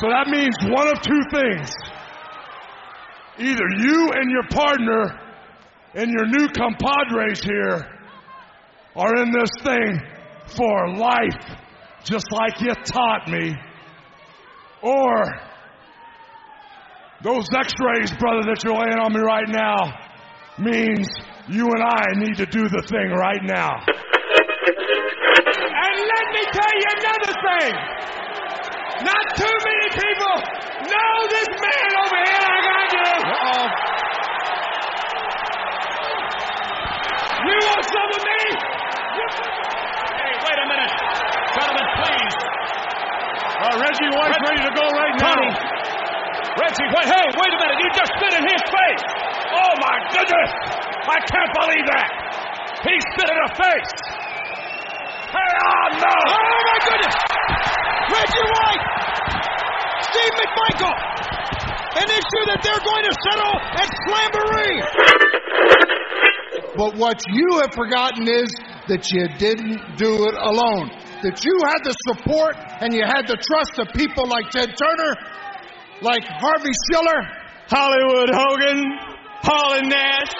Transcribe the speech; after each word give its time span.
So 0.00 0.06
that 0.08 0.28
means 0.28 0.54
one 0.70 0.86
of 0.86 1.02
two 1.02 1.22
things. 1.32 1.72
Either 3.38 3.64
you 3.78 4.12
and 4.14 4.30
your 4.30 4.46
partner 4.50 5.20
and 5.94 6.12
your 6.12 6.26
new 6.26 6.48
compadres 6.48 7.42
here 7.42 7.84
are 8.94 9.16
in 9.22 9.32
this 9.32 9.50
thing 9.64 10.00
for 10.56 10.94
life, 10.96 11.58
just 12.04 12.26
like 12.30 12.60
you 12.60 12.72
taught 12.84 13.28
me, 13.28 13.54
or 14.82 15.24
those 17.22 17.46
x-rays, 17.52 18.12
brother, 18.18 18.42
that 18.46 18.62
you're 18.62 18.74
laying 18.74 18.98
on 18.98 19.12
me 19.12 19.20
right 19.20 19.48
now 19.48 19.98
means 20.58 21.08
you 21.48 21.66
and 21.66 21.82
I 21.82 22.04
need 22.14 22.36
to 22.36 22.46
do 22.46 22.68
the 22.68 22.82
thing 22.88 23.10
right 23.10 23.42
now. 23.42 23.72
And 25.80 26.00
let 26.00 26.26
me 26.34 26.42
tell 26.52 26.74
you 26.74 26.86
another 26.98 27.32
thing. 27.48 28.17
Not 29.04 29.24
too 29.38 29.56
many 29.62 29.88
people 29.94 30.34
know 30.90 31.14
this 31.30 31.48
man 31.54 31.90
over 32.02 32.18
here 32.18 32.42
like 32.50 32.66
I 32.66 32.82
do. 32.90 33.06
Uh-oh. 33.30 33.64
You 37.46 37.58
want 37.62 37.84
some 37.86 38.10
of 38.10 38.20
me? 38.26 38.40
Hey, 40.18 40.32
wait 40.42 40.58
a 40.58 40.66
minute. 40.66 40.92
Gentlemen, 41.54 41.86
please. 42.02 42.34
Uh, 43.58 43.74
Reggie 43.78 44.10
White's 44.18 44.40
ready 44.42 44.62
to 44.66 44.72
go 44.74 44.86
right 44.90 45.16
now. 45.22 45.40
Reggie, 46.58 46.88
wait, 46.90 47.06
hey, 47.06 47.26
wait 47.38 47.52
a 47.54 47.58
minute. 47.62 47.78
You 47.78 47.88
just 47.94 48.10
spit 48.18 48.32
in 48.34 48.44
his 48.50 48.62
face. 48.66 49.02
Oh 49.54 49.72
my 49.78 49.96
goodness! 50.10 50.50
I 51.06 51.18
can't 51.22 51.52
believe 51.54 51.86
that. 51.86 52.08
He 52.82 52.94
spit 53.14 53.30
in 53.30 53.36
her 53.46 53.52
face. 53.54 53.90
Hey, 55.30 55.50
oh 55.54 55.86
no! 56.02 56.14
Oh 56.34 56.58
my 56.66 56.78
goodness! 56.82 57.37
Reggie 58.12 58.48
White! 58.56 58.84
Steve 60.08 60.34
McMichael! 60.40 60.96
An 61.98 62.08
issue 62.08 62.44
that 62.48 62.60
they're 62.62 62.84
going 62.84 63.04
to 63.04 63.14
settle 63.26 63.56
at 63.76 63.88
Slamboree! 64.06 64.80
But 66.76 66.96
what 66.96 67.20
you 67.28 67.58
have 67.60 67.74
forgotten 67.74 68.28
is 68.28 68.48
that 68.86 69.10
you 69.10 69.28
didn't 69.36 69.98
do 69.98 70.28
it 70.30 70.36
alone. 70.38 70.90
That 71.26 71.42
you 71.42 71.58
had 71.66 71.82
the 71.82 71.94
support 72.06 72.54
and 72.80 72.94
you 72.94 73.02
had 73.02 73.26
the 73.26 73.34
trust 73.34 73.82
of 73.82 73.90
people 73.98 74.28
like 74.30 74.48
Ted 74.50 74.70
Turner, 74.78 75.12
like 76.00 76.22
Harvey 76.22 76.70
Schiller, 76.86 77.20
Hollywood 77.66 78.30
Hogan, 78.30 78.80
Hall 79.42 79.74
and 79.74 79.88
Nash. 79.90 80.32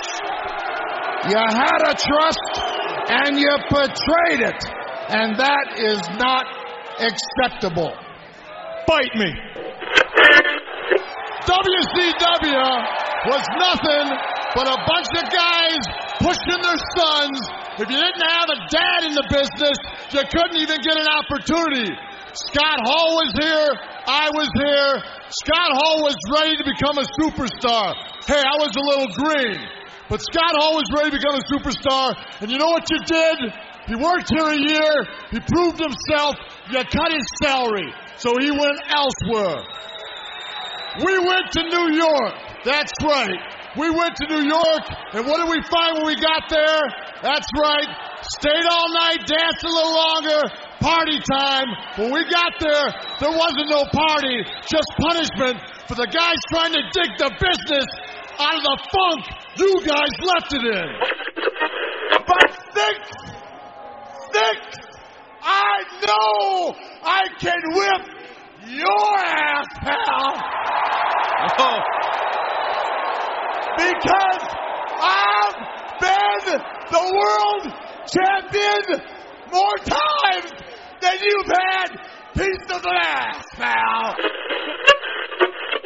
You 1.26 1.36
had 1.36 1.82
a 1.90 1.94
trust 1.98 2.52
and 3.10 3.38
you 3.38 3.50
betrayed 3.68 4.46
it. 4.46 4.60
And 5.10 5.36
that 5.40 5.80
is 5.80 5.98
not 6.20 6.57
acceptable. 7.00 7.92
Fight 8.86 9.14
me. 9.14 9.30
WCW 11.48 12.68
was 13.28 13.44
nothing 13.56 14.06
but 14.54 14.66
a 14.68 14.78
bunch 14.84 15.10
of 15.16 15.24
guys 15.32 15.80
pushing 16.20 16.60
their 16.60 16.80
sons. 16.96 17.38
If 17.78 17.86
you 17.88 17.96
didn't 17.96 18.26
have 18.26 18.48
a 18.50 18.58
dad 18.68 19.00
in 19.06 19.14
the 19.14 19.26
business, 19.30 19.78
you 20.10 20.22
couldn't 20.28 20.58
even 20.58 20.78
get 20.82 20.98
an 20.98 21.06
opportunity. 21.06 21.94
Scott 22.34 22.80
Hall 22.84 23.16
was 23.22 23.32
here. 23.38 23.68
I 24.06 24.28
was 24.34 24.50
here. 24.56 24.92
Scott 25.30 25.70
Hall 25.78 26.02
was 26.02 26.16
ready 26.32 26.56
to 26.56 26.64
become 26.64 26.98
a 26.98 27.06
superstar. 27.20 27.94
Hey, 28.26 28.40
I 28.40 28.56
was 28.60 28.72
a 28.76 28.84
little 28.84 29.10
green. 29.14 29.60
But 30.08 30.20
Scott 30.20 30.56
Hall 30.56 30.74
was 30.74 30.88
ready 30.96 31.10
to 31.12 31.16
become 31.20 31.36
a 31.36 31.44
superstar. 31.52 32.16
And 32.40 32.50
you 32.50 32.58
know 32.58 32.72
what 32.72 32.88
you 32.90 32.98
did? 33.04 33.38
He 33.88 33.94
worked 33.96 34.28
here 34.28 34.48
a 34.48 34.56
year. 34.56 34.94
He 35.30 35.40
proved 35.40 35.80
himself. 35.80 36.36
You 36.70 36.84
cut 36.84 37.12
his 37.12 37.26
salary. 37.42 37.92
So 38.16 38.36
he 38.38 38.50
went 38.50 38.78
elsewhere. 38.88 39.62
We 41.04 41.18
went 41.18 41.52
to 41.52 41.62
New 41.62 41.96
York. 41.96 42.34
That's 42.64 42.92
right. 43.04 43.40
We 43.76 43.90
went 43.90 44.16
to 44.16 44.26
New 44.26 44.48
York, 44.48 44.84
and 45.14 45.26
what 45.26 45.38
did 45.38 45.46
we 45.46 45.62
find 45.70 45.98
when 45.98 46.06
we 46.06 46.16
got 46.16 46.50
there? 46.50 46.80
That's 47.22 47.46
right. 47.54 47.86
Stayed 48.40 48.66
all 48.66 48.88
night, 48.98 49.22
danced 49.22 49.62
a 49.62 49.68
little 49.68 49.94
longer, 49.94 50.40
party 50.80 51.20
time. 51.22 51.68
When 51.94 52.10
we 52.10 52.24
got 52.26 52.58
there, 52.58 52.86
there 53.20 53.30
wasn't 53.30 53.70
no 53.70 53.84
party, 53.92 54.42
just 54.66 54.88
punishment 54.98 55.62
for 55.86 55.94
the 55.94 56.08
guys 56.10 56.38
trying 56.50 56.72
to 56.72 56.82
dig 56.90 57.10
the 57.18 57.30
business 57.38 57.86
out 58.40 58.56
of 58.56 58.62
the 58.62 58.78
funk 58.90 59.22
you 59.58 59.80
guys 59.86 60.10
left 60.26 60.50
it 60.54 60.64
in. 60.64 60.88
But 62.26 62.48
Syxx, 62.74 63.02
Syxx, 64.32 64.87
I 65.42 65.84
know 66.06 66.74
I 67.02 67.28
can 67.38 67.60
whip 67.74 68.02
your 68.68 69.18
ass, 69.18 69.66
pal. 69.80 70.58
Oh, 71.58 71.78
because 73.76 74.44
I've 75.00 75.58
been 76.00 76.60
the 76.90 77.04
world 77.14 77.74
champion 78.06 79.02
more 79.52 79.76
times 79.78 80.52
than 81.00 81.16
you've 81.22 81.46
had 81.46 82.17
piece 82.38 82.70
of 82.70 82.80
glass, 82.82 83.44
pal. 83.56 84.14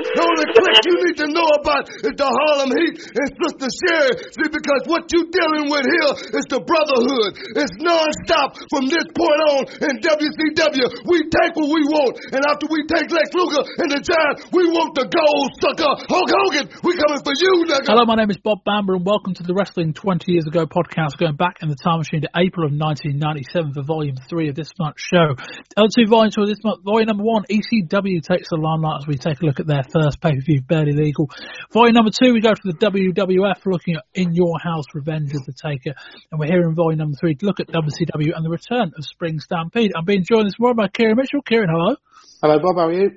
The 0.02 0.20
only 0.20 0.44
clique 0.52 0.82
you 0.84 0.96
need 1.08 1.18
to 1.24 1.28
know 1.32 1.48
about 1.62 1.88
is 1.88 2.12
the 2.20 2.28
Harlem 2.28 2.74
Heat 2.74 3.00
and 3.00 3.28
Sister 3.32 3.68
Sherri. 3.70 4.12
See, 4.36 4.50
because 4.52 4.82
what 4.84 5.08
you 5.08 5.24
dealing 5.32 5.72
with 5.72 5.88
here 5.88 6.12
is 6.36 6.44
the 6.52 6.60
brotherhood. 6.60 7.32
It's 7.56 7.72
non-stop 7.80 8.60
from 8.68 8.92
this 8.92 9.08
point 9.16 9.40
on 9.56 9.62
in 9.72 9.94
WCW. 10.04 11.06
We 11.08 11.32
take 11.32 11.56
what 11.56 11.70
we 11.70 11.80
want, 11.88 12.20
and 12.28 12.44
after 12.44 12.68
we 12.68 12.84
take 12.92 13.08
Lex 13.08 13.32
Luger 13.32 13.64
and 13.80 13.88
the 13.88 14.04
Giant, 14.04 14.52
we 14.52 14.68
want 14.68 14.98
the 15.00 15.08
gold 15.08 15.48
sucker. 15.62 15.94
Hulk 16.04 16.28
Hogan, 16.28 16.66
we 16.84 16.92
coming 16.92 17.22
for 17.24 17.32
you, 17.32 17.64
nigga. 17.64 17.88
Hello, 17.88 18.04
my 18.04 18.18
name 18.18 18.28
is 18.28 18.42
Bob 18.42 18.66
Bamber, 18.68 18.98
and 18.98 19.06
welcome 19.06 19.32
to 19.38 19.46
the 19.46 19.56
Wrestling 19.56 19.94
20 19.94 20.28
Years 20.28 20.44
Ago 20.44 20.68
podcast, 20.68 21.16
going 21.16 21.40
back 21.40 21.64
in 21.64 21.72
the 21.72 21.78
time 21.78 22.04
machine 22.04 22.20
to 22.26 22.30
April 22.36 22.68
of 22.68 22.74
1997 22.76 23.72
for 23.72 23.86
Volume 23.86 24.20
3 24.28 24.52
of 24.52 24.56
this 24.58 24.68
month's 24.76 25.00
show. 25.00 25.38
L2 25.78 26.10
Volume 26.10 26.34
2 26.34 26.41
this 26.46 26.62
month, 26.64 26.82
Volume 26.84 27.06
number 27.06 27.24
1, 27.24 27.44
ECW 27.50 28.22
takes 28.22 28.48
the 28.50 28.56
limelight 28.56 29.02
as 29.02 29.06
we 29.06 29.16
take 29.16 29.40
a 29.40 29.44
look 29.44 29.60
at 29.60 29.66
their 29.66 29.82
first 29.82 30.20
pay-per-view, 30.20 30.62
Barely 30.62 30.92
Legal. 30.92 31.30
Volume 31.72 31.94
number 31.94 32.10
2, 32.10 32.32
we 32.32 32.40
go 32.40 32.54
to 32.54 32.62
the 32.64 32.74
WWF, 32.74 33.64
looking 33.66 33.96
at 33.96 34.04
In 34.14 34.34
Your 34.34 34.58
House, 34.62 34.84
Revenge 34.94 35.32
of 35.34 35.44
the 35.44 35.52
Taker, 35.52 35.94
and 36.30 36.40
we're 36.40 36.46
here 36.46 36.62
in 36.62 36.74
Volume 36.74 36.98
number 36.98 37.16
3 37.18 37.34
to 37.36 37.46
look 37.46 37.60
at 37.60 37.68
WCW 37.68 38.34
and 38.34 38.44
the 38.44 38.50
return 38.50 38.92
of 38.96 39.04
Spring 39.04 39.40
Stampede. 39.40 39.92
I'm 39.96 40.04
being 40.04 40.24
joined 40.24 40.46
this 40.46 40.58
morning 40.58 40.76
by 40.76 40.88
Kieran 40.88 41.16
Mitchell. 41.16 41.42
Kieran, 41.42 41.68
hello. 41.70 41.96
Hello, 42.42 42.58
Bob. 42.58 42.76
How 42.76 42.88
are 42.88 42.92
you? 42.92 43.10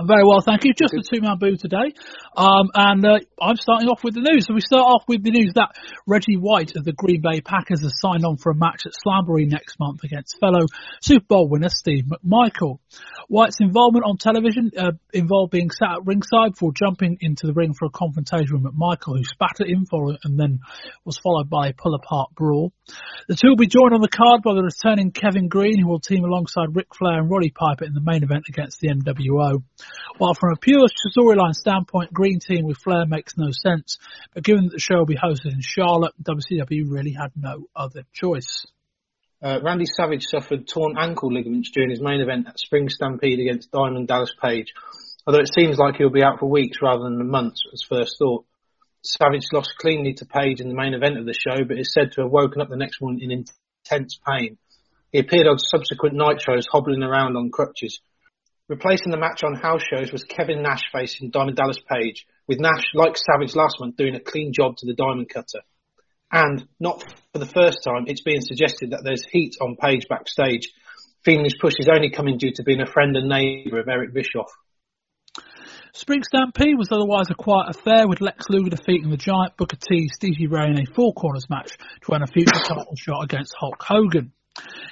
I'm 0.00 0.06
very 0.06 0.22
well, 0.24 0.40
thank 0.40 0.64
you. 0.64 0.72
Just 0.74 0.94
a 0.94 1.02
two-man 1.02 1.38
boo 1.38 1.56
today. 1.56 1.92
Um, 2.38 2.70
and 2.72 3.04
uh, 3.04 3.18
I'm 3.42 3.56
starting 3.56 3.88
off 3.88 4.04
with 4.04 4.14
the 4.14 4.20
news. 4.20 4.46
So 4.46 4.54
we 4.54 4.60
start 4.60 4.84
off 4.86 5.02
with 5.08 5.24
the 5.24 5.32
news 5.32 5.54
that 5.56 5.74
Reggie 6.06 6.36
White 6.36 6.76
of 6.76 6.84
the 6.84 6.92
Green 6.92 7.20
Bay 7.20 7.40
Packers 7.40 7.82
has 7.82 7.98
signed 7.98 8.24
on 8.24 8.36
for 8.36 8.52
a 8.52 8.54
match 8.54 8.86
at 8.86 8.92
Slamboree 8.92 9.50
next 9.50 9.80
month 9.80 10.04
against 10.04 10.38
fellow 10.38 10.64
Super 11.02 11.26
Bowl 11.26 11.48
winner 11.48 11.68
Steve 11.68 12.04
McMichael. 12.04 12.78
White's 13.26 13.58
involvement 13.58 14.04
on 14.06 14.18
television 14.18 14.70
uh, 14.78 14.92
involved 15.12 15.50
being 15.50 15.70
sat 15.70 15.96
at 15.96 16.06
ringside 16.06 16.52
before 16.52 16.72
jumping 16.72 17.18
into 17.20 17.48
the 17.48 17.52
ring 17.52 17.74
for 17.74 17.86
a 17.86 17.90
confrontation 17.90 18.62
with 18.62 18.72
McMichael, 18.72 19.18
who 19.18 19.24
spat 19.24 19.60
at 19.60 19.66
him 19.66 19.84
for 19.84 20.12
it 20.12 20.20
and 20.22 20.38
then 20.38 20.60
was 21.04 21.18
followed 21.18 21.50
by 21.50 21.68
a 21.68 21.72
pull-apart 21.72 22.36
brawl. 22.36 22.72
The 23.26 23.34
two 23.34 23.48
will 23.48 23.56
be 23.56 23.66
joined 23.66 23.94
on 23.94 24.00
the 24.00 24.08
card 24.08 24.42
by 24.44 24.54
the 24.54 24.62
returning 24.62 25.10
Kevin 25.10 25.48
Greene, 25.48 25.80
who 25.80 25.88
will 25.88 25.98
team 25.98 26.24
alongside 26.24 26.76
Ric 26.76 26.94
Flair 26.94 27.18
and 27.18 27.28
Roddy 27.30 27.50
Piper 27.50 27.84
in 27.84 27.94
the 27.94 28.00
main 28.00 28.22
event 28.22 28.44
against 28.48 28.78
the 28.78 28.88
NWO. 28.88 29.62
While 30.18 30.34
from 30.34 30.52
a 30.52 30.56
pure 30.56 30.86
storyline 31.14 31.54
standpoint, 31.54 32.12
Greene 32.12 32.27
Team 32.36 32.64
with 32.66 32.78
Flair 32.78 33.06
makes 33.06 33.36
no 33.36 33.50
sense, 33.50 33.98
but 34.34 34.44
given 34.44 34.64
that 34.64 34.72
the 34.72 34.78
show 34.78 34.98
will 34.98 35.06
be 35.06 35.16
hosted 35.16 35.52
in 35.52 35.60
Charlotte, 35.60 36.12
WCW 36.22 36.90
really 36.90 37.12
had 37.12 37.32
no 37.34 37.66
other 37.74 38.04
choice. 38.12 38.66
Uh, 39.42 39.60
Randy 39.62 39.86
Savage 39.86 40.24
suffered 40.24 40.66
torn 40.66 40.96
ankle 40.98 41.32
ligaments 41.32 41.70
during 41.70 41.90
his 41.90 42.00
main 42.00 42.20
event 42.20 42.48
at 42.48 42.58
Spring 42.58 42.88
Stampede 42.88 43.40
against 43.40 43.70
Diamond 43.70 44.08
Dallas 44.08 44.34
Page, 44.42 44.74
although 45.26 45.40
it 45.40 45.54
seems 45.54 45.78
like 45.78 45.96
he'll 45.96 46.10
be 46.10 46.22
out 46.22 46.40
for 46.40 46.50
weeks 46.50 46.78
rather 46.82 47.04
than 47.04 47.30
months 47.30 47.62
as 47.72 47.82
first 47.88 48.16
thought. 48.18 48.44
Savage 49.02 49.46
lost 49.52 49.74
cleanly 49.78 50.12
to 50.14 50.26
Page 50.26 50.60
in 50.60 50.68
the 50.68 50.74
main 50.74 50.92
event 50.92 51.18
of 51.18 51.24
the 51.24 51.32
show, 51.32 51.64
but 51.64 51.78
is 51.78 51.92
said 51.94 52.12
to 52.12 52.22
have 52.22 52.30
woken 52.30 52.60
up 52.60 52.68
the 52.68 52.76
next 52.76 53.00
morning 53.00 53.30
in 53.30 53.44
intense 53.84 54.18
pain. 54.28 54.58
He 55.12 55.20
appeared 55.20 55.46
on 55.46 55.58
subsequent 55.58 56.16
night 56.16 56.42
shows 56.42 56.66
hobbling 56.70 57.02
around 57.02 57.36
on 57.36 57.50
crutches. 57.50 58.00
Replacing 58.68 59.10
the 59.10 59.18
match 59.18 59.42
on 59.44 59.54
house 59.54 59.82
shows 59.82 60.12
was 60.12 60.24
Kevin 60.24 60.62
Nash 60.62 60.90
facing 60.92 61.30
Diamond 61.30 61.56
Dallas 61.56 61.80
Page, 61.90 62.26
with 62.46 62.60
Nash, 62.60 62.84
like 62.94 63.16
Savage 63.16 63.56
last 63.56 63.76
month, 63.80 63.96
doing 63.96 64.14
a 64.14 64.20
clean 64.20 64.52
job 64.52 64.76
to 64.76 64.86
the 64.86 64.94
Diamond 64.94 65.30
Cutter. 65.30 65.60
And, 66.30 66.68
not 66.78 67.02
for 67.32 67.38
the 67.38 67.46
first 67.46 67.78
time, 67.82 68.04
it's 68.06 68.22
being 68.22 68.42
suggested 68.42 68.90
that 68.90 69.00
there's 69.04 69.24
heat 69.30 69.56
on 69.60 69.76
Page 69.76 70.06
backstage, 70.08 70.68
his 71.36 71.56
push 71.60 71.74
is 71.78 71.88
only 71.92 72.10
coming 72.10 72.38
due 72.38 72.52
to 72.54 72.62
being 72.62 72.80
a 72.80 72.86
friend 72.86 73.16
and 73.16 73.28
neighbour 73.28 73.80
of 73.80 73.88
Eric 73.88 74.14
Bischoff. 74.14 74.50
Spring 75.92 76.22
Stampede 76.22 76.78
was 76.78 76.92
otherwise 76.92 77.26
a 77.30 77.34
quiet 77.34 77.76
affair 77.76 78.06
with 78.08 78.20
Lex 78.20 78.48
Luger 78.48 78.70
defeating 78.70 79.10
the 79.10 79.16
Giant 79.16 79.56
Booker 79.56 79.76
T, 79.76 80.08
Stevie 80.08 80.46
Ray 80.46 80.66
in 80.66 80.78
a 80.78 80.94
four 80.94 81.12
corners 81.12 81.46
match 81.50 81.76
to 82.02 82.14
earn 82.14 82.22
a 82.22 82.26
future 82.26 82.60
title 82.62 82.94
shot 82.96 83.24
against 83.24 83.54
Hulk 83.58 83.82
Hogan. 83.82 84.32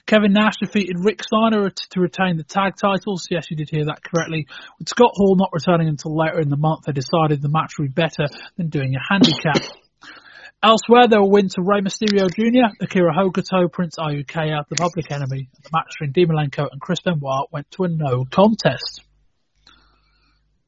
Kevin 0.06 0.32
Nash 0.32 0.54
defeated 0.60 0.96
Rick 1.00 1.22
Steiner 1.24 1.68
to 1.70 2.00
retain 2.00 2.36
the 2.36 2.44
tag 2.44 2.74
titles. 2.80 3.26
Yes, 3.30 3.50
you 3.50 3.56
did 3.56 3.68
hear 3.70 3.86
that 3.86 4.02
correctly. 4.04 4.46
With 4.78 4.88
Scott 4.88 5.10
Hall 5.14 5.36
not 5.36 5.50
returning 5.52 5.88
until 5.88 6.16
later 6.16 6.40
in 6.40 6.48
the 6.48 6.56
month, 6.56 6.84
they 6.86 6.92
decided 6.92 7.42
the 7.42 7.48
match 7.48 7.72
would 7.78 7.94
be 7.94 8.02
better 8.02 8.28
than 8.56 8.68
doing 8.68 8.94
a 8.94 9.12
handicap. 9.12 9.62
Elsewhere, 10.62 11.08
there 11.08 11.20
were 11.20 11.30
wins 11.30 11.54
to 11.54 11.62
Rey 11.62 11.80
Mysterio 11.80 12.30
Jr., 12.30 12.74
Akira 12.80 13.12
Hokuto, 13.12 13.70
Prince 13.70 13.96
Iaukea, 13.98 14.62
The 14.68 14.76
Public 14.76 15.10
Enemy. 15.10 15.48
The 15.62 15.70
match 15.72 15.94
between 15.98 16.12
Dean 16.12 16.28
Malenko 16.28 16.68
and 16.70 16.80
Chris 16.80 17.00
Benoit 17.04 17.48
went 17.52 17.70
to 17.72 17.84
a 17.84 17.88
no 17.88 18.24
contest. 18.30 19.02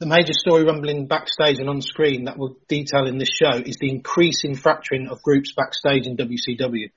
The 0.00 0.06
major 0.06 0.32
story 0.32 0.64
rumbling 0.64 1.08
backstage 1.08 1.58
and 1.58 1.68
on 1.68 1.82
screen 1.82 2.26
that 2.26 2.38
we'll 2.38 2.56
detail 2.68 3.06
in 3.06 3.18
this 3.18 3.30
show 3.30 3.58
is 3.58 3.78
the 3.80 3.90
increasing 3.90 4.54
fracturing 4.54 5.08
of 5.08 5.22
groups 5.22 5.52
backstage 5.56 6.06
in 6.06 6.16
WCW. 6.16 6.90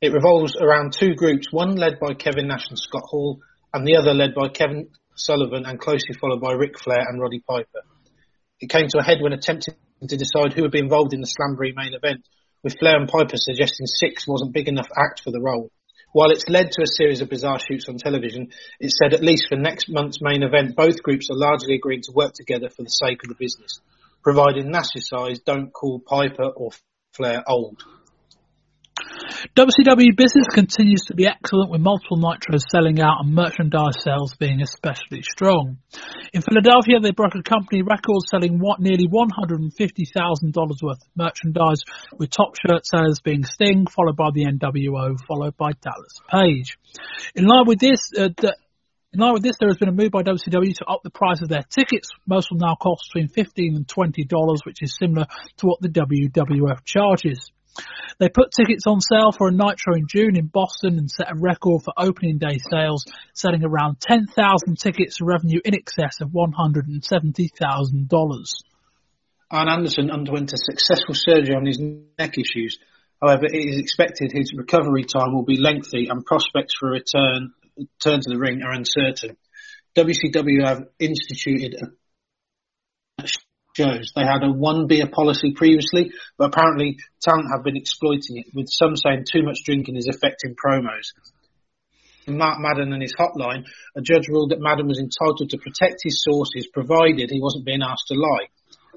It 0.00 0.12
revolves 0.12 0.54
around 0.54 0.92
two 0.92 1.14
groups, 1.14 1.48
one 1.50 1.74
led 1.74 1.98
by 1.98 2.14
Kevin 2.14 2.46
Nash 2.46 2.68
and 2.68 2.78
Scott 2.78 3.02
Hall, 3.06 3.40
and 3.74 3.84
the 3.84 3.96
other 3.96 4.14
led 4.14 4.32
by 4.32 4.48
Kevin 4.48 4.90
Sullivan 5.16 5.66
and 5.66 5.80
closely 5.80 6.14
followed 6.20 6.40
by 6.40 6.52
Ric 6.52 6.78
Flair 6.78 7.00
and 7.00 7.20
Roddy 7.20 7.40
Piper. 7.40 7.82
It 8.60 8.70
came 8.70 8.86
to 8.88 8.98
a 9.00 9.02
head 9.02 9.18
when 9.20 9.32
attempting 9.32 9.74
to 10.06 10.16
decide 10.16 10.52
who 10.52 10.62
would 10.62 10.70
be 10.70 10.78
involved 10.78 11.14
in 11.14 11.20
the 11.20 11.26
Slamboree 11.26 11.74
main 11.74 11.94
event, 11.94 12.24
with 12.62 12.78
Flair 12.78 12.96
and 12.96 13.08
Piper 13.08 13.36
suggesting 13.36 13.86
Syxx 13.86 14.28
wasn't 14.28 14.52
big 14.52 14.68
enough 14.68 14.88
act 14.96 15.22
for 15.24 15.32
the 15.32 15.40
role. 15.40 15.72
While 16.12 16.30
it's 16.30 16.48
led 16.48 16.70
to 16.72 16.82
a 16.82 16.86
series 16.86 17.20
of 17.20 17.28
bizarre 17.28 17.58
shoots 17.58 17.88
on 17.88 17.98
television, 17.98 18.52
it 18.78 18.92
said 18.92 19.14
at 19.14 19.24
least 19.24 19.48
for 19.48 19.56
next 19.56 19.88
month's 19.90 20.22
main 20.22 20.44
event, 20.44 20.76
both 20.76 21.02
groups 21.02 21.28
are 21.28 21.36
largely 21.36 21.74
agreeing 21.74 22.02
to 22.02 22.12
work 22.12 22.34
together 22.34 22.70
for 22.70 22.84
the 22.84 22.88
sake 22.88 23.24
of 23.24 23.30
the 23.30 23.34
business, 23.34 23.80
provided 24.22 24.64
Nash's 24.64 25.08
size 25.08 25.40
don't 25.40 25.72
call 25.72 25.98
Piper 25.98 26.46
or 26.46 26.70
Flair 27.14 27.42
old. 27.48 27.82
WCW 29.56 30.16
business 30.16 30.46
continues 30.52 31.02
to 31.08 31.14
be 31.14 31.26
excellent 31.26 31.70
with 31.70 31.80
multiple 31.80 32.18
nitros 32.18 32.62
selling 32.70 33.00
out 33.00 33.24
and 33.24 33.34
merchandise 33.34 33.96
sales 34.02 34.34
being 34.38 34.62
especially 34.62 35.22
strong. 35.22 35.78
In 36.32 36.42
Philadelphia, 36.42 37.00
they 37.00 37.10
broke 37.10 37.34
a 37.34 37.42
company 37.42 37.82
record 37.82 38.22
selling 38.30 38.58
what, 38.58 38.80
nearly 38.80 39.08
$150,000 39.08 40.82
worth 40.82 40.82
of 40.82 40.98
merchandise 41.16 41.82
with 42.16 42.30
top 42.30 42.54
shirt 42.56 42.86
sellers 42.86 43.20
being 43.20 43.44
Sting, 43.44 43.86
followed 43.86 44.16
by 44.16 44.30
the 44.32 44.44
NWO, 44.44 45.16
followed 45.26 45.56
by 45.56 45.72
Dallas 45.72 46.20
Page. 46.30 46.78
In 47.34 47.44
line 47.44 47.66
with 47.66 47.78
this, 47.78 48.12
uh, 48.16 48.28
the, 48.36 48.56
in 49.12 49.20
line 49.20 49.32
with 49.32 49.42
this, 49.42 49.56
there 49.58 49.68
has 49.68 49.78
been 49.78 49.88
a 49.88 49.92
move 49.92 50.10
by 50.10 50.22
WCW 50.22 50.76
to 50.76 50.84
up 50.86 51.00
the 51.02 51.10
price 51.10 51.40
of 51.42 51.48
their 51.48 51.62
tickets. 51.62 52.10
Most 52.26 52.50
will 52.50 52.58
now 52.58 52.76
cost 52.80 53.08
between 53.12 53.28
15 53.28 53.74
and 53.74 53.86
$20, 53.86 54.58
which 54.64 54.82
is 54.82 54.96
similar 54.96 55.26
to 55.58 55.66
what 55.66 55.80
the 55.80 55.88
WWF 55.88 56.84
charges. 56.84 57.50
They 58.18 58.28
put 58.28 58.50
tickets 58.50 58.84
on 58.86 59.00
sale 59.00 59.30
for 59.30 59.46
a 59.48 59.52
Nitro 59.52 59.94
in 59.94 60.08
June 60.08 60.36
in 60.36 60.46
Boston 60.46 60.98
and 60.98 61.08
set 61.08 61.30
a 61.30 61.36
record 61.36 61.84
for 61.84 61.94
opening 61.96 62.38
day 62.38 62.58
sales, 62.58 63.04
selling 63.32 63.64
around 63.64 64.00
10,000 64.00 64.76
tickets, 64.76 65.20
revenue 65.20 65.60
in 65.64 65.74
excess 65.74 66.20
of 66.20 66.30
$170,000. 66.30 68.46
Arn 69.50 69.68
Anderson 69.68 70.10
underwent 70.10 70.52
a 70.52 70.58
successful 70.58 71.14
surgery 71.14 71.54
on 71.54 71.64
his 71.64 71.78
neck 71.78 72.36
issues. 72.36 72.78
However, 73.22 73.46
it 73.46 73.54
is 73.54 73.78
expected 73.78 74.32
his 74.32 74.52
recovery 74.54 75.04
time 75.04 75.32
will 75.32 75.44
be 75.44 75.56
lengthy 75.56 76.08
and 76.08 76.26
prospects 76.26 76.74
for 76.78 76.88
a 76.88 76.92
return, 76.92 77.54
return 77.76 78.20
to 78.20 78.30
the 78.30 78.38
ring 78.38 78.62
are 78.62 78.72
uncertain. 78.72 79.36
WCW 79.96 80.66
have 80.66 80.88
instituted 80.98 81.76
a 81.80 81.86
shows. 83.78 84.12
They 84.14 84.24
had 84.24 84.42
a 84.42 84.50
one 84.50 84.86
beer 84.86 85.06
policy 85.06 85.52
previously, 85.54 86.10
but 86.36 86.48
apparently 86.52 86.98
talent 87.20 87.48
have 87.52 87.64
been 87.64 87.76
exploiting 87.76 88.38
it, 88.38 88.46
with 88.54 88.68
some 88.68 88.96
saying 88.96 89.24
too 89.30 89.42
much 89.42 89.64
drinking 89.64 89.96
is 89.96 90.08
affecting 90.08 90.56
promos. 90.56 91.14
Mark 92.26 92.58
Madden 92.60 92.92
and 92.92 93.02
his 93.02 93.14
hotline, 93.14 93.64
a 93.96 94.02
judge 94.02 94.28
ruled 94.28 94.50
that 94.50 94.60
Madden 94.60 94.86
was 94.86 94.98
entitled 94.98 95.50
to 95.50 95.58
protect 95.58 96.02
his 96.02 96.22
sources 96.22 96.68
provided 96.72 97.30
he 97.30 97.40
wasn't 97.40 97.64
being 97.64 97.82
asked 97.82 98.08
to 98.08 98.14
lie. 98.14 98.48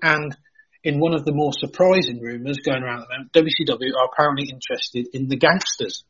And 0.02 0.36
in 0.84 1.00
one 1.00 1.14
of 1.14 1.26
the 1.26 1.34
more 1.34 1.54
surprising 1.54 2.20
rumours 2.20 2.58
going 2.66 2.84
around 2.84 3.04
at 3.04 3.08
the 3.08 3.14
moment, 3.14 3.34
WCW 3.34 3.96
are 3.96 4.10
apparently 4.12 4.50
interested 4.50 5.08
in 5.14 5.28
the 5.28 5.38
Gangstas. 5.38 6.04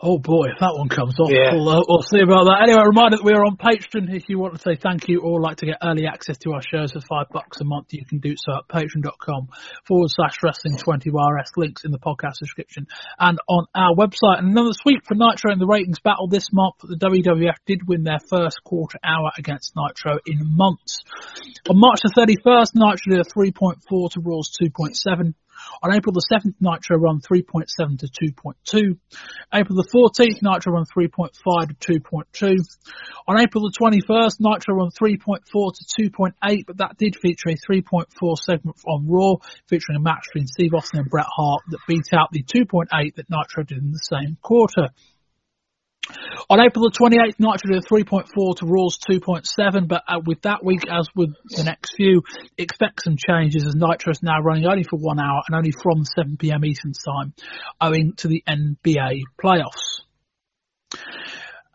Oh 0.00 0.16
boy, 0.16 0.46
if 0.54 0.60
that 0.60 0.78
one 0.78 0.88
comes 0.88 1.18
off, 1.18 1.26
Yeah. 1.26 1.54
we'll, 1.58 1.68
uh, 1.68 1.82
we'll 1.88 2.06
see 2.06 2.20
about 2.22 2.46
that. 2.46 2.62
Anyway, 2.62 2.78
a 2.78 2.86
reminder 2.86 3.16
that 3.18 3.26
we 3.26 3.32
are 3.34 3.42
on 3.42 3.56
Patreon. 3.58 4.14
If 4.14 4.28
you 4.28 4.38
want 4.38 4.54
to 4.54 4.62
say 4.62 4.76
thank 4.78 5.08
you 5.08 5.22
or 5.26 5.40
like 5.40 5.56
to 5.58 5.66
get 5.66 5.78
early 5.82 6.06
access 6.06 6.38
to 6.46 6.52
our 6.54 6.62
shows 6.62 6.92
for 6.92 7.00
five 7.00 7.26
bucks 7.34 7.58
a 7.60 7.64
month, 7.64 7.88
you 7.90 8.04
can 8.06 8.20
do 8.20 8.34
so 8.38 8.62
at 8.62 8.68
patreon.com 8.70 9.48
forward 9.88 10.06
slash 10.14 10.38
wrestling 10.40 10.78
20RS. 10.78 11.50
Links 11.56 11.82
in 11.84 11.90
the 11.90 11.98
podcast 11.98 12.38
description 12.38 12.86
and 13.18 13.40
on 13.48 13.66
our 13.74 13.92
website. 13.96 14.38
And 14.38 14.52
another 14.54 14.70
sweep 14.72 15.02
for 15.04 15.16
Nitro 15.16 15.50
in 15.50 15.58
the 15.58 15.66
ratings 15.66 15.98
battle 15.98 16.28
this 16.28 16.52
month. 16.52 16.76
The 16.78 16.94
WWF 16.94 17.56
did 17.66 17.88
win 17.88 18.04
their 18.04 18.20
first 18.20 18.62
quarter 18.62 19.00
hour 19.02 19.32
against 19.36 19.74
Nitro 19.74 20.20
in 20.24 20.38
months. 20.56 21.02
On 21.68 21.74
March 21.76 21.98
the 22.06 22.14
31st, 22.14 22.70
Nitro 22.78 23.16
did 23.16 23.26
a 23.26 23.28
3.4 23.28 24.10
to 24.12 24.20
Raw's 24.20 24.52
2.7. 24.62 25.34
On 25.82 25.94
April 25.94 26.12
the 26.12 26.26
7th, 26.32 26.54
Nitro 26.60 26.98
run 26.98 27.20
3.7 27.20 27.98
to 28.00 28.06
2.2. 28.06 28.98
April 29.52 29.76
the 29.76 29.88
14th, 29.94 30.42
Nitro 30.42 30.72
run 30.72 30.84
3.5 30.84 31.78
to 31.80 32.00
2.2. 32.00 32.54
On 33.28 33.40
April 33.40 33.62
the 33.62 33.74
21st, 33.78 34.40
Nitro 34.40 34.74
run 34.74 34.90
3.4 34.90 35.42
to 35.44 36.10
2.8, 36.10 36.66
but 36.66 36.78
that 36.78 36.96
did 36.98 37.16
feature 37.16 37.50
a 37.50 37.56
3.4 37.56 38.36
segment 38.38 38.76
on 38.86 39.06
Raw, 39.08 39.36
featuring 39.68 39.96
a 39.96 40.00
match 40.00 40.24
between 40.32 40.46
Steve 40.46 40.74
Austin 40.74 41.00
and 41.00 41.10
Bret 41.10 41.26
Hart 41.28 41.62
that 41.68 41.80
beat 41.86 42.12
out 42.12 42.30
the 42.32 42.42
2.8 42.42 43.14
that 43.14 43.30
Nitro 43.30 43.64
did 43.64 43.78
in 43.78 43.92
the 43.92 43.98
same 43.98 44.36
quarter. 44.42 44.88
On 46.50 46.58
April 46.60 46.84
the 46.84 46.96
28th, 46.96 47.38
Nitro 47.38 47.72
did 47.72 47.84
a 47.84 47.86
3.4 47.86 48.56
to 48.56 48.66
Raw's 48.66 48.98
2.7, 48.98 49.86
but 49.86 50.02
uh, 50.08 50.20
with 50.24 50.42
that 50.42 50.64
week, 50.64 50.82
as 50.90 51.08
with 51.14 51.34
the 51.50 51.64
next 51.64 51.94
few, 51.94 52.22
expect 52.56 53.02
some 53.04 53.16
changes 53.18 53.66
as 53.66 53.74
Nitro 53.74 54.12
is 54.12 54.22
now 54.22 54.40
running 54.40 54.64
only 54.64 54.84
for 54.84 54.98
one 54.98 55.20
hour 55.20 55.42
and 55.46 55.56
only 55.56 55.72
from 55.72 56.04
7pm 56.04 56.64
Eastern 56.64 56.92
Time, 56.92 57.34
owing 57.80 58.14
to 58.16 58.28
the 58.28 58.42
NBA 58.48 59.22
playoffs. 59.42 60.00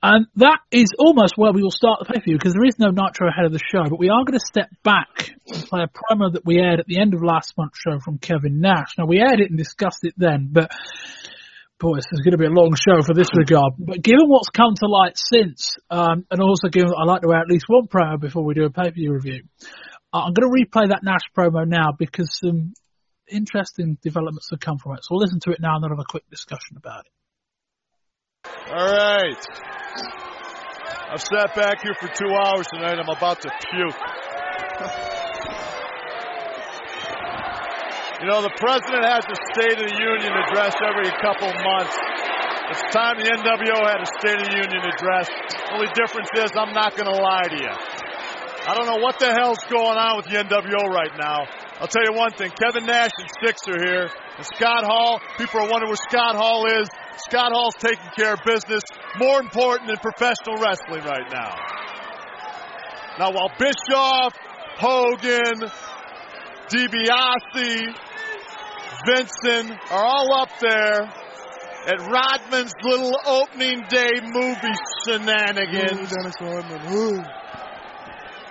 And 0.01 0.25
that 0.35 0.59
is 0.69 0.89
almost 0.99 1.35
where 1.37 1.53
we 1.53 1.61
will 1.61 1.71
start 1.71 1.99
the 1.99 2.05
pay-per-view 2.05 2.37
because 2.37 2.53
there 2.53 2.65
is 2.65 2.77
no 2.77 2.89
Nitro 2.89 3.29
ahead 3.29 3.45
of 3.45 3.53
the 3.53 3.59
show, 3.59 3.83
but 3.89 3.99
we 3.99 4.09
are 4.09 4.25
going 4.25 4.37
to 4.37 4.45
step 4.45 4.69
back 4.83 5.31
and 5.47 5.63
play 5.65 5.81
a 5.83 5.87
promo 5.87 6.33
that 6.33 6.45
we 6.45 6.59
aired 6.59 6.79
at 6.79 6.87
the 6.87 6.99
end 6.99 7.13
of 7.13 7.23
last 7.23 7.53
month's 7.57 7.79
show 7.79 7.99
from 8.03 8.17
Kevin 8.17 8.59
Nash. 8.59 8.97
Now 8.97 9.05
we 9.05 9.19
aired 9.19 9.39
it 9.39 9.49
and 9.49 9.57
discussed 9.57 9.99
it 10.01 10.13
then, 10.17 10.49
but 10.51 10.71
boy, 11.83 11.97
this 11.97 12.07
is 12.13 12.21
going 12.23 12.31
to 12.31 12.37
be 12.37 12.45
a 12.45 12.49
long 12.49 12.73
show 12.79 13.03
for 13.03 13.13
this 13.13 13.27
regard. 13.35 13.73
But 13.77 14.01
given 14.01 14.31
what's 14.31 14.49
come 14.49 14.73
to 14.79 14.87
light 14.87 15.17
since, 15.19 15.75
um, 15.89 16.25
and 16.31 16.39
also 16.39 16.69
given 16.71 16.89
that 16.89 16.97
I 16.97 17.03
like 17.03 17.21
to 17.21 17.27
wear 17.27 17.39
at 17.39 17.49
least 17.51 17.65
one 17.67 17.87
promo 17.87 18.19
before 18.19 18.45
we 18.45 18.53
do 18.53 18.63
a 18.63 18.69
pay-per-view 18.69 19.11
review, 19.11 19.43
uh, 20.13 20.23
I'm 20.23 20.33
going 20.33 20.47
to 20.47 20.55
replay 20.55 20.89
that 20.89 21.03
Nash 21.03 21.27
promo 21.35 21.67
now 21.67 21.91
because 21.99 22.39
some 22.39 22.73
interesting 23.29 23.97
developments 24.01 24.47
have 24.51 24.61
come 24.61 24.77
from 24.77 24.93
it. 24.93 25.03
So 25.03 25.09
we'll 25.11 25.21
listen 25.21 25.41
to 25.41 25.51
it 25.51 25.59
now 25.59 25.75
and 25.75 25.83
then 25.83 25.91
have 25.91 25.99
a 25.99 26.07
quick 26.07 26.23
discussion 26.29 26.77
about 26.77 27.03
it. 27.05 27.11
All 28.71 28.87
right. 28.87 29.43
I've 31.11 31.21
sat 31.21 31.53
back 31.53 31.83
here 31.83 31.95
for 31.99 32.07
two 32.07 32.31
hours 32.31 32.65
tonight. 32.73 32.97
I'm 32.97 33.09
about 33.15 33.41
to 33.41 33.51
puke. 33.69 33.95
you 38.23 38.31
know, 38.31 38.39
the 38.39 38.55
president 38.55 39.03
has 39.03 39.27
a 39.27 39.35
State 39.51 39.75
of 39.75 39.83
the 39.83 39.99
Union 39.99 40.31
address 40.31 40.71
every 40.79 41.11
couple 41.19 41.51
months. 41.59 41.91
It's 42.71 42.87
time 42.95 43.19
the 43.19 43.27
NWO 43.27 43.83
had 43.83 43.99
a 43.99 44.07
State 44.15 44.39
of 44.39 44.47
the 44.47 44.55
Union 44.63 44.79
address. 44.79 45.27
Only 45.75 45.91
difference 45.91 46.31
is 46.39 46.55
I'm 46.55 46.71
not 46.71 46.95
going 46.95 47.11
to 47.11 47.19
lie 47.19 47.51
to 47.51 47.59
you. 47.59 47.75
I 48.63 48.79
don't 48.79 48.87
know 48.87 49.03
what 49.03 49.19
the 49.19 49.27
hell's 49.27 49.59
going 49.67 49.99
on 49.99 50.15
with 50.15 50.31
the 50.31 50.39
NWO 50.39 50.87
right 50.87 51.11
now. 51.19 51.51
I'll 51.83 51.91
tell 51.91 52.07
you 52.07 52.15
one 52.15 52.31
thing. 52.31 52.55
Kevin 52.55 52.87
Nash 52.87 53.11
and 53.19 53.27
Syxx 53.43 53.67
are 53.67 53.75
here. 53.75 54.07
And 54.07 54.45
Scott 54.55 54.87
Hall, 54.87 55.19
people 55.35 55.59
are 55.59 55.67
wondering 55.67 55.91
where 55.91 56.07
Scott 56.07 56.39
Hall 56.39 56.63
is. 56.79 56.87
Scott 57.27 57.51
Hall's 57.51 57.75
taking 57.75 58.07
care 58.15 58.35
of 58.35 58.39
business. 58.47 58.87
More 59.19 59.41
important 59.41 59.91
than 59.91 59.99
professional 59.99 60.63
wrestling 60.63 61.03
right 61.03 61.27
now. 61.27 61.59
Now, 63.19 63.35
while 63.35 63.51
Bischoff, 63.59 64.31
Hogan, 64.79 65.67
DiBiase, 66.71 67.93
Vincent 69.05 69.71
are 69.91 70.05
all 70.05 70.33
up 70.41 70.49
there 70.61 71.01
at 71.87 71.99
Rodman's 71.99 72.73
little 72.83 73.11
opening 73.25 73.83
day 73.89 74.11
movie 74.23 74.77
shenanigans. 75.03 76.11
Rodman. 76.39 77.25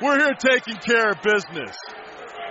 We're 0.02 0.18
here 0.18 0.34
taking 0.34 0.76
care 0.76 1.12
of 1.12 1.22
business. 1.22 1.76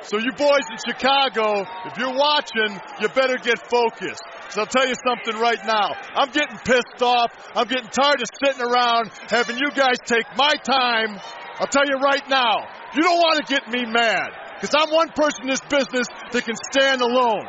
So 0.04 0.18
you 0.18 0.32
boys 0.32 0.66
in 0.72 0.78
Chicago, 0.84 1.64
if 1.86 1.98
you're 1.98 2.16
watching, 2.16 2.80
you 3.00 3.08
better 3.10 3.38
get 3.38 3.60
focused. 3.70 4.24
Because 4.42 4.58
I'll 4.58 4.66
tell 4.66 4.88
you 4.88 4.96
something 5.06 5.40
right 5.40 5.64
now. 5.66 5.92
I'm 6.16 6.32
getting 6.32 6.58
pissed 6.58 7.02
off. 7.02 7.32
I'm 7.56 7.68
getting 7.68 7.90
tired 7.90 8.22
of 8.22 8.28
sitting 8.44 8.62
around 8.66 9.12
having 9.30 9.58
you 9.58 9.70
guys 9.76 9.98
take 10.06 10.26
my 10.36 10.54
time. 10.64 11.20
I'll 11.60 11.68
tell 11.68 11.86
you 11.86 11.98
right 11.98 12.28
now, 12.28 12.66
you 12.96 13.04
don't 13.04 13.20
want 13.20 13.46
to 13.46 13.54
get 13.54 13.70
me 13.70 13.86
mad. 13.86 14.30
Because 14.60 14.74
I'm 14.76 14.92
one 14.92 15.10
person 15.10 15.44
in 15.44 15.50
this 15.50 15.62
business 15.62 16.08
that 16.32 16.46
can 16.46 16.56
stand 16.72 17.02
alone. 17.02 17.46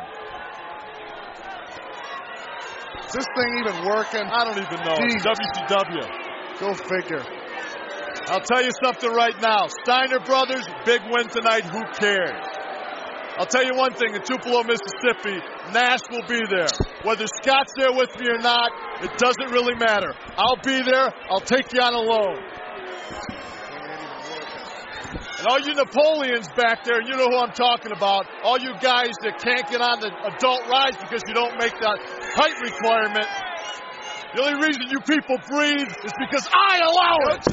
This 3.13 3.25
thing 3.37 3.49
even 3.61 3.85
working? 3.85 4.25
I 4.25 4.43
don't 4.43 4.57
even 4.57 4.79
know. 4.83 4.97
Jeez. 4.97 5.21
WCW. 5.21 6.05
Go 6.59 6.73
figure. 6.73 7.23
I'll 8.27 8.41
tell 8.41 8.63
you 8.63 8.71
something 8.83 9.11
right 9.11 9.39
now. 9.41 9.67
Steiner 9.83 10.19
Brothers, 10.19 10.65
big 10.85 11.01
win 11.09 11.27
tonight. 11.27 11.65
Who 11.65 11.81
cares? 11.99 12.47
I'll 13.37 13.47
tell 13.47 13.65
you 13.65 13.73
one 13.75 13.93
thing. 13.93 14.13
In 14.13 14.21
Tupelo, 14.21 14.63
Mississippi, 14.63 15.41
Nash 15.73 16.01
will 16.11 16.25
be 16.27 16.41
there. 16.49 16.69
Whether 17.03 17.25
Scott's 17.41 17.73
there 17.77 17.91
with 17.91 18.09
me 18.19 18.29
or 18.29 18.37
not, 18.37 18.71
it 19.01 19.17
doesn't 19.17 19.51
really 19.51 19.75
matter. 19.75 20.13
I'll 20.37 20.61
be 20.63 20.81
there. 20.83 21.11
I'll 21.29 21.41
take 21.41 21.73
you 21.73 21.81
on 21.81 21.93
a 21.93 21.99
loan. 21.99 22.37
And 25.43 25.51
all 25.51 25.59
you 25.59 25.75
Napoleons 25.75 26.47
back 26.55 26.87
there, 26.87 27.03
you 27.03 27.19
know 27.19 27.27
who 27.27 27.35
I'm 27.35 27.51
talking 27.51 27.91
about. 27.91 28.31
All 28.47 28.55
you 28.55 28.71
guys 28.79 29.11
that 29.27 29.43
can't 29.43 29.67
get 29.67 29.83
on 29.83 29.99
the 29.99 30.07
adult 30.07 30.63
rides 30.71 30.95
because 30.95 31.19
you 31.27 31.35
don't 31.35 31.59
make 31.59 31.75
that 31.83 31.99
height 32.31 32.55
requirement. 32.63 33.27
The 34.31 34.39
only 34.39 34.63
reason 34.63 34.87
you 34.87 35.03
people 35.03 35.35
breathe 35.51 35.91
is 35.99 36.15
because 36.15 36.47
I 36.47 36.79
allow 36.79 37.35
it. 37.35 37.43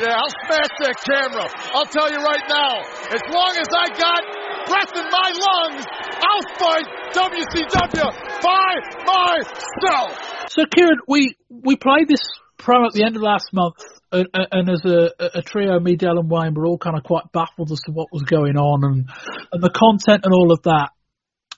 Yeah, 0.00 0.16
I'll 0.16 0.32
smash 0.48 0.72
that 0.80 0.96
camera. 1.04 1.44
I'll 1.76 1.92
tell 1.92 2.08
you 2.08 2.24
right 2.24 2.46
now, 2.48 2.80
as 3.12 3.20
long 3.28 3.52
as 3.60 3.68
I 3.68 3.92
got 3.92 4.22
breath 4.64 4.96
in 4.96 5.08
my 5.12 5.28
lungs, 5.36 5.84
I'll 6.24 6.48
fight 6.56 6.88
WCW 7.20 8.08
by 8.40 8.72
myself. 9.04 10.16
So, 10.56 10.64
Kieran, 10.72 11.04
we 11.06 11.36
we 11.50 11.76
played 11.76 12.08
this 12.08 12.24
promo 12.56 12.86
at 12.86 12.92
the 12.94 13.04
end 13.04 13.16
of 13.16 13.20
last 13.20 13.52
month, 13.52 13.76
and, 14.12 14.28
and 14.32 14.70
as 14.70 14.84
a, 14.84 15.10
a 15.38 15.42
trio, 15.42 15.78
me, 15.80 15.96
Dell, 15.96 16.18
and 16.18 16.30
Wayne 16.30 16.54
were 16.54 16.66
all 16.66 16.78
kind 16.78 16.96
of 16.96 17.04
quite 17.04 17.30
baffled 17.32 17.70
as 17.72 17.80
to 17.86 17.92
what 17.92 18.08
was 18.12 18.22
going 18.22 18.56
on 18.56 18.84
and 18.84 19.10
and 19.52 19.62
the 19.62 19.70
content 19.70 20.24
and 20.24 20.32
all 20.32 20.52
of 20.52 20.62
that. 20.62 20.90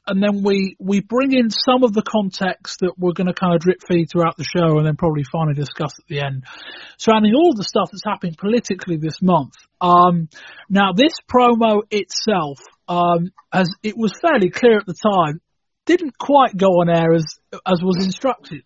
And 0.06 0.22
then 0.22 0.42
we 0.42 0.76
we 0.80 1.00
bring 1.00 1.32
in 1.32 1.50
some 1.50 1.84
of 1.84 1.92
the 1.92 2.02
context 2.02 2.80
that 2.80 2.94
we're 2.98 3.12
going 3.12 3.28
to 3.28 3.34
kind 3.34 3.54
of 3.54 3.60
drip 3.60 3.78
feed 3.86 4.08
throughout 4.10 4.36
the 4.36 4.44
show, 4.44 4.78
and 4.78 4.86
then 4.86 4.96
probably 4.96 5.24
finally 5.30 5.54
discuss 5.54 5.92
at 5.98 6.06
the 6.08 6.20
end, 6.20 6.44
surrounding 6.96 7.34
all 7.34 7.54
the 7.54 7.62
stuff 7.62 7.90
that's 7.92 8.04
happening 8.04 8.34
politically 8.34 8.96
this 8.96 9.22
month. 9.22 9.54
Um, 9.80 10.28
now, 10.68 10.92
this 10.92 11.12
promo 11.30 11.82
itself, 11.90 12.58
um, 12.88 13.30
as 13.52 13.68
it 13.82 13.96
was 13.96 14.12
fairly 14.20 14.50
clear 14.50 14.78
at 14.78 14.86
the 14.86 14.94
time, 14.94 15.40
didn't 15.86 16.16
quite 16.18 16.56
go 16.56 16.80
on 16.80 16.88
air 16.88 17.12
as 17.14 17.24
as 17.66 17.82
was 17.82 18.04
instructed. 18.04 18.62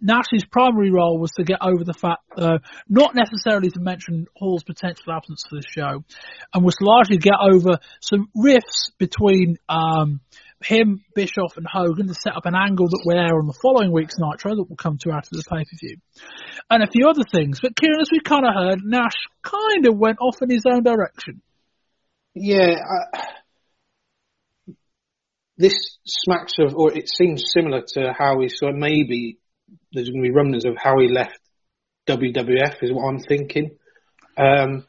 Nash's 0.00 0.44
primary 0.44 0.90
role 0.90 1.18
was 1.18 1.32
to 1.32 1.44
get 1.44 1.58
over 1.60 1.82
the 1.82 1.92
fact, 1.92 2.22
uh, 2.36 2.58
not 2.88 3.14
necessarily 3.14 3.70
to 3.70 3.80
mention 3.80 4.26
Hall's 4.36 4.62
potential 4.62 5.12
absence 5.12 5.42
for 5.48 5.56
the 5.56 5.64
show, 5.66 6.04
and 6.54 6.64
was 6.64 6.76
to 6.76 6.84
largely 6.84 7.16
get 7.16 7.34
over 7.40 7.78
some 8.00 8.28
rifts 8.34 8.92
between 8.98 9.56
um, 9.68 10.20
him, 10.62 11.04
Bischoff, 11.14 11.56
and 11.56 11.66
Hogan 11.66 12.06
to 12.06 12.14
set 12.14 12.36
up 12.36 12.46
an 12.46 12.54
angle 12.54 12.86
that 12.86 13.02
will 13.04 13.18
air 13.18 13.38
on 13.38 13.46
the 13.46 13.58
following 13.60 13.92
week's 13.92 14.18
Nitro 14.18 14.54
that 14.56 14.68
will 14.68 14.76
come 14.76 14.98
to 14.98 15.12
after 15.12 15.30
the 15.32 15.44
pay 15.48 15.64
per 15.64 15.76
view, 15.80 15.96
and 16.70 16.82
a 16.82 16.90
few 16.90 17.08
other 17.08 17.24
things. 17.32 17.60
But 17.60 17.76
Kieran, 17.76 18.00
as 18.00 18.10
we 18.12 18.20
kind 18.20 18.46
of 18.46 18.54
heard, 18.54 18.80
Nash 18.84 19.16
kind 19.42 19.86
of 19.86 19.96
went 19.96 20.18
off 20.20 20.36
in 20.42 20.50
his 20.50 20.64
own 20.68 20.82
direction. 20.82 21.42
Yeah, 22.34 22.76
I, 23.14 23.26
this 25.58 25.98
smacks 26.06 26.54
of, 26.60 26.74
or 26.76 26.96
it 26.96 27.08
seems 27.08 27.50
similar 27.52 27.82
to 27.94 28.14
how 28.16 28.40
he 28.40 28.48
sort 28.48 28.72
of 28.72 28.78
maybe 28.78 29.38
there's 29.92 30.08
going 30.08 30.22
to 30.22 30.28
be 30.28 30.34
rumblings 30.34 30.64
of 30.64 30.76
how 30.76 30.98
he 30.98 31.08
left 31.08 31.40
WWF 32.08 32.82
is 32.82 32.92
what 32.92 33.08
I'm 33.08 33.18
thinking. 33.18 33.76
Um, 34.36 34.86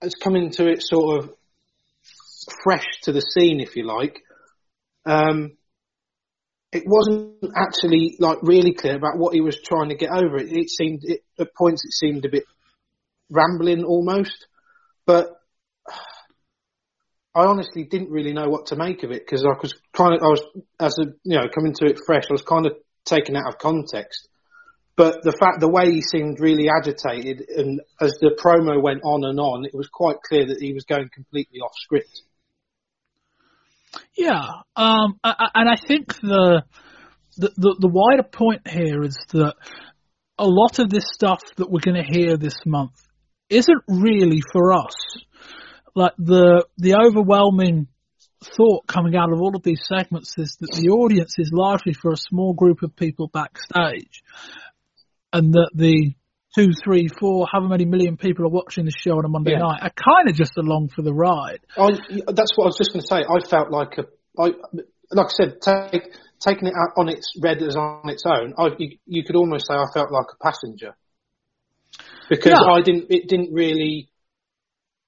it's 0.00 0.14
coming 0.14 0.50
to 0.52 0.68
it 0.68 0.82
sort 0.82 1.18
of 1.18 1.30
fresh 2.62 2.86
to 3.02 3.12
the 3.12 3.20
scene, 3.20 3.60
if 3.60 3.76
you 3.76 3.84
like. 3.84 4.22
Um, 5.04 5.56
it 6.72 6.84
wasn't 6.86 7.44
actually 7.54 8.16
like 8.18 8.38
really 8.42 8.72
clear 8.72 8.96
about 8.96 9.18
what 9.18 9.34
he 9.34 9.40
was 9.40 9.60
trying 9.60 9.90
to 9.90 9.96
get 9.96 10.10
over. 10.10 10.38
It, 10.38 10.52
it 10.52 10.70
seemed 10.70 11.00
it, 11.02 11.22
at 11.38 11.54
points 11.54 11.84
it 11.84 11.92
seemed 11.92 12.24
a 12.24 12.30
bit 12.30 12.44
rambling 13.30 13.84
almost, 13.84 14.46
but 15.04 15.41
I 17.34 17.46
honestly 17.46 17.84
didn't 17.84 18.10
really 18.10 18.32
know 18.32 18.48
what 18.48 18.66
to 18.66 18.76
make 18.76 19.02
of 19.04 19.10
it 19.10 19.24
because 19.24 19.44
I 19.44 19.54
was 19.60 19.74
kind 19.92 20.14
of 20.14 20.22
I 20.22 20.28
was 20.28 20.42
as 20.78 20.98
a 20.98 21.12
you 21.24 21.38
know 21.38 21.48
coming 21.54 21.72
to 21.74 21.86
it 21.86 22.00
fresh. 22.04 22.24
I 22.28 22.32
was 22.32 22.42
kind 22.42 22.66
of 22.66 22.74
taken 23.04 23.36
out 23.36 23.48
of 23.48 23.58
context. 23.58 24.28
But 24.94 25.22
the 25.22 25.32
fact, 25.32 25.60
the 25.60 25.70
way 25.70 25.90
he 25.90 26.02
seemed 26.02 26.38
really 26.38 26.68
agitated, 26.68 27.48
and 27.48 27.80
as 28.00 28.18
the 28.20 28.38
promo 28.38 28.80
went 28.82 29.00
on 29.04 29.24
and 29.24 29.40
on, 29.40 29.64
it 29.64 29.74
was 29.74 29.88
quite 29.88 30.16
clear 30.20 30.46
that 30.46 30.60
he 30.60 30.74
was 30.74 30.84
going 30.84 31.08
completely 31.14 31.60
off 31.60 31.72
script. 31.76 32.22
Yeah, 34.14 34.42
um, 34.76 35.18
and 35.24 35.68
I 35.68 35.76
think 35.76 36.14
the, 36.20 36.62
the 37.38 37.52
the 37.56 37.76
the 37.80 37.88
wider 37.88 38.22
point 38.22 38.68
here 38.68 39.02
is 39.02 39.16
that 39.32 39.54
a 40.38 40.46
lot 40.46 40.78
of 40.78 40.90
this 40.90 41.04
stuff 41.12 41.40
that 41.56 41.70
we're 41.70 41.80
going 41.80 42.02
to 42.02 42.18
hear 42.18 42.36
this 42.36 42.60
month 42.66 43.00
isn't 43.48 43.82
really 43.88 44.42
for 44.52 44.72
us. 44.72 44.94
Like 45.94 46.12
the 46.18 46.64
the 46.78 46.94
overwhelming 46.94 47.88
thought 48.56 48.86
coming 48.86 49.14
out 49.14 49.32
of 49.32 49.40
all 49.40 49.54
of 49.54 49.62
these 49.62 49.82
segments 49.86 50.34
is 50.38 50.56
that 50.60 50.72
the 50.72 50.88
audience 50.88 51.34
is 51.38 51.50
largely 51.52 51.92
for 51.92 52.12
a 52.12 52.16
small 52.16 52.54
group 52.54 52.82
of 52.82 52.96
people 52.96 53.28
backstage, 53.32 54.22
and 55.32 55.52
that 55.52 55.70
the 55.74 56.14
two, 56.54 56.72
three, 56.84 57.08
four, 57.20 57.46
however 57.50 57.68
many 57.68 57.84
million 57.84 58.16
people 58.16 58.44
are 58.44 58.50
watching 58.50 58.84
the 58.84 58.90
show 58.90 59.12
on 59.12 59.24
a 59.24 59.28
Monday 59.28 59.52
Yeah. 59.52 59.58
night 59.60 59.82
are 59.82 59.90
kind 59.90 60.28
of 60.28 60.34
just 60.34 60.56
along 60.58 60.88
for 60.94 61.02
the 61.02 61.12
ride. 61.14 61.60
I, 61.78 61.88
that's 62.32 62.52
what 62.56 62.64
I 62.64 62.68
was 62.68 62.76
just 62.76 62.92
going 62.92 63.00
to 63.00 63.06
say. 63.06 63.24
I 63.24 63.48
felt 63.48 63.70
like 63.70 63.96
a, 63.98 64.04
I, 64.38 64.48
like 65.10 65.26
I 65.26 65.30
said, 65.30 65.60
take, 65.62 66.12
taking 66.40 66.68
it 66.68 66.74
out 66.74 66.98
on 67.00 67.08
its 67.08 67.32
red 67.42 67.62
as 67.62 67.74
on 67.76 68.08
its 68.10 68.24
own. 68.26 68.52
I, 68.58 68.68
you, 68.78 68.98
you 69.06 69.24
could 69.24 69.36
almost 69.36 69.66
say 69.66 69.74
I 69.74 69.86
felt 69.94 70.10
like 70.12 70.26
a 70.34 70.44
passenger 70.44 70.94
because 72.28 72.52
Yeah. 72.52 72.70
I 72.70 72.82
didn't. 72.82 73.06
It 73.10 73.28
didn't 73.28 73.52
really, 73.54 74.10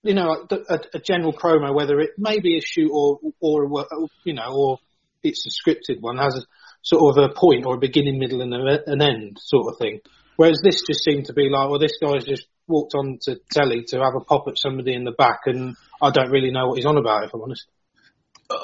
you 0.04 0.14
know, 0.14 0.46
a, 0.50 0.80
a 0.94 0.99
general 0.99 1.32
promo, 1.32 1.75
whether 1.75 1.99
it 1.99 2.11
may 2.18 2.38
be 2.38 2.58
a 2.58 2.61
shoot 2.61 2.90
or 2.92 3.18
or 3.40 3.64
a- 3.64 4.06
you 4.25 4.34
know, 4.34 4.52
or 4.54 4.78
it's 5.23 5.46
a 5.46 5.50
scripted 5.50 6.00
one, 6.00 6.18
has 6.18 6.37
a 6.37 6.42
sort 6.82 7.16
of 7.16 7.30
a 7.30 7.34
point 7.34 7.64
or 7.64 7.76
a 7.76 7.78
beginning, 7.78 8.18
middle, 8.18 8.42
and 8.42 8.52
a, 8.52 8.90
an 8.90 9.00
end 9.00 9.38
sort 9.40 9.73
of 9.73 9.78
thing. 9.78 10.00
Whereas 10.37 10.61
this 10.62 10.82
just 10.87 11.02
seemed 11.02 11.26
to 11.26 11.32
be 11.32 11.49
like, 11.49 11.70
well, 11.70 11.78
this 11.78 11.99
guy's 12.02 12.25
just 12.25 12.46
walked 12.66 12.94
on 12.94 13.18
to 13.23 13.40
telly 13.50 13.84
to 13.88 13.99
have 14.00 14.14
a 14.14 14.25
pop 14.25 14.44
at 14.49 14.58
somebody 14.58 14.94
in 14.94 15.04
the 15.04 15.12
back, 15.12 15.40
and 15.46 15.76
I 16.02 16.11
don't 16.11 16.30
really 16.30 16.50
know 16.50 16.68
what 16.68 16.76
he's 16.76 16.87
on 16.87 16.99
about, 16.99 17.25
if 17.25 17.30
I'm 17.34 17.42
honest. 17.42 17.66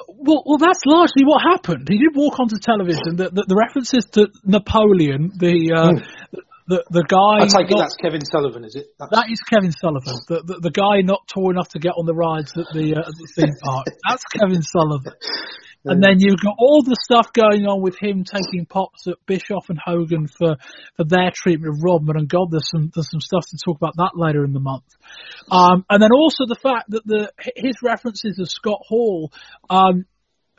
Well, 0.09 0.42
well, 0.44 0.59
that's 0.59 0.85
largely 0.85 1.25
what 1.25 1.40
happened. 1.42 1.88
He 1.88 1.97
did 1.97 2.14
walk 2.14 2.38
onto 2.38 2.59
television. 2.59 3.16
The, 3.16 3.30
the, 3.30 3.44
the 3.49 3.56
references 3.56 4.04
to 4.12 4.28
Napoleon, 4.44 5.32
the 5.38 5.73
uh, 5.73 6.40
the, 6.70 6.84
the 6.90 7.02
guy. 7.02 7.42
I 7.42 7.50
take 7.50 7.70
it 7.70 7.74
not- 7.74 7.90
that's 7.90 7.96
Kevin 7.98 8.24
Sullivan, 8.24 8.64
is 8.64 8.76
it? 8.76 8.94
That's, 8.98 9.10
that 9.10 9.26
is 9.28 9.40
Kevin 9.42 9.72
Sullivan, 9.72 10.14
the, 10.28 10.42
the 10.46 10.70
the 10.70 10.70
guy 10.70 11.02
not 11.02 11.26
tall 11.26 11.50
enough 11.50 11.68
to 11.70 11.80
get 11.80 11.98
on 11.98 12.06
the 12.06 12.14
rides 12.14 12.54
at 12.56 12.70
the 12.72 12.94
uh, 12.94 13.10
at 13.10 13.14
the 13.18 13.28
theme 13.34 13.54
park. 13.62 13.86
That's 14.08 14.24
Kevin 14.24 14.62
Sullivan. 14.62 15.14
And 15.84 16.02
then 16.02 16.16
you've 16.18 16.40
got 16.40 16.56
all 16.58 16.82
the 16.82 16.96
stuff 17.00 17.32
going 17.32 17.64
on 17.64 17.80
with 17.80 17.96
him 17.98 18.22
taking 18.24 18.66
pops 18.66 19.06
at 19.08 19.16
Bischoff 19.26 19.70
and 19.70 19.78
Hogan 19.82 20.28
for, 20.28 20.56
for 20.96 21.04
their 21.04 21.32
treatment 21.34 21.74
of 21.74 21.82
Rodman. 21.82 22.18
And 22.18 22.28
God, 22.28 22.50
there's 22.50 22.68
some 22.70 22.90
there's 22.94 23.10
some 23.10 23.20
stuff 23.20 23.48
to 23.48 23.56
talk 23.64 23.78
about 23.78 23.96
that 23.96 24.12
later 24.14 24.44
in 24.44 24.52
the 24.52 24.60
month. 24.60 24.84
Um, 25.50 25.86
and 25.88 26.02
then 26.02 26.10
also 26.12 26.44
the 26.46 26.60
fact 26.60 26.90
that 26.90 27.06
the 27.06 27.32
his 27.56 27.76
references 27.82 28.38
of 28.38 28.50
Scott 28.50 28.80
Hall, 28.86 29.32
um, 29.70 30.04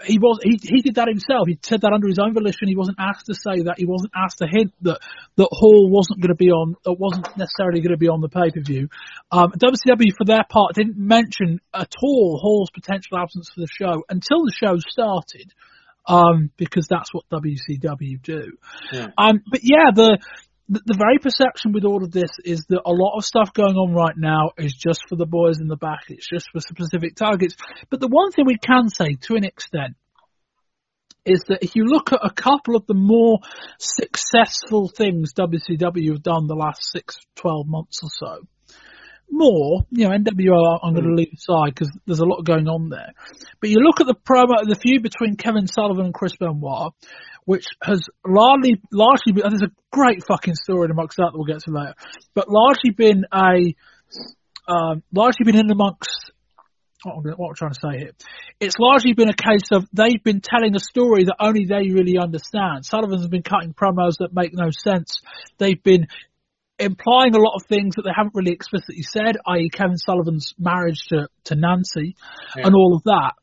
he 0.05 0.17
was 0.20 0.39
he 0.43 0.60
he 0.62 0.81
did 0.81 0.96
that 0.96 1.08
himself. 1.08 1.48
He 1.48 1.58
said 1.62 1.81
that 1.81 1.93
under 1.93 2.08
his 2.08 2.20
own 2.20 2.34
volition. 2.34 2.67
He 2.67 2.75
wasn't 2.75 2.98
asked 3.00 3.27
to 3.27 3.34
say 3.34 3.63
that. 3.63 3.75
He 3.77 3.86
wasn't 3.86 4.12
asked 4.15 4.39
to 4.39 4.48
hint 4.48 4.74
that 4.81 5.00
that 5.38 5.50
Hall 5.51 5.89
wasn't 5.89 6.22
going 6.22 6.34
to 6.34 6.36
be 6.36 6.50
on. 6.50 6.75
That 6.86 6.93
wasn't 6.93 7.27
necessarily 7.38 7.81
going 7.81 7.93
to 7.93 7.98
be 7.98 8.10
on 8.10 8.22
the 8.22 8.29
pay 8.29 8.51
per 8.51 8.62
view. 8.62 8.89
Um, 9.31 9.51
WCW 9.51 10.15
for 10.17 10.25
their 10.25 10.43
part 10.50 10.75
didn't 10.75 10.98
mention 10.98 11.60
at 11.74 11.93
all 12.01 12.39
Hall's 12.41 12.70
potential 12.72 13.17
absence 13.17 13.50
for 13.53 13.62
the 13.62 13.67
show 13.72 14.03
until 14.10 14.46
the 14.46 14.53
show 14.53 14.77
started. 14.79 15.53
Um, 16.03 16.50
because 16.58 16.88
that's 16.89 17.13
what 17.13 17.25
WCW 17.31 18.20
do. 18.24 18.58
Yeah. 18.91 19.10
Um, 19.20 19.43
but 19.50 19.60
yeah, 19.62 19.91
the, 19.93 20.17
the 20.69 20.81
the 20.85 20.97
very 20.97 21.19
perception 21.19 21.71
with 21.73 21.85
all 21.85 22.03
of 22.03 22.11
this 22.11 22.31
is 22.43 22.65
that 22.69 22.81
a 22.85 22.91
lot 22.91 23.17
of 23.17 23.25
stuff 23.25 23.53
going 23.53 23.75
on 23.75 23.93
right 23.93 24.15
now 24.17 24.51
is 24.57 24.73
just 24.73 25.07
for 25.07 25.15
the 25.15 25.25
boys 25.25 25.59
in 25.59 25.67
the 25.67 25.77
back. 25.77 26.05
It's 26.09 26.27
just 26.27 26.49
for 26.51 26.59
specific 26.59 27.15
targets. 27.15 27.55
But 27.89 27.99
the 27.99 28.07
one 28.07 28.31
thing 28.31 28.45
we 28.45 28.57
can 28.57 28.89
say 28.89 29.15
to 29.27 29.35
an 29.35 29.43
extent 29.43 29.95
is 31.25 31.43
that 31.47 31.63
if 31.63 31.75
you 31.75 31.85
look 31.85 32.11
at 32.13 32.19
a 32.23 32.31
couple 32.31 32.75
of 32.75 32.87
the 32.87 32.95
more 32.95 33.39
successful 33.79 34.89
things 34.89 35.33
WCW 35.33 36.13
have 36.13 36.23
done 36.23 36.47
the 36.47 36.55
last 36.55 36.81
six, 36.91 37.17
12 37.35 37.67
months 37.67 37.99
or 38.01 38.09
so, 38.09 38.47
more, 39.31 39.85
you 39.91 40.07
know, 40.07 40.15
NWO 40.15 40.79
I'm 40.83 40.93
going 40.93 41.07
to 41.07 41.13
leave 41.13 41.33
aside 41.33 41.73
because 41.73 41.89
there's 42.05 42.19
a 42.19 42.25
lot 42.25 42.43
going 42.43 42.67
on 42.67 42.89
there. 42.89 43.13
But 43.59 43.69
you 43.69 43.77
look 43.79 44.01
at 44.01 44.07
the 44.07 44.15
promo, 44.15 44.67
the 44.67 44.75
feud 44.75 45.03
between 45.03 45.35
Kevin 45.35 45.67
Sullivan 45.67 46.05
and 46.05 46.13
Chris 46.13 46.33
Benoit, 46.38 46.93
which 47.45 47.65
has 47.81 48.03
largely, 48.25 48.81
largely, 48.91 49.33
been, 49.33 49.43
there's 49.50 49.63
a 49.63 49.71
great 49.91 50.23
fucking 50.27 50.55
story 50.55 50.85
in 50.85 50.91
amongst 50.91 51.17
that 51.17 51.31
that 51.31 51.38
we'll 51.38 51.45
get 51.45 51.59
to 51.61 51.71
later, 51.71 51.95
but 52.33 52.47
largely 52.50 52.91
been 52.91 53.25
a, 53.33 53.75
um, 54.67 55.03
largely 55.11 55.45
been 55.45 55.57
in 55.57 55.71
amongst 55.71 56.31
what 57.03 57.15
I'm, 57.15 57.23
what 57.38 57.50
I'm 57.50 57.55
trying 57.55 57.73
to 57.73 57.79
say 57.81 57.97
here. 57.97 58.11
It's 58.59 58.77
largely 58.77 59.13
been 59.13 59.29
a 59.29 59.33
case 59.33 59.71
of 59.71 59.88
they've 59.91 60.23
been 60.23 60.41
telling 60.41 60.75
a 60.75 60.79
story 60.79 61.23
that 61.25 61.38
only 61.39 61.65
they 61.65 61.91
really 61.91 62.17
understand. 62.19 62.85
Sullivan's 62.85 63.27
been 63.27 63.43
cutting 63.43 63.73
promos 63.73 64.17
that 64.19 64.33
make 64.33 64.51
no 64.53 64.69
sense. 64.69 65.21
They've 65.57 65.81
been 65.81 66.07
implying 66.81 67.35
a 67.35 67.39
lot 67.39 67.55
of 67.55 67.63
things 67.67 67.95
that 67.95 68.03
they 68.03 68.11
haven't 68.15 68.35
really 68.35 68.51
explicitly 68.51 69.03
said, 69.03 69.38
i.e. 69.47 69.69
Kevin 69.69 69.97
Sullivan's 69.97 70.53
marriage 70.59 71.01
to, 71.09 71.27
to 71.45 71.55
Nancy 71.55 72.15
Yeah. 72.55 72.67
and 72.67 72.75
all 72.75 72.95
of 72.95 73.03
that. 73.03 73.33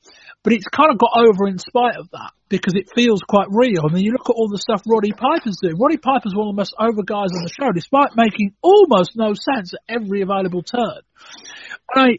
But 0.45 0.53
it's 0.53 0.69
kind 0.69 0.91
of 0.91 0.99
got 0.99 1.11
over 1.17 1.49
in 1.49 1.59
spite 1.59 1.97
of 1.97 2.11
that 2.13 2.31
because 2.49 2.75
it 2.75 2.89
feels 2.95 3.21
quite 3.23 3.49
real. 3.51 3.83
I 3.89 3.93
mean, 3.93 4.05
you 4.05 4.13
look 4.13 4.31
at 4.31 4.37
all 4.37 4.49
the 4.49 4.59
stuff 4.59 4.83
Roddy 4.87 5.13
Piper's 5.13 5.59
doing. 5.61 5.77
Roddy 5.79 5.97
Piper's 5.99 6.35
one 6.35 6.49
of 6.49 6.55
the 6.55 6.61
most 6.61 6.75
over 6.79 7.03
guys 7.03 7.31
on 7.35 7.43
the 7.43 7.51
show, 7.51 7.73
despite 7.73 8.17
making 8.17 8.55
almost 8.63 9.13
no 9.17 9.35
sense 9.35 9.75
at 9.75 9.81
every 9.89 10.23
available 10.23 10.63
turn. 10.63 11.03
And 11.95 12.19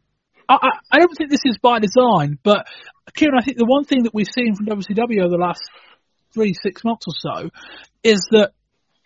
I, 0.50 0.54
I, 0.54 0.70
I 0.92 1.00
don't 1.00 1.16
think 1.18 1.32
this 1.32 1.46
is 1.46 1.58
by 1.58 1.80
design, 1.80 2.38
but 2.44 2.68
Kieran, 3.16 3.40
I 3.40 3.44
think 3.44 3.58
the 3.58 3.66
one 3.66 3.86
thing 3.86 4.04
that 4.04 4.14
we've 4.14 4.28
seen 4.28 4.56
from 4.56 4.68
WCW 4.68 5.22
over 5.22 5.30
the 5.30 5.38
last 5.38 5.62
three, 6.34 6.54
six 6.54 6.84
months 6.84 7.06
or 7.08 7.14
so 7.18 7.50
is 8.04 8.28
that 8.32 8.52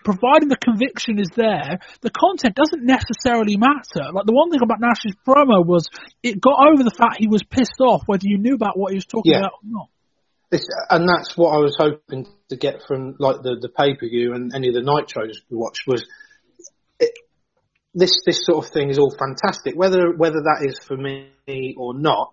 providing 0.03 0.49
the 0.49 0.57
conviction 0.57 1.19
is 1.19 1.29
there, 1.35 1.79
the 2.01 2.09
content 2.09 2.55
doesn't 2.55 2.83
necessarily 2.83 3.57
matter. 3.57 4.11
Like 4.11 4.25
the 4.25 4.33
one 4.33 4.51
thing 4.51 4.61
about 4.61 4.79
Nash's 4.79 5.15
promo 5.25 5.65
was 5.65 5.87
it 6.21 6.39
got 6.39 6.67
over 6.67 6.83
the 6.83 6.95
fact 6.95 7.17
he 7.17 7.27
was 7.27 7.43
pissed 7.43 7.79
off 7.79 8.03
whether 8.05 8.23
you 8.25 8.37
knew 8.37 8.55
about 8.55 8.77
what 8.77 8.91
he 8.91 8.97
was 8.97 9.05
talking 9.05 9.33
Yeah. 9.33 9.39
about 9.39 9.53
or 9.53 9.65
not. 9.65 9.87
This, 10.51 10.67
and 10.89 11.09
that's 11.09 11.35
what 11.35 11.49
I 11.55 11.57
was 11.57 11.75
hoping 11.77 12.27
to 12.49 12.55
get 12.55 12.83
from 12.87 13.15
like 13.17 13.37
the, 13.41 13.57
the 13.59 13.69
pay 13.69 13.95
per 13.95 14.07
view 14.07 14.33
and 14.33 14.53
any 14.53 14.67
of 14.67 14.75
the 14.75 14.81
nitros 14.81 15.33
we 15.49 15.57
watched 15.57 15.87
was 15.87 16.05
it, 16.99 17.11
this 17.95 18.21
this 18.25 18.45
sort 18.45 18.63
of 18.63 18.71
thing 18.71 18.89
is 18.89 18.99
all 18.99 19.15
fantastic. 19.17 19.73
Whether 19.75 20.11
whether 20.15 20.41
that 20.41 20.65
is 20.67 20.77
for 20.79 20.95
me 20.95 21.31
or 21.75 21.97
not, 21.97 22.31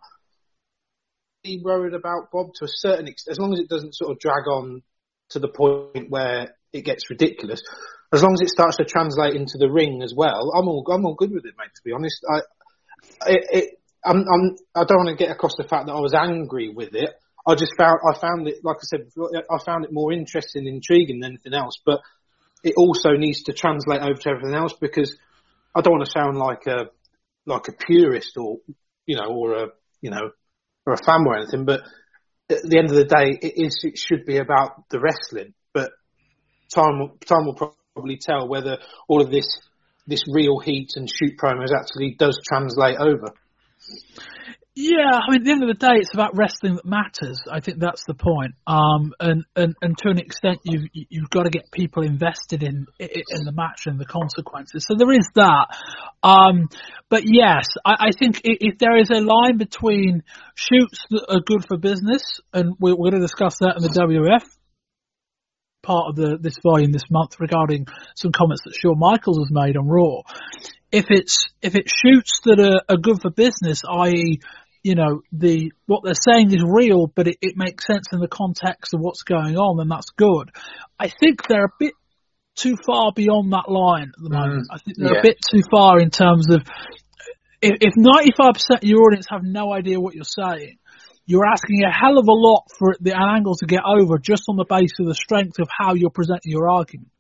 be 1.42 1.62
worried 1.64 1.94
about 1.94 2.30
Bob 2.30 2.52
to 2.56 2.66
a 2.66 2.68
certain 2.68 3.08
extent, 3.08 3.32
as 3.32 3.38
long 3.38 3.54
as 3.54 3.60
it 3.60 3.68
doesn't 3.68 3.94
sort 3.94 4.10
of 4.10 4.18
drag 4.18 4.46
on 4.48 4.82
to 5.30 5.38
the 5.38 5.48
point 5.48 6.10
where 6.10 6.54
it 6.72 6.84
gets 6.84 7.10
ridiculous. 7.10 7.62
As 8.12 8.22
long 8.22 8.34
as 8.34 8.40
it 8.40 8.48
starts 8.48 8.76
to 8.78 8.84
translate 8.84 9.34
into 9.34 9.58
the 9.58 9.70
ring 9.70 10.02
as 10.02 10.12
well, 10.14 10.52
I'm 10.54 10.68
all 10.68 10.84
I'm 10.90 11.04
all 11.04 11.14
good 11.14 11.30
with 11.30 11.44
it, 11.44 11.54
mate. 11.58 11.74
To 11.74 11.82
be 11.84 11.92
honest, 11.92 12.24
I 12.28 12.38
it, 13.30 13.46
it 13.50 13.80
I'm, 14.04 14.18
I'm 14.18 14.56
I 14.74 14.84
don't 14.84 15.04
want 15.04 15.08
to 15.08 15.24
get 15.24 15.30
across 15.30 15.56
the 15.56 15.64
fact 15.64 15.86
that 15.86 15.92
I 15.92 16.00
was 16.00 16.14
angry 16.14 16.68
with 16.68 16.94
it. 16.94 17.10
I 17.46 17.54
just 17.54 17.72
found 17.76 17.98
I 18.08 18.18
found 18.18 18.48
it, 18.48 18.64
like 18.64 18.76
I 18.76 18.84
said, 18.84 19.04
before, 19.06 19.30
I 19.34 19.58
found 19.64 19.84
it 19.84 19.92
more 19.92 20.12
interesting, 20.12 20.66
intriguing 20.66 21.20
than 21.20 21.32
anything 21.32 21.54
else. 21.54 21.80
But 21.84 22.00
it 22.62 22.74
also 22.76 23.12
needs 23.12 23.44
to 23.44 23.52
translate 23.52 24.02
over 24.02 24.14
to 24.14 24.28
everything 24.28 24.54
else 24.54 24.74
because 24.78 25.16
I 25.74 25.80
don't 25.80 25.94
want 25.94 26.04
to 26.04 26.10
sound 26.10 26.36
like 26.36 26.66
a 26.66 26.90
like 27.46 27.68
a 27.68 27.72
purist 27.72 28.36
or 28.36 28.58
you 29.06 29.16
know 29.16 29.28
or 29.28 29.54
a 29.54 29.66
you 30.00 30.10
know 30.10 30.30
or 30.86 30.94
a 30.94 30.98
fan 30.98 31.24
or 31.26 31.36
anything. 31.36 31.64
But 31.64 31.82
at 32.50 32.62
the 32.62 32.78
end 32.78 32.90
of 32.90 32.96
the 32.96 33.04
day, 33.04 33.38
it 33.40 33.54
is 33.56 33.80
it 33.84 33.98
should 33.98 34.26
be 34.26 34.38
about 34.38 34.88
the 34.90 35.00
wrestling. 35.00 35.54
Time 36.74 36.98
will, 36.98 37.16
time 37.26 37.46
will 37.46 37.74
probably 37.94 38.18
tell 38.20 38.48
whether 38.48 38.78
all 39.08 39.22
of 39.22 39.30
this 39.30 39.58
this 40.06 40.22
real 40.32 40.58
heat 40.58 40.90
and 40.96 41.08
shoot 41.08 41.38
promos 41.38 41.68
actually 41.78 42.16
does 42.18 42.38
translate 42.48 42.96
over. 42.98 43.32
Yeah, 44.76 45.12
I 45.12 45.30
mean, 45.30 45.40
at 45.40 45.44
the 45.44 45.50
end 45.50 45.62
of 45.62 45.68
the 45.68 45.74
day, 45.74 45.98
it's 45.98 46.14
about 46.14 46.36
wrestling 46.36 46.76
that 46.76 46.86
matters. 46.86 47.42
I 47.50 47.60
think 47.60 47.80
that's 47.80 48.04
the 48.06 48.14
point. 48.14 48.54
Um, 48.66 49.12
and, 49.18 49.44
and, 49.56 49.74
and 49.82 49.98
to 49.98 50.08
an 50.08 50.18
extent, 50.18 50.60
you've, 50.64 50.84
you've 50.92 51.28
got 51.28 51.42
to 51.42 51.50
get 51.50 51.70
people 51.72 52.04
invested 52.04 52.62
in, 52.62 52.86
in 52.98 53.44
the 53.44 53.52
match 53.52 53.86
and 53.86 53.98
the 53.98 54.06
consequences. 54.06 54.86
So 54.86 54.94
there 54.96 55.12
is 55.12 55.26
that. 55.34 55.66
Um, 56.22 56.68
but 57.08 57.24
yes, 57.26 57.66
I, 57.84 58.08
I 58.08 58.10
think 58.16 58.42
if 58.44 58.78
there 58.78 58.96
is 58.96 59.10
a 59.10 59.20
line 59.20 59.58
between 59.58 60.22
shoots 60.54 61.04
that 61.10 61.26
are 61.28 61.40
good 61.40 61.66
for 61.66 61.76
business, 61.76 62.22
and 62.54 62.74
we're, 62.78 62.94
we're 62.94 63.10
going 63.10 63.20
to 63.20 63.26
discuss 63.26 63.56
that 63.60 63.76
in 63.76 63.82
the 63.82 63.88
WF 63.88 64.46
part 65.82 66.08
of 66.08 66.16
the, 66.16 66.38
this 66.40 66.56
volume 66.62 66.92
this 66.92 67.10
month 67.10 67.40
regarding 67.40 67.86
some 68.16 68.32
comments 68.32 68.62
that 68.64 68.74
Shawn 68.74 68.98
Michaels 68.98 69.38
has 69.38 69.50
made 69.50 69.76
on 69.76 69.88
Raw. 69.88 70.22
If 70.92 71.06
it's 71.10 71.50
if 71.62 71.74
it 71.74 71.88
shoots 71.88 72.40
that 72.44 72.58
are, 72.58 72.82
are 72.88 72.98
good 72.98 73.20
for 73.22 73.30
business, 73.30 73.82
i.e., 73.88 74.40
you 74.82 74.94
know 74.94 75.20
the 75.32 75.72
what 75.86 76.02
they're 76.04 76.14
saying 76.14 76.52
is 76.52 76.64
real, 76.66 77.06
but 77.06 77.28
it, 77.28 77.36
it 77.40 77.54
makes 77.56 77.86
sense 77.86 78.06
in 78.12 78.20
the 78.20 78.28
context 78.28 78.94
of 78.94 79.00
what's 79.00 79.22
going 79.22 79.56
on, 79.56 79.76
then 79.76 79.88
that's 79.88 80.10
good. 80.16 80.50
I 80.98 81.08
think 81.08 81.46
they're 81.46 81.66
a 81.66 81.74
bit 81.78 81.94
too 82.56 82.76
far 82.84 83.12
beyond 83.14 83.52
that 83.52 83.70
line 83.70 84.10
at 84.16 84.22
the 84.22 84.30
moment. 84.30 84.68
Mm. 84.70 84.74
I 84.74 84.78
think 84.78 84.96
they're 84.98 85.14
yeah. 85.14 85.20
a 85.20 85.22
bit 85.22 85.38
too 85.50 85.62
far 85.70 86.00
in 86.00 86.10
terms 86.10 86.50
of 86.50 86.62
if, 87.62 87.76
if 87.80 87.94
95% 87.94 88.76
of 88.76 88.84
your 88.84 89.02
audience 89.02 89.26
have 89.30 89.42
no 89.42 89.72
idea 89.72 90.00
what 90.00 90.14
you're 90.14 90.24
saying, 90.24 90.78
you're 91.30 91.46
asking 91.46 91.84
a 91.84 91.92
hell 91.92 92.18
of 92.18 92.26
a 92.26 92.32
lot 92.34 92.64
for 92.76 92.96
the 93.00 93.12
an 93.12 93.36
angle 93.36 93.54
to 93.54 93.66
get 93.66 93.82
over 93.86 94.18
just 94.18 94.42
on 94.48 94.56
the 94.56 94.64
basis 94.68 94.98
of 94.98 95.06
the 95.06 95.14
strength 95.14 95.60
of 95.60 95.68
how 95.70 95.94
you're 95.94 96.10
presenting 96.10 96.50
your 96.50 96.68
argument. 96.68 97.12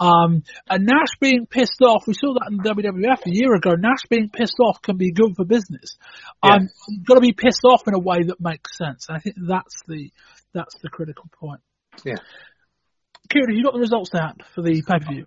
Um, 0.00 0.44
and 0.70 0.86
Nash 0.86 1.12
being 1.20 1.44
pissed 1.44 1.82
off, 1.82 2.06
we 2.06 2.14
saw 2.14 2.32
that 2.40 2.48
in 2.50 2.58
WWF 2.60 3.26
a 3.26 3.30
year 3.30 3.52
ago. 3.54 3.72
Nash 3.76 4.06
being 4.08 4.30
pissed 4.30 4.56
off 4.58 4.80
can 4.80 4.96
be 4.96 5.12
good 5.12 5.36
for 5.36 5.44
business. 5.44 5.98
Um, 6.42 6.70
you've 6.88 7.04
got 7.04 7.16
to 7.16 7.20
be 7.20 7.34
pissed 7.34 7.60
off 7.68 7.82
in 7.86 7.92
a 7.92 7.98
way 7.98 8.22
that 8.28 8.40
makes 8.40 8.78
sense. 8.78 9.04
And 9.10 9.18
I 9.18 9.20
think 9.20 9.36
that's 9.36 9.76
the 9.86 10.10
that's 10.54 10.74
the 10.82 10.88
critical 10.88 11.26
point. 11.38 11.60
Yeah. 12.02 12.14
Kieran, 13.28 13.50
have 13.50 13.56
you 13.58 13.62
got 13.64 13.74
the 13.74 13.80
results 13.80 14.08
to 14.10 14.20
hand 14.22 14.42
for 14.54 14.62
the 14.62 14.80
pay 14.80 14.98
per 15.04 15.12
view? 15.12 15.26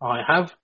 I 0.00 0.22
have. 0.26 0.54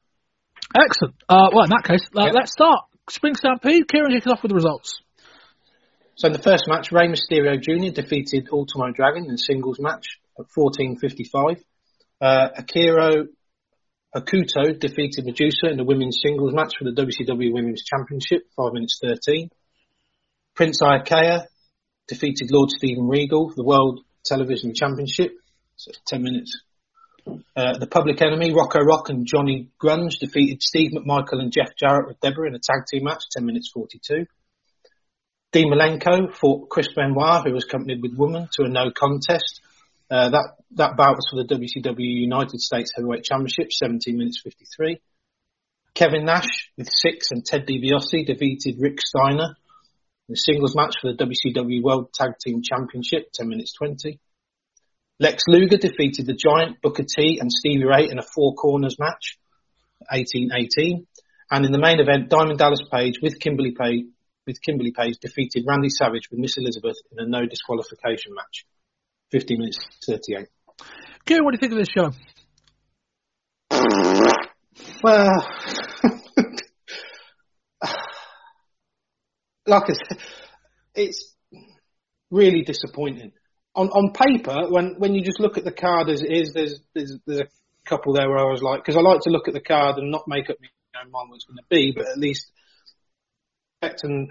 Excellent. 0.75 1.17
Uh, 1.29 1.51
well, 1.53 1.65
in 1.65 1.71
that 1.71 1.85
case, 1.85 2.01
uh, 2.17 2.25
Yep. 2.25 2.35
let's 2.35 2.53
start. 2.53 2.87
Spring 3.11 3.35
Stampede. 3.35 3.87
Kieran, 3.89 4.11
kick 4.13 4.27
us 4.27 4.33
off 4.33 4.43
with 4.43 4.49
the 4.51 4.57
results. 4.57 5.03
So 6.17 6.29
in 6.29 6.33
the 6.33 6.39
first 6.39 6.69
match, 6.69 6.93
Rey 6.93 7.09
Mysterio 7.09 7.61
Jr. 7.61 7.93
defeated 7.93 8.49
Ultimo 8.53 8.93
Dragon 8.93 9.25
in 9.25 9.35
a 9.35 9.39
singles 9.39 9.81
match 9.81 10.21
at 10.39 10.47
14.55. 10.57 11.63
Uh, 12.21 12.49
Akira 12.57 13.25
Hokuto 14.15 14.79
defeated 14.79 15.25
Medusa 15.25 15.67
in 15.71 15.77
the 15.77 15.85
women's 15.85 16.21
singles 16.23 16.55
match 16.55 16.75
for 16.79 16.85
the 16.85 16.93
WCW 16.93 17.53
Women's 17.53 17.83
Championship, 17.83 18.43
5 18.57 18.73
minutes 18.73 19.01
13. 19.03 19.51
Prince 20.55 20.81
Iaukea 20.81 21.47
defeated 22.07 22.51
Lord 22.53 22.71
Steven 22.71 23.09
Regal 23.09 23.49
for 23.49 23.57
the 23.57 23.65
World 23.65 24.01
Television 24.25 24.73
Championship, 24.73 25.33
so 25.75 25.91
10 26.07 26.23
minutes. 26.23 26.61
Uh, 27.57 27.79
the 27.79 27.89
Public 27.89 28.23
Enemy, 28.23 28.55
Rocco 28.55 28.79
Rock 28.81 29.09
and 29.09 29.27
Johnny 29.27 29.71
Grunge 29.83 30.21
defeated 30.21 30.63
Steve 30.63 30.93
McMichael 30.93 31.41
and 31.41 31.51
Jeff 31.51 31.75
Jarrett 31.77 32.07
with 32.07 32.21
Debra 32.21 32.47
in 32.47 32.55
a 32.55 32.61
tag 32.61 32.87
team 32.89 33.03
match, 33.03 33.25
10 33.33 33.45
minutes 33.45 33.71
42. 33.75 34.27
Dean 35.55 35.71
Malenko 35.71 36.35
fought 36.35 36.69
Chris 36.69 36.89
Benoit, 36.97 37.47
who 37.47 37.55
was 37.55 37.65
accompanied 37.65 38.03
with 38.03 38.19
Woman, 38.19 38.49
to 38.55 38.65
a 38.65 38.69
no 38.69 38.91
contest. 38.91 39.61
Uh, 40.11 40.31
that 40.31 40.57
that 40.73 40.97
bout 40.97 41.15
was 41.15 41.29
for 41.31 41.41
the 41.41 41.55
WCW 41.55 41.95
United 41.99 42.59
States 42.61 42.91
Heavyweight 42.97 43.23
Championship, 43.23 43.73
17 43.73 44.19
minutes 44.19 44.41
53. 44.43 45.01
Kevin 45.95 46.25
Nash 46.25 46.73
with 46.77 46.89
Syxx 46.91 47.29
and 47.31 47.45
Ted 47.45 47.69
DiBiase 47.69 48.27
defeated 48.27 48.81
Rick 48.81 48.99
Steiner 49.01 49.55
in 50.29 50.33
a 50.33 50.37
singles 50.37 50.75
match 50.75 50.97
for 51.01 51.13
the 51.13 51.25
WCW 51.25 51.85
World 51.85 52.13
Tag 52.13 52.33
Team 52.45 52.61
Championship, 52.61 53.31
10 53.33 53.49
minutes 53.49 53.75
20. 53.75 54.19
Lex 55.21 55.45
Luger 55.47 55.77
defeated 55.77 56.27
the 56.27 56.35
Giant, 56.35 56.83
Booker 56.83 57.05
T 57.05 57.39
and 57.41 57.53
Stevie 57.53 57.85
Ray 57.85 58.09
in 58.11 58.19
a 58.19 58.23
four 58.23 58.55
corners 58.55 58.97
match, 58.99 59.39
18-18. 60.13 61.07
And 61.53 61.65
in 61.65 61.71
the 61.71 61.79
main 61.79 62.01
event, 62.01 62.29
Diamond 62.29 62.59
Dallas 62.59 62.83
Page 62.91 63.21
with 63.23 63.39
Kimberly 63.39 63.71
Page 63.71 64.07
with 64.47 64.61
Kimberly 64.63 64.93
Page 64.93 65.19
defeated 65.21 65.65
Randy 65.67 65.89
Savage 65.89 66.31
with 66.31 66.39
Miss 66.39 66.57
Elizabeth 66.57 66.97
in 67.13 67.19
a 67.19 67.27
no 67.27 67.47
disqualification 67.47 68.35
match. 68.35 68.65
15 69.33 69.59
minutes 69.59 69.79
38. 70.07 70.49
Kieran, 71.25 71.45
what 71.45 71.53
do 71.53 71.57
you 71.57 71.61
think 71.61 71.73
of 71.73 71.79
this 71.79 71.89
show? 71.89 72.11
Well, 75.03 75.49
like 79.67 79.83
I 79.85 79.93
said, 79.93 80.19
it's 80.95 81.35
really 82.31 82.63
disappointing. 82.63 83.33
On 83.75 83.89
on 83.89 84.13
paper, 84.13 84.69
when 84.71 84.95
when 84.99 85.15
you 85.15 85.23
just 85.23 85.41
look 85.41 85.59
at 85.59 85.65
the 85.65 85.73
card 85.73 86.09
as 86.09 86.23
it 86.23 86.31
is, 86.31 86.53
there's 86.53 86.81
there's, 86.95 87.19
there's 87.27 87.41
a 87.41 87.49
couple 87.89 88.13
there 88.15 88.29
where 88.29 88.39
I 88.39 88.51
was 88.51 88.63
like, 88.63 88.81
because 88.81 88.97
I 88.97 89.01
like 89.01 89.21
to 89.23 89.31
look 89.31 89.49
at 89.49 89.55
the 89.55 89.61
card 89.61 89.97
and 89.99 90.11
not 90.11 90.29
make 90.29 90.49
up 90.49 90.57
my 90.61 90.69
own 91.03 91.11
mind 91.11 91.31
what 91.31 91.37
it's 91.37 91.45
going 91.45 91.57
to 91.57 91.65
be, 91.69 91.93
but 91.95 92.07
at 92.07 92.19
least 92.19 92.51
and 94.03 94.31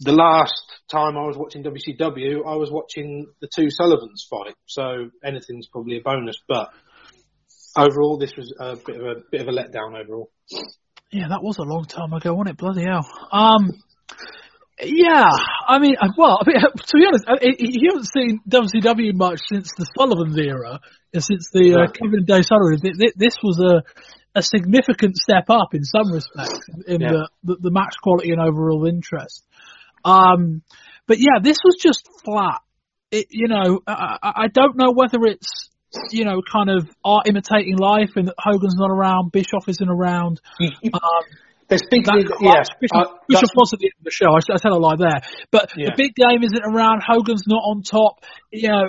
the 0.00 0.12
last 0.12 0.62
time 0.90 1.16
I 1.16 1.24
was 1.26 1.36
watching 1.36 1.62
WCW, 1.62 2.46
I 2.46 2.56
was 2.56 2.70
watching 2.70 3.26
the 3.40 3.48
two 3.54 3.68
Sullivans 3.70 4.26
fight, 4.28 4.54
so 4.66 5.10
anything's 5.24 5.68
probably 5.68 5.98
a 5.98 6.00
bonus. 6.02 6.36
But 6.48 6.70
overall, 7.76 8.18
this 8.18 8.34
was 8.36 8.52
a 8.58 8.76
bit 8.76 8.96
of 9.00 9.02
a 9.06 9.14
bit 9.30 9.40
of 9.42 9.48
a 9.48 9.52
letdown 9.52 10.00
overall. 10.02 10.30
Yeah, 11.12 11.28
that 11.28 11.42
was 11.42 11.58
a 11.58 11.62
long 11.62 11.84
time 11.84 12.12
ago, 12.14 12.34
wasn't 12.34 12.50
it? 12.54 12.56
Bloody 12.58 12.84
hell. 12.84 13.06
Um, 13.30 13.70
yeah, 14.80 15.28
I 15.68 15.78
mean, 15.78 15.94
uh, 16.00 16.08
well, 16.16 16.38
I 16.40 16.48
mean, 16.50 16.56
to 16.76 16.96
be 16.96 17.06
honest, 17.06 17.24
I- 17.28 17.46
I- 17.46 17.56
you 17.58 17.90
haven't 17.90 18.08
seen 18.12 18.40
WCW 18.48 19.14
much 19.14 19.40
since 19.52 19.70
the 19.76 19.86
Sullivan's 19.96 20.36
era, 20.38 20.80
since 21.16 21.50
the 21.52 21.74
uh, 21.74 21.92
Kevin 21.92 22.24
Day 22.24 22.42
Sullivan. 22.42 22.80
Th- 22.80 22.96
th- 22.98 23.14
This 23.16 23.36
was 23.42 23.60
a 23.60 23.82
a 24.34 24.42
significant 24.42 25.16
step 25.16 25.44
up 25.50 25.74
in 25.74 25.84
some 25.84 26.12
respects 26.12 26.66
in 26.86 27.00
Yeah. 27.00 27.08
the, 27.12 27.28
the 27.44 27.56
the 27.62 27.70
match 27.70 27.94
quality 28.02 28.30
and 28.32 28.40
overall 28.40 28.86
interest. 28.86 29.44
Um, 30.04 30.62
but 31.06 31.18
yeah, 31.18 31.38
this 31.42 31.58
was 31.64 31.76
just 31.80 32.08
flat. 32.24 32.60
It, 33.10 33.26
you 33.30 33.48
know, 33.48 33.80
I, 33.86 34.16
I 34.22 34.46
don't 34.48 34.76
know 34.76 34.92
whether 34.94 35.18
it's 35.24 35.68
you 36.10 36.24
know, 36.24 36.40
kind 36.50 36.70
of 36.70 36.88
art 37.04 37.28
imitating 37.28 37.76
life, 37.76 38.12
and 38.16 38.28
that 38.28 38.34
Hogan's 38.38 38.76
not 38.78 38.90
around, 38.90 39.30
Bischoff 39.30 39.68
isn't 39.68 39.90
around. 39.90 40.40
Um, 40.58 41.00
There's 41.68 41.82
big, 41.90 42.06
that 42.06 42.14
league- 42.14 42.30
yeah. 42.40 42.62
Bischoff, 42.80 43.06
uh, 43.08 43.14
that's- 43.28 43.50
was 43.54 43.74
at 43.74 43.78
the 43.78 43.88
end 43.88 44.00
of 44.00 44.04
the 44.04 44.10
show. 44.10 44.32
I, 44.32 44.38
I 44.38 44.56
said 44.56 44.72
a 44.72 44.76
lie 44.76 44.96
there, 44.96 45.20
but 45.50 45.72
Yeah. 45.76 45.90
the 45.90 45.94
big 45.98 46.14
game 46.14 46.42
isn't 46.42 46.64
around. 46.64 47.02
Hogan's 47.06 47.44
not 47.46 47.60
on 47.60 47.82
top. 47.82 48.24
You 48.50 48.68
know, 48.70 48.84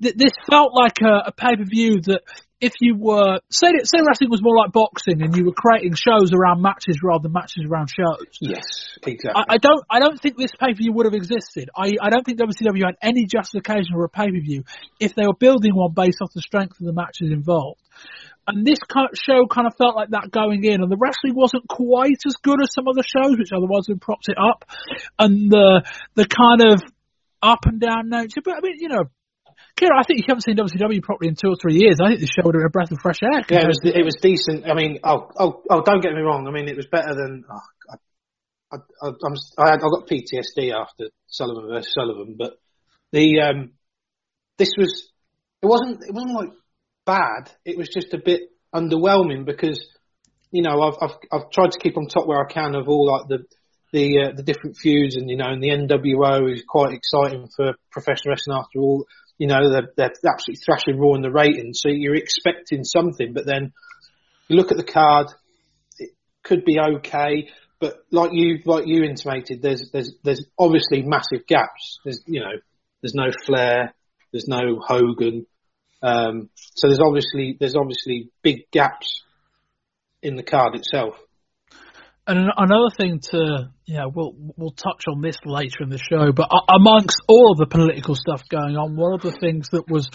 th- 0.00 0.14
this 0.16 0.32
felt 0.48 0.72
like 0.72 0.96
a, 1.02 1.28
a 1.28 1.32
pay 1.32 1.56
per 1.56 1.64
view 1.64 2.00
that 2.06 2.22
if 2.60 2.72
you 2.80 2.96
were 2.96 3.38
say 3.50 3.68
say 3.84 3.98
wrestling 4.06 4.30
was 4.30 4.42
more 4.42 4.56
like 4.56 4.72
boxing 4.72 5.20
and 5.20 5.36
you 5.36 5.44
were 5.44 5.52
creating 5.52 5.94
shows 5.94 6.32
around 6.32 6.62
matches 6.62 7.00
rather 7.02 7.22
than 7.22 7.32
matches 7.32 7.66
around 7.68 7.88
shows. 7.88 8.26
yes, 8.40 8.96
exactly. 9.06 9.44
I, 9.48 9.54
I 9.54 9.58
don't. 9.58 9.84
I 9.90 10.00
don't 10.00 10.20
think 10.20 10.38
this 10.38 10.52
pay 10.58 10.72
per 10.72 10.74
view 10.74 10.92
would 10.92 11.04
have 11.04 11.14
existed. 11.14 11.68
I, 11.76 11.96
I 12.00 12.08
don't 12.08 12.24
think 12.24 12.38
WCW 12.38 12.84
had 12.84 12.96
any 13.02 13.26
justification 13.26 13.92
for 13.92 14.04
a 14.04 14.08
pay 14.08 14.26
per 14.26 14.40
view 14.40 14.64
if 14.98 15.14
they 15.14 15.26
were 15.26 15.36
building 15.38 15.74
one 15.74 15.92
based 15.92 16.18
off 16.22 16.32
the 16.34 16.40
strength 16.40 16.80
of 16.80 16.86
the 16.86 16.94
matches 16.94 17.30
involved. 17.30 17.80
And 18.48 18.64
this 18.64 18.78
kind 18.78 19.08
of 19.10 19.18
show 19.18 19.46
kind 19.46 19.66
of 19.66 19.74
felt 19.76 19.96
like 19.96 20.10
that 20.10 20.30
going 20.30 20.64
in, 20.64 20.80
and 20.80 20.90
the 20.90 20.96
wrestling 20.96 21.34
wasn't 21.34 21.68
quite 21.68 22.20
as 22.26 22.36
good 22.42 22.62
as 22.62 22.72
some 22.72 22.88
other 22.88 23.02
shows, 23.02 23.36
which 23.36 23.52
otherwise 23.52 23.88
would 23.88 23.96
have 23.96 24.00
propped 24.00 24.28
it 24.28 24.38
up. 24.38 24.64
And 25.18 25.50
the 25.50 25.82
the 26.14 26.26
kind 26.26 26.72
of 26.72 26.80
up 27.42 27.66
and 27.66 27.80
down 27.80 28.08
nature. 28.08 28.40
But 28.42 28.54
I 28.56 28.60
mean, 28.60 28.76
you 28.78 28.88
know, 28.88 29.04
Kira, 29.76 29.92
I 29.98 30.04
think 30.04 30.20
you 30.20 30.24
haven't 30.26 30.42
seen 30.42 30.56
WCW 30.56 31.02
properly 31.02 31.28
in 31.28 31.34
two 31.34 31.48
or 31.48 31.56
three 31.60 31.76
years. 31.76 31.98
I 32.02 32.08
think 32.08 32.20
this 32.20 32.30
show 32.30 32.42
would 32.44 32.54
have 32.54 32.64
a 32.64 32.70
breath 32.70 32.92
of 32.92 32.98
fresh 33.00 33.18
air. 33.22 33.44
Yeah, 33.50 33.60
it 33.60 33.66
was 33.66 33.80
it 33.84 34.04
was 34.04 34.16
decent. 34.22 34.64
I 34.68 34.74
mean, 34.74 35.00
oh 35.04 35.28
oh 35.38 35.62
oh, 35.68 35.82
don't 35.82 36.00
get 36.00 36.14
me 36.14 36.22
wrong. 36.22 36.48
I 36.48 36.50
mean, 36.50 36.68
it 36.68 36.76
was 36.76 36.86
better 36.86 37.14
than. 37.14 37.44
Oh, 37.50 37.96
I, 38.72 38.76
I, 38.76 39.08
I'm 39.08 39.34
I, 39.58 39.74
I 39.74 39.76
got 39.76 40.08
PTSD 40.08 40.72
after 40.72 41.10
Sullivan 41.26 41.68
versus 41.68 41.92
Sullivan, 41.92 42.36
but 42.38 42.58
the 43.12 43.40
um, 43.40 43.72
this 44.56 44.70
was 44.78 45.10
it 45.62 45.66
wasn't 45.66 46.02
it 46.08 46.14
wasn't 46.14 46.34
like 46.34 46.52
bad. 47.04 47.50
It 47.66 47.76
was 47.76 47.88
just 47.88 48.14
a 48.14 48.18
bit 48.18 48.50
underwhelming 48.74 49.44
because 49.44 49.86
you 50.50 50.62
know 50.62 50.80
I've 50.80 50.96
I've 51.02 51.16
I've 51.30 51.50
tried 51.50 51.72
to 51.72 51.78
keep 51.78 51.98
on 51.98 52.06
top 52.06 52.26
where 52.26 52.40
I 52.40 52.50
can 52.50 52.74
of 52.74 52.88
all 52.88 53.12
like 53.12 53.28
the 53.28 53.44
the 53.92 54.22
uh, 54.22 54.36
the 54.36 54.42
different 54.42 54.76
feuds 54.76 55.16
and 55.16 55.28
you 55.28 55.36
know 55.36 55.48
and 55.48 55.62
the 55.62 55.68
NWO 55.68 56.52
is 56.52 56.64
quite 56.66 56.94
exciting 56.94 57.48
for 57.54 57.74
professional 57.90 58.32
wrestling 58.32 58.58
after 58.58 58.80
all. 58.80 59.04
You 59.38 59.48
know 59.48 59.70
they're 59.70 59.92
they're 59.96 60.12
absolutely 60.32 60.62
thrashing 60.64 60.98
raw 60.98 61.14
in 61.14 61.22
the 61.22 61.30
ratings, 61.30 61.80
so 61.80 61.88
you're 61.88 62.14
expecting 62.14 62.84
something, 62.84 63.32
but 63.32 63.46
then 63.46 63.72
you 64.48 64.56
look 64.56 64.70
at 64.70 64.78
the 64.78 64.84
card, 64.84 65.28
it 65.98 66.10
could 66.42 66.64
be 66.64 66.78
okay, 66.78 67.48
but 67.78 67.98
like 68.10 68.30
you 68.32 68.60
like 68.64 68.86
you 68.86 69.04
intimated, 69.04 69.60
there's 69.62 69.90
there's 69.92 70.14
there's 70.22 70.46
obviously 70.58 71.02
massive 71.02 71.46
gaps. 71.46 71.98
There's 72.04 72.22
you 72.26 72.40
know 72.40 72.52
there's 73.02 73.14
no 73.14 73.30
Flair, 73.44 73.94
there's 74.32 74.48
no 74.48 74.80
Hogan, 74.80 75.46
um, 76.02 76.50
so 76.54 76.88
there's 76.88 77.00
obviously 77.00 77.56
there's 77.58 77.76
obviously 77.76 78.30
big 78.42 78.70
gaps 78.70 79.22
in 80.22 80.36
the 80.36 80.42
card 80.42 80.74
itself. 80.74 81.14
And 82.26 82.50
another 82.56 82.90
thing 82.96 83.20
to, 83.30 83.70
yeah, 83.86 84.06
we'll 84.12 84.34
we'll 84.56 84.72
touch 84.74 85.04
on 85.06 85.22
this 85.22 85.36
later 85.44 85.82
in 85.82 85.90
the 85.90 85.98
show, 85.98 86.32
but 86.32 86.50
amongst 86.68 87.22
all 87.28 87.52
of 87.52 87.58
the 87.58 87.70
political 87.70 88.16
stuff 88.16 88.42
going 88.50 88.74
on, 88.76 88.96
one 88.96 89.14
of 89.14 89.22
the 89.22 89.30
things 89.30 89.68
that 89.70 89.88
was 89.88 90.10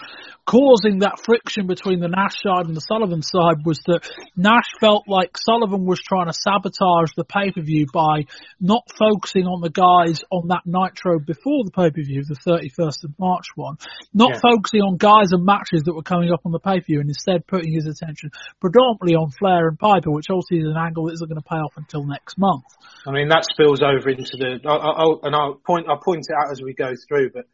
causing 0.46 1.00
that 1.00 1.24
friction 1.24 1.68
between 1.68 2.02
the 2.02 2.12
Nash 2.12 2.36
side 2.44 2.68
and 2.68 2.76
the 2.76 2.84
Sullivan 2.84 3.22
side 3.24 3.64
was 3.64 3.80
that 3.88 4.04
Nash 4.36 4.68
felt 4.82 5.08
like 5.08 5.38
Sullivan 5.40 5.86
was 5.86 6.02
trying 6.04 6.28
to 6.28 6.36
sabotage 6.36 7.16
the 7.16 7.24
pay 7.24 7.52
per 7.56 7.62
view 7.62 7.88
by 7.94 8.28
not 8.60 8.84
focusing 8.92 9.48
on 9.48 9.62
the 9.64 9.72
guys 9.72 10.20
on 10.36 10.50
that 10.52 10.68
Nitro 10.68 11.20
before 11.24 11.64
the 11.64 11.72
pay 11.72 11.96
per 11.96 12.04
view, 12.04 12.28
the 12.28 12.36
31st 12.44 13.08
of 13.08 13.16
March 13.20 13.56
one, 13.56 13.78
not 14.14 14.36
Yeah. 14.36 14.52
focusing 14.52 14.82
on 14.84 14.98
guys 15.00 15.32
and 15.32 15.46
matches 15.48 15.84
that 15.88 15.96
were 15.96 16.04
coming 16.04 16.34
up 16.34 16.42
on 16.44 16.52
the 16.52 16.60
pay 16.60 16.84
per 16.84 16.92
view, 16.92 17.00
and 17.00 17.08
instead 17.08 17.48
putting 17.48 17.72
his 17.72 17.88
attention 17.88 18.32
predominantly 18.60 19.16
on 19.16 19.32
Flair 19.32 19.70
and 19.72 19.80
Piper, 19.80 20.12
which 20.12 20.28
obviously 20.28 20.60
is 20.60 20.68
an 20.68 20.76
angle 20.76 21.08
that 21.08 21.14
isn't 21.16 21.30
going 21.30 21.40
to 21.40 21.48
pay 21.48 21.56
off 21.56 21.72
until 21.78 22.04
next 22.04 22.36
month. 22.38 22.68
I 23.08 23.12
mean 23.12 23.30
that 23.30 23.48
spills 23.62 23.82
over 23.82 24.10
into 24.10 24.38
the 24.38 24.60
I, 24.66 24.74
I, 24.74 24.92
I'll, 25.02 25.20
and 25.24 25.36
I'll 25.36 25.56
point 25.56 25.88
I'll 25.90 26.00
point 26.00 26.26
it 26.30 26.36
out 26.36 26.52
as 26.52 26.62
we 26.62 26.74
go 26.74 26.94
through, 27.08 27.32
but 27.34 27.46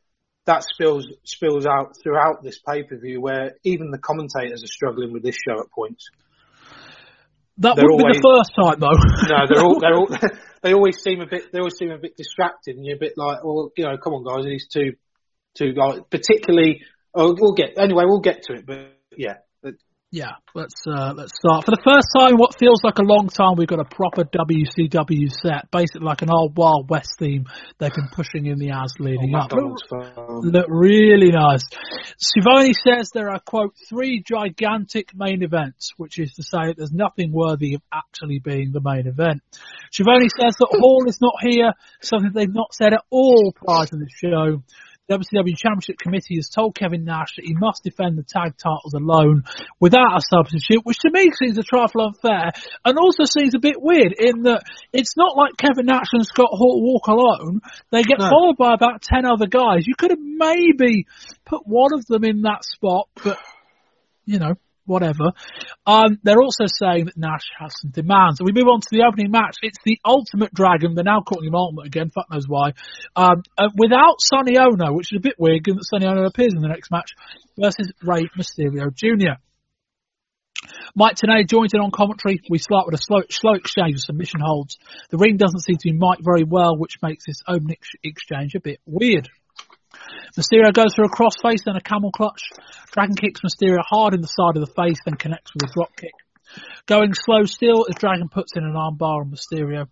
that 0.46 0.64
spills 0.64 1.08
spills 1.24 1.66
out 1.66 1.96
throughout 2.02 2.44
this 2.44 2.60
pay 2.60 2.84
per 2.84 2.98
view 2.98 3.22
where 3.22 3.56
even 3.64 3.92
the 3.92 3.98
commentators 3.98 4.64
are 4.64 4.68
struggling 4.68 5.12
with 5.12 5.24
this 5.24 5.36
show 5.36 5.60
at 5.60 5.72
points. 5.72 6.10
That 7.60 7.76
They're 7.76 7.86
would 7.88 7.98
be 7.98 8.14
the 8.14 8.22
first 8.22 8.52
time 8.56 8.80
though. 8.80 8.98
No, 9.28 9.46
they're 9.50 9.64
all 9.64 9.80
they're 9.80 9.96
all 9.96 10.08
they 10.62 10.74
always 10.74 11.02
seem 11.02 11.22
a 11.22 11.28
bit 11.28 11.52
they 11.52 11.60
always 11.60 11.78
seem 11.78 11.92
a 11.92 11.98
bit 11.98 12.16
distracted, 12.16 12.76
and 12.76 12.86
you're 12.86 12.96
a 12.96 13.00
bit 13.00 13.14
like, 13.18 13.44
well, 13.44 13.72
you 13.76 13.86
know, 13.86 13.98
come 13.98 14.14
on, 14.14 14.24
guys, 14.24 14.46
these 14.46 14.68
two 14.68 14.94
two 15.56 15.74
guys, 15.74 16.00
particularly. 16.10 16.84
Oh, 17.20 17.36
we'll 17.40 17.54
get 17.54 17.80
anyway. 17.80 18.04
We'll 18.06 18.20
get 18.20 18.44
to 18.44 18.54
it, 18.54 18.66
but 18.68 18.94
yeah, 19.18 19.38
yeah, 20.10 20.36
let's 20.56 20.88
uh, 20.88 21.14
let's 21.18 21.34
start. 21.36 21.66
For 21.66 21.72
the 21.72 21.84
first 21.84 22.08
time, 22.18 22.38
what 22.38 22.58
feels 22.58 22.82
like 22.82 22.98
a 22.98 23.04
long 23.04 23.28
time, 23.28 23.56
we've 23.58 23.68
got 23.68 23.82
a 23.82 23.86
proper 23.86 24.24
WCW 24.24 25.30
set, 25.30 25.70
basically 25.70 26.06
like 26.06 26.22
an 26.22 26.30
old 26.32 26.56
Wild 26.56 26.90
West 26.90 27.20
theme 27.20 27.46
they've 27.78 27.94
been 27.94 28.08
pushing 28.14 28.46
in 28.46 28.58
the 28.58 28.72
hours 28.72 28.94
leading 29.00 29.36
up. 29.36 29.52
McDonald's. 29.52 29.84
Look 29.92 30.66
really 30.70 31.32
nice. 31.32 31.64
Schiavone 32.18 32.72
says 32.74 33.10
there 33.14 33.32
are, 33.32 33.42
quote, 33.42 33.76
three 33.90 34.24
gigantic 34.26 35.10
main 35.14 35.44
events, 35.44 35.92
which 35.98 36.20
is 36.20 36.34
to 36.36 36.44
say 36.44 36.74
there's 36.78 36.94
nothing 36.94 37.34
worthy 37.34 37.74
of 37.74 37.82
actually 37.92 38.40
being 38.40 38.72
the 38.72 38.82
main 38.82 39.08
event. 39.08 39.42
Schiavone 39.92 40.30
says 40.30 40.56
that 40.56 40.70
Hall 40.72 41.04
is 41.08 41.20
not 41.20 41.36
here, 41.42 41.74
something 42.02 42.32
they've 42.34 42.48
not 42.54 42.74
said 42.74 42.94
at 42.94 43.04
all 43.10 43.52
prior 43.52 43.86
to 43.86 43.98
the 43.98 44.08
show. 44.10 44.64
The 45.08 45.18
WCW 45.18 45.56
Championship 45.56 46.00
Committee 46.00 46.36
has 46.36 46.50
told 46.50 46.76
Kevin 46.76 47.06
Nash 47.06 47.36
that 47.38 47.46
he 47.46 47.54
must 47.54 47.84
defend 47.84 48.18
the 48.18 48.24
tag 48.24 48.58
titles 48.58 48.94
alone 48.94 49.44
without 49.80 50.18
a 50.18 50.22
substitute, 50.22 50.82
which 50.84 51.00
to 51.00 51.12
me 51.12 51.32
seems 51.32 51.58
a 51.58 51.64
trifle 51.64 52.02
unfair 52.08 52.52
and 52.84 52.98
also 52.98 53.24
seems 53.24 53.56
a 53.56 53.60
bit 53.60 53.76
weird 53.78 54.14
in 54.18 54.44
that 54.44 54.64
it's 54.92 55.16
not 55.16 55.38
like 55.38 55.56
Kevin 55.56 55.86
Nash 55.86 56.08
and 56.12 56.26
Scott 56.26 56.50
Hall 56.52 56.82
walk 56.84 57.08
alone. 57.08 57.62
They 57.90 58.04
get 58.04 58.20
No. 58.20 58.30
followed 58.30 58.58
by 58.58 58.74
about 58.74 59.02
10 59.02 59.26
other 59.26 59.48
guys. 59.48 59.88
You 59.88 59.96
could 59.96 60.12
have 60.12 60.20
maybe 60.20 61.06
put 61.46 61.62
one 61.66 61.94
of 61.94 62.06
them 62.06 62.26
in 62.26 62.42
that 62.42 62.66
spot, 62.66 63.08
but, 63.24 63.40
you 64.26 64.40
know, 64.40 64.56
whatever. 64.88 65.32
Um, 65.86 66.18
they're 66.24 66.42
also 66.42 66.66
saying 66.66 67.06
that 67.06 67.18
Nash 67.18 67.46
has 67.60 67.74
some 67.80 67.92
demands. 67.92 68.40
And 68.40 68.46
we 68.46 68.54
move 68.54 68.72
on 68.72 68.82
to 68.82 68.88
the 68.92 69.04
opening 69.08 69.32
match. 69.32 69.58
It's 69.62 69.78
the 69.86 70.00
Ultimate 70.04 70.54
Dragon. 70.54 70.96
They're 70.96 71.04
now 71.04 71.22
calling 71.22 71.48
him 71.48 71.56
Ultimate 71.56 71.88
again. 71.88 72.10
Fuck 72.10 72.32
knows 72.32 72.48
why. 72.48 72.74
Um, 73.16 73.44
uh, 73.58 73.70
without 73.78 74.20
Sonny 74.20 74.58
Ono, 74.58 74.94
which 74.94 75.14
is 75.14 75.18
a 75.18 75.22
bit 75.22 75.36
weird 75.38 75.64
given 75.64 75.78
that 75.78 75.86
Sonny 75.86 76.08
Ono 76.08 76.26
appears 76.26 76.54
in 76.56 76.62
the 76.62 76.70
next 76.70 76.90
match, 76.90 77.12
versus 77.60 77.92
Rey 78.02 78.30
Mysterio 78.38 78.94
Jr. 78.94 79.42
Mike 80.96 81.16
Tenay 81.16 81.48
joins 81.48 81.74
in 81.74 81.82
on 81.82 81.92
commentary. 81.92 82.40
We 82.50 82.58
start 82.58 82.88
with 82.88 82.96
a 82.96 83.04
slow, 83.04 83.22
slow 83.30 83.54
exchange 83.54 83.96
of 83.96 84.02
submission 84.02 84.40
holds. 84.44 84.78
The 85.10 85.18
ring 85.18 85.38
doesn't 85.38 85.62
seem 85.62 85.78
to 85.78 85.90
be 85.90 85.94
mic'd 85.94 86.24
very 86.24 86.44
well, 86.44 86.78
which 86.78 86.98
makes 87.02 87.26
this 87.26 87.42
opening 87.48 87.78
ex- 87.80 87.92
exchange 88.04 88.56
a 88.56 88.60
bit 88.60 88.80
weird. 88.86 89.30
Mysterio 90.38 90.74
goes 90.74 90.94
for 90.96 91.04
a 91.04 91.10
crossface, 91.10 91.64
then 91.66 91.76
a 91.76 91.82
camel 91.82 92.12
clutch. 92.12 92.42
Dragon 92.92 93.16
kicks 93.16 93.42
Mysterio 93.42 93.80
hard 93.88 94.14
in 94.14 94.22
the 94.22 94.28
side 94.28 94.56
of 94.56 94.66
the 94.66 94.74
face, 94.74 95.00
then 95.06 95.16
connects 95.16 95.52
with 95.54 95.70
a 95.70 95.74
drop 95.74 95.96
kick. 95.96 96.14
Going 96.86 97.14
slow 97.14 97.44
still 97.46 97.86
as 97.90 97.96
Dragon 97.96 98.30
puts 98.30 98.56
in 98.56 98.64
an 98.64 98.74
armbar 98.74 99.22
on 99.22 99.32
Mysterio. 99.32 99.88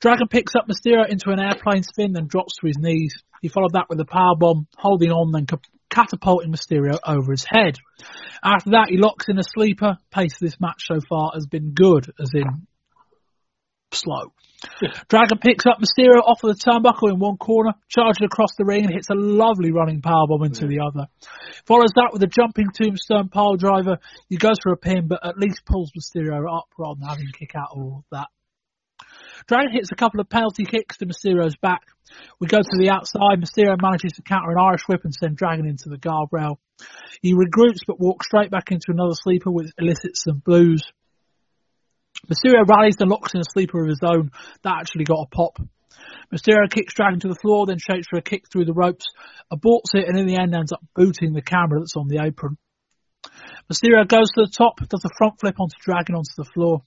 Dragon 0.00 0.28
picks 0.28 0.54
up 0.54 0.68
Mysterio 0.68 1.08
into 1.08 1.30
an 1.30 1.40
airplane 1.40 1.82
spin, 1.82 2.12
then 2.12 2.26
drops 2.26 2.56
to 2.56 2.66
his 2.66 2.78
knees. 2.78 3.14
He 3.40 3.48
followed 3.48 3.72
that 3.72 3.88
with 3.88 4.00
a 4.00 4.04
power 4.04 4.36
bomb, 4.36 4.66
holding 4.76 5.10
on, 5.10 5.32
then 5.32 5.46
catapulting 5.88 6.52
Mysterio 6.52 6.98
over 7.06 7.30
his 7.32 7.46
head. 7.48 7.78
After 8.42 8.70
that, 8.70 8.88
he 8.88 8.96
locks 8.96 9.28
in 9.28 9.38
a 9.38 9.42
sleeper. 9.42 9.98
Pace 10.10 10.34
of 10.34 10.40
this 10.40 10.60
match 10.60 10.86
so 10.86 10.98
far 11.08 11.30
has 11.34 11.46
been 11.46 11.72
good, 11.72 12.10
as 12.20 12.30
in 12.34 12.66
slow. 13.94 14.32
Dragon 15.08 15.38
picks 15.38 15.66
up 15.66 15.78
Mysterio 15.80 16.22
off 16.24 16.44
of 16.44 16.56
the 16.56 16.62
turnbuckle 16.62 17.10
in 17.10 17.18
one 17.18 17.36
corner, 17.36 17.72
charges 17.88 18.24
across 18.24 18.54
the 18.56 18.64
ring 18.64 18.84
and 18.84 18.94
hits 18.94 19.10
a 19.10 19.14
lovely 19.14 19.72
running 19.72 20.00
powerbomb 20.00 20.46
into 20.46 20.66
the 20.66 20.80
other. 20.80 21.08
Follows 21.66 21.92
that 21.96 22.10
with 22.12 22.22
a 22.22 22.28
jumping 22.28 22.68
tombstone 22.72 23.28
pile 23.28 23.56
driver. 23.56 23.98
He 24.28 24.36
goes 24.36 24.56
for 24.62 24.72
a 24.72 24.76
pin, 24.76 25.08
but 25.08 25.26
at 25.26 25.38
least 25.38 25.64
pulls 25.66 25.90
Mysterio 25.92 26.44
up 26.48 26.68
rather 26.78 26.98
than 27.00 27.08
having 27.08 27.26
to 27.26 27.38
kick 27.38 27.54
out 27.56 27.70
all 27.72 27.98
of 27.98 28.04
that. 28.12 28.28
Dragon 29.48 29.72
hits 29.72 29.90
a 29.90 29.96
couple 29.96 30.20
of 30.20 30.28
penalty 30.28 30.64
kicks 30.64 30.98
to 30.98 31.06
Mysterio's 31.06 31.56
back. 31.56 31.82
We 32.38 32.46
go 32.46 32.58
to 32.58 32.78
the 32.78 32.90
outside. 32.90 33.40
Mysterio 33.40 33.80
manages 33.80 34.12
to 34.12 34.22
counter 34.22 34.52
an 34.52 34.58
Irish 34.58 34.82
whip 34.86 35.04
and 35.04 35.14
send 35.14 35.36
Dragon 35.36 35.66
into 35.66 35.88
the 35.88 35.98
guardrail. 35.98 36.58
He 37.20 37.34
regroups 37.34 37.80
but 37.86 37.98
walks 37.98 38.26
straight 38.26 38.50
back 38.50 38.70
into 38.70 38.86
another 38.88 39.14
sleeper 39.14 39.50
which 39.50 39.70
elicits 39.78 40.22
some 40.22 40.38
blues. 40.44 40.82
Mysterio 42.30 42.66
rallies 42.66 42.96
and 43.00 43.10
locks 43.10 43.34
in 43.34 43.40
a 43.40 43.44
sleeper 43.52 43.82
of 43.82 43.88
his 43.88 44.00
own. 44.02 44.30
That 44.62 44.78
actually 44.80 45.04
got 45.04 45.26
a 45.26 45.26
pop. 45.26 45.58
Mysterio 46.32 46.70
kicks 46.70 46.94
Dragon 46.94 47.20
to 47.20 47.28
the 47.28 47.38
floor, 47.40 47.66
then 47.66 47.78
shakes 47.78 48.06
for 48.08 48.18
a 48.18 48.22
kick 48.22 48.44
through 48.50 48.64
the 48.64 48.72
ropes, 48.72 49.04
aborts 49.52 49.94
it, 49.94 50.08
and 50.08 50.18
in 50.18 50.26
the 50.26 50.36
end 50.36 50.54
ends 50.54 50.72
up 50.72 50.80
booting 50.94 51.32
the 51.32 51.42
camera 51.42 51.80
that's 51.80 51.96
on 51.96 52.08
the 52.08 52.22
apron. 52.24 52.56
Mysterio 53.70 54.06
goes 54.06 54.30
to 54.34 54.44
the 54.44 54.52
top, 54.56 54.76
does 54.88 55.04
a 55.04 55.10
front 55.16 55.40
flip 55.40 55.60
onto 55.60 55.76
Dragon 55.80 56.14
onto 56.14 56.32
the 56.36 56.48
floor. 56.54 56.82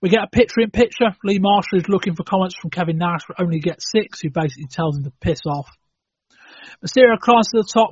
We 0.00 0.08
get 0.08 0.24
a 0.24 0.28
picture 0.28 0.60
in 0.60 0.70
picture. 0.70 1.14
Lee 1.24 1.38
Marshall 1.38 1.78
is 1.78 1.88
looking 1.88 2.14
for 2.14 2.24
comments 2.24 2.56
from 2.60 2.70
Kevin 2.70 2.98
Nash, 2.98 3.22
but 3.26 3.40
only 3.40 3.60
gets 3.60 3.90
Syxx, 3.90 4.20
who 4.22 4.30
basically 4.30 4.66
tells 4.70 4.96
him 4.96 5.04
to 5.04 5.12
piss 5.20 5.40
off. 5.46 5.68
Mysterio 6.84 7.18
climbs 7.18 7.48
to 7.48 7.62
the 7.62 7.68
top, 7.72 7.90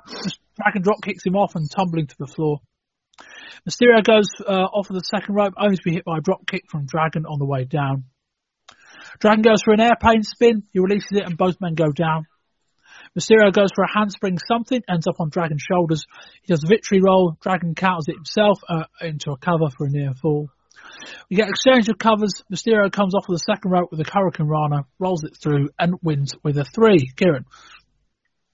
Dragon 0.57 0.83
drop 0.83 1.03
kicks 1.03 1.25
him 1.25 1.37
off 1.37 1.55
and 1.55 1.71
tumbling 1.71 2.07
to 2.07 2.17
the 2.19 2.27
floor. 2.27 2.61
Mysterio 3.69 4.05
goes 4.05 4.29
uh, 4.47 4.53
off 4.53 4.91
of 4.91 4.95
the 4.95 5.01
second 5.01 5.35
rope, 5.35 5.55
only 5.59 5.77
to 5.77 5.83
be 5.83 5.93
hit 5.93 6.05
by 6.05 6.19
a 6.19 6.21
drop 6.21 6.47
kick 6.47 6.65
from 6.71 6.87
Dragon 6.87 7.27
on 7.27 7.39
the 7.39 7.47
way 7.47 7.65
down. 7.65 8.05
Dragon 9.19 9.43
goes 9.43 9.63
for 9.65 9.73
an 9.73 9.81
airplane 9.81 10.23
spin, 10.23 10.63
he 10.73 10.79
releases 10.79 11.13
it 11.13 11.25
and 11.25 11.37
both 11.37 11.61
men 11.61 11.75
go 11.75 11.91
down. 11.91 12.27
Mysterio 13.19 13.53
goes 13.53 13.71
for 13.75 13.85
a 13.85 13.93
handspring 13.93 14.39
something, 14.47 14.83
ends 14.89 15.07
up 15.07 15.21
on 15.21 15.31
Dragon's 15.31 15.63
shoulders. 15.63 16.05
He 16.43 16.53
does 16.53 16.63
a 16.65 16.69
victory 16.69 17.01
roll, 17.01 17.37
Dragon 17.41 17.75
counters 17.75 18.07
it 18.09 18.17
himself 18.17 18.61
uh, 18.69 18.85
into 19.01 19.31
a 19.31 19.39
cover 19.39 19.71
for 19.77 19.87
a 19.87 19.91
near 19.91 20.13
fall. 20.15 20.51
We 21.31 21.37
get 21.37 21.49
exchange 21.49 21.89
of 21.89 21.99
covers. 21.99 22.43
Mysterio 22.53 22.93
comes 22.93 23.15
off 23.15 23.29
of 23.29 23.35
the 23.35 23.39
second 23.39 23.71
rope 23.71 23.91
with 23.91 24.01
a 24.01 24.05
Hurricanrana, 24.05 24.85
rolls 24.99 25.25
it 25.25 25.37
through, 25.43 25.71
and 25.79 25.95
wins 26.03 26.35
with 26.43 26.59
a 26.59 26.65
three. 26.65 27.11
Kieran. 27.17 27.47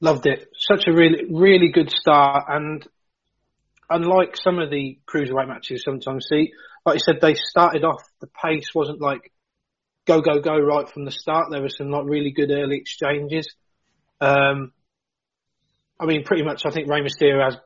Loved 0.00 0.26
it. 0.26 0.48
Such 0.56 0.84
a 0.86 0.92
really, 0.92 1.24
really 1.30 1.70
good 1.72 1.90
start. 1.90 2.46
And 2.48 2.86
unlike 3.92 4.36
some 4.36 4.58
of 4.58 4.70
the 4.70 4.98
cruiserweight 5.06 5.48
matches 5.48 5.82
sometimes 5.84 6.26
see, 6.28 6.52
like 6.84 6.94
you 6.94 7.00
said, 7.00 7.20
they 7.20 7.34
started 7.34 7.84
off, 7.84 8.02
the 8.20 8.26
pace 8.26 8.70
wasn't 8.74 9.00
like 9.00 9.32
go, 10.06 10.20
go, 10.20 10.40
go 10.40 10.58
right 10.58 10.88
from 10.88 11.04
the 11.04 11.10
start. 11.10 11.48
There 11.50 11.62
were 11.62 11.68
some 11.68 11.90
like 11.90 12.04
really 12.06 12.32
good 12.32 12.50
early 12.50 12.76
exchanges. 12.76 13.54
Um, 14.20 14.72
I 16.00 16.06
mean, 16.06 16.24
pretty 16.24 16.42
much, 16.42 16.66
I 16.66 16.70
think 16.70 16.88
Rey 16.88 17.00
Mysterio 17.00 17.44
has 17.44 17.56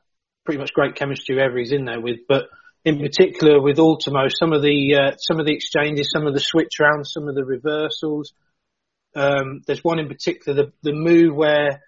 pretty 0.44 0.58
much 0.58 0.72
great 0.72 0.94
chemistry 0.94 1.36
whoever 1.36 1.58
he's 1.58 1.72
in 1.72 1.84
there 1.84 2.00
with, 2.00 2.20
but 2.28 2.44
in 2.84 3.00
particular 3.00 3.60
with 3.60 3.78
Ultimo, 3.78 4.28
some 4.28 4.52
of 4.52 4.62
the 4.62 4.94
uh, 4.94 5.16
some 5.18 5.40
of 5.40 5.46
the 5.46 5.54
exchanges, 5.54 6.08
some 6.12 6.26
of 6.26 6.34
the 6.34 6.40
switch 6.40 6.78
rounds, 6.80 7.12
some 7.12 7.28
of 7.28 7.34
the 7.34 7.44
reversals. 7.44 8.32
Um, 9.14 9.62
there's 9.66 9.82
one 9.82 9.98
in 9.98 10.08
particular, 10.08 10.54
the 10.62 10.72
the 10.82 10.96
move 10.96 11.34
where 11.34 11.82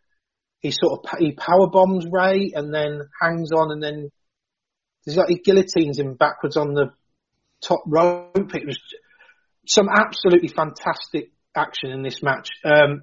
he 0.61 0.73
sort 0.73 0.99
of 0.99 1.19
he 1.21 1.33
power 1.33 1.69
bombs 1.71 2.05
Rey 2.11 2.53
and 2.53 2.75
then 2.75 3.03
hangs 3.21 3.53
on 3.53 3.71
and 3.71 3.83
then 3.83 4.11
he 5.29 5.39
guillotines 5.39 5.99
him 5.99 6.15
backwards 6.15 6.57
on 6.57 6.75
the 6.75 6.91
top 7.63 7.83
rope. 7.87 8.55
It 8.55 8.67
was 8.67 8.79
some 9.67 9.89
absolutely 9.89 10.49
fantastic 10.49 11.33
action 11.55 11.91
in 11.91 12.03
this 12.03 12.23
match. 12.23 12.49
Um, 12.65 13.03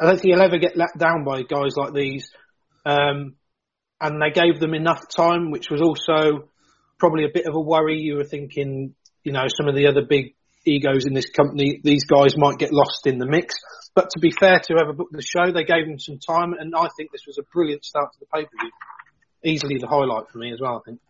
I 0.00 0.06
don't 0.06 0.20
think 0.20 0.34
he'll 0.34 0.42
ever 0.42 0.58
get 0.58 0.76
let 0.76 0.96
down 0.96 1.24
by 1.24 1.42
guys 1.42 1.76
like 1.76 1.92
these. 1.92 2.30
Um, 2.86 3.34
and 4.00 4.22
they 4.22 4.30
gave 4.30 4.60
them 4.60 4.74
enough 4.74 5.08
time, 5.14 5.50
which 5.50 5.70
was 5.70 5.80
also 5.80 6.48
probably 6.98 7.24
a 7.24 7.32
bit 7.32 7.46
of 7.46 7.54
a 7.54 7.60
worry. 7.60 7.98
You 7.98 8.16
were 8.16 8.24
thinking, 8.24 8.94
you 9.24 9.32
know, 9.32 9.46
some 9.48 9.68
of 9.68 9.74
the 9.74 9.88
other 9.88 10.02
big 10.08 10.34
egos 10.64 11.06
in 11.06 11.14
this 11.14 11.30
company, 11.30 11.80
these 11.82 12.04
guys 12.04 12.36
might 12.36 12.58
get 12.58 12.72
lost 12.72 13.06
in 13.06 13.18
the 13.18 13.26
mix. 13.26 13.54
But 13.94 14.10
to 14.10 14.20
be 14.20 14.30
fair 14.30 14.60
to 14.60 14.74
whoever 14.74 14.92
booked 14.92 15.12
the 15.12 15.22
show, 15.22 15.50
they 15.52 15.64
gave 15.64 15.86
them 15.86 15.98
some 15.98 16.18
time, 16.18 16.52
and 16.52 16.74
I 16.76 16.88
think 16.96 17.10
this 17.10 17.26
was 17.26 17.38
a 17.38 17.42
brilliant 17.52 17.84
start 17.84 18.12
to 18.12 18.18
the 18.20 18.26
pay 18.26 18.44
per 18.44 18.50
view. 18.60 18.70
Easily 19.44 19.78
the 19.78 19.86
highlight 19.86 20.28
for 20.32 20.38
me 20.38 20.52
as 20.52 20.60
well, 20.60 20.82
I 20.82 20.88
think. 20.88 21.00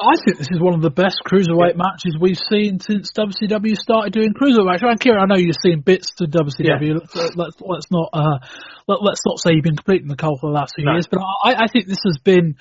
I 0.00 0.16
think 0.24 0.38
this 0.38 0.48
is 0.50 0.60
one 0.60 0.74
of 0.74 0.82
the 0.82 0.90
best 0.90 1.20
cruiserweight 1.26 1.76
yeah. 1.76 1.84
matches 1.84 2.16
we've 2.18 2.40
seen 2.50 2.80
since 2.80 3.12
WCW 3.12 3.76
started 3.76 4.12
doing 4.12 4.32
cruiserweight. 4.34 4.82
And 4.82 4.98
Kieran, 4.98 5.20
I 5.20 5.26
know 5.26 5.38
you've 5.38 5.60
seen 5.62 5.80
bits 5.80 6.12
to 6.16 6.24
WCW. 6.24 6.58
Yeah. 6.60 6.98
Let's, 7.14 7.36
let's, 7.36 7.56
let's 7.60 7.90
not 7.90 8.08
uh, 8.12 8.38
let, 8.88 9.12
us 9.12 9.20
not 9.24 9.38
say 9.38 9.52
you've 9.52 9.64
been 9.64 9.76
completing 9.76 10.08
the 10.08 10.16
cold 10.16 10.40
for 10.40 10.50
the 10.50 10.54
last 10.54 10.72
few 10.74 10.84
no. 10.84 10.92
years, 10.92 11.06
but 11.06 11.20
I, 11.20 11.64
I 11.64 11.66
think 11.72 11.86
this 11.86 12.02
has 12.04 12.18
been. 12.18 12.56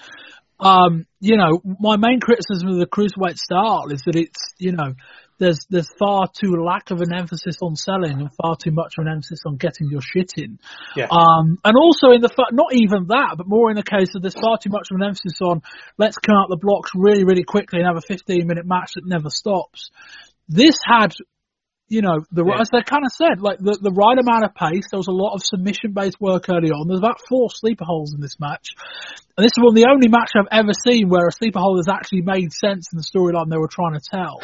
Um, 0.60 1.08
you 1.20 1.38
know, 1.38 1.60
my 1.80 1.98
main 1.98 2.20
criticism 2.20 2.70
of 2.70 2.78
the 2.78 2.86
cruiserweight 2.86 3.38
style 3.38 3.88
is 3.90 4.04
that 4.06 4.16
it's, 4.16 4.54
you 4.60 4.74
know, 4.74 4.94
there's 5.42 5.66
there's 5.72 5.90
far 5.98 6.28
too 6.28 6.54
lack 6.64 6.92
of 6.92 7.02
an 7.02 7.12
emphasis 7.12 7.58
on 7.64 7.76
selling 7.76 8.22
and 8.22 8.30
far 8.40 8.56
too 8.56 8.70
much 8.70 8.94
of 8.98 9.08
an 9.08 9.12
emphasis 9.12 9.40
on 9.48 9.58
getting 9.58 9.90
your 9.90 10.02
shit 10.02 10.34
in. 10.38 10.60
Yeah. 10.96 11.08
Um, 11.10 11.58
and 11.66 11.76
also 11.76 12.12
in 12.12 12.22
the 12.22 12.30
fact, 12.30 12.54
not 12.54 12.74
even 12.74 13.08
that, 13.08 13.34
but 13.38 13.48
more 13.48 13.72
in 13.72 13.76
the 13.76 13.84
case 13.84 14.14
of 14.16 14.22
there's 14.22 14.40
far 14.40 14.60
too 14.62 14.70
much 14.70 14.90
of 14.92 15.02
an 15.02 15.04
emphasis 15.04 15.42
on 15.42 15.64
let's 15.98 16.18
come 16.18 16.36
out 16.36 16.50
the 16.50 16.62
blocks 16.62 16.92
really, 16.94 17.24
really 17.24 17.44
quickly 17.44 17.80
and 17.80 17.88
have 17.88 17.98
a 17.98 18.06
15 18.08 18.46
minute 18.46 18.68
match 18.68 18.92
that 18.96 19.06
never 19.06 19.30
stops. 19.30 19.90
This 20.48 20.76
had 20.86 21.14
you 21.92 22.02
know, 22.02 22.24
the, 22.32 22.48
yeah. 22.48 22.64
as 22.64 22.72
they 22.72 22.80
kind 22.88 23.04
of 23.04 23.12
said, 23.12 23.44
like 23.44 23.60
the, 23.60 23.76
the 23.76 23.92
right 23.92 24.16
amount 24.16 24.48
of 24.48 24.56
pace. 24.56 24.88
There 24.88 24.98
was 24.98 25.12
a 25.12 25.14
lot 25.14 25.36
of 25.36 25.44
submission 25.44 25.92
based 25.92 26.16
work 26.24 26.48
early 26.48 26.72
on. 26.72 26.88
There's 26.88 27.04
about 27.04 27.20
four 27.28 27.52
sleeper 27.52 27.84
holes 27.84 28.16
in 28.16 28.22
this 28.22 28.40
match. 28.40 28.80
And 29.36 29.44
this 29.44 29.52
is 29.52 29.60
one 29.60 29.76
of 29.76 29.80
the 29.80 29.92
only 29.92 30.08
match 30.08 30.32
I've 30.40 30.48
ever 30.56 30.72
seen 30.72 31.12
where 31.12 31.28
a 31.28 31.36
sleeper 31.36 31.60
hole 31.60 31.76
has 31.76 31.92
actually 31.92 32.24
made 32.24 32.56
sense 32.56 32.88
in 32.94 32.98
the 32.98 33.04
storyline 33.04 33.52
they 33.52 33.60
were 33.60 33.68
trying 33.68 34.00
to 34.00 34.04
tell. 34.08 34.40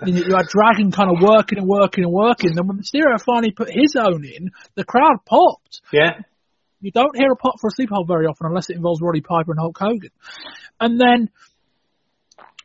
you, 0.08 0.24
you 0.24 0.32
had 0.32 0.48
Dragon 0.48 0.88
kind 0.88 1.12
of 1.12 1.20
working 1.20 1.60
and 1.60 1.68
working 1.68 2.04
and 2.08 2.12
working. 2.12 2.56
Then 2.56 2.64
when 2.64 2.80
Mysterio 2.80 3.20
finally 3.20 3.52
put 3.52 3.68
his 3.68 3.92
own 3.92 4.24
in, 4.24 4.56
the 4.74 4.84
crowd 4.84 5.20
popped. 5.28 5.84
Yeah. 5.92 6.24
You 6.80 6.92
don't 6.96 7.16
hear 7.16 7.28
a 7.28 7.36
pop 7.36 7.60
for 7.60 7.68
a 7.68 7.76
sleeper 7.76 7.92
hole 7.92 8.08
very 8.08 8.24
often 8.24 8.48
unless 8.48 8.72
it 8.72 8.76
involves 8.76 9.04
Roddy 9.04 9.20
Piper 9.20 9.52
and 9.52 9.60
Hulk 9.60 9.76
Hogan. 9.76 10.16
And 10.80 10.96
then 10.96 11.28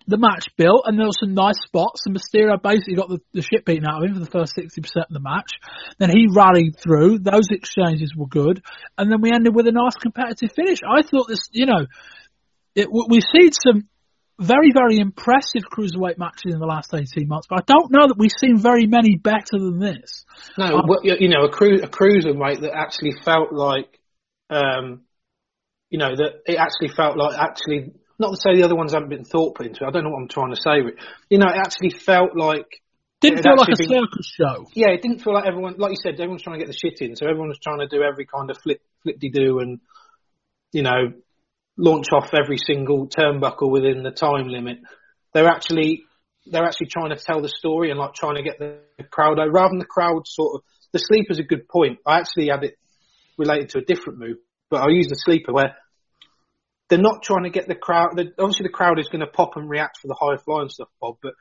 the 0.08 0.18
match 0.18 0.50
built, 0.58 0.84
and 0.86 0.98
there 0.98 1.06
were 1.06 1.20
some 1.20 1.34
nice 1.34 1.60
spots. 1.66 2.04
And 2.06 2.16
Mysterio 2.16 2.62
basically 2.62 2.96
got 2.96 3.10
the, 3.10 3.20
the 3.34 3.42
shit 3.42 3.66
beaten 3.66 3.86
out 3.88 4.04
of 4.04 4.10
him 4.10 4.14
for 4.16 4.20
the 4.20 4.32
first 4.32 4.56
60% 4.56 4.78
of 4.78 5.10
the 5.10 5.20
match. 5.20 5.52
Then 6.00 6.10
he 6.10 6.28
rallied 6.30 6.78
through. 6.78 7.20
Those 7.20 7.50
exchanges 7.50 8.16
were 8.16 8.28
good. 8.28 8.62
And 8.98 9.12
then 9.12 9.22
we 9.22 9.32
ended 9.34 9.56
with 9.56 9.68
a 9.68 9.72
nice 9.72 9.96
competitive 9.96 10.52
finish. 10.56 10.80
I 10.84 11.02
thought 11.02 11.28
this, 11.28 11.50
you 11.52 11.66
know, 11.66 11.86
it, 12.76 12.88
we've 12.92 13.24
seen 13.34 13.52
some 13.52 13.90
very, 14.40 14.72
very 14.74 14.98
impressive 14.98 15.62
cruiserweight 15.72 16.18
matches 16.18 16.54
in 16.54 16.60
the 16.60 16.66
last 16.66 16.94
18 16.94 17.28
months, 17.28 17.48
but 17.48 17.60
I 17.60 17.64
don't 17.68 17.92
know 17.92 18.08
that 18.08 18.18
we've 18.18 18.32
seen 18.40 18.58
very 18.58 18.88
many 18.88 19.16
better 19.16 19.60
than 19.60 19.80
this. 19.80 20.26
No, 20.58 20.66
um, 20.66 20.86
you 21.04 21.30
know, 21.30 21.46
a, 21.46 21.50
cru- 21.50 21.84
a 21.84 21.88
cruiserweight 21.88 22.62
that 22.62 22.72
actually 22.74 23.14
felt 23.24 23.54
like, 23.54 24.00
um, 24.50 25.02
you 25.90 26.00
know, 26.00 26.16
that 26.16 26.42
it 26.48 26.58
actually 26.58 26.90
felt 26.96 27.18
like 27.18 27.38
actually 27.38 27.94
not 28.22 28.32
to 28.32 28.38
say 28.38 28.56
the 28.56 28.64
other 28.64 28.76
ones 28.76 28.94
haven't 28.94 29.10
been 29.10 29.26
thought 29.26 29.56
put 29.56 29.66
into 29.66 29.84
it. 29.84 29.88
I 29.88 29.92
don't 29.92 30.04
know 30.04 30.12
what 30.12 30.22
I'm 30.22 30.28
trying 30.30 30.54
to 30.54 30.62
say. 30.62 30.82
But, 30.82 30.94
you 31.30 31.40
know, 31.40 31.48
it 31.48 31.58
actually 31.58 31.90
felt 31.90 32.38
like 32.38 32.82
didn't 33.20 33.44
feel 33.44 33.58
like 33.58 33.70
a 33.70 33.78
been, 33.78 33.90
circus 33.90 34.34
show. 34.34 34.68
Yeah, 34.74 34.90
it 34.90 35.02
didn't 35.02 35.20
feel 35.20 35.34
like 35.34 35.46
everyone, 35.46 35.76
like 35.78 35.92
you 35.92 35.98
said, 36.02 36.14
everyone's 36.14 36.44
trying 36.44 36.60
to 36.60 36.66
get 36.66 36.72
the 36.72 36.78
shit 36.78 37.02
in. 37.02 37.16
So 37.16 37.26
everyone 37.26 37.50
was 37.50 37.60
trying 37.60 37.80
to 37.80 37.88
do 37.88 38.02
every 38.02 38.26
kind 38.26 38.50
of 38.50 38.58
flip, 38.58 38.82
flip 39.04 39.20
de 39.20 39.30
do 39.30 39.60
and, 39.60 39.80
you 40.72 40.84
know, 40.84 41.14
launch 41.78 42.08
off 42.14 42.34
every 42.34 42.58
single 42.58 43.08
turnbuckle 43.08 43.72
within 43.72 44.04
the 44.04 44.12
time 44.12 44.48
limit. 44.48 44.80
They're 45.34 45.50
actually, 45.50 46.04
they're 46.46 46.66
actually 46.66 46.88
trying 46.88 47.10
to 47.10 47.24
tell 47.24 47.42
the 47.42 47.50
story 47.50 47.90
and 47.90 48.00
like 48.00 48.14
trying 48.14 48.36
to 48.36 48.44
get 48.44 48.60
the 48.60 48.80
crowd 49.10 49.40
out 49.40 49.52
rather 49.52 49.70
than 49.70 49.80
the 49.80 49.86
crowd 49.86 50.28
sort 50.28 50.56
of, 50.56 50.62
the 50.94 51.00
sleeper's 51.00 51.40
a 51.40 51.44
good 51.44 51.68
point. 51.68 52.00
I 52.06 52.20
actually 52.20 52.50
had 52.50 52.64
it 52.64 52.78
related 53.38 53.70
to 53.70 53.80
a 53.80 53.82
different 53.82 54.20
move, 54.20 54.38
but 54.70 54.82
I'll 54.82 54.92
use 54.92 55.08
the 55.08 55.16
sleeper 55.16 55.54
where 55.54 55.76
they're 56.92 57.00
not 57.00 57.24
trying 57.24 57.44
to 57.44 57.50
get 57.50 57.70
the 57.70 57.74
crowd. 57.74 58.20
Obviously, 58.38 58.64
the 58.64 58.74
crowd 58.74 59.00
is 59.00 59.08
going 59.08 59.22
to 59.22 59.28
pop 59.28 59.56
and 59.56 59.70
react 59.70 60.00
for 60.02 60.10
the 60.10 60.18
high 60.20 60.36
flying 60.44 60.68
stuff, 60.68 60.90
Bob. 61.00 61.16
But 61.24 61.36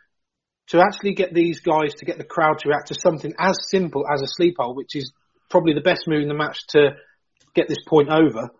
to 0.69 0.81
actually 0.81 1.15
get 1.15 1.35
these 1.35 1.59
guys 1.59 1.93
to 1.95 2.05
get 2.05 2.19
the 2.19 2.25
crowd 2.25 2.61
to 2.61 2.69
react 2.69 2.87
to 2.89 2.95
something 2.95 3.35
as 3.37 3.57
simple 3.69 4.05
as 4.09 4.23
a 4.23 4.29
sleep 4.29 4.55
which 4.61 4.95
is 4.95 5.13
probably 5.49 5.75
the 5.75 5.81
best 5.81 6.07
move 6.07 6.23
in 6.23 6.29
the 6.29 6.35
match 6.35 6.65
to 6.69 6.91
get 7.53 7.67
this 7.67 7.83
point 7.89 8.11
over, 8.11 8.51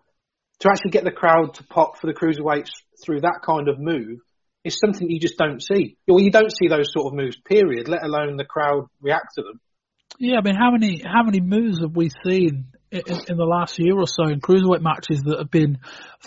to 0.59 0.69
actually 0.69 0.91
get 0.91 1.05
the 1.05 1.11
crowd 1.11 1.53
to 1.53 1.63
pop 1.63 1.97
for 1.97 2.07
the 2.07 2.13
cruiserweights 2.13 2.71
through 3.01 3.21
that 3.21 3.39
kind 3.45 3.69
of 3.69 3.79
move 3.79 4.19
is 4.65 4.77
something 4.77 5.09
you 5.09 5.21
just 5.21 5.37
don't 5.37 5.63
see. 5.63 5.95
Well, 6.09 6.19
you 6.19 6.29
don't 6.29 6.51
see 6.51 6.67
those 6.67 6.91
sort 6.91 7.07
of 7.07 7.13
moves, 7.13 7.37
period. 7.37 7.87
Let 7.87 8.03
alone 8.03 8.35
the 8.35 8.43
crowd 8.43 8.87
react 8.99 9.35
to 9.35 9.43
them. 9.43 9.61
Yeah, 10.19 10.39
I 10.39 10.41
mean, 10.41 10.55
how 10.55 10.71
many 10.71 11.01
how 11.01 11.23
many 11.23 11.39
moves 11.39 11.79
have 11.79 11.95
we 11.95 12.11
seen 12.25 12.65
in, 12.91 13.01
in, 13.07 13.37
the 13.37 13.47
last 13.47 13.79
year 13.79 13.95
or 13.95 14.05
so 14.05 14.27
in 14.27 14.41
cruiserweight 14.41 14.83
matches 14.83 15.23
that 15.23 15.39
have 15.39 15.49
been 15.49 15.79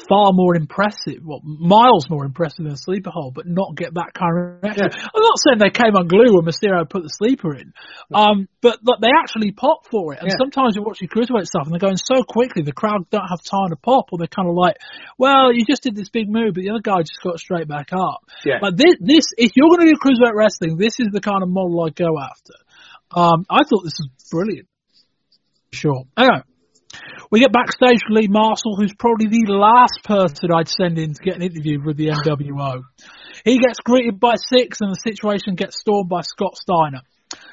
far 0.09 0.33
more 0.33 0.57
impressive, 0.57 1.21
well, 1.23 1.41
miles 1.45 2.09
more 2.09 2.25
impressive 2.25 2.65
than 2.65 2.77
Sleeper 2.77 3.11
Hole, 3.11 3.33
but 3.35 3.45
not 3.47 3.77
get 3.77 3.93
that 3.95 4.17
kind 4.17 4.33
of 4.33 4.65
reaction. 4.65 4.89
Yeah. 4.89 5.13
I'm 5.13 5.23
not 5.23 5.39
saying 5.45 5.59
they 5.61 5.69
came 5.69 5.93
unglued 5.93 6.33
when 6.33 6.49
Mysterio 6.49 6.89
put 6.89 7.05
the 7.05 7.13
sleeper 7.13 7.55
in, 7.55 7.77
um, 8.15 8.49
but, 8.63 8.81
but 8.83 9.05
they 9.05 9.13
actually 9.13 9.53
pop 9.53 9.85
for 9.91 10.15
it. 10.15 10.25
And 10.25 10.33
yeah. 10.33 10.41
sometimes 10.41 10.75
you're 10.75 10.89
watching 10.89 11.09
cruiserweight 11.09 11.45
stuff 11.45 11.69
and 11.69 11.73
they're 11.73 11.85
going 11.85 12.01
so 12.01 12.25
quickly, 12.25 12.65
the 12.65 12.73
crowd 12.73 13.13
don't 13.13 13.29
have 13.29 13.45
time 13.45 13.69
to 13.69 13.77
pop, 13.77 14.09
or 14.11 14.17
they're 14.17 14.33
kind 14.33 14.49
of 14.49 14.57
like, 14.57 14.81
well, 15.19 15.53
you 15.53 15.69
just 15.69 15.85
did 15.85 15.95
this 15.95 16.09
big 16.09 16.33
move, 16.33 16.57
but 16.57 16.65
the 16.65 16.73
other 16.73 16.83
guy 16.83 17.05
just 17.05 17.21
got 17.21 17.37
straight 17.39 17.69
back 17.69 17.93
up. 17.93 18.25
Yeah. 18.45 18.65
But 18.65 18.81
this, 18.81 18.97
this, 19.05 19.27
if 19.37 19.53
you're 19.55 19.69
going 19.69 19.85
to 19.85 19.93
do 19.93 20.01
cruiserweight 20.01 20.33
wrestling, 20.33 20.81
this 20.81 20.97
is 20.97 21.13
the 21.13 21.21
kind 21.21 21.43
of 21.45 21.53
model 21.53 21.85
I 21.85 21.93
go 21.93 22.17
after. 22.17 22.57
Um, 23.13 23.45
I 23.53 23.69
thought 23.69 23.85
this 23.85 24.01
was 24.01 24.09
brilliant. 24.33 24.69
Sure. 25.75 26.05
Anyway, 26.17 26.43
we 27.31 27.41
get 27.41 27.53
backstage 27.53 28.01
with 28.09 28.19
Lee 28.19 28.29
Marshall, 28.29 28.77
who's 28.77 28.95
probably 28.95 29.27
the 29.27 29.53
last 29.53 30.05
person 30.05 30.51
I'd 30.53 30.69
send 30.69 30.99
in 30.99 31.15
to 31.15 31.23
get 31.23 31.37
an 31.37 31.43
interview 31.43 31.81
with 31.85 31.97
the 31.97 32.09
NWO. 32.09 32.83
He 33.45 33.59
gets 33.59 33.81
greeted 33.81 34.21
by 34.21 34.35
Syxx, 34.35 34.79
and 34.81 34.91
the 34.91 35.01
situation 35.03 35.55
gets 35.55 35.81
stormed 35.81 36.09
by 36.09 36.23
Scott 36.23 36.57
Steiner. 36.57 37.03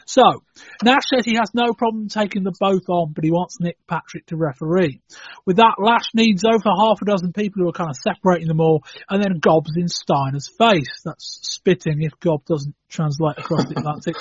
So, 0.05 0.43
Nash 0.83 1.03
says 1.13 1.25
he 1.25 1.35
has 1.35 1.51
no 1.53 1.73
problem 1.73 2.07
taking 2.07 2.43
the 2.43 2.53
both 2.59 2.89
on, 2.89 3.13
but 3.13 3.23
he 3.23 3.31
wants 3.31 3.59
Nick 3.59 3.77
Patrick 3.87 4.25
to 4.27 4.37
referee. 4.37 5.01
With 5.45 5.57
that, 5.57 5.75
Lash 5.79 6.09
needs 6.13 6.43
over 6.43 6.69
half 6.77 7.01
a 7.01 7.05
dozen 7.05 7.33
people 7.33 7.63
who 7.63 7.69
are 7.69 7.73
kind 7.73 7.89
of 7.89 7.95
separating 7.95 8.47
them 8.47 8.59
all, 8.59 8.83
and 9.09 9.23
then 9.23 9.39
gobs 9.39 9.71
in 9.75 9.87
Steiner's 9.87 10.49
face. 10.57 11.01
That's 11.05 11.39
spitting 11.43 12.01
if 12.01 12.19
gob 12.19 12.45
doesn't 12.45 12.75
translate 12.89 13.37
across 13.37 13.65
the 13.65 13.79
Atlantic. 13.79 14.15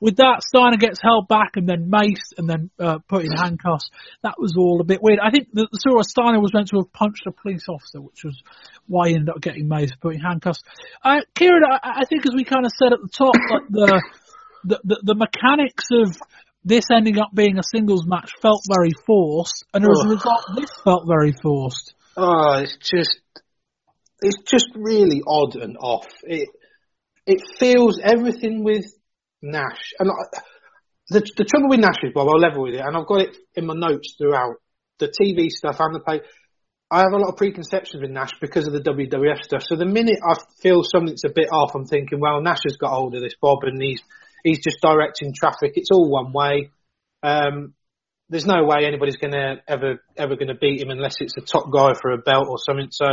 With 0.00 0.16
that, 0.16 0.42
Steiner 0.42 0.76
gets 0.76 1.00
held 1.00 1.28
back 1.28 1.56
and 1.56 1.68
then 1.68 1.90
maced 1.90 2.36
and 2.36 2.48
then 2.48 2.70
uh, 2.78 2.98
put 3.08 3.24
in 3.24 3.32
handcuffs. 3.32 3.90
That 4.22 4.34
was 4.38 4.54
all 4.58 4.80
a 4.80 4.84
bit 4.84 5.02
weird. 5.02 5.20
I 5.20 5.30
think 5.30 5.48
the, 5.52 5.68
the 5.70 5.78
sort 5.78 6.00
of 6.00 6.06
Steiner 6.06 6.40
was 6.40 6.52
meant 6.52 6.68
to 6.68 6.76
have 6.76 6.92
punched 6.92 7.26
a 7.26 7.32
police 7.32 7.64
officer, 7.68 8.00
which 8.00 8.24
was 8.24 8.40
why 8.86 9.08
he 9.08 9.14
ended 9.14 9.30
up 9.30 9.40
getting 9.40 9.68
maced, 9.68 9.92
and 9.92 10.00
put 10.00 10.14
in 10.14 10.20
handcuffs. 10.20 10.62
Uh, 11.02 11.20
Kieran, 11.34 11.62
I, 11.64 12.00
I 12.00 12.04
think 12.04 12.26
as 12.26 12.34
we 12.34 12.44
kind 12.44 12.66
of 12.66 12.72
said 12.72 12.92
at 12.92 13.00
the 13.00 13.08
top, 13.08 13.34
like 13.50 13.68
the, 13.70 14.02
the, 14.64 14.80
the, 14.84 15.00
the 15.02 15.14
mechanics 15.14 15.84
of 15.92 16.16
this 16.64 16.84
ending 16.92 17.18
up 17.18 17.30
being 17.32 17.58
a 17.58 17.62
singles 17.62 18.06
match 18.06 18.32
felt 18.42 18.62
very 18.68 18.90
forced, 19.06 19.64
and 19.72 19.84
as 19.84 20.04
a 20.04 20.08
result, 20.08 20.44
this 20.56 20.70
felt 20.84 21.04
very 21.06 21.32
forced. 21.32 21.94
Oh, 22.16 22.58
it's 22.58 22.76
just, 22.76 23.20
it's 24.20 24.42
just 24.42 24.66
really 24.74 25.22
odd 25.26 25.54
and 25.56 25.76
off. 25.78 26.06
It, 26.22 26.48
it 27.26 27.40
feels 27.58 28.00
everything 28.02 28.64
with 28.64 28.86
Nash, 29.42 29.92
and 29.98 30.10
I, 30.10 30.40
the 31.08 31.20
the 31.36 31.44
trouble 31.44 31.68
with 31.68 31.80
Nash 31.80 32.02
is, 32.02 32.12
Bob, 32.14 32.28
I'll 32.28 32.38
level 32.38 32.62
with 32.62 32.74
it, 32.74 32.80
and 32.80 32.96
I've 32.96 33.06
got 33.06 33.20
it 33.20 33.36
in 33.54 33.66
my 33.66 33.74
notes 33.74 34.14
throughout 34.18 34.56
the 34.98 35.08
TV 35.08 35.48
stuff 35.50 35.76
and 35.80 35.94
the 35.94 36.00
pay. 36.00 36.20
I 36.90 36.98
have 37.00 37.12
a 37.12 37.18
lot 37.18 37.30
of 37.30 37.36
preconceptions 37.36 38.00
with 38.00 38.10
Nash 38.10 38.32
because 38.40 38.68
of 38.68 38.72
the 38.72 38.80
WWF 38.80 39.42
stuff. 39.42 39.62
So 39.64 39.74
the 39.74 39.86
minute 39.86 40.20
I 40.24 40.34
feel 40.60 40.84
something's 40.84 41.24
a 41.24 41.32
bit 41.34 41.48
off, 41.50 41.74
I'm 41.74 41.84
thinking, 41.84 42.20
well, 42.20 42.40
Nash 42.40 42.62
has 42.64 42.76
got 42.76 42.90
hold 42.90 43.14
of 43.16 43.22
this, 43.22 43.34
Bob, 43.40 43.58
and 43.62 43.82
he's 43.82 44.02
he's 44.44 44.62
just 44.62 44.80
directing 44.80 45.32
traffic. 45.34 45.72
It's 45.74 45.90
all 45.90 46.08
one 46.08 46.32
way. 46.32 46.70
Um, 47.22 47.74
there's 48.28 48.46
no 48.46 48.64
way 48.64 48.86
anybody's 48.86 49.16
gonna 49.16 49.56
ever 49.68 50.02
ever 50.16 50.36
gonna 50.36 50.54
beat 50.54 50.80
him 50.80 50.90
unless 50.90 51.16
it's 51.20 51.36
a 51.36 51.40
top 51.40 51.70
guy 51.72 51.94
for 52.00 52.12
a 52.12 52.18
belt 52.18 52.48
or 52.48 52.58
something. 52.58 52.88
So 52.90 53.06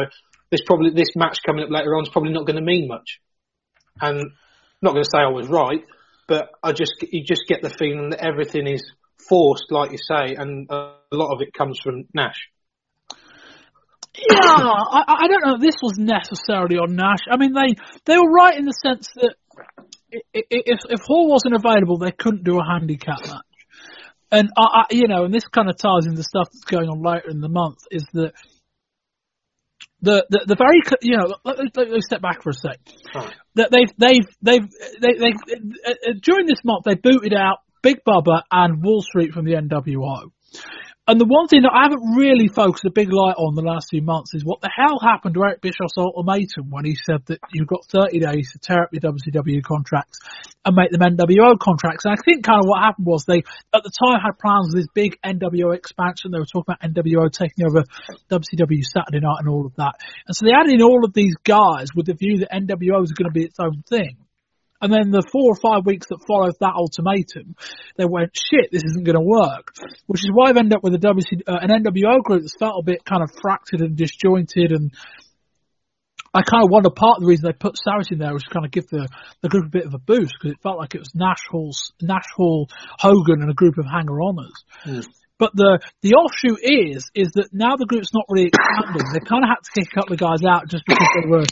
this 0.54 0.62
probably 0.66 0.92
this 0.92 1.16
match 1.16 1.40
coming 1.46 1.64
up 1.64 1.72
later 1.72 1.96
on 1.96 2.04
is 2.04 2.10
probably 2.10 2.32
not 2.32 2.46
going 2.46 2.58
to 2.58 2.62
mean 2.62 2.88
much. 2.88 3.20
And 4.00 4.20
I'm 4.20 4.32
not 4.84 4.92
going 4.92 5.04
to 5.04 5.10
say 5.10 5.18
I 5.18 5.30
was 5.30 5.48
right, 5.48 5.84
but 6.28 6.50
I 6.64 6.72
just 6.72 6.94
you 7.02 7.24
just 7.24 7.44
get 7.48 7.62
the 7.62 7.70
feeling 7.70 8.12
that 8.12 8.24
everything 8.26 8.68
is 8.68 8.84
forced, 9.28 9.66
like 9.72 9.92
you 9.92 9.98
say, 9.98 10.36
and 10.36 10.70
a 10.70 10.96
lot 11.12 11.34
of 11.34 11.42
it 11.42 11.54
comes 11.54 11.80
from 11.84 12.06
Nash. 12.14 12.50
Yeah, 14.16 14.38
I, 14.38 15.04
I 15.24 15.28
don't 15.28 15.46
know 15.46 15.56
if 15.56 15.62
this 15.62 15.82
was 15.82 15.98
necessarily 15.98 16.78
on 16.78 16.96
Nash. 16.96 17.26
I 17.30 17.38
mean, 17.38 17.54
they 17.54 17.74
they 18.06 18.18
were 18.18 18.32
right 18.32 18.56
in 18.56 18.66
the 18.66 18.74
sense 18.74 19.10
that 19.16 19.36
if 20.12 20.80
if 20.90 21.00
Hall 21.06 21.30
wasn't 21.30 21.56
available, 21.56 21.98
they 21.98 22.12
couldn't 22.12 22.44
do 22.44 22.60
a 22.60 22.64
handicap 22.64 23.22
match. 23.22 23.42
And 24.32 24.50
I, 24.58 24.64
I, 24.64 24.84
you 24.92 25.08
know, 25.08 25.26
and 25.26 25.34
this 25.34 25.48
kind 25.48 25.70
of 25.70 25.78
ties 25.78 26.06
into 26.06 26.24
stuff 26.24 26.50
that's 26.52 26.64
going 26.64 26.90
on 26.90 27.02
later 27.04 27.30
in 27.30 27.40
the 27.40 27.50
month 27.50 27.80
is 27.92 28.06
that 28.14 28.34
the 30.04 30.26
the, 30.30 30.46
the 30.48 30.56
very 30.56 30.82
you 31.02 31.18
know 31.18 31.36
let, 31.44 31.58
let, 31.76 31.90
let 31.90 32.02
step 32.04 32.22
back 32.22 32.44
for 32.44 32.52
a 32.52 32.54
sec. 32.54 32.80
Right. 33.16 33.34
That 33.56 33.72
they've 33.72 33.92
they've 33.98 34.28
they've 34.42 34.70
they, 35.02 35.14
they, 35.18 35.32
uh, 35.32 35.92
uh, 35.92 36.14
during 36.22 36.46
this 36.46 36.60
month 36.64 36.84
they 36.86 36.96
booted 36.96 37.34
out 37.34 37.60
Big 37.82 38.04
Bubba 38.08 38.44
and 38.52 38.84
Wall 38.84 39.02
Street 39.02 39.34
from 39.34 39.46
the 39.46 39.54
NWO. 39.54 40.32
And 41.06 41.20
the 41.20 41.28
one 41.28 41.52
thing 41.52 41.68
that 41.68 41.76
I 41.76 41.84
haven't 41.84 42.16
really 42.16 42.48
focused 42.48 42.88
a 42.88 42.90
big 42.90 43.12
light 43.12 43.36
on 43.36 43.60
the 43.60 43.62
last 43.62 43.92
few 43.92 44.02
months 44.02 44.32
is 44.34 44.48
what 44.48 44.62
the 44.62 44.72
hell 44.72 45.04
happened 45.04 45.36
to 45.36 45.44
Eric 45.44 45.60
Bischoff's 45.60 46.00
ultimatum 46.00 46.72
when 46.72 46.86
he 46.86 46.96
said 46.96 47.20
that 47.28 47.44
you've 47.52 47.68
got 47.68 47.84
30 47.92 48.24
days 48.24 48.56
to 48.56 48.60
tear 48.64 48.88
up 48.88 48.96
your 48.96 49.04
WCW 49.12 49.62
contracts 49.64 50.20
and 50.64 50.80
make 50.80 50.96
them 50.96 51.04
NWO 51.04 51.60
contracts. 51.60 52.06
And 52.08 52.16
I 52.16 52.24
think 52.24 52.48
kind 52.48 52.64
of 52.64 52.72
what 52.72 52.80
happened 52.80 53.06
was 53.06 53.26
they, 53.28 53.44
at 53.76 53.84
the 53.84 53.92
time, 53.92 54.16
had 54.24 54.40
plans 54.40 54.72
for 54.72 54.80
this 54.80 54.88
big 54.96 55.20
NWO 55.20 55.76
expansion. 55.76 56.32
They 56.32 56.40
were 56.40 56.48
talking 56.48 56.72
about 56.72 56.88
NWO 56.88 57.28
taking 57.28 57.68
over 57.68 57.84
WCW 58.32 58.88
Saturday 58.88 59.20
night 59.20 59.44
and 59.44 59.50
all 59.52 59.66
of 59.68 59.76
that. 59.76 60.00
And 60.24 60.32
so 60.32 60.48
they 60.48 60.56
added 60.56 60.72
in 60.72 60.88
all 60.88 61.04
of 61.04 61.12
these 61.12 61.36
guys 61.44 61.92
with 61.92 62.08
the 62.08 62.16
view 62.16 62.48
that 62.48 62.56
NWO 62.56 63.04
was 63.04 63.12
going 63.12 63.28
to 63.28 63.36
be 63.36 63.44
its 63.44 63.60
own 63.60 63.84
thing. 63.90 64.23
And 64.84 64.92
then 64.92 65.12
the 65.12 65.24
four 65.32 65.48
or 65.48 65.56
five 65.56 65.86
weeks 65.86 66.08
that 66.10 66.20
followed 66.28 66.60
that 66.60 66.76
ultimatum, 66.76 67.56
they 67.96 68.04
went, 68.04 68.36
shit, 68.36 68.68
this 68.70 68.84
isn't 68.84 69.06
going 69.06 69.16
to 69.16 69.24
work. 69.24 69.72
Which 70.08 70.20
is 70.20 70.30
why 70.34 70.50
I've 70.50 70.58
ended 70.58 70.76
up 70.76 70.84
with 70.84 70.94
a 70.94 71.00
WC, 71.00 71.48
uh, 71.48 71.64
an 71.64 71.72
NWO 71.72 72.22
group 72.22 72.42
that's 72.42 72.60
felt 72.60 72.84
a 72.84 72.84
bit 72.84 73.06
kind 73.06 73.24
of 73.24 73.32
fractured 73.42 73.80
and 73.80 73.96
disjointed 73.96 74.74
and 74.76 74.92
I 76.36 76.42
kind 76.42 76.66
of 76.66 76.72
wonder 76.72 76.90
part 76.90 77.18
of 77.18 77.22
the 77.22 77.30
reason 77.30 77.46
they 77.46 77.54
put 77.54 77.78
Savage 77.78 78.12
in 78.12 78.18
there 78.18 78.34
was 78.34 78.44
to 78.44 78.50
kind 78.50 78.66
of 78.66 78.72
give 78.72 78.88
the, 78.90 79.08
the 79.42 79.50
group 79.50 79.68
a 79.68 79.70
bit 79.70 79.86
of 79.86 79.94
a 79.94 80.00
boost 80.00 80.34
because 80.34 80.52
it 80.52 80.64
felt 80.64 80.80
like 80.80 80.96
it 80.96 81.00
was 81.00 81.14
Nash 81.14 81.46
Hall's, 81.50 81.94
Nash 82.02 82.28
Hall, 82.36 82.68
Hogan 82.98 83.42
and 83.42 83.52
a 83.52 83.54
group 83.54 83.78
of 83.78 83.86
hanger-oners. 83.86 84.66
But 85.38 85.52
the 85.56 85.80
the 86.02 86.14
offshoot 86.14 86.60
is 86.62 87.10
is 87.14 87.32
that 87.34 87.50
now 87.54 87.76
the 87.76 87.86
group's 87.86 88.14
not 88.14 88.26
really 88.30 88.50
expanding. 88.50 89.14
They 89.14 89.20
kind 89.20 89.44
of 89.44 89.50
had 89.50 89.62
to 89.62 89.72
kick 89.78 89.90
a 89.92 89.96
couple 89.96 90.14
of 90.14 90.20
guys 90.20 90.44
out 90.44 90.68
just 90.68 90.86
because 90.86 91.08
they 91.16 91.30
were 91.30 91.46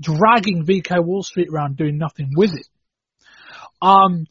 dragging 0.00 0.64
VK 0.64 1.04
Wall 1.04 1.22
Street 1.22 1.48
around 1.52 1.76
doing 1.76 1.98
nothing 1.98 2.30
with 2.34 2.52
it. 2.54 2.66
Um, 3.80 4.26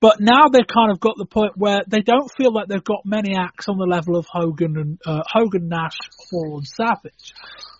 but 0.00 0.16
now 0.18 0.48
they've 0.48 0.66
kind 0.66 0.90
of 0.90 0.98
got 0.98 1.16
the 1.18 1.26
point 1.26 1.52
where 1.56 1.82
they 1.86 2.00
don't 2.00 2.30
feel 2.34 2.52
like 2.52 2.68
they've 2.68 2.82
got 2.82 3.04
many 3.04 3.36
acts 3.36 3.68
on 3.68 3.76
the 3.76 3.84
level 3.84 4.16
of 4.16 4.26
Hogan 4.30 4.76
and 4.78 4.98
uh, 5.04 5.22
Hogan, 5.30 5.68
Nash, 5.68 5.98
Hall, 6.30 6.56
and 6.56 6.66
Savage. 6.66 7.34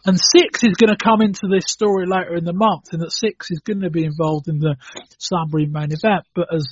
And 0.05 0.19
Syxx 0.19 0.63
is 0.63 0.77
going 0.77 0.95
to 0.95 1.03
come 1.03 1.23
into 1.23 1.47
this 1.49 1.65
story 1.67 2.07
later 2.07 2.35
in 2.35 2.45
the 2.45 2.53
month, 2.53 2.93
and 2.93 3.03
that 3.03 3.13
Syxx 3.13 3.51
is 3.51 3.61
going 3.61 3.81
to 3.81 3.91
be 3.91 4.05
involved 4.05 4.49
in 4.49 4.59
the 4.59 4.77
Slamboree 5.19 5.71
main 5.71 5.93
event. 5.93 6.27
But 6.35 6.55
as 6.55 6.67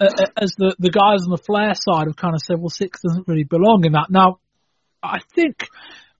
uh, 0.00 0.26
as 0.36 0.54
the 0.56 0.74
the 0.78 0.90
guys 0.90 1.24
on 1.24 1.30
the 1.30 1.42
Flair 1.42 1.72
side 1.74 2.06
have 2.06 2.16
kind 2.16 2.34
of 2.34 2.40
said, 2.42 2.58
well, 2.58 2.70
Syxx 2.70 3.00
doesn't 3.02 3.28
really 3.28 3.44
belong 3.44 3.84
in 3.84 3.92
that. 3.92 4.08
Now, 4.10 4.38
I 5.02 5.20
think 5.34 5.68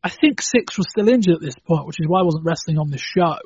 I 0.04 0.10
think 0.10 0.42
Syxx 0.42 0.76
was 0.76 0.86
still 0.90 1.08
injured 1.08 1.36
at 1.36 1.40
this 1.40 1.54
point, 1.66 1.86
which 1.86 1.98
is 1.98 2.06
why 2.06 2.20
I 2.20 2.24
wasn't 2.24 2.44
wrestling 2.44 2.76
on 2.76 2.90
this 2.90 3.00
show. 3.00 3.38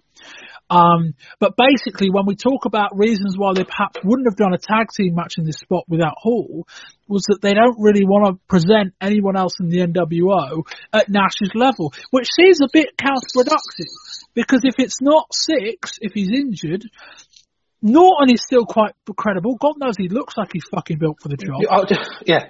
Um, 0.68 1.14
but 1.38 1.55
basically, 1.57 2.11
when 2.11 2.27
we 2.27 2.35
talk 2.35 2.64
about 2.64 2.99
reasons 2.99 3.37
why 3.38 3.53
they 3.55 3.62
perhaps 3.62 4.01
wouldn't 4.03 4.27
have 4.27 4.37
done 4.37 4.53
a 4.53 4.59
tag 4.59 4.88
team 4.94 5.14
match 5.14 5.35
in 5.38 5.44
this 5.44 5.57
spot 5.57 5.85
without 5.88 6.14
Hall, 6.18 6.66
was 7.07 7.23
that 7.29 7.38
they 7.40 7.55
don't 7.55 7.79
really 7.79 8.05
want 8.05 8.27
to 8.27 8.40
present 8.49 8.92
anyone 9.01 9.37
else 9.37 9.55
in 9.61 9.68
the 9.68 9.87
NWO 9.87 10.66
at 10.92 11.09
Nash's 11.09 11.53
level, 11.55 11.94
which 12.11 12.27
seems 12.37 12.61
a 12.61 12.68
bit 12.73 12.88
counterproductive. 12.99 13.88
Because 14.35 14.62
if 14.64 14.75
it's 14.79 15.01
not 15.01 15.31
Syxx, 15.33 15.99
if 16.01 16.12
he's 16.12 16.29
injured, 16.29 16.85
Norton 17.81 18.35
is 18.35 18.42
still 18.42 18.66
quite 18.66 18.94
credible. 19.16 19.57
God 19.57 19.75
knows 19.79 19.94
he 19.97 20.09
looks 20.09 20.37
like 20.37 20.51
he's 20.53 20.66
fucking 20.75 20.99
built 20.99 21.18
for 21.23 21.29
the 21.29 21.37
job. 21.37 21.62
Oh, 21.71 21.85
yeah, 22.27 22.49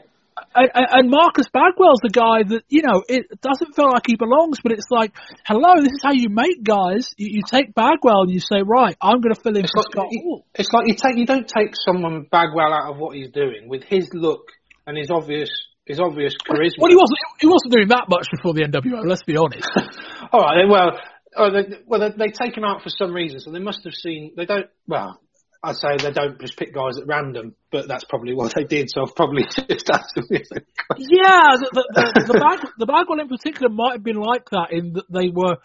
And, 0.54 0.70
and 0.74 1.10
Marcus 1.10 1.46
Bagwell's 1.52 2.00
the 2.02 2.10
guy 2.10 2.42
that, 2.48 2.62
you 2.68 2.82
know, 2.82 3.02
it 3.08 3.40
doesn't 3.40 3.74
feel 3.74 3.90
like 3.90 4.04
he 4.06 4.16
belongs, 4.16 4.58
but 4.62 4.72
it's 4.72 4.90
like, 4.90 5.12
hello, 5.46 5.80
this 5.82 5.92
is 5.92 6.02
how 6.02 6.12
you 6.12 6.28
make 6.28 6.62
guys. 6.62 7.10
You, 7.16 7.40
you 7.40 7.42
take 7.46 7.74
Bagwell 7.74 8.22
and 8.26 8.30
you 8.30 8.40
say, 8.40 8.62
right, 8.64 8.96
I'm 9.00 9.20
going 9.20 9.34
to 9.34 9.40
fill 9.40 9.56
in 9.56 9.64
It's 9.64 9.72
for 9.72 9.82
like, 9.82 9.92
Scott 9.92 10.08
you, 10.10 10.20
Hall. 10.22 10.46
it's 10.54 10.70
like 10.72 10.86
you 10.86 10.94
take 10.94 11.16
you 11.16 11.26
don't 11.26 11.48
take 11.48 11.74
someone 11.74 12.26
Bagwell 12.30 12.72
out 12.72 12.92
of 12.92 12.98
what 12.98 13.16
he's 13.16 13.30
doing 13.30 13.68
with 13.68 13.82
his 13.84 14.10
look 14.12 14.50
and 14.86 14.96
his 14.96 15.10
obvious 15.10 15.50
his 15.88 16.00
obvious 16.00 16.34
charisma. 16.46 16.78
Well, 16.78 16.90
he 16.90 16.96
wasn't, 16.96 17.18
he 17.40 17.46
wasn't 17.46 17.72
doing 17.72 17.88
that 17.88 18.04
much 18.08 18.28
before 18.30 18.52
the 18.52 18.62
NWO, 18.62 19.08
let's 19.08 19.22
be 19.22 19.36
honest. 19.38 19.68
All 20.32 20.42
right, 20.42 20.68
well, 20.68 21.00
oh, 21.34 21.50
they, 21.50 21.78
well, 21.86 22.00
they, 22.00 22.26
they 22.26 22.30
take 22.30 22.56
him 22.56 22.64
out 22.64 22.82
for 22.82 22.90
some 22.90 23.12
reason, 23.12 23.40
so 23.40 23.50
they 23.50 23.58
must 23.58 23.84
have 23.84 23.94
seen. 23.94 24.34
They 24.36 24.44
don't. 24.44 24.66
Well, 24.86 25.18
I'd 25.62 25.74
say 25.74 25.96
they 25.98 26.12
don't 26.12 26.40
just 26.40 26.56
pick 26.56 26.72
guys 26.72 26.98
at 26.98 27.06
random, 27.06 27.54
but 27.72 27.88
that's 27.88 28.04
probably 28.04 28.34
what 28.34 28.54
they 28.54 28.64
did. 28.64 28.90
So 28.90 29.02
I've 29.02 29.14
probably 29.16 29.42
just 29.68 29.90
asked 29.92 30.14
yeah, 30.14 31.58
the, 31.58 31.70
the, 31.74 32.24
the, 32.26 32.38
Bag, 32.38 32.70
the 32.78 32.86
Bagwell 32.86 33.20
in 33.20 33.28
particular 33.28 33.68
might 33.68 33.94
have 33.94 34.04
been 34.04 34.20
like 34.20 34.50
that 34.50 34.68
in 34.70 34.92
that 34.94 35.10
they 35.10 35.28
were. 35.28 35.56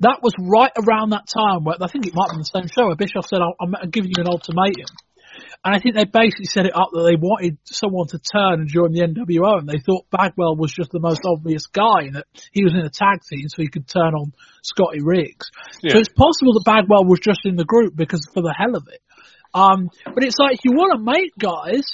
That 0.00 0.18
was 0.22 0.34
right 0.40 0.72
around 0.74 1.10
that 1.10 1.30
time 1.30 1.62
where 1.62 1.76
I 1.80 1.86
think 1.86 2.06
it 2.06 2.14
might 2.14 2.30
have 2.30 2.34
been 2.34 2.42
the 2.42 2.50
same 2.50 2.66
show 2.66 2.86
where 2.88 2.96
Bischoff 2.96 3.26
said, 3.26 3.38
"I'm, 3.38 3.74
I'm 3.78 3.90
giving 3.90 4.10
you 4.10 4.22
an 4.24 4.26
ultimatum," 4.26 4.90
and 5.64 5.74
I 5.74 5.78
think 5.78 5.96
they 5.96 6.04
basically 6.04 6.46
set 6.46 6.66
it 6.66 6.76
up 6.76 6.90
that 6.92 7.02
they 7.02 7.16
wanted 7.16 7.58
someone 7.64 8.06
to 8.08 8.18
turn 8.18 8.60
and 8.60 8.68
join 8.68 8.92
the 8.92 9.00
NWO, 9.02 9.58
and 9.58 9.68
they 9.68 9.78
thought 9.78 10.10
Bagwell 10.10 10.56
was 10.56 10.72
just 10.72 10.90
the 10.90 11.00
most 11.00 11.22
obvious 11.24 11.66
guy, 11.66 12.04
and 12.06 12.16
that 12.16 12.26
he 12.52 12.64
was 12.64 12.74
in 12.74 12.80
a 12.84 12.90
tag 12.90 13.22
team, 13.28 13.48
so 13.48 13.62
he 13.62 13.68
could 13.68 13.88
turn 13.88 14.14
on 14.14 14.32
Scotty 14.62 15.00
Riggs. 15.02 15.50
So 15.92 15.98
it's 15.98 16.12
possible 16.12 16.54
that 16.54 16.64
Bagwell 16.64 17.04
was 17.04 17.20
just 17.20 17.40
in 17.44 17.56
the 17.56 17.64
group 17.64 17.96
because 17.96 18.26
for 18.32 18.42
the 18.42 18.54
hell 18.56 18.76
of 18.76 18.88
it. 18.88 19.00
Um, 19.54 19.88
but 20.04 20.24
it's 20.24 20.38
like 20.38 20.58
you 20.64 20.72
want 20.72 20.98
to 20.98 21.00
make 21.00 21.30
guys, 21.38 21.86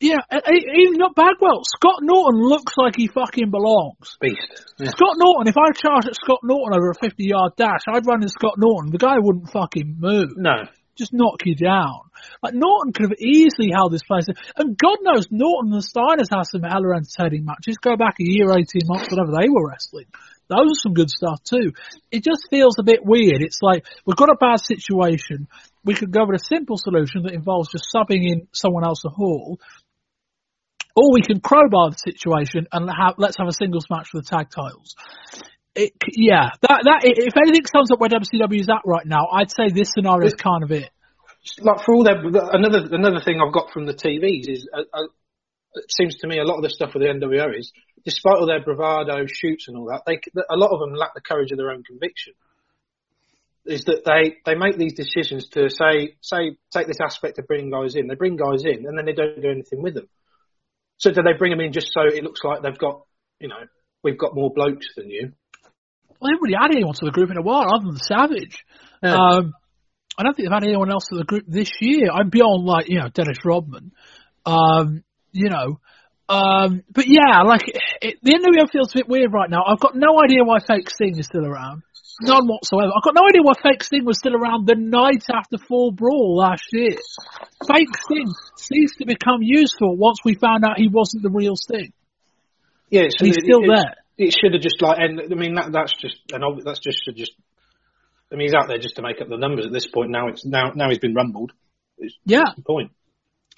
yeah, 0.00 0.18
even 0.30 0.98
not 0.98 1.14
Bagwell. 1.14 1.62
Scott 1.64 2.02
Norton 2.02 2.40
looks 2.40 2.74
like 2.76 2.94
he 2.96 3.08
fucking 3.08 3.50
belongs. 3.50 4.16
Beast. 4.20 4.66
Yeah. 4.78 4.90
Scott 4.90 5.16
Norton, 5.16 5.48
if 5.48 5.56
I 5.56 5.72
charged 5.72 6.08
at 6.08 6.14
Scott 6.14 6.40
Norton 6.42 6.76
over 6.76 6.90
a 6.90 6.94
50 6.94 7.24
yard 7.24 7.52
dash, 7.56 7.82
I'd 7.88 8.06
run 8.06 8.22
in 8.22 8.28
Scott 8.28 8.54
Norton. 8.58 8.90
The 8.92 8.98
guy 8.98 9.16
wouldn't 9.18 9.50
fucking 9.50 9.96
move. 9.98 10.30
No. 10.36 10.66
Just 10.98 11.12
knock 11.12 11.46
you 11.46 11.54
down. 11.54 12.00
Like 12.42 12.54
Norton 12.54 12.92
could 12.92 13.10
have 13.10 13.18
easily 13.20 13.70
held 13.72 13.92
this 13.92 14.02
place. 14.02 14.26
And 14.56 14.76
God 14.76 14.98
knows 15.02 15.26
Norton 15.30 15.72
and 15.72 15.82
Steiners 15.82 16.34
have 16.34 16.46
some 16.50 16.62
hella 16.62 16.96
entertaining 16.96 17.44
matches. 17.44 17.76
Go 17.80 17.96
back 17.96 18.16
a 18.20 18.24
year, 18.24 18.50
18 18.50 18.66
months, 18.84 19.08
whatever 19.10 19.30
they 19.30 19.48
were 19.48 19.68
wrestling. 19.68 20.06
Those 20.48 20.72
are 20.72 20.82
some 20.82 20.94
good 20.94 21.10
stuff 21.10 21.42
too. 21.44 21.72
It 22.10 22.24
just 22.24 22.48
feels 22.50 22.76
a 22.78 22.82
bit 22.82 23.00
weird. 23.04 23.42
It's 23.42 23.60
like 23.62 23.86
we've 24.06 24.16
got 24.16 24.30
a 24.30 24.36
bad 24.40 24.60
situation. 24.60 25.46
We 25.84 25.94
could 25.94 26.10
go 26.10 26.24
with 26.26 26.40
a 26.40 26.44
simple 26.44 26.76
solution 26.78 27.22
that 27.22 27.34
involves 27.34 27.70
just 27.70 27.86
subbing 27.94 28.26
in 28.26 28.48
someone 28.52 28.84
else 28.84 29.04
a 29.04 29.10
hall, 29.10 29.60
or 30.96 31.12
we 31.12 31.22
can 31.22 31.40
crowbar 31.40 31.90
the 31.90 31.96
situation 31.96 32.66
and 32.72 32.90
have, 32.90 33.14
let's 33.18 33.36
have 33.38 33.46
a 33.46 33.52
singles 33.52 33.86
match 33.88 34.08
for 34.10 34.20
the 34.20 34.26
tag 34.26 34.48
titles. 34.50 34.96
It, 35.78 35.92
yeah, 36.10 36.50
that 36.62 36.82
that 36.82 37.00
if 37.04 37.36
anything 37.36 37.62
sums 37.70 37.92
up 37.92 38.00
where 38.00 38.10
WCW 38.10 38.58
is 38.58 38.68
at 38.68 38.82
right 38.84 39.06
now, 39.06 39.28
I'd 39.32 39.52
say 39.52 39.70
this 39.70 39.92
scenario 39.94 40.26
is 40.26 40.34
kind 40.34 40.64
of 40.64 40.72
it. 40.72 40.90
Like 41.60 41.84
for 41.84 41.94
all 41.94 42.02
their 42.02 42.18
another 42.18 42.88
another 42.90 43.20
thing 43.20 43.40
I've 43.40 43.54
got 43.54 43.70
from 43.70 43.86
the 43.86 43.94
TVs 43.94 44.48
is 44.48 44.68
uh, 44.74 44.82
uh, 44.92 45.04
it 45.74 45.84
seems 45.88 46.16
to 46.16 46.26
me 46.26 46.40
a 46.40 46.44
lot 46.44 46.56
of 46.56 46.64
the 46.64 46.70
stuff 46.70 46.94
with 46.94 47.04
the 47.04 47.08
NWO 47.08 47.56
is 47.56 47.72
despite 48.04 48.38
all 48.38 48.46
their 48.46 48.60
bravado 48.60 49.24
shoots 49.26 49.68
and 49.68 49.76
all 49.76 49.86
that, 49.86 50.02
they 50.04 50.18
a 50.50 50.56
lot 50.56 50.72
of 50.72 50.80
them 50.80 50.94
lack 50.94 51.14
the 51.14 51.20
courage 51.20 51.52
of 51.52 51.58
their 51.58 51.70
own 51.70 51.84
conviction. 51.84 52.32
Is 53.64 53.84
that 53.84 54.04
they 54.04 54.38
they 54.44 54.56
make 54.56 54.78
these 54.78 54.94
decisions 54.94 55.48
to 55.50 55.70
say 55.70 56.16
say 56.22 56.56
take 56.72 56.88
this 56.88 57.00
aspect 57.00 57.38
of 57.38 57.46
bringing 57.46 57.70
guys 57.70 57.94
in, 57.94 58.08
they 58.08 58.16
bring 58.16 58.34
guys 58.34 58.64
in 58.64 58.84
and 58.84 58.98
then 58.98 59.04
they 59.04 59.12
don't 59.12 59.40
do 59.40 59.48
anything 59.48 59.80
with 59.80 59.94
them. 59.94 60.08
So 60.96 61.12
do 61.12 61.22
they 61.22 61.38
bring 61.38 61.52
them 61.52 61.60
in 61.60 61.72
just 61.72 61.92
so 61.92 62.00
it 62.02 62.24
looks 62.24 62.40
like 62.42 62.62
they've 62.62 62.76
got 62.76 63.02
you 63.38 63.46
know 63.46 63.62
we've 64.02 64.18
got 64.18 64.34
more 64.34 64.50
blokes 64.52 64.88
than 64.96 65.10
you? 65.10 65.34
They 66.20 66.28
haven't 66.30 66.42
really 66.42 66.58
had 66.60 66.72
anyone 66.72 66.94
to 66.94 67.04
the 67.04 67.12
group 67.12 67.30
in 67.30 67.38
a 67.38 67.42
while 67.42 67.72
other 67.72 67.86
than 67.86 67.96
Savage. 67.96 68.64
Yeah. 69.02 69.14
Um, 69.14 69.54
I 70.18 70.24
don't 70.24 70.34
think 70.34 70.48
they've 70.48 70.54
had 70.54 70.64
anyone 70.64 70.90
else 70.90 71.06
to 71.08 71.16
the 71.16 71.24
group 71.24 71.44
this 71.46 71.70
year. 71.80 72.10
I'm 72.12 72.28
beyond 72.28 72.64
like 72.64 72.88
you 72.88 72.98
know 72.98 73.08
Dennis 73.08 73.38
Rodman. 73.44 73.92
Um, 74.44 75.04
you 75.30 75.48
know, 75.48 75.78
um, 76.28 76.82
but 76.90 77.06
yeah, 77.06 77.42
like 77.42 77.62
it, 78.02 78.18
the 78.22 78.32
NWO 78.32 78.70
feels 78.70 78.92
a 78.92 78.98
bit 78.98 79.08
weird 79.08 79.32
right 79.32 79.48
now. 79.48 79.62
I've 79.64 79.78
got 79.78 79.94
no 79.94 80.20
idea 80.20 80.42
why 80.42 80.58
Fake 80.58 80.90
Sting 80.90 81.18
is 81.18 81.26
still 81.26 81.46
around. 81.46 81.82
None 82.20 82.48
whatsoever. 82.48 82.90
I've 82.96 83.04
got 83.04 83.14
no 83.14 83.28
idea 83.28 83.42
why 83.42 83.52
Fake 83.62 83.84
Sting 83.84 84.04
was 84.04 84.18
still 84.18 84.34
around 84.34 84.66
the 84.66 84.74
night 84.74 85.24
after 85.32 85.56
Fall 85.56 85.92
Brawl 85.92 86.36
last 86.36 86.64
year. 86.72 86.96
Fake 87.68 87.96
Sting 87.96 88.26
ceased 88.56 88.98
to 88.98 89.06
become 89.06 89.38
useful 89.40 89.96
once 89.96 90.18
we 90.24 90.34
found 90.34 90.64
out 90.64 90.78
he 90.78 90.88
wasn't 90.88 91.22
the 91.22 91.30
real 91.30 91.54
Sting. 91.54 91.92
Yeah, 92.90 93.06
so 93.10 93.24
he's 93.24 93.36
still 93.36 93.62
it, 93.62 93.68
there 93.68 93.94
it 94.18 94.34
should 94.38 94.52
have 94.52 94.62
just 94.62 94.82
like, 94.82 94.98
and 94.98 95.20
I 95.20 95.34
mean 95.34 95.54
that 95.54 95.72
that's 95.72 95.94
just 95.94 96.16
and 96.32 96.42
that's 96.64 96.80
just 96.80 96.98
should 97.04 97.16
just. 97.16 97.32
I 98.30 98.36
mean, 98.36 98.48
he's 98.48 98.54
out 98.54 98.68
there 98.68 98.78
just 98.78 98.96
to 98.96 99.02
make 99.02 99.22
up 99.22 99.28
the 99.28 99.38
numbers 99.38 99.64
at 99.64 99.72
this 99.72 99.86
point. 99.86 100.10
Now 100.10 100.28
it's 100.28 100.44
now 100.44 100.72
now 100.74 100.90
he's 100.90 100.98
been 100.98 101.14
rumbled. 101.14 101.52
It's, 101.96 102.14
yeah, 102.24 102.42
the 102.56 102.62
point. 102.62 102.92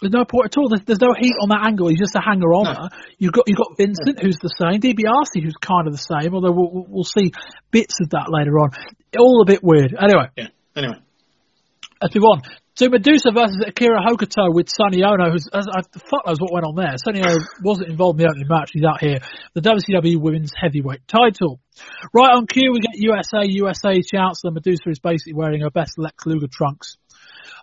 There's 0.01 0.13
no 0.13 0.25
point 0.25 0.47
at 0.47 0.57
all. 0.57 0.69
There's, 0.69 0.85
there's 0.87 1.01
no 1.01 1.13
heat 1.19 1.35
on 1.43 1.51
that 1.51 1.67
angle. 1.67 1.89
He's 1.89 1.99
just 1.99 2.17
a 2.17 2.23
hanger 2.25 2.55
on. 2.55 2.65
No. 2.65 2.89
You've 3.19 3.33
got 3.33 3.49
you've 3.49 3.59
got 3.59 3.77
Vincent, 3.77 4.21
who's 4.21 4.39
the 4.41 4.49
same. 4.49 4.81
DiBiase, 4.81 5.43
who's 5.43 5.57
kind 5.61 5.87
of 5.87 5.93
the 5.93 5.99
same. 6.01 6.35
Although 6.35 6.53
we'll, 6.53 6.87
we'll 6.89 7.05
see 7.05 7.33
bits 7.71 8.01
of 8.01 8.11
that 8.11 8.29
later 8.29 8.59
on. 8.61 8.71
All 9.19 9.43
a 9.43 9.47
bit 9.47 9.61
weird. 9.63 9.95
Anyway. 9.99 10.29
Yeah. 10.37 10.49
Anyway. 10.75 10.97
Let's 12.01 12.15
move 12.15 12.25
on. 12.25 12.43
So 12.81 12.89
Medusa 12.89 13.31
versus 13.31 13.63
Akira 13.69 14.01
Hokuto 14.01 14.55
with 14.55 14.71
Sonny 14.71 15.05
Ono, 15.05 15.31
who's, 15.31 15.47
I, 15.53 15.59
I, 15.59 15.83
fuck 15.99 16.27
knows 16.27 16.41
what 16.41 16.51
went 16.51 16.65
on 16.65 16.77
there. 16.77 16.95
Sonny 16.97 17.21
Ono 17.21 17.37
wasn't 17.63 17.91
involved 17.91 18.19
in 18.19 18.25
the 18.25 18.31
opening 18.31 18.49
match, 18.49 18.71
he's 18.73 18.85
out 18.85 19.03
here. 19.03 19.19
The 19.53 19.61
WCW 19.61 20.19
Women's 20.19 20.53
Heavyweight 20.59 21.07
title. 21.07 21.61
Right 22.15 22.33
on 22.33 22.47
cue, 22.47 22.73
we 22.73 22.81
get 22.81 22.93
USA, 22.95 23.45
USA 23.45 24.01
shouts, 24.01 24.45
and 24.45 24.55
Medusa 24.55 24.89
is 24.89 24.99
basically 24.99 25.35
wearing 25.35 25.61
her 25.61 25.69
best 25.69 25.99
Lex 25.99 26.25
Luger 26.25 26.47
trunks. 26.51 26.97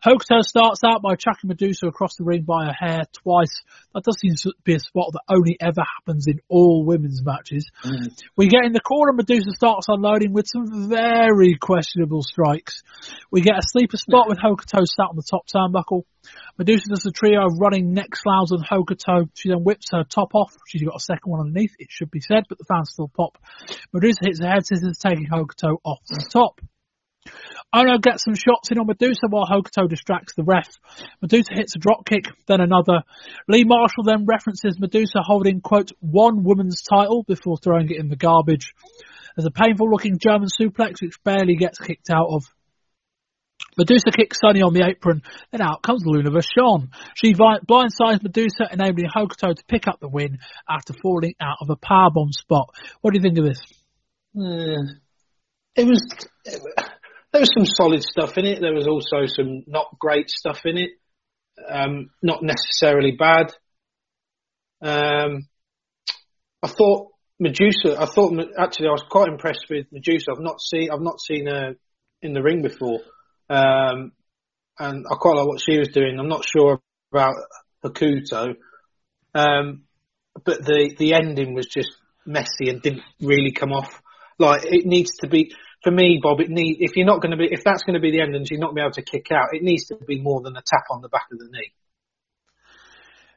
Hokuto 0.05 0.41
starts 0.41 0.81
out 0.85 1.01
by 1.01 1.15
chucking 1.15 1.47
Medusa 1.47 1.87
across 1.87 2.15
the 2.15 2.23
ring 2.23 2.43
by 2.43 2.65
her 2.65 2.73
hair 2.73 3.03
twice. 3.13 3.61
That 3.93 4.03
does 4.03 4.19
seem 4.19 4.35
to 4.43 4.53
be 4.63 4.75
a 4.75 4.79
spot 4.79 5.11
that 5.13 5.23
only 5.29 5.57
ever 5.59 5.81
happens 5.97 6.27
in 6.27 6.39
all 6.47 6.85
women's 6.85 7.23
matches. 7.23 7.69
Mm. 7.83 8.13
We 8.35 8.47
get 8.47 8.65
in 8.65 8.73
the 8.73 8.79
corner, 8.79 9.13
Medusa 9.13 9.51
starts 9.51 9.87
unloading 9.89 10.33
with 10.33 10.47
some 10.47 10.89
very 10.89 11.55
questionable 11.55 12.21
strikes. 12.21 12.83
We 13.31 13.41
get 13.41 13.57
a 13.57 13.61
sleeper 13.63 13.97
spot 13.97 14.27
with 14.27 14.39
Hokuto 14.39 14.85
sat 14.85 15.09
on 15.09 15.15
the 15.15 15.23
top 15.29 15.47
turnbuckle. 15.47 16.03
Medusa 16.57 16.89
does 16.89 17.05
a 17.05 17.11
trio 17.11 17.45
of 17.45 17.59
running 17.59 17.93
neck 17.93 18.15
slams 18.15 18.51
on 18.51 18.63
Hokuto. 18.63 19.29
She 19.33 19.49
then 19.49 19.63
whips 19.63 19.91
her 19.91 20.03
top 20.03 20.35
off. 20.35 20.55
She's 20.67 20.83
got 20.83 20.95
a 20.95 20.99
second 20.99 21.31
one 21.31 21.41
underneath, 21.41 21.75
it 21.79 21.87
should 21.89 22.11
be 22.11 22.21
said, 22.21 22.43
but 22.49 22.57
the 22.57 22.65
fans 22.65 22.91
still 22.91 23.07
pop. 23.07 23.37
Medusa 23.93 24.19
hits 24.23 24.39
her 24.39 24.49
head 24.49 24.65
scissors, 24.65 24.97
taking 24.97 25.27
Hokuto 25.27 25.77
off 25.83 25.99
the 26.07 26.27
top. 26.31 26.61
Ono 27.73 27.97
gets 27.97 28.23
some 28.23 28.35
shots 28.35 28.71
in 28.71 28.79
on 28.79 28.87
Medusa 28.87 29.27
while 29.29 29.45
Hokuto 29.45 29.89
distracts 29.89 30.33
the 30.35 30.43
ref. 30.43 30.69
Medusa 31.21 31.53
hits 31.53 31.75
a 31.75 31.79
drop 31.79 32.05
kick, 32.05 32.25
then 32.47 32.61
another. 32.61 33.03
Lee 33.47 33.65
Marshall 33.65 34.03
then 34.03 34.25
references 34.25 34.79
Medusa 34.79 35.19
holding, 35.21 35.61
quote, 35.61 35.91
one 35.99 36.43
woman's 36.43 36.81
title 36.81 37.23
before 37.27 37.57
throwing 37.57 37.89
it 37.89 37.99
in 37.99 38.09
the 38.09 38.15
garbage. 38.15 38.73
There's 39.35 39.45
a 39.45 39.51
painful 39.51 39.89
looking 39.89 40.17
German 40.17 40.47
suplex 40.47 41.01
which 41.01 41.21
barely 41.23 41.55
gets 41.55 41.77
kicked 41.77 42.09
out 42.09 42.27
of. 42.29 42.43
Medusa 43.77 44.11
kicks 44.11 44.39
Sonny 44.41 44.61
on 44.61 44.73
the 44.73 44.83
apron, 44.83 45.21
then 45.51 45.61
out 45.61 45.83
comes 45.83 46.03
Luna 46.05 46.31
Vachon. 46.31 46.89
She 47.15 47.33
blindsides 47.35 48.23
Medusa, 48.23 48.67
enabling 48.71 49.09
Hokuto 49.15 49.55
to 49.55 49.63
pick 49.67 49.87
up 49.87 49.99
the 49.99 50.07
win 50.07 50.39
after 50.67 50.93
falling 50.93 51.35
out 51.39 51.57
of 51.61 51.69
a 51.69 51.75
powerbomb 51.75 52.31
spot. 52.31 52.69
What 53.01 53.13
do 53.13 53.19
you 53.19 53.23
think 53.23 53.37
of 53.37 53.45
this? 53.45 53.61
Uh, 54.35 54.93
it 55.75 55.85
was 55.85 56.03
there 57.37 57.41
was 57.41 57.53
some 57.53 57.65
solid 57.65 58.01
stuff 58.01 58.35
in 58.39 58.45
it. 58.45 58.61
There 58.61 58.73
was 58.73 58.87
also 58.87 59.27
some 59.27 59.63
not 59.67 59.99
great 59.99 60.27
stuff 60.27 60.61
in 60.65 60.77
it. 60.77 60.89
Um, 61.69 62.09
not 62.23 62.41
necessarily 62.41 63.11
bad. 63.11 63.53
Um, 64.81 65.47
I 66.63 66.67
thought 66.67 67.11
Medusa. 67.39 67.95
I 67.99 68.07
thought 68.07 68.33
actually 68.57 68.87
I 68.87 68.91
was 68.91 69.03
quite 69.07 69.27
impressed 69.27 69.67
with 69.69 69.85
Medusa. 69.91 70.31
I've 70.31 70.41
not 70.41 70.59
seen 70.59 70.89
I've 70.89 71.01
not 71.01 71.21
seen 71.21 71.45
her 71.45 71.75
in 72.23 72.33
the 72.33 72.41
ring 72.41 72.63
before, 72.63 73.01
um, 73.51 74.13
and 74.79 75.05
I 75.07 75.15
quite 75.19 75.35
like 75.35 75.47
what 75.47 75.61
she 75.61 75.77
was 75.77 75.89
doing. 75.89 76.17
I'm 76.19 76.29
not 76.29 76.43
sure 76.43 76.79
about 77.11 77.35
Hokuto, 77.85 78.55
um, 79.35 79.83
but 80.43 80.65
the 80.65 80.95
the 80.97 81.13
ending 81.13 81.53
was 81.53 81.67
just 81.67 81.91
messy 82.25 82.69
and 82.69 82.81
didn't 82.81 83.03
really 83.21 83.51
come 83.51 83.73
off. 83.73 84.01
Like 84.39 84.65
it 84.65 84.87
needs 84.87 85.17
to 85.17 85.27
be 85.27 85.53
for 85.83 85.91
me, 85.91 86.19
Bob, 86.21 86.39
it 86.39 86.49
need 86.49 86.77
if 86.79 86.95
you're 86.95 87.05
not 87.05 87.21
going 87.21 87.31
to 87.31 87.37
be 87.37 87.47
if 87.51 87.63
that's 87.63 87.83
going 87.83 87.93
to 87.93 87.99
be 87.99 88.11
the 88.11 88.21
end 88.21 88.35
and 88.35 88.47
she's 88.47 88.59
not 88.59 88.67
going 88.67 88.77
to 88.77 88.81
be 88.81 88.85
able 88.85 88.91
to 88.93 89.01
kick 89.03 89.27
out, 89.31 89.49
it 89.53 89.63
needs 89.63 89.85
to 89.85 89.95
be 89.95 90.19
more 90.19 90.41
than 90.41 90.55
a 90.55 90.61
tap 90.65 90.85
on 90.91 91.01
the 91.01 91.09
back 91.09 91.27
of 91.31 91.39
the 91.39 91.47
knee. 91.51 91.71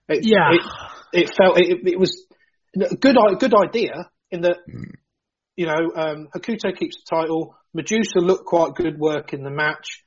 It, 0.08 0.24
yeah, 0.24 0.50
it, 0.50 0.60
it 1.12 1.34
felt 1.36 1.58
it, 1.58 1.86
it, 1.86 1.98
was 1.98 2.26
a 2.74 2.96
good 2.96 3.16
good 3.38 3.54
idea 3.54 4.10
in 4.30 4.40
that 4.42 4.56
you 5.56 5.66
know 5.66 5.78
um, 5.94 6.28
Hokuto 6.34 6.76
keeps 6.76 6.96
the 6.96 7.16
title. 7.16 7.54
Medusa 7.74 8.18
looked 8.18 8.46
quite 8.46 8.74
good 8.74 8.98
work 8.98 9.32
in 9.32 9.44
the 9.44 9.50
match. 9.50 10.02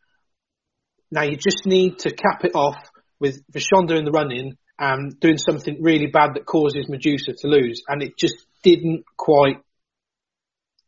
Now 1.11 1.23
you 1.23 1.37
just 1.37 1.65
need 1.65 1.99
to 1.99 2.09
cap 2.09 2.43
it 2.43 2.55
off 2.55 2.77
with 3.19 3.41
Vachon 3.53 3.87
doing 3.87 4.03
the 4.03 4.11
running 4.11 4.57
and 4.77 5.17
doing 5.19 5.37
something 5.37 5.77
really 5.81 6.07
bad 6.07 6.31
that 6.33 6.45
causes 6.45 6.89
Medusa 6.89 7.33
to 7.37 7.47
lose, 7.47 7.83
and 7.87 8.01
it 8.01 8.17
just 8.17 8.45
didn't 8.63 9.05
quite 9.15 9.57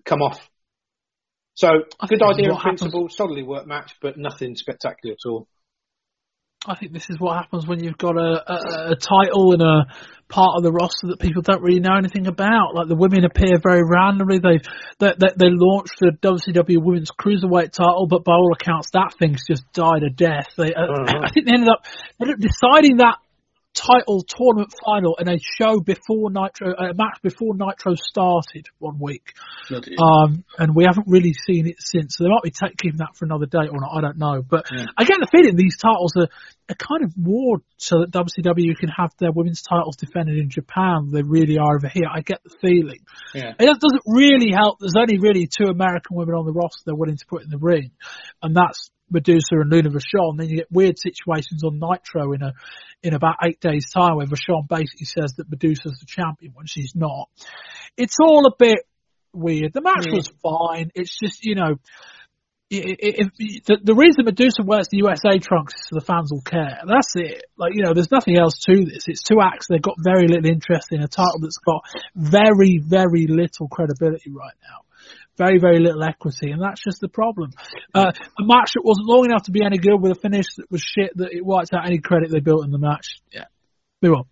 come 0.04 0.22
off 0.22 0.50
so 1.56 1.70
good 2.08 2.22
idea 2.22 2.52
in 2.52 2.58
principle, 2.58 3.02
happens. 3.02 3.16
solidly 3.16 3.44
worked 3.44 3.68
match, 3.68 3.94
but 4.02 4.18
nothing 4.18 4.56
spectacular 4.56 5.14
at 5.14 5.30
all. 5.30 5.48
I 6.68 6.76
think 6.76 6.94
this 6.94 7.10
is 7.10 7.20
what 7.20 7.38
happens 7.38 7.68
when 7.68 7.84
you've 7.84 7.98
got 7.98 8.18
a, 8.18 8.42
a, 8.52 8.92
a, 8.92 8.96
title 8.96 9.54
and 9.54 9.62
a 9.62 9.86
part 10.30 10.58
of 10.58 10.64
the 10.64 10.72
roster 10.72 11.08
that 11.08 11.20
people 11.20 11.44
don't 11.44 11.62
really 11.62 11.80
know 11.80 11.96
anything 11.96 12.26
about. 12.26 12.74
Like 12.74 12.88
the 12.88 12.96
women 12.96 13.24
appear 13.24 13.60
very 13.62 13.84
randomly. 13.86 14.40
They've 14.40 14.66
they, 14.98 15.14
they, 15.20 15.34
they 15.38 15.52
launched 15.52 16.00
the 16.00 16.12
WCW 16.22 16.84
Women's 16.84 17.12
Cruiserweight 17.12 17.72
title, 17.72 18.08
but 18.10 18.24
by 18.24 18.34
all 18.34 18.52
accounts, 18.54 18.90
that 18.94 19.14
thing's 19.20 19.46
just 19.48 19.64
died 19.74 20.04
a 20.04 20.10
death. 20.10 20.48
They, 20.58 20.74
uh, 20.74 20.82
uh-huh. 20.82 21.22
I 21.26 21.30
think 21.32 21.46
they 21.46 21.54
ended 21.54 21.70
up 21.70 21.86
deciding 22.40 22.98
that 22.98 23.18
title 23.76 24.24
tournament 24.24 24.74
final 24.84 25.16
in 25.20 25.28
a 25.28 25.38
show 25.38 25.80
before 25.80 26.32
Nitro, 26.32 26.74
a 26.74 26.94
match 26.96 27.20
before 27.22 27.54
Nitro 27.56 27.96
started 27.96 28.68
one 28.80 28.98
week. 29.00 29.34
Um, 30.02 30.44
and 30.58 30.76
we 30.76 30.86
haven't 30.86 31.08
really 31.08 31.34
seen 31.34 31.68
it 31.68 31.76
since. 31.80 32.16
So 32.16 32.24
they 32.24 32.30
might 32.30 32.44
be 32.44 32.52
taking 32.52 32.98
that 32.98 33.16
for 33.16 33.26
another 33.26 33.46
date 33.46 33.70
or 33.70 33.80
not. 33.80 33.92
I 33.96 34.02
don't 34.02 34.18
know. 34.18 34.42
But 34.42 34.66
yeah. 34.72 34.86
I 34.98 35.04
get 35.04 35.20
the 35.20 35.28
feeling 35.32 35.56
these 35.56 35.78
titles 35.78 36.14
are, 36.16 36.30
are 36.70 36.76
kind 36.76 37.04
of 37.04 37.14
more 37.18 37.60
so 37.78 38.00
that 38.00 38.12
WCW 38.12 38.78
can 38.78 38.90
have 38.90 39.12
their 39.20 39.32
women's 39.32 39.62
titles 39.62 39.98
defended 39.98 40.38
in 40.38 40.50
Japan. 40.50 41.12
They 41.12 41.22
really 41.22 41.58
are 41.58 41.76
over 41.76 41.90
here. 41.90 42.08
I 42.12 42.22
get 42.22 42.42
the 42.44 42.56
feeling. 42.62 43.00
Yeah. 43.34 43.54
It 43.60 43.66
doesn't 43.66 44.04
really 44.08 44.52
help. 44.52 44.80
There's 44.80 44.98
only 44.98 45.20
really 45.20 45.48
two 45.48 45.70
American 45.70 46.16
women 46.16 46.36
on 46.36 46.46
the 46.46 46.54
roster 46.54 46.82
they're 46.86 46.96
willing 46.96 47.18
to 47.18 47.26
put 47.28 47.44
in 47.44 47.50
the 47.50 47.60
ring. 47.60 47.92
And 48.42 48.56
that's 48.56 48.90
Medusa 49.10 49.56
and 49.62 49.72
Luna 49.72 49.90
Vachon, 49.90 50.38
then 50.38 50.50
you 50.50 50.58
get 50.58 50.72
weird 50.72 50.98
situations 50.98 51.64
on 51.64 51.80
Nitro 51.80 52.34
in 52.34 52.42
a 52.42 52.54
in 53.04 53.14
about 53.14 53.36
eight 53.46 53.60
days' 53.60 53.92
time 53.94 54.16
where 54.16 54.26
Vachon 54.26 54.68
basically 54.68 55.06
says 55.06 55.34
that 55.38 55.50
Medusa's 55.50 56.00
the 56.00 56.08
champion 56.08 56.54
when 56.54 56.66
she's 56.66 56.94
not. 56.96 57.30
It's 57.98 58.18
all 58.20 58.48
a 58.48 58.56
bit 58.58 58.80
weird. 59.34 59.74
The 59.74 59.82
match 59.82 60.08
was 60.12 60.32
fine. 60.42 60.92
It's 60.96 61.18
just 61.18 61.46
you 61.46 61.56
know. 61.56 61.76
The, 62.68 63.78
the 63.84 63.94
reason 63.94 64.26
Medusa 64.26 64.64
wears 64.64 64.88
the 64.90 64.98
USA 64.98 65.38
trunks 65.38 65.76
is 65.76 65.88
so 65.88 66.00
the 66.00 66.02
fans 66.04 66.32
will 66.32 66.42
care. 66.42 66.82
That's 66.88 67.14
it. 67.14 67.44
Like 67.56 67.74
you 67.76 67.84
know, 67.84 67.94
there's 67.94 68.12
nothing 68.12 68.38
else 68.38 68.58
to 68.66 68.86
this. 68.86 69.06
It's 69.08 69.22
two 69.22 69.38
acts. 69.40 69.68
They've 69.70 69.80
got 69.82 69.96
very 70.04 70.28
little 70.28 70.50
interest 70.50 70.88
in 70.92 71.02
a 71.02 71.08
title 71.08 71.40
that's 71.42 71.60
got 71.60 71.84
very, 72.16 72.82
very 72.84 73.28
little 73.28 73.70
credibility 73.70 74.32
right 74.32 74.58
now. 74.64 74.85
Very, 75.38 75.60
very 75.60 75.80
little 75.80 76.04
equity, 76.04 76.52
and 76.52 76.62
that's 76.62 76.82
just 76.84 77.02
the 77.02 77.08
problem. 77.08 77.52
Uh, 77.94 78.12
a 78.40 78.44
match 78.44 78.74
that 78.74 78.84
wasn't 78.84 79.08
long 79.08 79.26
enough 79.26 79.44
to 79.44 79.52
be 79.52 79.64
any 79.64 79.78
good 79.78 79.98
with 80.02 80.12
a 80.12 80.20
finish 80.20 80.46
that 80.58 80.70
was 80.72 80.82
shit 80.82 81.12
that 81.16 81.32
it 81.32 81.46
wiped 81.46 81.74
out 81.74 81.86
any 81.86 82.00
credit 82.00 82.32
they 82.32 82.40
built 82.40 82.66
in 82.66 82.72
the 82.72 82.78
match. 82.78 83.22
Yeah. 83.32 83.46
Move 84.02 84.16
on. 84.16 84.24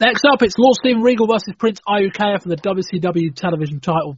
Next 0.00 0.24
up, 0.30 0.42
it's 0.42 0.56
Lord 0.58 0.74
Steven 0.74 1.02
Regal 1.02 1.26
versus 1.26 1.54
Prince 1.58 1.80
Iaukea 1.88 2.42
for 2.42 2.48
the 2.48 2.56
WCW 2.56 3.34
television 3.34 3.80
title. 3.80 4.16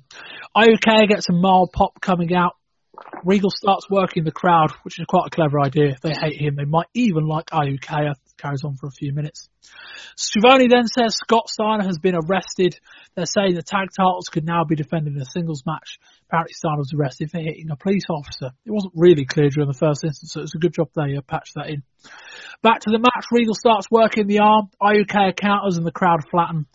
Iaukea 0.57 1.09
gets 1.09 1.29
a 1.29 1.33
mild 1.33 1.71
pop 1.73 2.01
coming 2.01 2.35
out. 2.35 2.53
Regal 3.25 3.51
starts 3.51 3.89
working 3.89 4.25
the 4.25 4.33
crowd, 4.33 4.73
which 4.83 4.99
is 4.99 5.07
quite 5.09 5.27
a 5.27 5.31
clever 5.31 5.61
idea. 5.61 5.95
They 6.03 6.13
hate 6.13 6.41
him. 6.41 6.57
They 6.57 6.65
might 6.65 6.89
even 6.95 7.27
like 7.27 7.47
Iaukea. 7.47 8.15
Carries 8.39 8.65
on 8.65 8.77
for 8.77 8.87
a 8.87 8.91
few 8.91 9.13
minutes. 9.13 9.49
Schiavone 10.17 10.69
then 10.69 10.87
says 10.87 11.17
Scott 11.17 11.49
Steiner 11.49 11.85
has 11.85 11.99
been 11.99 12.15
arrested. 12.15 12.79
They're 13.15 13.27
saying 13.27 13.55
the 13.55 13.63
tag 13.63 13.89
titles 13.97 14.29
could 14.29 14.45
now 14.45 14.65
be 14.65 14.77
defended 14.77 15.15
in 15.15 15.21
a 15.21 15.25
singles 15.25 15.65
match. 15.67 15.99
Apparently 16.29 16.55
Steiner 16.55 16.79
was 16.79 16.93
arrested 16.97 17.31
for 17.31 17.39
hitting 17.39 17.71
a 17.71 17.77
police 17.77 18.05
officer. 18.09 18.53
It 18.65 18.71
wasn't 18.71 18.95
really 18.97 19.25
clear 19.25 19.49
during 19.51 19.69
the 19.69 19.79
first 19.79 20.05
instance, 20.05 20.33
so 20.33 20.41
it's 20.41 20.55
a 20.55 20.59
good 20.59 20.73
job 20.73 20.89
they 20.95 21.17
uh, 21.17 21.23
patched 21.23 21.55
that 21.57 21.69
in. 21.69 21.83
Back 22.63 22.81
to 22.81 22.91
the 22.91 22.99
match, 22.99 23.27
Regal 23.33 23.55
starts 23.55 23.91
working 23.91 24.27
the 24.27 24.41
arm. 24.41 24.71
Iaukea 24.81 25.37
counters 25.37 25.77
and 25.77 25.87
the 25.87 25.93
crowd 25.93 26.21
flatten. 26.31 26.67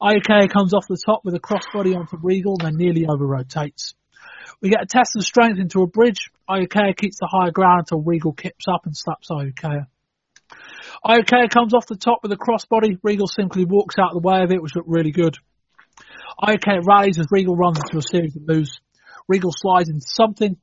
Iaukea 0.00 0.50
comes 0.50 0.74
off 0.74 0.88
the 0.88 1.00
top 1.04 1.24
with 1.24 1.34
a 1.34 1.40
crossbody 1.40 1.96
onto 1.96 2.16
Regal 2.22 2.56
and 2.60 2.66
then 2.66 2.76
nearly 2.76 3.06
over 3.06 3.26
rotates. 3.26 3.94
We 4.60 4.68
get 4.68 4.82
a 4.82 4.86
test 4.86 5.16
of 5.16 5.24
strength 5.24 5.58
into 5.58 5.82
a 5.82 5.86
bridge. 5.86 6.30
Iaukea 6.48 6.96
keeps 6.96 7.18
the 7.18 7.28
higher 7.30 7.50
ground 7.50 7.80
until 7.80 8.02
Regal 8.02 8.32
kips 8.32 8.66
up 8.68 8.84
and 8.84 8.96
slaps 8.96 9.28
Iaukea. 9.30 9.86
Iaukea 11.04 11.50
comes 11.50 11.74
off 11.74 11.86
the 11.86 11.96
top 11.96 12.20
with 12.22 12.32
a 12.32 12.36
crossbody. 12.36 12.98
Regal 13.02 13.26
simply 13.26 13.64
walks 13.64 13.96
out 13.98 14.14
of 14.14 14.22
the 14.22 14.28
way 14.28 14.42
of 14.42 14.50
it, 14.50 14.62
which 14.62 14.74
looked 14.74 14.88
really 14.88 15.12
good. 15.12 15.36
Iaukea 16.42 16.86
rallies 16.86 17.18
as 17.18 17.26
Regal 17.30 17.56
runs 17.56 17.78
into 17.78 17.98
a 17.98 18.02
series 18.02 18.36
of 18.36 18.46
moves. 18.46 18.80
Regal 19.28 19.52
slides 19.54 19.88
into 19.88 20.06
something. 20.06 20.56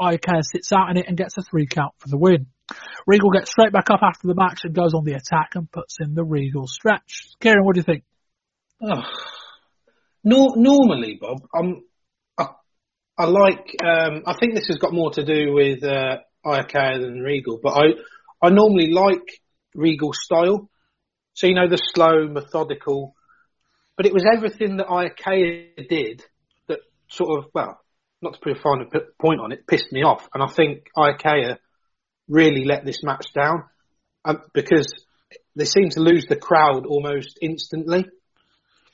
Iaukea 0.00 0.42
sits 0.42 0.72
out 0.72 0.90
in 0.90 0.96
it 0.96 1.06
and 1.08 1.16
gets 1.16 1.36
a 1.38 1.42
three 1.42 1.66
count 1.66 1.92
for 1.98 2.08
the 2.08 2.18
win. 2.18 2.46
Regal 3.06 3.30
gets 3.30 3.50
straight 3.50 3.72
back 3.72 3.90
up 3.90 4.00
after 4.02 4.28
the 4.28 4.34
match 4.34 4.60
and 4.64 4.74
goes 4.74 4.94
on 4.94 5.04
the 5.04 5.14
attack 5.14 5.54
and 5.54 5.70
puts 5.70 5.96
in 6.00 6.14
the 6.14 6.24
Regal 6.24 6.66
stretch. 6.66 7.28
Kieran, 7.40 7.64
what 7.64 7.74
do 7.74 7.80
you 7.80 7.84
think? 7.84 8.04
Oh. 8.82 9.02
Nor- 10.24 10.56
normally, 10.56 11.18
Bob, 11.20 11.38
I'm, 11.54 11.82
I, 12.36 12.46
I 13.16 13.24
like. 13.24 13.74
Um, 13.82 14.22
I 14.26 14.34
think 14.38 14.54
this 14.54 14.68
has 14.68 14.76
got 14.76 14.92
more 14.92 15.10
to 15.12 15.24
do 15.24 15.52
with 15.52 15.82
uh, 15.82 16.18
than 16.44 17.20
Regal, 17.20 17.58
but 17.62 17.70
I, 17.70 17.84
I 18.42 18.50
normally 18.50 18.90
like 18.90 19.40
Regal 19.74 20.12
style. 20.12 20.68
So 21.34 21.46
you 21.46 21.54
know 21.54 21.68
the 21.68 21.76
slow, 21.76 22.26
methodical, 22.26 23.14
but 23.96 24.06
it 24.06 24.12
was 24.12 24.24
everything 24.24 24.78
that 24.78 24.88
Iaukea 24.88 25.88
did 25.88 26.24
that 26.66 26.80
sort 27.08 27.38
of 27.38 27.50
well, 27.54 27.80
not 28.20 28.34
to 28.34 28.40
put 28.40 28.56
a 28.56 28.60
final 28.60 28.86
point 29.20 29.40
on 29.40 29.52
it, 29.52 29.66
pissed 29.66 29.92
me 29.92 30.02
off, 30.02 30.28
and 30.34 30.42
I 30.42 30.48
think 30.48 30.88
Iaukea 30.96 31.58
really 32.28 32.64
let 32.64 32.84
this 32.84 33.02
match 33.02 33.32
down 33.32 33.64
um, 34.24 34.42
because 34.52 34.92
they 35.54 35.64
seemed 35.64 35.92
to 35.92 36.00
lose 36.00 36.26
the 36.26 36.36
crowd 36.36 36.86
almost 36.86 37.38
instantly. 37.40 38.06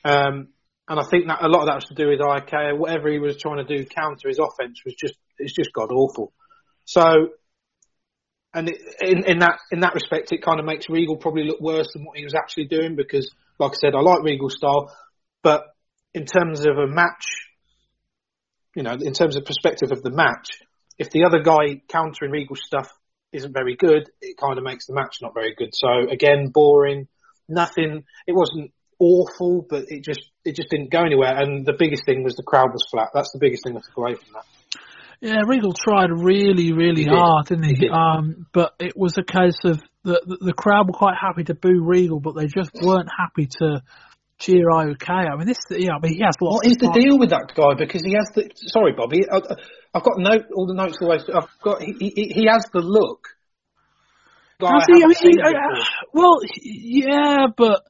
Um, 0.04 0.48
and 0.86 1.00
I 1.00 1.04
think 1.04 1.28
that 1.28 1.42
a 1.42 1.48
lot 1.48 1.60
of 1.60 1.66
that 1.66 1.76
was 1.76 1.86
to 1.86 1.94
do 1.94 2.08
with 2.08 2.20
Iaukea. 2.20 2.76
Whatever 2.76 3.10
he 3.10 3.18
was 3.18 3.38
trying 3.38 3.64
to 3.64 3.76
do 3.76 3.86
counter 3.86 4.28
his 4.28 4.38
offense 4.38 4.82
was 4.84 4.94
just 4.94 5.14
it's 5.38 5.54
just 5.54 5.72
god 5.72 5.90
awful. 5.92 6.32
So, 6.84 7.30
and 8.54 8.68
it, 8.68 8.80
in, 9.00 9.24
in 9.24 9.38
that 9.40 9.58
in 9.70 9.80
that 9.80 9.94
respect, 9.94 10.32
it 10.32 10.42
kind 10.42 10.60
of 10.60 10.66
makes 10.66 10.88
Regal 10.88 11.16
probably 11.16 11.44
look 11.44 11.60
worse 11.60 11.92
than 11.92 12.04
what 12.04 12.16
he 12.16 12.24
was 12.24 12.34
actually 12.34 12.66
doing 12.66 12.96
because, 12.96 13.30
like 13.58 13.72
I 13.72 13.74
said, 13.74 13.94
I 13.94 14.00
like 14.00 14.22
Regal 14.22 14.48
style, 14.48 14.94
but 15.42 15.64
in 16.14 16.24
terms 16.24 16.60
of 16.60 16.78
a 16.78 16.86
match, 16.86 17.26
you 18.76 18.82
know, 18.82 18.92
in 18.92 19.12
terms 19.12 19.36
of 19.36 19.44
perspective 19.44 19.90
of 19.90 20.02
the 20.02 20.10
match, 20.10 20.50
if 20.98 21.10
the 21.10 21.24
other 21.24 21.42
guy 21.42 21.82
countering 21.88 22.30
Regal 22.30 22.56
stuff 22.56 22.88
isn't 23.32 23.52
very 23.52 23.74
good, 23.76 24.08
it 24.20 24.36
kind 24.36 24.58
of 24.58 24.64
makes 24.64 24.86
the 24.86 24.94
match 24.94 25.16
not 25.20 25.34
very 25.34 25.54
good. 25.56 25.70
So 25.72 25.88
again, 26.10 26.50
boring. 26.52 27.08
Nothing. 27.48 28.04
It 28.26 28.34
wasn't 28.34 28.72
awful, 28.98 29.66
but 29.68 29.84
it 29.88 30.02
just 30.02 30.22
it 30.44 30.56
just 30.56 30.70
didn't 30.70 30.90
go 30.90 31.00
anywhere. 31.00 31.36
And 31.36 31.66
the 31.66 31.74
biggest 31.78 32.06
thing 32.06 32.22
was 32.22 32.36
the 32.36 32.42
crowd 32.42 32.72
was 32.72 32.86
flat. 32.90 33.08
That's 33.12 33.32
the 33.32 33.38
biggest 33.38 33.64
thing 33.64 33.76
I 33.76 33.80
took 33.80 33.96
away 33.96 34.14
from 34.14 34.32
that. 34.34 34.44
Yeah, 35.24 35.40
Regal 35.46 35.72
tried 35.72 36.10
really, 36.12 36.72
really 36.74 37.04
hard, 37.04 37.46
didn't 37.46 37.64
he? 37.64 37.88
Um, 37.88 38.46
but 38.52 38.74
it 38.78 38.92
was 38.94 39.16
a 39.16 39.24
case 39.24 39.56
of 39.64 39.80
the, 40.02 40.20
the 40.26 40.36
the 40.40 40.52
crowd 40.52 40.86
were 40.86 40.92
quite 40.92 41.14
happy 41.18 41.44
to 41.44 41.54
boo 41.54 41.80
Regal, 41.82 42.20
but 42.20 42.34
they 42.36 42.46
just 42.46 42.72
weren't 42.82 43.08
happy 43.08 43.48
to 43.60 43.82
cheer 44.38 44.66
Iaukea. 44.68 45.32
I 45.32 45.36
mean, 45.36 45.46
this, 45.46 45.56
yeah, 45.70 45.92
I 45.96 45.98
mean, 46.00 46.12
he 46.14 46.22
has 46.22 46.36
lots. 46.42 46.56
What 46.56 46.66
is 46.66 46.76
the 46.76 46.92
deal 46.92 47.18
with 47.18 47.30
that 47.30 47.52
guy? 47.56 47.72
Because 47.72 48.02
he 48.04 48.12
has 48.12 48.28
the. 48.34 48.50
Sorry, 48.68 48.92
Bobby. 48.92 49.24
I, 49.30 49.40
I've 49.94 50.02
got 50.04 50.18
note 50.18 50.44
all 50.54 50.66
the 50.66 50.74
notes 50.74 50.98
always. 51.00 51.22
I've 51.34 51.48
got. 51.62 51.80
He, 51.80 51.94
he, 51.98 52.32
he 52.34 52.46
has 52.46 52.66
the 52.70 52.80
look. 52.80 53.28
I? 54.60 54.66
I 54.66 55.06
mean, 55.08 55.14
he- 55.20 55.40
uh, 55.40 55.84
well, 56.12 56.40
yeah, 56.62 57.46
but 57.56 57.82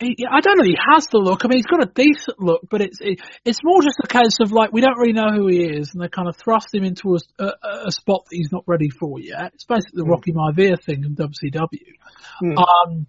he, 0.00 0.16
I 0.30 0.40
don't 0.40 0.58
know. 0.58 0.64
He 0.64 0.76
has 0.92 1.06
the 1.08 1.18
look. 1.18 1.44
I 1.44 1.48
mean, 1.48 1.58
he's 1.58 1.66
got 1.66 1.82
a 1.82 1.90
decent 1.92 2.40
look, 2.40 2.62
but 2.70 2.80
it's 2.80 2.98
it, 3.00 3.20
it's 3.44 3.60
more 3.62 3.80
just 3.80 3.96
a 4.02 4.08
case 4.08 4.38
of 4.40 4.50
like 4.52 4.72
we 4.72 4.80
don't 4.80 4.98
really 4.98 5.12
know 5.12 5.30
who 5.32 5.46
he 5.46 5.62
is, 5.62 5.90
and 5.94 6.02
they 6.02 6.08
kind 6.08 6.28
of 6.28 6.36
thrust 6.36 6.74
him 6.74 6.84
into 6.84 7.16
a, 7.16 7.44
a, 7.44 7.86
a 7.86 7.92
spot 7.92 8.24
that 8.28 8.36
he's 8.36 8.50
not 8.52 8.64
ready 8.66 8.90
for 8.90 9.20
yet. 9.20 9.52
It's 9.54 9.64
basically 9.64 10.02
the 10.02 10.04
Rocky 10.04 10.32
Maivia 10.32 10.82
thing 10.82 11.04
in 11.04 11.14
WCW, 11.14 11.94
Hmm. 12.40 12.58
um, 12.58 13.06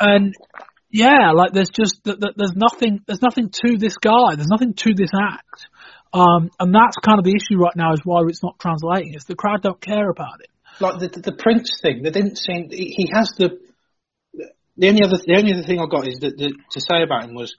and 0.00 0.34
yeah, 0.90 1.32
like 1.32 1.52
there's 1.52 1.70
just 1.70 2.02
th- 2.04 2.18
th- 2.18 2.34
there's 2.36 2.56
nothing 2.56 3.00
there's 3.06 3.22
nothing 3.22 3.50
to 3.64 3.76
this 3.76 3.96
guy. 3.98 4.34
There's 4.36 4.48
nothing 4.48 4.74
to 4.74 4.94
this 4.94 5.10
act. 5.14 5.68
Um, 6.14 6.50
and 6.60 6.74
that's 6.74 6.96
kind 7.02 7.18
of 7.18 7.24
the 7.24 7.32
issue 7.34 7.58
right 7.58 7.74
now 7.74 7.92
is 7.94 8.00
why 8.04 8.20
it's 8.28 8.42
not 8.42 8.58
translating. 8.58 9.14
Is 9.14 9.24
the 9.24 9.34
crowd 9.34 9.62
don't 9.62 9.80
care 9.80 10.10
about 10.10 10.40
it. 10.40 10.50
like 10.80 10.98
the, 11.00 11.08
the, 11.08 11.30
the 11.30 11.32
Prince 11.32 11.78
thing. 11.80 12.02
They 12.02 12.10
didn't 12.10 12.36
seem. 12.36 12.68
He 12.70 13.08
has 13.12 13.32
the. 13.38 13.58
The 14.76 14.88
only 14.88 15.02
other 15.04 15.18
the 15.24 15.36
only 15.36 15.52
other 15.52 15.64
thing 15.64 15.80
I 15.80 15.86
got 15.86 16.06
is 16.06 16.18
that 16.20 16.36
the, 16.36 16.48
to 16.48 16.80
say 16.80 17.02
about 17.02 17.24
him 17.28 17.34
was, 17.34 17.54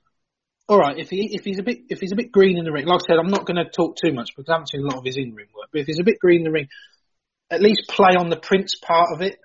all 0.68 0.80
right. 0.80 0.97
If 0.97 1.09
he 1.09 1.30
if 1.34 1.43
he's 1.43 1.59
a 1.59 1.64
bit 1.64 1.80
if 1.89 1.99
he's 1.99 2.11
a 2.11 2.16
bit 2.16 2.32
green 2.32 2.57
in 2.57 2.66
the 2.66 2.72
ring, 2.72 2.86
like 2.86 3.01
I 3.03 3.14
said, 3.14 3.20
I'm 3.20 3.30
not 3.30 3.45
going 3.45 3.57
to 3.57 3.70
talk 3.70 3.97
too 4.03 4.14
much 4.14 4.30
because 4.36 4.49
I 4.49 4.53
haven't 4.53 4.70
seen 4.70 4.82
a 4.82 4.86
lot 4.88 4.97
of 4.97 5.05
his 5.05 5.18
in 5.18 5.34
ring 5.36 5.47
work. 5.55 5.70
But 5.72 5.82
if 5.82 5.88
he's 5.88 5.99
a 5.99 6.03
bit 6.03 6.20
green 6.20 6.39
in 6.39 6.43
the 6.45 6.51
ring, 6.51 6.68
at 7.51 7.61
least 7.61 7.84
play 7.89 8.16
on 8.18 8.30
the 8.30 8.38
Prince 8.38 8.76
part 8.82 9.09
of 9.14 9.22
it. 9.22 9.39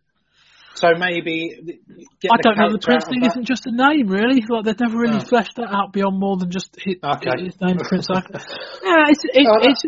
So 0.74 0.94
maybe 0.96 1.78
get 2.20 2.30
I 2.32 2.36
the 2.36 2.42
don't 2.42 2.56
know. 2.56 2.70
The 2.72 2.78
Prince 2.78 3.04
thing 3.06 3.24
isn't 3.24 3.44
just 3.44 3.66
a 3.66 3.72
name, 3.72 4.06
really. 4.06 4.42
Like 4.48 4.64
they've 4.64 4.78
never 4.78 4.96
really 4.96 5.18
No. 5.18 5.24
fleshed 5.24 5.56
that 5.56 5.68
out 5.74 5.92
beyond 5.92 6.18
more 6.20 6.36
than 6.36 6.50
just 6.50 6.76
his, 6.78 6.96
Okay. 7.02 7.44
his 7.44 7.60
name, 7.60 7.78
Prince. 7.78 8.06
Yeah, 8.12 9.10
it's 9.10 9.24
it, 9.24 9.46
Oh, 9.46 9.58
it's. 9.60 9.82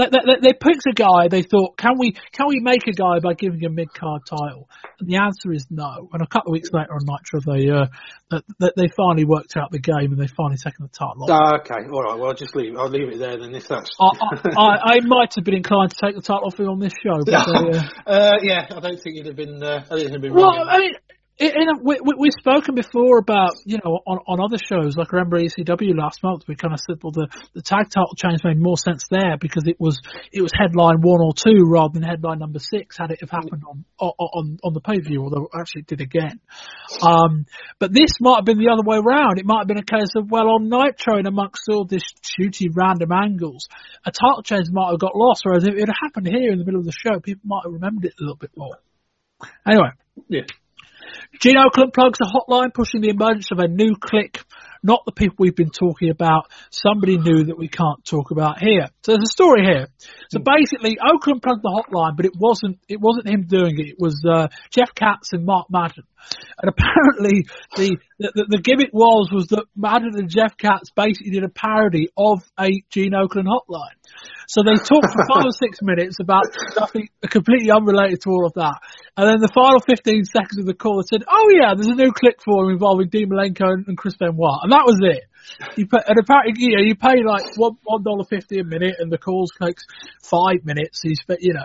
They, 0.00 0.08
they, 0.08 0.40
they 0.40 0.52
picked 0.52 0.86
a 0.88 0.94
guy. 0.94 1.28
They 1.28 1.42
thought, 1.42 1.76
can 1.76 1.98
we 1.98 2.12
can 2.32 2.46
we 2.48 2.60
make 2.60 2.86
a 2.86 2.92
guy 2.92 3.20
by 3.22 3.34
giving 3.34 3.60
him 3.60 3.72
a 3.72 3.74
mid 3.74 3.92
card 3.92 4.22
title? 4.24 4.68
And 4.98 5.08
the 5.08 5.16
answer 5.16 5.52
is 5.52 5.66
no. 5.68 6.08
And 6.12 6.22
a 6.22 6.26
couple 6.26 6.50
of 6.50 6.52
weeks 6.52 6.70
later 6.72 6.92
on 6.94 7.04
Nitro, 7.04 7.40
they 7.44 7.68
uh, 7.68 8.40
they, 8.58 8.70
they 8.76 8.88
finally 8.96 9.24
worked 9.24 9.56
out 9.56 9.70
the 9.70 9.78
game 9.78 10.12
and 10.12 10.18
they 10.18 10.26
finally 10.26 10.56
taken 10.56 10.86
the 10.86 10.88
title. 10.88 11.24
off. 11.24 11.30
Ah, 11.30 11.60
okay, 11.60 11.88
all 11.92 12.02
right. 12.02 12.18
Well, 12.18 12.28
I'll 12.28 12.34
just 12.34 12.56
leave. 12.56 12.76
I'll 12.76 12.88
leave 12.88 13.12
it 13.12 13.18
there 13.18 13.38
then. 13.38 13.54
If 13.54 13.68
that's. 13.68 13.90
I, 14.00 14.06
I, 14.06 14.50
I, 14.56 14.94
I 14.94 15.00
might 15.00 15.34
have 15.34 15.44
been 15.44 15.56
inclined 15.56 15.90
to 15.90 15.96
take 16.00 16.14
the 16.14 16.22
title 16.22 16.46
off 16.46 16.58
him 16.58 16.68
on 16.68 16.78
this 16.78 16.94
show, 17.02 17.20
but 17.24 17.34
uh, 17.48 18.10
uh, 18.10 18.38
yeah, 18.42 18.66
I 18.70 18.80
don't 18.80 19.00
think 19.00 19.16
you'd 19.16 19.26
have 19.26 19.36
been. 19.36 19.62
Uh, 19.62 19.84
I 19.84 19.88
think 19.88 20.02
you'd 20.02 20.12
have 20.12 20.22
been. 20.22 20.34
Well, 20.34 20.46
wrong 20.46 20.68
I 20.68 20.78
mean, 20.78 20.94
a, 21.40 21.82
we, 21.82 22.00
we, 22.02 22.14
we've 22.18 22.38
spoken 22.38 22.74
before 22.74 23.18
about, 23.18 23.52
you 23.64 23.78
know, 23.82 24.00
on, 24.06 24.18
on 24.26 24.40
other 24.40 24.58
shows, 24.58 24.96
like 24.96 25.08
I 25.12 25.16
remember 25.16 25.38
ECW 25.40 25.96
last 25.96 26.22
month, 26.22 26.44
we 26.46 26.54
kind 26.54 26.74
of 26.74 26.80
said, 26.80 26.98
well, 27.02 27.12
the, 27.12 27.28
the 27.54 27.62
tag 27.62 27.88
title 27.88 28.14
change 28.16 28.40
made 28.44 28.60
more 28.60 28.76
sense 28.76 29.04
there 29.10 29.36
because 29.40 29.64
it 29.66 29.80
was, 29.80 29.98
it 30.32 30.42
was 30.42 30.52
headline 30.52 31.00
one 31.00 31.20
or 31.20 31.32
two 31.32 31.64
rather 31.64 31.94
than 31.94 32.02
headline 32.02 32.38
number 32.38 32.58
six 32.58 32.98
had 32.98 33.10
it 33.10 33.20
have 33.20 33.30
happened 33.30 33.62
on, 33.68 33.84
on, 33.98 34.58
on, 34.62 34.74
the 34.74 34.80
pay-per-view, 34.80 35.22
although 35.22 35.48
actually 35.58 35.80
it 35.82 35.86
did 35.86 36.00
again. 36.00 36.40
Um, 37.00 37.46
but 37.78 37.92
this 37.92 38.20
might 38.20 38.36
have 38.36 38.44
been 38.44 38.58
the 38.58 38.70
other 38.72 38.84
way 38.84 38.98
around. 38.98 39.38
It 39.38 39.46
might 39.46 39.60
have 39.60 39.68
been 39.68 39.78
a 39.78 39.84
case 39.84 40.12
of, 40.16 40.30
well, 40.30 40.48
on 40.50 40.68
Nitro 40.68 41.16
and 41.16 41.26
amongst 41.26 41.62
all 41.70 41.84
this 41.84 42.04
shooty 42.20 42.68
random 42.74 43.12
angles, 43.12 43.68
a 44.04 44.12
title 44.12 44.42
change 44.42 44.66
might 44.70 44.90
have 44.90 45.00
got 45.00 45.16
lost, 45.16 45.42
whereas 45.44 45.64
if 45.64 45.74
it 45.74 45.88
had 45.88 45.96
happened 46.02 46.28
here 46.28 46.52
in 46.52 46.58
the 46.58 46.64
middle 46.64 46.80
of 46.80 46.86
the 46.86 46.92
show, 46.92 47.18
people 47.20 47.42
might 47.44 47.62
have 47.64 47.72
remembered 47.72 48.04
it 48.04 48.14
a 48.18 48.22
little 48.22 48.36
bit 48.36 48.50
more. 48.56 48.76
Anyway. 49.66 49.90
Yeah. 50.28 50.42
Gene 51.40 51.56
Okerlund 51.56 51.94
plugs 51.94 52.18
a 52.20 52.24
hotline 52.24 52.72
pushing 52.74 53.00
the 53.00 53.10
emergence 53.10 53.50
of 53.50 53.58
a 53.58 53.68
new 53.68 53.96
clique, 53.96 54.40
not 54.82 55.02
the 55.06 55.12
people 55.12 55.36
we've 55.38 55.56
been 55.56 55.70
talking 55.70 56.10
about, 56.10 56.50
somebody 56.70 57.16
new 57.18 57.44
that 57.44 57.58
we 57.58 57.68
can't 57.68 58.04
talk 58.04 58.30
about 58.30 58.58
here. 58.60 58.88
So 59.02 59.12
there's 59.12 59.24
a 59.24 59.32
story 59.32 59.62
here. 59.64 59.88
So 60.30 60.40
basically, 60.40 60.96
Okerlund 60.96 61.42
plugged 61.42 61.62
the 61.62 61.82
hotline, 61.82 62.16
but 62.16 62.26
it 62.26 62.32
wasn't, 62.36 62.78
it 62.88 63.00
wasn't 63.00 63.28
him 63.28 63.46
doing 63.46 63.78
it. 63.78 63.88
It 63.90 63.96
was, 63.98 64.22
uh, 64.28 64.48
Jeff 64.70 64.94
Katz 64.94 65.32
and 65.32 65.44
Mark 65.44 65.66
Madden. 65.70 66.04
And 66.60 66.72
apparently 66.76 67.46
the, 67.76 67.96
the, 68.18 68.46
the 68.48 68.60
gimmick 68.62 68.90
was, 68.92 69.30
was 69.32 69.48
that 69.48 69.64
Madden 69.76 70.12
and 70.16 70.28
Jeff 70.28 70.56
Katz 70.56 70.90
basically 70.90 71.32
did 71.32 71.44
a 71.44 71.48
parody 71.48 72.08
of 72.16 72.42
a 72.58 72.68
Gene 72.90 73.12
Okerlund 73.12 73.46
hotline. 73.46 73.99
So 74.48 74.62
they 74.62 74.74
talked 74.74 75.14
for 75.14 75.24
five 75.30 75.46
or 75.46 75.54
six 75.62 75.78
minutes 75.80 76.18
about 76.20 76.44
nothing 76.76 77.08
completely 77.22 77.70
unrelated 77.70 78.20
to 78.22 78.30
all 78.30 78.46
of 78.46 78.54
that. 78.54 78.80
And 79.16 79.28
then 79.28 79.40
the 79.40 79.52
final 79.54 79.78
15 79.78 80.24
seconds 80.24 80.58
of 80.58 80.66
the 80.66 80.74
call 80.74 81.02
said, 81.06 81.22
oh 81.28 81.48
yeah, 81.54 81.74
there's 81.74 81.86
a 81.86 81.94
new 81.94 82.10
clique 82.10 82.42
form 82.42 82.70
involving 82.70 83.08
Dean 83.08 83.30
Malenko 83.30 83.86
and 83.86 83.96
Chris 83.96 84.16
Benoit. 84.16 84.60
And 84.62 84.72
that 84.72 84.84
was 84.86 84.98
it. 85.02 85.22
You 85.76 85.86
pay, 85.86 86.02
and 86.06 86.18
apparently, 86.18 86.54
you 86.58 86.76
know, 86.76 86.82
you 86.82 86.96
pay 86.96 87.22
like 87.24 87.56
one, 87.56 87.76
one 87.84 88.02
dollar 88.02 88.24
fifty 88.24 88.58
a 88.58 88.64
minute 88.64 88.96
and 88.98 89.10
the 89.10 89.18
calls 89.18 89.52
takes 89.60 89.84
five 90.22 90.64
minutes. 90.64 91.00
So 91.02 91.08
you 91.08 91.16
spend, 91.16 91.38
you 91.42 91.54
know, 91.54 91.64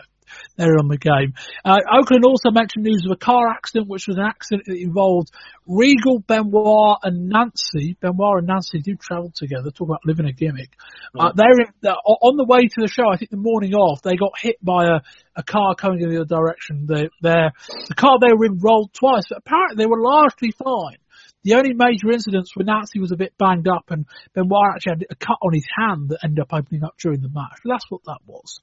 they're 0.57 0.77
on 0.79 0.87
the 0.87 0.97
game. 0.97 1.33
Uh, 1.63 1.77
Okerlund 1.91 2.25
also 2.25 2.51
mentioned 2.51 2.83
news 2.83 3.05
of 3.05 3.11
a 3.11 3.17
car 3.17 3.49
accident, 3.49 3.87
which 3.89 4.07
was 4.07 4.17
an 4.17 4.23
accident 4.23 4.63
that 4.67 4.77
involved 4.77 5.31
Regal, 5.67 6.19
Benoit, 6.19 6.99
and 7.03 7.29
Nancy. 7.29 7.97
Benoit 7.99 8.39
and 8.39 8.47
Nancy 8.47 8.79
do 8.79 8.95
travel 8.95 9.31
together. 9.35 9.71
Talk 9.71 9.87
about 9.89 10.05
living 10.05 10.27
a 10.27 10.33
gimmick. 10.33 10.71
Uh, 11.17 11.31
they're 11.35 11.59
in, 11.59 11.89
uh, 11.89 11.93
on 11.93 12.37
the 12.37 12.45
way 12.45 12.67
to 12.67 12.81
the 12.81 12.87
show. 12.87 13.09
I 13.11 13.17
think 13.17 13.31
the 13.31 13.37
morning 13.37 13.73
off, 13.73 14.01
they 14.01 14.15
got 14.15 14.37
hit 14.39 14.57
by 14.63 14.85
a, 14.85 14.99
a 15.35 15.43
car 15.43 15.75
coming 15.75 16.01
in 16.01 16.09
the 16.09 16.21
other 16.21 16.35
direction. 16.35 16.85
They, 16.87 17.09
the 17.21 17.51
car 17.95 18.19
they 18.19 18.33
were 18.33 18.45
in 18.45 18.59
rolled 18.59 18.93
twice, 18.93 19.23
but 19.29 19.39
apparently 19.39 19.83
they 19.83 19.87
were 19.87 20.01
largely 20.01 20.51
fine. 20.51 20.97
The 21.43 21.53
only 21.53 21.73
major 21.73 22.11
incidents 22.11 22.55
were 22.55 22.63
Nancy 22.63 22.99
was 22.99 23.11
a 23.11 23.17
bit 23.17 23.37
banged 23.37 23.67
up 23.67 23.91
and 23.91 24.05
Benoit 24.33 24.73
actually 24.73 24.93
had 24.93 25.05
a 25.11 25.15
cut 25.15 25.37
on 25.43 25.53
his 25.53 25.67
hand 25.77 26.09
that 26.09 26.23
ended 26.23 26.39
up 26.39 26.51
opening 26.51 26.83
up 26.83 26.95
during 26.97 27.21
the 27.21 27.29
match. 27.29 27.59
But 27.63 27.73
that's 27.73 27.85
what 27.89 28.01
that 28.05 28.17
was. 28.25 28.61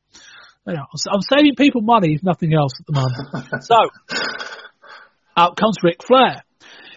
You 0.66 0.74
know, 0.74 0.84
I'm 1.12 1.20
saving 1.22 1.56
people 1.56 1.80
money, 1.80 2.14
if 2.14 2.22
nothing 2.22 2.54
else, 2.54 2.72
at 2.78 2.86
the 2.86 2.92
moment. 2.92 3.64
so, 3.64 3.76
out 5.36 5.56
comes 5.56 5.76
Ric 5.82 6.04
Flair. 6.06 6.42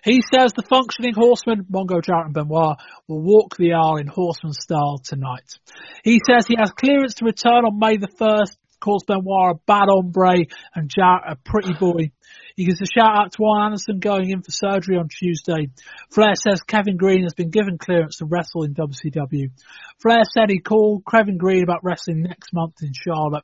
He 0.03 0.21
says 0.21 0.53
the 0.53 0.61
functioning 0.61 1.15
horsemen, 1.15 1.65
Mongo, 1.71 2.03
Jarrett 2.03 2.25
and 2.25 2.33
Benoit, 2.35 2.77
will 3.07 3.21
walk 3.23 3.57
the 3.57 3.73
aisle 3.73 3.97
in 3.97 4.05
horseman 4.05 4.53
style 4.53 4.99
tonight. 5.03 5.57
He 6.03 6.21
says 6.29 6.45
he 6.45 6.57
has 6.59 6.69
clearance 6.69 7.15
to 7.15 7.25
return 7.25 7.65
on 7.65 7.79
May 7.79 7.97
the 7.97 8.07
1st, 8.07 8.55
calls 8.79 9.03
Benoit 9.07 9.55
a 9.55 9.59
bad 9.65 9.87
hombre 9.89 10.45
and 10.75 10.91
Jarrett 10.95 11.23
a 11.27 11.35
pretty 11.35 11.73
boy. 11.73 12.11
He 12.55 12.63
gives 12.65 12.81
a 12.81 12.85
shout 12.85 13.17
out 13.17 13.33
to 13.33 13.43
Arn 13.43 13.65
Anderson 13.65 13.99
going 13.99 14.29
in 14.29 14.41
for 14.41 14.51
surgery 14.51 14.95
on 14.95 15.09
Tuesday. 15.09 15.71
Flair 16.09 16.35
says 16.35 16.61
Kevin 16.61 16.95
Greene 16.95 17.23
has 17.23 17.33
been 17.33 17.49
given 17.49 17.77
clearance 17.77 18.17
to 18.17 18.25
wrestle 18.25 18.63
in 18.63 18.73
WCW. 18.73 19.51
Flair 19.99 20.23
said 20.33 20.49
he 20.49 20.59
called 20.59 21.03
Kevin 21.09 21.37
Greene 21.37 21.63
about 21.63 21.83
wrestling 21.83 22.21
next 22.21 22.53
month 22.53 22.75
in 22.81 22.93
Charlotte. 22.93 23.43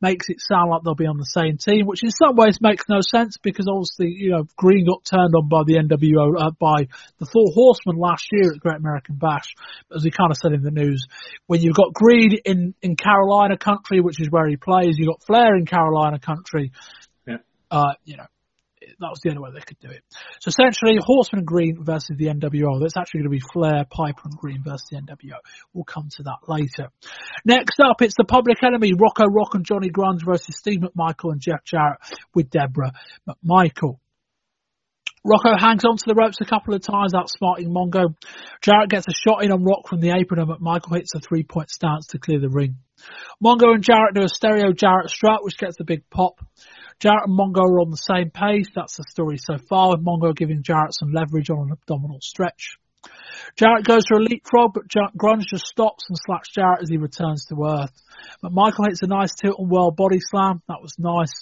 Makes 0.00 0.26
it 0.28 0.36
sound 0.40 0.70
like 0.70 0.82
they'll 0.84 0.94
be 0.94 1.06
on 1.06 1.18
the 1.18 1.24
same 1.24 1.58
team, 1.58 1.86
which 1.86 2.04
in 2.04 2.10
some 2.10 2.36
ways 2.36 2.58
makes 2.60 2.84
no 2.88 3.00
sense 3.00 3.36
because 3.42 3.66
obviously, 3.68 4.14
you 4.16 4.30
know, 4.30 4.44
Greene 4.56 4.86
got 4.86 5.04
turned 5.04 5.34
on 5.34 5.48
by 5.48 5.62
the 5.66 5.78
NWO, 5.82 6.40
uh, 6.40 6.50
by 6.52 6.86
the 7.18 7.26
Four 7.26 7.50
Horsemen 7.52 7.96
last 7.96 8.26
year 8.30 8.52
at 8.54 8.60
Great 8.60 8.76
American 8.76 9.16
Bash. 9.16 9.54
As 9.92 10.04
we 10.04 10.12
kind 10.12 10.30
of 10.30 10.36
said 10.36 10.52
in 10.52 10.62
the 10.62 10.70
news, 10.70 11.04
when 11.48 11.60
you've 11.60 11.74
got 11.74 11.92
Greene 11.92 12.38
in, 12.44 12.74
in 12.80 12.94
Carolina 12.94 13.56
country, 13.58 14.00
which 14.00 14.20
is 14.20 14.30
where 14.30 14.46
he 14.48 14.56
plays, 14.56 14.94
you've 14.98 15.08
got 15.08 15.24
Flair 15.24 15.56
in 15.56 15.66
Carolina 15.66 16.20
country, 16.20 16.70
Yeah. 17.26 17.38
uh, 17.68 17.94
you 18.04 18.18
know, 18.18 18.26
that 19.00 19.10
was 19.10 19.20
the 19.22 19.30
only 19.30 19.42
way 19.42 19.50
they 19.54 19.60
could 19.60 19.78
do 19.80 19.90
it. 19.90 20.02
So 20.40 20.48
essentially, 20.48 20.98
Horseman 21.00 21.44
Greene 21.44 21.78
versus 21.82 22.16
the 22.16 22.26
NWO. 22.26 22.80
That's 22.80 22.96
actually 22.96 23.20
going 23.20 23.30
to 23.30 23.38
be 23.38 23.42
Flair, 23.52 23.84
Piper, 23.90 24.22
and 24.24 24.36
Greene 24.36 24.62
versus 24.64 24.86
the 24.90 24.96
NWO. 24.98 25.38
We'll 25.72 25.84
come 25.84 26.08
to 26.16 26.22
that 26.24 26.48
later. 26.48 26.90
Next 27.44 27.80
up, 27.80 28.02
it's 28.02 28.14
the 28.16 28.24
Public 28.24 28.62
Enemy, 28.62 28.92
Rocco 28.94 29.26
Rock 29.26 29.54
and 29.54 29.64
Johnny 29.64 29.90
Grunge 29.90 30.24
versus 30.24 30.56
Steve 30.56 30.80
McMichael 30.80 31.32
and 31.32 31.40
Jeff 31.40 31.64
Jarrett 31.64 31.98
with 32.34 32.50
Debra 32.50 32.92
McMichael. 33.28 33.98
Rocco 35.24 35.56
hangs 35.56 35.84
onto 35.84 36.02
the 36.06 36.16
ropes 36.16 36.38
a 36.40 36.44
couple 36.44 36.74
of 36.74 36.82
times, 36.82 37.12
outsmarting 37.14 37.68
Mongo. 37.68 38.16
Jarrett 38.60 38.90
gets 38.90 39.06
a 39.06 39.12
shot 39.12 39.44
in 39.44 39.52
on 39.52 39.62
Rock 39.62 39.88
from 39.88 40.00
the 40.00 40.10
apron, 40.10 40.40
and 40.40 40.50
McMichael 40.50 40.96
hits 40.96 41.14
a 41.14 41.20
three-point 41.20 41.70
stance 41.70 42.08
to 42.08 42.18
clear 42.18 42.40
the 42.40 42.48
ring. 42.48 42.78
Mongo 43.42 43.72
and 43.72 43.84
Jarrett 43.84 44.14
do 44.14 44.24
a 44.24 44.28
stereo 44.28 44.72
Jarrett 44.72 45.10
strut, 45.10 45.44
which 45.44 45.58
gets 45.58 45.78
a 45.78 45.84
big 45.84 46.10
pop. 46.10 46.40
Jarrett 47.02 47.26
and 47.26 47.36
Mongo 47.36 47.66
are 47.66 47.80
on 47.80 47.90
the 47.90 47.96
same 47.96 48.30
page. 48.30 48.70
That's 48.76 48.96
the 48.96 49.02
story 49.10 49.36
so 49.36 49.58
far, 49.58 49.90
with 49.90 50.06
Mongo 50.06 50.36
giving 50.36 50.62
Jarrett 50.62 50.94
some 50.94 51.10
leverage 51.10 51.50
on 51.50 51.66
an 51.66 51.72
abdominal 51.72 52.20
stretch. 52.20 52.78
Jarrett 53.56 53.84
goes 53.84 54.04
for 54.06 54.18
a 54.18 54.22
leapfrog, 54.22 54.70
but 54.72 54.86
Grunge 55.18 55.46
just 55.50 55.66
stops 55.66 56.04
and 56.08 56.16
slaps 56.16 56.50
Jarrett 56.54 56.82
as 56.82 56.88
he 56.88 56.98
returns 56.98 57.46
to 57.46 57.56
earth. 57.60 57.90
But 58.40 58.52
Michael 58.52 58.84
hits 58.84 59.02
a 59.02 59.08
nice 59.08 59.34
tilt 59.34 59.58
and 59.58 59.68
whirl 59.68 59.90
body 59.90 60.20
slam. 60.20 60.62
That 60.68 60.80
was 60.80 60.94
nice. 60.96 61.34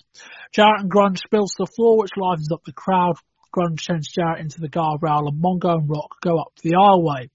Jarrett 0.51 0.81
and 0.81 0.91
Grunge 0.91 1.19
spills 1.19 1.53
to 1.59 1.65
the 1.67 1.73
floor, 1.77 1.99
which 1.99 2.17
livens 2.17 2.51
up 2.51 2.65
the 2.65 2.73
crowd. 2.73 3.17
Grunge 3.55 3.83
sends 3.83 4.09
Jarrett 4.09 4.41
into 4.41 4.63
the 4.63 4.71
guardrail, 4.71 5.29
and 5.29 5.45
Mongo 5.45 5.77
and 5.77 5.91
Rock 5.91 6.23
go 6.23 6.39
up 6.39 6.55
the 6.63 6.73
aisleway. 6.73 7.29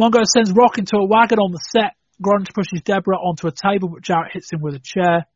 Mongo 0.00 0.24
sends 0.24 0.50
Rock 0.50 0.78
into 0.78 0.96
a 0.96 1.04
wagon 1.06 1.40
on 1.40 1.52
the 1.52 1.60
set. 1.60 1.92
Grunge 2.22 2.54
pushes 2.54 2.80
Debra 2.82 3.18
onto 3.18 3.48
a 3.48 3.52
table, 3.52 3.90
but 3.90 4.00
Jarrett 4.00 4.32
hits 4.32 4.50
him 4.50 4.62
with 4.62 4.76
a 4.76 4.80
chair. 4.82 5.26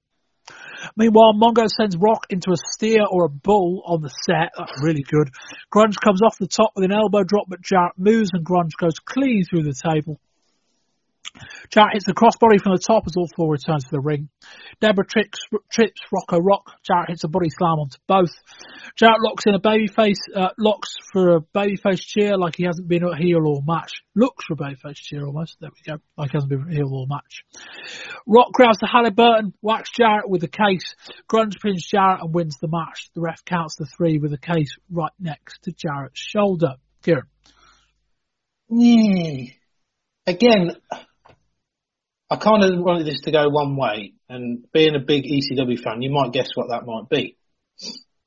Meanwhile, 0.96 1.34
Mongo 1.34 1.66
sends 1.68 1.96
Rock 1.96 2.26
into 2.30 2.52
a 2.52 2.56
steer 2.56 3.04
or 3.10 3.24
a 3.24 3.28
bull 3.28 3.82
on 3.86 4.02
the 4.02 4.08
set. 4.08 4.52
That's 4.56 4.82
really 4.82 5.02
good. 5.02 5.30
Grunge 5.72 6.00
comes 6.02 6.22
off 6.22 6.38
the 6.38 6.46
top 6.46 6.72
with 6.74 6.84
an 6.84 6.92
elbow 6.92 7.22
drop, 7.24 7.46
but 7.48 7.60
Jarrett 7.60 7.98
moves 7.98 8.30
and 8.32 8.44
Grunge 8.44 8.76
goes 8.78 8.98
clean 8.98 9.44
through 9.44 9.64
the 9.64 9.74
table. 9.74 10.20
Jarrett 11.70 11.94
hits 11.94 12.06
the 12.06 12.14
crossbody 12.14 12.60
from 12.60 12.72
the 12.72 12.82
top 12.86 13.04
as 13.06 13.16
all 13.16 13.28
four 13.36 13.50
returns 13.50 13.84
to 13.84 13.90
the 13.90 14.00
ring. 14.00 14.28
Debra 14.80 15.06
trips, 15.06 15.38
trips 15.70 16.00
Rocco 16.12 16.38
Rock. 16.38 16.72
Jarrett 16.84 17.10
hits 17.10 17.24
a 17.24 17.28
body 17.28 17.48
slam 17.50 17.78
onto 17.78 17.98
both. 18.06 18.32
Jarrett 18.96 19.20
locks 19.20 19.44
in 19.46 19.54
a 19.54 19.60
babyface, 19.60 20.20
uh, 20.34 20.50
locks 20.58 20.94
for 21.12 21.36
a 21.36 21.40
babyface 21.40 22.00
cheer 22.00 22.36
like 22.36 22.56
he 22.56 22.64
hasn't 22.64 22.88
been 22.88 23.04
a 23.04 23.16
heel 23.16 23.40
all 23.44 23.62
match. 23.66 24.02
Looks 24.14 24.44
for 24.46 24.54
a 24.54 24.56
babyface 24.56 24.96
cheer 24.96 25.26
almost. 25.26 25.56
There 25.60 25.70
we 25.70 25.92
go. 25.92 26.00
Like 26.16 26.30
he 26.30 26.36
hasn't 26.36 26.50
been 26.50 26.68
heel 26.70 26.88
all 26.90 27.06
match. 27.08 27.44
Rock 28.26 28.52
grabs 28.52 28.78
the 28.78 28.86
Halliburton, 28.86 29.54
whacks 29.60 29.90
Jarrett 29.90 30.28
with 30.28 30.40
the 30.40 30.48
case. 30.48 30.94
Grunge 31.30 31.60
pins 31.60 31.86
Jarrett 31.86 32.22
and 32.22 32.34
wins 32.34 32.56
the 32.60 32.68
match. 32.68 33.10
The 33.14 33.20
ref 33.20 33.44
counts 33.44 33.76
the 33.76 33.86
three 33.86 34.18
with 34.18 34.30
the 34.30 34.38
case 34.38 34.76
right 34.90 35.12
next 35.18 35.62
to 35.62 35.72
Jarrett's 35.72 36.18
shoulder. 36.18 36.74
Kieran. 37.02 37.26
Again, 40.26 40.76
I 42.28 42.36
kind 42.36 42.64
of 42.64 42.80
wanted 42.80 43.06
this 43.06 43.20
to 43.22 43.30
go 43.30 43.48
one 43.48 43.76
way, 43.76 44.14
and 44.28 44.64
being 44.72 44.96
a 44.96 45.00
big 45.00 45.24
ECW 45.24 45.78
fan, 45.80 46.02
you 46.02 46.10
might 46.10 46.32
guess 46.32 46.48
what 46.54 46.70
that 46.70 46.84
might 46.84 47.08
be. 47.08 47.36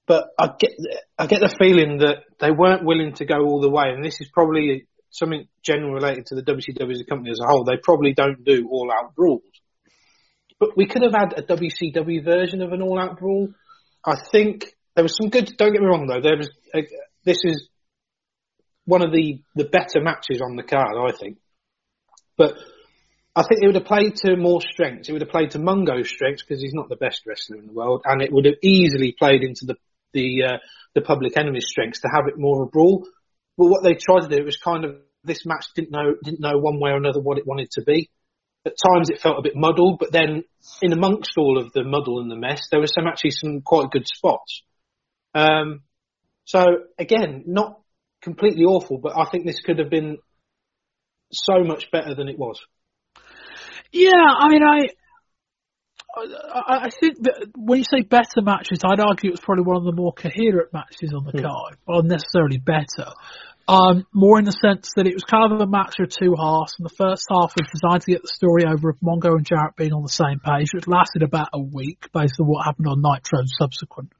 But 0.07 0.29
I 0.39 0.51
get, 0.57 0.71
I 1.17 1.27
get 1.27 1.41
the 1.41 1.55
feeling 1.59 1.99
that 1.99 2.23
they 2.39 2.49
weren't 2.49 2.85
willing 2.85 3.13
to 3.15 3.25
go 3.25 3.45
all 3.45 3.61
the 3.61 3.69
way, 3.69 3.89
and 3.93 4.03
this 4.03 4.21
is 4.21 4.29
probably 4.33 4.87
something 5.11 5.47
general 5.63 5.93
related 5.93 6.27
to 6.27 6.35
the 6.35 6.43
WCW 6.43 6.91
as 6.91 7.01
a 7.01 7.05
company 7.05 7.31
as 7.31 7.39
a 7.43 7.47
whole. 7.47 7.65
They 7.65 7.77
probably 7.77 8.13
don't 8.13 8.43
do 8.43 8.69
all-out 8.71 9.15
brawls, 9.15 9.41
but 10.59 10.77
we 10.77 10.87
could 10.87 11.03
have 11.03 11.13
had 11.13 11.37
a 11.37 11.43
WCW 11.43 12.23
version 12.23 12.61
of 12.61 12.71
an 12.71 12.81
all-out 12.81 13.19
brawl. 13.19 13.49
I 14.05 14.15
think 14.31 14.65
there 14.95 15.03
was 15.03 15.15
some 15.15 15.29
good. 15.29 15.51
Don't 15.57 15.73
get 15.73 15.81
me 15.81 15.87
wrong, 15.87 16.07
though. 16.07 16.21
There 16.21 16.37
was 16.37 16.49
a, 16.73 16.87
this 17.25 17.39
is 17.43 17.67
one 18.85 19.01
of 19.01 19.11
the 19.11 19.41
the 19.55 19.65
better 19.65 20.01
matches 20.01 20.41
on 20.41 20.55
the 20.55 20.63
card, 20.63 20.95
I 20.97 21.11
think. 21.11 21.37
But 22.37 22.55
I 23.35 23.43
think 23.43 23.61
it 23.61 23.67
would 23.67 23.75
have 23.75 23.85
played 23.85 24.15
to 24.17 24.35
more 24.35 24.61
strengths. 24.61 25.07
It 25.07 25.13
would 25.13 25.21
have 25.21 25.29
played 25.29 25.51
to 25.51 25.59
Mongo's 25.59 26.09
strengths 26.09 26.43
because 26.43 26.61
he's 26.61 26.73
not 26.73 26.89
the 26.89 26.95
best 26.95 27.21
wrestler 27.25 27.57
in 27.57 27.67
the 27.67 27.73
world, 27.73 28.01
and 28.05 28.21
it 28.21 28.31
would 28.31 28.45
have 28.45 28.55
easily 28.63 29.15
played 29.17 29.43
into 29.43 29.65
the 29.65 29.75
the 30.13 30.43
uh, 30.43 30.57
the 30.95 31.01
public 31.01 31.37
enemy's 31.37 31.67
strengths 31.67 32.01
to 32.01 32.09
have 32.13 32.27
it 32.27 32.37
more 32.37 32.61
of 32.61 32.67
a 32.67 32.71
brawl. 32.71 33.07
But 33.57 33.67
what 33.67 33.83
they 33.83 33.93
tried 33.93 34.27
to 34.27 34.35
do 34.35 34.43
was 34.43 34.57
kind 34.57 34.83
of 34.83 34.97
this 35.23 35.45
match 35.45 35.67
didn't 35.75 35.91
know 35.91 36.15
didn't 36.23 36.39
know 36.39 36.57
one 36.57 36.79
way 36.79 36.91
or 36.91 36.97
another 36.97 37.21
what 37.21 37.37
it 37.37 37.47
wanted 37.47 37.69
to 37.71 37.83
be. 37.83 38.09
At 38.65 38.73
times 38.91 39.09
it 39.09 39.21
felt 39.21 39.39
a 39.39 39.43
bit 39.43 39.55
muddled, 39.55 39.99
but 39.99 40.11
then 40.11 40.43
in 40.81 40.91
amongst 40.91 41.37
all 41.37 41.57
of 41.57 41.71
the 41.71 41.83
muddle 41.83 42.19
and 42.19 42.29
the 42.29 42.35
mess, 42.35 42.67
there 42.69 42.79
were 42.79 42.87
some 42.87 43.07
actually 43.07 43.31
some 43.31 43.61
quite 43.61 43.91
good 43.91 44.07
spots. 44.07 44.63
Um, 45.33 45.81
so 46.45 46.65
again, 46.97 47.43
not 47.45 47.79
completely 48.21 48.63
awful, 48.63 48.97
but 48.97 49.17
I 49.17 49.29
think 49.29 49.45
this 49.45 49.61
could 49.61 49.79
have 49.79 49.89
been 49.89 50.17
so 51.31 51.63
much 51.63 51.91
better 51.91 52.15
than 52.15 52.27
it 52.27 52.37
was. 52.37 52.59
Yeah, 53.91 54.11
I 54.13 54.49
mean, 54.49 54.63
I, 54.63 54.87
I, 56.15 56.85
I 56.85 56.89
think 56.99 57.23
that 57.23 57.51
when 57.55 57.79
you 57.79 57.85
say 57.85 58.01
better 58.01 58.41
matches, 58.41 58.79
I'd 58.83 58.99
argue 58.99 59.29
it 59.29 59.33
was 59.33 59.39
probably 59.39 59.63
one 59.63 59.77
of 59.77 59.83
the 59.83 59.93
more 59.93 60.13
coherent 60.13 60.73
matches 60.73 61.13
on 61.13 61.25
the 61.25 61.31
Hmm. 61.31 61.45
card. 61.45 61.77
Well, 61.87 62.03
necessarily 62.03 62.57
better. 62.57 63.11
Um, 63.67 64.07
more 64.11 64.39
in 64.39 64.45
the 64.45 64.51
sense 64.51 64.93
that 64.95 65.05
it 65.05 65.13
was 65.13 65.23
kind 65.23 65.53
of 65.53 65.61
a 65.61 65.67
match 65.67 65.99
of 65.99 66.09
two 66.09 66.33
halves, 66.35 66.73
and 66.79 66.85
the 66.85 66.95
first 66.97 67.25
half 67.29 67.53
was 67.55 67.69
designed 67.71 68.01
to 68.01 68.11
get 68.11 68.23
the 68.23 68.31
story 68.33 68.65
over 68.65 68.89
of 68.89 68.97
Mongo 68.99 69.35
and 69.37 69.45
Jarrett 69.45 69.75
being 69.75 69.93
on 69.93 70.01
the 70.01 70.09
same 70.09 70.39
page, 70.39 70.73
which 70.73 70.87
lasted 70.87 71.21
about 71.21 71.49
a 71.53 71.61
week 71.61 72.09
based 72.11 72.39
on 72.39 72.47
what 72.47 72.65
happened 72.65 72.87
on 72.87 73.01
Nitro 73.01 73.41
subsequent. 73.45 74.11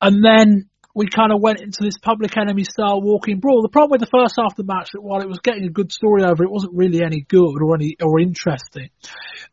And 0.00 0.24
then 0.24 0.70
we 0.94 1.06
kind 1.08 1.32
of 1.32 1.40
went 1.40 1.60
into 1.60 1.78
this 1.82 1.98
public 1.98 2.36
enemy 2.36 2.62
style 2.62 3.02
walking 3.02 3.40
brawl. 3.40 3.62
The 3.62 3.68
problem 3.68 3.90
with 3.90 4.00
the 4.00 4.06
first 4.14 4.36
half 4.38 4.52
of 4.52 4.56
the 4.56 4.72
match, 4.72 4.90
that 4.92 5.02
while 5.02 5.20
it 5.20 5.28
was 5.28 5.40
getting 5.40 5.64
a 5.64 5.68
good 5.70 5.90
story 5.90 6.22
over, 6.22 6.44
it 6.44 6.50
wasn't 6.50 6.74
really 6.74 7.02
any 7.02 7.26
good 7.28 7.60
or 7.60 7.74
any 7.74 7.96
or 8.00 8.20
interesting. 8.20 8.90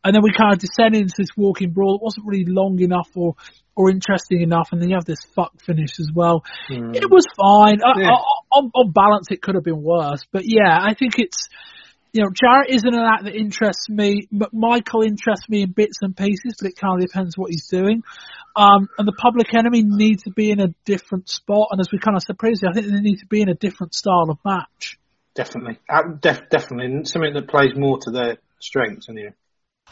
And 0.04 0.14
then 0.16 0.22
we 0.22 0.32
kind 0.32 0.54
of 0.54 0.60
descended 0.60 1.02
into 1.02 1.16
this 1.18 1.30
walking 1.36 1.72
brawl. 1.72 1.96
It 1.96 2.04
wasn't 2.04 2.28
really 2.28 2.46
long 2.48 2.80
enough 2.80 3.10
or 3.16 3.36
or 3.76 3.90
interesting 3.90 4.42
enough. 4.42 4.70
And 4.72 4.82
then 4.82 4.90
you 4.90 4.96
have 4.96 5.06
this 5.06 5.24
fuck 5.36 5.54
finish 5.66 6.00
as 6.00 6.10
well. 6.14 6.44
Hmm. 6.68 6.94
It 6.94 7.10
was 7.10 7.26
fine. 7.36 7.82
I- 7.84 8.00
Yeah. 8.02 8.12
I- 8.12 8.38
on, 8.54 8.70
on 8.76 8.92
balance, 8.92 9.28
it 9.32 9.42
could 9.42 9.56
have 9.56 9.64
been 9.64 9.82
worse. 9.82 10.26
But 10.32 10.44
yeah, 10.46 10.78
I 10.80 10.94
think 10.94 11.14
it's 11.18 11.48
you 12.14 12.22
know, 12.24 12.30
Jarrett 12.30 12.70
isn't 12.70 12.94
an 12.94 13.00
act 13.00 13.24
that 13.24 13.36
interests 13.36 13.88
me. 13.88 14.28
Michael 14.52 15.02
interests 15.02 15.48
me 15.48 15.62
in 15.62 15.72
bits 15.72 16.00
and 16.02 16.16
pieces, 16.16 16.56
but 16.60 16.70
it 16.70 16.76
kind 16.76 17.02
of 17.02 17.08
depends 17.08 17.38
what 17.38 17.50
he's 17.52 17.68
doing. 17.68 18.04
Um, 18.56 18.90
and 18.98 19.08
the 19.08 19.14
Public 19.14 19.54
Enemy 19.54 19.84
needs 19.84 20.24
to 20.24 20.32
be 20.32 20.52
in 20.52 20.60
a 20.60 20.74
different 20.86 21.30
spot. 21.30 21.70
And 21.72 21.80
as 21.80 21.92
we 21.92 22.00
kind 22.00 22.18
of 22.18 22.24
said 22.24 22.38
previously, 22.38 22.70
I 22.70 22.74
think 22.74 22.88
they 22.88 23.00
need 23.00 23.20
to 23.20 23.28
be 23.28 23.42
in 23.42 23.50
a 23.50 23.54
different 23.54 23.94
style 23.94 24.30
of 24.30 24.38
match. 24.44 24.98
Definitely, 25.34 25.80
uh, 25.90 26.04
def- 26.20 26.50
definitely 26.50 27.06
something 27.06 27.34
that 27.34 27.48
plays 27.48 27.72
more 27.76 28.00
to 28.00 28.12
their 28.12 28.38
strengths. 28.60 29.08
Anyway. 29.10 29.34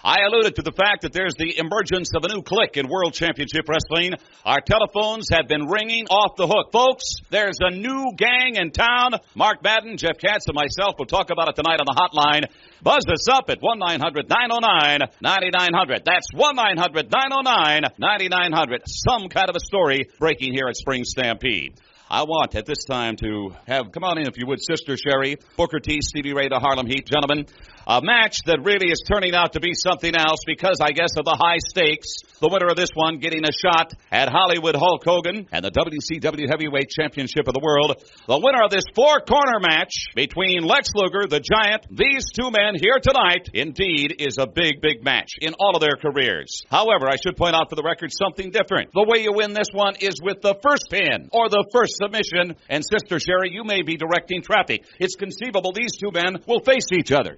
I 0.03 0.17
alluded 0.25 0.55
to 0.55 0.61
the 0.61 0.71
fact 0.71 1.01
that 1.01 1.11
there's 1.11 1.35
the 1.35 1.59
emergence 1.59 2.11
of 2.15 2.23
a 2.23 2.29
new 2.29 2.41
clique 2.41 2.77
in 2.77 2.87
World 2.87 3.13
Championship 3.13 3.67
Wrestling. 3.67 4.13
Our 4.45 4.61
telephones 4.61 5.27
have 5.31 5.49
been 5.49 5.67
ringing 5.67 6.05
off 6.07 6.37
the 6.37 6.47
hook. 6.47 6.71
Folks, 6.71 7.03
there's 7.29 7.57
a 7.59 7.69
new 7.69 8.13
gang 8.15 8.55
in 8.55 8.71
town. 8.71 9.15
Mark 9.35 9.61
Madden, 9.61 9.97
Jeff 9.97 10.17
Katz, 10.17 10.47
and 10.47 10.55
myself 10.55 10.95
will 10.97 11.05
talk 11.05 11.31
about 11.31 11.49
it 11.49 11.55
tonight 11.55 11.81
on 11.81 11.85
the 11.85 11.99
hotline. 11.99 12.45
Buzz 12.81 13.03
us 13.11 13.27
up 13.27 13.49
at 13.49 13.59
1-900-909-9900. 13.59 16.05
That's 16.05 16.31
1-900-909-9900. 16.31 18.87
Some 18.87 19.27
kind 19.27 19.49
of 19.49 19.57
a 19.57 19.59
story 19.59 20.07
breaking 20.17 20.53
here 20.53 20.69
at 20.69 20.77
Spring 20.77 21.03
Stampede. 21.03 21.77
I 22.11 22.23
want 22.23 22.55
at 22.55 22.65
this 22.65 22.85
time 22.85 23.17
to 23.17 23.51
have, 23.67 23.91
come 23.91 24.03
on 24.03 24.17
in 24.17 24.25
if 24.25 24.35
you 24.35 24.47
would, 24.47 24.57
Sister 24.59 24.97
Sherri, 24.97 25.37
Booker 25.55 25.79
T, 25.79 25.99
Stevie 26.01 26.33
Ray, 26.33 26.47
the 26.47 26.57
Harlem 26.57 26.87
Heat, 26.87 27.05
gentlemen. 27.05 27.45
A 27.85 28.01
match 28.01 28.41
that 28.45 28.65
really 28.65 28.89
is 28.89 29.01
turning 29.05 29.35
out 29.35 29.53
to 29.53 29.59
be 29.59 29.73
something 29.73 30.15
else 30.15 30.41
because, 30.45 30.77
I 30.81 30.89
guess, 30.89 31.17
of 31.17 31.25
the 31.25 31.37
high 31.37 31.61
stakes. 31.69 32.21
The 32.41 32.49
winner 32.49 32.69
of 32.69 32.77
this 32.77 32.89
one 32.93 33.19
getting 33.19 33.45
a 33.45 33.53
shot 33.53 33.93
at 34.11 34.29
Hollywood 34.29 34.75
Hulk 34.75 35.05
Hogan 35.05 35.45
and 35.51 35.65
the 35.65 35.69
WCW 35.69 36.49
Heavyweight 36.49 36.89
Championship 36.89 37.47
of 37.47 37.53
the 37.53 37.61
World. 37.61 38.01
The 38.25 38.41
winner 38.41 38.65
of 38.65 38.71
this 38.71 38.85
four 38.93 39.21
corner 39.21 39.59
match 39.61 40.09
between 40.15 40.65
Lex 40.65 40.89
Luger, 40.95 41.29
the 41.29 41.41
Giant, 41.41 41.85
these 41.93 42.29
two 42.33 42.49
men 42.49 42.73
here 42.73 42.97
tonight, 43.01 43.49
indeed, 43.53 44.17
is 44.17 44.37
a 44.37 44.47
big, 44.47 44.81
big 44.81 45.03
match 45.03 45.37
in 45.41 45.53
all 45.59 45.75
of 45.75 45.81
their 45.81 45.97
careers. 45.97 46.61
However, 46.69 47.05
I 47.05 47.17
should 47.21 47.37
point 47.37 47.53
out 47.53 47.69
for 47.69 47.75
the 47.75 47.85
record 47.85 48.09
something 48.13 48.49
different. 48.49 48.93
The 48.93 49.05
way 49.05 49.21
you 49.21 49.33
win 49.33 49.53
this 49.53 49.69
one 49.73 49.93
is 50.01 50.17
with 50.21 50.41
the 50.41 50.57
first 50.61 50.89
pin 50.89 51.29
or 51.33 51.49
the 51.49 51.65
first 51.73 51.98
submission. 52.01 52.55
And 52.69 52.83
Sister 52.83 53.19
Sherri, 53.19 53.51
you 53.51 53.63
may 53.63 53.81
be 53.81 53.97
directing 53.97 54.41
traffic. 54.41 54.83
It's 54.99 55.15
conceivable 55.15 55.71
these 55.71 55.97
two 55.97 56.11
men 56.11 56.37
will 56.47 56.59
face 56.59 56.87
each 56.93 57.11
other. 57.11 57.37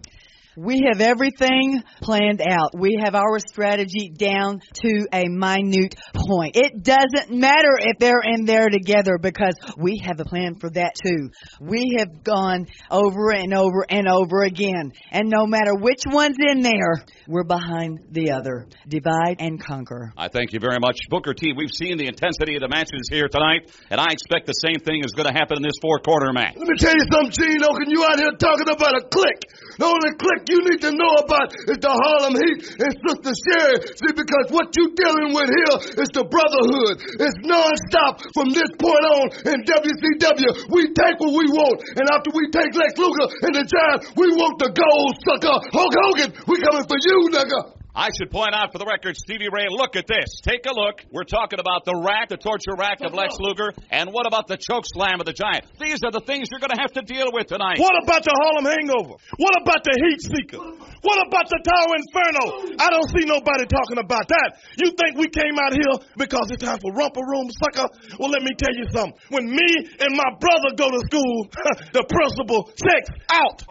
We 0.58 0.82
have 0.92 1.00
everything 1.00 1.82
planned 2.02 2.42
out. 2.42 2.72
We 2.78 3.00
have 3.02 3.16
our 3.16 3.40
strategy 3.40 4.10
down 4.10 4.60
to 4.84 5.08
a 5.14 5.24
minute 5.30 5.96
point. 6.16 6.58
It 6.58 6.84
doesn't 6.84 7.32
matter 7.32 7.72
if 7.80 7.98
they're 8.00 8.22
in 8.22 8.44
there 8.44 8.68
together 8.68 9.18
because 9.18 9.56
we 9.78 10.02
have 10.06 10.20
a 10.20 10.26
plan 10.26 10.56
for 10.60 10.70
that 10.72 10.96
too. 11.02 11.30
We 11.62 11.96
have 12.00 12.24
gone 12.24 12.68
over 12.90 13.32
and 13.32 13.54
over 13.54 13.86
and 13.90 14.10
over 14.10 14.44
again. 14.44 14.92
And 15.12 15.30
no 15.30 15.48
matter 15.48 15.74
which 15.74 16.04
one's 16.06 16.38
in 16.40 16.62
there, 16.62 17.06
we're 17.28 17.46
behind 17.46 18.00
the 18.12 18.32
other. 18.32 18.68
Divide 18.88 19.38
and 19.40 19.64
conquer. 19.64 20.12
I 20.18 20.28
thank 20.28 20.52
you 20.52 20.60
very 20.60 20.80
much. 20.80 21.00
Booker 21.10 21.34
T, 21.34 21.54
we've 21.56 21.72
seen 21.74 21.98
the 21.98 22.08
intensity 22.08 22.56
of 22.56 22.62
the 22.62 22.68
matches 22.68 23.08
here 23.10 23.30
tonight, 23.30 23.72
and 23.90 24.02
I 24.02 24.12
expect 24.12 24.48
the 24.48 24.60
same 24.60 24.84
thing 24.84 25.04
is 25.06 25.14
going 25.14 25.28
to 25.28 25.34
happen 25.34 25.58
in 25.58 25.64
this 25.64 25.80
four 25.82 26.00
corner 26.00 26.34
match. 26.34 26.56
Let 26.58 26.68
me 26.68 26.76
tell 26.78 26.94
you 26.94 27.08
something, 27.08 27.32
Gene 27.32 27.64
Okerlund. 27.64 27.88
You 27.88 28.04
out 28.04 28.20
here 28.20 28.36
talking 28.36 28.68
about 28.68 29.00
a 29.00 29.08
clique. 29.08 29.48
The 29.80 29.86
only 29.86 30.12
clique 30.20 30.41
you 30.50 30.60
need 30.66 30.82
to 30.86 30.92
know 30.94 31.14
about 31.22 31.52
is 31.70 31.80
the 31.82 31.92
Harlem 31.92 32.36
Heat 32.38 32.60
and 32.80 32.92
Sister 33.04 33.34
Sherri. 33.34 33.78
See, 33.98 34.14
because 34.16 34.48
what 34.50 34.72
you 34.74 34.94
dealing 34.96 35.36
with 35.36 35.50
here 35.50 35.78
is 36.02 36.10
the 36.16 36.26
brotherhood. 36.26 36.96
It's 37.22 37.38
nonstop 37.46 38.24
from 38.34 38.54
this 38.56 38.72
point 38.80 39.06
on 39.18 39.26
in 39.52 39.58
WCW. 39.68 40.72
We 40.72 40.94
take 40.96 41.18
what 41.20 41.34
we 41.36 41.46
want, 41.52 41.78
and 41.98 42.06
after 42.14 42.32
we 42.34 42.50
take 42.50 42.72
Lex 42.74 42.98
Luger 42.98 43.28
and 43.46 43.54
the 43.58 43.66
Giant, 43.68 44.02
we 44.16 44.28
want 44.38 44.56
the 44.58 44.72
gold 44.72 45.14
sucker 45.28 45.58
Hulk 45.74 45.94
Hogan. 46.06 46.30
We 46.48 46.62
coming 46.62 46.86
for 46.88 47.00
you, 47.00 47.18
nigga. 47.34 47.81
I 47.92 48.08
should 48.16 48.32
point 48.32 48.56
out 48.56 48.72
for 48.72 48.80
the 48.80 48.88
record, 48.88 49.20
Stevie 49.20 49.52
Ray, 49.52 49.68
look 49.68 50.00
at 50.00 50.08
this. 50.08 50.40
Take 50.48 50.64
a 50.64 50.72
look. 50.72 51.04
We're 51.12 51.28
talking 51.28 51.60
about 51.60 51.84
the 51.84 51.92
rack, 52.00 52.32
the 52.32 52.40
torture 52.40 52.72
rack 52.80 53.04
of 53.04 53.12
Lex 53.12 53.36
Luger, 53.36 53.76
and 53.92 54.16
what 54.16 54.24
about 54.24 54.48
the 54.48 54.56
choke 54.56 54.88
slam 54.96 55.20
of 55.20 55.28
the 55.28 55.36
Giant? 55.36 55.68
These 55.76 56.00
are 56.08 56.12
the 56.12 56.24
things 56.24 56.48
you're 56.48 56.64
going 56.64 56.72
to 56.72 56.80
have 56.80 56.96
to 56.96 57.04
deal 57.04 57.28
with 57.36 57.52
tonight. 57.52 57.84
What 57.84 57.92
about 58.00 58.24
the 58.24 58.32
Harlem 58.32 58.64
Hangover? 58.64 59.20
What 59.36 59.56
about 59.60 59.84
the 59.84 59.92
Heat 60.00 60.24
Seeker? 60.24 60.64
What 61.04 61.20
about 61.28 61.52
the 61.52 61.60
Tower 61.68 61.92
Inferno? 62.00 62.80
I 62.80 62.88
don't 62.96 63.12
see 63.12 63.28
nobody 63.28 63.68
talking 63.68 64.00
about 64.00 64.24
that. 64.32 64.64
You 64.80 64.96
think 64.96 65.20
we 65.20 65.28
came 65.28 65.60
out 65.60 65.76
here 65.76 65.92
because 66.16 66.48
it's 66.48 66.64
time 66.64 66.80
for 66.80 66.96
romper 66.96 67.28
room, 67.28 67.52
sucker? 67.60 67.92
Well, 68.24 68.32
let 68.32 68.40
me 68.40 68.56
tell 68.56 68.72
you 68.72 68.88
something. 68.96 69.20
When 69.36 69.52
me 69.52 69.68
and 70.00 70.16
my 70.16 70.32
brother 70.40 70.80
go 70.80 70.88
to 70.96 71.02
school, 71.12 71.36
the 71.98 72.08
principal 72.08 72.72
checks 72.80 73.12
out. 73.36 73.68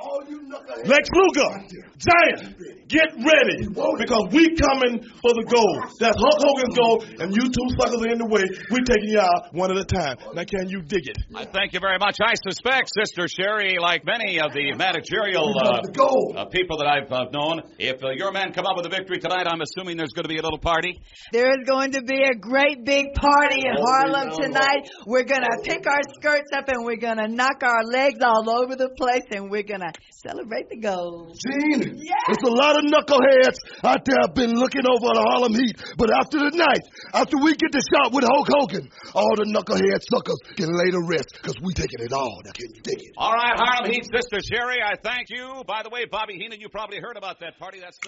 Lex 0.85 1.09
Luger, 1.09 1.51
Giant, 1.97 2.61
get 2.85 3.17
ready 3.17 3.65
because 4.11 4.27
we 4.35 4.43
coming 4.59 4.99
for 5.23 5.31
the 5.39 5.47
gold. 5.47 5.95
That's 6.03 6.19
Hulk 6.19 6.41
Hogan's 6.43 6.75
goal, 6.75 6.97
and 7.23 7.31
you 7.31 7.47
two 7.47 7.69
suckers 7.79 8.03
are 8.03 8.11
in 8.11 8.19
the 8.19 8.27
way. 8.27 8.43
We 8.75 8.83
taking 8.83 9.15
you 9.15 9.23
out 9.23 9.55
one 9.55 9.71
at 9.71 9.79
a 9.79 9.87
time. 9.87 10.19
Now, 10.35 10.43
can 10.43 10.67
you 10.67 10.83
dig 10.83 11.07
it? 11.07 11.19
I 11.31 11.47
thank 11.47 11.73
you 11.73 11.79
very 11.79 12.03
much. 12.03 12.19
I 12.19 12.35
suspect, 12.43 12.91
Sister 12.91 13.31
Sherri, 13.31 13.79
like 13.79 14.03
many 14.03 14.43
of 14.43 14.51
the 14.51 14.75
managerial 14.75 15.47
uh, 15.55 15.87
uh, 15.87 16.51
people 16.51 16.83
that 16.83 16.91
I've 16.91 17.13
uh, 17.13 17.31
known, 17.31 17.63
if 17.79 18.03
uh, 18.03 18.11
your 18.19 18.35
men 18.35 18.51
come 18.51 18.67
up 18.67 18.75
with 18.75 18.87
a 18.87 18.91
victory 18.91 19.23
tonight, 19.23 19.47
I'm 19.47 19.63
assuming 19.63 19.95
there's 19.95 20.13
going 20.13 20.27
to 20.27 20.33
be 20.33 20.43
a 20.43 20.43
little 20.43 20.59
party. 20.59 20.99
There 21.31 21.55
is 21.55 21.63
going 21.63 21.93
to 21.95 22.03
be 22.03 22.27
a 22.27 22.35
great 22.35 22.83
big 22.85 23.15
party 23.15 23.63
in 23.63 23.79
Harlem 23.79 24.35
tonight. 24.35 24.91
We're 25.07 25.29
going 25.29 25.47
to 25.47 25.63
pick 25.63 25.87
our 25.87 26.03
skirts 26.19 26.51
up 26.57 26.67
and 26.67 26.83
we're 26.85 26.99
going 26.99 27.23
to 27.23 27.29
knock 27.29 27.63
our 27.63 27.85
legs 27.87 28.19
all 28.27 28.51
over 28.51 28.75
the 28.75 28.91
place 28.99 29.31
and 29.31 29.51
we're 29.51 29.63
going 29.63 29.87
to 29.87 29.93
celebrate 30.27 30.69
the 30.69 30.79
gold. 30.79 31.39
Gene, 31.39 31.95
there's 32.27 32.45
a 32.45 32.51
lot 32.51 32.75
of 32.77 32.91
knuckleheads 32.91 33.59
out 34.01 34.07
there 34.09 34.17
have 34.25 34.35
been 34.35 34.57
looking 34.57 34.89
over 34.89 35.13
the 35.13 35.21
Harlem 35.21 35.55
Heat, 35.55 35.77
but 35.97 36.09
after 36.09 36.41
the 36.41 36.57
night, 36.57 36.81
after 37.13 37.37
we 37.37 37.53
get 37.53 37.73
the 37.73 37.85
shot 37.85 38.13
with 38.13 38.25
Hulk 38.25 38.49
Hogan, 38.49 38.89
all 39.13 39.37
the 39.37 39.45
knucklehead 39.45 40.01
suckers 40.09 40.41
can 40.57 40.73
lay 40.73 40.89
to 40.91 41.05
rest 41.05 41.37
because 41.37 41.57
we 41.61 41.75
taking 41.75 42.01
it 42.01 42.13
all. 42.13 42.41
Now, 42.45 42.53
can 42.57 42.73
you 42.73 42.81
dig 42.81 42.97
it? 42.97 43.13
All 43.17 43.33
right, 43.33 43.57
Harlem 43.57 43.93
Heat, 43.93 44.09
Sister 44.09 44.41
Sherri, 44.41 44.81
I 44.81 44.97
thank 44.97 45.29
you. 45.29 45.63
By 45.67 45.83
the 45.83 45.91
way, 45.91 46.09
Bobby 46.11 46.41
Heenan, 46.41 46.61
you 46.61 46.69
probably 46.69 46.99
heard 46.99 47.17
about 47.17 47.41
that 47.41 47.59
party. 47.59 47.81
That's 47.81 48.01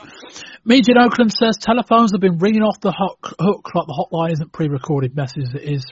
Meet 0.65 0.89
in 0.89 0.97
Okerlund 0.97 1.33
says 1.33 1.59
telephones 1.61 2.13
have 2.13 2.21
been 2.21 2.39
ringing 2.39 2.63
off 2.63 2.81
the 2.81 2.93
hook, 2.93 3.37
hook 3.39 3.69
like 3.75 3.87
the 3.87 3.97
hotline 3.97 4.33
isn't 4.33 4.53
pre-recorded 4.53 5.15
messages. 5.15 5.53
It 5.55 5.69
is. 5.69 5.85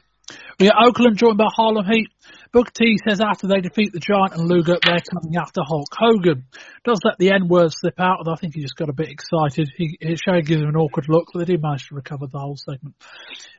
We 0.58 0.68
got 0.68 0.76
Okerlund 0.80 1.16
joined 1.16 1.38
by 1.38 1.48
Harlem 1.54 1.84
Heat. 1.90 2.08
Booker 2.52 2.72
T 2.74 2.98
says 3.06 3.20
after 3.20 3.46
they 3.46 3.60
defeat 3.60 3.92
the 3.92 4.00
Giant 4.00 4.34
and 4.34 4.48
Luger, 4.48 4.76
they're 4.84 4.98
coming 5.12 5.36
after 5.36 5.60
Hulk 5.64 5.86
Hogan. 5.96 6.46
Does 6.84 7.00
let 7.04 7.18
the 7.18 7.32
N 7.32 7.46
word 7.46 7.70
slip 7.72 8.00
out, 8.00 8.18
although 8.18 8.32
I 8.32 8.36
think 8.36 8.54
he 8.54 8.62
just 8.62 8.76
got 8.76 8.88
a 8.88 8.92
bit 8.92 9.08
excited. 9.08 9.70
He, 9.76 9.96
Sherri 10.16 10.42
gives 10.42 10.62
him 10.62 10.68
an 10.68 10.76
awkward 10.76 11.06
look, 11.08 11.28
but 11.32 11.40
they 11.40 11.52
did 11.52 11.62
manage 11.62 11.88
to 11.88 11.94
recover 11.94 12.26
the 12.26 12.38
whole 12.38 12.56
segment. 12.56 12.96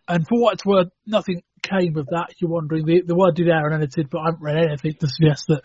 And 0.07 0.27
for 0.27 0.41
what 0.41 0.55
it's 0.55 0.65
worth, 0.65 0.89
nothing 1.05 1.41
came 1.61 1.95
of 1.95 2.07
that. 2.07 2.33
You're 2.39 2.51
wondering, 2.51 2.85
the, 2.85 3.03
the 3.05 3.15
word 3.15 3.35
did 3.35 3.47
air 3.47 3.65
and 3.67 3.75
edited, 3.75 4.09
but 4.09 4.19
I 4.19 4.25
haven't 4.25 4.43
read 4.43 4.65
anything 4.67 4.95
to 4.99 5.07
suggest 5.07 5.45
that 5.47 5.63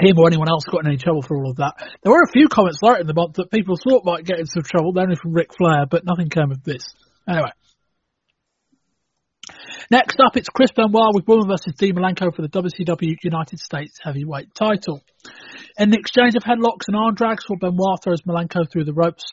him 0.00 0.18
or 0.18 0.28
anyone 0.28 0.48
else 0.48 0.64
got 0.64 0.84
in 0.84 0.86
any 0.86 0.96
trouble 0.96 1.20
for 1.20 1.36
all 1.36 1.50
of 1.50 1.56
that. 1.56 1.74
There 2.02 2.12
were 2.12 2.22
a 2.22 2.32
few 2.32 2.48
comments 2.48 2.78
later 2.80 3.00
in 3.00 3.06
the 3.06 3.12
month 3.12 3.34
that 3.34 3.50
people 3.50 3.76
thought 3.76 4.06
might 4.06 4.24
get 4.24 4.38
into 4.38 4.62
trouble, 4.62 4.98
only 4.98 5.16
from 5.16 5.34
Ric 5.34 5.50
Flair, 5.54 5.84
but 5.90 6.06
nothing 6.06 6.30
came 6.30 6.50
of 6.50 6.64
this. 6.64 6.84
Anyway. 7.28 7.50
Next 9.90 10.18
up, 10.20 10.36
it's 10.36 10.48
Chris 10.48 10.70
Benoit 10.72 11.14
with 11.14 11.26
Woman 11.28 11.48
versus 11.48 11.74
Dean 11.76 11.94
Malenko 11.94 12.34
for 12.34 12.42
the 12.42 12.48
WCW 12.48 13.16
United 13.22 13.58
States 13.58 13.98
Heavyweight 14.02 14.54
title. 14.54 15.02
In 15.78 15.90
the 15.90 15.98
exchange 15.98 16.34
of 16.34 16.42
headlocks 16.42 16.88
and 16.88 16.96
arm 16.96 17.14
drags, 17.14 17.44
for 17.44 17.56
Benoit 17.56 18.02
throws 18.02 18.22
Malenko 18.22 18.70
through 18.70 18.84
the 18.84 18.92
ropes. 18.92 19.24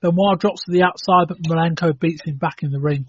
Benoit 0.00 0.38
drops 0.38 0.64
to 0.64 0.72
the 0.72 0.82
outside, 0.82 1.28
but 1.28 1.42
Malenko 1.42 1.98
beats 1.98 2.22
him 2.24 2.36
back 2.36 2.62
in 2.62 2.70
the 2.70 2.80
ring. 2.80 3.06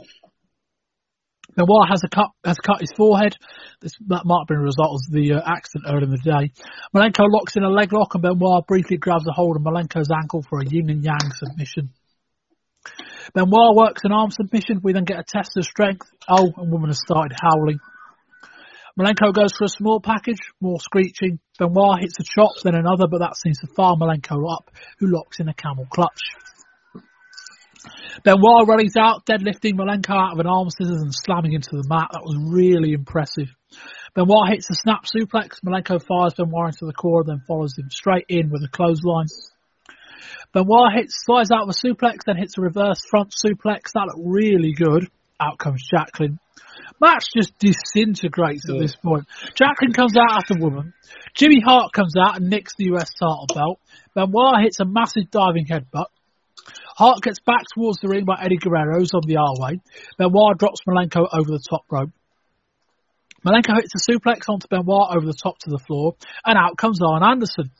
Benoit 1.55 1.89
has 1.89 2.03
a 2.03 2.07
cut 2.07 2.29
has 2.45 2.57
cut 2.57 2.79
his 2.79 2.91
forehead. 2.95 3.35
This 3.81 3.93
that 4.07 4.25
might 4.25 4.41
have 4.41 4.47
been 4.47 4.57
a 4.57 4.61
result 4.61 5.01
of 5.01 5.11
the 5.11 5.33
uh, 5.33 5.41
accident 5.45 5.91
earlier 5.91 6.03
in 6.03 6.11
the 6.11 6.17
day. 6.17 6.51
Malenko 6.95 7.25
locks 7.27 7.57
in 7.57 7.63
a 7.63 7.69
leg 7.69 7.91
lock, 7.91 8.15
and 8.15 8.23
Benoit 8.23 8.65
briefly 8.67 8.97
grabs 8.97 9.27
a 9.27 9.33
hold 9.33 9.57
of 9.57 9.63
Malenko's 9.63 10.11
ankle 10.11 10.43
for 10.47 10.61
a 10.61 10.65
yin 10.65 10.89
and 10.89 11.03
yang 11.03 11.31
submission. 11.33 11.91
Benoit 13.33 13.75
works 13.75 14.01
an 14.03 14.11
arm 14.11 14.31
submission. 14.31 14.81
We 14.83 14.93
then 14.93 15.05
get 15.05 15.19
a 15.19 15.23
test 15.23 15.57
of 15.57 15.65
strength. 15.65 16.07
Oh, 16.29 16.51
and 16.57 16.71
woman 16.71 16.89
has 16.89 16.99
started 16.99 17.37
howling. 17.39 17.79
Malenko 18.99 19.33
goes 19.33 19.53
for 19.57 19.65
a 19.65 19.69
small 19.69 20.01
package, 20.01 20.39
more 20.59 20.79
screeching. 20.79 21.39
Benoit 21.57 22.01
hits 22.01 22.19
a 22.19 22.23
chop, 22.23 22.51
then 22.63 22.75
another, 22.75 23.07
but 23.07 23.19
that 23.19 23.37
seems 23.37 23.59
to 23.59 23.67
fire 23.67 23.95
Malenko 23.95 24.43
up, 24.51 24.69
who 24.99 25.07
locks 25.07 25.39
in 25.39 25.47
a 25.47 25.53
camel 25.53 25.87
clutch. 25.89 26.21
Benoit 28.23 28.67
rallies 28.67 28.97
out, 28.99 29.25
deadlifting 29.25 29.75
Malenko 29.75 30.11
out 30.11 30.33
of 30.33 30.39
an 30.39 30.47
arm 30.47 30.69
scissors 30.69 31.01
and 31.01 31.13
slamming 31.13 31.53
into 31.53 31.71
the 31.71 31.87
mat. 31.87 32.09
That 32.11 32.23
was 32.23 32.37
really 32.51 32.91
impressive. 32.91 33.47
Benoit 34.13 34.49
hits 34.49 34.69
a 34.69 34.75
snap 34.75 35.05
suplex. 35.05 35.63
Malenko 35.65 36.03
fires 36.03 36.33
Benoit 36.33 36.73
into 36.73 36.85
the 36.85 36.93
core, 36.93 37.23
then 37.25 37.41
follows 37.47 37.77
him 37.77 37.89
straight 37.89 38.25
in 38.27 38.49
with 38.49 38.61
a 38.63 38.69
clothesline. 38.69 39.27
Benoit 40.53 40.93
hits, 40.93 41.23
slides 41.23 41.51
out 41.51 41.63
of 41.63 41.69
a 41.69 41.73
suplex, 41.73 42.25
then 42.25 42.37
hits 42.37 42.57
a 42.57 42.61
reverse 42.61 43.01
front 43.09 43.31
suplex. 43.31 43.93
That 43.93 44.07
looked 44.07 44.19
really 44.23 44.73
good. 44.73 45.09
Out 45.39 45.57
comes 45.57 45.83
Jacqueline. 45.89 46.39
Match 46.99 47.25
just 47.35 47.57
disintegrates 47.57 48.69
at 48.69 48.77
this 48.77 48.95
point. 48.95 49.25
Jacqueline 49.55 49.93
comes 49.93 50.15
out 50.15 50.43
as 50.43 50.55
a 50.55 50.59
woman. 50.59 50.93
Jimmy 51.33 51.59
Hart 51.59 51.93
comes 51.93 52.15
out 52.15 52.37
and 52.37 52.49
nicks 52.49 52.75
the 52.77 52.93
US 52.93 53.09
title 53.19 53.47
belt. 53.53 53.79
Benoit 54.13 54.61
hits 54.61 54.79
a 54.79 54.85
massive 54.85 55.31
diving 55.31 55.65
headbutt. 55.65 56.07
Hart 56.95 57.21
gets 57.21 57.39
back 57.39 57.63
towards 57.73 57.99
the 57.99 58.09
ring 58.09 58.25
by 58.25 58.35
Eddie 58.39 58.57
Guerrero's 58.57 59.13
on 59.13 59.21
the 59.25 59.37
R 59.37 59.55
way. 59.57 59.79
Benoit 60.19 60.57
drops 60.57 60.81
Malenko 60.87 61.27
over 61.33 61.49
the 61.49 61.63
top 61.67 61.85
rope. 61.89 62.11
Malenko 63.45 63.75
hits 63.75 63.93
a 63.95 64.11
suplex 64.11 64.49
onto 64.49 64.67
Benoit 64.67 65.15
over 65.15 65.25
the 65.25 65.33
top 65.33 65.57
to 65.59 65.69
the 65.69 65.79
floor, 65.79 66.15
and 66.45 66.57
out 66.57 66.77
comes 66.77 66.99
Arn 67.01 67.23
Anderson. 67.23 67.71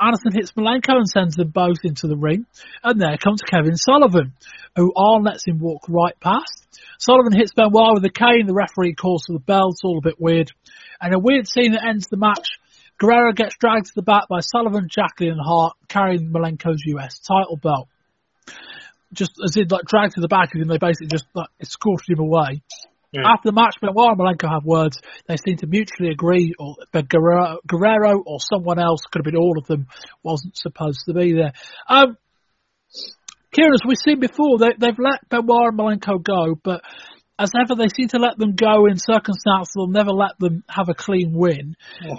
Anderson 0.00 0.32
hits 0.32 0.52
Malenko 0.52 0.96
and 0.96 1.08
sends 1.08 1.36
them 1.36 1.48
both 1.48 1.84
into 1.84 2.06
the 2.06 2.16
ring, 2.16 2.46
and 2.82 3.00
there 3.00 3.18
comes 3.18 3.42
Kevin 3.42 3.76
Sullivan, 3.76 4.32
who 4.76 4.92
Arn 4.96 5.22
lets 5.22 5.46
him 5.46 5.58
walk 5.58 5.82
right 5.88 6.18
past. 6.20 6.66
Sullivan 6.98 7.32
hits 7.32 7.52
Benoit 7.52 7.94
with 7.94 8.04
a 8.04 8.10
cane, 8.10 8.46
the 8.46 8.54
referee 8.54 8.94
calls 8.94 9.24
for 9.26 9.34
the 9.34 9.44
bell, 9.44 9.70
it's 9.70 9.84
all 9.84 9.98
a 9.98 10.02
bit 10.02 10.18
weird. 10.18 10.52
And 11.00 11.14
a 11.14 11.18
weird 11.18 11.46
scene 11.46 11.72
that 11.72 11.86
ends 11.86 12.08
the 12.08 12.16
match. 12.16 12.58
Guerrero 12.98 13.32
gets 13.32 13.56
dragged 13.56 13.86
to 13.86 13.92
the 13.94 14.02
back 14.02 14.28
by 14.28 14.40
Sullivan, 14.40 14.88
Jacqueline 14.90 15.32
and 15.32 15.40
Hart, 15.42 15.74
carrying 15.88 16.30
Malenko's 16.30 16.82
US 16.86 17.18
title 17.18 17.56
belt. 17.56 17.88
Just 19.12 19.32
as 19.42 19.56
in 19.56 19.68
like 19.68 19.84
dragged 19.84 20.14
to 20.14 20.20
the 20.20 20.28
back, 20.28 20.50
and 20.54 20.70
they 20.70 20.78
basically 20.78 21.08
just 21.08 21.26
like 21.34 21.48
escorted 21.60 22.10
him 22.10 22.20
away. 22.20 22.62
Yeah. 23.12 23.22
After 23.26 23.48
the 23.48 23.52
match, 23.52 23.74
Benoit 23.80 24.10
and 24.10 24.18
Malenko 24.18 24.48
have 24.48 24.64
words. 24.64 25.00
They 25.26 25.36
seem 25.36 25.56
to 25.58 25.66
mutually 25.66 26.10
agree, 26.10 26.54
or 26.58 26.76
that 26.92 27.08
Guerrero, 27.08 27.58
Guerrero 27.66 28.22
or 28.24 28.38
someone 28.40 28.78
else, 28.78 29.00
could 29.10 29.20
have 29.20 29.24
been 29.24 29.40
all 29.40 29.58
of 29.58 29.66
them, 29.66 29.86
wasn't 30.22 30.56
supposed 30.56 31.00
to 31.06 31.14
be 31.14 31.32
there. 31.32 31.52
Um, 31.88 32.16
Kieran, 33.52 33.72
as 33.74 33.80
we've 33.84 33.98
seen 33.98 34.20
before, 34.20 34.58
they, 34.58 34.74
they've 34.78 34.98
let 34.98 35.28
Benoit 35.28 35.70
and 35.70 35.78
Malenko 35.78 36.22
go, 36.22 36.54
but 36.62 36.82
as 37.40 37.50
ever, 37.58 37.74
they 37.74 37.88
seem 37.88 38.08
to 38.08 38.18
let 38.18 38.36
them 38.36 38.54
go 38.54 38.86
in 38.86 38.98
circumstances 38.98 39.72
they'll 39.74 39.88
never 39.88 40.12
let 40.12 40.38
them 40.38 40.62
have 40.68 40.90
a 40.90 40.94
clean 40.94 41.32
win. 41.32 41.74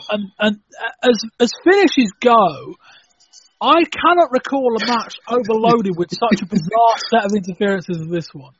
And, 0.09 0.31
and 0.39 0.59
as 1.03 1.23
as 1.39 1.51
finishes 1.63 2.11
go, 2.19 2.75
I 3.61 3.83
cannot 3.85 4.31
recall 4.31 4.75
a 4.81 4.85
match 4.87 5.17
overloaded 5.29 5.95
with 5.95 6.09
such 6.09 6.41
a 6.41 6.45
bizarre 6.47 6.97
set 7.11 7.25
of 7.25 7.31
interferences 7.37 8.01
as 8.01 8.07
this 8.09 8.29
one. 8.33 8.53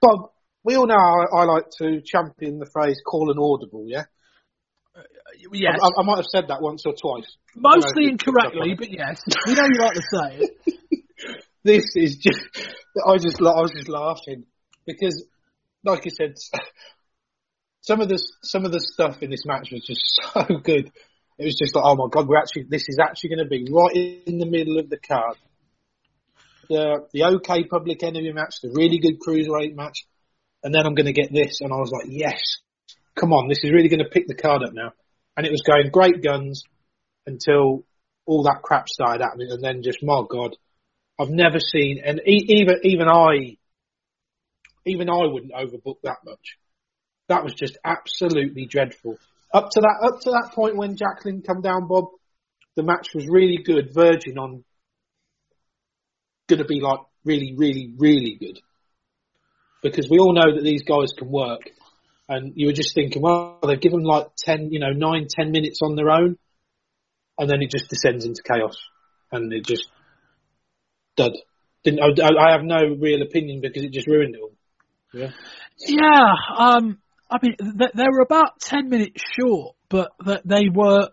Bob, 0.00 0.31
we 0.64 0.76
all 0.76 0.86
know 0.86 0.94
I, 0.94 1.40
I 1.40 1.44
like 1.44 1.70
to 1.78 2.00
champion 2.04 2.58
the 2.58 2.66
phrase 2.66 3.00
"call 3.04 3.30
an 3.30 3.38
audible." 3.38 3.84
Yeah, 3.86 4.04
uh, 4.96 5.02
Yes, 5.52 5.78
I, 5.82 6.00
I 6.00 6.04
might 6.04 6.16
have 6.16 6.26
said 6.26 6.48
that 6.48 6.62
once 6.62 6.84
or 6.86 6.94
twice. 6.94 7.36
mostly 7.56 8.08
incorrectly, 8.08 8.74
but 8.78 8.90
yes, 8.90 9.22
we 9.46 9.54
know 9.54 9.64
you 9.64 9.80
like 9.80 9.94
to 9.94 10.02
say 10.02 10.36
it. 10.38 10.50
This 11.64 11.94
is 11.94 12.16
just. 12.16 12.40
I 13.06 13.16
just. 13.18 13.40
I 13.40 13.60
was 13.60 13.70
just 13.70 13.88
laughing 13.88 14.46
because, 14.84 15.24
like 15.84 16.04
I 16.06 16.10
said, 16.10 16.34
some 17.82 18.00
of 18.00 18.08
the 18.08 18.20
some 18.42 18.64
of 18.64 18.72
the 18.72 18.80
stuff 18.80 19.22
in 19.22 19.30
this 19.30 19.46
match 19.46 19.70
was 19.70 19.84
just 19.86 20.00
so 20.34 20.58
good. 20.58 20.90
It 21.38 21.44
was 21.44 21.56
just 21.56 21.74
like, 21.74 21.84
oh 21.86 21.94
my 21.94 22.08
god, 22.10 22.26
we're 22.28 22.38
actually. 22.38 22.64
This 22.68 22.88
is 22.88 22.98
actually 23.00 23.30
going 23.30 23.44
to 23.44 23.48
be 23.48 23.66
right 23.70 24.22
in 24.26 24.38
the 24.38 24.46
middle 24.46 24.78
of 24.78 24.90
the 24.90 24.98
card. 24.98 25.36
The 26.68 27.06
the 27.12 27.22
OK 27.24 27.64
Public 27.64 28.02
Enemy 28.02 28.32
match, 28.32 28.56
the 28.62 28.72
really 28.74 28.98
good 28.98 29.20
cruiserweight 29.20 29.76
match, 29.76 30.04
and 30.62 30.74
then 30.74 30.86
I'm 30.86 30.94
going 30.94 31.06
to 31.06 31.12
get 31.12 31.32
this, 31.32 31.60
and 31.60 31.72
I 31.72 31.76
was 31.76 31.90
like, 31.90 32.06
yes, 32.08 32.40
come 33.18 33.32
on, 33.32 33.48
this 33.48 33.60
is 33.62 33.72
really 33.72 33.88
going 33.88 34.04
to 34.04 34.10
pick 34.10 34.26
the 34.26 34.34
card 34.34 34.62
up 34.62 34.72
now. 34.72 34.92
And 35.36 35.46
it 35.46 35.52
was 35.52 35.62
going 35.62 35.90
great 35.90 36.22
guns 36.22 36.64
until 37.26 37.84
all 38.26 38.44
that 38.44 38.62
crap 38.62 38.88
started 38.88 39.22
happening, 39.22 39.48
and 39.50 39.62
then 39.62 39.82
just 39.82 40.02
my 40.02 40.22
god, 40.28 40.56
I've 41.18 41.30
never 41.30 41.58
seen, 41.58 42.02
and 42.04 42.20
e- 42.26 42.46
even 42.48 42.80
even 42.84 43.08
I, 43.08 43.56
even 44.86 45.08
I 45.08 45.26
wouldn't 45.26 45.52
overbook 45.52 46.02
that 46.02 46.18
much. 46.24 46.58
That 47.28 47.44
was 47.44 47.54
just 47.54 47.78
absolutely 47.84 48.66
dreadful. 48.66 49.16
Up 49.52 49.70
to 49.70 49.80
that 49.80 50.08
up 50.08 50.20
to 50.20 50.30
that 50.30 50.52
point 50.54 50.76
when 50.76 50.96
Jacqueline 50.96 51.42
come 51.42 51.60
down, 51.60 51.88
Bob, 51.88 52.06
the 52.76 52.82
match 52.82 53.08
was 53.14 53.26
really 53.28 53.58
good, 53.64 53.92
verging 53.92 54.38
on 54.38 54.64
going 56.48 56.58
to 56.58 56.64
be 56.64 56.80
like 56.80 57.00
really, 57.24 57.54
really, 57.56 57.92
really 57.96 58.36
good. 58.38 58.60
Because 59.82 60.08
we 60.08 60.18
all 60.18 60.32
know 60.32 60.54
that 60.54 60.62
these 60.62 60.82
guys 60.82 61.12
can 61.16 61.28
work, 61.28 61.70
and 62.28 62.52
you 62.56 62.66
were 62.66 62.72
just 62.72 62.94
thinking, 62.94 63.22
well, 63.22 63.58
they've 63.66 63.80
given 63.80 64.02
like 64.04 64.28
ten, 64.36 64.70
you 64.70 64.78
know, 64.78 64.92
nine, 64.92 65.26
ten 65.28 65.50
minutes 65.50 65.80
on 65.82 65.96
their 65.96 66.10
own, 66.10 66.38
and 67.38 67.50
then 67.50 67.62
it 67.62 67.70
just 67.70 67.90
descends 67.90 68.24
into 68.24 68.42
chaos, 68.42 68.76
and 69.32 69.52
it 69.52 69.66
just 69.66 69.88
dud. 71.16 71.32
Didn't 71.84 72.00
I, 72.00 72.48
I 72.48 72.52
have 72.52 72.62
no 72.62 72.96
real 73.00 73.22
opinion 73.22 73.60
because 73.60 73.82
it 73.82 73.92
just 73.92 74.06
ruined 74.06 74.36
it 74.36 74.40
all. 74.40 74.52
Yeah. 75.12 75.30
Yeah, 75.78 76.34
um, 76.56 76.98
I 77.28 77.38
mean, 77.42 77.56
they, 77.58 77.88
they 77.94 78.04
were 78.04 78.20
about 78.20 78.60
10 78.60 78.88
minutes 78.88 79.22
short, 79.38 79.74
but 79.88 80.12
th- 80.24 80.42
they 80.44 80.68
were 80.72 81.08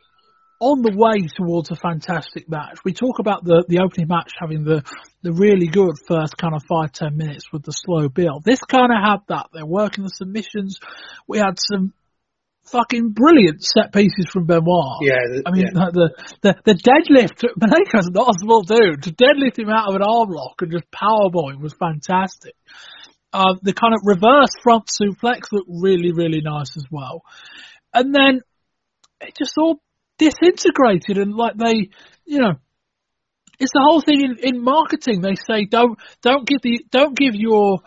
on 0.59 0.81
the 0.81 0.91
way 0.93 1.27
towards 1.35 1.71
a 1.71 1.75
fantastic 1.75 2.49
match. 2.49 2.79
We 2.83 2.93
talk 2.93 3.19
about 3.19 3.45
the, 3.45 3.63
the 3.67 3.79
opening 3.79 4.07
match 4.07 4.31
having 4.39 4.65
the, 4.65 4.83
the 5.21 5.31
really 5.31 5.67
good 5.67 5.95
first 6.07 6.37
kind 6.37 6.53
of 6.53 6.61
five, 6.67 6.91
ten 6.91 7.15
minutes 7.15 7.45
with 7.53 7.63
the 7.63 7.71
slow 7.71 8.09
build. 8.09 8.43
This 8.43 8.59
kind 8.59 8.91
of 8.91 8.99
had 9.01 9.19
that. 9.29 9.47
They're 9.53 9.65
working 9.65 10.03
the 10.03 10.09
submissions. 10.09 10.79
We 11.27 11.37
had 11.37 11.55
some 11.57 11.93
fucking 12.71 13.11
brilliant 13.11 13.63
set 13.63 13.93
pieces 13.93 14.27
from 14.31 14.45
Benoit. 14.45 14.99
Yeah, 15.01 15.15
the- 15.31 15.43
I 15.45 15.51
mean, 15.51 15.67
yeah. 15.73 15.89
the, 15.93 16.09
the, 16.41 16.55
the 16.65 16.73
deadlift, 16.75 17.41
Malenko's 17.57 18.11
not 18.11 18.29
a 18.29 18.39
small 18.39 18.61
dude. 18.63 19.03
To 19.03 19.11
deadlift 19.11 19.57
him 19.57 19.69
out 19.69 19.87
of 19.87 19.95
an 19.95 20.01
arm 20.03 20.29
lock 20.29 20.61
and 20.61 20.71
just 20.71 20.91
powerbomb 20.91 21.53
him 21.55 21.61
was 21.61 21.73
fantastic. 21.73 22.55
Uh, 23.31 23.55
the 23.61 23.73
kind 23.73 23.93
of 23.93 24.01
reverse 24.03 24.51
front 24.61 24.87
suplex 24.87 25.51
looked 25.51 25.69
really, 25.69 26.11
really 26.11 26.41
nice 26.41 26.75
as 26.75 26.85
well. 26.91 27.23
And 27.93 28.13
then 28.13 28.41
it 29.21 29.35
just 29.37 29.53
all 29.57 29.81
disintegrated 30.19 31.17
and 31.17 31.33
like 31.33 31.57
they, 31.57 31.89
you 32.25 32.39
know, 32.39 32.53
it's 33.59 33.71
the 33.73 33.83
whole 33.83 34.01
thing 34.01 34.21
in, 34.21 34.37
in 34.39 34.63
marketing. 34.63 35.21
They 35.21 35.35
say 35.35 35.65
don't 35.65 35.97
don't 36.21 36.47
give 36.47 36.61
the 36.61 36.85
don't 36.91 37.17
give 37.17 37.35
your 37.35 37.79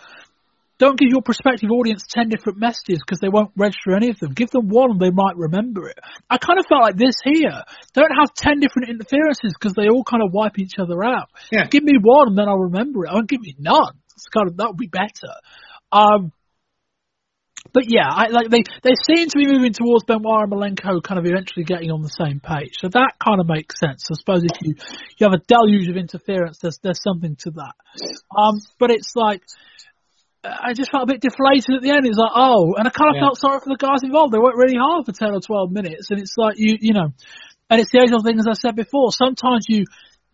don't 0.79 0.99
give 0.99 1.09
your 1.11 1.23
prospective 1.23 1.71
audience 1.71 2.03
ten 2.11 2.29
different 2.29 2.59
messages 2.59 2.99
because 2.99 3.21
they 3.21 3.29
won't 3.29 3.53
register 3.57 3.95
any 3.95 4.11
of 4.11 4.19
them. 4.19 4.33
Give 4.33 4.51
them 4.51 4.69
one 4.69 4.91
and 4.91 5.01
they 5.01 5.11
might 5.11 5.37
remember 5.37 5.89
it. 5.89 5.99
I 6.29 6.39
kind 6.39 6.59
of 6.59 6.67
felt 6.67 6.83
like 6.83 6.97
this 6.97 7.15
here. 7.25 7.63
Don't 7.95 8.11
have 8.19 8.35
ten 8.35 8.59
different 8.59 8.91
interferences 8.91 9.55
because 9.59 9.75
they 9.75 9.89
all 9.89 10.05
kind 10.05 10.23
of 10.23 10.33
wipe 10.33 10.59
each 10.59 10.75
other 10.79 11.05
out. 11.05 11.29
Yeah. 11.51 11.69
Give 11.69 11.85
me 11.85 11.95
one 12.03 12.29
and 12.29 12.39
then 12.39 12.49
I'll 12.49 12.69
remember 12.69 13.05
it. 13.05 13.11
I 13.11 13.15
won't 13.15 13.31
give 13.31 13.41
me 13.41 13.55
none. 13.59 13.95
It's 14.17 14.29
kind 14.29 14.49
of 14.49 14.57
that 14.57 14.69
would 14.69 14.77
be 14.77 14.89
better. 14.89 15.33
Um, 15.93 16.33
but 17.73 17.85
yeah, 17.87 18.09
I, 18.11 18.29
like 18.29 18.51
they 18.51 18.65
they 18.83 18.95
seem 19.07 19.29
to 19.29 19.39
be 19.39 19.47
moving 19.47 19.73
towards 19.73 20.05
Benoit 20.05 20.45
and 20.45 20.53
Malenko 20.53 21.03
kind 21.03 21.19
of 21.19 21.27
eventually 21.27 21.65
getting 21.65 21.91
on 21.91 22.03
the 22.03 22.09
same 22.11 22.41
page. 22.41 22.75
So 22.79 22.89
that 22.89 23.15
kind 23.23 23.41
of 23.41 23.47
makes 23.49 23.79
sense. 23.79 24.09
I 24.11 24.15
suppose 24.19 24.43
if 24.45 24.57
you 24.63 24.75
you 25.19 25.29
have 25.29 25.33
a 25.33 25.43
deluge 25.47 25.89
of 25.89 25.97
interference, 25.97 26.59
there's 26.59 26.79
there's 26.83 27.03
something 27.03 27.37
to 27.47 27.51
that. 27.53 27.75
Um, 28.37 28.61
but 28.79 28.91
it's 28.91 29.15
like 29.15 29.43
I 30.45 30.73
just 30.75 30.91
felt 30.91 31.05
a 31.05 31.13
bit 31.13 31.21
deflated 31.23 31.77
at 31.77 31.83
the 31.83 31.91
end. 31.91 32.05
It's 32.07 32.19
like 32.19 32.33
oh, 32.35 32.75
and 32.77 32.87
I 32.87 32.91
kind 32.91 33.11
of 33.11 33.17
Yeah. 33.17 33.27
felt 33.31 33.39
sorry 33.39 33.61
for 33.61 33.71
the 33.71 33.79
guys 33.79 34.03
involved. 34.03 34.35
They 34.35 34.39
worked 34.43 34.59
really 34.59 34.77
hard 34.79 35.07
for 35.07 35.13
ten 35.13 35.33
or 35.33 35.41
twelve 35.41 35.71
minutes, 35.71 36.11
and 36.11 36.19
it's 36.21 36.35
like 36.37 36.55
you 36.57 36.77
you 36.81 36.93
know, 36.95 37.15
and 37.71 37.81
it's 37.81 37.93
the 37.93 38.03
age 38.03 38.13
old 38.13 38.25
thing 38.25 38.39
as 38.39 38.49
I 38.49 38.55
said 38.55 38.75
before. 38.75 39.13
Sometimes 39.13 39.67
you 39.69 39.85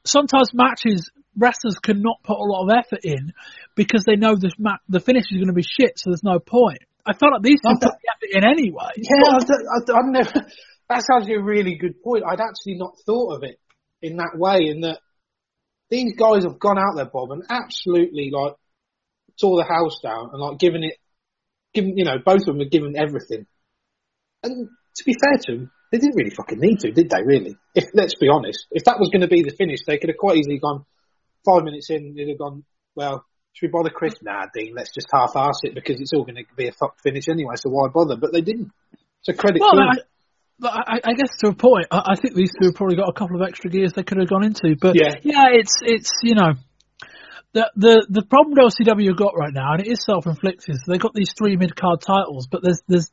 sometimes 0.04 0.50
matches 0.54 1.10
wrestlers 1.36 1.78
cannot 1.78 2.22
put 2.24 2.36
a 2.36 2.42
lot 2.42 2.64
of 2.64 2.70
effort 2.76 3.04
in 3.04 3.32
because 3.76 4.02
they 4.04 4.16
know 4.16 4.34
the 4.34 4.50
ma- 4.58 4.82
the 4.88 4.98
finish 4.98 5.24
is 5.30 5.36
going 5.36 5.46
to 5.48 5.52
be 5.52 5.62
shit, 5.62 5.98
so 5.98 6.10
there's 6.10 6.24
no 6.24 6.38
point. 6.40 6.80
I 7.08 7.14
felt 7.14 7.32
like 7.32 7.42
these 7.42 7.60
Not 7.64 7.80
put 7.80 7.92
the 7.92 8.10
effort 8.12 8.36
in 8.36 8.44
anyway. 8.44 8.92
Yeah, 8.96 9.32
I, 9.32 9.38
I, 9.38 9.98
I 9.98 10.02
never. 10.04 10.46
That's 10.88 11.06
actually 11.10 11.34
a 11.34 11.42
really 11.42 11.76
good 11.76 12.02
point. 12.02 12.24
I'd 12.26 12.40
actually 12.40 12.76
not 12.76 12.94
thought 13.04 13.36
of 13.36 13.42
it 13.42 13.58
in 14.02 14.16
that 14.16 14.36
way. 14.36 14.68
In 14.68 14.82
that 14.82 15.00
these 15.90 16.14
guys 16.18 16.44
have 16.44 16.58
gone 16.58 16.78
out 16.78 16.96
there, 16.96 17.06
Bob, 17.06 17.30
and 17.30 17.42
absolutely 17.48 18.30
like 18.32 18.54
tore 19.40 19.56
the 19.56 19.68
house 19.68 20.00
down 20.02 20.30
and 20.32 20.40
like 20.40 20.58
given 20.58 20.84
it, 20.84 20.96
given 21.72 21.96
you 21.96 22.04
know, 22.04 22.18
both 22.24 22.40
of 22.40 22.46
them 22.46 22.60
have 22.60 22.70
given 22.70 22.94
everything. 22.96 23.46
And 24.42 24.68
to 24.96 25.04
be 25.04 25.14
fair 25.14 25.38
to 25.46 25.52
them, 25.52 25.70
they 25.90 25.98
didn't 25.98 26.16
really 26.16 26.34
fucking 26.36 26.60
need 26.60 26.80
to, 26.80 26.92
did 26.92 27.08
they? 27.08 27.22
Really? 27.22 27.56
If 27.74 27.84
let's 27.94 28.14
be 28.16 28.28
honest, 28.28 28.66
if 28.70 28.84
that 28.84 28.98
was 28.98 29.08
going 29.10 29.22
to 29.22 29.28
be 29.28 29.42
the 29.42 29.56
finish, 29.56 29.80
they 29.86 29.98
could 29.98 30.10
have 30.10 30.18
quite 30.18 30.36
easily 30.36 30.58
gone 30.58 30.84
five 31.44 31.64
minutes 31.64 31.88
in. 31.90 32.14
They'd 32.14 32.28
have 32.28 32.38
gone, 32.38 32.64
well, 32.94 33.24
should 33.58 33.68
we 33.68 33.72
bother 33.72 33.90
Chris? 33.90 34.14
Nah, 34.22 34.46
Dean, 34.54 34.72
let's 34.76 34.94
just 34.94 35.08
half-ass 35.12 35.60
it 35.64 35.74
because 35.74 36.00
it's 36.00 36.12
all 36.14 36.22
going 36.22 36.36
to 36.36 36.44
be 36.56 36.68
a 36.68 36.72
fuck 36.72 37.00
finish 37.02 37.28
anyway. 37.28 37.54
So 37.56 37.70
why 37.70 37.88
bother? 37.88 38.16
But 38.16 38.32
they 38.32 38.40
didn't. 38.40 38.70
So 39.22 39.32
credit 39.32 39.60
Well, 39.60 39.72
to. 39.72 39.80
I, 39.80 39.94
but 40.60 40.72
I, 40.72 41.00
I 41.04 41.12
guess 41.14 41.36
to 41.38 41.48
a 41.48 41.54
point, 41.54 41.86
I, 41.90 42.12
I 42.12 42.14
think 42.20 42.34
these 42.34 42.52
two 42.52 42.68
have 42.68 42.76
probably 42.76 42.96
got 42.96 43.08
a 43.08 43.12
couple 43.12 43.40
of 43.40 43.48
extra 43.48 43.68
gears 43.68 43.94
they 43.94 44.04
could 44.04 44.18
have 44.18 44.28
gone 44.28 44.44
into. 44.44 44.76
But 44.80 44.94
Yeah. 44.94 45.14
it's 45.52 45.74
it's 45.82 46.12
you 46.22 46.34
know. 46.34 46.54
The, 47.54 47.70
the 47.76 48.06
the 48.10 48.22
problem 48.22 48.54
have 49.08 49.16
got 49.16 49.32
right 49.36 49.52
now, 49.52 49.72
and 49.72 49.80
it 49.80 49.90
is 49.90 50.04
self 50.04 50.26
inflicted, 50.26 50.76
So 50.76 50.92
they've 50.92 51.00
got 51.00 51.14
these 51.14 51.32
three 51.36 51.56
mid 51.56 51.74
card 51.74 52.00
titles, 52.00 52.46
but 52.46 52.60
there's 52.62 52.82
there's 52.86 53.10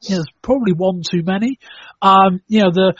you 0.00 0.10
know, 0.10 0.16
there's 0.16 0.32
probably 0.42 0.72
one 0.72 1.02
too 1.08 1.22
many. 1.22 1.58
Um, 2.02 2.40
you 2.48 2.62
know 2.62 2.70
the 2.72 2.94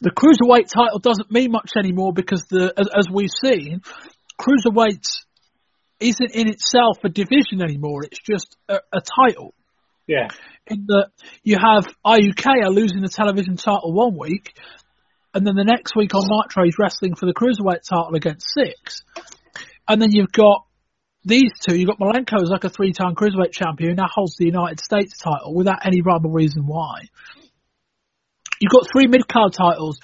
the 0.00 0.10
cruiserweight 0.10 0.68
title 0.68 0.98
doesn't 0.98 1.30
mean 1.30 1.52
much 1.52 1.70
anymore 1.78 2.12
because 2.12 2.44
the 2.50 2.74
as, 2.76 2.88
as 2.94 3.06
we've 3.10 3.30
seen, 3.30 3.80
cruiserweights 4.40 5.24
isn't 6.00 6.34
in 6.34 6.48
itself 6.48 6.98
a 7.04 7.08
division 7.08 7.62
anymore. 7.62 8.04
It's 8.04 8.20
just 8.20 8.56
a, 8.68 8.80
a 8.92 9.00
title. 9.00 9.54
Yeah. 10.06 10.28
In 10.66 10.86
that 10.88 11.10
you 11.42 11.56
have 11.56 11.86
Iaukea 12.04 12.68
losing 12.68 13.02
the 13.02 13.08
television 13.08 13.56
title 13.56 13.92
one 13.92 14.16
week, 14.18 14.52
and 15.32 15.46
then 15.46 15.54
the 15.54 15.64
next 15.64 15.96
week 15.96 16.14
on 16.14 16.22
Nitro 16.26 16.64
he's 16.64 16.78
wrestling 16.78 17.14
for 17.14 17.26
the 17.26 17.34
cruiserweight 17.34 17.82
title 17.88 18.14
against 18.14 18.46
Syxx, 18.56 19.02
and 19.88 20.00
then 20.00 20.10
you've 20.12 20.32
got 20.32 20.66
these 21.24 21.52
two. 21.66 21.76
You've 21.76 21.88
got 21.88 21.98
Malenko 21.98 22.42
as 22.42 22.50
like 22.50 22.64
a 22.64 22.68
three-time 22.68 23.14
cruiserweight 23.14 23.52
champion 23.52 23.90
who 23.90 23.96
now 23.96 24.08
holds 24.12 24.36
the 24.36 24.44
United 24.44 24.80
States 24.80 25.16
title 25.18 25.54
without 25.54 25.86
any 25.86 26.02
rhyme 26.02 26.24
or 26.24 26.32
reason 26.32 26.66
why. 26.66 27.02
You've 28.60 28.72
got 28.72 28.86
three 28.92 29.06
mid-card 29.06 29.52
titles 29.52 29.98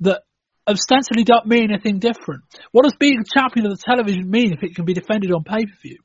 that 0.00 0.22
ostensibly 0.68 1.24
don't 1.24 1.46
mean 1.46 1.70
anything 1.70 1.98
different. 1.98 2.42
What 2.72 2.84
does 2.84 2.96
being 2.98 3.24
champion 3.24 3.66
of 3.66 3.76
the 3.76 3.82
television 3.84 4.30
mean 4.30 4.52
if 4.52 4.62
it 4.62 4.74
can 4.74 4.84
be 4.84 4.94
defended 4.94 5.32
on 5.32 5.44
pay-per-view? 5.44 5.98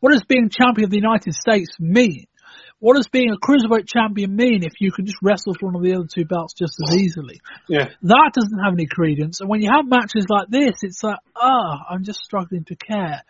What 0.00 0.12
does 0.12 0.24
being 0.28 0.50
champion 0.50 0.84
of 0.84 0.90
the 0.90 0.96
United 0.96 1.34
States 1.34 1.76
mean? 1.78 2.26
What 2.78 2.96
does 2.96 3.06
being 3.06 3.30
a 3.30 3.38
cruiserweight 3.38 3.86
champion 3.86 4.34
mean 4.34 4.64
if 4.64 4.80
you 4.80 4.90
can 4.90 5.06
just 5.06 5.18
wrestle 5.22 5.54
for 5.54 5.66
one 5.66 5.76
of 5.76 5.82
the 5.82 5.94
other 5.94 6.08
two 6.12 6.24
belts 6.24 6.52
just 6.52 6.74
as 6.82 6.96
easily? 6.96 7.40
Yeah. 7.68 7.90
That 8.02 8.32
doesn't 8.34 8.58
have 8.58 8.72
any 8.74 8.86
credence. 8.86 9.40
And 9.40 9.48
when 9.48 9.62
you 9.62 9.70
have 9.72 9.86
matches 9.86 10.26
like 10.28 10.48
this, 10.48 10.82
it's 10.82 11.02
like, 11.02 11.18
ah, 11.36 11.46
oh, 11.46 11.76
I'm 11.88 12.02
just 12.02 12.20
struggling 12.24 12.64
to 12.64 12.74
care. 12.74 13.22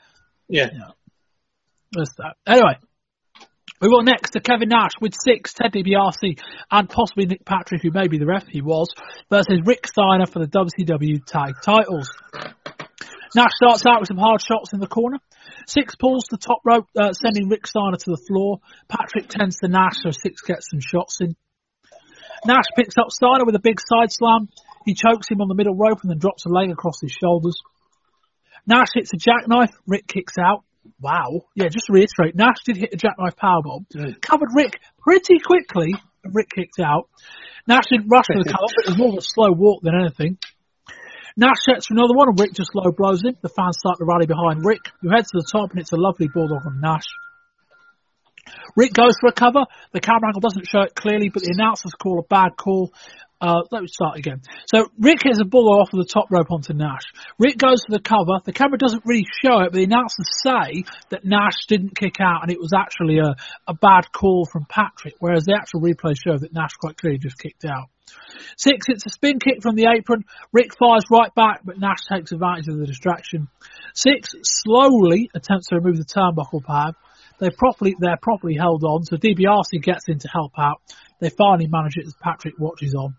Yeah. 0.49 0.71
That's 1.93 2.15
that. 2.17 2.37
Anyway, 2.47 2.79
we 3.83 3.89
go 3.89 4.01
next 4.01 4.31
to 4.31 4.41
Kevin 4.41 4.69
Nash 4.69 4.93
with 5.01 5.13
Syxx, 5.13 5.55
Ted 5.55 5.73
DiBiase, 5.73 6.39
and 6.71 6.89
possibly 6.89 7.27
Nick 7.27 7.45
Patrick, 7.45 7.83
who 7.83 7.91
may 7.91 8.07
be 8.07 8.17
the 8.17 8.27
ref 8.27 8.47
he 8.47 8.63
was, 8.63 8.95
versus 9.29 9.59
Rick 9.65 9.89
Steiner 9.89 10.27
for 10.27 10.39
the 10.39 10.47
WCW 10.47 11.25
tag 11.27 11.55
titles. 11.65 12.09
Nash 13.35 13.51
starts 13.57 13.85
out 13.85 14.01
with 14.01 14.09
some 14.09 14.19
hard 14.19 14.41
shots 14.41 14.73
in 14.73 14.79
the 14.79 14.87
corner. 14.87 15.19
Syxx 15.67 15.97
pulls 15.99 16.27
the 16.31 16.37
top 16.37 16.61
rope, 16.65 16.87
uh, 16.97 17.13
sending 17.13 17.49
Rick 17.49 17.67
Steiner 17.67 17.97
to 17.97 18.11
the 18.11 18.23
floor. 18.29 18.61
Patrick 18.89 19.29
tends 19.29 19.57
to 19.59 19.69
Nash, 19.69 19.97
so 20.03 20.11
Syxx 20.11 20.43
gets 20.47 20.71
some 20.71 20.81
shots 20.81 21.19
in. 21.21 21.35
Nash 22.47 22.67
picks 22.77 22.97
up 22.99 23.11
Steiner 23.11 23.45
with 23.45 23.57
a 23.57 23.61
big 23.61 23.81
side 23.81 24.13
slam. 24.13 24.49
He 24.85 24.95
chokes 24.95 25.29
him 25.29 25.41
on 25.41 25.49
the 25.49 25.55
middle 25.55 25.75
rope 25.75 25.99
and 26.03 26.11
then 26.11 26.19
drops 26.19 26.47
a 26.47 26.51
leg 26.51 26.71
across 26.71 27.01
his 27.01 27.13
shoulders. 27.13 27.61
Nash 28.67 28.89
hits 28.95 29.13
a 29.13 29.17
jackknife. 29.17 29.73
Rick 29.89 30.07
kicks 30.07 30.35
out. 30.39 30.65
Wow. 31.01 31.47
Yeah, 31.55 31.69
just 31.69 31.87
to 31.87 31.93
reiterate, 31.93 32.35
Nash 32.35 32.63
did 32.65 32.77
hit 32.77 32.95
a 32.95 32.97
jackknife 32.97 33.37
powerbomb. 33.37 33.87
Mm. 33.95 34.21
Covered 34.21 34.51
Rick 34.55 34.81
pretty 34.99 35.39
quickly. 35.39 35.95
Rick 36.25 36.51
kicked 36.55 36.81
out. 36.81 37.09
Nash 37.67 37.85
didn't 37.91 38.09
rush 38.09 38.27
for 38.27 38.43
the 38.43 38.51
cover, 38.51 38.67
but 38.67 38.85
it 38.85 38.89
was 38.91 38.99
more 38.99 39.09
of 39.11 39.19
a 39.19 39.23
slow 39.23 39.53
walk 39.53 39.83
than 39.83 39.95
anything. 39.95 40.39
Nash 41.37 41.57
sets 41.65 41.87
for 41.87 41.95
another 41.95 42.15
one 42.15 42.29
and 42.29 42.39
Rick 42.39 42.53
just 42.53 42.75
low 42.75 42.93
blows 42.93 43.23
him. 43.23 43.37
The 43.41 43.49
fans 43.49 43.79
start 43.79 43.99
to 43.99 44.05
rally 44.05 44.27
behind 44.27 44.65
Rick, 44.65 44.91
who 45.01 45.11
heads 45.11 45.31
to 45.31 45.39
the 45.39 45.49
top 45.51 45.71
and 45.71 45.81
it's 45.81 45.93
a 45.93 45.97
lovely 45.97 46.29
bulldog 46.29 46.67
on 46.67 46.81
Nash. 46.81 47.07
Rick 48.77 48.93
goes 48.93 49.15
for 49.21 49.29
a 49.29 49.33
cover. 49.33 49.65
The 49.93 50.01
camera 50.01 50.29
angle 50.29 50.41
doesn't 50.41 50.67
show 50.67 50.83
it 50.83 50.95
clearly, 50.95 51.31
but 51.31 51.43
the 51.43 51.55
announcers 51.57 51.93
call 51.93 52.19
a 52.19 52.27
bad 52.27 52.57
call. 52.57 52.93
Uh, 53.43 53.63
let 53.73 53.83
me 53.83 53.89
start 53.89 54.17
again. 54.17 54.41
So 54.73 54.87
Rick 55.01 55.25
hits 55.25 55.41
a 55.41 55.45
bulldog 55.45 55.81
off 55.81 55.93
of 55.93 55.99
the 55.99 56.07
top 56.07 56.31
rope 56.31 56.53
onto 56.53 56.75
Nash. 56.75 57.03
Rick 57.41 57.59
goes 57.59 57.83
for 57.85 57.91
the 57.91 58.01
cover. 58.01 58.39
The 58.45 58.53
camera 58.53 58.79
doesn't 58.79 59.03
really 59.05 59.27
show 59.45 59.59
it, 59.63 59.73
but 59.73 59.79
the 59.79 59.83
announcers 59.83 60.31
say 60.47 60.85
that 61.11 61.25
Nash 61.25 61.67
didn't 61.67 61.99
kick 61.99 62.21
out 62.21 62.43
and 62.43 62.53
it 62.53 62.61
was 62.61 62.71
actually 62.73 63.19
a, 63.19 63.35
a 63.67 63.75
bad 63.75 64.13
call 64.13 64.47
from 64.47 64.65
Patrick, 64.69 65.15
whereas 65.19 65.45
the 65.45 65.59
actual 65.59 65.81
replay 65.81 66.15
show 66.15 66.39
that 66.39 66.53
Nash 66.53 66.71
quite 66.79 66.97
clearly 66.97 67.19
just 67.19 67.37
kicked 67.37 67.65
out. 67.65 67.91
Syxx 68.57 68.87
hits 68.87 69.07
a 69.07 69.11
spin 69.11 69.41
kick 69.41 69.61
from 69.61 69.75
the 69.75 69.91
apron. 69.91 70.23
Rick 70.53 70.77
fires 70.79 71.05
right 71.11 71.35
back, 71.35 71.63
but 71.65 71.81
Nash 71.81 72.07
takes 72.09 72.31
advantage 72.31 72.69
of 72.69 72.79
the 72.79 72.87
distraction. 72.87 73.49
Syxx 73.93 74.37
slowly 74.45 75.31
attempts 75.35 75.67
to 75.69 75.77
remove 75.77 75.97
the 75.97 76.05
turnbuckle 76.05 76.63
pad. 76.65 76.95
They 77.41 77.51
properly, 77.51 77.97
they're 77.99 78.19
properly 78.23 78.55
held 78.55 78.85
on, 78.85 79.03
so 79.03 79.17
DiBiase 79.17 79.83
gets 79.83 80.09
in 80.09 80.21
to 80.21 80.29
help 80.29 80.53
out. 80.57 80.81
They 81.19 81.31
finally 81.31 81.67
manage 81.67 81.97
it 81.97 82.07
as 82.07 82.15
Patrick 82.23 82.55
watches 82.57 82.95
on. 82.95 83.17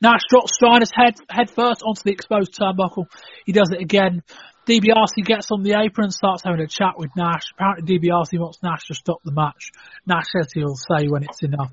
Nash 0.00 0.22
drops 0.28 0.54
Steiner's 0.54 0.90
head, 0.94 1.14
head 1.28 1.50
first 1.50 1.82
onto 1.82 2.02
the 2.04 2.12
exposed 2.12 2.58
turnbuckle. 2.58 3.06
He 3.46 3.52
does 3.52 3.70
it 3.70 3.80
again. 3.80 4.22
DiBiase 4.66 5.24
gets 5.24 5.50
on 5.50 5.62
the 5.62 5.80
apron 5.80 6.06
and 6.06 6.12
starts 6.12 6.42
having 6.44 6.60
a 6.60 6.66
chat 6.66 6.98
with 6.98 7.10
Nash. 7.16 7.44
Apparently 7.54 7.98
DiBiase 7.98 8.38
wants 8.38 8.62
Nash 8.62 8.86
to 8.88 8.94
stop 8.94 9.18
the 9.24 9.32
match. 9.32 9.72
Nash 10.06 10.26
says 10.30 10.52
he'll 10.52 10.76
say 10.76 11.08
when 11.08 11.22
it's 11.22 11.42
enough. 11.42 11.72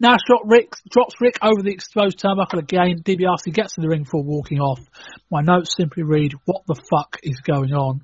Nash 0.00 0.20
drop 0.26 0.42
Rick, 0.44 0.72
drops 0.90 1.14
Rick 1.20 1.38
over 1.42 1.62
the 1.62 1.72
exposed 1.72 2.18
turnbuckle 2.18 2.58
again. 2.58 3.02
DiBiase 3.02 3.52
gets 3.52 3.74
to 3.74 3.80
the 3.80 3.88
ring 3.88 4.02
before 4.02 4.22
walking 4.22 4.60
off. 4.60 4.80
My 5.30 5.40
notes 5.40 5.74
simply 5.76 6.02
read, 6.02 6.32
what 6.44 6.62
the 6.66 6.80
fuck 6.90 7.18
is 7.22 7.40
going 7.40 7.72
on? 7.72 8.02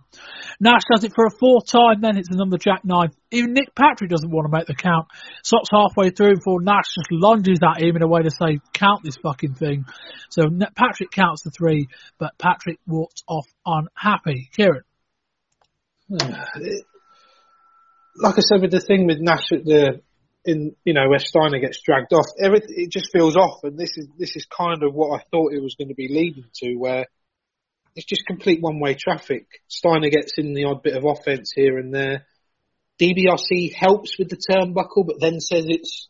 Nash 0.61 0.83
does 0.91 1.05
it 1.05 1.13
for 1.15 1.27
a 1.27 1.31
fourth 1.31 1.67
time, 1.67 2.01
then 2.01 2.17
hits 2.17 2.29
another 2.31 2.59
jackknife. 2.59 3.11
Even 3.31 3.53
Nick 3.53 3.75
Patrick 3.75 4.11
doesn't 4.11 4.31
want 4.31 4.47
to 4.47 4.57
make 4.57 4.67
the 4.67 4.75
count. 4.75 5.07
Stops 5.43 5.69
halfway 5.73 6.11
through 6.11 6.37
before 6.37 6.63
Nash 6.63 6.87
just 6.95 7.11
lunges 7.11 7.59
at 7.63 7.83
him 7.83 7.97
in 7.97 8.03
a 8.03 8.09
way 8.09 8.23
to 8.23 8.31
say, 8.31 8.59
count 8.73 9.03
this 9.05 9.17
fucking 9.23 9.55
thing. 9.55 9.85
So 10.31 10.45
Patrick 10.75 11.11
counts 11.11 11.43
the 11.43 11.51
three, 11.51 11.89
but 12.19 12.39
Patrick 12.39 12.79
walks 12.87 13.23
off 13.27 13.47
unhappy. 13.67 14.51
Kieran. 14.55 14.83
Like 18.17 18.35
I 18.37 18.41
said 18.41 18.61
with 18.61 18.73
the 18.73 18.81
thing 18.81 19.07
with 19.07 19.19
Nash 19.21 19.53
at 19.53 19.65
the 19.65 20.03
in 20.45 20.75
you 20.85 20.95
know 20.95 21.09
where 21.09 21.19
Steiner 21.19 21.59
gets 21.59 21.81
dragged 21.83 22.13
off, 22.13 22.27
everything 22.39 22.75
it 22.77 22.91
just 22.91 23.13
feels 23.13 23.37
off, 23.37 23.65
and 23.65 23.79
this 23.79 23.97
is 23.97 24.09
this 24.19 24.37
is 24.37 24.47
kind 24.47 24.83
of 24.83 24.95
what 24.95 25.19
I 25.19 25.25
thought 25.31 25.53
it 25.53 25.63
was 25.63 25.75
going 25.75 25.89
to 25.89 25.95
be 25.95 26.09
leading 26.09 26.47
to, 26.63 26.75
where 26.77 27.07
it's 27.97 28.07
just 28.07 28.27
complete 28.27 28.61
one 28.61 28.81
way 28.81 28.95
traffic. 28.95 29.47
Steiner 29.69 30.11
gets 30.11 30.39
in 30.39 30.55
the 30.55 30.65
odd 30.65 30.83
bit 30.83 30.97
of 30.97 31.05
offense 31.05 31.53
here 31.55 31.79
and 31.79 31.93
there. 31.95 32.27
DiBiase 33.01 33.75
helps 33.75 34.19
with 34.19 34.29
the 34.29 34.37
turnbuckle, 34.37 35.07
but 35.07 35.21
then 35.21 35.41
says 35.41 35.65
it's. 35.69 36.09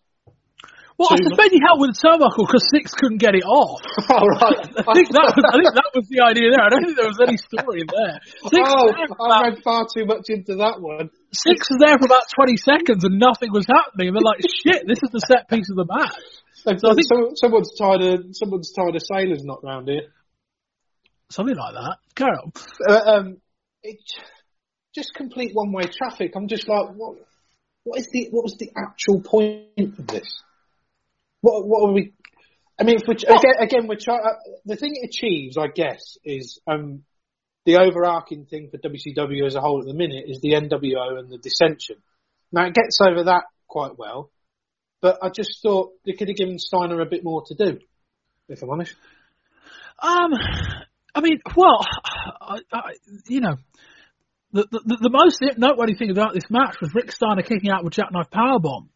Well, 1.00 1.16
I 1.16 1.16
suspect 1.16 1.56
he 1.56 1.64
helped 1.64 1.80
with 1.80 1.96
the 1.96 2.00
turnbuckle 2.04 2.44
because 2.44 2.68
Syxx 2.68 2.92
couldn't 2.92 3.24
get 3.24 3.32
it 3.32 3.40
off. 3.48 3.80
oh, 4.12 4.20
right. 4.36 4.84
I 4.84 4.92
think 4.92 5.08
that 5.16 5.32
was 5.32 5.44
I 5.48 5.56
think 5.56 5.72
that 5.72 5.90
was 5.96 6.04
the 6.12 6.20
idea 6.20 6.52
there. 6.52 6.60
I 6.60 6.68
don't 6.68 6.84
think 6.84 7.00
there 7.00 7.08
was 7.08 7.24
any 7.24 7.40
story 7.40 7.80
in 7.80 7.88
there. 7.88 8.20
Syxx 8.52 8.68
oh, 8.68 8.92
I 9.16 9.48
read 9.48 9.64
far 9.64 9.88
too 9.88 10.04
much 10.04 10.28
into 10.28 10.60
that 10.60 10.76
one. 10.76 11.08
Syxx 11.32 11.72
was 11.72 11.80
there 11.80 11.96
for 11.96 12.04
about 12.04 12.28
20 12.36 12.52
seconds 12.60 13.00
and 13.00 13.16
nothing 13.16 13.48
was 13.48 13.64
happening. 13.64 14.12
And 14.12 14.14
they're 14.20 14.28
like, 14.28 14.44
shit, 14.44 14.84
this 14.84 15.00
is 15.00 15.08
the 15.08 15.24
set 15.24 15.48
piece 15.48 15.72
of 15.72 15.80
the 15.80 15.88
match. 15.88 16.20
So, 16.68 16.68
I 16.68 16.92
think- 16.92 17.08
some, 17.08 17.32
someone's 17.32 17.72
tied 17.80 18.04
a 18.04 18.36
someone's 18.36 18.68
tied 18.76 18.92
a 18.92 19.00
sailor's 19.00 19.40
knot 19.40 19.64
round 19.64 19.88
here. 19.88 20.12
Something 21.32 21.56
like 21.56 21.80
that. 21.80 21.96
Carry 22.12 22.36
on. 22.36 22.52
Uh, 22.84 23.04
um, 23.08 23.26
it 23.80 24.04
just 24.92 25.16
complete 25.16 25.56
one 25.56 25.72
way 25.72 25.88
traffic. 25.88 26.36
I'm 26.36 26.44
just 26.44 26.68
like, 26.68 26.92
what? 26.92 27.24
What 27.88 28.04
is 28.04 28.08
the 28.12 28.28
what 28.36 28.44
was 28.44 28.60
the 28.60 28.68
actual 28.76 29.24
point 29.24 29.96
of 29.96 30.06
this? 30.06 30.28
What 31.40 31.66
what 31.66 31.88
are 31.88 31.92
we? 31.92 32.12
I 32.78 32.84
mean, 32.84 32.96
if 32.96 33.06
we, 33.06 33.14
again, 33.14 33.54
again, 33.60 33.86
we're 33.88 33.96
trying. 33.96 34.20
Uh, 34.20 34.38
the 34.64 34.76
thing 34.76 34.92
it 34.94 35.10
achieves, 35.10 35.58
I 35.58 35.66
guess, 35.66 36.16
is 36.24 36.60
um, 36.66 37.02
the 37.66 37.76
overarching 37.76 38.46
thing 38.46 38.70
for 38.70 38.78
WCW 38.78 39.46
as 39.46 39.54
a 39.54 39.60
whole 39.60 39.80
at 39.80 39.86
the 39.86 39.94
minute 39.94 40.24
is 40.26 40.40
the 40.40 40.52
NWO 40.52 41.18
and 41.18 41.30
the 41.30 41.38
dissension. 41.38 41.96
Now 42.52 42.66
it 42.66 42.74
gets 42.74 42.98
over 43.00 43.24
that 43.24 43.44
quite 43.68 43.98
well, 43.98 44.30
but 45.00 45.18
I 45.22 45.28
just 45.28 45.60
thought 45.62 45.92
they 46.04 46.12
could 46.12 46.28
have 46.28 46.36
given 46.36 46.58
Steiner 46.58 47.00
a 47.00 47.06
bit 47.06 47.22
more 47.22 47.42
to 47.46 47.54
do. 47.54 47.78
If 48.48 48.62
I'm 48.62 48.70
honest. 48.70 48.94
Um, 50.02 50.32
I 51.14 51.20
mean, 51.20 51.40
well, 51.54 51.86
I, 52.40 52.58
I, 52.72 52.80
you 53.28 53.40
know, 53.40 53.56
the, 54.52 54.66
the 54.70 54.98
the 55.02 55.10
most 55.10 55.44
noteworthy 55.58 55.94
thing 55.94 56.10
about 56.10 56.34
this 56.34 56.50
match 56.50 56.76
was 56.80 56.94
Rick 56.94 57.12
Steiner 57.12 57.42
kicking 57.42 57.70
out 57.70 57.84
with 57.84 57.92
jackknife 57.92 58.30
powerbomb. 58.30 58.88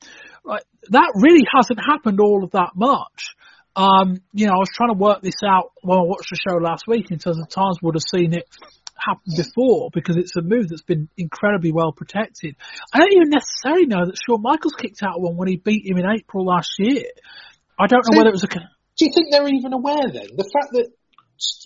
Right, 0.45 0.63
that 0.91 1.13
really 1.15 1.45
hasn't 1.55 1.81
happened 1.81 2.21
all 2.21 2.45
of 2.45 2.51
that 2.53 2.73
much. 2.75 3.35
Um, 3.77 4.21
you 4.33 4.47
know, 4.47 4.53
I 4.53 4.59
was 4.59 4.69
trying 4.73 4.91
to 4.91 4.99
work 4.99 5.23
this 5.23 5.43
out 5.45 5.73
when 5.83 5.99
I 5.99 6.03
watched 6.03 6.31
the 6.31 6.37
show 6.37 6.57
last 6.59 6.85
week 6.87 7.11
in 7.11 7.19
terms 7.19 7.39
of 7.41 7.49
times 7.49 7.79
would 7.83 7.97
have 7.97 8.03
seen 8.03 8.35
it 8.35 8.47
happen 8.95 9.35
before 9.37 9.91
because 9.93 10.17
it's 10.17 10.37
a 10.37 10.43
move 10.43 10.69
that's 10.69 10.83
been 10.83 11.09
incredibly 11.17 11.73
well 11.73 11.93
protected. 11.93 12.57
I 12.93 12.99
don't 12.99 13.13
even 13.13 13.31
necessarily 13.31 13.87
know 13.87 14.07
that 14.07 14.17
Shawn 14.17 14.43
Michaels 14.43 14.75
kicked 14.75 15.03
out 15.03 15.21
one 15.21 15.37
when 15.37 15.49
he 15.49 15.57
beat 15.57 15.87
him 15.87 15.97
in 15.97 16.05
April 16.07 16.45
last 16.45 16.71
year. 16.79 17.05
I 17.79 17.87
don't 17.87 18.05
know 18.11 18.19
whether 18.19 18.29
it 18.29 18.39
was 18.39 18.45
a 18.45 18.49
Do 18.49 18.61
you 19.01 19.11
think 19.13 19.33
they're 19.33 19.49
even 19.49 19.73
aware 19.73 20.07
then? 20.13 20.29
The 20.37 20.51
fact 20.53 20.73
that 20.73 20.93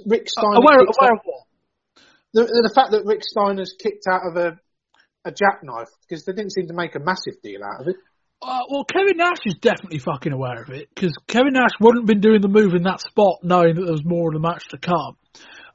Rick 0.06 0.30
Steiner 0.30 0.56
aware, 0.56 0.78
kicked 0.78 0.96
aware 0.98 1.12
out- 1.12 1.18
of 1.18 1.24
what? 1.24 1.44
the, 2.32 2.44
the 2.44 2.72
fact 2.74 2.92
that 2.92 3.04
Rick 3.04 3.22
Steiner's 3.22 3.74
kicked 3.78 4.06
out 4.10 4.22
of 4.24 4.36
a 4.36 4.58
a 5.24 5.32
jackknife 5.32 5.90
because 6.08 6.24
they 6.24 6.32
didn't 6.32 6.52
seem 6.52 6.68
to 6.68 6.74
make 6.74 6.94
a 6.94 7.00
massive 7.00 7.42
deal 7.42 7.60
out 7.62 7.82
of 7.82 7.88
it. 7.88 7.96
Uh, 8.40 8.60
well, 8.70 8.84
Kevin 8.84 9.16
Nash 9.16 9.38
is 9.46 9.56
definitely 9.60 9.98
fucking 9.98 10.32
aware 10.32 10.62
of 10.62 10.70
it 10.70 10.88
because 10.94 11.12
Kevin 11.26 11.54
Nash 11.54 11.72
wouldn't 11.80 12.02
have 12.02 12.06
been 12.06 12.20
doing 12.20 12.40
the 12.40 12.48
move 12.48 12.74
in 12.74 12.84
that 12.84 13.00
spot 13.00 13.38
knowing 13.42 13.74
that 13.74 13.82
there 13.82 13.92
was 13.92 14.04
more 14.04 14.28
of 14.28 14.34
the 14.34 14.40
match 14.40 14.68
to 14.68 14.78
come. 14.78 15.16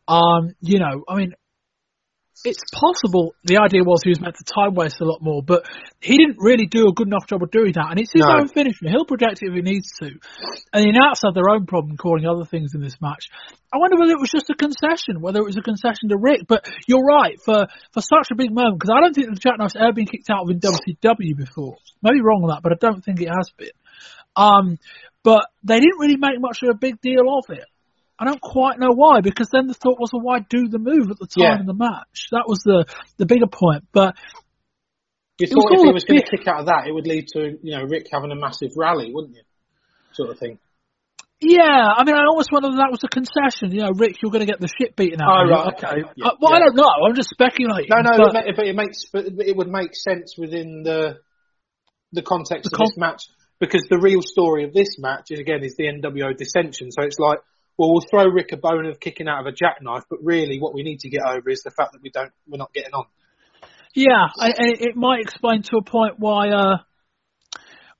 Um, 0.07 0.55
you 0.61 0.80
know, 0.80 1.03
I 1.07 1.16
mean, 1.16 1.34
it's 2.43 2.63
possible 2.73 3.35
the 3.43 3.57
idea 3.57 3.83
was 3.83 4.03
he 4.03 4.09
was 4.11 4.19
meant 4.19 4.35
to 4.35 4.43
time 4.43 4.75
waste 4.75 4.99
a 4.99 5.05
lot 5.05 5.21
more, 5.21 5.41
but 5.41 5.63
he 6.01 6.17
didn't 6.17 6.37
really 6.39 6.65
do 6.65 6.87
a 6.87 6.93
good 6.93 7.07
enough 7.07 7.27
job 7.27 7.41
of 7.41 7.51
doing 7.51 7.71
that. 7.73 7.87
And 7.89 7.99
it's 7.99 8.11
his 8.11 8.21
No. 8.23 8.35
own 8.39 8.47
finisher. 8.47 8.89
He'll 8.89 9.05
project 9.05 9.39
it 9.41 9.47
if 9.47 9.55
he 9.55 9.61
needs 9.61 9.87
to. 9.99 10.11
And 10.73 10.83
the 10.83 10.89
announcers 10.91 11.23
have 11.25 11.33
their 11.33 11.49
own 11.49 11.65
problem 11.65 11.95
calling 11.95 12.27
other 12.27 12.43
things 12.45 12.75
in 12.75 12.81
this 12.81 12.99
match. 13.01 13.29
I 13.71 13.77
wonder 13.77 13.97
whether 13.97 14.11
it 14.11 14.19
was 14.19 14.31
just 14.31 14.49
a 14.49 14.55
concession, 14.55 15.21
whether 15.21 15.39
it 15.39 15.45
was 15.45 15.57
a 15.57 15.61
concession 15.63 16.09
to 16.09 16.17
Rick. 16.17 16.45
But 16.47 16.67
you're 16.87 17.05
right 17.05 17.39
for 17.39 17.67
for 17.91 18.01
such 18.01 18.29
a 18.31 18.35
big 18.35 18.51
moment 18.51 18.79
because 18.79 18.91
I 18.91 18.99
don't 19.01 19.13
think 19.15 19.29
the 19.33 19.39
Jackknife's 19.39 19.75
ever 19.79 19.93
been 19.93 20.05
kicked 20.05 20.29
out 20.29 20.43
of 20.43 20.49
in 20.51 20.59
WCW 20.59 21.35
before. 21.37 21.77
Maybe 22.01 22.21
wrong 22.21 22.43
on 22.43 22.49
that, 22.49 22.61
but 22.61 22.73
I 22.73 22.77
don't 22.79 23.03
think 23.03 23.21
it 23.21 23.29
has 23.29 23.49
been. 23.57 23.75
Um, 24.35 24.77
but 25.23 25.47
they 25.63 25.79
didn't 25.79 25.99
really 25.99 26.17
make 26.17 26.39
much 26.39 26.59
of 26.63 26.69
a 26.69 26.77
big 26.77 26.99
deal 26.99 27.23
of 27.31 27.45
it. 27.49 27.65
I 28.24 28.32
don't 28.32 28.41
quite 28.41 28.80
know 28.80 28.91
why, 28.95 29.21
because 29.21 29.49
then 29.51 29.67
the 29.67 29.74
thought 29.74 29.99
was, 29.99 30.11
well, 30.13 30.21
why 30.24 30.39
do 30.39 30.67
the 30.69 30.80
move 30.80 31.11
at 31.11 31.19
the 31.19 31.28
time 31.28 31.43
Yeah. 31.43 31.59
of 31.59 31.65
the 31.65 31.74
match? 31.74 32.30
That 32.32 32.45
was 32.47 32.59
the 32.63 32.86
the 33.17 33.26
bigger 33.26 33.47
point. 33.47 33.84
But 33.91 34.15
You 35.39 35.47
It 35.47 35.53
was 35.55 35.63
thought 35.65 35.74
if 35.74 35.82
he 35.84 35.89
a 35.89 35.93
was 35.93 36.03
going 36.05 36.21
to 36.21 36.38
kick 36.38 36.47
out 36.47 36.59
of 36.61 36.65
that, 36.67 36.88
it 36.88 36.93
would 36.93 37.07
lead 37.07 37.28
to 37.36 37.57
you 37.61 37.76
know 37.78 37.84
Rick 37.84 38.07
having 38.11 38.32
a 38.32 38.36
massive 38.36 38.71
rally, 38.78 39.11
wouldn't 39.13 39.36
you? 39.36 39.41
Sort 40.13 40.30
of 40.30 40.38
thing. 40.39 40.59
yeah, 41.41 41.89
I 41.97 42.03
mean, 42.05 42.15
I 42.15 42.24
almost 42.30 42.51
wonder 42.53 42.69
if 42.69 42.78
that 42.78 42.91
was 42.91 43.03
a 43.03 43.09
concession. 43.09 43.71
You 43.76 43.82
know, 43.84 43.91
Rick, 43.97 44.21
you're 44.21 44.32
going 44.32 44.45
to 44.45 44.51
get 44.51 44.61
the 44.61 44.69
shit 44.80 44.95
beaten 44.95 45.21
out 45.21 45.28
Oh, 45.34 45.41
of 45.43 45.49
you. 45.49 45.55
right, 45.55 45.74
okay. 45.74 45.97
Yeah, 46.15 46.28
Uh, 46.28 46.36
well, 46.39 46.53
I 46.53 46.59
don't 46.59 46.76
know. 46.76 46.88
I'm 47.05 47.15
just 47.15 47.30
speculating. 47.30 47.89
No, 47.89 48.01
no, 48.01 48.17
but- 48.17 48.34
but, 48.34 48.47
it, 48.47 48.55
but 48.55 48.67
it 48.67 48.76
makes 48.76 49.05
but 49.11 49.26
it 49.26 49.57
would 49.57 49.67
make 49.69 49.95
sense 49.95 50.36
within 50.38 50.84
the 50.84 51.19
the 52.13 52.21
context 52.21 52.69
The 52.69 52.78
of 52.78 52.88
this 52.88 52.95
match 52.97 53.24
because 53.59 53.84
the 53.89 53.97
real 53.97 54.21
story 54.21 54.65
of 54.65 54.71
this 54.74 54.99
match 54.99 55.32
is 55.32 55.39
again 55.39 55.63
is 55.63 55.76
the 55.76 55.88
NWO 55.89 56.38
dissension. 56.38 56.91
So 56.91 57.01
it's 57.01 57.17
like, 57.17 57.39
well, 57.78 57.91
we'll 57.91 58.05
throw 58.09 58.26
Rick 58.26 58.51
a 58.51 58.57
bone 58.57 58.86
of 58.86 58.99
kicking 58.99 59.28
out 59.28 59.41
of 59.41 59.47
a 59.47 59.51
jackknife, 59.51 60.03
but 60.09 60.19
really 60.21 60.59
what 60.59 60.74
we 60.74 60.84
need 60.84 60.99
to 61.01 61.09
get 61.09 61.21
over 61.28 61.49
is 61.49 61.63
the 61.63 61.71
fact 61.71 61.93
that 61.93 62.01
we 62.01 62.09
don't 62.09 62.32
we're 62.47 62.57
not 62.57 62.74
getting 62.74 62.93
on. 62.93 63.05
Yeah, 63.95 64.28
and 64.38 64.53
and 64.57 64.71
it, 64.80 64.95
might 64.95 65.21
explain 65.21 65.61
to 65.63 65.78
a 65.78 65.84
point 65.84 66.15
why 66.17 66.49
uh, 66.49 66.78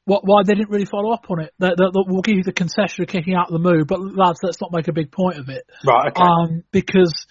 why 0.06 0.42
they 0.46 0.54
didn't 0.54 0.70
really 0.70 0.86
follow 0.86 1.12
up 1.12 1.26
on 1.30 1.42
it. 1.42 1.54
That, 1.60 1.78
that, 1.78 1.92
that 1.94 2.06
we'll 2.08 2.22
give 2.22 2.38
you 2.38 2.44
the 2.44 2.54
concession 2.54 3.04
of 3.04 3.08
kicking 3.08 3.36
out 3.36 3.52
of 3.52 3.54
the 3.54 3.60
move, 3.60 3.88
but 3.88 4.00
lads, 4.00 4.40
let's 4.44 4.60
not 4.60 4.72
make 4.72 4.88
a 4.88 4.94
big 4.94 5.12
point 5.12 5.38
of 5.38 5.50
it. 5.50 5.66
Right. 5.86 6.12
Okay. 6.12 6.22
Um, 6.22 6.64
because 6.72 7.26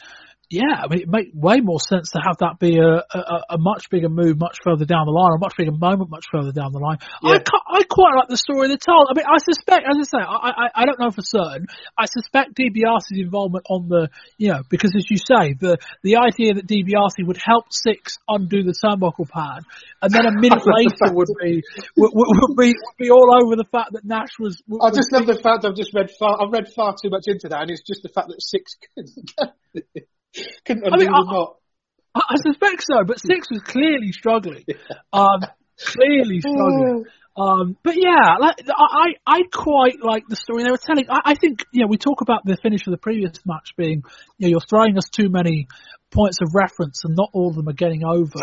yeah, 0.52 0.84
I 0.84 0.86
mean, 0.88 1.00
it 1.00 1.08
make 1.08 1.30
way 1.32 1.60
more 1.60 1.80
sense 1.80 2.10
to 2.12 2.20
have 2.20 2.36
that 2.44 2.58
be 2.60 2.76
a, 2.76 3.00
a, 3.00 3.56
a 3.56 3.58
much 3.58 3.88
bigger 3.88 4.10
move 4.10 4.38
much 4.38 4.58
further 4.62 4.84
down 4.84 5.06
the 5.06 5.12
line, 5.12 5.32
a 5.32 5.38
much 5.40 5.56
bigger 5.56 5.72
moment 5.72 6.10
much 6.10 6.26
further 6.30 6.52
down 6.52 6.72
the 6.72 6.78
line. 6.78 6.98
I, 7.24 7.32
Yeah. 7.32 7.38
ca- 7.40 7.64
I 7.72 7.82
quite 7.88 8.12
like 8.20 8.28
the 8.28 8.36
story 8.36 8.68
they 8.68 8.76
told. 8.76 9.08
I 9.08 9.16
mean, 9.16 9.24
I 9.24 9.38
suspect, 9.40 9.88
as 9.88 9.96
I 9.96 10.04
say, 10.04 10.20
I, 10.20 10.48
I, 10.52 10.66
I 10.82 10.84
don't 10.84 11.00
know 11.00 11.10
for 11.10 11.22
certain. 11.24 11.66
I 11.96 12.04
suspect 12.04 12.52
DiBiase's 12.52 13.16
involvement 13.16 13.64
on 13.70 13.88
the, 13.88 14.10
you 14.36 14.52
know, 14.52 14.60
because 14.68 14.92
as 14.94 15.08
you 15.08 15.16
say, 15.16 15.56
the 15.56 15.78
the 16.02 16.16
idea 16.20 16.52
that 16.54 16.68
DiBiase 16.68 17.24
would 17.26 17.40
help 17.40 17.72
Syxx 17.72 18.20
undo 18.28 18.62
the 18.62 18.76
turnbuckle 18.76 19.32
pad, 19.32 19.64
and 20.02 20.12
then 20.12 20.26
a 20.26 20.32
minute 20.36 20.62
later 20.68 21.16
would 21.16 21.32
be 21.40 21.62
would, 21.96 22.12
would, 22.12 22.28
would 22.28 22.56
be 22.60 22.76
would 22.76 22.98
be 22.98 23.10
all 23.10 23.40
over 23.40 23.56
the 23.56 23.64
fact 23.72 23.92
that 23.92 24.04
Nash 24.04 24.36
was. 24.38 24.60
I 24.68 24.90
just 24.90 25.12
love 25.12 25.24
the 25.24 25.40
fact 25.40 25.64
I've 25.64 25.76
just 25.76 25.94
read 25.94 26.10
far 26.18 26.44
I've 26.44 26.52
read 26.52 26.68
far 26.76 26.92
too 27.00 27.08
much 27.08 27.24
into 27.24 27.48
that, 27.48 27.62
and 27.62 27.70
it's 27.70 27.82
just 27.82 28.02
the 28.02 28.10
fact 28.12 28.28
that 28.28 28.44
Syxx 28.44 28.76
couldn't 30.64 30.84
undo 30.84 30.94
I 30.94 30.98
mean, 30.98 31.08
I-. 31.12 31.46
I, 32.14 32.20
I 32.30 32.36
suspect 32.36 32.82
so, 32.82 33.04
but 33.06 33.18
Syxx 33.18 33.50
was 33.50 33.62
clearly 33.64 34.12
struggling. 34.12 34.64
Um, 35.12 35.40
clearly 35.78 36.40
struggling. 36.46 37.04
Um, 37.34 37.78
but 37.82 37.94
yeah, 37.96 38.36
like, 38.38 38.56
I, 38.68 39.14
I 39.26 39.42
quite 39.50 40.02
like 40.02 40.24
the 40.28 40.36
story 40.36 40.64
they 40.64 40.70
were 40.70 40.76
telling. 40.76 41.06
I, 41.08 41.32
I 41.32 41.34
think, 41.34 41.64
you 41.72 41.80
know, 41.80 41.86
we 41.88 41.96
talk 41.96 42.20
about 42.20 42.44
the 42.44 42.58
finish 42.62 42.86
of 42.86 42.90
the 42.90 42.98
previous 42.98 43.40
match 43.46 43.70
being, 43.76 44.02
you 44.36 44.46
know, 44.46 44.48
you're 44.48 44.60
throwing 44.60 44.98
us 44.98 45.08
too 45.10 45.30
many 45.30 45.66
points 46.10 46.38
of 46.42 46.54
reference 46.54 47.04
and 47.04 47.16
not 47.16 47.30
all 47.32 47.48
of 47.48 47.56
them 47.56 47.68
are 47.68 47.72
getting 47.72 48.04
over. 48.04 48.38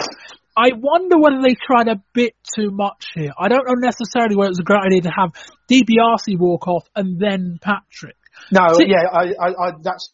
I 0.57 0.71
wonder 0.75 1.19
whether 1.19 1.41
they 1.41 1.53
tried 1.53 1.87
a 1.87 2.01
bit 2.13 2.33
too 2.55 2.71
much 2.71 3.11
here. 3.13 3.31
I 3.37 3.47
don't 3.47 3.65
know 3.65 3.75
necessarily 3.75 4.35
whether 4.35 4.47
it 4.47 4.57
was 4.57 4.59
a 4.59 4.63
great 4.63 4.81
idea 4.83 5.01
to 5.01 5.11
have 5.11 5.31
DiBiase 5.69 6.39
walk 6.39 6.67
off 6.67 6.89
and 6.95 7.19
then 7.19 7.59
Patrick. 7.61 8.17
No, 8.51 8.79
yeah, 8.79 9.05
I, 9.11 9.33
I, 9.39 9.67
I, 9.67 9.71
that's 9.83 10.11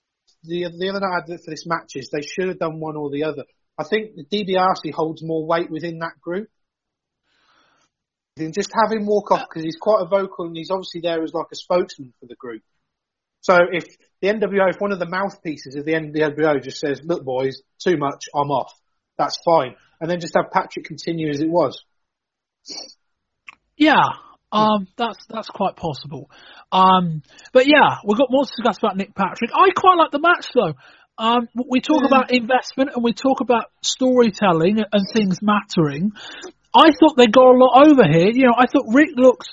the 0.48 0.68
the 0.78 0.90
other 0.90 1.00
night 1.00 1.24
I 1.24 1.38
for 1.38 1.52
this 1.52 1.66
match 1.66 1.92
is 1.96 2.10
they 2.10 2.22
should 2.22 2.50
have 2.50 2.60
done 2.60 2.80
one 2.80 2.96
or 2.96 3.10
the 3.10 3.24
other. 3.24 3.44
I 3.78 3.84
think 3.84 4.16
the 4.16 4.26
DiBiase 4.26 4.94
holds 4.94 5.24
more 5.24 5.46
weight 5.46 5.70
within 5.70 6.00
that 6.00 6.20
group. 6.22 6.50
Than 8.38 8.52
just 8.52 8.72
have 8.74 8.92
him 8.92 9.06
walk 9.06 9.32
off 9.32 9.46
because 9.50 9.64
he's 9.64 9.78
quite 9.78 10.02
a 10.02 10.06
vocal 10.06 10.48
and 10.48 10.58
he's 10.58 10.70
obviously 10.70 11.02
there 11.02 11.24
as 11.24 11.34
like 11.34 11.48
a 11.54 11.56
spokesman 11.56 12.14
for 12.20 12.26
the 12.26 12.36
group. 12.36 12.64
So 13.42 13.58
if 13.72 13.86
the 14.22 14.28
NWO, 14.28 14.70
if 14.70 14.82
one 14.82 14.92
of 14.92 15.00
the 15.00 15.08
mouthpieces 15.08 15.76
of 15.76 15.86
the 15.86 15.94
NWO 15.94 16.62
just 16.62 16.80
says, 16.80 17.02
"Look, 17.04 17.24
boys, 17.24 17.62
too 17.80 17.96
much, 17.96 18.26
I'm 18.36 18.52
off," 18.52 18.74
that's 19.18 19.38
fine, 19.46 19.76
and 20.02 20.10
then 20.10 20.20
just 20.20 20.36
have 20.36 20.52
Patrick 20.52 20.86
continue 20.86 21.30
as 21.30 21.42
it 21.42 21.50
was. 21.50 21.86
Yeah, 23.78 24.14
um, 24.56 24.88
that's 24.98 25.26
that's 25.30 25.50
quite 25.50 25.76
possible. 25.76 26.30
Um, 26.72 27.22
but 27.54 27.68
yeah, 27.68 27.98
we've 28.06 28.18
got 28.18 28.28
more 28.32 28.46
to 28.46 28.52
discuss 28.56 28.78
about 28.78 28.98
Nick 28.98 29.16
Patrick. 29.16 29.52
I 29.54 29.70
quite 29.76 29.98
like 29.98 30.12
the 30.12 30.20
match 30.20 30.48
though. 30.54 30.74
Um, 31.18 31.48
we 31.70 31.80
talk 31.80 32.04
about 32.06 32.32
investment 32.32 32.92
and 32.94 33.04
we 33.04 33.14
talk 33.14 33.40
about 33.40 33.66
storytelling 33.82 34.80
and 34.92 35.04
things 35.14 35.40
mattering. 35.42 36.12
I 36.74 36.92
thought 36.92 37.16
they 37.16 37.28
got 37.28 37.56
a 37.56 37.58
lot 37.58 37.88
over 37.88 38.04
here. 38.04 38.32
You 38.34 38.48
know, 38.48 38.56
I 38.58 38.66
thought 38.68 38.94
Rick 38.94 39.12
looked 39.16 39.48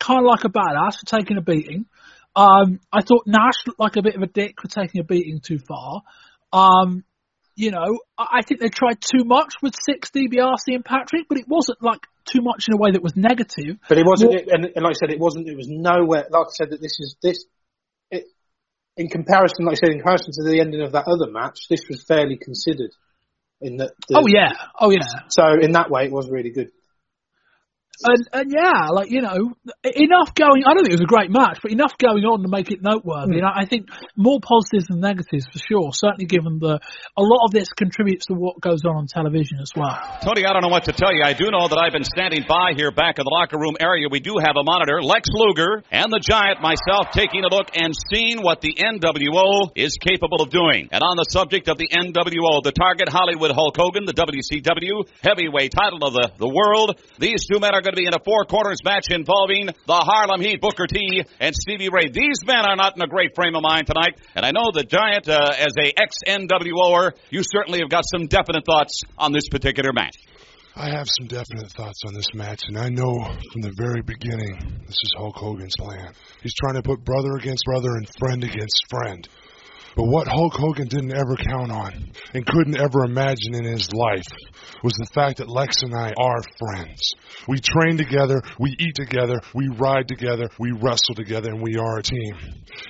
kind 0.00 0.20
of 0.20 0.26
like 0.26 0.44
a 0.44 0.48
badass 0.48 0.98
for 1.00 1.18
taking 1.18 1.36
a 1.36 1.42
beating. 1.42 1.86
Um, 2.34 2.80
I 2.92 3.02
thought 3.02 3.26
Nash 3.26 3.66
looked 3.66 3.80
like 3.80 3.96
a 3.96 4.02
bit 4.02 4.16
of 4.16 4.22
a 4.22 4.26
dick 4.26 4.56
for 4.60 4.68
taking 4.68 5.00
a 5.00 5.04
beating 5.04 5.40
too 5.40 5.58
far. 5.58 6.02
Um, 6.52 7.04
you 7.56 7.70
know, 7.70 7.98
I 8.18 8.42
think 8.42 8.60
they 8.60 8.68
tried 8.68 9.00
too 9.00 9.24
much 9.24 9.54
with 9.62 9.74
Syxx 9.74 10.10
DiBiase 10.10 10.74
and 10.74 10.84
Patrick, 10.84 11.26
but 11.28 11.38
it 11.38 11.48
wasn't 11.48 11.82
like 11.82 12.00
too 12.26 12.42
much 12.42 12.66
in 12.68 12.74
a 12.74 12.76
way 12.76 12.90
that 12.92 13.02
was 13.02 13.16
negative. 13.16 13.78
But 13.88 13.98
it 13.98 14.06
wasn't, 14.06 14.32
Well- 14.32 14.44
and, 14.50 14.64
and 14.66 14.84
like 14.84 14.90
I 14.96 14.98
said, 14.98 15.10
it 15.10 15.18
wasn't. 15.18 15.48
It 15.48 15.56
was 15.56 15.68
nowhere. 15.68 16.26
Like 16.30 16.46
I 16.46 16.52
said, 16.52 16.70
that 16.70 16.80
this 16.80 17.00
is 17.00 17.16
this. 17.22 17.44
It, 18.10 18.24
in 18.96 19.08
comparison, 19.08 19.64
like 19.64 19.78
I 19.82 19.86
said, 19.86 19.92
in 19.92 19.98
comparison 19.98 20.32
to 20.34 20.50
the 20.50 20.60
ending 20.60 20.82
of 20.82 20.92
that 20.92 21.06
other 21.08 21.30
match, 21.30 21.68
this 21.68 21.82
was 21.88 22.04
fairly 22.04 22.36
considered. 22.36 22.90
In 23.60 23.78
that, 23.78 23.92
the, 24.06 24.18
Oh 24.18 24.26
yeah, 24.26 24.52
oh 24.78 24.90
yeah, 24.90 25.00
So 25.28 25.42
in 25.58 25.72
that 25.72 25.90
way, 25.90 26.04
it 26.04 26.12
was 26.12 26.28
really 26.28 26.50
good. 26.50 26.70
And 28.04 28.28
and 28.32 28.52
yeah, 28.52 28.88
like 28.90 29.10
you 29.10 29.22
know, 29.22 29.54
enough 29.84 30.34
going. 30.34 30.64
I 30.64 30.74
don't 30.74 30.84
think 30.84 30.98
it 30.98 31.00
was 31.00 31.08
a 31.08 31.14
great 31.14 31.30
match, 31.30 31.58
but 31.62 31.70
enough 31.72 31.96
going 31.98 32.24
on 32.24 32.42
to 32.42 32.48
make 32.48 32.70
it 32.70 32.82
noteworthy. 32.82 33.38
Hmm. 33.38 33.44
And 33.44 33.46
I, 33.46 33.62
I 33.62 33.64
think 33.64 33.88
more 34.16 34.40
positives 34.40 34.88
than 34.88 35.00
negatives 35.00 35.46
for 35.46 35.58
sure. 35.58 35.92
Certainly, 35.92 36.26
given 36.26 36.58
the 36.58 36.80
a 37.16 37.22
lot 37.22 37.46
of 37.46 37.52
this 37.52 37.68
contributes 37.72 38.26
to 38.26 38.34
what 38.34 38.60
goes 38.60 38.84
on 38.84 38.96
on 38.96 39.06
television 39.06 39.60
as 39.60 39.70
well. 39.76 39.96
Tony, 40.22 40.44
I 40.44 40.52
don't 40.52 40.62
know 40.62 40.72
what 40.72 40.84
to 40.84 40.92
tell 40.92 41.12
you. 41.12 41.22
I 41.22 41.32
do 41.32 41.50
know 41.50 41.68
that 41.68 41.78
I've 41.78 41.92
been 41.92 42.04
standing 42.04 42.44
by 42.48 42.72
here 42.74 42.90
back 42.90 43.18
in 43.18 43.24
the 43.24 43.32
locker 43.32 43.58
room 43.58 43.76
area. 43.78 44.08
We 44.10 44.20
do 44.20 44.36
have 44.40 44.56
a 44.56 44.64
monitor. 44.64 45.02
Lex 45.02 45.28
Luger 45.32 45.82
and 45.90 46.10
the 46.10 46.20
Giant, 46.20 46.60
myself, 46.60 47.12
taking 47.12 47.44
a 47.44 47.48
look 47.48 47.70
and 47.76 47.94
seeing 48.12 48.42
what 48.42 48.60
the 48.60 48.74
NWO 48.74 49.72
is 49.76 49.96
capable 50.00 50.42
of 50.42 50.50
doing. 50.50 50.88
And 50.90 51.02
on 51.02 51.16
the 51.16 51.28
subject 51.28 51.68
of 51.68 51.78
the 51.78 51.88
NWO, 51.88 52.62
the 52.62 52.72
target 52.72 53.08
Hollywood 53.08 53.52
Hulk 53.52 53.76
Hogan, 53.76 54.04
the 54.04 54.16
WCW 54.16 55.06
heavyweight 55.22 55.72
title 55.72 56.04
of 56.04 56.12
the, 56.12 56.32
the 56.38 56.48
world. 56.48 56.98
These 57.18 57.46
two 57.46 57.60
men 57.60 57.74
are 57.74 57.82
going 57.86 57.94
to 57.94 58.02
be 58.02 58.06
in 58.06 58.14
a 58.14 58.24
four 58.24 58.44
corners 58.50 58.82
match 58.82 59.06
involving 59.10 59.66
the 59.66 60.00
Harlem 60.02 60.40
Heat, 60.40 60.60
Booker 60.60 60.86
T, 60.90 61.22
and 61.38 61.54
Stevie 61.54 61.88
Ray. 61.88 62.10
These 62.10 62.42
men 62.44 62.66
are 62.66 62.74
not 62.74 62.96
in 62.96 63.02
a 63.02 63.06
great 63.06 63.30
frame 63.36 63.54
of 63.54 63.62
mind 63.62 63.86
tonight. 63.86 64.18
And 64.34 64.44
I 64.44 64.50
know 64.50 64.74
the 64.74 64.82
Giant, 64.82 65.28
uh, 65.28 65.54
as 65.54 65.70
a 65.78 65.94
ex 65.94 66.18
NWOer, 66.26 67.12
you 67.30 67.42
certainly 67.44 67.78
have 67.78 67.88
got 67.88 68.02
some 68.10 68.26
definite 68.26 68.64
thoughts 68.66 69.02
on 69.16 69.30
this 69.30 69.48
particular 69.48 69.92
match. 69.92 70.16
I 70.74 70.90
have 70.90 71.06
some 71.08 71.28
definite 71.28 71.70
thoughts 71.70 72.02
on 72.06 72.12
this 72.12 72.34
match, 72.34 72.64
and 72.66 72.76
I 72.76 72.88
know 72.88 73.14
from 73.22 73.62
the 73.62 73.72
very 73.78 74.02
beginning 74.02 74.58
this 74.84 74.98
is 74.98 75.14
Hulk 75.16 75.36
Hogan's 75.36 75.76
plan. 75.78 76.12
He's 76.42 76.54
trying 76.54 76.74
to 76.74 76.82
put 76.82 77.04
brother 77.04 77.36
against 77.38 77.64
brother 77.64 77.94
and 77.94 78.06
friend 78.18 78.42
against 78.42 78.82
friend. 78.90 79.26
But 79.96 80.08
what 80.08 80.28
Hulk 80.28 80.52
Hogan 80.52 80.88
didn't 80.88 81.16
ever 81.16 81.36
count 81.36 81.72
on 81.72 82.12
and 82.34 82.44
couldn't 82.44 82.76
ever 82.76 83.04
imagine 83.04 83.54
in 83.54 83.64
his 83.64 83.90
life 83.94 84.28
was 84.84 84.92
the 84.92 85.08
fact 85.14 85.38
that 85.38 85.48
Lex 85.48 85.82
and 85.82 85.94
I 85.94 86.12
are 86.12 86.42
friends. 86.58 87.14
We 87.48 87.58
train 87.60 87.96
together, 87.96 88.42
we 88.60 88.76
eat 88.78 88.94
together, 88.94 89.40
we 89.54 89.68
ride 89.78 90.06
together, 90.06 90.50
we 90.58 90.72
wrestle 90.72 91.14
together, 91.14 91.48
and 91.50 91.62
we 91.62 91.76
are 91.76 91.98
a 91.98 92.02
team. 92.02 92.34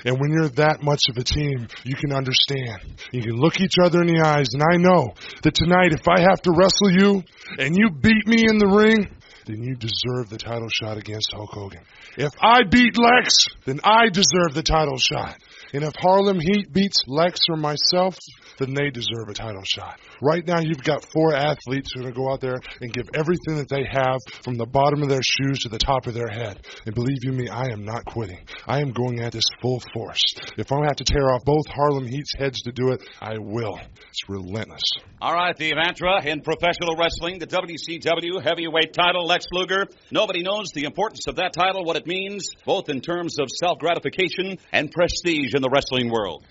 And 0.04 0.18
when 0.18 0.32
you're 0.32 0.48
that 0.58 0.82
much 0.82 1.02
of 1.08 1.16
a 1.16 1.22
team, 1.22 1.68
you 1.84 1.94
can 1.94 2.12
understand. 2.12 2.98
You 3.12 3.22
can 3.22 3.36
look 3.36 3.60
each 3.60 3.78
other 3.80 4.00
in 4.00 4.08
the 4.08 4.26
eyes, 4.26 4.48
and 4.52 4.62
I 4.62 4.76
know 4.76 5.14
that 5.44 5.54
tonight, 5.54 5.92
if 5.92 6.08
I 6.08 6.20
have 6.20 6.42
to 6.42 6.50
wrestle 6.50 6.90
you 6.90 7.22
and 7.58 7.76
you 7.76 7.90
beat 7.90 8.26
me 8.26 8.42
in 8.48 8.58
the 8.58 8.66
ring, 8.66 9.06
then 9.46 9.62
you 9.62 9.76
deserve 9.76 10.28
the 10.28 10.38
title 10.38 10.68
shot 10.68 10.98
against 10.98 11.32
Hulk 11.32 11.50
Hogan. 11.52 11.82
If 12.18 12.32
I 12.42 12.64
beat 12.68 12.98
Lex, 12.98 13.46
then 13.64 13.78
I 13.84 14.08
deserve 14.08 14.54
the 14.54 14.64
title 14.64 14.98
shot. 14.98 15.36
And 15.76 15.84
if 15.84 15.92
Harlem 16.00 16.40
Heat 16.40 16.72
beats 16.72 17.02
Lex 17.06 17.38
or 17.50 17.56
myself, 17.58 18.16
then 18.58 18.74
they 18.74 18.90
deserve 18.90 19.28
a 19.28 19.34
title 19.34 19.62
shot. 19.64 20.00
Right 20.22 20.46
now, 20.46 20.60
you've 20.60 20.82
got 20.82 21.04
four 21.12 21.34
athletes 21.34 21.90
who 21.92 22.00
are 22.00 22.02
going 22.04 22.14
to 22.14 22.20
go 22.20 22.32
out 22.32 22.40
there 22.40 22.58
and 22.80 22.92
give 22.92 23.08
everything 23.14 23.56
that 23.56 23.68
they 23.68 23.84
have 23.84 24.18
from 24.42 24.56
the 24.56 24.66
bottom 24.66 25.02
of 25.02 25.08
their 25.08 25.22
shoes 25.22 25.60
to 25.60 25.68
the 25.68 25.78
top 25.78 26.06
of 26.06 26.14
their 26.14 26.28
head. 26.28 26.64
And 26.84 26.94
believe 26.94 27.18
you 27.22 27.32
me, 27.32 27.48
I 27.48 27.72
am 27.72 27.84
not 27.84 28.04
quitting. 28.04 28.40
I 28.66 28.80
am 28.80 28.92
going 28.92 29.20
at 29.20 29.32
this 29.32 29.44
full 29.60 29.80
force. 29.92 30.22
If 30.56 30.72
I 30.72 30.84
have 30.86 30.96
to 30.96 31.04
tear 31.04 31.32
off 31.32 31.44
both 31.44 31.66
Harlem 31.68 32.06
Heat's 32.06 32.32
heads 32.38 32.62
to 32.62 32.72
do 32.72 32.92
it, 32.92 33.02
I 33.20 33.38
will. 33.38 33.78
It's 34.08 34.28
relentless. 34.28 34.82
All 35.20 35.34
right, 35.34 35.56
the 35.56 35.72
Evantra 35.72 36.24
in 36.24 36.40
professional 36.40 36.96
wrestling, 36.96 37.38
the 37.38 37.46
WCW 37.46 38.42
heavyweight 38.42 38.92
title, 38.92 39.26
Lex 39.26 39.46
Luger. 39.52 39.86
Nobody 40.10 40.42
knows 40.42 40.70
the 40.74 40.84
importance 40.84 41.26
of 41.28 41.36
that 41.36 41.52
title, 41.52 41.84
what 41.84 41.96
it 41.96 42.06
means, 42.06 42.48
both 42.64 42.88
in 42.88 43.00
terms 43.00 43.38
of 43.38 43.48
self 43.50 43.78
gratification 43.78 44.58
and 44.72 44.90
prestige 44.90 45.54
in 45.54 45.62
the 45.62 45.70
wrestling 45.70 46.10
world. 46.10 46.44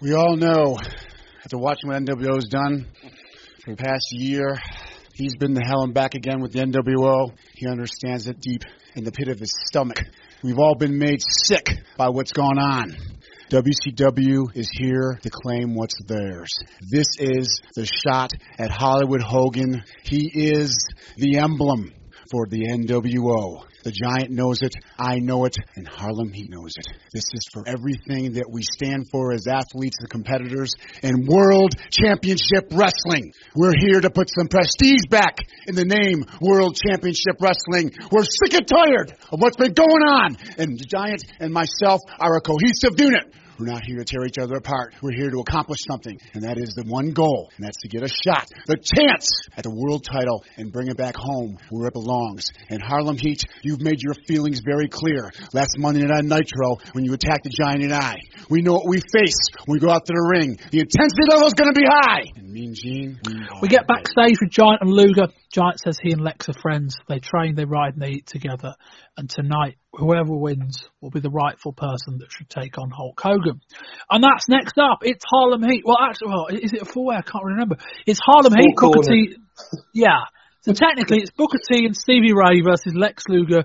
We 0.00 0.14
all 0.14 0.36
know, 0.36 0.78
after 1.44 1.58
watching 1.58 1.90
what 1.90 2.00
NWO's 2.00 2.48
done 2.48 2.86
for 3.64 3.72
the 3.72 3.76
past 3.76 4.12
year, 4.12 4.56
he's 5.14 5.34
been 5.34 5.54
to 5.56 5.60
hell 5.60 5.82
and 5.82 5.92
back 5.92 6.14
again 6.14 6.40
with 6.40 6.52
the 6.52 6.60
NWO. 6.60 7.32
He 7.54 7.66
understands 7.66 8.28
it 8.28 8.40
deep 8.40 8.62
in 8.94 9.02
the 9.02 9.10
pit 9.10 9.26
of 9.26 9.40
his 9.40 9.52
stomach. 9.66 9.98
We've 10.44 10.58
all 10.58 10.76
been 10.76 10.98
made 10.98 11.20
sick 11.20 11.66
by 11.96 12.10
what's 12.10 12.30
gone 12.30 12.60
on. 12.60 12.96
WCW 13.50 14.56
is 14.56 14.70
here 14.72 15.18
to 15.22 15.30
claim 15.30 15.74
what's 15.74 15.98
theirs. 16.06 16.48
This 16.90 17.08
is 17.18 17.60
the 17.74 17.86
shot 17.86 18.30
at 18.58 18.70
Hollywood 18.70 19.20
Hogan. 19.20 19.82
He 20.04 20.30
is 20.32 20.88
the 21.16 21.38
emblem 21.38 21.92
for 22.30 22.46
the 22.46 22.68
NWO. 22.68 23.64
The 23.84 23.90
Giant 23.90 24.30
knows 24.30 24.62
it, 24.62 24.72
I 24.96 25.18
know 25.18 25.44
it, 25.44 25.56
and 25.74 25.86
Harlem 25.88 26.32
Heat 26.32 26.50
knows 26.50 26.72
it. 26.76 26.86
This 27.12 27.24
is 27.32 27.42
for 27.52 27.66
everything 27.66 28.34
that 28.34 28.46
we 28.48 28.62
stand 28.62 29.10
for 29.10 29.32
as 29.32 29.46
athletes 29.46 29.96
and 29.98 30.08
competitors 30.08 30.72
in 31.02 31.26
World 31.26 31.74
Championship 31.90 32.70
Wrestling. 32.70 33.32
We're 33.56 33.74
here 33.76 34.00
to 34.00 34.10
put 34.10 34.30
some 34.30 34.46
prestige 34.46 35.06
back 35.10 35.38
in 35.66 35.74
the 35.74 35.84
name 35.84 36.24
World 36.40 36.76
Championship 36.76 37.40
Wrestling. 37.40 37.90
We're 38.12 38.22
sick 38.22 38.54
and 38.54 38.68
tired 38.68 39.18
of 39.32 39.40
what's 39.40 39.56
been 39.56 39.74
going 39.74 40.02
on, 40.06 40.36
and 40.58 40.78
the 40.78 40.86
Giant 40.86 41.24
and 41.40 41.52
myself 41.52 42.00
are 42.20 42.36
a 42.36 42.40
cohesive 42.40 42.98
unit. 42.98 43.34
We're 43.62 43.70
not 43.70 43.84
here 43.86 43.98
to 43.98 44.04
tear 44.04 44.26
each 44.26 44.38
other 44.38 44.56
apart. 44.56 44.96
We're 45.00 45.14
here 45.14 45.30
to 45.30 45.38
accomplish 45.38 45.78
something, 45.86 46.18
and 46.34 46.42
that 46.42 46.58
is 46.58 46.74
the 46.74 46.82
one 46.82 47.12
goal, 47.12 47.48
and 47.56 47.64
that's 47.64 47.80
to 47.82 47.88
get 47.88 48.02
a 48.02 48.08
shot, 48.08 48.48
the 48.66 48.74
chance 48.74 49.30
at 49.56 49.62
the 49.62 49.70
world 49.70 50.02
title, 50.02 50.42
and 50.56 50.72
bring 50.72 50.88
it 50.88 50.96
back 50.96 51.14
home 51.16 51.58
where 51.70 51.86
it 51.86 51.92
belongs. 51.92 52.50
And 52.70 52.82
Harlem 52.82 53.18
Heat, 53.18 53.44
you've 53.62 53.80
made 53.80 54.02
your 54.02 54.14
feelings 54.26 54.62
very 54.66 54.88
clear 54.88 55.30
last 55.52 55.78
Monday 55.78 56.02
Night 56.02 56.18
on 56.18 56.26
Nitro 56.26 56.82
when 56.90 57.04
you 57.04 57.12
attacked 57.12 57.44
the 57.44 57.50
Giant 57.50 57.84
and 57.84 57.94
I. 57.94 58.18
We 58.50 58.62
know 58.62 58.72
what 58.72 58.88
we 58.88 58.98
face 58.98 59.38
when 59.66 59.76
we 59.76 59.78
go 59.78 59.92
out 59.92 60.06
to 60.06 60.12
the 60.12 60.26
ring. 60.34 60.58
The 60.72 60.80
intensity 60.80 61.22
level 61.30 61.46
is 61.46 61.54
going 61.54 61.72
to 61.72 61.78
be 61.78 61.86
high. 61.86 62.34
And 62.34 62.50
Mean 62.50 62.74
Gene, 62.74 63.20
we, 63.24 63.46
We 63.62 63.68
get 63.68 63.86
backstage 63.86 64.42
with 64.42 64.50
Giant 64.50 64.82
and 64.82 64.90
Luger. 64.90 65.28
Giant 65.52 65.78
says 65.78 65.98
he 66.02 66.10
and 66.10 66.24
Lex 66.24 66.48
are 66.48 66.58
friends. 66.60 66.96
They 67.08 67.20
train, 67.20 67.54
they 67.54 67.66
ride, 67.66 67.92
and 67.92 68.02
they 68.02 68.18
eat 68.18 68.26
together. 68.26 68.74
And 69.16 69.28
tonight, 69.28 69.76
whoever 69.92 70.34
wins 70.34 70.88
will 71.02 71.10
be 71.10 71.20
the 71.20 71.28
rightful 71.30 71.72
person 71.72 72.18
that 72.18 72.32
should 72.32 72.48
take 72.48 72.78
on 72.78 72.90
Hulk 72.90 73.20
Hogan. 73.20 73.60
And 74.10 74.24
that's 74.24 74.48
next 74.48 74.78
up. 74.78 75.00
It's 75.02 75.22
Harlem 75.28 75.62
Heat. 75.62 75.82
Well, 75.84 75.98
actually, 76.00 76.28
well, 76.28 76.46
is 76.50 76.72
it 76.72 76.80
a 76.80 76.86
four 76.86 77.06
way? 77.06 77.16
I 77.16 77.22
can't 77.22 77.44
remember. 77.44 77.76
It's 78.06 78.20
Harlem 78.24 78.54
Heat, 78.56 78.74
Booker. 78.74 79.02
T. 79.02 79.36
Yeah. 79.92 80.24
So 80.62 80.72
technically, 80.72 81.18
it's 81.18 81.30
Booker 81.30 81.58
T 81.58 81.84
and 81.84 81.94
Stevie 81.94 82.32
Ray 82.32 82.62
versus 82.62 82.94
Lex 82.94 83.24
Luger. 83.28 83.64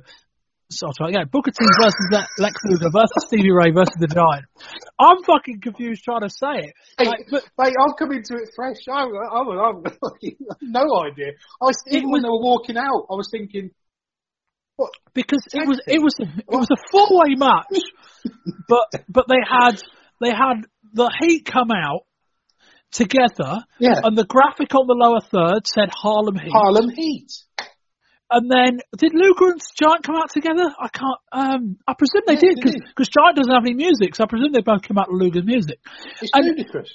So, 0.70 0.90
sorry, 0.98 1.14
yeah, 1.14 1.24
Booker 1.24 1.52
T 1.52 1.66
versus 1.80 2.08
Le- 2.12 2.28
Lex 2.40 2.62
Luger 2.66 2.90
versus 2.92 3.24
Stevie 3.28 3.52
Ray 3.52 3.72
versus 3.72 3.96
the 4.02 4.08
Giant. 4.08 4.46
I'm 5.00 5.24
fucking 5.24 5.62
confused 5.62 6.04
trying 6.04 6.28
to 6.28 6.30
say 6.30 6.68
it. 6.68 6.74
Hey, 7.00 7.06
Like, 7.08 7.28
but 7.32 7.44
mate, 7.58 7.74
I'm 7.80 7.94
coming 7.98 8.22
to 8.22 8.36
it 8.36 8.50
fresh. 8.54 8.84
I, 8.92 9.04
I, 9.04 9.06
I, 9.06 9.70
I've 9.70 9.94
no 10.62 10.84
idea. 11.08 11.32
I 11.62 11.66
was 11.66 11.78
even 11.90 12.12
when 12.12 12.22
they 12.22 12.28
were 12.28 12.44
walking 12.44 12.76
out, 12.76 13.08
I 13.10 13.16
was 13.16 13.30
thinking, 13.32 13.72
what? 14.78 14.92
because 15.14 15.44
it 15.54 15.68
was 15.68 15.80
it 15.86 16.02
was 16.02 16.16
a, 16.22 16.24
it 16.24 16.46
was 16.58 16.68
a 16.72 16.78
four 16.92 17.08
way 17.12 17.36
match, 17.36 17.82
but 18.70 19.04
but 19.10 19.26
they 19.28 19.42
had 19.48 19.82
they 20.22 20.30
had 20.30 20.64
the 20.94 21.12
Heat 21.20 21.46
come 21.46 21.70
out 21.72 22.02
together, 22.92 23.64
Yeah, 23.80 24.00
and 24.04 24.18
the 24.18 24.26
graphic 24.26 24.74
on 24.74 24.88
the 24.88 24.94
lower 24.96 25.20
third 25.22 25.68
said 25.68 25.90
Harlem 25.92 26.38
Heat, 26.38 26.52
Harlem 26.52 26.90
Heat. 26.90 27.32
and 28.32 28.50
then 28.50 28.80
did 28.98 29.12
Luger 29.14 29.52
and 29.52 29.62
Giant 29.82 30.04
come 30.04 30.16
out 30.16 30.30
together? 30.32 30.64
I 30.80 30.88
can't. 30.88 31.20
Um, 31.32 31.78
I 31.88 31.94
presume 31.98 32.24
they 32.26 32.34
Yeah, 32.36 32.54
did 32.56 32.82
because. 32.96 33.10
Giant 33.10 33.36
doesn't 33.36 33.52
have 33.54 33.64
any 33.66 33.74
music, 33.76 34.16
so 34.16 34.24
I 34.24 34.28
presume 34.28 34.52
they 34.54 34.62
both 34.62 34.84
came 34.84 34.98
out 34.98 35.12
with 35.12 35.22
Luger's 35.22 35.46
music, 35.46 35.80
It's 36.22 36.32
And- 36.34 36.46
ludicrous. 36.46 36.90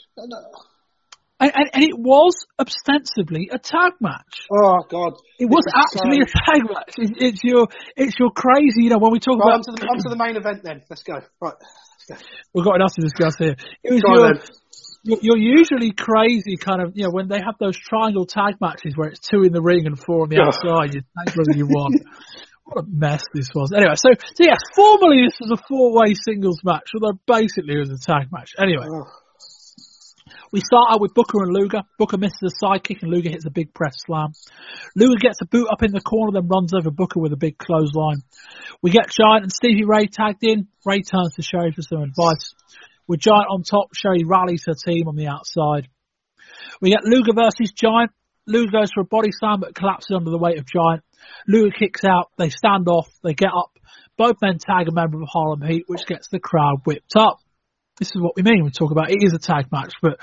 And, 1.43 1.53
and, 1.55 1.71
and 1.75 1.83
it 1.85 1.99
was 1.99 2.33
ostensibly 2.59 3.51
a 3.53 3.59
tag 3.59 3.93
match. 4.01 4.47
Oh 4.51 4.81
God! 4.89 5.13
It 5.39 5.47
was 5.51 5.65
It 5.67 5.75
was 5.75 5.87
actually 5.93 6.23
so- 6.23 6.31
a 6.31 6.31
tag 6.47 6.63
match. 6.71 6.95
It's, 6.99 7.13
it's 7.19 7.41
your 7.45 7.67
it's 7.97 8.15
your 8.19 8.31
crazy. 8.31 8.85
You 8.85 8.91
know 8.91 8.99
when 8.99 9.13
we 9.13 9.19
talk 9.21 9.39
Right, 9.39 9.59
about 9.59 9.69
onto 9.69 10.09
the, 10.09 10.11
the 10.11 10.17
main 10.17 10.37
event 10.37 10.63
then. 10.63 10.83
Let's 10.89 11.03
go. 11.03 11.15
Right. 11.41 11.55
Let's 12.09 12.21
go. 12.23 12.27
we've 12.55 12.65
got 12.65 12.77
enough 12.77 12.95
to 12.95 13.03
discuss 13.03 13.35
here. 13.39 13.57
It 13.83 13.93
was 13.93 14.03
your, 14.07 14.35
you're, 15.05 15.19
you're 15.37 15.59
usually 15.59 15.93
crazy 15.93 16.57
kind 16.57 16.81
of, 16.81 16.93
you 16.95 17.05
know, 17.05 17.11
when 17.11 17.29
they 17.29 17.39
have 17.39 17.55
those 17.59 17.77
triangle 17.77 18.25
tag 18.27 18.55
matches 18.61 18.95
where 18.97 19.09
it's 19.09 19.21
two 19.21 19.43
in 19.43 19.53
the 19.53 19.61
ring 19.63 19.87
and 19.87 19.99
four 19.99 20.23
on 20.23 20.29
the 20.29 20.39
outside, 20.41 20.95
you 20.95 21.03
take 21.27 21.35
whether 21.37 21.57
you 21.59 21.67
want. 21.67 22.01
What 22.65 22.85
a 22.85 22.89
mess 22.89 23.25
this 23.35 23.49
was. 23.57 23.73
Anyway, 23.75 23.95
so, 23.97 24.09
so 24.15 24.45
yeah, 24.45 24.55
formally 24.77 25.27
this 25.27 25.37
was 25.41 25.51
a 25.59 25.61
four-way 25.69 26.15
singles 26.15 26.61
match, 26.63 26.89
although 26.95 27.19
basically 27.27 27.75
it 27.75 27.81
was 27.81 27.91
a 27.91 27.99
tag 27.99 28.29
match. 28.31 28.53
Anyway, 28.57 28.87
Oh. 28.89 29.03
We 30.53 30.61
start 30.61 30.93
out 30.93 31.01
with 31.01 31.15
Booker 31.15 31.43
and 31.43 31.53
Luger. 31.53 31.81
Booker 31.99 32.19
misses 32.19 32.43
a 32.45 32.51
side 32.51 32.85
kick 32.85 32.99
and 33.01 33.11
Luger 33.11 33.31
hits 33.31 33.47
a 33.47 33.51
big 33.51 33.73
press 33.73 33.95
slam. 34.05 34.33
Luger 34.95 35.19
gets 35.19 35.41
a 35.41 35.47
boot 35.47 35.69
up 35.73 35.83
in 35.83 35.93
the 35.93 36.01
corner, 36.01 36.33
then 36.33 36.47
runs 36.47 36.75
over 36.75 36.91
Booker 36.91 37.21
with 37.21 37.33
a 37.33 37.39
big 37.39 37.57
clothesline. 37.57 38.21
We 38.83 38.91
get 38.91 39.09
Giant 39.09 39.45
and 39.45 39.53
Stevie 39.53 39.87
Ray 39.87 40.09
tagged 40.09 40.43
in. 40.45 40.69
Ray 40.85 41.01
turns 41.01 41.35
to 41.37 41.43
Sherri 41.43 41.73
for 41.73 41.81
some 41.81 42.03
advice. 42.03 42.53
With 43.09 43.21
Giant 43.21 43.47
on 43.49 43.63
top, 43.63 43.95
Sherri 43.95 44.25
rallies 44.25 44.65
her 44.67 44.75
team 44.75 45.09
on 45.09 45.17
the 45.17 45.29
outside. 45.29 45.89
We 46.83 46.91
get 46.91 47.05
Luger 47.05 47.33
versus 47.35 47.73
Giant. 47.73 48.11
Luger 48.47 48.73
goes 48.73 48.93
for 48.93 49.01
a 49.01 49.05
body 49.05 49.31
slam 49.33 49.61
but 49.61 49.75
collapses 49.75 50.15
under 50.15 50.31
the 50.31 50.39
weight 50.39 50.59
of 50.59 50.67
Giant. 50.67 51.03
Luger 51.49 51.75
kicks 51.79 52.05
out. 52.05 52.31
They 52.37 52.51
stand 52.51 52.89
off. 52.89 53.09
They 53.25 53.33
get 53.33 53.53
up. 53.57 53.71
Both 54.19 54.37
men 54.43 54.59
tag 54.59 54.89
a 54.89 54.93
member 54.93 55.23
of 55.23 55.29
Harlem 55.33 55.63
Heat, 55.63 55.85
which 55.87 56.05
gets 56.05 56.29
the 56.29 56.41
crowd 56.41 56.83
whipped 56.85 57.17
up. 57.17 57.39
This 57.99 58.09
is 58.15 58.23
what 58.23 58.37
we 58.37 58.43
mean. 58.43 58.65
We 58.65 58.71
talk 58.71 58.91
about 58.91 59.11
it 59.11 59.23
is 59.23 59.35
a 59.35 59.39
tag 59.39 59.71
match, 59.71 59.93
but 60.01 60.19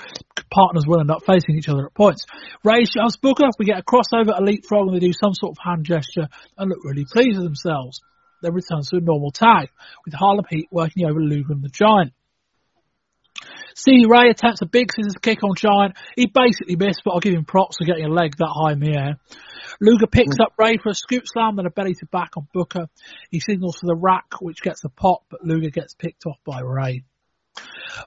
partners 0.50 0.84
will 0.86 1.00
end 1.00 1.10
up 1.10 1.24
facing 1.24 1.56
each 1.56 1.68
other 1.68 1.86
at 1.86 1.94
points. 1.94 2.26
Ray 2.64 2.84
shoves 2.84 3.16
Booker. 3.16 3.48
We 3.58 3.66
get 3.66 3.78
a 3.78 3.82
crossover, 3.82 4.36
a 4.36 4.42
leapfrog, 4.42 4.88
and 4.88 4.96
they 4.96 5.06
do 5.06 5.12
some 5.12 5.34
sort 5.34 5.56
of 5.56 5.64
hand 5.64 5.84
gesture 5.84 6.28
and 6.58 6.68
look 6.68 6.84
really 6.84 7.04
pleased 7.04 7.38
with 7.38 7.44
themselves. 7.44 8.00
Then 8.42 8.54
returns 8.54 8.88
to 8.90 8.96
a 8.96 9.00
normal 9.00 9.30
tag 9.30 9.68
with 10.04 10.14
Harlem 10.14 10.46
Heat 10.50 10.68
working 10.72 11.06
over 11.06 11.20
Luger 11.20 11.54
the 11.60 11.68
Giant. 11.68 12.12
Stevie 13.74 14.06
Ray 14.08 14.30
attempts 14.30 14.62
a 14.62 14.66
big 14.66 14.92
scissors 14.92 15.16
kick 15.22 15.44
on 15.44 15.54
Giant. 15.54 15.96
He 16.16 16.26
basically 16.26 16.76
missed, 16.76 17.02
but 17.04 17.12
I'll 17.12 17.20
give 17.20 17.34
him 17.34 17.44
props 17.44 17.76
for 17.78 17.84
getting 17.84 18.04
a 18.04 18.12
leg 18.12 18.36
that 18.38 18.52
high 18.52 18.72
in 18.72 18.80
the 18.80 18.96
air. 18.96 19.20
Luger 19.80 20.06
picks 20.06 20.36
up 20.40 20.54
Ray 20.58 20.76
for 20.76 20.90
a 20.90 20.94
scoop 20.94 21.22
slam, 21.24 21.56
then 21.56 21.66
a 21.66 21.70
belly 21.70 21.94
to 21.94 22.06
back 22.06 22.36
on 22.36 22.48
Booker. 22.52 22.88
He 23.30 23.40
signals 23.40 23.76
for 23.76 23.86
the 23.86 23.96
rack, 23.96 24.40
which 24.40 24.60
gets 24.60 24.82
the 24.82 24.88
pop, 24.88 25.24
but 25.30 25.44
Luger 25.44 25.70
gets 25.70 25.94
picked 25.94 26.26
off 26.26 26.38
by 26.44 26.60
Ray. 26.60 27.04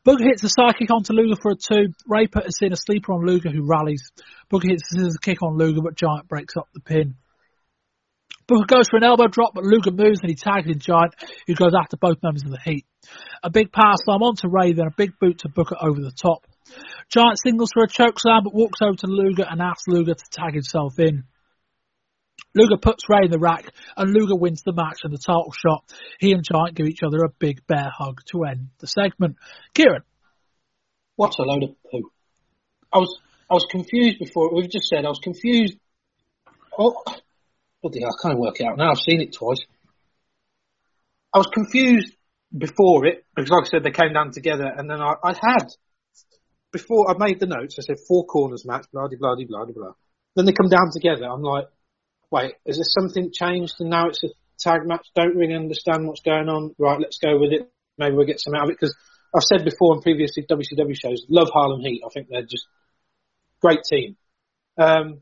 Booker 0.04 0.24
hits 0.24 0.44
a 0.44 0.74
kick 0.74 0.92
onto 0.92 1.14
Luger 1.14 1.40
for 1.42 1.52
a 1.52 1.56
two. 1.56 1.94
Ray 2.08 2.28
puts 2.28 2.62
in 2.62 2.74
a 2.74 2.78
sleeper 2.78 3.14
on 3.14 3.26
Luger, 3.26 3.50
who 3.50 3.66
rallies. 3.66 4.12
Booker 4.50 4.70
hits 4.70 4.84
a 4.92 4.96
scissors 4.96 5.18
kick 5.18 5.42
on 5.42 5.58
Luger, 5.58 5.82
but 5.82 5.96
Giant 5.96 6.28
breaks 6.28 6.58
up 6.58 6.68
the 6.74 6.82
pin. 6.82 7.16
Booker 8.48 8.66
goes 8.76 8.90
for 8.90 8.98
an 8.98 9.04
elbow 9.04 9.28
drop, 9.28 9.54
but 9.54 9.64
Luger 9.64 9.92
moves 9.92 10.20
and 10.22 10.30
he 10.30 10.36
tags 10.36 10.68
in 10.68 10.80
Giant, 10.80 11.16
who 11.48 11.56
goes 11.56 11.74
after 11.80 11.96
both 11.96 12.22
members 12.22 12.44
of 12.44 12.52
the 12.52 12.60
Heat. 12.60 12.86
A 13.42 13.50
big 13.50 13.72
power 13.72 13.96
slam 14.04 14.22
onto 14.22 14.48
Ray, 14.50 14.74
then 14.74 14.88
a 14.88 14.96
big 14.96 15.18
boot 15.20 15.40
to 15.40 15.50
Booker 15.50 15.78
over 15.80 16.02
the 16.02 16.12
top. 16.12 16.46
Giant 17.10 17.40
singles 17.42 17.72
for 17.74 17.84
a 17.84 17.88
choke 17.88 18.20
slam, 18.20 18.44
but 18.44 18.54
walks 18.54 18.82
over 18.82 18.96
to 18.98 19.08
Luger 19.08 19.46
and 19.50 19.62
asks 19.62 19.88
Luger 19.88 20.14
to 20.14 20.24
tag 20.32 20.54
himself 20.54 21.00
in. 21.00 21.24
Luger 22.56 22.78
puts 22.78 23.10
Ray 23.10 23.26
in 23.26 23.32
the 23.32 23.40
rack, 23.40 23.66
and 23.98 24.14
Luger 24.14 24.36
wins 24.36 24.62
the 24.64 24.74
match 24.74 25.00
and 25.04 25.14
the 25.14 25.18
title 25.18 25.52
shot. 25.52 25.92
He 26.20 26.32
and 26.34 26.44
Giant 26.44 26.76
give 26.76 26.88
each 26.88 27.04
other 27.04 27.24
a 27.24 27.30
big 27.30 27.66
bear 27.66 27.92
hug 27.96 28.22
to 28.32 28.44
end 28.44 28.70
the 28.80 28.88
segment. 28.88 29.38
Kieran, 29.74 30.04
What 31.16 31.38
a 31.40 31.44
load 31.44 31.64
of 31.64 31.70
poo. 31.92 32.12
I 32.92 33.00
was 33.00 33.18
I 33.50 33.56
was 33.56 33.66
confused 33.70 34.20
before. 34.20 34.54
We've 34.54 34.70
just 34.70 34.88
said 34.88 35.06
I 35.06 35.10
was 35.10 35.20
confused. 35.22 35.78
Oh, 36.78 37.04
bloody 37.82 38.02
hell, 38.02 38.10
I 38.20 38.28
can't 38.28 38.40
work 38.40 38.60
it 38.60 38.66
out 38.66 38.78
now. 38.78 38.92
I've 38.92 38.98
seen 38.98 39.22
it 39.22 39.34
twice. 39.34 39.60
I 41.34 41.40
was 41.40 41.48
confused 41.48 42.14
before 42.56 43.06
it 43.08 43.26
because, 43.36 43.50
like 43.50 43.64
I 43.64 43.70
said, 43.70 43.84
they 43.84 43.92
came 43.92 44.14
down 44.14 44.32
together, 44.32 44.66
and 44.66 44.90
then 44.90 45.02
I, 45.02 45.14
I 45.24 45.34
had 45.34 45.68
before 46.72 47.10
I 47.10 47.16
made 47.18 47.40
the 47.40 47.48
notes. 47.48 47.78
I 47.80 47.82
said 47.82 47.98
four 48.08 48.26
corners 48.26 48.64
match, 48.66 48.86
blah 48.94 49.08
blah 49.08 49.36
blah 49.36 49.66
blah 49.66 49.66
blah. 49.66 49.92
Then 50.36 50.46
they 50.46 50.54
come 50.54 50.70
down 50.70 50.90
together. 50.92 51.26
I'm 51.26 51.42
like, 51.42 51.66
wait, 52.34 52.56
is 52.66 52.78
there 52.78 52.84
something 52.84 53.32
changed? 53.32 53.76
And 53.80 53.92
now 53.92 54.08
it's 54.08 54.24
a 54.24 54.30
tag 54.60 54.86
match. 54.86 55.08
Don't 55.16 55.36
really 55.36 55.54
understand 55.54 56.08
what's 56.08 56.22
going 56.22 56.50
on. 56.50 56.76
Right, 56.80 57.00
let's 57.00 57.20
go 57.20 57.38
with 57.38 57.54
it. 57.54 57.72
Maybe 57.98 58.16
we'll 58.16 58.26
get 58.26 58.42
some 58.42 58.56
out 58.56 58.64
of 58.64 58.70
it 58.72 58.78
because 58.80 58.96
I've 59.34 59.44
said 59.44 59.64
before 59.64 59.96
in 59.96 60.02
previous 60.02 60.32
WCW 60.38 60.96
shows, 61.00 61.26
love 61.30 61.50
Harlem 61.54 61.82
Heat. 61.82 62.02
I 62.04 62.10
think 62.12 62.28
they're 62.30 62.42
just 62.42 62.66
great 63.62 63.84
team. 63.84 64.18
Um, 64.78 65.22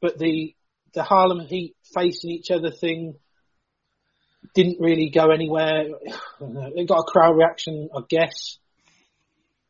but 0.00 0.18
the 0.18 0.54
the 0.94 1.02
Harlem 1.02 1.46
Heat 1.46 1.76
facing 1.94 2.30
each 2.30 2.50
other 2.50 2.70
thing 2.70 3.16
didn't 4.54 4.80
really 4.80 5.10
go 5.10 5.30
anywhere. 5.30 5.84
It 6.40 6.88
got 6.88 7.00
a 7.00 7.02
crowd 7.02 7.36
reaction, 7.36 7.88
I 7.94 8.00
guess. 8.08 8.58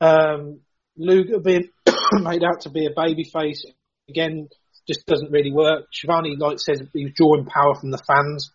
Um, 0.03 0.61
Luger 0.99 1.41
being 1.41 1.71
made 2.13 2.45
out 2.45 2.61
to 2.63 2.71
be 2.71 2.87
a 2.87 2.95
babyface 2.95 3.65
again 4.09 4.49
just 4.89 5.07
doesn't 5.07 5.31
really 5.31 5.53
work. 5.53 5.87
Schiavone 5.93 6.37
like 6.39 6.59
says 6.59 6.83
he 6.93 7.05
was 7.05 7.13
drawing 7.15 7.47
power 7.47 7.75
from 7.79 7.91
the 7.91 7.99
fans. 7.99 8.51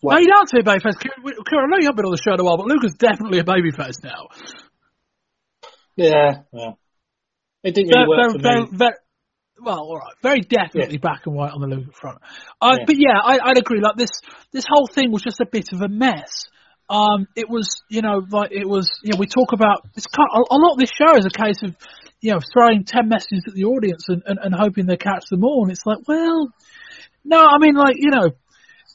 What? 0.00 0.14
No, 0.14 0.20
you 0.20 0.28
don't 0.28 0.48
say 0.48 0.58
babyface. 0.58 0.98
Kieran, 1.00 1.14
I 1.24 1.66
know 1.66 1.78
you 1.80 1.86
haven't 1.86 1.96
been 1.96 2.06
on 2.06 2.12
the 2.12 2.22
show 2.22 2.32
in 2.32 2.40
a 2.40 2.44
while, 2.44 2.56
but 2.56 2.66
Luger's 2.66 2.94
definitely 2.94 3.40
a 3.40 3.44
babyface 3.44 4.02
now. 4.02 4.28
Yeah, 5.96 6.42
well, 6.52 6.78
it 7.64 7.74
didn't 7.74 7.90
really 7.90 8.08
work 8.08 8.32
for 8.32 8.38
very, 8.40 8.60
me. 8.62 8.68
Very, 8.72 8.94
well, 9.60 9.80
all 9.80 9.98
right, 9.98 10.14
very 10.22 10.40
definitely 10.40 10.94
yeah. 10.94 11.02
black 11.02 11.26
and 11.26 11.34
white 11.34 11.50
on 11.50 11.60
the 11.60 11.66
Luger 11.66 11.90
front. 11.92 12.18
Uh, 12.60 12.76
yeah. 12.78 12.84
But 12.86 12.96
yeah, 12.96 13.18
I, 13.20 13.40
I'd 13.50 13.58
agree. 13.58 13.80
Like 13.80 13.96
this, 13.96 14.10
this 14.52 14.64
whole 14.70 14.86
thing 14.86 15.10
was 15.10 15.22
just 15.22 15.40
a 15.40 15.46
bit 15.50 15.72
of 15.72 15.82
a 15.82 15.88
mess. 15.88 16.44
Um, 16.88 17.26
it 17.34 17.50
was, 17.50 17.82
you 17.90 18.00
know, 18.00 18.24
like 18.30 18.52
it 18.52 18.66
was, 18.66 18.88
you 19.02 19.12
know, 19.12 19.18
we 19.18 19.26
talk 19.26 19.52
about, 19.52 19.82
it's 19.96 20.06
kind 20.06 20.28
of, 20.32 20.46
a 20.48 20.56
lot 20.56 20.72
of 20.72 20.78
this 20.78 20.90
show 20.90 21.18
is 21.18 21.26
a 21.26 21.30
case 21.30 21.60
of, 21.62 21.76
you 22.20 22.32
know, 22.32 22.40
throwing 22.52 22.84
10 22.84 23.08
messages 23.08 23.44
at 23.46 23.54
the 23.54 23.64
audience 23.64 24.04
and, 24.08 24.22
and, 24.26 24.38
and 24.42 24.54
hoping 24.54 24.86
they 24.86 24.96
catch 24.96 25.28
them 25.30 25.44
all. 25.44 25.62
And 25.62 25.72
it's 25.72 25.86
like, 25.86 25.98
well, 26.06 26.52
no, 27.24 27.38
I 27.38 27.58
mean, 27.58 27.74
like, 27.74 27.96
you 27.96 28.10
know, 28.10 28.30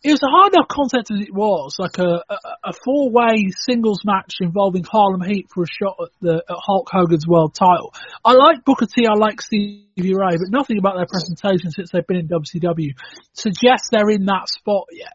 it 0.04 0.12
was 0.12 0.22
a 0.22 0.28
hard 0.28 0.54
enough 0.54 0.68
concept 0.68 1.12
as 1.12 1.22
it 1.22 1.34
was, 1.34 1.76
like 1.80 1.98
a, 1.98 2.20
a, 2.28 2.38
a 2.66 2.74
four 2.84 3.10
way 3.10 3.48
singles 3.56 4.02
match 4.04 4.36
involving 4.42 4.84
Harlem 4.84 5.22
Heat 5.22 5.48
for 5.54 5.64
a 5.64 5.68
shot 5.68 5.96
at 6.02 6.10
the 6.20 6.44
at 6.50 6.58
Hulk 6.60 6.90
Hogan's 6.92 7.26
world 7.26 7.56
title. 7.56 7.94
I 8.26 8.34
like 8.34 8.66
Booker 8.66 8.86
T, 8.86 9.08
I 9.08 9.14
like 9.14 9.42
Stevie 9.42 9.86
Ray, 9.96 10.36
but 10.36 10.50
nothing 10.50 10.78
about 10.78 10.98
their 10.98 11.06
presentation 11.06 11.72
since 11.72 11.92
they've 11.92 12.06
been 12.06 12.18
in 12.18 12.28
WCW 12.28 12.92
suggests 13.32 13.90
they're 13.92 14.10
in 14.10 14.26
that 14.26 14.50
spot 14.50 14.88
yet. 14.92 15.14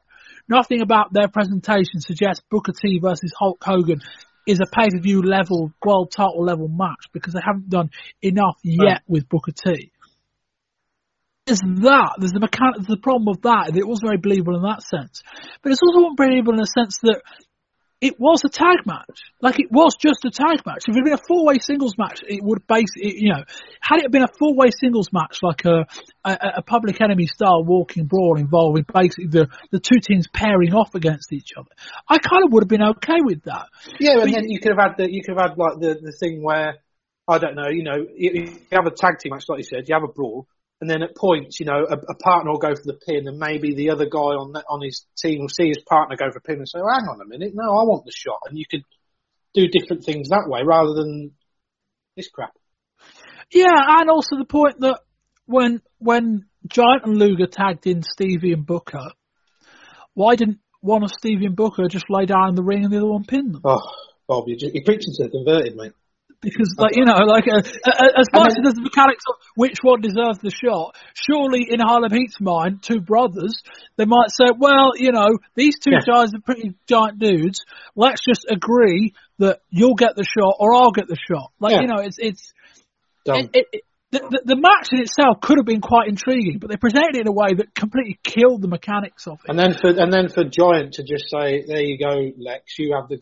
Nothing 0.48 0.80
about 0.80 1.12
their 1.12 1.28
presentation 1.28 2.01
suggests 2.01 2.43
Booker 2.51 2.72
T 2.72 2.98
versus 3.02 3.35
Hulk 3.39 3.62
Hogan 3.62 4.01
is 4.48 4.60
a 4.60 4.66
pay 4.66 4.88
per 4.90 4.98
view 4.98 5.22
level, 5.22 5.72
world 5.84 6.10
title 6.10 6.42
level 6.42 6.68
match 6.68 7.06
because 7.12 7.34
they 7.34 7.40
haven't 7.44 7.68
done 7.68 7.90
enough 8.22 8.58
yet 8.64 9.02
with 9.06 9.28
Booker 9.28 9.52
T. 9.52 9.92
There's 11.46 11.60
that. 11.60 12.16
There's 12.18 12.32
the 12.32 12.40
mechanic. 12.40 12.86
The 12.88 12.96
problem 12.96 13.26
with 13.26 13.42
that. 13.42 13.76
It 13.76 13.86
was 13.86 14.00
very 14.02 14.16
believable 14.16 14.56
in 14.56 14.62
that 14.62 14.82
sense, 14.82 15.22
but 15.62 15.72
it's 15.72 15.82
also 15.82 16.08
unbelievable 16.08 16.54
in 16.54 16.60
the 16.60 16.66
sense 16.66 16.98
that 17.02 17.20
it 18.00 18.14
was 18.18 18.42
a 18.44 18.48
tag 18.48 18.86
match. 18.86 19.18
Like 19.40 19.58
it 19.58 19.70
was 19.70 19.96
just 19.98 20.24
a 20.24 20.30
tag 20.30 20.64
match. 20.64 20.84
If 20.86 20.94
it 20.94 20.98
had 20.98 21.04
been 21.04 21.12
a 21.14 21.26
four 21.26 21.44
way 21.44 21.58
singles 21.58 21.94
match, 21.98 22.20
it 22.26 22.42
would 22.42 22.66
basically, 22.66 23.18
you 23.18 23.30
know, 23.30 23.42
had 23.80 24.00
it 24.04 24.12
been 24.12 24.22
a 24.22 24.28
four 24.38 24.54
way 24.54 24.70
singles 24.70 25.08
match 25.12 25.38
like 25.42 25.64
a, 25.64 25.86
a, 26.24 26.38
a 26.58 26.62
public 26.62 27.00
enemy 27.00 27.26
style 27.26 27.64
walking 27.64 28.06
brawl 28.06 28.38
involving 28.38 28.84
basically 28.92 29.26
the, 29.26 29.48
the 29.72 29.80
two 29.80 29.98
teams 30.00 30.28
pairing 30.32 30.74
off 30.74 30.94
against 30.94 31.32
each 31.32 31.50
other, 31.56 31.70
I 32.08 32.18
kind 32.18 32.44
of 32.44 32.52
would 32.52 32.62
have 32.62 32.68
been 32.68 32.88
okay 32.98 33.20
with 33.24 33.44
that. 33.44 33.66
Yeah, 33.98 34.20
and 34.20 34.32
then 34.32 34.48
you 34.48 34.60
could 34.60 34.72
have 34.78 34.90
had 34.90 34.96
the, 34.96 35.12
you 35.12 35.22
could 35.22 35.36
have 35.36 35.50
had 35.50 35.58
like 35.58 35.80
the, 35.80 35.98
the 36.00 36.12
thing 36.12 36.42
where, 36.42 36.76
I 37.26 37.38
don't 37.38 37.56
know, 37.56 37.68
you 37.68 37.82
know, 37.82 37.96
you, 38.14 38.30
you 38.32 38.58
have 38.72 38.86
a 38.86 38.94
tag 38.94 39.18
team 39.18 39.32
match 39.32 39.44
like 39.48 39.58
you 39.58 39.64
said, 39.64 39.88
you 39.88 39.94
have 39.94 40.04
a 40.04 40.12
brawl, 40.12 40.46
and 40.80 40.88
then 40.88 41.02
at 41.02 41.16
points, 41.16 41.59
you 41.59 41.66
know, 41.66 41.84
a, 41.88 41.94
a, 41.94 42.14
partner 42.14 42.52
will 42.52 42.59
go 42.59 42.74
for 42.74 42.84
the 42.84 42.98
pin, 43.06 43.26
and 43.26 43.38
maybe 43.38 43.74
the 43.74 43.90
other 43.90 44.06
guy 44.06 44.38
on 44.38 44.52
the, 44.52 44.62
on 44.68 44.80
his 44.82 45.05
team 45.20 45.40
will 45.40 45.48
see 45.48 45.68
his 45.68 45.82
partner 45.88 46.16
go 46.16 46.30
for 46.30 46.38
a 46.38 46.42
pin 46.42 46.59
and 46.59 46.68
say, 46.68 46.78
well, 46.78 46.94
"Hang 46.94 47.09
on 47.09 47.20
a 47.20 47.28
minute, 47.28 47.52
no, 47.55 47.64
I 47.64 47.82
want 47.82 48.05
the 48.05 48.12
shot," 48.12 48.38
and 48.48 48.56
you 48.56 48.64
could 48.70 48.84
do 49.55 49.66
different 49.66 50.05
things 50.05 50.28
that 50.28 50.48
way 50.48 50.60
rather 50.64 50.94
than 50.94 51.32
this 52.16 52.28
crap. 52.28 52.52
Yeah, 53.52 53.74
and 53.74 54.10
also 54.10 54.36
the 54.38 54.44
point 54.44 54.80
that 54.80 55.00
when 55.46 55.82
when 55.98 56.46
Giant 56.66 57.05
and 57.05 57.18
Luger 57.18 57.46
tagged 57.46 57.86
in 57.86 58.02
Stevie 58.02 58.52
and 58.52 58.64
Booker, 58.64 59.10
why 60.14 60.36
didn't 60.36 60.59
one 60.80 61.02
of 61.02 61.10
Stevie 61.10 61.46
and 61.46 61.56
Booker 61.56 61.88
just 61.88 62.06
lay 62.09 62.26
down 62.26 62.50
in 62.50 62.55
the 62.55 62.62
ring 62.62 62.84
and 62.84 62.92
the 62.92 62.98
other 62.98 63.06
one 63.06 63.24
pin 63.24 63.50
them? 63.50 63.62
Oh, 63.64 63.80
Bob, 64.28 64.44
you're, 64.46 64.59
just, 64.59 64.74
you're 64.74 64.84
preaching 64.84 65.14
to 65.16 65.24
the 65.24 65.30
converted, 65.30 65.74
mate 65.74 65.92
because 66.40 66.74
like 66.78 66.94
you 66.94 67.05
know 67.05 67.19
like 67.27 67.48
uh, 67.48 67.59
uh, 67.59 68.09
as 68.16 68.28
much 68.32 68.52
as 68.65 68.74
the 68.74 68.81
mechanics 68.81 69.24
of 69.28 69.35
which 69.56 69.78
one 69.82 70.01
deserves 70.01 70.39
the 70.39 70.51
shot 70.51 70.94
surely 71.15 71.66
in 71.69 71.81
harlem 71.81 72.12
heat's 72.12 72.40
mind 72.40 72.82
two 72.82 73.01
brothers 73.01 73.62
they 73.97 74.05
might 74.05 74.31
say 74.31 74.47
well 74.56 74.93
you 74.94 75.10
know 75.10 75.28
these 75.56 75.78
two 75.78 75.90
yeah. 75.90 76.01
guys 76.06 76.32
are 76.35 76.40
pretty 76.40 76.74
giant 76.89 77.19
dudes 77.19 77.65
let's 77.97 78.23
just 78.24 78.47
agree 78.48 79.15
that 79.39 79.60
you'll 79.70 79.97
get 79.97 80.15
the 80.15 80.24
shot 80.24 80.55
or 80.60 80.74
i'll 80.74 80.93
get 80.93 81.09
the 81.09 81.19
shot 81.28 81.51
like 81.59 81.73
yeah. 81.73 81.81
you 81.81 81.86
know 81.89 81.98
it's 81.98 82.19
it's 82.19 82.52
it, 83.27 83.51
it, 83.52 83.66
it, 83.73 83.82
the, 84.10 84.20
the, 84.20 84.40
the, 84.55 84.56
match 84.56 84.89
in 84.93 85.01
itself 85.01 85.43
could 85.43 85.59
have 85.59 85.66
been 85.66 85.82
quite 85.82 86.09
intriguing, 86.09 86.59
but 86.59 86.70
they 86.70 86.77
presented 86.77 87.16
it 87.16 87.20
in 87.20 87.28
a 87.28 87.32
way 87.32 87.52
that 87.59 87.74
completely 87.74 88.19
killed 88.24 88.62
the 88.62 88.69
mechanics 88.69 89.27
of 89.27 89.39
it. 89.44 89.51
And 89.51 89.59
then 89.59 89.74
for 89.74 89.90
and 89.90 90.10
then 90.10 90.31
for 90.31 90.44
Giant 90.44 90.94
to 90.94 91.02
just 91.05 91.28
say, 91.28 91.65
"There 91.66 91.82
you 91.82 91.98
go, 91.98 92.32
Lex, 92.39 92.78
you 92.78 92.97
have 92.98 93.10
the 93.10 93.19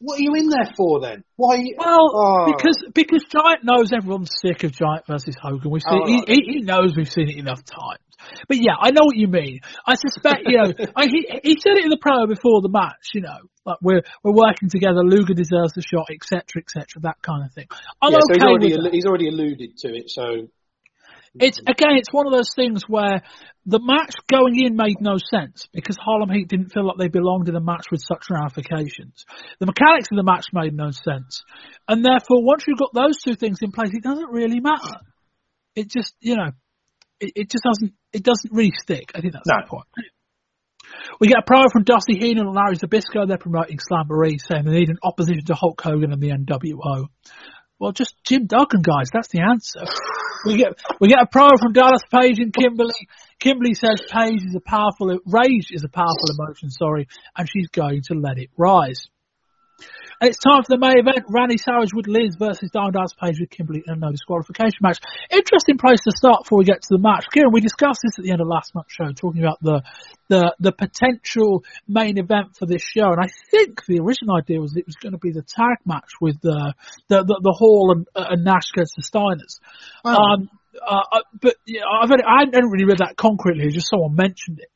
what 0.00 0.18
are 0.18 0.22
you 0.22 0.34
in 0.34 0.48
there 0.48 0.72
for 0.76 1.00
then? 1.00 1.24
Why? 1.36 1.56
You... 1.56 1.74
Well, 1.76 2.10
oh. 2.14 2.46
because 2.46 2.84
because 2.94 3.24
Giant 3.24 3.64
knows 3.64 3.90
everyone's 3.92 4.30
sick 4.40 4.62
of 4.62 4.72
Giant 4.72 5.06
versus 5.06 5.34
Hogan. 5.40 5.70
We've 5.70 5.82
seen, 5.82 6.02
oh, 6.02 6.24
he, 6.26 6.42
he 6.46 6.60
knows 6.60 6.94
we've 6.96 7.10
seen 7.10 7.28
it 7.28 7.36
enough 7.36 7.64
times. 7.64 8.02
But 8.48 8.58
yeah, 8.58 8.74
I 8.78 8.90
know 8.90 9.02
what 9.04 9.16
you 9.16 9.28
mean. 9.28 9.60
I 9.86 9.94
suspect 9.94 10.42
you 10.46 10.58
know 10.58 10.72
I, 10.96 11.06
he 11.06 11.26
he 11.42 11.56
said 11.60 11.78
it 11.78 11.84
in 11.84 11.90
the 11.90 11.98
promo 11.98 12.28
before 12.28 12.62
the 12.62 12.68
match. 12.68 13.10
You 13.14 13.22
know, 13.22 13.38
like 13.64 13.78
we're 13.82 14.02
we're 14.22 14.34
working 14.34 14.68
together. 14.68 15.02
Luger 15.02 15.34
deserves 15.34 15.72
the 15.74 15.82
shot, 15.82 16.06
etc., 16.10 16.62
etc. 16.62 17.02
That 17.02 17.22
kind 17.22 17.44
of 17.44 17.52
thing. 17.52 17.66
I'm 18.02 18.12
yeah, 18.12 18.18
okay 18.18 18.38
so 18.38 18.58
he's 18.60 18.76
already, 18.76 18.96
he's 18.96 19.06
already 19.06 19.28
alluded 19.28 19.78
to 19.78 19.88
it. 19.94 20.10
So 20.10 20.48
it's 21.40 21.58
again, 21.58 21.96
it's 21.96 22.12
one 22.12 22.26
of 22.26 22.32
those 22.32 22.50
things 22.54 22.82
where 22.88 23.22
the 23.66 23.80
match 23.82 24.14
going 24.30 24.58
in 24.58 24.76
made 24.76 24.96
no 25.00 25.16
sense 25.18 25.68
because 25.72 25.96
Harlem 26.00 26.30
Heat 26.30 26.48
didn't 26.48 26.72
feel 26.72 26.86
like 26.86 26.96
they 26.98 27.08
belonged 27.08 27.48
in 27.48 27.56
a 27.56 27.60
match 27.60 27.86
with 27.90 28.00
such 28.00 28.26
ramifications. 28.30 29.24
The 29.60 29.66
mechanics 29.66 30.08
of 30.10 30.16
the 30.16 30.24
match 30.24 30.46
made 30.52 30.74
no 30.74 30.90
sense, 30.90 31.42
and 31.86 32.04
therefore, 32.04 32.44
once 32.44 32.64
you've 32.66 32.78
got 32.78 32.94
those 32.94 33.18
two 33.22 33.34
things 33.34 33.58
in 33.62 33.72
place, 33.72 33.90
it 33.92 34.02
doesn't 34.02 34.30
really 34.30 34.60
matter. 34.60 35.00
It 35.74 35.88
just, 35.88 36.14
you 36.20 36.36
know, 36.36 36.50
it, 37.20 37.32
it 37.34 37.50
just 37.50 37.64
doesn't, 37.64 37.92
it 38.12 38.22
doesn't 38.22 38.52
really 38.52 38.72
stick. 38.82 39.12
I 39.14 39.20
think 39.20 39.32
that's 39.32 39.46
no. 39.46 39.56
the 39.62 39.68
point. 39.68 39.86
We 41.20 41.28
get 41.28 41.38
a 41.38 41.50
promo 41.50 41.70
from 41.70 41.84
Dusty 41.84 42.16
Heenan 42.18 42.46
and 42.46 42.54
Larry 42.54 42.76
Zbyszko. 42.76 43.26
They're 43.26 43.38
promoting 43.38 43.78
Slamboree, 43.78 44.40
saying 44.40 44.64
they 44.64 44.72
need 44.72 44.88
an 44.88 44.98
opposition 45.02 45.44
to 45.46 45.54
Hulk 45.54 45.80
Hogan 45.80 46.12
and 46.12 46.22
the 46.22 46.30
NWO. 46.30 47.08
Well, 47.78 47.92
just 47.92 48.14
Jim 48.24 48.46
Duggan, 48.46 48.82
guys. 48.82 49.10
That's 49.12 49.28
the 49.28 49.40
answer. 49.40 49.84
We 50.44 50.56
get 50.56 50.80
we 51.00 51.08
get 51.08 51.22
a 51.22 51.26
promo 51.26 51.58
from 51.60 51.72
Dallas 51.72 52.02
Page 52.10 52.38
and 52.38 52.52
Kimberly. 52.52 52.94
Kimberly 53.38 53.74
says 53.74 54.00
Page 54.10 54.42
is 54.44 54.54
a 54.54 54.60
powerful 54.60 55.18
rage 55.26 55.70
is 55.70 55.84
a 55.84 55.88
powerful 55.88 56.28
emotion, 56.38 56.70
sorry, 56.70 57.08
and 57.36 57.48
she's 57.48 57.68
going 57.68 58.02
to 58.08 58.14
let 58.14 58.38
it 58.38 58.50
rise. 58.56 59.06
And 60.20 60.28
it's 60.28 60.38
time 60.38 60.62
for 60.66 60.74
the 60.74 60.78
main 60.78 60.98
event. 60.98 61.26
Randy 61.28 61.58
Savage 61.58 61.94
with 61.94 62.08
Liz 62.08 62.34
versus 62.36 62.70
Diamond 62.72 62.94
Dallas 62.94 63.14
Page 63.14 63.38
with 63.38 63.50
Kimberly 63.50 63.84
in 63.86 63.94
a 63.94 63.96
no 63.96 64.10
disqualification 64.10 64.82
match. 64.82 64.98
Interesting 65.30 65.78
place 65.78 66.00
to 66.02 66.10
start 66.10 66.42
before 66.42 66.58
we 66.58 66.64
get 66.64 66.82
to 66.82 66.90
the 66.90 66.98
match. 66.98 67.26
Kieran, 67.32 67.52
we 67.52 67.60
discussed 67.60 68.00
this 68.02 68.18
at 68.18 68.24
the 68.24 68.32
end 68.32 68.40
of 68.40 68.48
last 68.48 68.74
month's 68.74 68.94
show, 68.94 69.12
talking 69.12 69.42
about 69.42 69.62
the 69.62 69.82
the 70.26 70.54
the 70.58 70.72
potential 70.72 71.62
main 71.86 72.18
event 72.18 72.56
for 72.58 72.66
this 72.66 72.82
show. 72.82 73.14
And 73.14 73.22
I 73.22 73.30
think 73.50 73.86
the 73.86 74.00
original 74.00 74.36
idea 74.36 74.60
was 74.60 74.76
it 74.76 74.86
was 74.86 74.96
going 74.96 75.12
to 75.12 75.22
be 75.22 75.30
the 75.30 75.42
tag 75.42 75.78
match 75.86 76.10
with 76.20 76.40
the 76.42 76.74
the 77.08 77.22
the, 77.22 77.38
the 77.40 77.54
Hall 77.56 77.94
and, 77.94 78.08
uh, 78.16 78.34
and 78.34 78.44
Nash 78.44 78.74
against 78.74 78.94
the 78.96 79.06
Steiners. 79.06 79.62
Oh. 80.04 80.10
Um, 80.10 80.50
uh, 80.82 81.02
uh 81.12 81.22
but 81.40 81.54
yeah, 81.66 81.82
I've 81.86 82.10
had, 82.10 82.22
I 82.22 82.44
hadn't 82.44 82.70
really 82.70 82.86
read 82.86 82.98
that 82.98 83.16
concretely. 83.16 83.70
Just 83.70 83.88
someone 83.90 84.16
mentioned 84.16 84.58
it. 84.58 84.70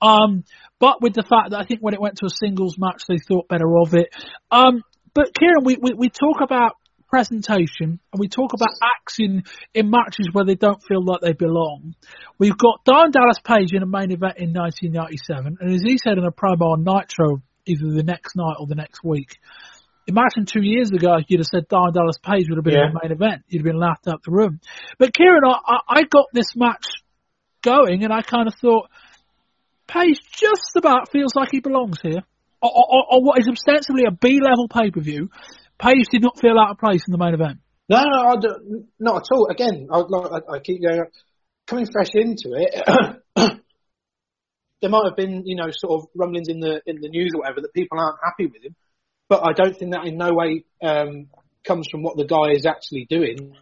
Um, 0.00 0.44
but 0.78 1.02
with 1.02 1.14
the 1.14 1.22
fact 1.22 1.50
that 1.50 1.60
I 1.60 1.64
think 1.64 1.80
when 1.80 1.94
it 1.94 2.00
went 2.00 2.16
to 2.18 2.26
a 2.26 2.30
singles 2.30 2.76
match, 2.78 3.02
they 3.08 3.18
thought 3.18 3.48
better 3.48 3.78
of 3.78 3.94
it. 3.94 4.08
Um, 4.50 4.82
but 5.14 5.34
Kieran, 5.38 5.64
we, 5.64 5.76
we, 5.80 5.92
we 5.94 6.08
talk 6.08 6.40
about 6.42 6.76
presentation 7.10 7.98
and 8.12 8.18
we 8.18 8.28
talk 8.28 8.52
about 8.54 8.70
acts 8.82 9.16
in, 9.18 9.42
in 9.74 9.90
matches 9.90 10.28
where 10.32 10.44
they 10.44 10.54
don't 10.54 10.82
feel 10.82 11.04
like 11.04 11.20
they 11.20 11.32
belong. 11.32 11.94
We've 12.38 12.56
got 12.56 12.84
Diamond 12.84 13.12
Dallas 13.12 13.40
Page 13.44 13.72
in 13.74 13.82
a 13.82 13.86
main 13.86 14.12
event 14.12 14.38
in 14.38 14.54
1997, 14.54 15.58
and 15.60 15.74
as 15.74 15.82
he 15.82 15.98
said 15.98 16.16
in 16.16 16.24
a 16.24 16.30
promo 16.30 16.72
on 16.72 16.84
Nitro, 16.84 17.42
either 17.66 17.92
the 17.92 18.04
next 18.04 18.36
night 18.36 18.56
or 18.58 18.66
the 18.66 18.76
next 18.76 19.02
week, 19.04 19.38
imagine 20.06 20.46
two 20.46 20.62
years 20.62 20.90
ago 20.90 21.16
you'd 21.26 21.40
have 21.40 21.46
said 21.46 21.68
Diamond 21.68 21.94
Dallas 21.94 22.18
Page 22.18 22.46
would 22.48 22.56
have 22.56 22.64
been 22.64 22.74
yeah. 22.74 22.86
in 22.86 22.94
the 22.94 23.00
main 23.02 23.12
event. 23.12 23.42
You'd 23.48 23.60
have 23.60 23.72
been 23.72 23.80
laughed 23.80 24.08
out 24.08 24.22
the 24.24 24.30
room. 24.30 24.60
But 24.98 25.12
Kieran, 25.12 25.42
I, 25.44 25.78
I 25.88 26.02
got 26.04 26.26
this 26.32 26.56
match 26.56 26.86
going 27.62 28.04
and 28.04 28.12
I 28.12 28.22
kind 28.22 28.48
of 28.48 28.54
thought, 28.54 28.88
Page 29.90 30.20
just 30.30 30.76
about 30.76 31.10
feels 31.10 31.34
like 31.34 31.48
he 31.50 31.60
belongs 31.60 31.98
here. 32.00 32.22
On 32.62 33.24
what 33.24 33.40
is 33.40 33.48
ostensibly 33.48 34.04
a 34.06 34.12
B 34.12 34.38
level 34.40 34.68
pay 34.68 34.90
per 34.90 35.00
view, 35.00 35.30
Page 35.78 36.06
did 36.12 36.22
not 36.22 36.38
feel 36.38 36.58
out 36.58 36.70
of 36.70 36.78
place 36.78 37.02
in 37.08 37.12
the 37.12 37.18
main 37.18 37.34
event. 37.34 37.58
No, 37.88 38.02
no, 38.04 38.36
don't, 38.40 38.86
not 39.00 39.16
at 39.16 39.34
all. 39.34 39.48
Again, 39.50 39.88
I, 39.90 39.98
I, 39.98 40.56
I 40.56 40.58
keep 40.60 40.82
going, 40.82 41.02
coming 41.66 41.86
fresh 41.90 42.10
into 42.14 42.50
it. 42.54 43.18
there 44.80 44.90
might 44.90 45.06
have 45.06 45.16
been, 45.16 45.42
you 45.46 45.56
know, 45.56 45.70
sort 45.70 46.00
of 46.00 46.08
rumblings 46.14 46.48
in 46.48 46.60
the 46.60 46.82
in 46.86 47.00
the 47.00 47.08
news 47.08 47.32
or 47.34 47.40
whatever 47.40 47.62
that 47.62 47.74
people 47.74 47.98
aren't 47.98 48.18
happy 48.22 48.46
with 48.46 48.62
him. 48.62 48.76
but 49.28 49.42
I 49.42 49.52
don't 49.54 49.76
think 49.76 49.92
that 49.92 50.06
in 50.06 50.18
no 50.18 50.32
way 50.32 50.64
um, 50.82 51.28
comes 51.64 51.88
from 51.90 52.02
what 52.02 52.16
the 52.16 52.26
guy 52.26 52.52
is 52.54 52.64
actually 52.64 53.06
doing. 53.08 53.56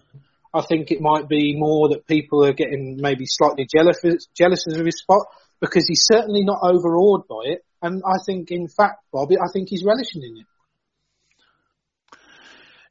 I 0.52 0.62
think 0.62 0.90
it 0.90 1.00
might 1.00 1.28
be 1.28 1.54
more 1.56 1.90
that 1.90 2.06
people 2.06 2.44
are 2.44 2.52
getting 2.52 2.98
maybe 3.00 3.24
slightly 3.26 3.66
jealous 3.72 4.00
jealous 4.36 4.64
of 4.66 4.84
his 4.84 4.98
spot 5.00 5.26
because 5.60 5.86
he's 5.86 6.04
certainly 6.04 6.44
not 6.44 6.58
overawed 6.62 7.26
by 7.28 7.42
it. 7.44 7.64
And 7.82 8.02
I 8.04 8.18
think, 8.24 8.50
in 8.50 8.68
fact, 8.68 9.04
Bobby, 9.12 9.36
I 9.36 9.50
think 9.52 9.68
he's 9.68 9.84
relishing 9.84 10.22
in 10.22 10.38
it. 10.38 10.46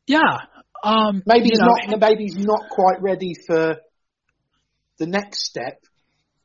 Yeah. 0.08 0.38
Um, 0.84 1.24
maybe 1.26 1.50
he's 1.50 1.60
know, 1.60 1.68
not. 1.68 2.00
Maybe 2.00 2.24
he's 2.24 2.38
not 2.38 2.70
quite 2.70 3.02
ready 3.02 3.34
for 3.46 3.78
the 4.98 5.06
next 5.06 5.46
step, 5.46 5.82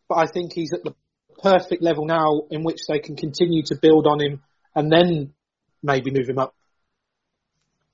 but 0.08 0.16
I 0.16 0.26
think 0.26 0.52
he's 0.52 0.72
at 0.72 0.82
the 0.82 0.94
perfect 1.42 1.82
level 1.82 2.06
now 2.06 2.42
in 2.50 2.64
which 2.64 2.80
they 2.88 2.98
can 2.98 3.16
continue 3.16 3.62
to 3.66 3.76
build 3.80 4.06
on 4.06 4.20
him 4.20 4.42
and 4.74 4.90
then 4.90 5.32
maybe 5.82 6.10
move 6.10 6.28
him 6.28 6.38
up 6.38 6.54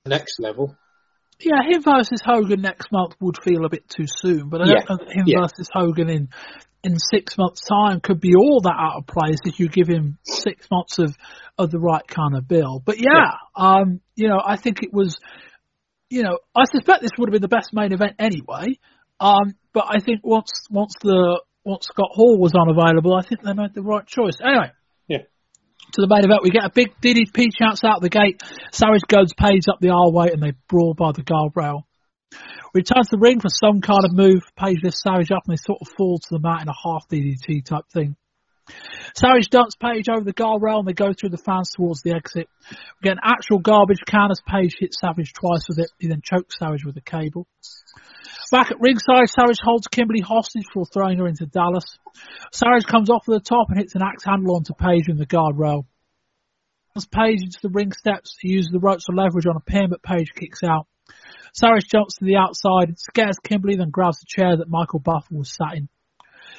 the 0.03 0.09
next 0.09 0.39
level. 0.39 0.75
Yeah, 1.39 1.61
him 1.69 1.81
versus 1.81 2.19
Hogan 2.23 2.61
next 2.61 2.91
month 2.91 3.15
would 3.21 3.37
feel 3.41 3.63
a 3.65 3.69
bit 3.69 3.87
too 3.87 4.05
soon, 4.07 4.49
but 4.49 4.61
I 4.61 4.65
don't 4.65 4.89
know 4.89 4.97
that 4.97 5.15
him 5.15 5.23
yeah. 5.25 5.41
versus 5.41 5.69
Hogan 5.73 6.09
in 6.09 6.29
in 6.83 6.97
six 6.97 7.37
months' 7.37 7.61
time 7.61 7.99
could 7.99 8.19
be 8.19 8.35
all 8.35 8.61
that 8.61 8.75
out 8.77 8.97
of 8.97 9.07
place 9.07 9.37
if 9.45 9.59
you 9.59 9.67
give 9.67 9.87
him 9.87 10.17
six 10.25 10.67
months 10.71 10.99
of 10.99 11.15
of 11.57 11.71
the 11.71 11.79
right 11.79 12.07
kind 12.07 12.35
of 12.35 12.47
bill. 12.47 12.81
But 12.83 12.99
yeah, 12.99 13.11
yeah. 13.13 13.31
um, 13.55 14.01
you 14.15 14.29
know, 14.29 14.41
I 14.43 14.55
think 14.55 14.81
it 14.83 14.93
was, 14.93 15.19
you 16.09 16.23
know, 16.23 16.39
I 16.55 16.63
suspect 16.71 17.01
this 17.01 17.11
would 17.17 17.29
have 17.29 17.33
been 17.33 17.41
the 17.41 17.47
best 17.49 17.73
main 17.73 17.91
event 17.91 18.13
anyway. 18.19 18.79
Um, 19.19 19.55
but 19.73 19.85
I 19.89 19.99
think 19.99 20.21
once 20.23 20.51
once 20.69 20.93
the 21.01 21.41
once 21.65 21.87
Scott 21.87 22.11
Hall 22.11 22.37
was 22.39 22.53
unavailable, 22.55 23.13
I 23.13 23.27
think 23.27 23.41
they 23.43 23.53
made 23.53 23.73
the 23.73 23.81
right 23.81 24.07
choice. 24.07 24.37
Anyway, 24.41 24.71
to 25.93 26.01
the 26.01 26.07
main 26.07 26.23
event. 26.23 26.43
We 26.43 26.51
get 26.51 26.65
a 26.65 26.71
big 26.73 26.93
DDP 27.01 27.49
chance 27.57 27.83
out 27.83 28.01
the 28.01 28.09
gate. 28.09 28.41
Savage 28.71 29.03
goes 29.07 29.33
Page 29.33 29.67
up 29.69 29.79
the 29.79 29.89
aisle 29.89 30.13
way 30.13 30.29
and 30.31 30.41
they 30.41 30.53
brawl 30.67 30.93
by 30.93 31.11
the 31.11 31.23
guardrail. 31.23 31.83
Returns 32.73 33.09
to 33.09 33.17
the 33.17 33.21
ring 33.21 33.39
for 33.39 33.49
some 33.49 33.81
kind 33.81 34.05
of 34.05 34.13
move. 34.13 34.43
Page 34.55 34.79
lifts 34.83 35.01
Savage 35.01 35.31
up 35.31 35.43
and 35.47 35.57
they 35.57 35.61
sort 35.61 35.79
of 35.81 35.87
fall 35.97 36.19
to 36.19 36.29
the 36.29 36.39
mat 36.39 36.61
in 36.61 36.67
a 36.67 36.73
half 36.73 37.07
DDT 37.09 37.65
type 37.65 37.85
thing. 37.91 38.15
Savage 39.15 39.49
dumps 39.49 39.75
Page 39.75 40.07
over 40.07 40.23
the 40.23 40.33
guardrail 40.33 40.79
and 40.79 40.87
they 40.87 40.93
go 40.93 41.11
through 41.13 41.29
the 41.29 41.41
fans 41.43 41.71
towards 41.75 42.01
the 42.01 42.13
exit. 42.13 42.47
We 42.69 43.09
get 43.09 43.13
an 43.13 43.23
actual 43.23 43.57
garbage 43.59 44.01
can 44.05 44.29
as 44.29 44.41
Page 44.45 44.75
hits 44.79 44.97
Savage 45.01 45.33
twice 45.33 45.65
with 45.67 45.79
it. 45.79 45.89
He 45.97 46.07
then 46.07 46.21
chokes 46.23 46.59
Savage 46.59 46.85
with 46.85 46.95
a 46.97 47.01
cable. 47.01 47.47
Back 48.51 48.71
at 48.71 48.79
ringside, 48.79 49.29
Savage 49.29 49.59
holds 49.63 49.87
Kimberly 49.87 50.21
hostage 50.21 50.65
for 50.73 50.85
throwing 50.85 51.17
her 51.19 51.27
into 51.27 51.45
Dallas. 51.47 51.97
Savage 52.51 52.85
comes 52.85 53.09
off 53.09 53.27
of 53.27 53.33
the 53.33 53.47
top 53.47 53.69
and 53.69 53.79
hits 53.79 53.95
an 53.95 54.03
axe 54.03 54.23
handle 54.25 54.55
onto 54.55 54.73
Page 54.73 55.09
in 55.09 55.17
the 55.17 55.25
guardrail. 55.25 55.85
As 56.95 57.05
Page 57.05 57.41
into 57.41 57.59
the 57.63 57.69
ring 57.69 57.91
steps, 57.91 58.37
he 58.39 58.49
uses 58.49 58.69
the 58.71 58.79
ropes 58.79 59.05
for 59.05 59.15
leverage 59.15 59.47
on 59.47 59.55
a 59.55 59.59
pin, 59.59 59.89
but 59.89 60.03
Page 60.03 60.33
kicks 60.35 60.63
out. 60.63 60.85
Savage 61.53 61.87
jumps 61.89 62.15
to 62.15 62.25
the 62.25 62.37
outside, 62.37 62.97
scares 62.97 63.37
Kimberly, 63.43 63.75
then 63.75 63.89
grabs 63.89 64.19
the 64.19 64.25
chair 64.27 64.57
that 64.57 64.69
Michael 64.69 64.99
Buffer 64.99 65.35
was 65.35 65.53
sat 65.53 65.77
in. 65.77 65.89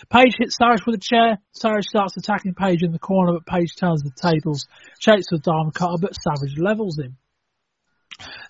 Page 0.08 0.36
hits 0.38 0.56
Savage 0.56 0.86
with 0.86 0.96
a 0.96 0.98
chair. 0.98 1.38
Savage 1.52 1.86
starts 1.86 2.16
attacking 2.16 2.54
Page 2.54 2.82
in 2.82 2.92
the 2.92 2.98
corner, 2.98 3.32
but 3.32 3.46
Page 3.46 3.76
turns 3.76 4.02
the 4.02 4.10
tables, 4.10 4.66
shakes 4.98 5.26
the 5.30 5.38
diamond 5.38 5.74
cutter, 5.74 5.98
but 6.00 6.14
Savage 6.14 6.58
levels 6.58 6.98
him. 6.98 7.16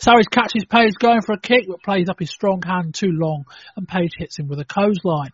Savage 0.01 0.31
catches 0.31 0.65
Page 0.65 0.95
going 0.99 1.23
for 1.23 1.33
a 1.33 1.41
kick, 1.41 1.67
but 1.69 1.83
plays 1.83 2.09
up 2.09 2.19
his 2.19 2.31
strong 2.31 2.63
hand 2.63 2.95
too 2.95 3.11
long, 3.13 3.45
and 3.77 3.89
Page 3.89 4.13
hits 4.17 4.39
him 4.39 4.49
with 4.49 4.61
a 4.61 4.65
clothesline. 4.65 5.31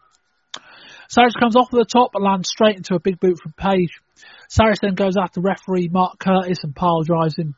Savage 1.08 1.34
comes 1.38 1.56
off 1.56 1.72
of 1.72 1.78
the 1.78 1.84
top 1.84 2.10
and 2.14 2.24
lands 2.24 2.48
straight 2.48 2.76
into 2.76 2.94
a 2.94 3.00
big 3.00 3.20
boot 3.20 3.38
from 3.38 3.52
Page. 3.52 4.00
Savage 4.48 4.78
then 4.80 4.94
goes 4.94 5.16
after 5.16 5.40
referee 5.40 5.88
Mark 5.88 6.18
Curtis 6.18 6.64
and 6.64 6.74
pile 6.74 7.02
drives 7.02 7.36
him. 7.36 7.54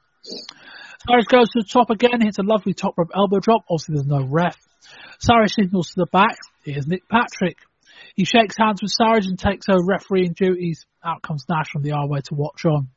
Savage 1.06 1.26
goes 1.26 1.48
to 1.50 1.60
the 1.60 1.68
top 1.68 1.90
again, 1.90 2.20
hits 2.20 2.38
a 2.38 2.42
lovely 2.42 2.74
top 2.74 2.98
rope 2.98 3.10
elbow 3.14 3.38
drop. 3.38 3.64
Obviously, 3.70 3.94
there's 3.94 4.06
no 4.06 4.24
ref. 4.24 4.56
Savage 5.20 5.54
signals 5.54 5.90
to 5.90 5.94
the 5.96 6.06
back. 6.06 6.36
Here's 6.64 6.86
Nick 6.86 7.08
Patrick. 7.08 7.58
He 8.14 8.24
shakes 8.24 8.56
hands 8.58 8.82
with 8.82 8.90
Savage 8.90 9.26
and 9.26 9.38
takes 9.38 9.68
over 9.68 9.84
refereeing 9.84 10.32
duties. 10.32 10.86
Out 11.04 11.22
comes 11.22 11.44
Nash 11.48 11.70
from 11.70 11.82
the 11.82 11.92
R 11.92 12.08
way 12.08 12.20
to 12.24 12.34
watch 12.34 12.64
on. 12.64 12.88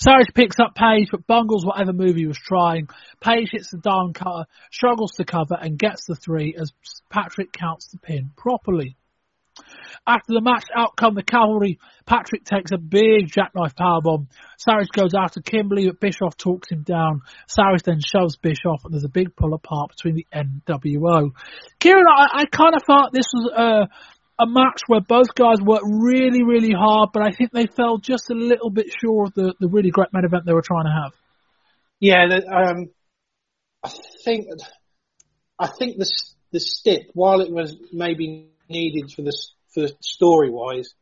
Savage 0.00 0.34
picks 0.34 0.58
up 0.58 0.74
Page, 0.74 1.08
but 1.10 1.26
bungles 1.26 1.64
whatever 1.64 1.92
move 1.92 2.16
he 2.16 2.26
was 2.26 2.38
trying. 2.38 2.88
Page 3.20 3.50
hits 3.52 3.70
the 3.70 3.78
down 3.78 4.12
cutter, 4.12 4.46
struggles 4.72 5.12
to 5.12 5.24
cover, 5.24 5.56
and 5.60 5.78
gets 5.78 6.06
the 6.06 6.16
three 6.16 6.56
as 6.58 6.72
Patrick 7.10 7.52
counts 7.52 7.88
the 7.88 7.98
pin 7.98 8.30
properly. 8.36 8.96
After 10.06 10.34
the 10.34 10.40
match 10.40 10.64
outcome, 10.74 11.14
the 11.14 11.22
cavalry, 11.22 11.78
Patrick 12.06 12.44
takes 12.44 12.70
a 12.70 12.78
big 12.78 13.26
jackknife 13.26 13.74
powerbomb. 13.74 14.28
Savage 14.56 14.88
goes 14.92 15.14
after 15.14 15.40
Kimberly, 15.40 15.86
but 15.86 16.00
Bischoff 16.00 16.36
talks 16.36 16.70
him 16.70 16.82
down. 16.82 17.22
Savage 17.48 17.82
then 17.82 18.00
shoves 18.00 18.36
Bischoff, 18.36 18.84
and 18.84 18.92
there's 18.92 19.04
a 19.04 19.08
big 19.08 19.34
pull 19.34 19.54
apart 19.54 19.90
between 19.90 20.14
the 20.14 20.26
NWO. 20.32 21.32
Kieran, 21.80 22.04
I, 22.08 22.42
I 22.42 22.44
kind 22.44 22.76
of 22.76 22.82
thought 22.84 23.12
this 23.12 23.26
was 23.34 23.50
a, 23.56 24.42
a 24.42 24.46
match 24.46 24.82
where 24.86 25.00
both 25.00 25.34
guys 25.34 25.60
worked 25.60 25.84
really, 25.86 26.44
really 26.44 26.72
hard, 26.72 27.10
but 27.12 27.22
I 27.22 27.32
think 27.32 27.50
they 27.50 27.66
fell 27.66 27.98
just 27.98 28.30
a 28.30 28.34
little 28.34 28.70
bit 28.70 28.86
short 29.02 29.28
of 29.28 29.34
the, 29.34 29.54
the 29.58 29.68
really 29.68 29.90
great 29.90 30.08
main 30.12 30.24
event 30.24 30.44
they 30.46 30.52
were 30.52 30.62
trying 30.62 30.84
to 30.84 31.02
have. 31.02 31.12
Yeah, 31.98 32.28
the, 32.28 32.46
um, 32.46 32.90
I 33.82 33.90
think 34.24 34.46
I 35.58 35.68
think 35.78 35.98
the 35.98 36.10
the 36.52 36.60
stip, 36.60 37.10
while 37.12 37.40
it 37.40 37.50
was 37.50 37.76
maybe 37.92 38.50
needed 38.68 39.10
for 39.14 39.22
the 39.22 39.36
for 39.74 39.88
story 40.00 40.50
wise, 40.50 40.94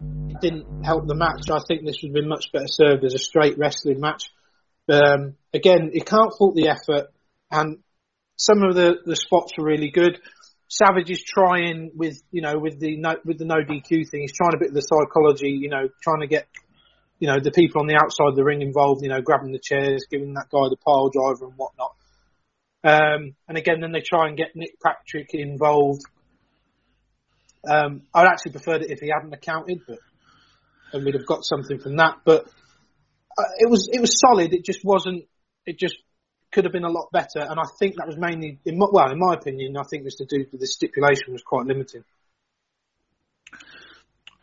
it 0.00 0.40
didn't 0.40 0.84
help 0.84 1.06
the 1.06 1.14
match. 1.14 1.48
I 1.50 1.60
think 1.66 1.84
this 1.84 2.00
would 2.02 2.10
have 2.10 2.14
been 2.14 2.28
much 2.28 2.50
better 2.52 2.66
served 2.66 3.04
as 3.04 3.14
a 3.14 3.18
straight 3.18 3.58
wrestling 3.58 4.00
match. 4.00 4.30
Um, 4.88 5.36
again, 5.52 5.90
you 5.92 6.02
can't 6.02 6.34
fault 6.36 6.54
the 6.54 6.68
effort, 6.68 7.12
and 7.50 7.78
some 8.36 8.62
of 8.62 8.74
the 8.74 8.96
the 9.04 9.16
spots 9.16 9.52
were 9.56 9.64
really 9.64 9.90
good. 9.90 10.20
Savage 10.68 11.10
is 11.10 11.22
trying 11.22 11.92
with 11.94 12.20
you 12.30 12.42
know 12.42 12.58
with 12.58 12.80
the 12.80 12.96
no, 12.96 13.16
with 13.24 13.38
the 13.38 13.44
no 13.44 13.56
DQ 13.56 14.08
thing. 14.10 14.20
He's 14.22 14.32
trying 14.32 14.54
a 14.54 14.58
bit 14.58 14.68
of 14.68 14.74
the 14.74 14.82
psychology, 14.82 15.50
you 15.50 15.68
know, 15.68 15.88
trying 16.02 16.20
to 16.20 16.26
get 16.26 16.48
you 17.18 17.28
know 17.28 17.38
the 17.42 17.52
people 17.52 17.80
on 17.80 17.86
the 17.86 17.96
outside 17.96 18.28
of 18.28 18.36
the 18.36 18.44
ring 18.44 18.60
involved. 18.60 19.02
You 19.02 19.10
know, 19.10 19.22
grabbing 19.22 19.52
the 19.52 19.60
chairs, 19.62 20.06
giving 20.10 20.34
that 20.34 20.50
guy 20.50 20.68
the 20.68 20.76
pile 20.84 21.10
driver 21.10 21.46
and 21.46 21.54
whatnot. 21.56 21.94
Um, 22.82 23.34
and 23.48 23.56
again, 23.56 23.80
then 23.80 23.92
they 23.92 24.02
try 24.02 24.28
and 24.28 24.36
get 24.36 24.54
Nick 24.54 24.78
Patrick 24.82 25.28
involved. 25.32 26.02
Um, 27.68 28.02
I'd 28.14 28.26
actually 28.26 28.52
preferred 28.52 28.82
it 28.82 28.90
if 28.90 29.00
he 29.00 29.10
hadn't 29.14 29.32
accounted, 29.32 29.80
but 29.86 29.98
and 30.92 31.04
we'd 31.04 31.14
have 31.14 31.26
got 31.26 31.44
something 31.44 31.78
from 31.78 31.96
that. 31.96 32.18
But 32.24 32.44
uh, 33.36 33.50
it 33.58 33.70
was 33.70 33.88
it 33.92 34.00
was 34.00 34.20
solid. 34.20 34.52
It 34.52 34.64
just 34.64 34.80
wasn't. 34.84 35.24
It 35.66 35.78
just 35.78 35.96
could 36.54 36.64
have 36.64 36.72
been 36.72 36.84
a 36.84 36.90
lot 36.90 37.10
better. 37.12 37.40
And 37.40 37.58
I 37.58 37.64
think 37.78 37.96
that 37.96 38.06
was 38.06 38.16
mainly, 38.16 38.60
in 38.64 38.78
my, 38.78 38.86
well, 38.90 39.10
in 39.10 39.18
my 39.18 39.34
opinion, 39.34 39.76
I 39.76 39.82
think 39.82 40.02
it 40.02 40.04
was 40.04 40.14
to 40.16 40.24
do 40.24 40.46
with 40.50 40.60
the 40.60 40.66
stipulation 40.66 41.32
was 41.32 41.42
quite 41.42 41.66
limiting. 41.66 42.04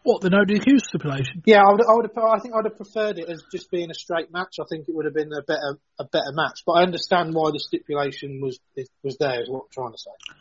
What 0.03 0.21
the 0.21 0.29
no 0.29 0.43
DQ 0.43 0.79
stipulation? 0.79 1.43
Yeah, 1.45 1.61
I 1.61 1.71
would, 1.71 1.81
I 1.87 1.93
would 1.93 2.09
have, 2.09 2.17
I 2.17 2.39
think 2.39 2.53
I 2.53 2.57
would 2.57 2.65
have 2.65 2.75
preferred 2.75 3.19
it 3.19 3.29
as 3.29 3.43
just 3.51 3.69
being 3.69 3.91
a 3.91 3.93
straight 3.93 4.33
match. 4.33 4.55
I 4.59 4.65
think 4.67 4.89
it 4.89 4.95
would 4.95 5.05
have 5.05 5.13
been 5.13 5.31
a 5.31 5.43
better, 5.43 5.77
a 5.99 6.05
better 6.05 6.33
match. 6.33 6.63
But 6.65 6.73
I 6.73 6.83
understand 6.83 7.35
why 7.35 7.51
the 7.51 7.59
stipulation 7.59 8.41
was 8.41 8.59
was 9.03 9.17
there. 9.17 9.41
Is 9.43 9.49
what 9.49 9.65
I'm 9.65 9.71
trying 9.71 9.91
to 9.91 9.97
say. 9.99 10.35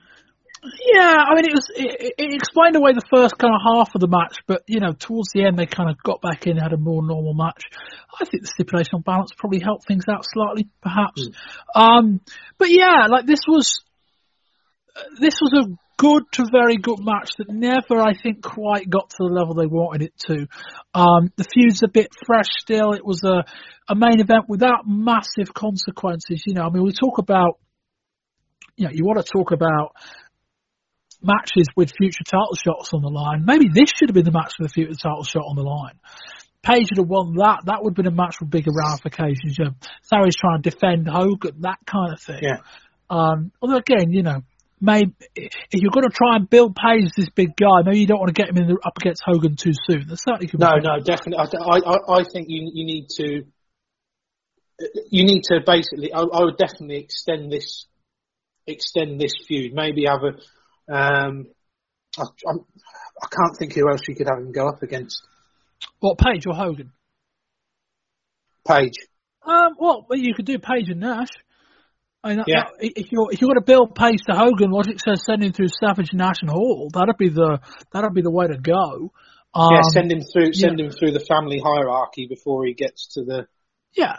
Yeah, 0.62 1.16
I 1.16 1.34
mean, 1.34 1.46
it 1.46 1.54
was 1.54 1.70
it, 1.74 2.14
it, 2.18 2.34
explained 2.34 2.76
away 2.76 2.92
the 2.92 3.06
first 3.14 3.38
kind 3.38 3.54
of 3.54 3.60
half 3.64 3.94
of 3.94 4.00
the 4.00 4.08
match, 4.08 4.38
but 4.46 4.62
you 4.66 4.80
know, 4.80 4.92
towards 4.92 5.30
the 5.32 5.44
end 5.46 5.58
they 5.58 5.64
kind 5.64 5.88
of 5.88 5.96
got 6.02 6.20
back 6.20 6.46
in, 6.46 6.58
had 6.58 6.74
a 6.74 6.76
more 6.76 7.02
normal 7.02 7.32
match. 7.32 7.64
I 8.20 8.26
think 8.26 8.42
the 8.42 8.48
stipulation 8.48 8.96
on 8.96 9.00
balance 9.02 9.30
probably 9.36 9.60
helped 9.60 9.86
things 9.86 10.04
out 10.08 10.26
slightly, 10.28 10.68
perhaps. 10.82 11.28
Mm. 11.28 11.80
Um, 11.80 12.20
but 12.58 12.68
yeah, 12.68 13.06
like 13.08 13.24
this 13.24 13.40
was 13.48 13.82
this 15.18 15.40
was 15.40 15.64
a 15.64 15.70
good 15.96 16.24
to 16.32 16.44
very 16.52 16.76
good 16.76 16.98
match 17.00 17.30
that 17.38 17.48
never, 17.48 18.00
I 18.00 18.12
think, 18.20 18.42
quite 18.42 18.88
got 18.88 19.10
to 19.10 19.16
the 19.18 19.32
level 19.32 19.54
they 19.54 19.66
wanted 19.66 20.02
it 20.02 20.18
to. 20.26 20.46
Um, 20.92 21.32
the 21.36 21.44
feud's 21.44 21.82
a 21.82 21.88
bit 21.88 22.08
fresh 22.26 22.48
still. 22.60 22.92
It 22.92 23.04
was 23.04 23.24
a 23.24 23.44
a 23.88 23.94
main 23.94 24.20
event 24.20 24.44
without 24.46 24.86
massive 24.86 25.54
consequences. 25.54 26.42
You 26.46 26.54
know, 26.54 26.62
I 26.62 26.70
mean, 26.70 26.84
we 26.84 26.92
talk 26.92 27.16
about 27.16 27.58
you 28.76 28.86
know, 28.86 28.92
you 28.92 29.04
want 29.04 29.24
to 29.24 29.30
talk 29.30 29.52
about 29.52 29.94
matches 31.22 31.66
with 31.76 31.92
future 31.96 32.24
title 32.24 32.54
shots 32.54 32.92
on 32.92 33.02
the 33.02 33.08
line. 33.08 33.44
Maybe 33.44 33.68
this 33.72 33.90
should 33.94 34.08
have 34.08 34.14
been 34.14 34.24
the 34.24 34.32
match 34.32 34.54
with 34.58 34.68
the 34.68 34.72
future 34.72 34.94
title 34.94 35.24
shot 35.24 35.44
on 35.46 35.56
the 35.56 35.62
line. 35.62 35.98
Page 36.62 36.88
would 36.90 36.98
have 36.98 37.08
won 37.08 37.34
that. 37.36 37.62
That 37.64 37.82
would 37.82 37.90
have 37.92 37.96
been 37.96 38.12
a 38.12 38.14
match 38.14 38.36
with 38.40 38.50
bigger 38.50 38.70
ramifications. 38.74 39.56
You 39.58 39.66
know, 39.66 39.70
Sarah's 40.02 40.36
trying 40.36 40.62
to 40.62 40.70
defend 40.70 41.08
Hogan, 41.08 41.60
that 41.60 41.78
kind 41.86 42.12
of 42.12 42.20
thing. 42.20 42.40
Yeah. 42.42 42.58
Um, 43.08 43.50
although 43.62 43.78
again, 43.78 44.12
you 44.12 44.22
know, 44.22 44.42
maybe 44.80 45.12
if 45.34 45.52
you're 45.72 45.90
going 45.90 46.08
to 46.08 46.14
try 46.14 46.36
and 46.36 46.48
build 46.48 46.76
Page 46.76 47.04
as 47.06 47.12
this 47.16 47.30
big 47.30 47.56
guy, 47.56 47.82
maybe 47.84 48.00
you 48.00 48.06
don't 48.06 48.18
want 48.18 48.28
to 48.28 48.40
get 48.40 48.50
him 48.50 48.58
in 48.58 48.68
the, 48.68 48.78
up 48.84 48.96
against 48.98 49.22
Hogan 49.24 49.56
too 49.56 49.72
soon. 49.88 50.04
Certainly 50.14 50.48
could. 50.48 50.60
No, 50.60 50.76
no, 50.76 51.00
definitely. 51.00 51.38
I, 51.38 51.76
I, 51.76 52.18
I 52.20 52.24
think 52.24 52.48
you 52.48 52.70
you 52.72 52.84
need 52.84 53.08
to 53.16 53.42
you 55.10 55.24
need 55.24 55.42
to 55.44 55.60
basically. 55.64 56.12
I, 56.12 56.20
I 56.20 56.44
would 56.44 56.56
definitely 56.56 56.98
extend 56.98 57.50
this 57.50 57.86
extend 58.66 59.20
this 59.20 59.32
feud. 59.46 59.72
Maybe 59.74 60.04
have 60.06 60.22
a 60.24 60.32
um, 60.90 61.46
I, 62.18 62.22
I'm, 62.48 62.58
I 63.22 63.26
can 63.30 63.44
not 63.44 63.56
think 63.58 63.74
who 63.74 63.88
else 63.90 64.02
you 64.08 64.14
could 64.16 64.28
have 64.28 64.38
him 64.38 64.52
go 64.52 64.68
up 64.68 64.82
against. 64.82 65.22
What, 66.00 66.18
Page 66.18 66.46
or 66.46 66.54
Hogan? 66.54 66.92
Page. 68.66 68.94
Um, 69.46 69.72
well, 69.78 70.06
you 70.12 70.34
could 70.34 70.44
do 70.46 70.58
Page 70.58 70.88
and 70.90 71.00
Nash. 71.00 71.28
I 72.22 72.30
mean, 72.30 72.44
Yeah. 72.46 72.64
that- 72.64 72.74
if 72.80 73.10
you're 73.10 73.32
if 73.32 73.40
you're 73.40 73.48
going 73.48 73.60
to 73.60 73.64
build 73.64 73.94
Page 73.94 74.20
to 74.28 74.36
Hogan, 74.36 74.70
logic 74.70 75.00
says 75.00 75.24
send 75.24 75.42
him 75.42 75.52
through 75.52 75.68
Savage, 75.68 76.12
Nash, 76.12 76.42
and 76.42 76.50
Hall. 76.50 76.90
That'd 76.92 77.16
be 77.16 77.30
the 77.30 77.60
that'd 77.92 78.12
be 78.12 78.20
the 78.22 78.30
way 78.30 78.46
to 78.46 78.58
go. 78.58 79.12
Um, 79.54 79.70
yeah, 79.72 79.82
send 79.82 80.12
him 80.12 80.20
through. 80.20 80.52
Send 80.52 80.78
yeah. 80.78 80.86
him 80.86 80.90
through 80.92 81.12
the 81.12 81.24
family 81.26 81.58
hierarchy 81.58 82.26
before 82.28 82.66
he 82.66 82.74
gets 82.74 83.14
to 83.14 83.24
the. 83.24 83.46
yeah, 83.94 84.16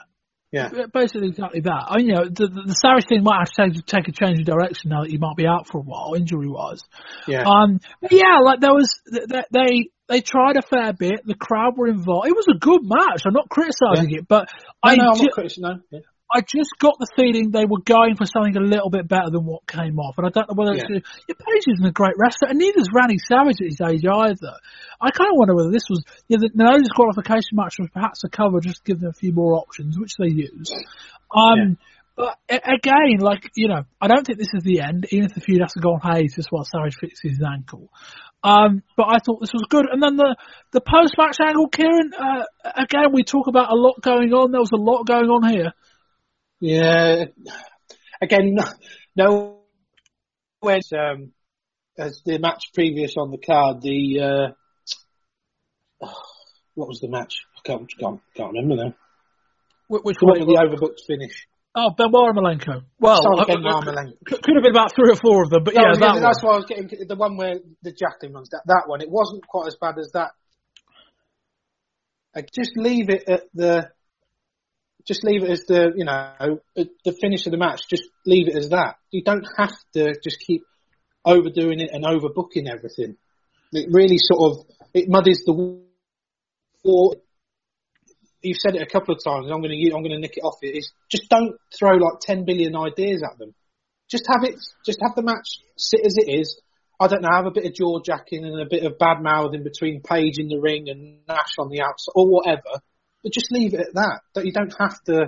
Yeah. 0.51 0.69
basically 0.93 1.29
exactly 1.29 1.61
that. 1.61 1.85
I 1.87 1.97
mean, 1.97 2.07
you 2.07 2.13
know, 2.13 2.25
the, 2.25 2.47
the, 2.47 2.63
the 2.67 3.05
thing 3.07 3.23
might 3.23 3.47
have 3.47 3.71
to 3.71 3.81
take, 3.81 3.85
take 3.85 4.07
a 4.07 4.11
change 4.11 4.39
of 4.39 4.45
direction 4.45 4.89
now 4.89 5.03
that 5.03 5.11
he 5.11 5.17
might 5.17 5.37
be 5.37 5.47
out 5.47 5.67
for 5.67 5.79
a 5.79 5.81
while, 5.81 6.13
injury 6.15 6.49
wise. 6.49 6.83
Yeah. 7.27 7.43
Um, 7.43 7.79
yeah, 8.09 8.39
like 8.43 8.59
there 8.59 8.73
was 8.73 8.99
th- 9.09 9.27
th- 9.29 9.45
they 9.51 9.89
they 10.09 10.19
tried 10.19 10.57
a 10.57 10.61
fair 10.61 10.91
bit. 10.91 11.21
The 11.25 11.35
crowd 11.35 11.77
were 11.77 11.87
involved. 11.87 12.27
It 12.27 12.35
was 12.35 12.47
a 12.53 12.57
good 12.57 12.81
match. 12.83 13.21
I'm 13.25 13.33
not 13.33 13.47
criticising 13.49 14.11
it, 14.11 14.27
but 14.27 14.49
no, 14.83 14.91
I 14.91 14.95
no, 14.95 15.03
I'm 15.11 15.15
ju-. 15.15 15.29
No. 15.59 15.79
Yeah. 15.89 15.99
I 16.33 16.41
just 16.41 16.71
got 16.79 16.95
the 16.99 17.07
feeling 17.15 17.51
they 17.51 17.65
were 17.65 17.81
going 17.83 18.15
for 18.15 18.25
something 18.25 18.55
a 18.55 18.61
little 18.63 18.89
bit 18.89 19.07
better 19.07 19.29
than 19.29 19.45
what 19.45 19.67
came 19.67 19.99
off, 19.99 20.15
and 20.17 20.27
I 20.27 20.29
don't 20.29 20.47
know 20.49 20.55
whether 20.55 20.73
it's 20.73 20.83
Yeah. 20.89 20.99
yeah, 21.27 21.35
Page 21.35 21.63
isn't 21.75 21.85
a 21.85 21.91
great 21.91 22.15
wrestler, 22.17 22.49
and 22.49 22.59
neither 22.59 22.79
is 22.79 22.89
Randy 22.93 23.17
Savage 23.19 23.59
at 23.59 23.67
his 23.67 23.81
age 23.81 24.05
either. 24.05 24.53
I 25.01 25.11
kind 25.11 25.29
of 25.29 25.35
wonder 25.35 25.55
whether 25.55 25.71
this 25.71 25.89
was 25.89 26.03
you 26.29 26.37
know, 26.37 26.47
the 26.47 26.51
no 26.55 26.77
disqualification 26.77 27.53
match 27.59 27.75
was 27.79 27.89
perhaps 27.93 28.23
a 28.23 28.29
cover 28.29 28.59
just 28.61 28.77
to 28.77 28.83
give 28.91 28.99
them 29.01 29.09
a 29.09 29.13
few 29.13 29.33
more 29.33 29.55
options, 29.59 29.99
which 29.99 30.15
they 30.17 30.29
used. 30.31 30.71
Um, 31.35 31.77
But 32.15 32.37
a- 32.49 32.73
again, 32.75 33.19
like 33.19 33.49
you 33.55 33.67
know, 33.69 33.83
I 33.99 34.07
don't 34.07 34.25
think 34.25 34.37
this 34.37 34.53
is 34.53 34.63
the 34.63 34.81
end, 34.81 35.07
even 35.11 35.25
if 35.25 35.33
the 35.33 35.41
feud 35.41 35.61
has 35.61 35.73
to 35.73 35.79
go 35.79 35.93
on 35.93 36.01
hiatus 36.01 36.45
while 36.49 36.65
Savage 36.65 36.95
fixes 36.99 37.37
his 37.37 37.41
ankle. 37.41 37.89
Um, 38.43 38.83
but 38.97 39.07
I 39.07 39.19
thought 39.19 39.39
this 39.39 39.53
was 39.53 39.63
good. 39.69 39.85
And 39.91 40.01
then 40.03 40.17
the 40.17 40.35
the 40.71 40.81
post 40.81 41.13
match 41.17 41.37
angle, 41.39 41.67
Kieran. 41.69 42.11
Uh, 42.13 42.43
again, 42.75 43.11
we 43.13 43.23
talk 43.23 43.47
about 43.47 43.71
a 43.71 43.75
lot 43.75 44.01
going 44.01 44.33
on. 44.33 44.51
There 44.51 44.59
was 44.59 44.71
a 44.73 44.81
lot 44.81 45.03
going 45.05 45.29
on 45.29 45.49
here. 45.49 45.71
Yeah. 46.61 47.25
Again, 48.21 48.53
no, 48.55 48.63
no 49.15 49.57
um, 50.93 51.31
as 51.97 52.21
the 52.23 52.37
match 52.37 52.65
previous 52.73 53.15
on 53.17 53.31
the 53.31 53.39
card, 53.39 53.81
the 53.81 54.53
uh, 56.01 56.07
what 56.75 56.87
was 56.87 56.99
the 57.01 57.09
match? 57.09 57.33
I 57.57 57.61
can't 57.67 57.89
can't, 57.99 58.21
can't 58.35 58.53
remember 58.53 58.75
now. 58.85 58.93
Wh- 59.87 60.05
Which 60.05 60.17
one? 60.21 60.39
the 60.39 60.45
overbooked 60.45 61.05
finish. 61.07 61.47
Oh, 61.73 61.89
Benoit 61.97 62.35
Malenko. 62.35 62.83
Well, 62.99 63.21
Sorry, 63.23 63.45
Benoit 63.55 63.83
Malenko. 63.83 64.13
could 64.25 64.43
could 64.43 64.55
have 64.55 64.63
been 64.63 64.71
about 64.75 64.93
three 64.93 65.09
or 65.11 65.15
four 65.15 65.43
of 65.43 65.49
them, 65.49 65.63
but 65.63 65.73
No, 65.73 65.81
yeah, 65.81 65.93
that 65.99 66.19
that's 66.21 66.43
one. 66.43 66.49
why 66.49 66.53
I 66.53 66.57
was 66.57 66.65
getting 66.65 66.89
the 67.07 67.15
one 67.15 67.37
where 67.37 67.55
the 67.81 67.91
Jacqueline 67.91 68.33
runs 68.33 68.49
that 68.49 68.61
that 68.67 68.83
one. 68.85 69.01
It 69.01 69.09
wasn't 69.09 69.47
quite 69.47 69.67
as 69.67 69.77
bad 69.81 69.95
as 69.97 70.11
that. 70.13 70.31
Like, 72.35 72.49
just 72.53 72.71
leave 72.77 73.09
it 73.09 73.23
at 73.27 73.43
the. 73.53 73.89
Just 75.07 75.23
leave 75.23 75.43
it 75.43 75.49
as 75.49 75.65
the 75.65 75.91
you 75.95 76.05
know 76.05 76.59
the 76.75 77.11
finish 77.19 77.45
of 77.45 77.51
the 77.51 77.57
match. 77.57 77.81
Just 77.89 78.03
leave 78.25 78.47
it 78.47 78.55
as 78.55 78.69
that. 78.69 78.95
You 79.09 79.23
don't 79.23 79.47
have 79.57 79.73
to 79.93 80.15
just 80.23 80.39
keep 80.39 80.63
overdoing 81.25 81.79
it 81.79 81.91
and 81.91 82.03
overbooking 82.03 82.69
everything. 82.69 83.17
It 83.71 83.87
really 83.91 84.17
sort 84.17 84.51
of 84.51 84.65
it 84.93 85.09
muddies 85.09 85.43
the 85.45 85.53
war. 86.83 87.15
You've 88.41 88.57
said 88.57 88.75
it 88.75 88.81
a 88.81 88.87
couple 88.87 89.13
of 89.13 89.23
times. 89.23 89.51
I'm 89.51 89.61
going 89.61 89.71
to 89.71 89.95
I'm 89.95 90.01
going 90.01 90.11
to 90.11 90.19
nick 90.19 90.37
it 90.37 90.43
off. 90.43 90.57
It 90.61 90.75
is 90.77 90.91
just 91.09 91.29
don't 91.29 91.55
throw 91.77 91.95
like 91.95 92.19
ten 92.21 92.45
billion 92.45 92.75
ideas 92.75 93.23
at 93.23 93.37
them. 93.37 93.53
Just 94.09 94.25
have 94.27 94.43
it. 94.43 94.55
Just 94.85 94.99
have 95.01 95.15
the 95.15 95.21
match 95.21 95.59
sit 95.77 96.05
as 96.05 96.15
it 96.17 96.29
is. 96.29 96.59
I 96.99 97.07
don't 97.07 97.21
know. 97.21 97.29
Have 97.31 97.45
a 97.45 97.51
bit 97.51 97.65
of 97.65 97.73
jaw 97.73 97.99
jacking 97.99 98.45
and 98.45 98.61
a 98.61 98.65
bit 98.69 98.83
of 98.83 98.99
bad 98.99 99.21
mouthing 99.21 99.63
between 99.63 100.01
Page 100.01 100.37
in 100.37 100.49
the 100.49 100.59
ring 100.59 100.89
and 100.89 101.19
Nash 101.27 101.53
on 101.57 101.69
the 101.69 101.81
outside 101.81 102.11
or 102.13 102.27
whatever. 102.27 102.81
But 103.23 103.33
just 103.33 103.51
leave 103.51 103.73
it 103.73 103.79
at 103.81 103.93
that. 103.93 104.21
That 104.35 104.45
you 104.45 104.51
don't 104.51 104.73
have 104.79 105.01
to. 105.05 105.27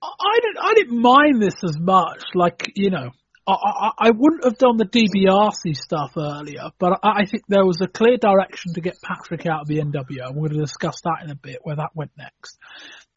I 0.00 0.38
didn't, 0.42 0.58
I 0.60 0.74
didn't 0.74 1.02
mind 1.02 1.42
this 1.42 1.56
as 1.64 1.76
much. 1.78 2.22
Like, 2.34 2.70
you 2.76 2.90
know, 2.90 3.10
I, 3.48 3.52
I, 3.52 3.90
I 3.98 4.10
wouldn't 4.10 4.44
have 4.44 4.58
done 4.58 4.76
the 4.76 4.84
DiBiase 4.84 5.74
stuff 5.74 6.12
earlier, 6.16 6.70
but 6.78 7.00
I, 7.02 7.22
I 7.22 7.24
think 7.24 7.44
there 7.48 7.64
was 7.64 7.80
a 7.82 7.88
clear 7.88 8.16
direction 8.16 8.74
to 8.74 8.80
get 8.80 8.94
Patrick 9.02 9.46
out 9.46 9.62
of 9.62 9.66
the 9.66 9.78
NWO. 9.78 10.34
We're 10.34 10.48
going 10.48 10.52
to 10.52 10.60
discuss 10.60 11.00
that 11.02 11.24
in 11.24 11.30
a 11.30 11.34
bit, 11.34 11.58
where 11.62 11.76
that 11.76 11.90
went 11.94 12.12
next. 12.16 12.58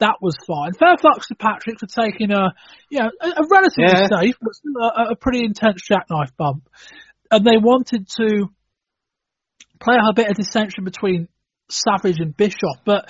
That 0.00 0.16
was 0.20 0.34
fine. 0.44 0.72
Fair 0.72 0.96
fucks 0.96 1.28
to 1.28 1.36
Patrick 1.36 1.78
for 1.78 1.86
taking 1.86 2.32
a, 2.32 2.52
you 2.90 2.98
know, 2.98 3.10
a, 3.20 3.28
a 3.28 3.46
relatively 3.48 3.84
Yeah. 3.84 4.08
safe, 4.20 4.34
but 4.40 4.54
still 4.54 4.82
a, 4.82 5.12
a 5.12 5.16
pretty 5.16 5.44
intense 5.44 5.82
jackknife 5.82 6.36
bump. 6.36 6.68
And 7.30 7.44
they 7.46 7.58
wanted 7.58 8.08
to 8.16 8.48
play 9.80 9.96
a 9.96 10.12
bit 10.14 10.28
of 10.30 10.36
dissension 10.36 10.84
between 10.84 11.28
Savage 11.68 12.18
and 12.18 12.36
Bischoff, 12.36 12.78
but 12.84 13.08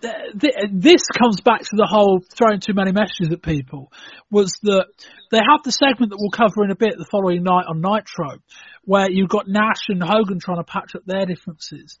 this 0.00 1.02
comes 1.18 1.40
back 1.40 1.62
to 1.62 1.76
the 1.76 1.88
whole 1.90 2.20
throwing 2.36 2.60
too 2.60 2.74
many 2.74 2.92
messages 2.92 3.32
at 3.32 3.42
people. 3.42 3.92
Was 4.30 4.58
that 4.62 4.86
they 5.30 5.38
have 5.38 5.62
the 5.64 5.72
segment 5.72 6.10
that 6.10 6.18
we'll 6.20 6.30
cover 6.30 6.64
in 6.64 6.70
a 6.70 6.76
bit 6.76 6.94
the 6.96 7.08
following 7.10 7.42
night 7.42 7.66
on 7.68 7.80
Nitro, 7.80 8.38
where 8.84 9.10
you've 9.10 9.28
got 9.28 9.48
Nash 9.48 9.88
and 9.88 10.02
Hogan 10.02 10.38
trying 10.38 10.58
to 10.58 10.64
patch 10.64 10.94
up 10.94 11.02
their 11.04 11.26
differences. 11.26 11.98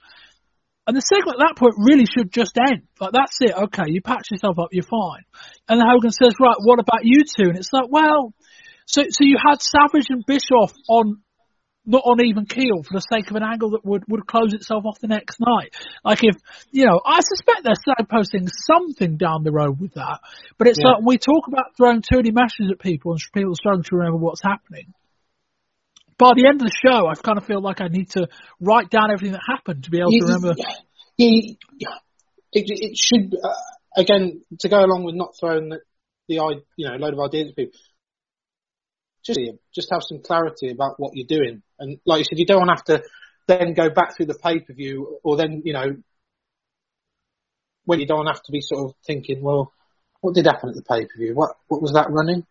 And 0.86 0.96
the 0.96 1.02
segment 1.02 1.36
at 1.36 1.46
that 1.48 1.58
point 1.58 1.74
really 1.76 2.06
should 2.06 2.32
just 2.32 2.56
end. 2.56 2.88
Like, 2.98 3.12
that's 3.12 3.36
it. 3.40 3.52
Okay, 3.52 3.92
you 3.92 4.00
patch 4.00 4.30
yourself 4.30 4.58
up, 4.58 4.68
you're 4.72 4.88
fine. 4.88 5.20
And 5.68 5.82
Hogan 5.84 6.10
says, 6.10 6.32
right, 6.40 6.56
what 6.58 6.80
about 6.80 7.04
you 7.04 7.24
two? 7.24 7.50
And 7.50 7.58
it's 7.58 7.72
like, 7.72 7.90
well, 7.90 8.32
so, 8.86 9.02
so 9.10 9.20
you 9.20 9.36
had 9.36 9.60
Savage 9.60 10.06
and 10.08 10.24
Bischoff 10.24 10.72
on 10.88 11.20
not 11.88 12.02
on 12.04 12.24
even 12.24 12.44
keel 12.44 12.82
for 12.82 12.92
the 12.92 13.00
sake 13.00 13.30
of 13.30 13.36
an 13.36 13.42
angle 13.42 13.70
that 13.70 13.84
would, 13.84 14.04
would 14.08 14.26
close 14.26 14.52
itself 14.52 14.84
off 14.84 15.00
the 15.00 15.08
next 15.08 15.40
night. 15.40 15.74
Like 16.04 16.22
if, 16.22 16.36
you 16.70 16.84
know, 16.84 17.00
I 17.04 17.20
suspect 17.20 17.64
they're 17.64 17.74
signposting 17.96 18.48
something 18.66 19.16
down 19.16 19.42
the 19.42 19.52
road 19.52 19.80
with 19.80 19.94
that, 19.94 20.20
but 20.58 20.68
it's 20.68 20.78
Yeah. 20.78 20.90
like 20.92 21.02
we 21.02 21.16
talk 21.16 21.48
about 21.48 21.76
throwing 21.76 22.02
too 22.02 22.16
many 22.16 22.30
messages 22.30 22.70
at 22.70 22.78
people 22.78 23.12
and 23.12 23.20
people 23.34 23.54
struggling 23.54 23.84
to 23.84 23.96
remember 23.96 24.18
what's 24.18 24.42
happening. 24.42 24.92
By 26.18 26.32
the 26.34 26.46
end 26.46 26.60
of 26.60 26.66
the 26.66 26.74
show, 26.86 27.06
I 27.06 27.14
kind 27.14 27.38
of 27.38 27.46
feel 27.46 27.62
like 27.62 27.80
I 27.80 27.88
need 27.88 28.10
to 28.10 28.28
write 28.60 28.90
down 28.90 29.10
everything 29.10 29.32
that 29.32 29.42
happened 29.48 29.84
to 29.84 29.90
be 29.90 29.98
able 30.00 30.10
to 30.10 30.24
remember. 30.26 30.54
Yeah, 31.16 31.30
yeah. 31.78 31.96
It, 32.52 32.64
it 32.68 32.96
should 32.98 33.34
uh, 33.42 33.54
again 33.96 34.42
to 34.60 34.68
go 34.68 34.78
along 34.78 35.04
with 35.04 35.14
not 35.14 35.34
throwing 35.38 35.68
the, 35.68 35.80
the 36.28 36.40
i- 36.40 36.60
you 36.76 36.88
know 36.88 36.96
load 36.96 37.14
of 37.14 37.20
ideas 37.20 37.50
at 37.50 37.56
people. 37.56 37.78
Just 39.24 39.38
just 39.74 39.88
have 39.92 40.02
some 40.02 40.20
clarity 40.22 40.70
about 40.70 40.94
what 40.98 41.12
you're 41.14 41.26
doing, 41.28 41.62
and 41.78 41.98
like 42.04 42.18
you 42.18 42.24
said, 42.24 42.38
you 42.38 42.46
don't 42.46 42.66
want 42.66 42.70
to 42.86 42.92
have 42.92 43.00
to 43.00 43.08
then 43.46 43.74
go 43.74 43.90
back 43.90 44.16
through 44.16 44.26
the 44.26 44.38
pay 44.38 44.60
per 44.60 44.72
view, 44.72 45.18
or 45.22 45.36
then 45.36 45.62
you 45.64 45.72
know 45.72 45.96
when 47.84 48.00
you 48.00 48.06
don't 48.06 48.26
have 48.26 48.42
to 48.42 48.52
be 48.52 48.60
sort 48.60 48.84
of 48.84 48.94
thinking, 49.06 49.42
well, 49.42 49.72
what 50.20 50.34
did 50.34 50.46
happen 50.46 50.68
at 50.68 50.74
the 50.74 50.82
pay 50.82 51.02
per 51.02 51.18
view? 51.18 51.34
What 51.34 51.56
what 51.68 51.80
was 51.80 51.92
that 51.92 52.10
running? 52.10 52.44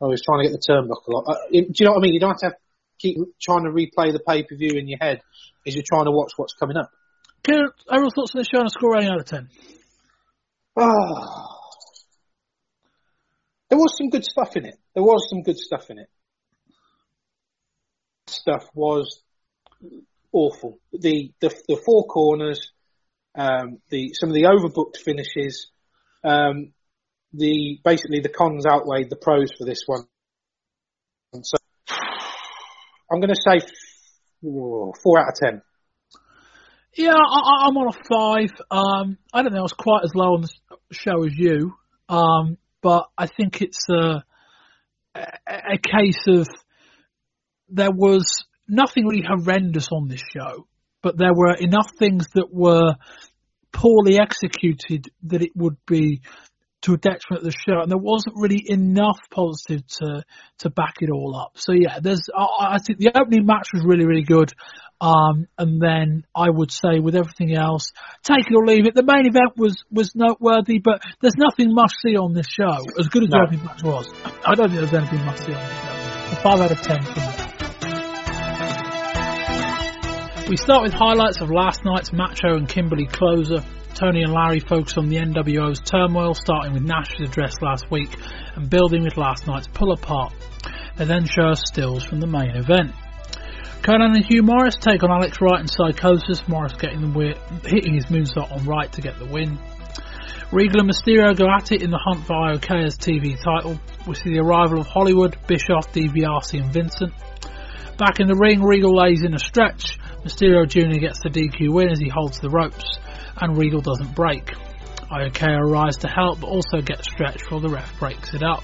Oh, 0.00 0.06
I 0.06 0.08
was 0.08 0.22
trying 0.22 0.42
to 0.42 0.48
get 0.48 0.58
the 0.58 0.72
turnbuckle. 0.72 1.22
Uh, 1.26 1.34
do 1.50 1.58
you 1.58 1.86
know 1.86 1.92
what 1.92 1.98
I 1.98 2.02
mean? 2.02 2.14
You 2.14 2.20
don't 2.20 2.30
have 2.30 2.38
to 2.38 2.46
have, 2.46 2.54
keep 2.98 3.18
trying 3.40 3.64
to 3.64 3.70
replay 3.70 4.12
the 4.12 4.20
pay 4.26 4.42
per 4.42 4.56
view 4.56 4.78
in 4.78 4.88
your 4.88 4.98
head 5.00 5.20
as 5.66 5.74
you're 5.74 5.84
trying 5.86 6.06
to 6.06 6.10
watch 6.10 6.32
what's 6.36 6.54
coming 6.54 6.76
up. 6.76 6.90
Kieran, 7.44 7.70
everyone's 7.90 8.14
thoughts 8.14 8.32
on 8.34 8.40
the 8.40 8.44
show 8.44 8.58
and 8.58 8.66
a 8.66 8.70
score 8.70 8.94
rating 8.94 9.10
out 9.10 9.20
of 9.20 9.26
10. 9.26 9.48
Oh. 10.76 11.48
There 13.68 13.78
was 13.78 13.96
some 13.96 14.10
good 14.10 14.24
stuff 14.24 14.56
in 14.56 14.66
it. 14.66 14.78
There 14.94 15.02
was 15.02 15.28
some 15.28 15.42
good 15.42 15.58
stuff 15.58 15.90
in 15.90 15.98
it. 15.98 16.08
Stuff 18.32 18.64
was 18.74 19.22
awful. 20.32 20.78
The 20.92 21.32
the, 21.40 21.54
the 21.68 21.80
four 21.84 22.06
corners, 22.06 22.72
um, 23.36 23.78
the 23.90 24.12
some 24.14 24.30
of 24.30 24.34
the 24.34 24.44
overbooked 24.44 24.98
finishes, 25.02 25.70
um, 26.24 26.72
the 27.32 27.78
basically 27.84 28.20
the 28.20 28.28
cons 28.28 28.66
outweighed 28.66 29.10
the 29.10 29.16
pros 29.16 29.50
for 29.56 29.64
this 29.64 29.82
one. 29.86 30.06
And 31.32 31.44
so 31.46 31.56
I'm 33.10 33.20
going 33.20 33.34
to 33.34 33.60
say 33.60 33.66
four 34.42 35.18
out 35.18 35.28
of 35.28 35.34
ten. 35.34 35.62
Yeah, 36.94 37.14
I, 37.14 37.66
I'm 37.66 37.76
on 37.76 37.88
a 37.88 38.04
five. 38.06 38.50
Um, 38.70 39.18
I 39.32 39.42
don't 39.42 39.52
think 39.52 39.58
I 39.58 39.62
was 39.62 39.72
quite 39.72 40.04
as 40.04 40.14
low 40.14 40.34
on 40.34 40.42
the 40.42 40.50
show 40.90 41.24
as 41.24 41.32
you, 41.34 41.74
um, 42.08 42.58
but 42.82 43.08
I 43.16 43.26
think 43.26 43.62
it's 43.62 43.86
a, 43.88 44.22
a, 45.14 45.26
a 45.46 45.78
case 45.78 46.22
of 46.26 46.48
there 47.72 47.90
was 47.90 48.44
nothing 48.68 49.06
really 49.06 49.24
horrendous 49.26 49.88
on 49.90 50.08
this 50.08 50.22
show, 50.34 50.66
but 51.02 51.18
there 51.18 51.34
were 51.34 51.54
enough 51.54 51.90
things 51.98 52.26
that 52.34 52.48
were 52.52 52.94
poorly 53.72 54.18
executed 54.20 55.08
that 55.24 55.42
it 55.42 55.50
would 55.56 55.76
be 55.86 56.20
to 56.82 56.94
a 56.94 56.96
detriment 56.96 57.38
of 57.38 57.44
the 57.44 57.52
show, 57.52 57.80
and 57.80 57.90
there 57.90 57.96
wasn't 57.96 58.34
really 58.36 58.62
enough 58.66 59.18
positive 59.30 59.86
to 59.86 60.24
to 60.58 60.70
back 60.70 60.94
it 61.00 61.10
all 61.10 61.36
up. 61.36 61.52
So 61.56 61.72
yeah, 61.72 62.00
there's 62.00 62.28
I, 62.36 62.74
I 62.74 62.78
think 62.84 62.98
the 62.98 63.12
opening 63.14 63.46
match 63.46 63.68
was 63.72 63.84
really 63.84 64.04
really 64.04 64.24
good, 64.24 64.52
um, 65.00 65.46
and 65.56 65.80
then 65.80 66.24
I 66.34 66.50
would 66.50 66.72
say 66.72 66.98
with 67.00 67.14
everything 67.14 67.54
else, 67.54 67.92
take 68.24 68.50
it 68.50 68.54
or 68.54 68.66
leave 68.66 68.86
it. 68.86 68.94
The 68.94 69.04
main 69.04 69.26
event 69.26 69.56
was 69.56 69.84
was 69.92 70.14
noteworthy, 70.16 70.80
but 70.80 71.02
there's 71.20 71.36
nothing 71.36 71.72
must 71.72 71.94
see 72.02 72.16
on 72.16 72.34
this 72.34 72.48
show. 72.48 72.84
As 72.98 73.06
good 73.08 73.22
as 73.22 73.28
No. 73.30 73.38
the 73.38 73.44
opening 73.44 73.64
match 73.64 73.82
was, 73.84 74.12
I 74.44 74.54
don't 74.56 74.68
think 74.70 74.80
there's 74.80 74.94
anything 74.94 75.24
must 75.24 75.44
see 75.44 75.54
on 75.54 75.60
this 75.60 75.78
show. 75.78 76.32
A 76.32 76.36
five 76.42 76.60
out 76.60 76.72
of 76.72 76.82
ten. 76.82 77.61
We 80.48 80.56
start 80.56 80.82
with 80.82 80.92
highlights 80.92 81.40
of 81.40 81.50
last 81.50 81.84
night's 81.84 82.12
Macho 82.12 82.56
and 82.56 82.68
Kimberly 82.68 83.06
closer. 83.06 83.64
Tony 83.94 84.22
and 84.22 84.32
Larry 84.32 84.58
focus 84.58 84.98
on 84.98 85.08
the 85.08 85.16
NWO's 85.16 85.80
turmoil, 85.80 86.34
starting 86.34 86.72
with 86.72 86.82
Nash's 86.82 87.20
address 87.20 87.62
last 87.62 87.90
week 87.90 88.10
and 88.56 88.68
building 88.68 89.04
with 89.04 89.16
last 89.16 89.46
night's 89.46 89.68
pull 89.68 89.92
apart. 89.92 90.34
They 90.96 91.04
then 91.04 91.26
show 91.26 91.50
us 91.50 91.62
stills 91.64 92.04
from 92.04 92.20
the 92.20 92.26
main 92.26 92.56
event. 92.56 92.92
Konnan 93.82 94.16
and 94.16 94.24
Hugh 94.24 94.42
Morrus 94.42 94.78
take 94.78 95.02
on 95.04 95.10
Alex 95.10 95.40
Wright 95.40 95.60
and 95.60 95.70
Psychosis, 95.70 96.42
Morrus 96.48 96.76
getting 96.78 97.00
the 97.00 97.18
win, 97.18 97.34
hitting 97.64 97.94
his 97.94 98.06
moonsault 98.06 98.52
on 98.52 98.64
Wright 98.64 98.92
to 98.92 99.00
get 99.00 99.18
the 99.18 99.26
win. 99.26 99.58
Regal 100.50 100.80
and 100.80 100.90
Mysterio 100.90 101.36
go 101.36 101.46
at 101.50 101.72
it 101.72 101.82
in 101.82 101.90
the 101.90 101.98
hunt 102.04 102.26
for 102.26 102.34
Iaukea's 102.34 102.98
TV 102.98 103.40
title. 103.42 103.80
We 104.06 104.16
see 104.16 104.30
the 104.30 104.40
arrival 104.40 104.80
of 104.80 104.86
Hollywood, 104.86 105.36
Bischoff, 105.46 105.92
DiBiase 105.92 106.60
and 106.60 106.72
Vincent. 106.72 107.12
Back 107.96 108.20
in 108.20 108.26
the 108.26 108.36
ring, 108.36 108.62
Regal 108.62 108.94
lays 108.94 109.22
in 109.22 109.34
a 109.34 109.38
stretch. 109.38 109.98
Mysterio 110.24 110.68
Jr. 110.68 111.00
gets 111.00 111.18
the 111.20 111.30
DQ 111.30 111.72
win 111.72 111.90
as 111.90 111.98
he 111.98 112.08
holds 112.08 112.38
the 112.38 112.48
ropes, 112.48 112.98
and 113.40 113.56
Regal 113.56 113.80
doesn't 113.80 114.14
break. 114.14 114.52
Iaukea 115.10 115.58
arrives 115.58 115.98
to 115.98 116.08
help, 116.08 116.40
but 116.40 116.46
also 116.46 116.80
gets 116.80 117.10
stretched 117.10 117.50
while 117.50 117.60
the 117.60 117.68
ref 117.68 117.98
breaks 117.98 118.32
it 118.32 118.42
up. 118.42 118.62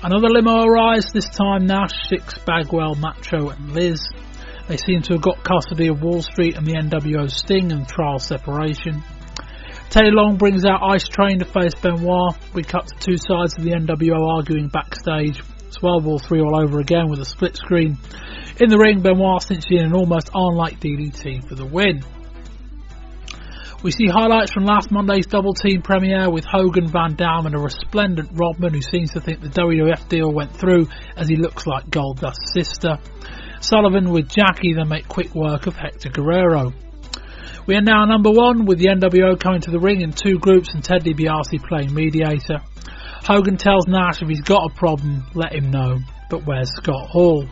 Another 0.00 0.28
limo 0.28 0.64
arrives, 0.64 1.12
this 1.12 1.28
time 1.28 1.66
Nash, 1.66 1.90
Syxx, 2.08 2.38
Bagwell, 2.38 2.94
Macho 2.94 3.48
and 3.48 3.72
Liz. 3.72 4.00
They 4.68 4.76
seem 4.76 5.02
to 5.02 5.14
have 5.14 5.22
got 5.22 5.42
custody 5.42 5.88
of 5.88 6.02
Wall 6.02 6.22
Street 6.22 6.56
and 6.56 6.64
the 6.64 6.74
NWO 6.74 7.28
Sting 7.28 7.72
and 7.72 7.88
trial 7.88 8.20
separation. 8.20 9.02
Teddy 9.90 10.10
Long 10.12 10.36
brings 10.36 10.64
out 10.64 10.82
Ice 10.82 11.08
Train 11.08 11.40
to 11.40 11.46
face 11.46 11.74
Benoit. 11.74 12.36
We 12.54 12.62
cut 12.62 12.86
to 12.86 12.94
two 13.00 13.16
sides 13.16 13.58
of 13.58 13.64
the 13.64 13.72
NWO 13.72 14.36
arguing 14.36 14.68
backstage. 14.68 15.42
It's 15.68 15.82
World 15.82 16.04
War 16.04 16.18
3 16.18 16.40
all 16.40 16.58
over 16.58 16.80
again 16.80 17.10
with 17.10 17.20
a 17.20 17.26
split 17.26 17.54
screen. 17.54 17.98
In 18.58 18.70
the 18.70 18.78
ring, 18.78 19.02
Benoit 19.02 19.42
cinching 19.42 19.76
in 19.76 19.84
an 19.84 19.92
almost 19.92 20.30
unlike 20.32 20.80
DDT 20.80 21.46
for 21.46 21.54
the 21.54 21.66
win. 21.66 22.02
We 23.82 23.90
see 23.90 24.06
highlights 24.06 24.50
from 24.50 24.64
last 24.64 24.90
Monday's 24.90 25.26
double 25.26 25.52
team 25.52 25.82
premiere 25.82 26.30
with 26.30 26.46
Hogan, 26.46 26.88
Van 26.88 27.16
Damme, 27.16 27.46
and 27.46 27.54
a 27.54 27.58
resplendent 27.58 28.30
Rodman 28.32 28.72
who 28.72 28.80
seems 28.80 29.10
to 29.12 29.20
think 29.20 29.42
the 29.42 29.48
WWF 29.48 30.08
deal 30.08 30.32
went 30.32 30.56
through 30.56 30.88
as 31.18 31.28
he 31.28 31.36
looks 31.36 31.66
like 31.66 31.90
Goldust's 31.90 32.54
sister. 32.54 32.96
Sullivan 33.60 34.10
with 34.10 34.26
Jackie 34.26 34.72
then 34.72 34.88
make 34.88 35.06
quick 35.06 35.34
work 35.34 35.66
of 35.66 35.76
Hector 35.76 36.08
Guerrero. 36.08 36.72
We 37.66 37.76
are 37.76 37.82
now 37.82 38.06
number 38.06 38.30
one 38.30 38.64
with 38.64 38.78
the 38.78 38.86
NWO 38.86 39.38
coming 39.38 39.60
to 39.60 39.70
the 39.70 39.78
ring 39.78 40.00
in 40.00 40.12
two 40.12 40.38
groups 40.38 40.70
and 40.72 40.82
Ted 40.82 41.04
DiBiase 41.04 41.62
playing 41.68 41.94
mediator. 41.94 42.60
Hogan 43.24 43.56
tells 43.56 43.86
Nash 43.86 44.22
if 44.22 44.28
he's 44.28 44.40
got 44.40 44.70
a 44.70 44.74
problem, 44.74 45.26
let 45.34 45.54
him 45.54 45.70
know. 45.70 45.98
But 46.30 46.46
where's 46.46 46.70
Scott 46.70 47.08
Hall? 47.08 47.46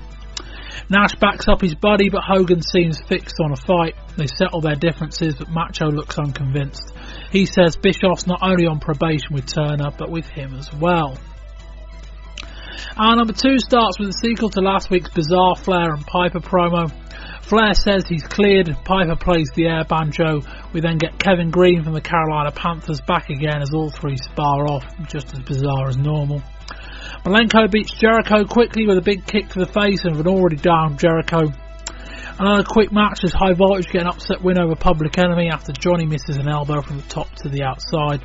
Nash 0.88 1.14
backs 1.16 1.48
up 1.48 1.60
his 1.60 1.74
buddy, 1.74 2.10
but 2.10 2.22
Hogan 2.22 2.62
seems 2.62 3.00
fixed 3.08 3.36
on 3.40 3.52
a 3.52 3.56
fight. 3.56 3.94
They 4.16 4.26
settle 4.26 4.60
their 4.60 4.76
differences, 4.76 5.34
but 5.34 5.48
Macho 5.48 5.90
looks 5.90 6.18
unconvinced. 6.18 6.92
He 7.30 7.46
says 7.46 7.76
Bischoff's 7.76 8.26
not 8.26 8.40
only 8.42 8.66
on 8.66 8.78
probation 8.78 9.32
with 9.32 9.46
Turner, 9.46 9.90
but 9.96 10.10
with 10.10 10.26
him 10.26 10.54
as 10.54 10.72
well. 10.72 11.16
Our 12.96 13.16
number 13.16 13.32
two 13.32 13.58
starts 13.58 13.98
with 13.98 14.10
a 14.10 14.12
sequel 14.12 14.50
to 14.50 14.60
last 14.60 14.90
week's 14.90 15.10
bizarre 15.10 15.56
Flair 15.56 15.92
and 15.92 16.06
Piper 16.06 16.40
promo. 16.40 16.90
Flair 17.46 17.74
says 17.74 18.04
he's 18.08 18.26
cleared, 18.26 18.76
Piper 18.84 19.14
plays 19.14 19.50
the 19.54 19.68
air 19.68 19.84
banjo. 19.84 20.40
We 20.72 20.80
then 20.80 20.98
get 20.98 21.16
Kevin 21.16 21.50
Greene 21.50 21.84
from 21.84 21.92
the 21.92 22.00
Carolina 22.00 22.50
Panthers 22.50 23.00
back 23.00 23.30
again 23.30 23.62
as 23.62 23.72
all 23.72 23.88
three 23.88 24.16
spar 24.16 24.66
off, 24.66 24.84
just 25.06 25.32
as 25.32 25.38
bizarre 25.40 25.86
as 25.88 25.96
normal. 25.96 26.42
Malenko 27.24 27.70
beats 27.70 27.92
Jericho 27.92 28.44
quickly 28.44 28.84
with 28.88 28.98
a 28.98 29.02
big 29.02 29.26
kick 29.26 29.48
to 29.50 29.60
the 29.60 29.66
face 29.66 30.04
of 30.04 30.18
an 30.18 30.26
already 30.26 30.56
down 30.56 30.98
Jericho. 30.98 31.52
Another 32.36 32.64
quick 32.64 32.90
match 32.90 33.20
as 33.22 33.32
High 33.32 33.54
Voltage 33.54 33.92
get 33.92 34.02
an 34.02 34.08
upset 34.08 34.42
win 34.42 34.58
over 34.58 34.74
Public 34.74 35.16
Enemy 35.16 35.48
after 35.48 35.72
Johnny 35.72 36.04
misses 36.04 36.36
an 36.36 36.48
elbow 36.48 36.82
from 36.82 36.96
the 36.96 37.08
top 37.08 37.32
to 37.36 37.48
the 37.48 37.62
outside. 37.62 38.24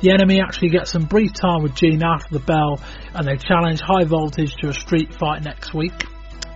The 0.00 0.12
enemy 0.12 0.40
actually 0.40 0.70
gets 0.70 0.92
some 0.92 1.06
brief 1.06 1.32
time 1.32 1.64
with 1.64 1.74
Gene 1.74 2.02
after 2.04 2.38
the 2.38 2.44
bell 2.44 2.80
and 3.12 3.26
they 3.26 3.36
challenge 3.36 3.80
High 3.80 4.04
Voltage 4.04 4.54
to 4.60 4.68
a 4.68 4.72
street 4.72 5.12
fight 5.12 5.42
next 5.42 5.74
week 5.74 6.04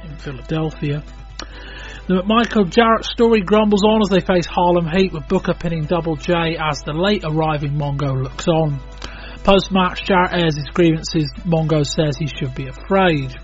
in 0.05 0.17
Philadelphia. 0.17 1.03
The 2.09 2.23
McMichael 2.23 2.71
Jarrett 2.71 3.05
story 3.05 3.41
grumbles 3.41 3.83
on 3.83 4.01
as 4.01 4.09
they 4.09 4.21
face 4.21 4.47
Harlem 4.47 4.87
Heat 4.87 5.13
with 5.13 5.27
Booker 5.27 5.55
pinning 5.55 5.87
Double 5.87 6.15
J 6.15 6.57
as 6.57 6.83
the 6.83 6.93
late 6.93 7.25
arriving 7.25 7.73
Mongo 7.73 8.23
looks 8.23 8.47
on. 8.47 8.79
Post 9.43 9.73
match, 9.73 10.05
Jarrett 10.05 10.33
airs 10.33 10.55
his 10.55 10.71
grievances. 10.71 11.29
Mongo 11.45 11.85
says 11.85 12.17
he 12.17 12.29
should 12.29 12.55
be 12.55 12.69
afraid. 12.69 13.35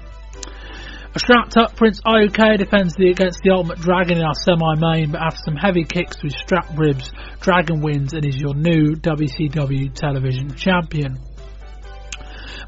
A 1.12 1.18
strapped 1.18 1.56
up 1.56 1.74
Prince 1.74 2.02
Iaukea 2.06 2.56
defends 2.59 2.94
the, 2.94 3.10
against 3.10 3.40
the 3.43 3.51
Ultimate 3.51 3.80
Dragon 3.80 4.18
in 4.18 4.24
our 4.24 4.34
semi 4.34 4.76
main, 4.78 5.10
but 5.10 5.20
after 5.20 5.40
some 5.44 5.56
heavy 5.56 5.82
kicks 5.82 6.14
to 6.16 6.28
his 6.28 6.36
strapped 6.39 6.78
ribs, 6.78 7.10
Dragon 7.40 7.80
wins 7.80 8.12
and 8.12 8.24
is 8.24 8.36
your 8.36 8.55
new 8.55 8.94
WCW 8.94 9.93
television 9.93 10.55
champion. 10.55 11.18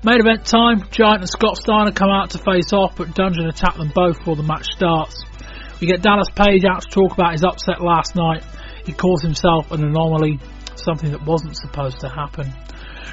Main 0.03 0.19
event 0.19 0.45
time, 0.45 0.83
Giant 0.91 1.21
and 1.21 1.31
Scott 1.31 1.57
Steiner 1.57 1.93
come 1.93 2.11
out 2.11 2.31
to 2.31 2.39
face 2.39 2.73
off, 2.73 2.97
but 2.97 3.15
Dungeon 3.15 3.47
attack 3.47 3.77
them 3.77 3.93
both 3.95 4.19
before 4.19 4.35
the 4.35 4.43
match 4.43 4.67
starts. 4.75 5.25
We 5.81 5.87
get 5.87 6.03
Dallas 6.03 6.29
Page 6.35 6.65
out 6.65 6.83
to 6.83 6.89
talk 6.89 7.13
about 7.13 7.33
his 7.33 7.45
upset 7.45 7.81
last 7.81 8.15
night. 8.15 8.45
He 8.87 8.93
calls 8.93 9.23
himself 9.23 9.73
an 9.73 9.85
anomaly, 9.85 10.39
something 10.77 11.11
that 11.11 11.25
wasn't 11.25 11.57
supposed 11.57 12.01
to 12.01 12.09
happen. 12.09 12.53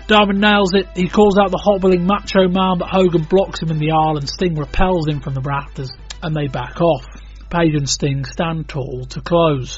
Darwin 0.08 0.40
nails 0.40 0.74
it. 0.74 0.88
He 0.96 1.08
calls 1.08 1.38
out 1.38 1.52
the 1.52 1.62
hobbling 1.62 2.06
Macho 2.06 2.48
Man, 2.48 2.78
but 2.78 2.90
Hogan 2.90 3.24
blocks 3.24 3.62
him 3.62 3.72
in 3.72 3.78
the 3.78 3.92
aisle 3.92 4.18
and 4.18 4.28
Sting 4.28 4.56
repels 4.56 5.08
him 5.08 5.22
from 5.22 5.34
the 5.34 5.42
rafters, 5.42 5.92
and 6.22 6.36
they 6.36 6.48
back 6.48 6.82
off. 6.82 7.06
Page 7.50 7.76
and 7.76 7.90
Sting 7.90 8.26
stand 8.26 8.68
tall 8.68 9.06
to 9.10 9.22
close. 9.22 9.78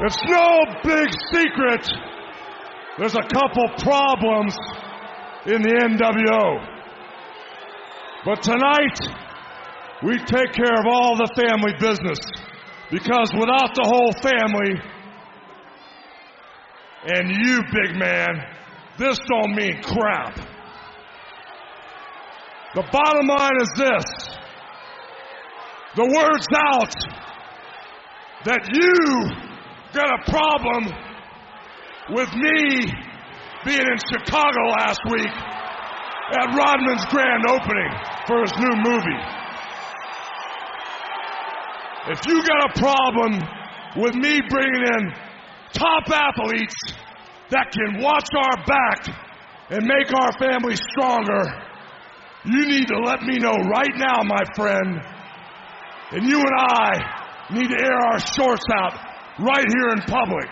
It's 0.00 0.18
no 0.26 0.64
big 0.84 1.08
secret. 1.32 1.88
There's 2.98 3.14
a 3.14 3.22
couple 3.22 3.68
problems 3.78 4.56
in 5.46 5.62
the 5.62 5.72
NWO. 5.84 6.76
But 8.24 8.42
tonight, 8.42 8.98
we 10.02 10.18
take 10.18 10.52
care 10.52 10.74
of 10.74 10.86
all 10.86 11.16
the 11.16 11.30
family 11.34 11.72
business. 11.80 12.18
Because 12.90 13.30
without 13.32 13.74
the 13.74 13.84
whole 13.84 14.12
family, 14.22 14.80
and 17.06 17.30
you, 17.30 17.62
big 17.72 17.96
man, 17.96 18.44
this 18.98 19.18
don't 19.28 19.54
mean 19.54 19.82
crap. 19.82 20.36
The 22.74 22.82
bottom 22.92 23.26
line 23.26 23.56
is 23.60 23.70
this. 23.76 24.04
The 25.96 26.04
word's 26.04 26.46
out 26.52 26.94
that 28.44 28.68
you 28.68 29.46
got 29.94 30.12
a 30.12 30.30
problem 30.30 30.92
with 32.10 32.28
me 32.34 32.92
being 33.64 33.80
in 33.80 33.98
Chicago 34.12 34.60
last 34.78 35.00
week 35.08 35.32
at 36.36 36.54
Rodman's 36.54 37.04
grand 37.06 37.44
opening 37.48 37.92
for 38.26 38.42
his 38.42 38.52
new 38.58 38.76
movie. 38.82 39.35
If 42.08 42.24
you 42.26 42.40
got 42.46 42.70
a 42.70 42.78
problem 42.78 43.32
with 43.96 44.14
me 44.14 44.40
bringing 44.48 44.82
in 44.82 45.12
top 45.72 46.08
athletes 46.08 46.74
that 47.50 47.72
can 47.72 48.00
watch 48.00 48.28
our 48.36 48.64
back 48.64 49.08
and 49.70 49.84
make 49.84 50.14
our 50.14 50.30
family 50.38 50.76
stronger, 50.76 51.42
you 52.44 52.66
need 52.66 52.86
to 52.86 52.98
let 53.00 53.22
me 53.22 53.38
know 53.38 53.54
right 53.54 53.96
now, 53.96 54.22
my 54.22 54.44
friend. 54.54 55.00
And 56.12 56.24
you 56.28 56.38
and 56.38 56.60
I 56.60 57.50
need 57.50 57.68
to 57.70 57.76
air 57.76 57.98
our 57.98 58.20
shorts 58.20 58.64
out 58.72 58.94
right 59.40 59.66
here 59.66 59.88
in 59.90 60.00
public. 60.02 60.48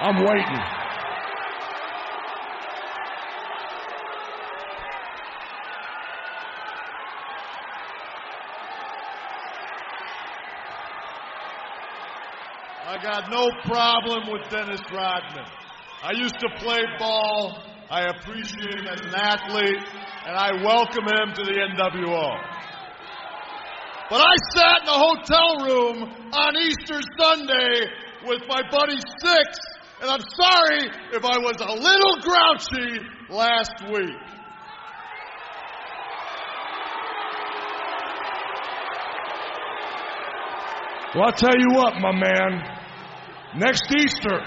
I'm 0.00 0.24
waiting. 0.24 0.77
I 12.98 13.02
got 13.02 13.30
no 13.30 13.46
problem 13.62 14.26
with 14.32 14.50
Dennis 14.50 14.80
Rodman. 14.92 15.46
I 16.02 16.12
used 16.16 16.34
to 16.40 16.48
play 16.58 16.80
ball. 16.98 17.62
I 17.88 18.06
appreciate 18.06 18.74
him 18.74 18.86
as 18.88 19.00
an 19.00 19.14
athlete, 19.14 19.86
and 20.26 20.36
I 20.36 20.50
welcome 20.64 21.04
him 21.04 21.32
to 21.32 21.44
the 21.44 21.52
NWO. 21.52 22.30
But 24.10 24.20
I 24.20 24.34
sat 24.52 24.82
in 24.82 24.88
a 24.88 24.98
hotel 24.98 25.64
room 25.64 26.10
on 26.32 26.56
Easter 26.56 27.00
Sunday 27.20 27.86
with 28.26 28.42
my 28.48 28.62
buddy 28.68 28.98
Syxx, 29.22 29.58
and 30.02 30.10
I'm 30.10 30.24
sorry 30.34 30.90
if 31.12 31.24
I 31.24 31.38
was 31.38 31.54
a 31.60 31.74
little 31.74 32.16
grouchy 32.20 32.98
last 33.30 33.74
week. 33.92 34.38
Well, 41.14 41.26
I'll 41.26 41.32
tell 41.32 41.56
you 41.56 41.68
what, 41.76 41.94
my 42.00 42.12
man. 42.12 42.77
Next 43.56 43.90
Easter, 43.94 44.44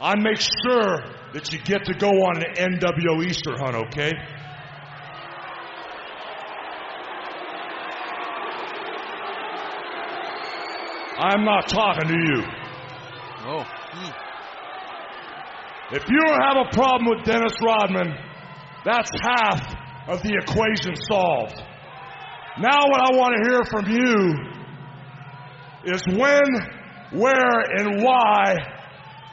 I 0.00 0.14
make 0.18 0.40
sure 0.40 0.98
that 1.32 1.52
you 1.52 1.58
get 1.60 1.84
to 1.84 1.94
go 1.94 2.08
on 2.08 2.42
an 2.42 2.78
NWO 2.78 3.24
Easter 3.24 3.56
hunt, 3.56 3.76
okay? 3.76 4.12
I'm 11.18 11.44
not 11.44 11.68
talking 11.68 12.08
to 12.08 12.14
you. 12.14 12.44
Oh. 13.46 13.64
If 15.90 16.08
you 16.08 16.18
don't 16.18 16.40
have 16.40 16.56
a 16.66 16.70
problem 16.72 17.08
with 17.08 17.24
Dennis 17.24 17.54
Rodman, 17.64 18.14
that's 18.84 19.10
half 19.22 19.60
of 20.06 20.22
the 20.22 20.38
equation 20.42 20.94
solved. 21.08 21.60
Now, 22.60 22.86
what 22.86 23.00
I 23.00 23.16
want 23.16 23.34
to 23.36 23.42
hear 23.50 23.64
from 23.64 23.90
you 23.90 24.34
is 25.92 26.02
when, 26.06 26.44
where, 27.12 27.60
and 27.76 28.02
why 28.02 28.56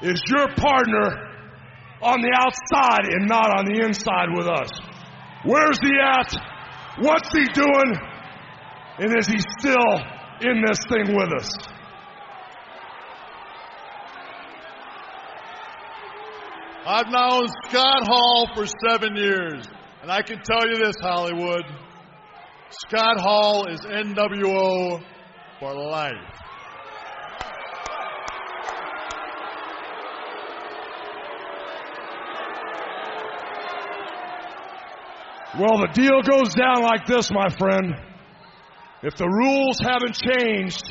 is 0.02 0.22
your 0.27 0.47
partner 0.56 1.26
on 2.02 2.22
the 2.22 2.31
outside 2.38 3.11
and 3.11 3.27
not 3.27 3.57
on 3.57 3.65
the 3.65 3.85
inside 3.85 4.30
with 4.35 4.47
us? 4.47 4.69
Where's 5.43 5.80
he 5.81 5.91
at? 6.02 6.34
What's 6.99 7.30
he 7.34 7.45
doing? 7.53 7.97
And 8.99 9.18
is 9.19 9.27
he 9.27 9.38
still 9.60 9.99
in 10.41 10.64
this 10.65 10.80
thing 10.88 11.15
with 11.15 11.34
us? 11.34 11.49
I've 16.88 17.10
known 17.10 17.47
Scott 17.68 18.07
Hall 18.07 18.47
for 18.53 18.65
seven 18.88 19.15
years, 19.15 19.65
and 20.03 20.11
I 20.11 20.22
can 20.22 20.39
tell 20.43 20.69
you 20.69 20.77
this, 20.77 20.95
Hollywood. 21.02 21.64
Scott 22.69 23.19
Hall 23.19 23.68
is 23.68 23.81
NWO 23.81 25.03
for 25.60 25.73
life. 25.73 26.44
Well, 35.57 35.80
the 35.80 35.91
deal 35.94 36.22
goes 36.22 36.53
down 36.53 36.84
like 36.84 37.06
this, 37.06 37.32
my 37.32 37.48
friend. 37.48 37.94
If 39.02 39.15
the 39.15 39.27
rules 39.27 39.77
haven't 39.80 40.18
changed, 40.19 40.84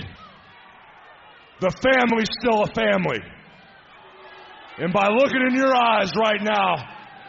the 1.60 1.70
family's 1.82 2.28
still 2.40 2.62
a 2.62 2.72
family. 2.72 3.20
And 4.78 4.92
by 4.92 5.08
looking 5.08 5.42
in 5.48 5.54
your 5.54 5.74
eyes 5.74 6.12
right 6.16 6.42
now, 6.42 6.76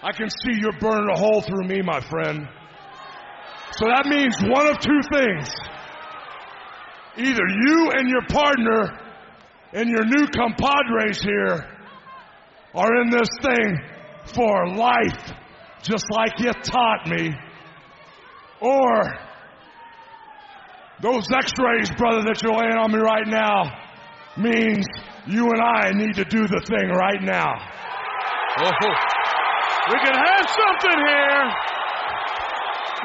I 0.02 0.14
can 0.14 0.30
see 0.30 0.60
you're 0.60 0.80
burning 0.80 1.10
a 1.14 1.20
hole 1.20 1.42
through 1.42 1.68
me, 1.68 1.82
my 1.82 2.00
friend. 2.00 2.48
So 3.72 3.86
that 3.86 4.06
means 4.06 4.36
one 4.42 4.68
of 4.68 4.80
two 4.80 5.02
things. 5.12 5.50
Either 7.18 7.44
you 7.68 7.92
and 7.96 8.08
your 8.08 8.26
partner 8.30 8.98
and 9.74 9.90
your 9.90 10.06
new 10.06 10.28
compadres 10.28 11.22
here 11.22 11.68
are 12.74 13.02
in 13.02 13.10
this 13.10 13.30
thing 13.42 13.78
for 14.34 14.68
life, 14.70 15.34
just 15.88 16.06
like 16.12 16.40
you 16.40 16.52
taught 16.64 17.08
me. 17.08 17.32
Or 18.62 19.04
those 21.02 21.28
x-rays, 21.32 21.92
brother, 21.98 22.24
that 22.24 22.42
you're 22.42 22.56
laying 22.56 22.78
on 22.78 22.92
me 22.92 23.00
right 23.00 23.28
now 23.28 23.70
means 24.38 24.86
you 25.28 25.46
and 25.46 25.62
I 25.62 25.92
need 25.94 26.16
to 26.16 26.26
do 26.26 26.48
the 26.48 26.62
thing 26.66 26.90
right 26.90 27.22
now. 27.22 27.54
Oh. 28.58 28.72
We 29.92 29.98
can 30.02 30.16
have 30.16 30.46
something 30.50 30.98
here. 30.98 31.42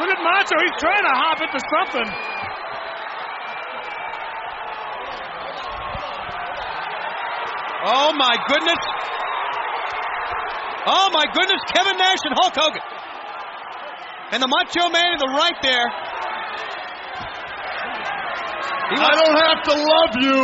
Look 0.01 0.09
at 0.09 0.23
Macho. 0.23 0.57
He's 0.65 0.81
trying 0.81 1.05
to 1.05 1.12
hop 1.12 1.43
into 1.43 1.61
something. 1.77 2.09
Oh 7.85 8.12
my 8.15 8.36
goodness. 8.48 8.99
Oh 10.86 11.11
my 11.12 11.24
goodness, 11.35 11.61
Kevin 11.74 11.97
Nash 11.98 12.24
and 12.24 12.35
Hulk 12.35 12.55
Hogan. 12.57 12.82
And 14.32 14.43
the 14.43 14.48
Macho 14.48 14.89
Man 14.89 15.12
to 15.12 15.19
the 15.19 15.32
right 15.36 15.57
there. 15.62 15.86
I 18.93 19.15
don't 19.15 19.39
have 19.39 19.62
to 19.65 19.74
love 19.77 20.12
you 20.20 20.40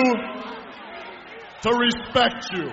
to 1.62 1.70
respect 1.74 2.46
you. 2.54 2.68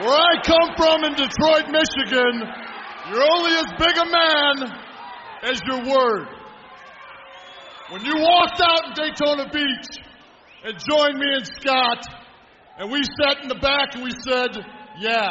Where 0.00 0.14
I 0.14 0.40
come 0.44 0.76
from 0.76 1.04
in 1.04 1.12
Detroit, 1.14 1.68
Michigan, 1.70 2.42
you're 3.10 3.26
only 3.34 3.52
as 3.52 3.66
big 3.78 3.96
a 3.96 4.04
man 4.04 4.54
as 5.42 5.60
your 5.66 5.80
word. 5.84 6.28
When 7.90 8.04
you 8.04 8.14
walked 8.16 8.60
out 8.60 8.86
in 8.86 8.92
Daytona 8.94 9.50
Beach 9.50 10.04
and 10.64 10.78
joined 10.78 11.18
me 11.18 11.34
and 11.34 11.46
Scott, 11.46 12.04
and 12.78 12.90
we 12.90 13.02
sat 13.02 13.42
in 13.42 13.48
the 13.48 13.60
back 13.60 13.94
and 13.94 14.04
we 14.04 14.10
said, 14.10 14.64
Yeah, 14.98 15.28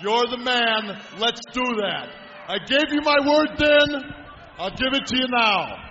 you're 0.00 0.26
the 0.28 0.38
man, 0.38 1.00
let's 1.18 1.40
do 1.52 1.64
that. 1.82 2.08
I 2.48 2.58
gave 2.58 2.92
you 2.92 3.00
my 3.02 3.18
word 3.26 3.58
then, 3.58 4.12
I'll 4.58 4.70
give 4.70 4.92
it 4.92 5.06
to 5.06 5.16
you 5.16 5.26
now. 5.28 5.86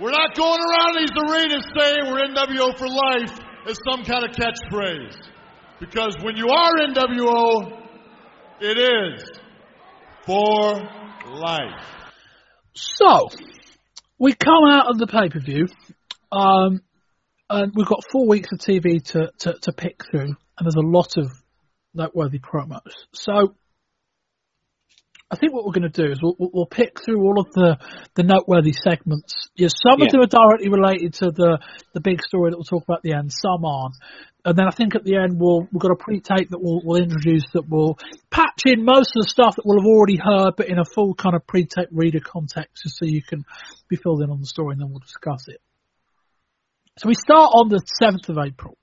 We're 0.00 0.12
not 0.12 0.34
going 0.34 0.60
around 0.60 0.96
these 0.96 1.10
arenas 1.16 1.64
saying 1.78 2.10
we're 2.10 2.26
NWO 2.28 2.78
for 2.78 2.88
life 2.88 3.38
as 3.68 3.78
some 3.88 4.04
kind 4.04 4.24
of 4.24 4.30
catchphrase. 4.30 5.16
Because 5.78 6.16
when 6.22 6.36
you 6.36 6.48
are 6.48 6.72
NWO, 6.88 7.80
it 8.60 8.78
is 8.78 9.30
for 10.26 10.74
life. 11.26 11.84
So, 12.74 13.28
we 14.18 14.34
come 14.34 14.64
out 14.70 14.90
of 14.90 14.98
the 14.98 15.06
pay 15.06 15.28
per 15.28 15.40
view, 15.40 15.66
um, 16.32 16.80
and 17.50 17.72
we've 17.74 17.86
got 17.86 18.04
four 18.10 18.26
weeks 18.26 18.48
of 18.52 18.58
TV 18.58 19.02
to, 19.12 19.30
to, 19.40 19.54
to 19.62 19.72
pick 19.72 20.04
through, 20.10 20.20
and 20.20 20.36
there's 20.60 20.76
a 20.76 20.80
lot 20.80 21.16
of 21.16 21.30
noteworthy 21.92 22.38
promos. 22.38 22.92
So, 23.12 23.56
I 25.32 25.36
think 25.36 25.52
what 25.52 25.64
we're 25.64 25.72
going 25.72 25.90
to 25.90 26.02
do 26.06 26.10
is 26.10 26.18
we'll, 26.20 26.34
we'll 26.38 26.66
pick 26.66 27.04
through 27.04 27.22
all 27.22 27.38
of 27.38 27.52
the, 27.52 27.78
the 28.16 28.24
noteworthy 28.24 28.72
segments. 28.72 29.32
Yes, 29.54 29.72
some 29.80 30.00
Yeah. 30.00 30.06
of 30.06 30.12
them 30.12 30.20
are 30.22 30.26
directly 30.26 30.68
related 30.68 31.14
to 31.14 31.30
the, 31.30 31.58
the 31.94 32.00
big 32.00 32.20
story 32.22 32.50
that 32.50 32.56
we'll 32.56 32.64
talk 32.64 32.82
about 32.82 32.98
at 32.98 33.02
the 33.02 33.12
end. 33.12 33.30
Some 33.32 33.64
aren't. 33.64 33.94
And 34.44 34.56
then 34.56 34.66
I 34.66 34.70
think 34.74 34.96
at 34.96 35.04
the 35.04 35.16
end 35.16 35.38
we'll 35.38 35.68
we've 35.70 35.80
got 35.80 35.92
a 35.92 35.96
pre-tape 35.96 36.48
that 36.50 36.58
we'll, 36.60 36.80
we'll 36.82 37.02
introduce 37.02 37.44
that 37.52 37.68
will 37.68 37.98
patch 38.30 38.62
in 38.64 38.84
most 38.84 39.14
of 39.14 39.22
the 39.22 39.28
stuff 39.28 39.54
that 39.56 39.62
we'll 39.64 39.78
have 39.78 39.86
already 39.86 40.16
heard, 40.16 40.54
but 40.56 40.68
in 40.68 40.78
a 40.78 40.84
full 40.84 41.14
kind 41.14 41.36
of 41.36 41.46
pre-tape 41.46 41.90
reader 41.92 42.20
context, 42.20 42.82
just 42.82 42.96
so 42.98 43.04
you 43.04 43.22
can 43.22 43.44
be 43.88 43.96
filled 43.96 44.22
in 44.22 44.30
on 44.30 44.40
the 44.40 44.46
story, 44.46 44.72
and 44.72 44.80
then 44.80 44.88
we'll 44.90 44.98
discuss 44.98 45.46
it. 45.46 45.60
So 47.00 47.08
we 47.08 47.14
start 47.14 47.52
on 47.54 47.70
the 47.70 47.80
seventh 47.98 48.28
of 48.28 48.36
April. 48.36 48.76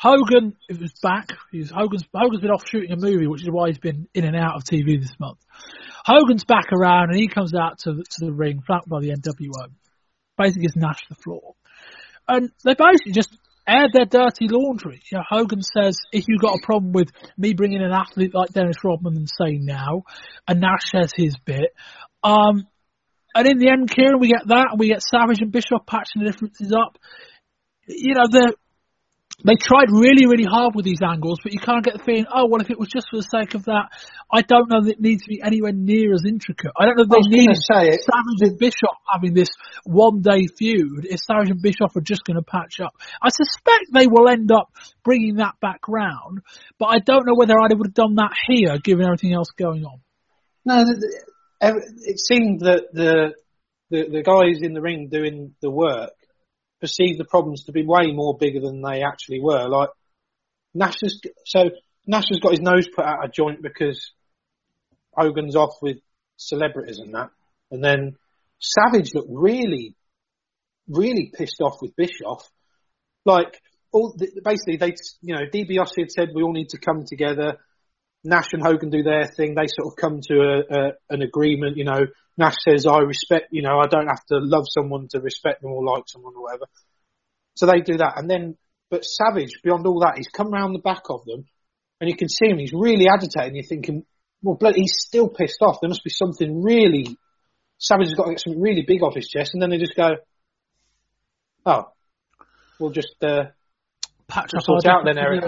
Hogan 0.00 0.56
is 0.68 0.92
back. 1.00 1.28
He's 1.52 1.70
Hogan's 1.70 2.02
Hogan's 2.12 2.40
been 2.40 2.50
off 2.50 2.66
shooting 2.66 2.90
a 2.90 2.96
movie, 2.96 3.28
which 3.28 3.42
is 3.42 3.48
why 3.48 3.68
he's 3.68 3.78
been 3.78 4.08
in 4.14 4.24
and 4.24 4.34
out 4.34 4.56
of 4.56 4.64
TV 4.64 5.00
this 5.00 5.14
month. 5.20 5.38
Hogan's 6.04 6.44
back 6.44 6.72
around 6.72 7.10
and 7.10 7.20
he 7.20 7.28
comes 7.28 7.54
out 7.54 7.78
to 7.84 7.92
the, 7.92 8.02
to 8.02 8.26
the 8.26 8.32
ring, 8.32 8.62
flanked 8.66 8.88
by 8.88 8.98
the 8.98 9.10
NWO. 9.10 9.70
Basically, 10.36 10.62
gives 10.62 10.74
Nash 10.74 11.06
the 11.08 11.14
floor, 11.14 11.54
and 12.26 12.50
they 12.64 12.74
basically 12.74 13.12
just 13.12 13.38
aired 13.64 13.92
their 13.92 14.06
dirty 14.06 14.48
laundry. 14.50 15.00
You 15.12 15.18
know, 15.18 15.24
Hogan 15.30 15.62
says, 15.62 16.00
"If 16.10 16.24
you've 16.26 16.42
got 16.42 16.58
a 16.58 16.66
problem 16.66 16.90
with 16.90 17.12
me 17.38 17.54
bringing 17.54 17.80
an 17.80 17.92
athlete 17.92 18.34
like 18.34 18.50
Dennis 18.50 18.82
Rodman 18.82 19.14
and 19.14 19.28
saying 19.30 19.64
now," 19.64 20.02
and 20.48 20.60
Nash 20.60 20.90
says 20.90 21.12
his 21.16 21.36
bit. 21.44 21.70
Um, 22.24 22.66
and 23.36 23.46
in 23.46 23.58
the 23.58 23.70
end, 23.70 23.90
Kieran, 23.90 24.18
we 24.18 24.28
get 24.28 24.48
that, 24.48 24.68
and 24.70 24.80
we 24.80 24.88
get 24.88 25.02
Savage 25.02 25.42
and 25.42 25.52
Bischoff 25.52 25.86
patching 25.86 26.24
the 26.24 26.32
differences 26.32 26.72
up. 26.72 26.98
You 27.86 28.14
know, 28.14 28.26
the 28.30 28.54
they 29.44 29.54
tried 29.54 29.92
really, 29.92 30.26
really 30.26 30.48
hard 30.48 30.74
with 30.74 30.84
these 30.84 31.02
angles, 31.04 31.38
but 31.42 31.52
you 31.52 31.60
can't 31.60 31.84
get 31.84 31.92
the 31.92 32.02
feeling, 32.02 32.24
oh, 32.34 32.48
well, 32.48 32.62
if 32.62 32.70
it 32.70 32.78
was 32.78 32.88
just 32.88 33.06
for 33.10 33.18
the 33.18 33.28
sake 33.28 33.54
of 33.54 33.64
that, 33.66 33.92
I 34.32 34.40
don't 34.40 34.70
know 34.70 34.80
that 34.82 34.92
it 34.92 35.00
needs 35.00 35.22
to 35.24 35.28
be 35.28 35.42
anywhere 35.44 35.72
near 35.72 36.14
as 36.14 36.24
intricate. 36.26 36.72
I 36.74 36.86
don't 36.86 36.96
know 36.96 37.04
if 37.04 37.10
they 37.10 37.20
gonna 37.20 37.36
needed 37.44 37.56
say 37.60 37.88
it- 37.92 38.00
Savage 38.02 38.48
and 38.48 38.58
Bischoff 38.58 38.96
having 39.12 39.34
this 39.34 39.50
one 39.84 40.22
day 40.22 40.46
feud 40.58 41.04
if 41.04 41.20
Savage 41.20 41.50
and 41.50 41.60
Bischoff 41.60 41.94
are 41.94 42.00
just 42.00 42.24
going 42.24 42.36
to 42.36 42.42
patch 42.42 42.80
up. 42.80 42.94
I 43.20 43.28
suspect 43.28 43.92
they 43.92 44.06
will 44.06 44.28
end 44.28 44.50
up 44.50 44.72
bringing 45.04 45.36
that 45.36 45.54
back 45.60 45.86
round, 45.86 46.40
but 46.78 46.86
I 46.86 46.98
don't 46.98 47.26
know 47.26 47.34
whether 47.36 47.54
I 47.60 47.68
would 47.70 47.86
have 47.86 47.94
done 47.94 48.14
that 48.16 48.32
here 48.48 48.78
given 48.78 49.04
everything 49.04 49.34
else 49.34 49.50
going 49.50 49.84
on. 49.84 50.00
No, 50.64 50.82
it 51.60 52.18
seemed 52.18 52.60
that 52.60 52.88
the, 52.92 53.34
the 53.90 54.08
the 54.10 54.22
guys 54.22 54.60
in 54.62 54.72
the 54.72 54.80
ring 54.80 55.08
doing 55.08 55.54
the 55.60 55.70
work 55.70 56.10
perceived 56.86 57.18
the 57.18 57.24
problems 57.24 57.64
to 57.64 57.72
be 57.72 57.84
way 57.84 58.12
more 58.12 58.36
bigger 58.38 58.60
than 58.60 58.80
they 58.80 59.02
actually 59.02 59.40
were. 59.40 59.68
Like 59.68 59.88
Nash 60.72 61.00
has, 61.02 61.20
so 61.44 61.70
Nash 62.06 62.26
has 62.30 62.38
got 62.38 62.52
his 62.52 62.60
nose 62.60 62.86
put 62.94 63.04
out 63.04 63.24
of 63.24 63.32
joint 63.32 63.60
because 63.60 64.12
Hogan's 65.12 65.56
off 65.56 65.74
with 65.82 65.96
celebrities 66.36 67.00
and 67.00 67.14
that, 67.14 67.30
and 67.72 67.82
then 67.82 68.16
Savage 68.60 69.10
looked 69.14 69.30
really, 69.30 69.96
really 70.88 71.32
pissed 71.36 71.60
off 71.60 71.78
with 71.82 71.96
Bischoff. 71.96 72.48
Like 73.24 73.60
all 73.90 74.16
basically 74.44 74.76
they, 74.76 74.94
you 75.22 75.34
know, 75.34 75.46
DiBiase 75.52 75.98
had 75.98 76.10
said 76.12 76.28
we 76.34 76.42
all 76.42 76.52
need 76.52 76.68
to 76.68 76.78
come 76.78 77.04
together. 77.04 77.56
Nash 78.26 78.52
and 78.52 78.62
Hogan 78.62 78.90
do 78.90 79.02
their 79.02 79.26
thing. 79.26 79.54
They 79.54 79.66
sort 79.66 79.92
of 79.92 79.96
come 79.96 80.20
to 80.28 80.34
a, 80.34 80.76
a, 80.76 80.92
an 81.10 81.22
agreement. 81.22 81.76
You 81.76 81.84
know, 81.84 82.00
Nash 82.36 82.56
says, 82.68 82.86
"I 82.86 82.98
respect. 82.98 83.48
You 83.50 83.62
know, 83.62 83.78
I 83.78 83.86
don't 83.86 84.08
have 84.08 84.24
to 84.26 84.38
love 84.38 84.64
someone 84.68 85.08
to 85.12 85.20
respect 85.20 85.62
them 85.62 85.72
or 85.72 85.84
like 85.84 86.04
someone 86.06 86.34
or 86.36 86.42
whatever." 86.42 86.66
So 87.54 87.66
they 87.66 87.80
do 87.80 87.96
that, 87.98 88.18
and 88.18 88.28
then, 88.28 88.56
but 88.90 89.04
Savage, 89.04 89.60
beyond 89.64 89.86
all 89.86 90.00
that, 90.00 90.16
he's 90.16 90.28
come 90.28 90.50
round 90.50 90.74
the 90.74 90.80
back 90.80 91.04
of 91.08 91.24
them, 91.24 91.46
and 92.00 92.10
you 92.10 92.16
can 92.16 92.28
see 92.28 92.48
him. 92.48 92.58
He's 92.58 92.74
really 92.74 93.08
agitated. 93.08 93.48
And 93.48 93.56
you're 93.56 93.64
thinking, 93.64 94.04
well, 94.42 94.56
bloody, 94.56 94.82
he's 94.82 94.96
still 94.98 95.28
pissed 95.28 95.62
off. 95.62 95.78
There 95.80 95.88
must 95.88 96.04
be 96.04 96.10
something 96.10 96.62
really 96.62 97.16
Savage 97.78 98.08
has 98.08 98.14
got 98.14 98.24
to 98.24 98.30
get 98.30 98.40
something 98.40 98.60
really 98.60 98.84
big 98.86 99.02
off 99.02 99.14
his 99.14 99.28
chest, 99.28 99.50
and 99.52 99.62
then 99.62 99.70
they 99.70 99.78
just 99.78 99.94
go, 99.94 100.16
"Oh, 101.66 101.92
we'll 102.78 102.90
just 102.90 103.16
uh, 103.22 103.44
Patch 104.28 104.52
we'll 104.52 104.60
up 104.60 104.64
sort 104.64 104.86
out 104.86 105.04
then, 105.04 105.18
Eric." 105.18 105.44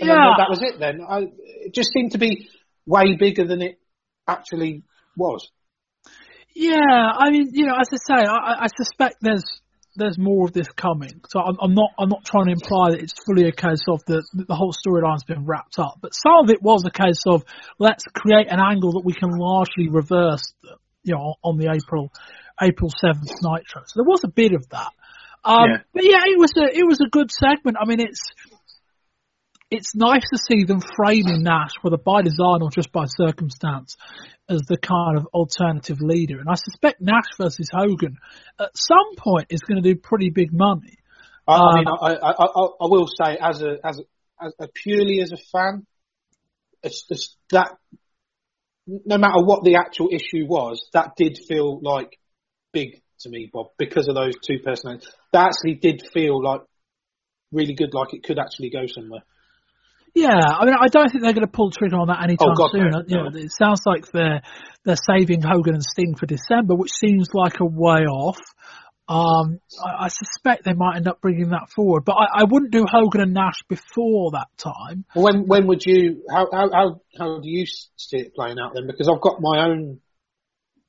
And 0.00 0.08
Yeah. 0.08 0.14
then 0.14 0.34
that 0.38 0.50
was 0.50 0.60
it. 0.62 0.78
Then 0.78 1.00
I, 1.08 1.28
it 1.66 1.74
just 1.74 1.90
seemed 1.92 2.12
to 2.12 2.18
be 2.18 2.48
way 2.86 3.16
bigger 3.18 3.44
than 3.46 3.62
it 3.62 3.78
actually 4.26 4.82
was. 5.16 5.50
Yeah, 6.54 6.78
I 6.80 7.30
mean, 7.30 7.50
you 7.52 7.66
know, 7.66 7.74
as 7.80 7.88
I 7.92 7.96
say, 7.96 8.26
I, 8.26 8.34
I- 8.36 8.62
I 8.64 8.66
suspect 8.76 9.16
there's 9.20 9.44
there's 9.94 10.16
more 10.18 10.46
of 10.46 10.54
this 10.54 10.68
coming. 10.68 11.20
So 11.28 11.38
I'm, 11.40 11.56
I'm 11.60 11.74
not 11.74 11.90
I'm 11.98 12.08
not 12.08 12.24
trying 12.24 12.46
to 12.46 12.52
imply 12.52 12.90
that 12.92 13.00
it's 13.00 13.12
fully 13.26 13.46
a 13.46 13.52
case 13.52 13.82
of 13.88 14.00
the 14.06 14.22
the 14.34 14.54
whole 14.54 14.72
storyline's 14.72 15.24
been 15.24 15.44
wrapped 15.44 15.78
up, 15.78 15.98
but 16.00 16.12
some 16.14 16.44
of 16.44 16.50
it 16.50 16.62
was 16.62 16.84
a 16.86 16.90
case 16.90 17.22
of 17.26 17.44
let's 17.78 18.04
create 18.04 18.48
an 18.50 18.58
angle 18.60 18.92
that 18.92 19.02
we 19.04 19.12
can 19.12 19.30
largely 19.30 19.88
reverse, 19.88 20.52
you 21.04 21.14
know, 21.14 21.34
on 21.42 21.58
the 21.58 21.70
April 21.70 22.10
April 22.60 22.90
seventh 23.00 23.30
Nitro. 23.42 23.82
So 23.86 23.92
there 23.96 24.04
was 24.04 24.24
a 24.24 24.28
bit 24.28 24.52
of 24.52 24.66
that. 24.70 24.92
Um, 25.44 25.70
Yeah. 25.70 25.78
But 25.92 26.04
yeah, 26.04 26.20
it 26.26 26.38
was 26.38 26.52
a 26.56 26.64
it 26.78 26.86
was 26.86 27.00
a 27.00 27.08
good 27.10 27.30
segment. 27.30 27.76
I 27.80 27.84
mean, 27.86 28.00
it's 28.00 28.22
it's 29.72 29.94
nice 29.94 30.22
to 30.30 30.38
see 30.38 30.64
them 30.64 30.80
framing 30.94 31.42
Nash, 31.42 31.72
whether 31.80 31.96
by 31.96 32.20
design 32.20 32.60
or 32.60 32.70
just 32.70 32.92
by 32.92 33.06
circumstance, 33.06 33.96
as 34.48 34.60
the 34.68 34.76
kind 34.76 35.16
of 35.16 35.26
alternative 35.32 35.98
leader. 36.00 36.38
And 36.40 36.48
I 36.48 36.54
suspect 36.54 37.00
Nash 37.00 37.30
versus 37.40 37.68
Hogan 37.72 38.18
at 38.60 38.70
some 38.74 39.16
point 39.16 39.46
is 39.48 39.60
going 39.60 39.82
to 39.82 39.94
do 39.94 39.98
pretty 39.98 40.30
big 40.30 40.52
money. 40.52 40.98
I, 41.48 41.54
I 41.54 41.56
Um, 41.56 41.74
mean, 41.76 41.86
I, 41.88 42.10
I, 42.12 42.30
I, 42.32 42.66
I 42.82 42.86
will 42.86 43.06
say, 43.08 43.38
as 43.40 43.62
a 43.62 43.78
as 43.82 43.98
a, 43.98 44.44
as 44.44 44.52
a 44.60 44.68
purely 44.68 45.22
as 45.22 45.32
a 45.32 45.38
fan, 45.50 45.86
it's 46.82 47.06
just 47.08 47.36
that 47.50 47.72
no 48.86 49.16
matter 49.16 49.42
what 49.42 49.64
the 49.64 49.76
actual 49.76 50.08
issue 50.12 50.46
was, 50.46 50.86
that 50.92 51.12
did 51.16 51.38
feel 51.48 51.80
like 51.82 52.18
big 52.72 53.00
to 53.20 53.30
me, 53.30 53.48
Bob, 53.52 53.68
because 53.78 54.08
of 54.08 54.14
those 54.14 54.34
two 54.46 54.58
personalities. 54.64 55.08
That 55.32 55.52
actually 55.52 55.76
did 55.76 56.02
feel 56.12 56.42
like 56.42 56.60
really 57.52 57.74
good, 57.74 57.94
like 57.94 58.12
it 58.12 58.22
could 58.24 58.38
actually 58.38 58.70
go 58.70 58.86
somewhere. 58.86 59.22
Yeah, 60.14 60.28
I 60.36 60.64
mean, 60.66 60.74
I 60.78 60.88
don't 60.88 61.10
think 61.10 61.22
they're 61.24 61.32
going 61.32 61.46
to 61.46 61.50
pull 61.52 61.70
the 61.70 61.76
trigger 61.76 61.96
on 61.96 62.08
that 62.08 62.22
anytime 62.22 62.50
Oh, 62.50 62.54
God, 62.54 62.70
soon. 62.72 62.90
no, 62.90 63.02
You 63.06 63.16
no. 63.16 63.28
know, 63.30 63.38
it 63.38 63.50
sounds 63.52 63.80
like 63.86 64.10
they're 64.12 64.42
they're 64.84 64.96
saving 64.96 65.42
Hogan 65.42 65.74
and 65.74 65.82
Sting 65.82 66.16
for 66.16 66.26
December, 66.26 66.74
which 66.74 66.90
seems 66.92 67.28
like 67.32 67.60
a 67.60 67.64
way 67.64 68.02
off. 68.04 68.38
Um, 69.08 69.58
I, 69.84 70.04
I 70.04 70.08
suspect 70.08 70.64
they 70.64 70.74
might 70.74 70.96
end 70.96 71.08
up 71.08 71.20
bringing 71.20 71.50
that 71.50 71.70
forward, 71.74 72.04
but 72.04 72.12
I, 72.12 72.40
I 72.40 72.44
wouldn't 72.44 72.72
do 72.72 72.84
Hogan 72.86 73.20
and 73.22 73.32
Nash 73.34 73.62
before 73.68 74.32
that 74.32 74.48
time. 74.58 75.04
Well, 75.14 75.24
When 75.24 75.46
when 75.46 75.66
would 75.68 75.84
you? 75.86 76.24
How 76.30 76.46
how 76.52 76.70
how, 76.72 77.00
how 77.18 77.40
do 77.40 77.48
you 77.48 77.64
see 77.66 78.18
it 78.18 78.34
playing 78.34 78.58
out 78.62 78.72
then? 78.74 78.86
Because 78.86 79.08
I've 79.08 79.20
got 79.20 79.40
my 79.40 79.64
own 79.66 80.00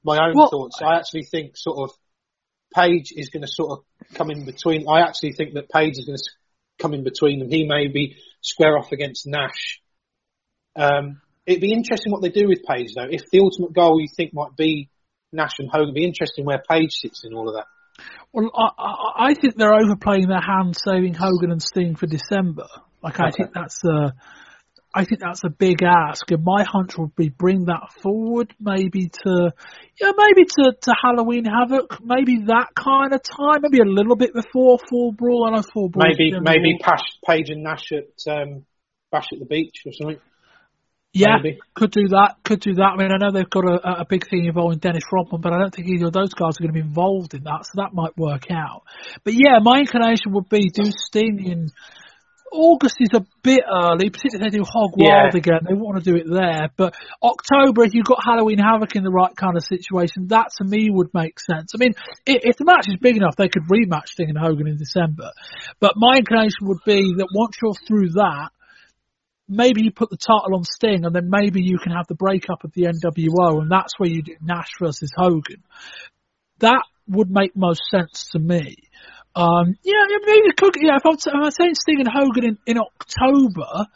my 0.04 0.18
own 0.18 0.34
Well- 0.36 0.50
thoughts. 0.50 0.80
I 0.82 0.96
actually 0.98 1.24
think 1.24 1.56
sort 1.56 1.90
of 1.90 1.96
Page 2.76 3.14
is 3.16 3.30
going 3.30 3.44
to 3.44 3.48
sort 3.48 3.72
of 3.80 4.16
come 4.16 4.32
in 4.32 4.46
between. 4.46 4.88
I 4.90 5.02
actually 5.02 5.34
think 5.34 5.54
that 5.54 5.70
Page 5.70 5.94
is 5.98 6.06
going 6.06 6.18
to 6.18 6.24
come 6.80 6.94
in 6.96 7.04
between 7.04 7.38
them. 7.40 7.50
He 7.50 7.68
may 7.68 7.88
be 7.88 8.16
square 8.44 8.78
off 8.78 8.92
against 8.92 9.26
Nash. 9.26 9.82
Um, 10.76 11.22
it'd 11.46 11.62
be 11.62 11.74
interesting 11.74 12.12
what 12.12 12.22
they 12.22 12.30
do 12.30 12.48
with 12.48 12.64
Page 12.64 12.94
though. 12.96 13.08
If 13.10 13.30
the 13.32 13.40
ultimate 13.40 13.74
goal 13.74 14.00
you 14.00 14.08
think 14.16 14.34
might 14.34 14.56
be 14.56 14.90
Nash 15.32 15.54
and 15.60 15.70
Hogan, 15.72 15.90
it'd 15.90 15.96
be 15.96 16.06
interesting 16.06 16.46
where 16.46 16.62
Page 16.70 16.92
sits 16.92 17.24
in 17.26 17.34
all 17.34 17.50
of 17.50 17.56
that. 17.56 17.66
Well, 18.32 18.50
I, 18.56 18.70
I, 18.78 19.26
I 19.30 19.34
think 19.36 19.56
they're 19.56 19.74
overplaying 19.74 20.28
their 20.28 20.42
hand, 20.42 20.76
saving 20.76 21.14
Hogan 21.14 21.52
and 21.52 21.62
Sting 21.62 21.96
for 21.96 22.08
December. 22.08 22.68
Like, 23.02 23.20
I 23.20 23.30
think 23.32 23.52
that's 23.54 23.84
a, 23.84 24.14
I 24.96 25.06
think 25.06 25.22
that's 25.22 25.44
a 25.44 25.50
big 25.50 25.82
ask, 25.82 26.30
and 26.30 26.44
my 26.44 26.64
hunch 26.64 26.98
would 27.00 27.16
be 27.16 27.30
bring 27.30 27.66
that 27.66 27.92
forward, 28.02 28.54
maybe 28.60 29.10
to, 29.10 29.52
yeah, 30.00 30.12
maybe 30.16 30.46
to, 30.46 30.74
to 30.80 30.94
Halloween 31.02 31.46
Havoc, 31.46 31.98
maybe 32.04 32.44
that 32.48 32.68
kind 32.76 33.12
of 33.12 33.24
time, 33.24 33.62
maybe 33.64 33.80
a 33.80 33.92
little 33.92 34.16
bit 34.16 34.34
before 34.34 34.78
Fall 34.90 35.12
Brawl. 35.12 35.48
I 35.48 35.56
know 35.56 35.64
Fall 35.64 35.90
Brawl. 35.90 36.06
Maybe 36.08 36.32
maybe 36.40 36.78
Pash, 36.80 37.02
Page 37.28 37.50
and 37.50 37.64
Nash 37.64 37.92
at 37.92 38.32
um, 38.32 38.66
Bash 39.12 39.28
at 39.34 39.40
the 39.40 39.46
Beach 39.46 39.82
or 39.86 39.94
something. 39.94 40.20
Yeah, 41.12 41.38
maybe. 41.42 41.60
could 41.76 41.92
do 41.92 42.08
that. 42.10 42.38
Could 42.44 42.60
do 42.60 42.74
that. 42.74 42.94
I 42.94 42.98
mean, 42.98 43.12
I 43.12 43.18
know 43.18 43.32
they've 43.32 43.50
got 43.50 43.66
a, 43.66 44.02
a 44.02 44.06
big 44.06 44.28
thing 44.28 44.46
involving 44.46 44.80
Dennis 44.80 45.04
Rodman, 45.12 45.42
but 45.42 45.54
I 45.54 45.60
don't 45.60 45.74
think 45.74 45.88
either 45.88 46.08
of 46.08 46.14
those 46.14 46.34
guys 46.34 46.58
are 46.58 46.64
going 46.64 46.74
to 46.74 46.80
be 46.82 46.86
involved 46.86 47.36
in 47.36 47.44
that, 47.44 47.66
so 47.66 47.82
that 47.82 47.94
might 47.94 48.18
work 48.18 48.50
out. 48.52 48.84
But 49.24 49.34
yeah, 49.34 49.60
my 49.62 49.80
inclination 49.80 50.34
would 50.34 50.50
be 50.50 50.70
do 50.70 50.92
Sting 50.92 51.46
in 51.46 51.70
August 52.54 52.96
is 53.00 53.10
a 53.14 53.26
bit 53.42 53.62
early, 53.66 54.10
particularly 54.10 54.48
if 54.48 54.52
they 54.52 54.58
do 54.58 54.64
Hog 54.64 54.94
Yeah. 54.98 55.24
Wild 55.24 55.36
again. 55.36 55.60
They 55.68 55.74
want 55.74 56.04
to 56.04 56.12
do 56.12 56.16
it 56.16 56.28
there. 56.30 56.70
But 56.78 56.94
October, 57.22 57.84
if 57.84 57.94
you've 57.94 58.06
got 58.06 58.24
Halloween 58.24 58.60
Havoc 58.60 58.96
in 58.96 59.04
the 59.04 59.12
right 59.12 59.36
kind 59.36 59.58
of 59.58 59.64
situation, 59.64 60.28
that 60.28 60.50
to 60.58 60.64
me 60.64 60.90
would 60.90 61.14
make 61.14 61.40
sense. 61.40 61.74
I 61.76 61.78
mean, 61.80 61.94
if, 62.26 62.46
if 62.46 62.58
the 62.58 62.66
match 62.66 62.88
is 62.88 62.98
big 63.02 63.18
enough, 63.18 63.36
they 63.36 63.50
could 63.50 63.64
rematch 63.64 64.10
Sting 64.10 64.30
and 64.30 64.38
Hogan 64.38 64.68
in 64.68 64.78
December. 64.78 65.32
But 65.80 65.94
my 65.98 66.18
inclination 66.18 66.68
would 66.70 66.84
be 66.86 67.02
that 67.18 67.28
once 67.34 67.58
you're 67.62 67.74
through 67.88 68.10
that, 68.12 68.50
maybe 69.50 69.84
you 69.84 69.92
put 69.92 70.10
the 70.10 70.18
title 70.18 70.56
on 70.56 70.64
Sting, 70.64 71.06
and 71.06 71.16
then 71.16 71.30
maybe 71.30 71.62
you 71.62 71.78
can 71.78 71.92
have 71.92 72.08
the 72.08 72.16
breakup 72.16 72.64
of 72.64 72.72
the 72.74 72.84
NWO, 72.84 73.62
and 73.62 73.72
that's 73.72 73.94
where 73.98 74.10
you 74.10 74.22
do 74.22 74.36
Nash 74.42 74.70
versus 74.80 75.12
Hogan. 75.16 75.64
That 76.60 76.84
would 77.08 77.30
make 77.30 77.56
most 77.56 77.82
sense 77.90 78.30
to 78.32 78.40
me. 78.40 78.76
Um, 79.36 79.76
yeah, 79.84 80.06
maybe 80.26 80.50
it 80.50 80.58
could. 80.58 80.76
Yeah, 80.80 80.98
if 80.98 81.06
I'm, 81.06 81.16
if 81.16 81.34
I'm 81.34 81.52
saying 81.52 81.76
Sting 81.76 82.00
and 82.00 82.08
Hogan 82.08 82.46
in, 82.46 82.58
in 82.66 82.78
October, 82.78 83.88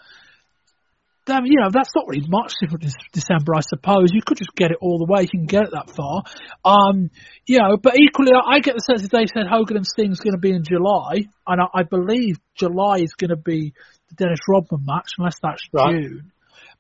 then 1.28 1.46
you 1.46 1.60
know 1.60 1.70
that's 1.72 1.92
not 1.96 2.08
really 2.08 2.26
much 2.28 2.54
different 2.60 2.86
in 2.86 2.92
December, 3.14 3.54
I 3.56 3.62
suppose. 3.62 4.10
You 4.12 4.22
could 4.26 4.38
just 4.38 4.56
get 4.56 4.72
it 4.72 4.78
all 4.82 4.98
the 4.98 5.06
way. 5.06 5.22
You 5.22 5.30
can 5.30 5.46
get 5.46 5.64
it 5.64 5.72
that 5.74 5.92
far. 5.92 6.24
Um, 6.66 7.12
you 7.46 7.60
know, 7.60 7.78
but 7.78 8.00
equally, 8.00 8.32
I, 8.34 8.60
get 8.60 8.76
the 8.76 8.82
sense 8.82 9.04
that 9.04 9.12
they 9.12 9.28
said 9.28 9.46
Hogan 9.48 9.78
and 9.78 9.86
Sting's 9.86 10.20
going 10.20 10.34
to 10.34 10.40
be 10.40 10.52
in 10.52 10.64
July, 10.64 11.28
and 11.46 11.62
I, 11.62 11.82
I 11.82 11.84
believe 11.84 12.40
July 12.56 12.98
is 13.00 13.14
going 13.14 13.30
to 13.30 13.38
be 13.38 13.74
the 14.10 14.16
Dennis 14.16 14.40
Rodman 14.48 14.86
match, 14.86 15.12
unless 15.20 15.38
that's 15.42 15.62
Right. 15.72 16.02
June. 16.02 16.32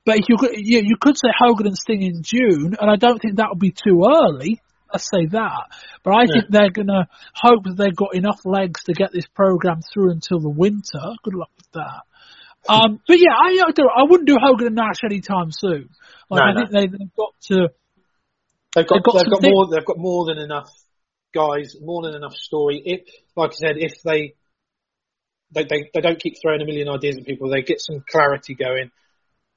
But 0.05 0.19
if 0.19 0.29
you 0.29 0.37
could, 0.37 0.51
you, 0.55 0.81
you 0.83 0.95
could 0.99 1.17
say 1.17 1.27
Hogan 1.37 1.67
and 1.67 1.77
Sting 1.77 2.01
in 2.01 2.23
June, 2.23 2.75
and 2.79 2.89
I 2.89 2.95
don't 2.95 3.21
think 3.21 3.37
that 3.37 3.49
would 3.49 3.59
be 3.59 3.71
too 3.71 4.07
early. 4.07 4.61
Let's 4.91 5.09
say 5.09 5.25
that. 5.31 5.63
But 6.03 6.15
I 6.15 6.25
think 6.25 6.45
they're 6.49 6.69
going 6.71 6.87
to 6.87 7.07
hope 7.33 7.63
that 7.65 7.75
they've 7.77 7.95
got 7.95 8.15
enough 8.15 8.45
legs 8.45 8.83
to 8.85 8.93
get 8.93 9.11
this 9.11 9.27
program 9.27 9.81
through 9.81 10.11
until 10.11 10.39
the 10.39 10.49
winter. 10.49 10.99
Good 11.23 11.33
luck 11.35 11.49
with 11.57 11.71
that. 11.73 12.01
Um, 12.69 12.99
but 13.07 13.17
yeah, 13.19 13.31
I, 13.33 13.63
I, 13.67 13.71
don't- 13.71 13.91
I 13.95 14.03
wouldn't 14.09 14.27
do 14.27 14.37
Hogan 14.41 14.67
and 14.67 14.75
Nash 14.75 15.03
anytime 15.03 15.51
soon. 15.51 15.89
Like, 16.29 16.39
No, 16.39 16.43
I 16.43 16.53
no. 16.53 16.59
think 16.59 16.71
they, 16.71 16.97
they've 16.97 17.15
got 17.15 17.33
to. 17.49 17.69
They've 18.75 18.87
got 18.87 18.95
They've 18.95 19.03
got 19.03 19.13
they've 19.23 19.31
got 19.31 19.41
more 19.43 19.67
they've 19.71 19.85
got 19.85 19.97
more 19.97 20.25
than 20.25 20.37
enough 20.37 20.69
guys, 21.33 21.75
more 21.81 22.03
than 22.03 22.15
enough 22.15 22.35
story. 22.35 22.81
If 22.85 23.01
like 23.35 23.51
I 23.51 23.55
said, 23.55 23.75
if 23.77 24.01
they 24.03 24.35
they, 25.51 25.63
they 25.63 25.89
they 25.93 26.01
don't 26.01 26.19
keep 26.19 26.35
throwing 26.41 26.61
a 26.61 26.65
million 26.65 26.89
ideas 26.89 27.17
at 27.17 27.25
people, 27.25 27.49
they 27.49 27.61
get 27.61 27.79
some 27.81 28.03
clarity 28.09 28.55
going. 28.55 28.91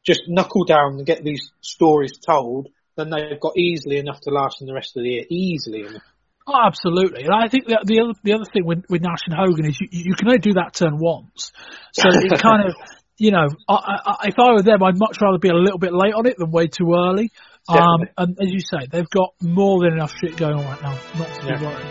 Just 0.06 0.22
knuckle 0.28 0.64
down 0.64 0.94
and 0.98 1.04
get 1.06 1.22
these 1.24 1.50
stories 1.60 2.12
told. 2.18 2.68
Then 3.00 3.10
they've 3.10 3.40
got 3.40 3.56
easily 3.56 3.96
enough 3.98 4.20
to 4.22 4.30
last 4.30 4.60
in 4.60 4.66
the 4.66 4.74
rest 4.74 4.96
of 4.96 5.02
the 5.02 5.08
year. 5.08 5.24
Easily 5.30 5.80
enough. 5.86 6.02
Oh, 6.46 6.60
absolutely. 6.66 7.24
And 7.24 7.32
I 7.34 7.48
think 7.48 7.66
that 7.68 7.82
the 7.84 8.00
other 8.00 8.12
the 8.22 8.32
other 8.34 8.44
thing 8.52 8.64
with, 8.66 8.84
with 8.88 9.02
Nash 9.02 9.20
and 9.26 9.34
Hogan 9.36 9.66
is 9.66 9.78
you, 9.80 9.88
you 9.90 10.14
can 10.14 10.28
only 10.28 10.38
do 10.38 10.54
that 10.54 10.74
turn 10.74 10.98
once. 10.98 11.52
So 11.92 12.08
it 12.08 12.40
kind 12.42 12.66
of, 12.68 12.74
you 13.18 13.30
know, 13.30 13.46
I, 13.68 13.74
I, 13.74 14.28
if 14.28 14.34
I 14.38 14.52
were 14.52 14.62
them, 14.62 14.82
I'd 14.82 14.98
much 14.98 15.18
rather 15.22 15.38
be 15.38 15.48
a 15.48 15.54
little 15.54 15.78
bit 15.78 15.92
late 15.92 16.14
on 16.14 16.26
it 16.26 16.36
than 16.38 16.50
way 16.50 16.66
too 16.66 16.92
early. 16.94 17.30
Um, 17.68 18.08
and 18.16 18.36
as 18.40 18.48
you 18.50 18.60
say, 18.60 18.86
they've 18.90 19.08
got 19.10 19.30
more 19.40 19.80
than 19.84 19.92
enough 19.92 20.12
shit 20.20 20.36
going 20.36 20.54
on 20.56 20.64
right 20.64 20.82
now, 20.82 20.98
not 21.18 21.28
to 21.28 21.46
Yeah. 21.46 21.58
be 21.58 21.64
worried. 21.66 21.86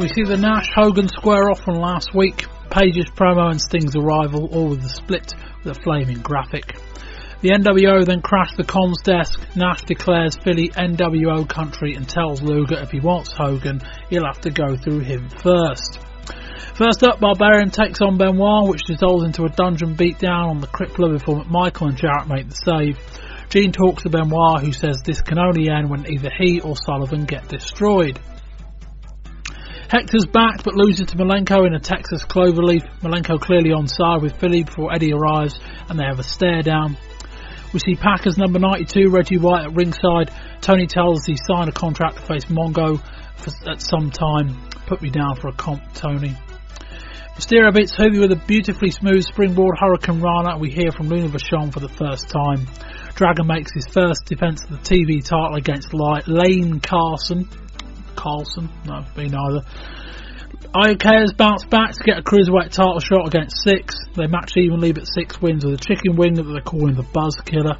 We 0.00 0.08
see 0.08 0.22
the 0.24 0.38
Nash 0.38 0.70
Hogan 0.74 1.08
square 1.08 1.50
off 1.50 1.60
from 1.60 1.74
last 1.74 2.14
week. 2.14 2.46
Page's 2.70 3.10
promo 3.10 3.50
and 3.50 3.60
Sting's 3.60 3.94
arrival, 3.94 4.48
all 4.52 4.68
with 4.70 4.82
a 4.84 4.88
split 4.88 5.34
a 5.64 5.74
flaming 5.74 6.20
graphic. 6.20 6.76
The 7.42 7.50
NWO 7.50 8.04
then 8.04 8.20
crash 8.20 8.54
the 8.56 8.64
comms 8.64 9.02
desk. 9.02 9.40
Nash 9.56 9.82
declares 9.84 10.36
Philly 10.44 10.68
NWO 10.68 11.48
country 11.48 11.94
and 11.94 12.06
tells 12.08 12.42
Luger 12.42 12.78
if 12.78 12.90
he 12.90 13.00
wants 13.00 13.32
Hogan, 13.32 13.80
he'll 14.10 14.26
have 14.26 14.42
to 14.42 14.50
go 14.50 14.76
through 14.76 15.00
him 15.00 15.28
first. 15.28 16.00
First 16.74 17.02
up, 17.02 17.20
Barbarian 17.20 17.70
takes 17.70 18.00
on 18.00 18.18
Benoit, 18.18 18.68
which 18.68 18.84
dissolves 18.84 19.24
into 19.24 19.44
a 19.44 19.48
dungeon 19.48 19.96
beatdown 19.96 20.50
on 20.50 20.60
the 20.60 20.66
Crippler 20.66 21.12
before 21.12 21.44
McMichael 21.44 21.88
and 21.88 21.96
Jarrett 21.96 22.28
make 22.28 22.48
the 22.48 22.54
save. 22.54 22.98
Gene 23.48 23.72
talks 23.72 24.02
to 24.04 24.10
Benoit, 24.10 24.62
who 24.62 24.72
says 24.72 25.00
this 25.02 25.20
can 25.20 25.38
only 25.38 25.68
end 25.70 25.90
when 25.90 26.10
either 26.10 26.30
he 26.38 26.60
or 26.60 26.76
Sullivan 26.76 27.24
get 27.24 27.48
destroyed. 27.48 28.18
Hector's 29.90 30.24
back 30.24 30.62
but 30.62 30.76
loses 30.76 31.08
to 31.08 31.16
Malenko 31.16 31.66
in 31.66 31.74
a 31.74 31.80
Texas 31.80 32.24
cloverleaf. 32.24 32.88
Malenko 33.00 33.40
clearly 33.40 33.72
on 33.72 33.88
side 33.88 34.22
with 34.22 34.38
Philly 34.38 34.62
before 34.62 34.94
Eddie 34.94 35.12
arrives 35.12 35.58
and 35.88 35.98
they 35.98 36.04
have 36.04 36.20
a 36.20 36.22
stare 36.22 36.62
down. 36.62 36.96
We 37.72 37.80
see 37.80 37.96
Packers 37.96 38.38
number 38.38 38.60
92, 38.60 39.10
Reggie 39.10 39.38
White 39.38 39.64
at 39.64 39.74
ringside. 39.74 40.30
Tony 40.60 40.86
tells 40.86 41.26
he 41.26 41.36
signed 41.36 41.68
a 41.68 41.72
contract 41.72 42.18
to 42.18 42.22
face 42.22 42.44
Mongo 42.44 43.02
for, 43.34 43.68
at 43.68 43.82
some 43.82 44.12
time. 44.12 44.68
Put 44.86 45.02
me 45.02 45.10
down 45.10 45.34
for 45.34 45.48
a 45.48 45.52
comp, 45.52 45.82
Tony. 45.92 46.36
Mysterio 47.34 47.74
beats 47.74 47.96
Juvi 47.96 48.20
with 48.20 48.30
a 48.30 48.40
beautifully 48.46 48.92
smooth 48.92 49.24
springboard 49.24 49.76
Hurricane 49.76 50.20
Rana 50.20 50.56
we 50.56 50.70
hear 50.70 50.92
from 50.92 51.08
Luna 51.08 51.30
Vachon 51.30 51.72
for 51.72 51.80
the 51.80 51.88
first 51.88 52.28
time. 52.28 52.68
Dragon 53.16 53.48
makes 53.48 53.72
his 53.72 53.88
first 53.88 54.26
defence 54.26 54.62
of 54.62 54.70
the 54.70 54.76
TV 54.76 55.24
title 55.24 55.56
against 55.56 55.92
Light, 55.92 56.28
Lane 56.28 56.78
Carson. 56.78 57.48
Carlson? 58.20 58.68
No, 58.84 59.00
me 59.16 59.28
neither. 59.28 59.64
Iaukea 60.74 61.20
has 61.20 61.32
bounced 61.32 61.70
back 61.70 61.92
to 61.92 62.04
get 62.04 62.18
a 62.18 62.22
cruiserweight 62.22 62.70
title 62.70 63.00
shot 63.00 63.26
against 63.26 63.64
Syxx. 63.64 63.94
They 64.14 64.26
match 64.26 64.52
evenly, 64.56 64.92
but 64.92 65.04
Syxx 65.04 65.40
wins 65.40 65.64
with 65.64 65.74
a 65.74 65.82
chicken 65.82 66.16
wing 66.16 66.34
that 66.34 66.44
they're 66.44 66.60
calling 66.60 66.94
the 66.94 67.02
Buzz 67.02 67.36
Killer. 67.44 67.78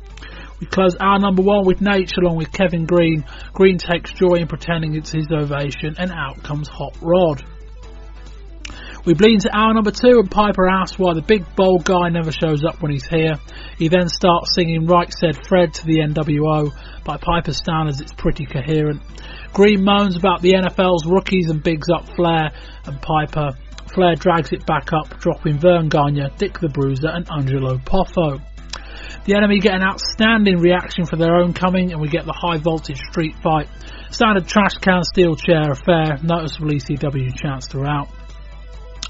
We 0.58 0.66
close 0.66 0.96
our 0.96 1.18
number 1.18 1.42
one 1.42 1.66
with 1.66 1.80
Nate 1.80 2.12
along 2.18 2.36
with 2.36 2.52
Kevin 2.52 2.86
Greene. 2.86 3.24
Greene 3.52 3.78
takes 3.78 4.12
joy 4.12 4.36
in 4.36 4.46
pretending 4.46 4.94
it's 4.94 5.12
his 5.12 5.28
ovation, 5.30 5.96
and 5.98 6.10
out 6.10 6.42
comes 6.42 6.68
Hot 6.68 6.96
Rod. 7.00 7.44
We 9.06 9.14
bleed 9.14 9.34
into 9.34 9.50
hour 9.56 9.72
number 9.72 9.90
two, 9.90 10.18
and 10.18 10.30
Piper 10.30 10.68
asks 10.68 10.98
why 10.98 11.14
the 11.14 11.22
big 11.22 11.44
bold 11.56 11.84
guy 11.84 12.10
never 12.10 12.30
shows 12.30 12.64
up 12.64 12.82
when 12.82 12.92
he's 12.92 13.06
here. 13.06 13.36
He 13.78 13.88
then 13.88 14.08
starts 14.08 14.54
singing 14.54 14.86
Right 14.86 15.12
Said 15.12 15.46
Fred 15.46 15.72
to 15.74 15.86
the 15.86 16.00
NWO. 16.00 16.72
By 17.04 17.16
Piper's 17.16 17.56
standards, 17.56 18.02
it's 18.02 18.12
pretty 18.12 18.44
coherent. 18.44 19.00
Greene 19.52 19.82
moans 19.84 20.16
about 20.16 20.42
the 20.42 20.52
NFL's 20.52 21.06
rookies 21.06 21.50
and 21.50 21.62
bigs 21.62 21.88
up 21.88 22.06
Flair 22.14 22.50
and 22.84 23.02
Piper. 23.02 23.50
Flair 23.92 24.14
drags 24.14 24.52
it 24.52 24.64
back 24.64 24.92
up, 24.92 25.18
dropping 25.18 25.58
Verne 25.58 25.88
Gagne, 25.88 26.28
Dick 26.38 26.60
the 26.60 26.68
Bruiser, 26.68 27.08
and 27.08 27.26
Angelo 27.30 27.76
Poffo. 27.78 28.40
The 29.24 29.34
enemy 29.34 29.58
get 29.58 29.74
an 29.74 29.82
outstanding 29.82 30.58
reaction 30.58 31.04
for 31.04 31.16
their 31.16 31.34
own 31.36 31.52
coming, 31.52 31.92
and 31.92 32.00
we 32.00 32.08
get 32.08 32.24
the 32.24 32.32
high 32.32 32.58
voltage 32.58 33.00
street 33.10 33.34
fight. 33.42 33.68
Standard 34.10 34.46
trash 34.46 34.74
can 34.74 35.02
steel 35.02 35.34
chair 35.34 35.72
affair, 35.72 36.18
noticeable 36.22 36.68
ECW 36.68 37.34
chants 37.34 37.66
throughout. 37.66 38.08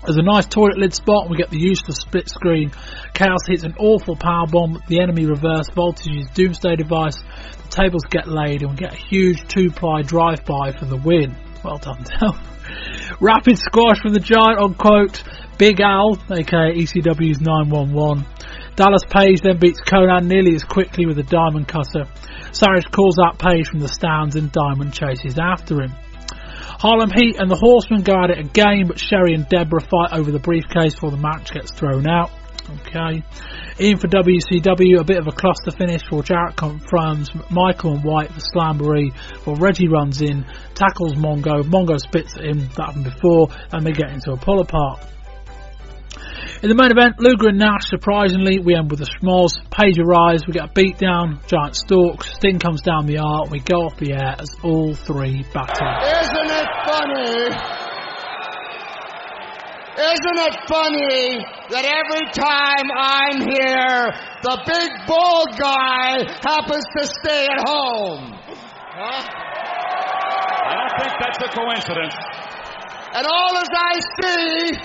There's 0.04 0.16
a 0.16 0.22
nice 0.22 0.46
toilet 0.46 0.78
lid 0.78 0.94
spot, 0.94 1.24
and 1.24 1.30
we 1.30 1.36
get 1.36 1.50
the 1.50 1.60
use 1.60 1.80
of 1.80 1.86
the 1.88 1.92
split 1.92 2.28
screen. 2.30 2.72
Kaos 3.12 3.46
hits 3.46 3.64
an 3.64 3.74
awful 3.78 4.16
power 4.16 4.46
bomb. 4.46 4.82
The 4.88 5.00
enemy 5.00 5.26
reverse 5.26 5.68
voltage's 5.68 6.26
doomsday 6.32 6.76
device. 6.76 7.22
Tables 7.70 8.04
get 8.10 8.28
laid, 8.28 8.62
and 8.62 8.72
we 8.72 8.76
get 8.76 8.92
a 8.92 8.96
huge 8.96 9.46
two-ply 9.48 10.02
drive-by 10.02 10.72
for 10.72 10.84
the 10.84 10.96
win. 10.96 11.36
Well 11.64 11.78
done, 11.78 12.02
Del. 12.04 12.38
Rapid 13.20 13.58
squash 13.58 14.00
from 14.00 14.12
the 14.12 14.20
giant 14.20 14.58
on 14.58 14.74
quote 14.74 15.22
Big 15.58 15.80
Al, 15.80 16.14
aka 16.30 16.72
ECW's 16.72 17.40
911. 17.40 18.24
Dallas 18.76 19.04
Page 19.10 19.42
then 19.42 19.58
beats 19.58 19.80
Konnan 19.80 20.26
nearly 20.26 20.54
as 20.54 20.64
quickly 20.64 21.04
with 21.04 21.18
a 21.18 21.22
diamond 21.22 21.68
cutter. 21.68 22.06
Savage 22.52 22.90
calls 22.90 23.18
out 23.18 23.38
Page 23.38 23.68
from 23.68 23.80
the 23.80 23.88
stands 23.88 24.36
and 24.36 24.50
Diamond 24.50 24.94
chases 24.94 25.38
after 25.38 25.82
him. 25.82 25.92
Harlem 26.80 27.10
Heat 27.10 27.36
and 27.38 27.50
the 27.50 27.56
Horsemen 27.56 28.02
go 28.02 28.14
at 28.24 28.30
it 28.30 28.38
again, 28.38 28.86
but 28.86 28.98
Sherri 28.98 29.34
and 29.34 29.46
Debra 29.48 29.82
fight 29.82 30.18
over 30.18 30.30
the 30.30 30.38
briefcase 30.38 30.94
before 30.94 31.10
the 31.10 31.18
match 31.18 31.52
gets 31.52 31.72
thrown 31.72 32.08
out. 32.08 32.30
Okay. 32.70 33.22
In 33.78 33.96
for 33.96 34.08
WCW, 34.08 35.00
a 35.00 35.04
bit 35.04 35.18
of 35.18 35.26
a 35.26 35.32
cluster 35.32 35.70
finish 35.70 36.02
for 36.08 36.22
Jarrett 36.22 36.56
confronts 36.56 37.30
McMichael 37.30 37.94
and 37.94 38.04
White 38.04 38.32
for 38.32 38.40
Slamboree. 38.40 39.12
Well, 39.46 39.56
Reggie 39.56 39.88
runs 39.88 40.20
in, 40.22 40.44
tackles 40.74 41.14
Mongo. 41.14 41.62
Mongo 41.62 41.98
spits 41.98 42.36
at 42.36 42.44
him, 42.44 42.68
that 42.76 42.86
happened 42.86 43.04
before, 43.04 43.48
and 43.72 43.86
they 43.86 43.92
get 43.92 44.10
into 44.10 44.32
a 44.32 44.36
pull 44.36 44.60
apart. 44.60 45.06
In 46.62 46.68
the 46.68 46.74
main 46.74 46.90
event, 46.90 47.18
Luger 47.18 47.48
and 47.48 47.58
Nash, 47.58 47.88
surprisingly, 47.88 48.58
we 48.58 48.76
end 48.76 48.90
with 48.90 49.00
a 49.00 49.06
schmoz. 49.06 49.58
Page 49.70 49.98
arrives, 49.98 50.46
we 50.46 50.52
get 50.52 50.64
a 50.64 50.72
beatdown, 50.72 51.44
giant 51.46 51.74
stalks, 51.74 52.34
Sting 52.34 52.58
comes 52.58 52.82
down 52.82 53.06
the 53.06 53.18
aisle, 53.18 53.48
we 53.50 53.60
go 53.60 53.86
off 53.86 53.96
the 53.96 54.12
air 54.12 54.36
as 54.38 54.50
all 54.62 54.94
three 54.94 55.42
battle. 55.54 55.88
Isn't 56.04 56.50
it 56.50 56.68
funny? 56.84 57.79
Isn't 59.98 60.38
it 60.38 60.54
funny 60.70 61.42
that 61.70 61.82
every 61.82 62.26
time 62.30 62.86
I'm 62.94 63.42
here, 63.42 64.14
the 64.46 64.56
big 64.62 64.90
bald 65.06 65.50
guy 65.58 66.30
happens 66.46 66.86
to 66.94 67.02
stay 67.10 67.50
at 67.50 67.58
home? 67.66 68.30
Huh? 68.30 69.50
I 70.62 70.72
don't 70.78 70.94
think 70.94 71.12
that's 71.18 71.42
a 71.42 71.50
coincidence. 71.50 72.14
And 73.18 73.26
all 73.26 73.58
as 73.58 73.68
I 73.74 73.94
see 74.22 74.78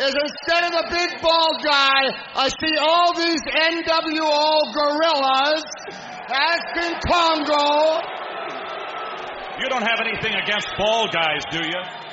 is 0.00 0.14
instead 0.16 0.64
of 0.64 0.72
the 0.72 0.86
big 0.88 1.20
bald 1.20 1.62
guy, 1.62 2.08
I 2.34 2.48
see 2.48 2.76
all 2.80 3.12
these 3.14 3.42
NWO 3.44 4.72
gorillas 4.72 5.64
asking 6.32 6.96
Congo. 7.04 8.00
You 9.60 9.68
don't 9.68 9.84
have 9.84 10.00
anything 10.00 10.34
against 10.40 10.72
bald 10.78 11.12
guys, 11.12 11.44
do 11.52 11.60
you? 11.60 12.03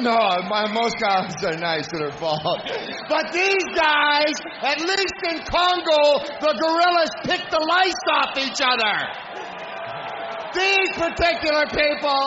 No, 0.00 0.16
my, 0.48 0.66
most 0.72 0.96
guys 0.98 1.36
are 1.44 1.56
nice 1.56 1.86
that 1.92 2.00
are 2.00 2.16
bald. 2.18 2.62
But 3.08 3.30
these 3.30 3.64
guys, 3.76 4.32
at 4.62 4.80
least 4.80 5.18
in 5.28 5.44
Congo, 5.44 6.24
the 6.40 6.56
gorillas 6.56 7.12
pick 7.24 7.44
the 7.50 7.60
lice 7.60 7.92
off 8.08 8.32
each 8.40 8.60
other. 8.64 8.96
These 10.56 10.96
particular 10.96 11.66
people, 11.76 12.24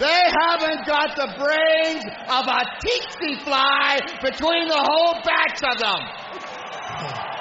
they 0.00 0.22
haven't 0.42 0.86
got 0.86 1.14
the 1.14 1.30
brains 1.38 2.04
of 2.26 2.46
a 2.50 2.64
tsetse 2.82 3.44
fly 3.44 4.00
between 4.22 4.66
the 4.66 4.82
whole 4.82 5.22
backs 5.22 5.62
of 5.62 5.78
them. 5.78 7.33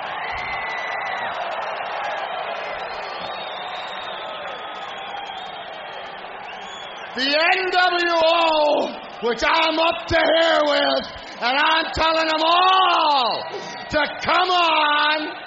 The 7.15 7.29
NWO, 7.29 8.89
which 9.21 9.43
I'm 9.45 9.77
up 9.77 10.07
to 10.07 10.17
here 10.17 10.61
with, 10.65 11.05
and 11.41 11.57
I'm 11.57 11.85
telling 11.93 12.27
them 12.27 12.41
all 12.41 13.43
to 13.89 13.99
come 14.25 14.49
on. 14.49 15.43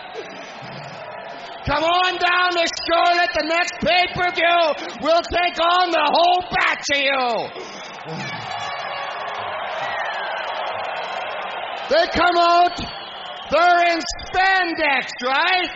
Come 1.67 1.83
on 1.83 2.19
down 2.19 2.53
to 2.53 2.69
Charlotte. 2.87 3.31
The 3.35 3.47
next 3.49 3.73
pay 3.83 4.07
per 4.15 4.31
view, 4.31 4.75
we'll 5.03 5.23
take 5.23 5.59
on 5.59 5.91
the 5.91 6.07
whole 6.07 6.45
batch 6.55 6.87
of 6.95 7.01
you. 7.03 7.49
They 11.91 12.07
come 12.15 12.37
out, 12.37 12.79
they're 13.51 13.93
in 13.93 14.01
spandex, 14.29 15.11
right? 15.25 15.71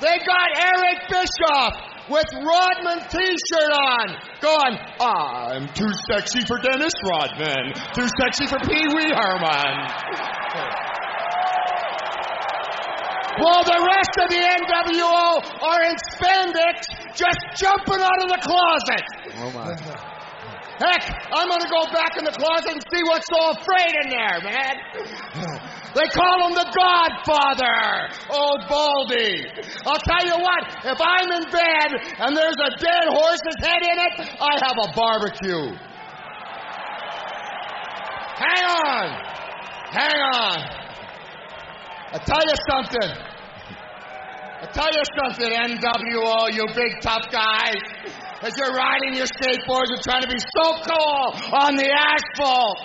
They 0.00 0.18
got 0.18 0.48
Eric 0.58 1.08
Bischoff 1.08 1.93
with 2.10 2.26
Rodman 2.34 3.00
t-shirt 3.08 3.72
on, 3.72 4.16
going, 4.40 4.78
I'm 5.00 5.68
too 5.74 5.90
sexy 6.10 6.40
for 6.46 6.58
Dennis 6.58 6.92
Rodman, 7.04 7.72
too 7.94 8.08
sexy 8.20 8.46
for 8.46 8.58
Pee 8.60 8.86
Wee 8.94 9.12
Herman. 9.12 9.76
While 13.36 13.64
the 13.64 13.80
rest 13.82 14.14
of 14.22 14.28
the 14.30 14.38
NWO 14.38 15.42
are 15.62 15.82
in 15.82 15.96
spandex, 16.14 16.86
just 17.16 17.40
jumping 17.56 18.00
out 18.00 18.22
of 18.22 18.28
the 18.28 18.38
closet. 18.42 19.04
Oh 19.38 19.50
my. 19.50 20.13
Heck, 20.78 21.02
I'm 21.30 21.48
gonna 21.48 21.70
go 21.70 21.86
back 21.92 22.18
in 22.18 22.24
the 22.24 22.32
closet 22.34 22.72
and 22.72 22.82
see 22.90 23.02
what's 23.06 23.26
so 23.30 23.50
afraid 23.54 23.94
in 24.02 24.08
there, 24.10 24.40
man. 24.42 24.74
They 25.94 26.08
call 26.10 26.48
him 26.48 26.54
the 26.58 26.66
Godfather, 26.74 28.10
old 28.28 28.66
Baldy. 28.68 29.46
I'll 29.86 30.02
tell 30.02 30.26
you 30.26 30.42
what, 30.42 30.62
if 30.90 30.98
I'm 30.98 31.30
in 31.38 31.44
bed 31.52 32.18
and 32.18 32.36
there's 32.36 32.58
a 32.58 32.70
dead 32.82 33.06
horse's 33.14 33.58
head 33.62 33.78
in 33.78 33.98
it, 34.02 34.30
I 34.42 34.58
have 34.66 34.74
a 34.74 34.92
barbecue. 34.96 35.70
Hang 38.34 38.64
on. 38.74 39.06
Hang 39.92 40.18
on. 40.34 40.58
I 42.10 42.18
tell 42.26 42.42
you 42.42 42.56
something. 42.68 43.34
I 44.62 44.66
tell 44.72 44.90
you 44.90 45.02
something, 45.22 45.50
NWO, 45.78 46.52
you 46.52 46.66
big 46.74 47.00
tough 47.02 47.30
guys. 47.30 47.78
As 48.42 48.52
you're 48.58 48.74
riding 48.74 49.14
your 49.14 49.26
skateboards 49.26 49.90
and 49.94 50.02
trying 50.02 50.22
to 50.22 50.28
be 50.28 50.38
so 50.38 50.74
cool 50.82 51.34
on 51.60 51.76
the 51.76 51.88
asphalt. 51.90 52.78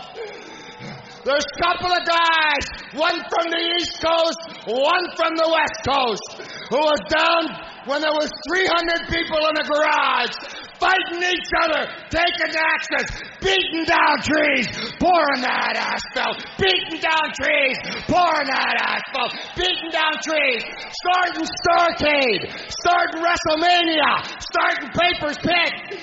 There's 1.26 1.44
a 1.44 1.62
couple 1.62 1.92
of 1.92 2.06
guys, 2.08 2.64
one 2.94 3.20
from 3.30 3.52
the 3.52 3.62
East 3.78 4.00
Coast, 4.00 4.40
one 4.66 5.06
from 5.18 5.36
the 5.36 5.50
West 5.52 5.80
Coast, 5.84 6.50
who 6.70 6.78
was 6.78 7.00
down 7.10 7.44
when 7.86 8.02
there 8.02 8.14
was 8.14 8.32
300 8.48 9.10
people 9.10 9.38
in 9.38 9.54
the 9.56 9.66
garage 9.68 10.69
fighting 10.80 11.22
each 11.22 11.52
other, 11.64 11.92
taking 12.10 12.56
axes, 12.56 13.08
beating 13.42 13.84
down 13.86 14.16
trees, 14.24 14.68
pouring 15.00 15.44
that 15.44 15.76
asphalt, 15.76 16.40
beating 16.58 17.00
down 17.04 17.28
trees, 17.36 17.78
pouring 18.08 18.48
that 18.48 18.76
asphalt, 18.80 19.36
beating 19.56 19.92
down 19.92 20.16
trees, 20.24 20.64
starting 21.04 21.44
Starcade, 21.44 22.72
starting 22.72 23.22
WrestleMania, 23.22 24.24
starting 24.40 24.90
Piper's 24.96 25.38
Pit. 25.38 26.00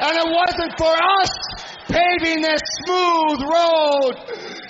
And 0.00 0.16
it 0.16 0.28
wasn't 0.32 0.72
for 0.80 0.94
us 0.96 1.32
paving 1.92 2.40
this 2.40 2.62
smooth 2.86 3.40
road, 3.44 4.12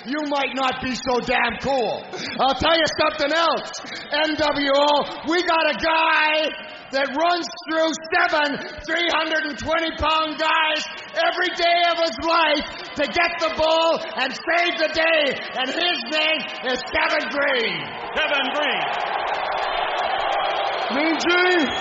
you 0.05 0.19
might 0.27 0.51
not 0.55 0.83
be 0.83 0.95
so 0.95 1.21
damn 1.21 1.55
cool. 1.63 2.03
I'll 2.41 2.59
tell 2.59 2.75
you 2.75 2.89
something 2.99 3.31
else. 3.31 3.71
NWO, 4.11 5.29
we 5.29 5.43
got 5.43 5.71
a 5.71 5.77
guy 5.79 6.51
that 6.91 7.07
runs 7.15 7.47
through 7.63 7.91
seven 8.11 8.59
320 8.83 9.55
pound 10.03 10.35
guys 10.35 10.83
every 11.15 11.51
day 11.55 11.79
of 11.87 11.97
his 12.03 12.17
life 12.27 12.67
to 12.99 13.03
get 13.07 13.31
the 13.39 13.55
ball 13.55 14.03
and 14.19 14.35
save 14.35 14.75
the 14.83 14.91
day. 14.91 15.23
And 15.55 15.67
his 15.71 15.97
name 16.11 16.41
is 16.75 16.79
Kevin 16.91 17.31
Greene. 17.31 17.79
Kevin 18.19 18.47
Greene. 18.51 19.11
Mean 20.91 21.15
Gene, 21.23 21.71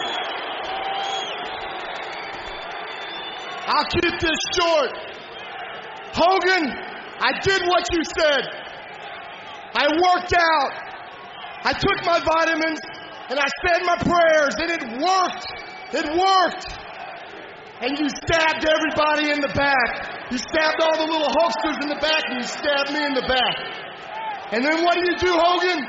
I'll 3.66 3.88
keep 3.90 4.14
this 4.20 4.40
short. 4.56 4.90
Hogan, 6.12 6.72
I 7.20 7.32
did 7.42 7.62
what 7.68 7.84
you 7.92 8.02
said. 8.16 8.44
I 9.74 9.86
worked 9.86 10.34
out. 10.34 10.72
I 11.62 11.72
took 11.72 11.98
my 12.04 12.18
vitamins 12.18 12.80
and 13.28 13.38
I 13.38 13.46
said 13.62 13.84
my 13.84 13.96
prayers 14.00 14.54
and 14.58 14.70
it 14.72 14.82
worked. 14.98 15.46
It 15.92 16.06
worked. 16.16 16.66
And 17.80 17.98
you 17.98 18.08
stabbed 18.08 18.64
everybody 18.64 19.30
in 19.30 19.40
the 19.40 19.52
back. 19.54 20.32
You 20.32 20.38
stabbed 20.38 20.80
all 20.80 20.96
the 20.96 21.12
little 21.12 21.28
Hulksters 21.28 21.78
in 21.82 21.88
the 21.88 22.00
back 22.00 22.24
and 22.28 22.42
you 22.42 22.48
stabbed 22.48 22.92
me 22.92 23.04
in 23.04 23.14
the 23.14 23.26
back. 23.28 23.56
And 24.52 24.64
then 24.64 24.82
what 24.82 24.94
do 24.94 25.02
you 25.04 25.16
do, 25.16 25.32
Hogan? 25.32 25.84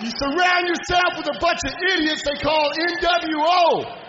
You 0.00 0.10
surround 0.10 0.66
yourself 0.66 1.16
with 1.16 1.28
a 1.30 1.38
bunch 1.40 1.60
of 1.64 1.72
idiots 1.94 2.22
they 2.26 2.42
call 2.42 2.70
NWO. 2.74 4.01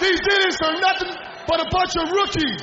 These 0.00 0.20
idiots 0.20 0.60
are 0.62 0.76
nothing 0.80 1.12
but 1.48 1.60
a 1.60 1.68
bunch 1.70 1.94
of 1.96 2.10
rookies. 2.12 2.62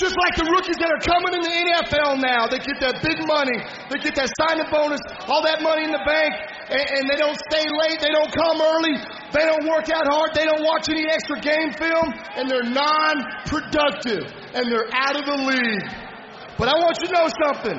Just 0.00 0.16
like 0.16 0.32
the 0.40 0.48
rookies 0.48 0.80
that 0.80 0.88
are 0.88 1.04
coming 1.04 1.36
in 1.36 1.44
the 1.44 1.56
NFL 1.76 2.24
now. 2.24 2.48
They 2.48 2.56
get 2.56 2.80
that 2.80 3.04
big 3.04 3.20
money. 3.28 3.60
They 3.92 4.00
get 4.00 4.16
that 4.16 4.32
signing 4.40 4.64
bonus, 4.72 5.02
all 5.28 5.44
that 5.44 5.60
money 5.60 5.84
in 5.84 5.92
the 5.92 6.00
bank, 6.08 6.32
and, 6.72 6.80
and 6.80 7.02
they 7.04 7.20
don't 7.20 7.36
stay 7.52 7.68
late. 7.68 8.00
They 8.00 8.08
don't 8.08 8.32
come 8.32 8.64
early. 8.64 8.96
They 9.28 9.44
don't 9.44 9.68
work 9.68 9.92
out 9.92 10.08
hard. 10.08 10.32
They 10.32 10.48
don't 10.48 10.64
watch 10.64 10.88
any 10.88 11.04
extra 11.04 11.36
game 11.44 11.76
film, 11.76 12.16
and 12.32 12.48
they're 12.48 12.64
non 12.64 13.44
productive, 13.44 14.24
and 14.56 14.72
they're 14.72 14.88
out 14.88 15.20
of 15.20 15.28
the 15.28 15.36
league. 15.36 15.84
But 16.56 16.72
I 16.72 16.80
want 16.80 16.96
you 17.04 17.12
to 17.12 17.14
know 17.20 17.28
something 17.36 17.78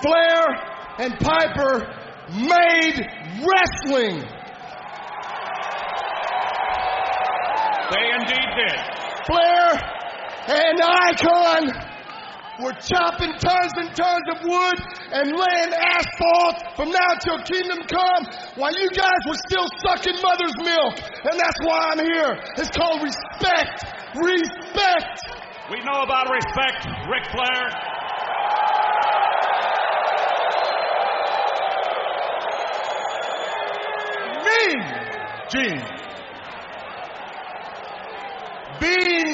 Flair 0.00 0.42
and 0.96 1.12
Piper 1.20 1.92
made 2.40 3.04
wrestling. 3.44 4.24
They 7.90 8.04
indeed 8.20 8.50
did. 8.52 8.78
Flair 9.24 9.80
and 10.48 10.80
Icon 10.80 11.88
were 12.60 12.72
chopping 12.72 13.32
tons 13.38 13.72
and 13.76 13.94
tons 13.94 14.26
of 14.34 14.42
wood 14.44 14.78
and 15.12 15.32
laying 15.32 15.72
asphalt 15.72 16.76
from 16.76 16.90
now 16.90 17.12
till 17.24 17.38
kingdom 17.44 17.78
come 17.86 18.26
while 18.56 18.72
you 18.72 18.90
guys 18.90 19.20
were 19.26 19.40
still 19.48 19.68
sucking 19.84 20.20
mother's 20.20 20.56
milk. 20.58 20.98
And 21.24 21.38
that's 21.38 21.60
why 21.64 21.92
I'm 21.92 22.00
here. 22.00 22.40
It's 22.56 22.70
called 22.76 23.02
respect. 23.02 23.84
Respect. 24.16 25.20
We 25.70 25.80
know 25.84 26.02
about 26.02 26.28
respect, 26.30 26.86
Ric 27.08 27.24
Flair. 27.30 27.68
Mean 34.44 34.98
Gene. 35.50 35.97
Being 38.80 39.32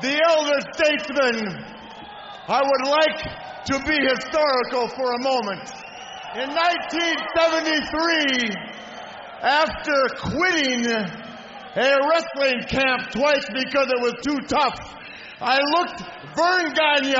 the 0.00 0.20
elder 0.30 0.60
statesman, 0.74 1.36
I 2.46 2.62
would 2.62 2.86
like 2.88 3.20
to 3.66 3.78
be 3.88 3.96
historical 4.06 4.86
for 4.94 5.12
a 5.12 5.18
moment. 5.18 5.72
In 6.36 6.50
1973, 6.50 8.54
after 9.42 10.08
quitting 10.18 10.86
a 10.86 11.98
wrestling 12.10 12.62
camp 12.68 13.10
twice 13.10 13.44
because 13.52 13.90
it 13.90 14.00
was 14.00 14.14
too 14.22 14.38
tough, 14.46 14.78
I 15.40 15.58
looked 15.76 16.00
Verne 16.36 16.72
Gagne 16.74 17.16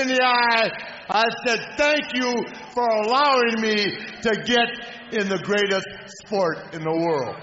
in 0.00 0.08
the 0.08 0.20
eye. 0.22 0.70
I 1.08 1.24
said, 1.46 1.60
Thank 1.76 2.12
you 2.14 2.44
for 2.72 2.88
allowing 2.88 3.60
me 3.60 3.96
to 4.22 4.34
get 4.44 4.68
in 5.12 5.28
the 5.28 5.38
greatest 5.44 5.86
sport 6.22 6.74
in 6.74 6.82
the 6.82 6.90
world. 6.90 7.36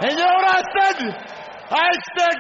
And 0.01 0.19
you 0.19 0.19
know 0.19 0.35
what 0.35 0.51
I 0.51 0.63
said? 0.81 0.99
I 1.71 1.93
said, 2.19 2.39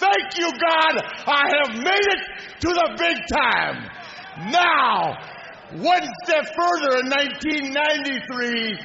Thank 0.00 0.36
you, 0.36 0.50
God, 0.50 0.98
I 1.28 1.48
have 1.62 1.76
made 1.78 1.94
it 1.94 2.22
to 2.58 2.68
the 2.68 2.88
big 2.98 3.24
time. 3.32 3.88
Now, 4.50 5.16
one 5.72 6.06
step 6.24 6.44
further 6.54 6.98
in 7.00 7.08
1993, 7.08 8.78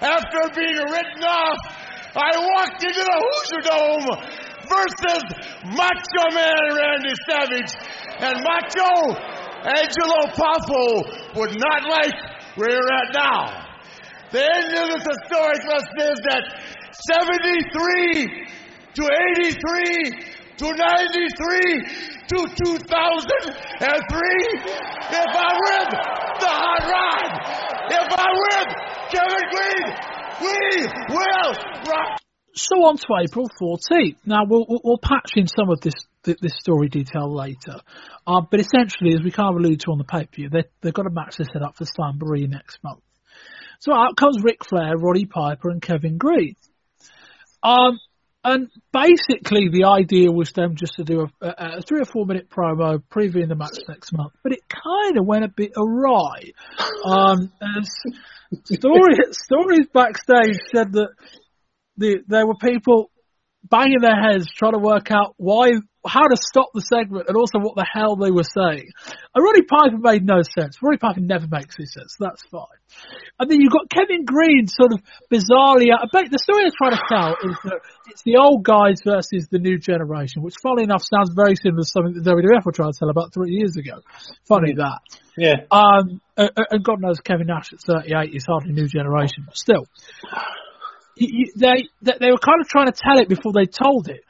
after 0.00 0.40
being 0.56 0.82
written 0.90 1.22
off, 1.24 1.58
I 2.16 2.30
walked 2.38 2.82
into 2.82 3.02
the 3.02 3.18
Hoosier 3.20 3.62
Dome 3.66 4.08
versus 4.68 5.22
Macho 5.74 6.24
Man 6.32 6.64
Randy 6.74 7.14
Savage. 7.28 7.72
And 8.20 8.42
Macho 8.42 9.14
Angelo 9.64 10.28
Poffo 10.32 11.36
would 11.36 11.54
not 11.58 11.88
like 11.88 12.14
where 12.56 12.70
you're 12.70 12.92
at 12.92 13.14
now. 13.14 13.64
The 14.30 14.42
end 14.42 14.74
of 14.74 14.88
this 14.90 15.06
historic 15.06 15.62
lesson 15.66 15.98
is 16.12 16.20
that 16.28 16.44
73 17.08 18.46
to 18.94 19.02
83 19.40 20.33
to 20.58 20.66
93 20.66 20.78
to 22.28 22.36
2003. 22.36 22.74
If 25.10 25.30
I 25.34 25.50
win 25.64 25.88
the 26.40 26.48
hot 26.48 26.82
rod, 26.94 27.30
if 27.90 28.08
I 28.16 28.28
win 28.42 28.66
Kevin 29.10 29.46
Greene, 29.50 29.90
we 30.40 30.58
will 31.14 31.52
rock. 31.90 32.20
So 32.54 32.76
on 32.86 32.96
to 32.98 33.06
April 33.24 33.50
14th. 33.60 34.16
Now 34.26 34.44
we'll, 34.48 34.64
we'll, 34.68 34.98
patch 34.98 35.32
in 35.34 35.48
some 35.48 35.70
of 35.70 35.80
this 35.80 35.94
this 36.22 36.54
story 36.60 36.88
detail 36.88 37.34
later, 37.34 37.80
uh, 38.26 38.40
but 38.48 38.60
essentially, 38.60 39.12
as 39.12 39.22
we 39.22 39.30
kind 39.32 39.50
of 39.50 39.56
alluded 39.56 39.80
to 39.80 39.90
on 39.90 39.98
the 39.98 40.04
pay 40.04 40.24
per 40.24 40.30
view, 40.36 40.48
they 40.48 40.62
they've 40.80 40.94
got 40.94 41.06
a 41.06 41.10
match 41.10 41.36
they 41.36 41.44
set 41.52 41.62
up 41.62 41.76
for 41.76 41.84
Slamboree 41.84 42.48
next 42.48 42.78
month. 42.82 43.02
So 43.80 43.92
out 43.92 44.16
comes 44.16 44.42
Ric 44.42 44.64
Flair, 44.64 44.96
Roddy 44.96 45.26
Piper, 45.26 45.68
and 45.68 45.82
Kevin 45.82 46.16
Greene. 46.16 46.56
Um, 47.62 47.98
and 48.44 48.68
basically, 48.92 49.70
the 49.70 49.86
idea 49.86 50.30
was 50.30 50.52
them 50.52 50.76
just 50.76 50.96
to 50.96 51.04
do 51.04 51.22
a, 51.22 51.46
a, 51.46 51.78
a 51.78 51.82
three 51.82 52.00
or 52.00 52.04
four 52.04 52.26
minute 52.26 52.50
promo 52.50 53.02
previewing 53.10 53.48
the 53.48 53.54
match 53.54 53.78
next 53.88 54.12
month, 54.12 54.32
but 54.42 54.52
it 54.52 54.60
kind 54.68 55.18
of 55.18 55.24
went 55.24 55.44
a 55.44 55.48
bit 55.48 55.72
awry. 55.76 56.52
Um, 57.06 57.50
story, 58.64 59.14
stories 59.30 59.86
backstage 59.92 60.58
said 60.74 60.92
that 60.92 61.08
the, 61.96 62.18
there 62.28 62.46
were 62.46 62.56
people 62.56 63.10
banging 63.68 64.00
their 64.00 64.16
heads 64.16 64.46
trying 64.52 64.72
to 64.72 64.78
work 64.78 65.10
out 65.10 65.34
why, 65.36 65.72
how 66.06 66.28
to 66.28 66.36
stop 66.36 66.68
the 66.74 66.80
segment 66.80 67.28
and 67.28 67.36
also 67.36 67.58
what 67.58 67.76
the 67.76 67.86
hell 67.86 68.16
they 68.16 68.30
were 68.30 68.44
saying. 68.44 68.88
And 69.34 69.44
Roddy 69.44 69.62
Piper 69.62 69.98
made 69.98 70.24
no 70.24 70.42
sense. 70.42 70.78
Roddy 70.82 70.98
Piper 70.98 71.20
never 71.20 71.46
makes 71.48 71.76
any 71.78 71.86
sense. 71.86 72.16
That's 72.20 72.42
fine. 72.50 72.78
And 73.38 73.50
then 73.50 73.60
you've 73.60 73.72
got 73.72 73.88
Kevin 73.90 74.24
Greene 74.24 74.68
sort 74.68 74.92
of 74.92 75.00
bizarrely, 75.32 75.90
the 75.90 76.38
story 76.38 76.64
they're 76.64 76.76
trying 76.76 76.96
to 76.96 77.04
tell 77.08 77.32
is 77.50 77.56
that 77.64 77.80
it's 78.10 78.22
the 78.22 78.36
old 78.36 78.64
guys 78.64 79.00
versus 79.04 79.48
the 79.50 79.58
new 79.58 79.78
generation, 79.78 80.42
which 80.42 80.54
funny 80.62 80.84
enough 80.84 81.02
sounds 81.02 81.32
very 81.34 81.56
similar 81.56 81.82
to 81.82 81.88
something 81.88 82.14
that 82.14 82.24
WWF 82.24 82.64
were 82.64 82.72
trying 82.72 82.92
to 82.92 82.98
tell 82.98 83.10
about 83.10 83.32
three 83.32 83.50
years 83.50 83.76
ago. 83.76 84.00
Funny 84.46 84.74
that. 84.76 85.00
Yeah. 85.36 85.66
Um, 85.70 86.20
and 86.36 86.84
God 86.84 87.00
knows 87.00 87.20
Kevin 87.20 87.46
Nash 87.46 87.72
at 87.72 87.80
38 87.80 88.34
is 88.34 88.44
hardly 88.46 88.72
new 88.72 88.86
generation, 88.86 89.44
but 89.46 89.56
still. 89.56 89.86
They, 91.16 91.88
they, 92.02 92.12
they 92.20 92.30
were 92.30 92.38
kind 92.38 92.60
of 92.60 92.68
trying 92.68 92.86
to 92.86 92.92
tell 92.92 93.18
it 93.18 93.28
before 93.28 93.52
they 93.52 93.66
told 93.66 94.08
it. 94.08 94.20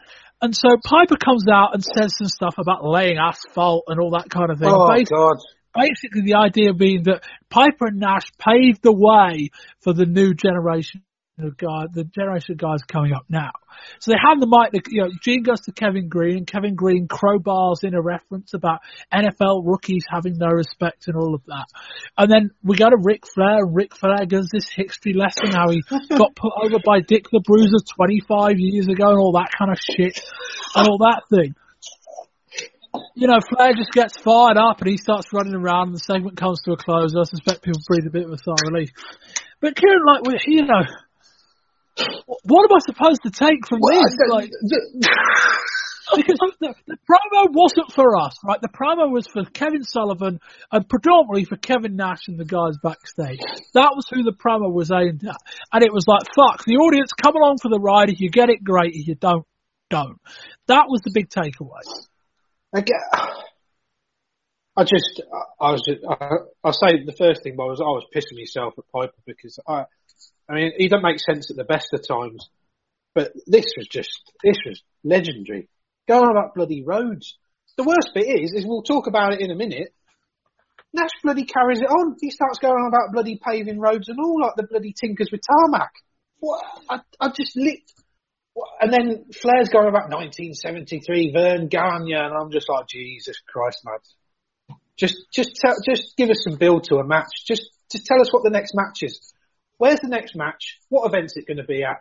And 0.40 0.54
so 0.54 0.76
Piper 0.84 1.16
comes 1.16 1.46
out 1.50 1.74
and 1.74 1.82
says 1.82 2.16
some 2.18 2.28
stuff 2.28 2.56
about 2.58 2.84
laying 2.84 3.18
asphalt 3.18 3.84
and 3.88 4.00
all 4.00 4.10
that 4.10 4.28
kind 4.28 4.50
of 4.50 4.58
thing. 4.58 4.68
Oh, 4.70 4.88
basically, 4.88 5.16
God. 5.16 5.36
basically 5.74 6.22
the 6.22 6.34
idea 6.34 6.74
being 6.74 7.04
that 7.04 7.22
Piper 7.48 7.86
and 7.86 7.98
Nash 7.98 8.30
paved 8.38 8.82
the 8.82 8.92
way 8.92 9.50
for 9.80 9.94
the 9.94 10.04
new 10.04 10.34
generation 10.34 11.02
the 11.36 12.04
generation 12.14 12.52
of 12.52 12.58
guys 12.58 12.82
coming 12.86 13.12
up 13.12 13.24
now. 13.28 13.50
So 13.98 14.12
they 14.12 14.18
hand 14.22 14.40
the 14.40 14.46
mic, 14.46 14.86
you 14.90 15.02
know, 15.02 15.10
Gene 15.20 15.42
goes 15.42 15.62
to 15.62 15.72
Kevin 15.72 16.08
Greene, 16.08 16.38
and 16.38 16.46
Kevin 16.46 16.74
Greene 16.74 17.08
crowbars 17.08 17.82
in 17.82 17.94
a 17.94 18.00
reference 18.00 18.54
about 18.54 18.80
NFL 19.12 19.62
rookies 19.64 20.04
having 20.08 20.38
no 20.38 20.48
respect 20.48 21.08
and 21.08 21.16
all 21.16 21.34
of 21.34 21.42
that. 21.46 21.66
And 22.16 22.30
then 22.30 22.50
we 22.62 22.76
go 22.76 22.88
to 22.88 22.96
Ric 22.96 23.24
Flair, 23.26 23.64
and 23.64 23.74
Ric 23.74 23.96
Flair 23.96 24.26
gives 24.26 24.50
this 24.50 24.68
history 24.74 25.14
lesson 25.14 25.50
how 25.50 25.70
he 25.70 25.82
got 26.10 26.36
put 26.36 26.52
over 26.62 26.78
by 26.84 27.00
Dick 27.00 27.26
the 27.30 27.42
Bruiser 27.44 27.82
25 27.96 28.58
years 28.58 28.86
ago 28.86 29.10
and 29.10 29.18
all 29.18 29.32
that 29.32 29.50
kind 29.58 29.72
of 29.72 29.78
shit 29.78 30.20
and 30.76 30.86
all 30.86 30.98
that 30.98 31.22
thing. 31.30 31.54
you 33.16 33.26
know, 33.26 33.40
Flair 33.48 33.74
just 33.74 33.90
gets 33.90 34.16
fired 34.18 34.56
up 34.56 34.80
and 34.80 34.90
he 34.90 34.96
starts 34.98 35.32
running 35.32 35.54
around 35.54 35.88
and 35.88 35.96
the 35.96 36.00
segment 36.00 36.36
comes 36.36 36.62
to 36.62 36.72
a 36.72 36.76
close. 36.76 37.14
I 37.16 37.24
suspect 37.24 37.62
people 37.62 37.80
breathe 37.88 38.06
a 38.06 38.10
bit 38.10 38.24
of 38.24 38.30
a 38.30 38.38
sigh 38.38 38.52
of 38.52 38.72
relief. 38.72 38.90
But 39.60 39.76
Kieran, 39.76 40.04
like, 40.06 40.22
you 40.46 40.62
know, 40.62 40.82
what 41.96 42.70
am 42.70 42.76
I 42.76 42.80
supposed 42.84 43.22
to 43.22 43.30
take 43.30 43.66
from 43.66 43.78
Well, 43.80 44.02
this? 44.02 44.16
Like, 44.28 44.50
because 46.16 46.52
the, 46.60 46.74
the 46.86 46.96
promo 47.08 47.46
wasn't 47.50 47.92
for 47.92 48.16
us, 48.16 48.36
right? 48.44 48.60
The 48.60 48.68
promo 48.68 49.10
was 49.10 49.26
for 49.26 49.44
Kevin 49.44 49.84
Sullivan 49.84 50.40
and 50.72 50.88
predominantly 50.88 51.44
for 51.44 51.56
Kevin 51.56 51.96
Nash 51.96 52.28
and 52.28 52.38
the 52.38 52.44
guys 52.44 52.76
backstage. 52.82 53.40
That 53.74 53.92
was 53.94 54.06
who 54.10 54.22
the 54.22 54.32
promo 54.32 54.72
was 54.72 54.90
aimed 54.90 55.24
at. 55.26 55.36
And 55.72 55.82
it 55.82 55.92
was 55.92 56.06
like, 56.06 56.22
fuck, 56.34 56.64
the 56.64 56.76
audience, 56.76 57.12
come 57.12 57.36
along 57.36 57.58
for 57.62 57.68
the 57.68 57.80
ride. 57.80 58.10
If 58.10 58.20
you 58.20 58.30
get 58.30 58.50
it, 58.50 58.62
great. 58.64 58.94
If 58.94 59.08
you 59.08 59.14
don't, 59.14 59.46
don't. 59.90 60.18
That 60.66 60.86
was 60.88 61.00
the 61.02 61.12
big 61.14 61.28
takeaway. 61.30 61.82
I 62.74 62.80
get. 62.80 63.00
I 64.76 64.82
just, 64.82 65.22
I, 65.32 65.66
I 65.66 65.70
was, 65.70 65.82
just, 65.86 66.00
I, 66.08 66.28
I'll 66.64 66.72
say 66.72 67.04
the 67.04 67.14
first 67.16 67.44
thing, 67.44 67.54
but 67.56 67.64
I 67.64 67.66
was, 67.66 67.80
I 67.80 67.84
was 67.84 68.04
pissing 68.14 68.36
myself 68.36 68.74
at 68.76 68.84
Piper 68.92 69.22
because 69.24 69.60
I, 69.68 69.84
I 70.48 70.54
mean, 70.54 70.72
he 70.76 70.88
doesn't 70.88 71.02
make 71.02 71.20
sense 71.20 71.50
at 71.50 71.56
the 71.56 71.64
best 71.64 71.92
of 71.92 72.06
times, 72.06 72.50
but 73.14 73.32
this 73.46 73.66
was 73.76 73.86
just, 73.88 74.32
this 74.42 74.58
was 74.66 74.82
legendary. 75.02 75.68
Go 76.06 76.18
on 76.18 76.30
about 76.30 76.54
bloody 76.54 76.82
roads. 76.84 77.38
The 77.76 77.84
worst 77.84 78.10
bit 78.14 78.26
is, 78.26 78.52
is 78.52 78.66
we'll 78.66 78.82
talk 78.82 79.06
about 79.06 79.32
it 79.32 79.40
in 79.40 79.50
a 79.50 79.56
minute. 79.56 79.94
Nash 80.92 81.10
bloody 81.22 81.44
carries 81.44 81.80
it 81.80 81.88
on. 81.88 82.16
He 82.20 82.30
starts 82.30 82.58
going 82.58 82.74
on 82.74 82.88
about 82.88 83.12
bloody 83.12 83.40
paving 83.42 83.80
roads 83.80 84.08
and 84.08 84.18
all 84.20 84.40
like 84.40 84.54
the 84.56 84.62
bloody 84.62 84.92
tinkers 84.92 85.30
with 85.32 85.40
tarmac. 85.42 85.90
What? 86.38 86.64
I, 86.88 87.00
I 87.18 87.28
just 87.30 87.56
lit. 87.56 87.80
And 88.80 88.92
then 88.92 89.24
Flair's 89.32 89.70
going 89.70 89.88
about 89.88 90.10
1973, 90.10 91.32
Verne 91.32 91.66
Gagne, 91.66 92.12
and 92.12 92.32
I'm 92.32 92.52
just 92.52 92.68
like, 92.68 92.86
Jesus 92.86 93.40
Christ, 93.48 93.80
man. 93.84 94.78
Just, 94.96 95.16
just 95.32 95.56
tell, 95.56 95.74
just 95.84 96.16
give 96.16 96.30
us 96.30 96.44
some 96.44 96.54
build 96.54 96.84
to 96.84 96.96
a 96.96 97.04
match. 97.04 97.44
Just, 97.44 97.68
just 97.90 98.06
tell 98.06 98.20
us 98.20 98.32
what 98.32 98.44
the 98.44 98.50
next 98.50 98.72
match 98.74 99.02
is. 99.02 99.32
Where's 99.78 100.00
the 100.00 100.08
next 100.08 100.34
match? 100.36 100.78
What 100.88 101.06
event's 101.06 101.36
it 101.36 101.46
going 101.46 101.56
to 101.58 101.64
be 101.64 101.82
at? 101.82 101.98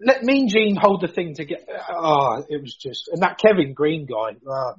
Let 0.00 0.22
Mean 0.22 0.48
Gene 0.48 0.76
hold 0.80 1.00
the 1.02 1.08
thing 1.08 1.34
together. 1.34 1.64
Oh, 1.90 2.44
it 2.48 2.62
was 2.62 2.74
just, 2.80 3.08
and 3.12 3.22
that 3.22 3.38
Kevin 3.38 3.74
Greene 3.74 4.06
guy. 4.06 4.36
Oh, 4.48 4.74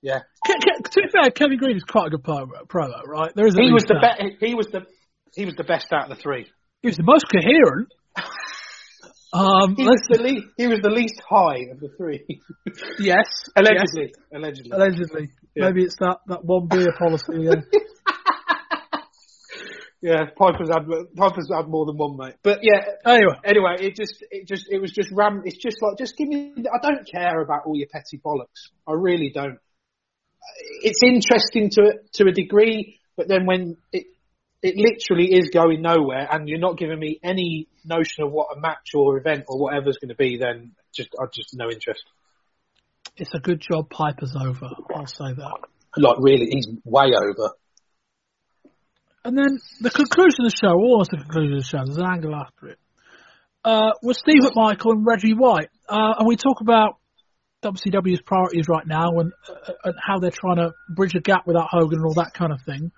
yeah, 0.00 0.20
Ke- 0.46 0.60
Ke- 0.60 0.90
to 0.90 1.00
be 1.02 1.08
fair, 1.12 1.30
Kevin 1.30 1.58
Greene 1.58 1.76
is 1.76 1.84
quite 1.84 2.06
a 2.06 2.10
good 2.10 2.22
promo, 2.22 2.66
promo 2.66 3.06
right? 3.06 3.32
There 3.34 3.46
is 3.46 3.54
at 3.56 3.62
he 3.62 3.72
was 3.72 3.84
the 3.84 3.98
that. 4.00 4.18
best. 4.18 4.34
He 4.40 4.54
was 4.54 4.66
the, 4.68 4.86
he 5.34 5.44
was 5.44 5.54
the 5.54 5.64
best 5.64 5.92
out 5.92 6.10
of 6.10 6.16
the 6.16 6.22
three. 6.22 6.46
He 6.82 6.88
was 6.88 6.96
the 6.96 7.02
most 7.04 7.24
coherent. 7.30 7.88
Um, 9.34 9.74
He 9.76 9.82
was 9.82 10.00
the 10.08 10.22
least. 10.22 10.46
He 10.56 10.68
was 10.68 10.78
the 10.80 10.90
least 10.90 11.20
high 11.28 11.66
of 11.72 11.80
the 11.80 11.88
three. 11.98 12.40
yes, 13.00 13.26
allegedly, 13.56 14.14
allegedly. 14.32 14.70
allegedly. 14.70 15.30
Yeah. 15.56 15.64
Maybe 15.66 15.82
it's 15.82 15.96
that, 15.98 16.18
that 16.28 16.44
one 16.44 16.68
beer 16.68 16.94
policy. 16.96 17.32
Yeah. 17.40 17.54
Yeah, 20.04 20.26
Piper's 20.36 20.68
had 20.68 20.84
Piper's 21.16 21.48
had 21.50 21.66
more 21.66 21.86
than 21.86 21.96
one 21.96 22.18
mate. 22.18 22.34
But 22.42 22.58
yeah, 22.60 22.84
anyway, 23.06 23.36
anyway, 23.42 23.76
it 23.80 23.96
just 23.96 24.22
it 24.30 24.46
just 24.46 24.66
it 24.68 24.78
was 24.78 24.92
just 24.92 25.10
ram. 25.10 25.40
It's 25.46 25.56
just 25.56 25.78
like 25.80 25.96
just 25.96 26.14
give 26.18 26.28
me. 26.28 26.52
I 26.58 26.78
don't 26.86 27.08
care 27.10 27.40
about 27.40 27.62
all 27.64 27.74
your 27.74 27.88
petty 27.90 28.20
bollocks. 28.22 28.68
I 28.86 28.92
really 28.92 29.32
don't. 29.34 29.58
It's 30.82 31.00
interesting 31.02 31.70
to 31.70 31.94
to 32.16 32.28
a 32.28 32.32
degree, 32.32 33.00
but 33.16 33.28
then 33.28 33.46
when 33.46 33.78
it 33.94 34.04
it 34.62 34.74
literally 34.76 35.32
is 35.32 35.48
going 35.48 35.80
nowhere, 35.80 36.28
and 36.30 36.50
you're 36.50 36.58
not 36.58 36.76
giving 36.76 36.98
me 36.98 37.18
any 37.24 37.68
notion 37.86 38.24
of 38.24 38.30
what 38.30 38.54
a 38.54 38.60
match 38.60 38.90
or 38.94 39.16
event 39.16 39.44
or 39.48 39.58
whatever's 39.58 39.96
going 39.96 40.10
to 40.10 40.16
be, 40.16 40.36
then 40.36 40.72
just 40.94 41.08
I 41.18 41.24
just 41.32 41.54
no 41.54 41.70
interest. 41.70 42.04
it's 43.16 43.32
a 43.32 43.40
good 43.40 43.62
job 43.62 43.88
Piper's 43.88 44.36
over. 44.38 44.68
I'll 44.94 45.06
say 45.06 45.32
that. 45.32 45.58
Like 45.96 46.16
really, 46.18 46.48
he's 46.50 46.68
way 46.84 47.06
over. 47.06 47.54
And 49.24 49.38
then 49.38 49.58
the 49.80 49.90
conclusion 49.90 50.44
of 50.44 50.50
the 50.50 50.56
show, 50.56 50.74
almost 50.74 51.10
the 51.10 51.16
conclusion 51.16 51.54
of 51.54 51.60
the 51.60 51.66
show, 51.66 51.82
there's 51.84 51.96
an 51.96 52.04
angle 52.04 52.34
after 52.34 52.68
it, 52.68 52.78
uh, 53.64 53.92
was 54.02 54.18
Steve 54.18 54.42
McMichael 54.42 54.92
and 54.92 55.06
Reggie 55.06 55.32
White. 55.32 55.70
Uh, 55.88 56.14
and 56.18 56.28
we 56.28 56.36
talk 56.36 56.60
about 56.60 56.98
WCW's 57.62 58.20
priorities 58.20 58.68
right 58.68 58.86
now 58.86 59.08
and, 59.18 59.32
uh, 59.48 59.72
and 59.84 59.94
how 59.98 60.18
they're 60.18 60.30
trying 60.30 60.56
to 60.56 60.72
bridge 60.90 61.14
a 61.14 61.20
gap 61.20 61.46
without 61.46 61.68
Hogan 61.70 62.00
and 62.00 62.06
all 62.06 62.14
that 62.14 62.34
kind 62.34 62.52
of 62.52 62.60
thing. 62.66 62.92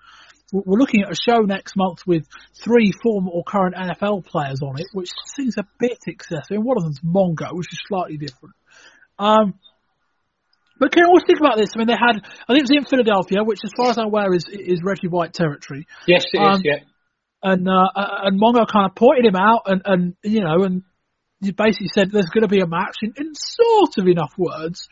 We're 0.51 0.79
looking 0.79 1.03
at 1.03 1.11
a 1.11 1.15
show 1.15 1.39
next 1.39 1.75
month 1.75 1.99
with 2.05 2.25
three 2.61 2.91
former 3.03 3.31
or 3.31 3.43
current 3.43 3.75
NFL 3.75 4.25
players 4.25 4.61
on 4.61 4.79
it, 4.79 4.87
which 4.93 5.09
seems 5.35 5.57
a 5.57 5.65
bit 5.79 5.99
excessive. 6.07 6.51
And 6.51 6.63
one 6.63 6.77
of 6.77 6.83
them's 6.83 6.99
Mongo, 7.01 7.53
which 7.53 7.71
is 7.71 7.79
slightly 7.87 8.17
different. 8.17 8.55
Um, 9.19 9.55
but 10.79 10.91
can 10.91 11.03
you 11.03 11.07
always 11.07 11.23
think 11.25 11.39
about 11.39 11.57
this? 11.57 11.69
I 11.75 11.79
mean, 11.79 11.87
they 11.87 11.93
had, 11.93 12.17
I 12.17 12.53
think 12.53 12.59
it 12.59 12.69
was 12.69 12.71
in 12.71 12.85
Philadelphia, 12.85 13.43
which 13.43 13.59
as 13.63 13.71
far 13.75 13.89
as 13.89 13.97
I'm 13.97 14.05
aware 14.05 14.33
is, 14.33 14.45
is 14.49 14.81
Reggie 14.83 15.07
White 15.07 15.33
territory. 15.33 15.87
Yes, 16.07 16.25
it 16.33 16.37
is. 16.37 16.55
Um, 16.55 16.61
Yeah. 16.63 16.79
And, 17.43 17.67
uh, 17.67 17.89
and 17.95 18.41
Mongo 18.41 18.67
kind 18.67 18.89
of 18.89 18.95
pointed 18.95 19.25
him 19.25 19.35
out 19.35 19.61
and, 19.67 19.81
and, 19.85 20.15
you 20.23 20.41
know, 20.41 20.63
and 20.63 20.83
he 21.39 21.51
basically 21.51 21.89
said 21.93 22.09
there's 22.11 22.29
going 22.33 22.41
to 22.41 22.47
be 22.47 22.61
a 22.61 22.67
match 22.67 22.97
in, 23.03 23.13
in 23.15 23.33
sort 23.35 23.97
of 23.99 24.07
enough 24.07 24.33
words. 24.37 24.89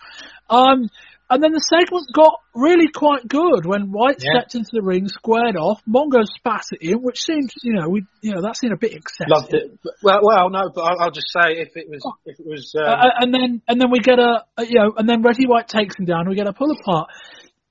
Um, 0.50 0.90
and 1.30 1.42
then 1.42 1.54
the 1.54 1.60
segment 1.60 2.06
got 2.14 2.34
really 2.54 2.88
quite 2.94 3.28
good 3.28 3.66
when 3.66 3.92
White 3.92 4.18
Yeah. 4.22 4.38
stepped 4.40 4.54
into 4.56 4.70
the 4.74 4.82
ring, 4.84 5.08
squared 5.08 5.58
off. 5.58 5.82
Mongo 5.90 6.22
spat 6.24 6.64
at 6.74 6.82
him, 6.84 7.00
which 7.02 7.20
seems, 7.22 7.52
you 7.64 7.74
know, 7.74 7.90
we, 7.90 8.06
you 8.22 8.32
know, 8.34 8.42
that 8.44 8.58
seemed 8.58 8.74
a 8.74 8.78
bit 8.78 8.94
excessive. 8.94 9.30
Loved 9.30 9.54
it. 9.54 9.72
Well, 10.04 10.20
well, 10.22 10.50
no, 10.52 10.70
but 10.74 10.82
I'll, 10.82 11.00
I'll 11.02 11.12
just 11.12 11.32
say 11.34 11.58
if 11.58 11.76
it 11.76 11.90
was, 11.90 12.06
if 12.26 12.40
it 12.40 12.46
was, 12.46 12.74
um, 12.78 12.86
Uh, 12.86 13.10
and 13.22 13.34
then 13.34 13.62
and 13.68 13.82
then 13.82 13.90
we 13.90 14.00
get 14.00 14.20
a, 14.20 14.44
you 14.60 14.80
know 14.80 14.94
and 14.98 15.10
then 15.10 15.22
Reggie 15.24 15.48
White 15.48 15.68
takes 15.68 15.98
him 15.98 16.06
down. 16.06 16.22
and 16.22 16.30
We 16.30 16.36
get 16.36 16.48
a 16.48 16.54
pull 16.54 16.72
apart. 16.72 17.10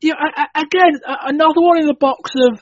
You 0.01 0.11
know, 0.13 0.19
a- 0.19 0.41
a- 0.43 0.63
again 0.63 1.01
another 1.07 1.61
one 1.61 1.79
in 1.79 1.87
the 1.87 1.95
box 1.95 2.33
of 2.35 2.61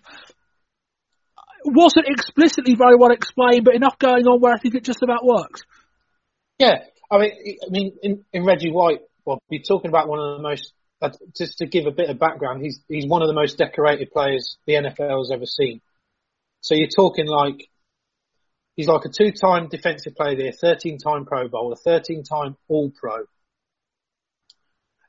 wasn't 1.65 2.07
explicitly 2.09 2.75
very 2.75 2.97
well 2.97 3.13
explained, 3.13 3.65
but 3.65 3.75
enough 3.75 3.99
going 3.99 4.27
on 4.27 4.41
where 4.41 4.53
I 4.53 4.59
think 4.59 4.75
it 4.75 4.85
just 4.85 5.03
about 5.03 5.25
works. 5.25 5.63
Yeah, 6.59 6.85
I 7.11 7.19
mean, 7.19 7.33
I 7.67 7.71
mean, 7.71 7.93
in, 8.03 8.25
in 8.33 8.45
Reggie 8.45 8.71
White, 8.71 9.01
well, 9.25 9.39
you're 9.49 9.63
talking 9.63 9.89
about 9.89 10.09
one 10.09 10.19
of 10.19 10.37
the 10.39 10.43
most. 10.43 10.73
Uh, 11.03 11.11
just 11.37 11.59
to 11.59 11.67
give 11.67 11.87
a 11.87 11.91
bit 11.91 12.11
of 12.11 12.19
background, 12.19 12.63
he's 12.63 12.81
he's 12.89 13.07
one 13.07 13.23
of 13.23 13.29
the 13.29 13.35
most 13.35 13.59
decorated 13.59 14.13
players 14.13 14.57
the 14.67 14.75
NFL 14.75 15.19
has 15.19 15.33
ever 15.33 15.47
seen. 15.47 15.81
So 16.61 16.77
you're 16.77 16.87
talking 16.87 17.27
like 17.27 17.69
he's 18.77 18.87
like 18.87 19.05
a 19.05 19.09
two-time 19.09 19.69
defensive 19.69 20.15
player 20.15 20.37
there, 20.37 20.53
13-time 20.53 21.25
Pro 21.25 21.49
Bowl, 21.49 21.73
a 21.73 21.89
13-time 21.89 22.57
All-Pro. 22.69 23.25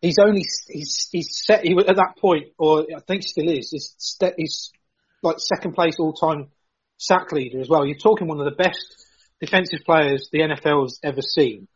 He's 0.01 0.17
only 0.19 0.43
he's 0.67 1.07
he's 1.11 1.41
set. 1.45 1.63
He 1.63 1.75
was 1.75 1.85
at 1.87 1.95
that 1.97 2.17
point, 2.17 2.47
or 2.57 2.87
I 2.95 2.99
think 3.07 3.23
still 3.23 3.49
is. 3.49 3.69
He's, 3.69 4.17
he's 4.35 4.71
like 5.21 5.37
second 5.37 5.73
place 5.73 5.97
all-time 5.99 6.47
sack 6.97 7.31
leader 7.31 7.59
as 7.59 7.69
well. 7.69 7.85
You're 7.85 7.97
talking 7.97 8.27
one 8.27 8.39
of 8.39 8.45
the 8.45 8.63
best 8.63 9.05
defensive 9.39 9.81
players 9.85 10.29
the 10.31 10.39
NFL 10.39 10.83
has 10.83 10.99
ever 11.03 11.21
seen. 11.21 11.67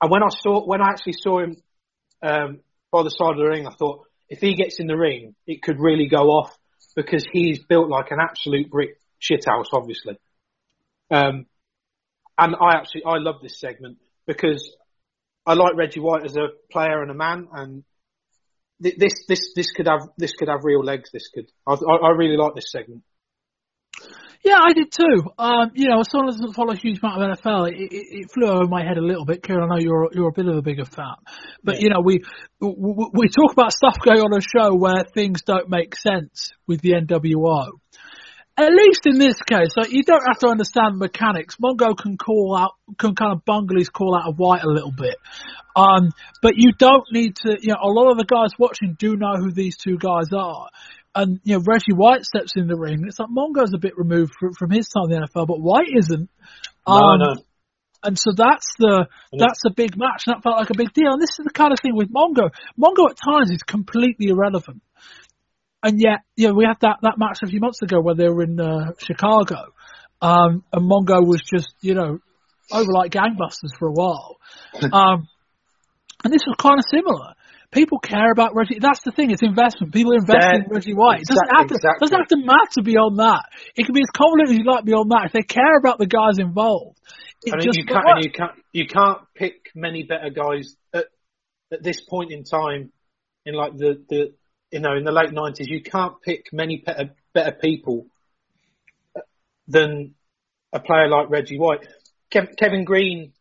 And 0.00 0.10
when 0.10 0.22
I 0.22 0.28
saw, 0.28 0.64
when 0.64 0.80
I 0.80 0.90
actually 0.90 1.14
saw 1.14 1.40
him 1.40 1.56
um, 2.22 2.60
by 2.90 3.02
the 3.02 3.10
side 3.10 3.32
of 3.32 3.36
the 3.36 3.44
ring, 3.44 3.66
I 3.66 3.72
thought 3.72 4.06
if 4.28 4.40
he 4.40 4.54
gets 4.54 4.80
in 4.80 4.86
the 4.86 4.96
ring, 4.96 5.34
it 5.46 5.62
could 5.62 5.78
really 5.78 6.08
go 6.08 6.28
off 6.28 6.56
because 6.94 7.24
he's 7.32 7.62
built 7.64 7.88
like 7.88 8.10
an 8.10 8.18
absolute 8.20 8.70
brick 8.70 9.00
shithouse, 9.20 9.66
obviously. 9.72 10.18
Um, 11.10 11.46
and 12.36 12.54
I 12.60 12.76
actually 12.76 13.04
I 13.04 13.18
love 13.18 13.36
this 13.42 13.58
segment 13.58 13.98
because 14.26 14.70
I 15.46 15.54
like 15.54 15.76
Reggie 15.76 16.00
White 16.00 16.24
as 16.24 16.36
a 16.36 16.48
player 16.70 17.02
and 17.02 17.10
a 17.10 17.14
man, 17.14 17.48
and 17.52 17.84
th- 18.82 18.96
this 18.98 19.24
this 19.26 19.52
this 19.54 19.72
could 19.72 19.86
have 19.86 20.08
this 20.16 20.32
could 20.34 20.48
have 20.48 20.60
real 20.62 20.84
legs. 20.84 21.10
This 21.12 21.28
could 21.28 21.46
I, 21.66 21.72
I 21.72 21.96
I 21.96 22.10
really 22.10 22.36
like 22.36 22.54
this 22.54 22.70
segment. 22.70 23.02
Yeah, 24.44 24.58
I 24.62 24.72
did 24.72 24.92
too. 24.92 25.30
Um, 25.36 25.72
you 25.74 25.88
know, 25.88 26.00
as 26.00 26.10
someone 26.10 26.28
who 26.32 26.38
doesn't 26.38 26.54
follow 26.54 26.72
a 26.72 26.76
huge 26.76 27.00
amount 27.02 27.22
of 27.22 27.38
NFL, 27.38 27.70
it, 27.70 27.76
it, 27.76 27.88
it 27.92 28.30
flew 28.32 28.46
over 28.46 28.68
my 28.68 28.84
head 28.84 28.96
a 28.96 29.04
little 29.04 29.24
bit. 29.24 29.42
Kieran, 29.42 29.64
I 29.64 29.74
know 29.74 29.80
you're 29.80 30.08
you're 30.12 30.28
a 30.28 30.32
bit 30.32 30.46
of 30.46 30.56
a 30.56 30.62
bigger 30.62 30.84
fan, 30.84 31.16
but 31.64 31.80
you 31.80 31.90
know, 31.90 32.00
we, 32.00 32.22
we 32.60 33.10
we 33.12 33.28
talk 33.28 33.52
about 33.52 33.72
stuff 33.72 33.96
going 34.04 34.20
on 34.20 34.32
a 34.32 34.40
show 34.40 34.74
where 34.76 35.04
things 35.12 35.42
don't 35.42 35.68
make 35.68 35.96
sense 35.96 36.52
with 36.66 36.80
the 36.82 36.92
NWO. 36.92 37.70
At 38.56 38.72
least 38.72 39.02
in 39.06 39.18
this 39.18 39.36
case, 39.42 39.70
like, 39.76 39.92
you 39.92 40.02
don't 40.02 40.24
have 40.26 40.38
to 40.40 40.48
understand 40.48 40.94
the 40.94 41.06
mechanics. 41.06 41.56
Mongo 41.62 41.96
can 41.96 42.16
call 42.16 42.56
out, 42.58 42.72
can 42.98 43.14
kind 43.14 43.32
of 43.32 43.44
bungle 43.44 43.78
his 43.78 43.88
call 43.88 44.16
out 44.16 44.28
of 44.28 44.36
White 44.36 44.64
a 44.64 44.68
little 44.68 44.90
bit. 44.90 45.14
Um, 45.76 46.10
but 46.42 46.54
you 46.56 46.72
don't 46.76 47.04
need 47.12 47.36
to, 47.36 47.56
you 47.60 47.68
know, 47.68 47.78
a 47.80 47.86
lot 47.86 48.10
of 48.10 48.18
the 48.18 48.24
guys 48.24 48.50
watching 48.58 48.96
do 48.98 49.16
know 49.16 49.34
who 49.36 49.52
these 49.52 49.76
two 49.76 49.96
guys 49.96 50.32
are. 50.36 50.66
And, 51.20 51.40
you 51.42 51.56
know, 51.56 51.62
Reggie 51.66 51.94
White 51.94 52.24
steps 52.24 52.52
in 52.56 52.68
the 52.68 52.76
ring. 52.76 53.02
It's 53.06 53.18
like 53.18 53.28
Mongo's 53.28 53.74
a 53.74 53.78
bit 53.78 53.98
removed 53.98 54.32
from, 54.38 54.52
from 54.54 54.70
his 54.70 54.88
time 54.88 55.10
in 55.10 55.20
the 55.20 55.26
NFL, 55.26 55.46
but 55.48 55.60
White 55.60 55.88
isn't. 55.96 56.30
No, 56.86 56.94
Um, 56.94 57.18
no. 57.18 57.34
And 58.04 58.16
so 58.16 58.30
that's 58.36 58.66
the 58.78 59.06
that's 59.36 59.62
a 59.66 59.70
big 59.74 59.96
match, 59.96 60.22
and 60.26 60.36
that 60.36 60.42
felt 60.44 60.56
like 60.56 60.70
a 60.70 60.76
big 60.78 60.92
deal. 60.92 61.10
And 61.10 61.20
this 61.20 61.34
is 61.40 61.44
the 61.44 61.50
kind 61.52 61.72
of 61.72 61.80
thing 61.82 61.96
with 61.96 62.12
Mongo. 62.12 62.50
Mongo 62.78 63.10
at 63.10 63.16
times 63.16 63.50
is 63.50 63.64
completely 63.64 64.28
irrelevant, 64.28 64.82
and 65.82 66.00
yet, 66.00 66.20
you 66.36 66.46
know, 66.46 66.54
we 66.54 66.64
had 66.64 66.78
that 66.82 66.98
that 67.02 67.18
match 67.18 67.38
a 67.42 67.48
few 67.48 67.58
months 67.58 67.82
ago 67.82 68.00
where 68.00 68.14
they 68.14 68.28
were 68.28 68.44
in 68.44 68.60
uh, 68.60 68.92
Chicago, 68.98 69.74
um, 70.22 70.62
and 70.72 70.88
Mongo 70.88 71.26
was 71.26 71.42
just 71.42 71.74
you 71.80 71.94
know 71.94 72.20
over 72.70 72.92
like 72.92 73.10
gangbusters 73.10 73.74
for 73.76 73.88
a 73.88 73.92
while. 73.92 74.36
Um, 74.92 75.26
And 76.22 76.32
this 76.32 76.42
was 76.46 76.54
kind 76.58 76.78
of 76.78 76.84
similar. 76.88 77.34
People 77.70 77.98
care 77.98 78.32
about 78.32 78.54
Reggie. 78.54 78.78
That's 78.80 79.02
the 79.02 79.12
thing. 79.12 79.30
It's 79.30 79.42
investment. 79.42 79.92
People 79.92 80.12
invest 80.12 80.38
Yeah, 80.40 80.56
in 80.56 80.64
Reggie 80.70 80.94
White. 80.94 81.20
It 81.20 81.28
doesn't 81.28 81.44
exactly, 81.44 81.58
have 81.58 81.68
to. 81.68 81.74
exactly. 81.74 82.00
Doesn't 82.00 82.18
have 82.18 82.28
to 82.28 82.36
matter 82.38 82.82
beyond 82.82 83.18
that. 83.18 83.42
It 83.76 83.84
can 83.84 83.94
be 83.94 84.00
as 84.00 84.10
confident 84.10 84.48
as 84.50 84.56
you 84.56 84.64
like 84.64 84.84
beyond 84.86 85.10
that. 85.10 85.26
If 85.26 85.32
they 85.32 85.42
care 85.42 85.76
about 85.78 85.98
the 85.98 86.06
guys 86.06 86.38
involved, 86.38 86.98
it 87.42 87.52
I 87.52 87.56
mean, 87.56 87.64
just 87.66 87.76
you 87.76 87.84
can't, 87.84 88.04
and 88.06 88.24
you 88.24 88.32
can't, 88.32 88.52
you 88.72 88.86
can't 88.86 89.20
pick 89.34 89.70
many 89.74 90.04
better 90.04 90.30
guys 90.30 90.76
at, 90.94 91.06
at 91.70 91.82
this 91.82 92.00
point 92.00 92.32
in 92.32 92.44
time, 92.44 92.90
in 93.44 93.54
like 93.54 93.76
the, 93.76 94.02
the, 94.08 94.32
you 94.70 94.80
know, 94.80 94.96
in 94.96 95.04
the 95.04 95.12
late 95.12 95.32
nineties. 95.32 95.68
You 95.68 95.82
can't 95.82 96.14
pick 96.22 96.46
many 96.52 96.82
better, 96.84 97.10
better 97.34 97.52
people 97.52 98.06
than 99.66 100.14
a 100.72 100.80
player 100.80 101.08
like 101.08 101.28
Reggie 101.28 101.58
White. 101.58 101.86
Kev, 102.32 102.56
Kevin 102.56 102.84
Greene 102.84 103.34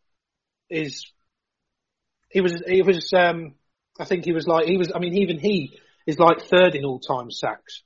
is, 0.70 1.10
he 2.30 2.42
was, 2.42 2.62
he 2.68 2.82
was, 2.82 3.10
um, 3.14 3.54
I 4.00 4.06
think 4.06 4.26
he 4.26 4.32
was 4.34 4.48
like, 4.48 4.66
he 4.66 4.78
was, 4.78 4.92
I 4.94 5.00
mean, 5.00 5.16
even 5.18 5.40
he 5.40 5.80
is 6.06 6.18
like 6.20 6.42
third 6.42 6.76
in 6.76 6.86
all 6.86 7.00
time 7.00 7.32
sacks. 7.32 7.84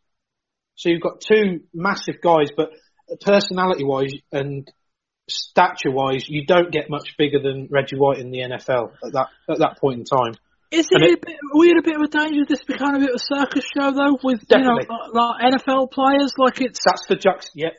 So 0.76 0.90
you've 0.90 1.02
got 1.02 1.22
two 1.22 1.62
massive 1.74 2.22
guys, 2.24 2.50
but 2.56 2.72
personality 3.22 3.84
wise 3.84 4.14
and 4.32 4.70
stature 5.30 5.92
wise, 5.92 6.28
you 6.28 6.46
don't 6.46 6.72
get 6.72 6.90
much 6.90 7.16
bigger 7.18 7.40
than 7.42 7.68
Reggie 7.70 7.98
White 7.98 8.20
in 8.20 8.32
the 8.32 8.40
NFL 8.40 8.92
at 9.06 9.14
that 9.14 9.28
at 9.50 9.60
that 9.60 9.78
point 9.80 10.00
in 10.00 10.06
time. 10.06 10.34
Is 10.72 10.88
it, 10.90 11.02
it- 11.02 11.18
a 11.18 11.26
bit, 11.26 11.36
are 11.36 11.60
we 11.60 11.70
in 11.70 11.78
a 11.78 11.82
bit 11.84 11.96
of 11.96 12.02
a 12.02 12.08
danger 12.08 12.46
this 12.48 12.64
becoming 12.64 13.02
a 13.02 13.06
bit 13.06 13.10
of 13.10 13.16
a 13.22 13.36
circus 13.36 13.66
show 13.78 13.92
though, 13.92 14.18
with 14.24 14.44
you 14.50 14.58
know 14.60 14.78
uh, 14.80 15.10
like, 15.14 15.42
like 15.42 15.54
NFL 15.54 15.92
players? 15.92 16.34
Like 16.38 16.62
it's 16.62 16.80
That's 16.86 17.06
the 17.08 17.16
juxt. 17.16 17.50
Yep. 17.56 17.74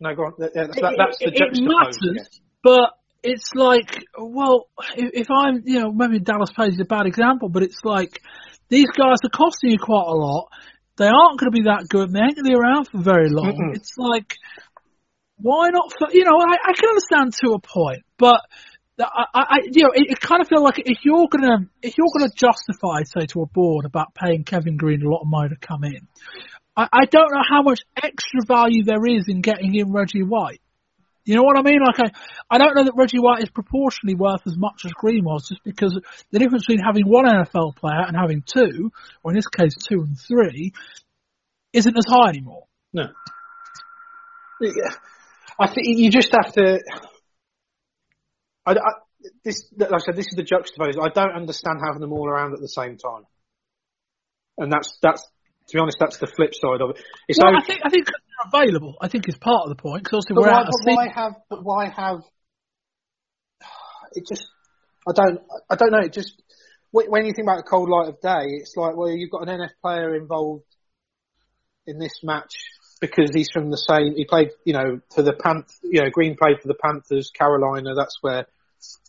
No, 0.00 0.14
go 0.14 0.22
on. 0.22 0.32
That- 0.38 0.54
That's, 0.54 0.80
that, 0.80 0.94
that's 0.96 1.18
the 1.18 1.26
it, 1.26 1.58
it 1.58 1.62
matters, 1.62 1.98
yeah. 2.02 2.22
but 2.62 2.90
it's 3.22 3.54
like, 3.54 4.04
well, 4.18 4.66
if, 4.96 5.28
I'm, 5.30 5.62
you 5.64 5.80
know, 5.80 5.92
maybe 5.92 6.18
Dallas 6.20 6.50
Page 6.56 6.72
is 6.74 6.80
a 6.80 6.84
bad 6.84 7.06
example, 7.06 7.48
but 7.48 7.62
it's 7.62 7.80
like 7.84 8.20
these 8.68 8.88
guys 8.88 9.18
are 9.24 9.30
costing 9.30 9.70
you 9.70 9.78
quite 9.78 10.06
a 10.06 10.14
lot. 10.14 10.48
They 10.96 11.06
aren't 11.06 11.38
going 11.38 11.50
to 11.52 11.56
be 11.56 11.64
that 11.64 11.86
good. 11.88 12.08
and 12.08 12.14
They 12.14 12.20
ain't 12.20 12.34
going 12.36 12.44
to 12.44 12.50
be 12.50 12.54
around 12.54 12.88
for 12.88 12.98
very 13.02 13.28
long. 13.30 13.52
Mm-mm. 13.52 13.76
It's 13.76 13.94
like, 13.96 14.36
why 15.36 15.68
not? 15.70 15.92
For, 15.98 16.08
you 16.12 16.24
know, 16.24 16.38
I, 16.38 16.70
I 16.70 16.72
can 16.74 16.88
understand 16.88 17.34
to 17.44 17.52
a 17.52 17.58
point, 17.60 18.02
but. 18.18 18.40
I, 19.02 19.24
I, 19.32 19.40
I- 19.48 19.58
you 19.72 19.84
know, 19.84 19.92
it, 19.94 20.10
it 20.10 20.20
kind 20.20 20.42
of 20.42 20.48
feels 20.48 20.60
like 20.62 20.78
if 20.78 20.98
you're 21.06 21.26
gonna, 21.30 21.66
if 21.80 21.94
you're 21.96 22.08
gonna 22.12 22.30
justify, 22.36 23.02
say, 23.04 23.24
to 23.28 23.40
a 23.40 23.46
board 23.46 23.86
about 23.86 24.14
paying 24.14 24.44
Kevin 24.44 24.76
Greene 24.76 25.00
a 25.02 25.08
lot 25.08 25.22
of 25.22 25.26
money 25.26 25.48
to 25.48 25.56
come 25.56 25.84
in, 25.84 26.06
I, 26.76 26.86
I 26.92 27.04
don't 27.06 27.32
know 27.32 27.42
how 27.48 27.62
much 27.62 27.80
extra 27.96 28.40
value 28.46 28.84
there 28.84 29.06
is 29.06 29.24
in 29.28 29.40
getting 29.40 29.74
in 29.74 29.90
Reggie 29.90 30.22
White. 30.22 30.60
You 31.24 31.36
know 31.36 31.42
what 31.42 31.58
I 31.58 31.62
mean? 31.62 31.80
Like, 31.80 32.00
I, 32.00 32.54
I 32.54 32.58
don't 32.58 32.74
know 32.74 32.84
that 32.84 32.96
Reggie 32.96 33.18
White 33.18 33.42
is 33.42 33.50
proportionally 33.50 34.14
worth 34.14 34.46
as 34.46 34.56
much 34.56 34.82
as 34.84 34.92
Greene 34.92 35.24
was, 35.24 35.48
just 35.48 35.62
because 35.64 35.98
the 36.30 36.38
difference 36.38 36.64
between 36.66 36.84
having 36.84 37.06
one 37.06 37.26
NFL 37.26 37.76
player 37.76 38.04
and 38.06 38.16
having 38.16 38.42
two, 38.42 38.90
or 39.22 39.32
in 39.32 39.36
this 39.36 39.46
case 39.46 39.74
two 39.76 40.00
and 40.00 40.18
three, 40.18 40.72
isn't 41.72 41.96
as 41.96 42.04
high 42.08 42.30
anymore. 42.30 42.64
No. 42.92 43.04
Yeah. 44.60 44.90
I 45.58 45.68
think 45.72 45.86
you 45.86 46.10
just 46.10 46.32
have 46.32 46.52
to. 46.54 46.80
I, 48.64 48.72
I, 48.72 48.92
this, 49.44 49.70
like 49.76 49.92
I 49.92 49.98
said, 49.98 50.16
this 50.16 50.28
is 50.28 50.36
the 50.36 50.42
juxtapose. 50.42 50.98
I 51.00 51.10
don't 51.12 51.36
understand 51.36 51.80
having 51.84 52.00
them 52.00 52.12
all 52.12 52.28
around 52.28 52.54
at 52.54 52.60
the 52.60 52.68
same 52.68 52.96
time, 52.96 53.26
and 54.56 54.72
that's 54.72 54.98
that's 55.02 55.26
to 55.70 55.76
be 55.76 55.80
honest, 55.80 55.98
that's 56.00 56.18
the 56.18 56.26
flip 56.26 56.52
side 56.54 56.80
of 56.80 56.90
it. 56.90 57.02
It's 57.28 57.38
well, 57.38 57.56
okay- 57.56 57.58
I 57.58 57.66
think 57.66 57.80
I 57.84 57.90
think 57.90 58.06
'cause 58.06 58.14
they're 58.52 58.60
available. 58.60 58.96
I 59.00 59.08
think 59.08 59.28
is 59.28 59.38
part 59.38 59.62
of 59.64 59.68
the 59.70 59.80
point 59.80 60.02
because 60.04 60.24
obviously 60.24 60.34
But 60.34 60.42
we're 60.42 60.50
why, 60.52 60.58
out 60.58 60.66
of 60.66 60.74
but 60.84 60.94
why 60.94 61.08
have? 61.08 61.32
But 61.48 61.64
why 61.64 61.88
have? 61.88 62.18
It 64.12 64.24
just, 64.28 64.46
I 65.08 65.12
don't, 65.12 65.40
I 65.70 65.76
don't 65.76 65.92
know. 65.92 66.00
It 66.00 66.12
just 66.12 66.42
when 66.90 67.06
when 67.10 67.24
you 67.26 67.32
think 67.32 67.46
about 67.46 67.60
a 67.60 67.62
cold 67.62 67.88
light 67.88 68.08
of 68.08 68.20
day, 68.20 68.46
it's 68.60 68.74
like, 68.76 68.96
well, 68.96 69.08
you've 69.10 69.30
got 69.30 69.48
an 69.48 69.60
NF 69.60 69.70
player 69.82 70.14
involved 70.16 70.64
in 71.86 71.98
this 71.98 72.20
match 72.22 72.52
because 73.00 73.30
he's 73.32 73.48
from 73.52 73.70
the 73.70 73.76
same. 73.76 74.14
He 74.16 74.24
played, 74.24 74.50
you 74.64 74.72
know, 74.72 75.00
for 75.14 75.22
the 75.22 75.32
Panth. 75.32 75.70
You 75.84 76.02
know, 76.02 76.10
Greene 76.10 76.36
played 76.36 76.60
for 76.60 76.68
the 76.68 76.74
Panthers, 76.74 77.30
Carolina. 77.30 77.94
That's 77.94 78.18
where, 78.20 78.46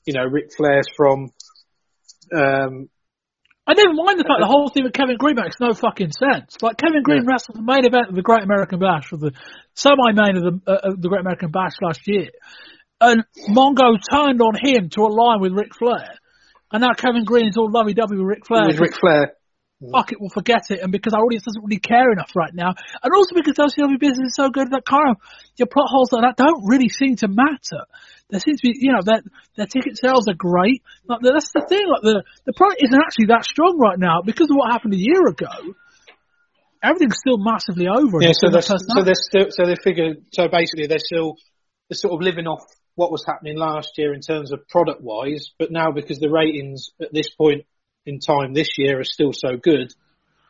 you 0.06 0.14
know, 0.14 0.24
Ric 0.26 0.54
Flair's 0.56 0.88
from. 0.96 1.32
Um, 2.34 2.90
I 3.68 3.74
never 3.74 3.94
mind 3.94 4.20
the 4.20 4.24
fact 4.24 4.40
the 4.42 4.48
whole 4.48 4.70
thing 4.70 4.84
with 4.84 4.94
Kevin 4.94 5.18
Greene 5.18 5.36
makes 5.36 5.60
no 5.60 5.74
fucking 5.74 6.12
sense. 6.12 6.58
Like 6.62 6.78
Kevin 6.78 7.04
Greene 7.04 7.26
wrestled 7.26 7.58
the 7.58 7.64
main 7.64 7.86
event 7.86 8.10
of 8.10 8.16
the 8.16 8.22
Great 8.22 8.44
American 8.44 8.80
Bash, 8.80 9.12
or 9.12 9.18
the 9.18 9.32
semi-main 9.76 10.38
of 10.38 10.44
the, 10.44 10.54
uh, 10.68 10.92
of 10.92 11.02
the 11.02 11.10
Great 11.10 11.22
American 11.22 11.52
Bash 11.52 11.74
last 11.82 12.02
year, 12.06 12.30
and 13.00 13.24
Mongo 13.50 13.98
turned 14.12 14.42
on 14.42 14.54
him 14.60 14.90
to 14.90 15.02
align 15.02 15.42
with 15.42 15.54
Ric 15.54 15.74
Flair, 15.76 16.18
and 16.72 16.82
now 16.82 16.94
Kevin 16.94 17.24
Greene 17.24 17.50
is 17.50 17.58
all 17.58 17.72
lovey-dovey 17.72 18.18
with 18.18 18.26
Ric 18.26 18.46
Flair. 18.46 18.68
with 18.68 18.80
Ric 18.80 18.96
Flair. 18.96 19.34
Fuck 19.92 20.12
it, 20.12 20.22
we'll 20.22 20.30
forget 20.30 20.70
it, 20.70 20.80
and 20.82 20.92
because 20.92 21.14
our 21.14 21.26
audience 21.26 21.44
doesn't 21.44 21.64
really 21.64 21.80
care 21.80 22.12
enough 22.12 22.36
right 22.36 22.54
now, 22.54 22.76
and 23.02 23.14
also 23.16 23.34
because 23.34 23.56
WCW 23.56 24.00
business 24.00 24.28
is 24.28 24.36
so 24.36 24.50
good 24.50 24.70
that 24.72 24.86
kind 24.86 25.10
of 25.10 25.18
your 25.58 25.66
plot 25.66 25.88
holes 25.90 26.12
like 26.12 26.22
that 26.22 26.38
don't 26.38 26.64
really 26.68 26.90
seem 26.90 27.16
to 27.16 27.28
matter. 27.28 27.86
There 28.32 28.40
seems 28.40 28.62
to 28.62 28.72
be, 28.72 28.74
you 28.80 28.94
know, 28.94 29.02
their 29.04 29.22
their 29.58 29.68
ticket 29.68 29.98
sales 29.98 30.28
are 30.28 30.34
great. 30.34 30.82
Like 31.06 31.20
that's 31.22 31.52
the 31.52 31.66
thing. 31.68 31.86
Like 31.88 32.02
the 32.02 32.24
the 32.46 32.54
product 32.54 32.82
isn't 32.84 33.00
actually 33.00 33.28
that 33.28 33.44
strong 33.44 33.78
right 33.78 34.00
now 34.00 34.22
because 34.26 34.50
of 34.50 34.56
what 34.56 34.72
happened 34.72 34.94
a 34.94 34.98
year 34.98 35.28
ago. 35.28 35.76
Everything's 36.82 37.20
still 37.20 37.38
massively 37.38 37.88
over. 37.88 38.22
Yeah, 38.22 38.32
so 38.34 38.50
they're, 38.50 38.64
so 38.64 39.04
they're 39.04 39.14
still, 39.14 39.48
so 39.52 39.68
they 39.68 39.76
figure, 39.84 40.16
so 40.32 40.48
basically 40.48 40.88
they're 40.88 40.98
still, 40.98 41.36
they're 41.88 41.96
sort 41.96 42.16
of 42.16 42.22
living 42.22 42.48
off 42.48 42.64
what 42.96 43.12
was 43.12 43.24
happening 43.24 43.56
last 43.56 43.92
year 43.98 44.14
in 44.14 44.22
terms 44.22 44.52
of 44.52 44.68
product 44.68 45.00
wise, 45.02 45.52
but 45.60 45.72
now 45.72 45.92
because 45.92 46.18
the 46.18 46.30
ratings 46.30 46.90
at 47.00 47.14
this 47.14 47.30
point 47.30 47.66
in 48.08 48.20
time 48.20 48.54
this 48.54 48.80
year 48.80 49.00
are 49.00 49.04
still 49.04 49.32
so 49.32 49.58
good, 49.62 49.94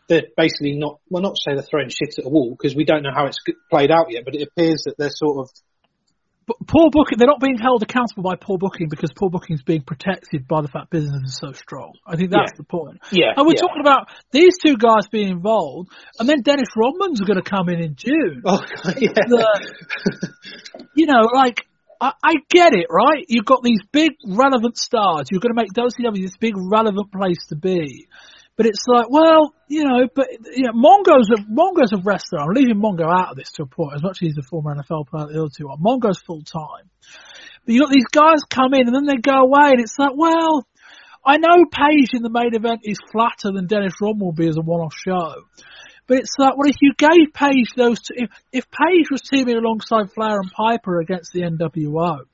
they're 0.07 0.23
basically 0.37 0.77
not, 0.77 1.01
well 1.09 1.21
not 1.21 1.35
to 1.35 1.41
say 1.43 1.53
they're 1.53 1.67
throwing 1.69 1.89
shit 1.89 2.17
at 2.17 2.25
a 2.25 2.29
wall 2.29 2.55
because 2.57 2.77
we 2.77 2.85
don't 2.85 3.03
know 3.03 3.13
how 3.13 3.25
it's 3.25 3.39
played 3.69 3.91
out 3.91 4.07
yet, 4.09 4.23
but 4.23 4.35
it 4.35 4.47
appears 4.47 4.83
that 4.85 4.95
they're 4.97 5.09
sort 5.09 5.39
of, 5.39 5.49
But 6.47 6.57
poor 6.67 6.89
booking, 6.91 7.17
they're 7.19 7.27
not 7.27 7.39
being 7.39 7.57
held 7.57 7.83
accountable 7.83 8.23
by 8.23 8.35
poor 8.35 8.57
booking 8.57 8.89
because 8.89 9.11
poor 9.15 9.29
booking 9.29 9.55
is 9.55 9.61
being 9.63 9.83
protected 9.83 10.47
by 10.47 10.61
the 10.61 10.67
fact 10.67 10.89
business 10.89 11.21
is 11.23 11.37
so 11.37 11.51
strong. 11.51 11.93
I 12.05 12.15
think 12.15 12.31
that's 12.31 12.51
Yeah. 12.53 12.57
the 12.57 12.63
point. 12.63 12.99
Yeah, 13.11 13.33
And 13.37 13.45
we're 13.45 13.53
yeah. 13.53 13.61
talking 13.61 13.81
about 13.81 14.07
these 14.31 14.53
two 14.63 14.75
guys 14.77 15.07
being 15.11 15.29
involved, 15.29 15.89
and 16.19 16.27
then 16.27 16.41
Dennis 16.41 16.67
Rodman's 16.75 17.21
going 17.21 17.41
to 17.41 17.47
come 17.47 17.69
in 17.69 17.79
in 17.81 17.95
June. 17.95 18.41
oh 18.45 18.59
yeah. 18.97 19.09
The- 19.13 20.31
you 20.95 21.05
know, 21.05 21.27
like, 21.33 21.67
I, 21.99 22.13
I 22.23 22.33
get 22.49 22.73
it, 22.73 22.87
right? 22.89 23.23
You've 23.27 23.45
got 23.45 23.61
these 23.63 23.79
big 23.91 24.13
relevant 24.27 24.77
stars. 24.77 25.27
You're 25.31 25.41
going 25.41 25.53
to 25.55 25.61
make 25.61 25.71
WCW 25.73 26.21
this 26.23 26.37
big 26.37 26.55
relevant 26.57 27.11
place 27.11 27.45
to 27.49 27.55
be. 27.55 28.07
But 28.61 28.67
it's 28.67 28.85
like, 28.87 29.09
well, 29.09 29.55
you 29.67 29.83
know, 29.85 30.07
but 30.13 30.27
you 30.53 30.67
know, 30.67 30.73
Mongo's 30.73 31.31
a 31.31 31.41
Mongo's 31.49 31.93
a 31.93 31.97
wrestler. 31.97 32.41
I'm 32.41 32.53
leaving 32.53 32.79
Mongo 32.79 33.11
out 33.11 33.31
of 33.31 33.35
this 33.35 33.49
to 33.53 33.63
a 33.63 33.65
point, 33.65 33.95
as 33.95 34.03
much 34.03 34.21
as 34.21 34.27
he's 34.27 34.37
a 34.37 34.43
former 34.43 34.75
NFL 34.75 35.07
player 35.07 35.25
the 35.33 35.39
other 35.39 35.49
two 35.49 35.67
are. 35.69 35.77
Mongo's 35.77 36.19
full 36.19 36.43
time. 36.43 36.91
But 37.65 37.73
you 37.73 37.79
got 37.79 37.89
these 37.89 38.05
guys 38.11 38.43
come 38.47 38.75
in 38.75 38.85
and 38.85 38.93
then 38.93 39.07
they 39.07 39.19
go 39.19 39.33
away, 39.33 39.71
and 39.71 39.81
it's 39.81 39.97
like, 39.97 40.11
well, 40.15 40.67
I 41.25 41.37
know 41.37 41.65
Page 41.71 42.09
in 42.13 42.21
the 42.21 42.29
main 42.29 42.53
event 42.53 42.81
is 42.83 42.99
flatter 43.11 43.51
than 43.51 43.65
Dennis 43.65 43.93
Rodman 43.99 44.27
will 44.27 44.31
be 44.31 44.47
as 44.47 44.57
a 44.57 44.61
one-off 44.61 44.93
show. 44.93 45.41
But 46.05 46.19
it's 46.19 46.35
like, 46.37 46.55
well, 46.55 46.69
if 46.69 46.77
you 46.81 46.93
gave 46.95 47.33
Page 47.33 47.73
those 47.75 47.99
two, 47.99 48.13
if, 48.15 48.29
if 48.51 48.65
Page 48.69 49.07
was 49.09 49.21
teaming 49.21 49.57
alongside 49.57 50.13
Flair 50.13 50.37
and 50.39 50.51
Piper 50.51 50.99
against 50.99 51.33
the 51.33 51.41
NWO, 51.41 52.25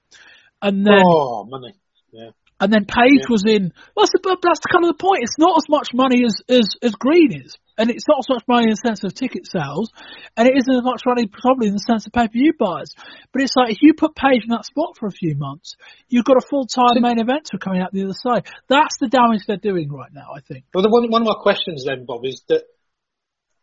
and 0.61 0.85
then 0.85 1.03
oh, 1.05 1.45
money. 1.45 1.73
Yeah. 2.11 2.31
And 2.59 2.73
then 2.73 2.85
Page 2.85 3.21
Yeah. 3.21 3.29
was 3.29 3.43
in. 3.45 3.71
Well, 3.95 4.07
that's, 4.07 4.11
the, 4.17 4.37
that's 4.41 4.65
kind 4.71 4.83
of 4.83 4.97
the 4.97 5.01
point. 5.01 5.21
It's 5.21 5.37
not 5.37 5.57
as 5.57 5.69
much 5.69 5.93
money 5.93 6.25
as, 6.25 6.41
as 6.49 6.65
as 6.81 6.91
Greene 6.93 7.45
is, 7.45 7.55
and 7.77 7.91
it's 7.91 8.07
not 8.07 8.17
as 8.17 8.29
much 8.29 8.43
money 8.47 8.63
in 8.63 8.69
the 8.71 8.81
sense 8.81 9.03
of 9.03 9.13
ticket 9.13 9.45
sales, 9.45 9.91
and 10.35 10.47
it 10.47 10.57
isn't 10.57 10.75
as 10.75 10.81
much 10.81 11.03
money 11.05 11.27
probably 11.27 11.67
in 11.67 11.73
the 11.73 11.85
sense 11.85 12.07
of 12.07 12.13
pay 12.13 12.25
per 12.27 12.33
view 12.33 12.53
buyers. 12.57 12.89
But 13.31 13.43
it's 13.43 13.53
like 13.55 13.71
if 13.71 13.77
you 13.81 13.93
put 13.93 14.15
Page 14.15 14.41
in 14.41 14.49
that 14.49 14.65
spot 14.65 14.97
for 14.97 15.05
a 15.05 15.11
few 15.11 15.35
months, 15.35 15.75
you've 16.09 16.25
got 16.25 16.37
a 16.37 16.47
full 16.49 16.65
time 16.65 16.97
main 16.99 17.19
eventer 17.19 17.59
coming 17.59 17.81
out 17.81 17.93
the 17.93 18.05
other 18.05 18.17
side. 18.17 18.47
That's 18.67 18.97
the 18.99 19.07
damage 19.07 19.45
they're 19.45 19.57
doing 19.57 19.91
right 19.91 20.11
now. 20.11 20.33
I 20.35 20.41
think. 20.41 20.65
Well, 20.73 20.81
the 20.81 20.89
one, 20.89 21.11
one 21.11 21.21
of 21.21 21.27
my 21.27 21.37
questions 21.39 21.85
then, 21.85 22.05
Bob, 22.05 22.25
is 22.25 22.41
that 22.49 22.63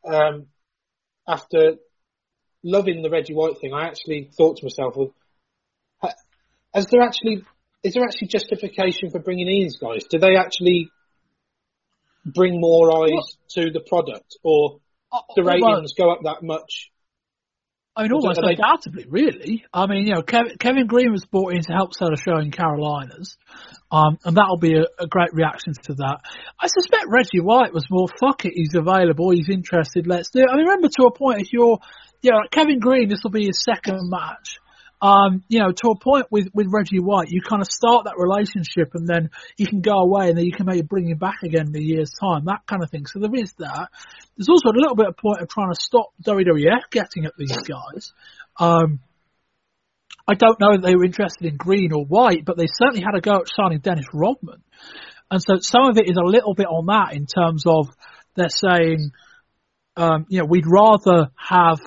um, 0.07 0.47
after 1.27 1.83
loving 2.62 3.03
the 3.03 3.11
Reggie 3.11 3.35
White 3.35 3.59
thing, 3.61 3.75
I 3.75 3.87
actually 3.89 4.31
thought 4.37 4.59
to 4.59 4.66
myself, 4.66 4.95
well, 4.97 5.15
ha- 6.01 6.15
is 6.77 6.87
there 6.87 7.03
actually 7.03 7.43
is 7.85 7.94
there 7.94 8.02
actually 8.02 8.28
justification 8.28 9.11
for 9.11 9.20
bringing 9.20 9.47
in 9.47 9.62
these 9.62 9.77
guys? 9.77 10.05
Do 10.11 10.19
they 10.19 10.36
actually 10.36 10.89
bring 12.24 12.59
more 12.59 13.05
eyes 13.05 13.36
to 13.51 13.70
the 13.70 13.81
product, 13.86 14.36
or 14.43 14.81
the 15.36 15.43
Well, 15.44 15.55
ratings 15.55 15.93
go 15.93 16.11
up 16.11 16.20
that 16.24 16.43
much? 16.43 16.90
I 17.97 18.02
mean, 18.02 18.12
almost 18.12 18.40
they- 18.40 18.55
undoubtedly, 18.55 19.05
really. 19.09 19.65
I 19.73 19.86
mean, 19.86 20.06
you 20.09 20.15
know, 20.15 20.23
Kevin, 20.23 20.56
Kevin 20.59 20.86
Greene 20.89 21.12
was 21.12 21.24
brought 21.27 21.52
in 21.52 21.62
to 21.62 21.73
help 21.73 21.94
sell 21.94 22.12
a 22.12 22.16
show 22.16 22.39
in 22.39 22.51
Carolinas, 22.51 23.36
um, 23.93 24.19
and 24.24 24.36
that'll 24.36 24.56
be 24.59 24.74
a, 24.74 24.86
a 24.98 25.06
great 25.06 25.32
reaction 25.32 25.74
to 25.85 25.94
that. 25.94 26.19
I 26.59 26.66
suspect 26.66 27.05
Reggie 27.09 27.40
White 27.40 27.73
was 27.73 27.86
more, 27.90 28.09
fuck 28.19 28.47
it, 28.47 28.55
he's 28.55 28.74
available, 28.74 29.31
he's 29.31 29.48
interested, 29.48 30.09
let's 30.09 30.31
do 30.31 30.40
it. 30.40 30.48
I 30.51 30.56
mean, 30.56 30.65
remember 30.65 30.89
to 30.89 31.05
a 31.05 31.12
point, 31.12 31.43
if 31.43 31.52
you're, 31.52 31.78
you 32.23 32.31
know, 32.32 32.40
Kevin 32.51 32.81
Greene, 32.81 33.09
this 33.09 33.23
will 33.23 33.31
be 33.31 33.47
his 33.47 33.62
second 33.62 34.01
match. 34.11 34.59
Um, 35.05 35.44
you 35.48 35.59
know, 35.59 35.70
to 35.70 35.90
a 35.90 35.98
point 35.98 36.28
with, 36.31 36.48
with 36.55 36.68
Reggie 36.72 36.98
White, 36.98 37.28
you 37.28 37.43
kind 37.43 37.60
of 37.60 37.68
start 37.70 38.06
that 38.06 38.16
relationship 38.16 38.94
and 38.94 39.06
then 39.06 39.28
you 39.59 39.66
can 39.66 39.82
go 39.82 39.98
away 39.98 40.31
and 40.31 40.39
then 40.39 40.47
you 40.47 40.52
can 40.52 40.64
maybe 40.64 40.81
bring 40.81 41.10
him 41.10 41.18
back 41.18 41.43
again 41.43 41.68
in 41.68 41.76
a 41.76 41.85
year's 41.85 42.10
time, 42.18 42.47
that 42.47 42.62
kind 42.66 42.82
of 42.82 42.89
thing. 42.89 43.05
So 43.05 43.18
there 43.18 43.35
is 43.35 43.52
that. 43.59 43.90
There's 44.35 44.48
also 44.48 44.70
a 44.70 44.81
little 44.81 44.97
bit 44.97 45.09
of 45.09 45.18
point 45.18 45.43
of 45.43 45.48
trying 45.51 45.68
to 45.74 45.78
stop 45.78 46.06
WWF 46.24 46.89
getting 46.90 47.26
at 47.26 47.32
these 47.36 47.55
guys. 47.55 48.14
Um, 48.59 49.01
I 50.26 50.32
don't 50.32 50.59
know 50.59 50.72
if 50.72 50.81
they 50.81 50.97
were 50.97 51.05
interested 51.05 51.48
in 51.48 51.59
Greene 51.59 51.93
or 51.93 52.06
white, 52.06 52.47
but 52.47 52.56
they 52.56 52.66
certainly 52.66 53.05
had 53.05 53.14
a 53.14 53.20
go 53.20 53.35
at 53.35 53.48
signing 53.55 53.81
Dennis 53.81 54.06
Rodman. 54.14 54.62
And 55.31 55.43
so 55.43 55.56
some 55.60 55.85
of 55.85 55.98
it 55.98 56.09
is 56.09 56.16
a 56.16 56.26
little 56.26 56.55
bit 56.55 56.66
on 56.66 56.86
that 56.86 57.14
in 57.14 57.26
terms 57.26 57.64
of 57.66 57.90
they're 58.36 58.48
saying, 58.48 59.10
um, 59.98 60.24
you 60.31 60.39
know, 60.39 60.47
we'd 60.47 60.64
rather 60.66 61.28
have 61.36 61.78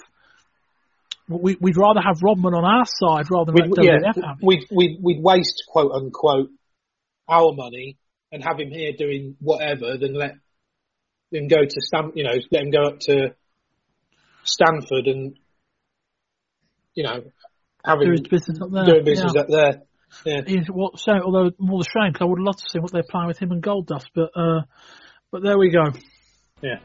we, 1.27 1.57
would 1.59 1.77
rather 1.77 2.01
have 2.01 2.21
Rodman 2.21 2.53
on 2.53 2.65
our 2.65 2.85
side 2.85 3.25
rather 3.29 3.51
than 3.51 3.69
we'd, 3.69 3.85
yeah, 3.85 4.33
we'd, 4.41 4.65
we'd, 4.71 4.97
we'd 5.01 5.21
waste 5.21 5.63
quote 5.67 5.91
unquote 5.91 6.49
our 7.27 7.53
money 7.53 7.97
and 8.31 8.43
have 8.43 8.59
him 8.59 8.71
here 8.71 8.93
doing 8.97 9.35
whatever 9.39 9.97
than 9.97 10.13
let 10.13 10.35
him 11.31 11.47
go 11.47 11.57
to 11.61 11.81
Stan, 11.81 12.11
you 12.15 12.23
know, 12.23 12.35
let 12.51 12.63
him 12.63 12.71
go 12.71 12.83
up 12.83 12.99
to 13.01 13.35
Stamford 14.43 15.07
and 15.07 15.37
you 16.93 17.03
know 17.03 17.23
having 17.85 18.07
doing 18.07 18.25
business 18.29 18.59
up 18.61 18.71
there. 18.71 18.85
Doing 18.85 19.05
business 19.05 19.33
yeah. 19.35 19.41
up 19.41 19.47
there. 19.47 19.81
Yeah. 20.25 20.41
He's, 20.47 20.67
what, 20.67 20.97
so, 20.99 21.11
although 21.23 21.51
more 21.59 21.79
the 21.79 21.89
shame 21.89 22.13
because 22.13 22.25
I 22.25 22.29
would 22.29 22.39
love 22.39 22.55
to 22.55 22.63
see 22.69 22.79
what 22.79 22.91
they're 22.91 23.03
playing 23.03 23.27
with 23.27 23.39
him 23.39 23.51
and 23.51 23.61
Goldust, 23.61 24.07
but 24.15 24.31
uh, 24.35 24.61
but 25.31 25.43
there 25.43 25.57
we 25.57 25.69
go. 25.69 25.91
Yeah. 26.61 26.79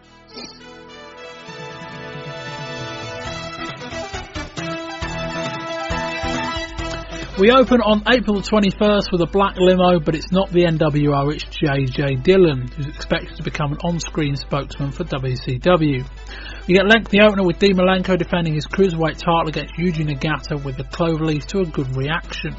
We 7.39 7.51
open 7.51 7.81
on 7.81 8.03
April 8.13 8.43
21st 8.43 9.11
with 9.11 9.23
a 9.23 9.27
black 9.27 9.57
limo, 9.57 9.99
but 9.99 10.15
it's 10.15 10.31
not 10.31 10.51
the 10.51 10.65
NWO, 10.65 11.33
it's 11.33 11.45
JJ 11.45 12.23
Dillon, 12.23 12.69
who's 12.69 12.87
expected 12.89 13.37
to 13.39 13.43
become 13.43 13.73
an 13.73 13.79
on-screen 13.83 14.37
spokesman 14.37 14.93
for 14.93 15.05
WCW. 15.05 16.07
We 16.69 16.75
get 16.75 16.87
lengthy 16.87 17.23
opener 17.23 17.43
with 17.43 17.59
Dean 17.59 17.73
Malenko 17.73 18.19
defending 18.19 18.53
his 18.53 18.67
cruiserweight 18.67 19.17
title 19.17 19.49
against 19.49 19.75
Yuji 19.77 20.07
Nagata 20.07 20.63
with 20.63 20.77
the 20.77 20.85
cloverleaf 20.85 21.47
to 21.47 21.61
a 21.61 21.65
good 21.65 21.97
reaction. 21.97 22.55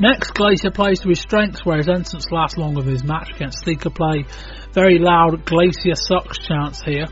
Next, 0.00 0.34
Glacier 0.34 0.72
plays 0.72 0.98
to 1.00 1.08
his 1.10 1.20
strengths 1.20 1.64
where 1.64 1.76
his 1.78 1.88
entrance 1.88 2.32
lasts 2.32 2.58
longer 2.58 2.82
than 2.82 2.94
his 2.94 3.04
match 3.04 3.30
against 3.32 3.64
Seeker 3.64 3.90
Play. 3.90 4.24
Very 4.72 4.98
loud 4.98 5.44
Glacier 5.44 5.94
sucks 5.94 6.38
chants 6.38 6.82
here. 6.82 7.06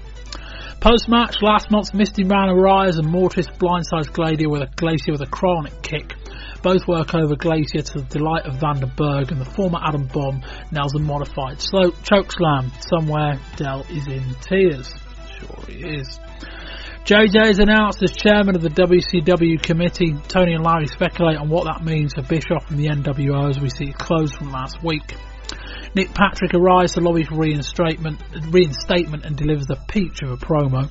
Post 0.80 1.08
match, 1.08 1.42
last 1.42 1.72
month's 1.72 1.92
Misty 1.92 2.22
Man 2.22 2.48
arrives 2.48 2.98
and 2.98 3.08
Mortis 3.08 3.48
blindsides 3.48 4.12
Glacier 4.12 4.48
with 4.48 4.62
a 4.62 4.68
Glacier 4.76 5.10
with 5.10 5.22
a 5.22 5.26
chronic 5.26 5.82
kick. 5.82 6.14
Both 6.62 6.86
work 6.86 7.16
over 7.16 7.34
Glacier 7.34 7.82
to 7.82 7.98
the 7.98 8.06
delight 8.06 8.46
of 8.46 8.60
Vandenberg 8.60 9.32
and 9.32 9.40
the 9.40 9.44
former 9.44 9.80
Adam 9.84 10.06
Bomb 10.06 10.44
nails 10.70 10.94
a 10.94 11.00
modified 11.00 11.60
slow 11.60 11.90
choke 12.04 12.30
slam. 12.30 12.70
Somewhere 12.88 13.40
Dell 13.56 13.84
is 13.90 14.06
in 14.06 14.22
tears. 14.40 14.94
Sure 15.40 15.64
he 15.66 15.96
is. 15.98 16.20
JJ 17.04 17.50
is 17.50 17.58
announced 17.58 18.00
as 18.04 18.12
chairman 18.12 18.54
of 18.54 18.62
the 18.62 18.68
WCW 18.68 19.60
committee. 19.60 20.14
Tony 20.28 20.52
and 20.52 20.64
Larry 20.64 20.86
speculate 20.86 21.38
on 21.38 21.48
what 21.48 21.64
that 21.64 21.84
means 21.84 22.14
for 22.14 22.22
Bischoff 22.22 22.70
and 22.70 22.78
the 22.78 22.86
NWO 22.86 23.50
as 23.50 23.58
we 23.58 23.68
see 23.68 23.86
it 23.86 23.98
close 23.98 24.32
from 24.32 24.52
last 24.52 24.80
week. 24.84 25.16
Nick 25.94 26.14
Patrick 26.14 26.54
arrives 26.54 26.94
to 26.94 27.00
lobby 27.00 27.24
for 27.24 27.36
reinstatement, 27.36 28.20
reinstatement 28.50 29.24
and 29.24 29.36
delivers 29.36 29.68
a 29.70 29.76
peach 29.88 30.22
of 30.22 30.30
a 30.30 30.36
promo. 30.36 30.90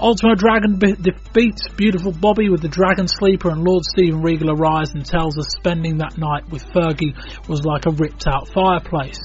Ultimo 0.00 0.34
Dragon 0.34 0.78
defeats 0.78 1.68
Beautiful 1.76 2.12
Bobby 2.12 2.48
with 2.48 2.62
the 2.62 2.68
Dragon 2.68 3.08
Sleeper, 3.08 3.50
and 3.50 3.64
Lord 3.64 3.84
Steven 3.84 4.22
Regal 4.22 4.50
arrives 4.50 4.94
and 4.94 5.04
tells 5.04 5.36
us 5.36 5.48
spending 5.58 5.98
that 5.98 6.16
night 6.16 6.48
with 6.50 6.64
Fergie 6.66 7.14
was 7.48 7.64
like 7.64 7.86
a 7.86 7.90
ripped 7.90 8.26
out 8.28 8.48
fireplace. 8.48 9.18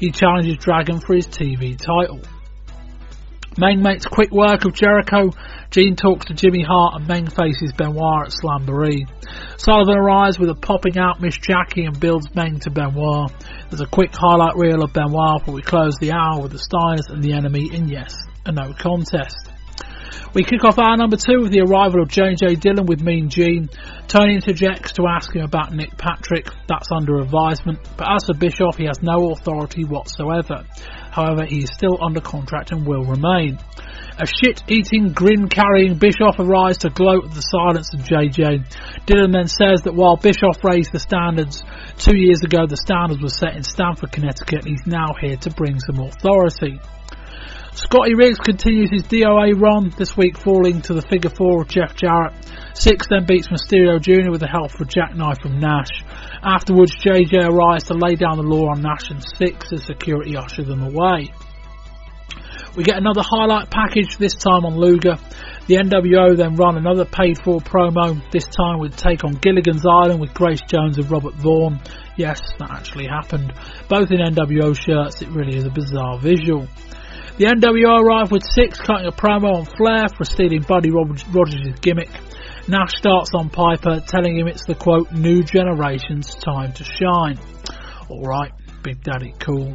He 0.00 0.10
challenges 0.10 0.56
Dragon 0.56 1.00
for 1.00 1.14
his 1.14 1.26
TV 1.26 1.76
title. 1.76 2.20
Meng 3.58 3.82
makes 3.82 4.06
quick 4.06 4.30
work 4.30 4.64
of 4.64 4.72
Jericho. 4.72 5.30
Gene 5.70 5.94
talks 5.94 6.26
to 6.26 6.34
Jimmy 6.34 6.62
Hart 6.62 6.94
and 6.96 7.06
Meng 7.06 7.26
faces 7.26 7.72
Benoit 7.76 8.26
at 8.26 8.32
Slamboree. 8.32 9.06
Sullivan 9.58 9.96
arrives 9.96 10.38
with 10.38 10.48
a 10.48 10.54
popping 10.54 10.98
out 10.98 11.20
Miss 11.20 11.36
Jackie 11.36 11.84
and 11.84 11.98
builds 11.98 12.34
Meng 12.34 12.60
to 12.60 12.70
Benoit. 12.70 13.30
There's 13.68 13.82
a 13.82 13.86
quick 13.86 14.10
highlight 14.14 14.56
reel 14.56 14.82
of 14.82 14.92
Benoit 14.92 15.40
before 15.40 15.54
we 15.54 15.62
close 15.62 15.96
the 15.98 16.12
hour 16.12 16.40
with 16.40 16.52
the 16.52 16.58
Steiners 16.58 17.12
and 17.12 17.22
the 17.22 17.34
enemy 17.34 17.70
in 17.72 17.88
yes, 17.88 18.14
a 18.46 18.52
no 18.52 18.72
contest. 18.72 19.50
We 20.34 20.44
kick 20.44 20.64
off 20.64 20.78
our 20.78 20.96
number 20.96 21.16
two 21.16 21.42
with 21.42 21.52
the 21.52 21.60
arrival 21.60 22.02
of 22.02 22.08
JJ 22.08 22.60
Dillon 22.60 22.86
with 22.86 23.02
Mean 23.02 23.28
Gene. 23.28 23.68
Tony 24.08 24.34
interjects 24.34 24.92
to 24.92 25.06
ask 25.06 25.34
him 25.34 25.42
about 25.42 25.74
Nick 25.74 25.98
Patrick. 25.98 26.48
That's 26.68 26.88
under 26.90 27.18
advisement. 27.18 27.80
But 27.98 28.10
as 28.10 28.24
for 28.24 28.34
Bischoff, 28.34 28.78
he 28.78 28.86
has 28.86 29.02
no 29.02 29.32
authority 29.32 29.84
whatsoever. 29.84 30.64
However, 31.12 31.44
he 31.44 31.62
is 31.62 31.70
still 31.72 31.98
under 32.02 32.20
contract 32.20 32.72
and 32.72 32.86
will 32.86 33.04
remain. 33.04 33.58
A 34.18 34.26
shit-eating, 34.26 35.12
grin-carrying 35.12 35.98
Bischoff 35.98 36.38
arrives 36.38 36.78
to 36.78 36.90
gloat 36.90 37.26
at 37.26 37.34
the 37.34 37.42
silence 37.42 37.92
of 37.92 38.00
JJ. 38.00 38.64
Dillon 39.04 39.30
then 39.30 39.46
says 39.46 39.82
that 39.82 39.94
while 39.94 40.16
Bischoff 40.16 40.64
raised 40.64 40.90
the 40.90 40.98
standards 40.98 41.62
two 41.98 42.16
years 42.16 42.42
ago, 42.42 42.66
the 42.66 42.76
standards 42.76 43.22
were 43.22 43.28
set 43.28 43.56
in 43.56 43.62
Stamford, 43.62 44.10
Connecticut, 44.10 44.64
he's 44.64 44.86
now 44.86 45.14
here 45.20 45.36
to 45.36 45.50
bring 45.50 45.78
some 45.80 46.00
authority. 46.00 46.80
Scotty 47.74 48.14
Riggs 48.14 48.38
continues 48.38 48.90
his 48.90 49.02
DOA 49.04 49.58
run, 49.58 49.92
this 49.96 50.16
week 50.16 50.36
falling 50.38 50.82
to 50.82 50.94
the 50.94 51.02
figure 51.02 51.30
four 51.30 51.62
of 51.62 51.68
Jeff 51.68 51.94
Jarrett. 51.96 52.34
Syxx 52.74 53.06
then 53.08 53.24
beats 53.26 53.48
Mysterio 53.48 54.00
Jr. 54.00 54.30
with 54.30 54.40
the 54.40 54.48
help 54.48 54.78
of 54.78 54.88
Jackknife 54.88 55.40
from 55.40 55.58
Nash. 55.58 56.04
Afterwards, 56.44 56.96
JJ 56.96 57.48
arrives 57.48 57.84
to 57.84 57.94
lay 57.94 58.16
down 58.16 58.36
the 58.36 58.42
law 58.42 58.70
on 58.70 58.82
Nash 58.82 59.10
and 59.10 59.22
Syxx 59.22 59.72
as 59.72 59.84
security 59.84 60.36
usher 60.36 60.64
them 60.64 60.82
away. 60.82 61.30
We 62.74 62.82
get 62.82 62.96
another 62.96 63.22
highlight 63.22 63.70
package, 63.70 64.16
this 64.16 64.34
time 64.34 64.64
on 64.64 64.76
Luger. 64.76 65.18
The 65.68 65.76
NWO 65.76 66.36
then 66.36 66.56
run 66.56 66.76
another 66.76 67.04
paid 67.04 67.38
for 67.44 67.60
promo, 67.60 68.20
this 68.32 68.46
time 68.46 68.80
with 68.80 68.96
take 68.96 69.24
on 69.24 69.34
Gilligan's 69.34 69.84
Island 69.86 70.20
with 70.20 70.34
Grace 70.34 70.62
Jones 70.66 70.98
and 70.98 71.08
Robert 71.10 71.34
Vaughn. 71.34 71.80
Yes, 72.16 72.40
that 72.58 72.70
actually 72.70 73.06
happened. 73.06 73.52
Both 73.88 74.10
in 74.10 74.18
NWO 74.18 74.74
shirts, 74.74 75.22
it 75.22 75.28
really 75.28 75.56
is 75.56 75.64
a 75.64 75.70
bizarre 75.70 76.18
visual. 76.18 76.66
The 77.36 77.44
NWO 77.44 78.02
arrive 78.02 78.32
with 78.32 78.42
Syxx, 78.42 78.78
cutting 78.78 79.06
a 79.06 79.12
promo 79.12 79.54
on 79.54 79.64
Flair 79.64 80.08
for 80.16 80.24
stealing 80.24 80.62
Buddy 80.62 80.90
Rogers' 80.90 81.78
gimmick. 81.80 82.10
Nash 82.68 82.94
starts 82.96 83.34
on 83.34 83.50
Piper, 83.50 84.00
telling 84.06 84.38
him 84.38 84.46
it's 84.46 84.64
the 84.66 84.76
quote, 84.76 85.10
new 85.10 85.42
generation's 85.42 86.32
time 86.34 86.72
to 86.74 86.84
shine. 86.84 87.38
Alright, 88.08 88.52
Big 88.82 89.02
Daddy, 89.02 89.34
cool. 89.40 89.74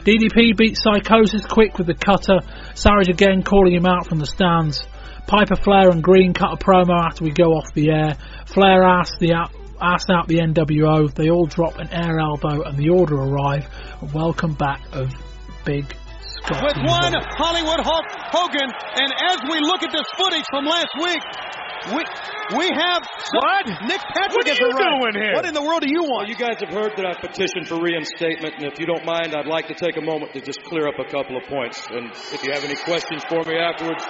DDP 0.00 0.56
beats 0.56 0.82
Psychosis 0.82 1.44
quick 1.44 1.76
with 1.76 1.86
the 1.86 1.94
cutter, 1.94 2.40
Savage 2.74 3.08
again 3.08 3.42
calling 3.42 3.74
him 3.74 3.84
out 3.84 4.06
from 4.06 4.18
the 4.18 4.26
stands. 4.26 4.86
Piper, 5.26 5.56
Flair 5.56 5.90
and 5.90 6.02
Greene 6.02 6.32
cut 6.32 6.52
a 6.52 6.56
promo 6.56 7.04
after 7.04 7.24
we 7.24 7.32
go 7.32 7.52
off 7.52 7.74
the 7.74 7.90
air. 7.90 8.16
Flair 8.46 8.82
asks 8.82 9.18
the 9.18 9.34
out, 9.34 9.50
out 9.78 10.26
the 10.26 10.38
NWO, 10.38 11.12
they 11.12 11.28
all 11.28 11.46
drop 11.46 11.78
an 11.78 11.92
air 11.92 12.18
elbow 12.18 12.62
and 12.62 12.78
the 12.78 12.88
order 12.88 13.16
arrive. 13.16 13.68
welcome 14.14 14.54
back 14.54 14.80
of 14.92 15.12
Big 15.66 15.94
with 16.46 16.78
one 16.86 17.12
Hollywood 17.34 17.82
Hulk 17.82 18.06
Hogan. 18.30 18.70
And 18.70 19.10
as 19.10 19.38
we 19.50 19.58
look 19.60 19.82
at 19.82 19.90
this 19.90 20.06
footage 20.16 20.46
from 20.50 20.64
last 20.64 20.94
week, 21.02 21.22
we 21.94 22.02
we 22.56 22.66
have 22.70 23.02
what 23.02 23.66
Nick 23.86 24.02
Patrick 24.14 24.46
what 24.46 24.48
is 24.48 24.58
doing 24.58 25.14
here? 25.14 25.34
What 25.34 25.46
in 25.46 25.54
the 25.54 25.62
world 25.62 25.82
do 25.82 25.90
you 25.90 26.02
want? 26.02 26.26
Well, 26.26 26.30
you 26.30 26.38
guys 26.38 26.58
have 26.62 26.70
heard 26.70 26.94
that 26.96 27.06
I 27.06 27.14
petitioned 27.18 27.66
for 27.66 27.82
reinstatement, 27.82 28.58
and 28.58 28.64
if 28.70 28.78
you 28.78 28.86
don't 28.86 29.04
mind, 29.04 29.34
I'd 29.34 29.50
like 29.50 29.66
to 29.68 29.74
take 29.74 29.96
a 29.96 30.04
moment 30.04 30.32
to 30.34 30.40
just 30.40 30.62
clear 30.64 30.86
up 30.86 30.98
a 30.98 31.08
couple 31.10 31.36
of 31.36 31.44
points. 31.50 31.82
And 31.90 32.10
if 32.30 32.42
you 32.42 32.52
have 32.54 32.64
any 32.64 32.76
questions 32.76 33.22
for 33.28 33.42
me 33.42 33.58
afterwards, 33.58 34.02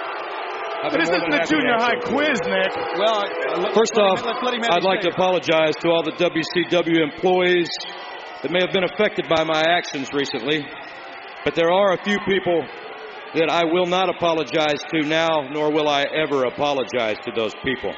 this 0.93 1.09
isn't 1.09 1.33
a 1.33 1.45
junior 1.49 1.77
high 1.81 1.97
quiz, 2.05 2.37
Nick. 2.45 2.73
Well, 3.01 3.25
uh, 3.25 3.73
first 3.73 3.97
off, 3.97 4.21
I'd 4.21 4.85
like 4.85 5.01
to 5.01 5.09
apologize 5.09 5.73
to 5.81 5.89
all 5.89 6.03
the 6.05 6.13
WCW 6.17 7.01
employees 7.01 7.69
that 8.43 8.51
may 8.51 8.61
have 8.61 8.71
been 8.71 8.85
affected 8.85 9.25
by 9.27 9.43
my 9.43 9.61
actions 9.65 10.09
recently. 10.13 10.65
But 11.43 11.55
there 11.55 11.71
are 11.71 11.93
a 11.93 12.03
few 12.03 12.17
people 12.27 12.65
that 13.35 13.49
I 13.49 13.65
will 13.65 13.85
not 13.85 14.09
apologize 14.09 14.79
to 14.93 15.03
now, 15.03 15.47
nor 15.51 15.71
will 15.71 15.89
I 15.89 16.03
ever 16.03 16.45
apologize 16.45 17.17
to 17.25 17.31
those 17.35 17.53
people. 17.63 17.93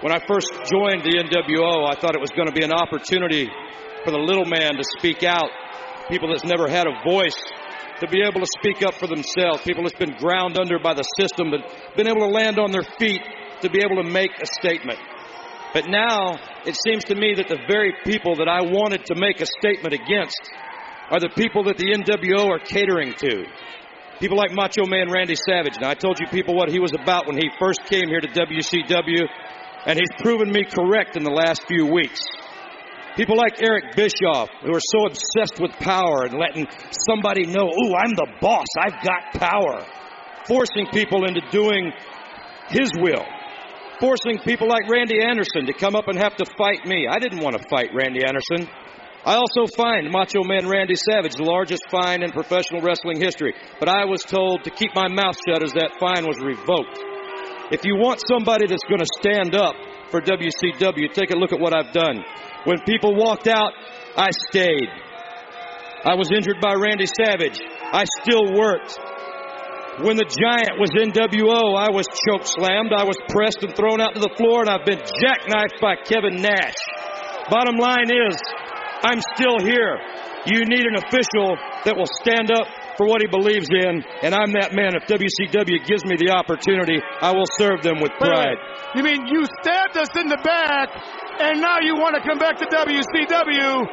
When 0.00 0.12
I 0.12 0.20
first 0.26 0.52
joined 0.68 1.00
the 1.04 1.16
NWO, 1.16 1.88
I 1.88 1.94
thought 1.96 2.14
it 2.14 2.20
was 2.20 2.30
going 2.36 2.48
to 2.48 2.52
be 2.52 2.64
an 2.64 2.72
opportunity 2.72 3.48
for 4.04 4.10
the 4.10 4.18
little 4.18 4.44
man 4.44 4.76
to 4.76 4.84
speak 4.98 5.24
out, 5.24 5.48
people 6.08 6.28
that's 6.28 6.44
never 6.44 6.68
had 6.68 6.86
a 6.86 6.92
voice 7.08 7.40
to 8.00 8.08
be 8.08 8.20
able 8.20 8.40
to 8.40 8.50
speak 8.60 8.82
up 8.82 8.94
for 8.94 9.06
themselves, 9.06 9.62
people 9.64 9.84
that's 9.84 9.98
been 9.98 10.14
ground 10.18 10.58
under 10.58 10.78
by 10.78 10.92
the 10.92 11.04
system, 11.16 11.50
but 11.50 11.64
been 11.96 12.06
able 12.06 12.20
to 12.20 12.32
land 12.34 12.58
on 12.58 12.70
their 12.70 12.84
feet 12.98 13.22
to 13.62 13.70
be 13.70 13.80
able 13.80 14.02
to 14.02 14.10
make 14.10 14.30
a 14.42 14.46
statement. 14.60 14.98
But 15.72 15.88
now 15.88 16.36
it 16.66 16.76
seems 16.84 17.04
to 17.04 17.14
me 17.14 17.34
that 17.36 17.48
the 17.48 17.58
very 17.66 17.94
people 18.04 18.36
that 18.36 18.48
I 18.48 18.62
wanted 18.62 19.06
to 19.06 19.14
make 19.14 19.40
a 19.40 19.46
statement 19.46 19.94
against 19.94 20.40
are 21.10 21.20
the 21.20 21.30
people 21.34 21.64
that 21.64 21.78
the 21.78 21.96
NWO 21.96 22.48
are 22.50 22.58
catering 22.58 23.14
to. 23.14 23.46
People 24.24 24.38
like 24.38 24.52
Macho 24.52 24.86
Man 24.86 25.10
Randy 25.12 25.34
Savage. 25.36 25.76
Now, 25.78 25.90
I 25.90 25.94
told 25.94 26.18
you 26.18 26.26
people 26.28 26.56
what 26.56 26.70
he 26.70 26.80
was 26.80 26.92
about 26.98 27.26
when 27.26 27.36
he 27.36 27.50
first 27.60 27.84
came 27.84 28.08
here 28.08 28.20
to 28.20 28.28
WCW. 28.28 29.20
And 29.84 29.98
he's 29.98 30.08
proven 30.22 30.50
me 30.50 30.64
correct 30.64 31.18
in 31.18 31.24
the 31.24 31.30
last 31.30 31.66
few 31.68 31.84
weeks. 31.84 32.22
People 33.18 33.36
like 33.36 33.60
Eric 33.62 33.94
Bischoff, 33.94 34.48
who 34.62 34.72
are 34.72 34.80
so 34.80 35.04
obsessed 35.04 35.60
with 35.60 35.72
power 35.72 36.24
and 36.24 36.40
letting 36.40 36.66
somebody 37.04 37.44
know, 37.44 37.68
ooh, 37.68 37.92
I'm 37.92 38.16
the 38.16 38.28
boss, 38.40 38.64
I've 38.80 39.04
got 39.04 39.34
power. 39.34 39.84
Forcing 40.48 40.86
people 40.90 41.28
into 41.28 41.42
doing 41.50 41.92
his 42.70 42.88
will. 42.96 43.26
Forcing 44.00 44.38
people 44.38 44.70
like 44.70 44.88
Randy 44.88 45.22
Anderson 45.22 45.66
to 45.66 45.74
come 45.74 45.94
up 45.94 46.08
and 46.08 46.16
have 46.16 46.34
to 46.36 46.46
fight 46.56 46.86
me. 46.86 47.06
I 47.06 47.18
didn't 47.18 47.40
want 47.40 47.60
to 47.60 47.68
fight 47.68 47.90
Randy 47.92 48.24
Anderson. 48.24 48.72
I 49.24 49.36
also 49.40 49.64
fined 49.74 50.12
Macho 50.12 50.44
Man 50.44 50.68
Randy 50.68 50.96
Savage, 50.96 51.34
the 51.34 51.48
largest 51.48 51.82
fine 51.90 52.22
in 52.22 52.30
professional 52.30 52.82
wrestling 52.82 53.20
history. 53.20 53.54
But 53.80 53.88
I 53.88 54.04
was 54.04 54.22
told 54.22 54.64
to 54.64 54.70
keep 54.70 54.94
my 54.94 55.08
mouth 55.08 55.36
shut 55.48 55.64
as 55.64 55.72
that 55.72 55.96
fine 55.98 56.28
was 56.28 56.36
revoked. 56.44 57.00
If 57.72 57.88
you 57.88 57.96
want 57.96 58.20
somebody 58.28 58.68
that's 58.68 58.84
going 58.84 59.00
to 59.00 59.08
stand 59.24 59.56
up 59.56 59.72
for 60.12 60.20
WCW, 60.20 61.08
take 61.16 61.32
a 61.32 61.38
look 61.40 61.56
at 61.56 61.58
what 61.58 61.72
I've 61.72 61.96
done. 61.96 62.20
When 62.68 62.84
people 62.84 63.16
walked 63.16 63.48
out, 63.48 63.72
I 64.16 64.28
stayed. 64.52 64.92
I 66.04 66.20
was 66.20 66.28
injured 66.28 66.60
by 66.60 66.76
Randy 66.76 67.08
Savage. 67.08 67.56
I 67.80 68.04
still 68.20 68.52
worked. 68.52 68.92
When 70.04 70.20
the 70.20 70.28
Giant 70.28 70.76
was 70.76 70.92
NWO, 70.92 71.80
I 71.80 71.88
was 71.88 72.04
choke 72.28 72.44
slammed, 72.44 72.92
I 72.92 73.08
was 73.08 73.16
pressed 73.32 73.64
and 73.64 73.72
thrown 73.72 74.02
out 74.04 74.12
to 74.12 74.20
the 74.20 74.34
floor, 74.36 74.60
and 74.60 74.68
I've 74.68 74.84
been 74.84 75.00
jackknifed 75.00 75.80
by 75.80 75.96
Kevin 76.04 76.42
Nash. 76.42 76.76
Bottom 77.48 77.76
line 77.76 78.10
is, 78.12 78.36
I'm 79.04 79.20
still 79.36 79.60
here. 79.60 80.00
You 80.48 80.64
need 80.68 80.84
an 80.84 80.96
official 81.00 81.56
that 81.88 81.96
will 81.96 82.08
stand 82.20 82.52
up 82.52 82.68
for 82.96 83.06
what 83.08 83.20
he 83.24 83.26
believes 83.28 83.66
in, 83.72 84.04
and 84.22 84.32
I'm 84.36 84.52
that 84.60 84.72
man. 84.76 84.92
If 84.96 85.08
WCW 85.08 85.82
gives 85.88 86.04
me 86.04 86.16
the 86.20 86.30
opportunity, 86.36 87.00
I 87.20 87.32
will 87.32 87.48
serve 87.58 87.80
them 87.82 88.00
with 88.00 88.12
pride. 88.20 88.56
You 88.94 89.02
mean 89.02 89.24
you 89.26 89.44
stabbed 89.64 89.96
us 89.96 90.12
in 90.20 90.28
the 90.28 90.38
back, 90.44 90.92
and 91.40 91.60
now 91.64 91.80
you 91.80 91.96
want 91.96 92.14
to 92.16 92.22
come 92.22 92.38
back 92.38 92.60
to 92.60 92.66
WCW, 92.68 93.84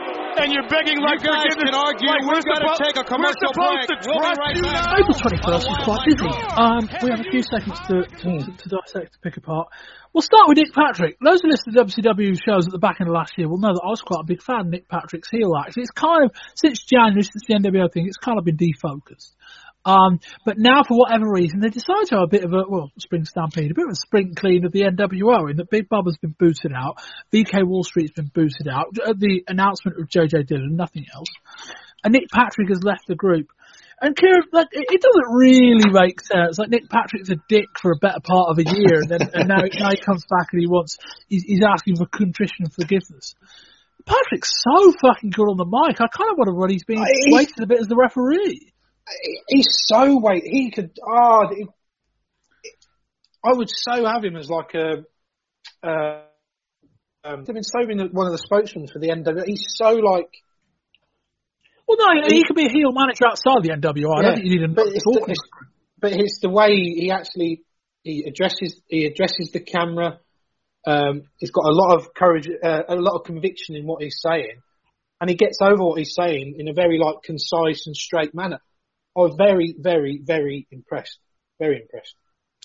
and 0.43 0.51
you're 0.53 0.67
begging 0.67 0.99
like 1.01 1.23
you 1.23 1.31
guys 1.31 1.55
forgiveness? 1.55 1.71
can 1.71 1.75
argue. 1.75 2.07
Like 2.11 2.21
We've 2.21 2.43
we're 2.43 2.51
got 2.51 2.59
to 2.61 2.67
suppo- 2.67 2.83
take 2.83 2.97
a 2.99 3.05
commercial 3.07 3.49
We're 3.51 3.55
supposed 3.55 3.87
break. 3.87 4.01
to 4.03 4.09
We'll 4.11 4.21
be 4.21 4.35
right 4.43 4.55
you 4.55 4.63
back. 4.67 4.85
now. 4.85 4.99
April 4.99 5.17
21st 5.17 5.65
is 5.71 5.79
quite 5.87 6.03
busy. 6.05 6.31
Um, 6.55 6.81
we 7.03 7.07
have 7.15 7.21
a 7.23 7.29
few 7.31 7.43
seconds 7.43 7.79
to, 7.87 7.95
to, 8.05 8.27
to, 8.43 8.51
to 8.53 8.65
dissect, 8.69 9.13
to 9.15 9.19
pick 9.23 9.35
apart. 9.37 9.67
We'll 10.13 10.21
start 10.21 10.49
with 10.49 10.57
Nick 10.57 10.73
Patrick. 10.73 11.17
Those 11.23 11.39
who 11.41 11.49
listen 11.49 11.73
to 11.73 11.85
WCW 11.85 12.37
shows 12.43 12.67
at 12.67 12.73
the 12.73 12.79
back 12.79 12.99
end 12.99 13.07
of 13.07 13.15
last 13.15 13.31
year 13.37 13.47
will 13.47 13.59
know 13.59 13.71
that 13.73 13.81
I 13.81 13.89
was 13.89 14.01
quite 14.01 14.19
a 14.19 14.25
big 14.25 14.43
fan 14.43 14.59
of 14.59 14.67
Nick 14.67 14.89
Patrick's 14.89 15.29
heel 15.29 15.55
act. 15.55 15.77
It's 15.77 15.91
kind 15.91 16.25
of, 16.25 16.31
since 16.53 16.83
January, 16.83 17.23
since 17.23 17.47
the 17.47 17.55
NWO 17.55 17.91
thing, 17.91 18.07
it's 18.07 18.17
kind 18.17 18.37
of 18.37 18.43
been 18.43 18.57
defocused. 18.57 19.31
Um, 19.85 20.19
but 20.45 20.57
now, 20.57 20.83
for 20.83 20.97
whatever 20.97 21.31
reason, 21.31 21.61
they 21.61 21.69
decided 21.69 22.07
to 22.07 22.15
have 22.15 22.23
a 22.25 22.27
bit 22.27 22.43
of 22.43 22.51
a, 22.51 22.63
well, 22.67 22.91
spring 22.99 23.23
stampede, 23.23 23.71
a 23.71 23.73
bit 23.73 23.85
of 23.85 23.91
a 23.91 23.95
spring 23.95 24.33
clean 24.35 24.65
of 24.65 24.73
the 24.73 24.81
NWO 24.81 25.49
in 25.49 25.57
that 25.57 25.69
Big 25.71 25.87
Bubba's 25.87 26.17
been 26.17 26.35
booted 26.37 26.73
out, 26.75 26.97
VK 27.33 27.65
Wall 27.65 27.83
Street's 27.83 28.11
been 28.11 28.29
booted 28.33 28.67
out, 28.67 28.93
the 28.93 29.43
announcement 29.47 29.97
of 29.99 30.09
JJ 30.09 30.45
Dillon, 30.45 30.75
nothing 30.75 31.05
else. 31.15 31.29
And 32.03 32.13
Nick 32.13 32.29
Patrick 32.31 32.69
has 32.69 32.83
left 32.83 33.07
the 33.07 33.15
group. 33.15 33.47
And 34.03 34.15
Kieran, 34.15 34.41
like, 34.51 34.69
it, 34.71 34.87
it 34.89 35.01
doesn't 35.01 35.31
really 35.31 35.91
make 35.91 36.21
sense. 36.21 36.57
Like 36.57 36.69
Nick 36.69 36.89
Patrick's 36.89 37.29
a 37.29 37.35
dick 37.47 37.67
for 37.79 37.91
a 37.91 37.97
better 37.97 38.19
part 38.19 38.49
of 38.49 38.57
a 38.57 38.63
year, 38.63 39.01
and 39.01 39.09
then 39.09 39.29
and 39.33 39.47
now, 39.47 39.57
now 39.79 39.91
he 39.91 39.97
comes 39.97 40.25
back 40.25 40.47
and 40.51 40.59
he 40.59 40.65
wants 40.67 40.97
he's, 41.27 41.43
he's 41.43 41.63
asking 41.63 41.97
for 41.97 42.07
contrition 42.07 42.65
and 42.65 42.73
forgiveness. 42.73 43.35
Patrick's 44.03 44.51
so 44.63 44.91
fucking 44.93 45.29
good 45.29 45.47
on 45.47 45.57
the 45.57 45.65
mic. 45.65 46.01
I 46.01 46.07
kind 46.07 46.31
of 46.31 46.37
want 46.37 46.47
to 46.47 46.53
run. 46.53 46.71
He's 46.71 46.83
being 46.83 46.99
I- 46.99 47.11
wasted 47.27 47.63
a 47.63 47.67
bit 47.67 47.79
as 47.79 47.87
the 47.87 47.95
referee. 47.95 48.71
He's 49.47 49.67
so 49.85 50.19
wait. 50.19 50.43
He 50.45 50.71
could. 50.71 50.97
Ah, 51.07 51.47
he- 51.49 51.67
I 53.45 53.53
would 53.53 53.69
so 53.69 54.05
have 54.05 54.23
him 54.23 54.35
as 54.35 54.49
like 54.49 54.73
a. 54.73 55.03
Uh, 55.83 56.21
um, 57.23 57.45
I 57.47 57.51
mean, 57.51 57.63
so 57.63 57.85
being 57.85 57.99
one 58.11 58.25
of 58.25 58.31
the 58.31 58.39
spokesmen 58.39 58.87
for 58.87 58.97
the 58.97 59.09
NWO. 59.09 59.45
He's 59.45 59.65
so 59.75 59.91
like. 59.93 60.29
Well, 61.91 62.15
no, 62.15 62.21
he, 62.27 62.43
could 62.45 62.55
be 62.55 62.67
a 62.67 62.69
heel 62.69 62.91
manager 62.93 63.25
outside 63.27 63.63
the 63.63 63.69
NWO. 63.69 64.17
I 64.17 64.21
don't 64.21 64.35
think 64.35 64.45
you 64.45 64.59
need 64.59 64.63
a 64.63 64.67
but 64.69 64.87
it's, 64.87 65.03
the, 65.03 65.25
it's, 65.27 65.41
but 65.99 66.11
it's 66.13 66.39
the 66.41 66.49
way 66.49 66.75
he 66.75 67.11
actually 67.11 67.63
he 68.03 68.23
addresses 68.25 68.81
he 68.87 69.05
addresses 69.05 69.51
the 69.51 69.59
camera. 69.59 70.19
Um, 70.87 71.23
he's 71.37 71.51
got 71.51 71.65
a 71.65 71.73
lot 71.73 71.97
of 71.97 72.13
courage, 72.13 72.47
uh, 72.47 72.83
a 72.87 72.95
lot 72.95 73.19
of 73.19 73.25
conviction 73.25 73.75
in 73.75 73.85
what 73.85 74.01
he's 74.01 74.19
saying, 74.21 74.61
and 75.19 75.29
he 75.29 75.35
gets 75.35 75.57
over 75.61 75.83
what 75.83 75.99
he's 75.99 76.15
saying 76.15 76.55
in 76.57 76.69
a 76.69 76.73
very 76.73 76.97
like 76.97 77.23
concise 77.23 77.87
and 77.87 77.95
straight 77.95 78.33
manner. 78.33 78.59
I 79.15 79.19
was 79.19 79.35
very, 79.37 79.75
very, 79.77 80.21
very 80.23 80.67
impressed. 80.71 81.19
Very 81.59 81.81
impressed, 81.81 82.15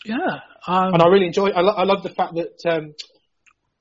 Yeah. 0.04 0.40
Um, 0.68 0.94
and 0.94 1.02
I 1.02 1.08
really 1.08 1.26
enjoy. 1.26 1.48
I, 1.48 1.60
lo- 1.60 1.74
I 1.76 1.82
love 1.82 2.02
the 2.04 2.14
fact 2.14 2.34
that 2.36 2.70
um, 2.70 2.94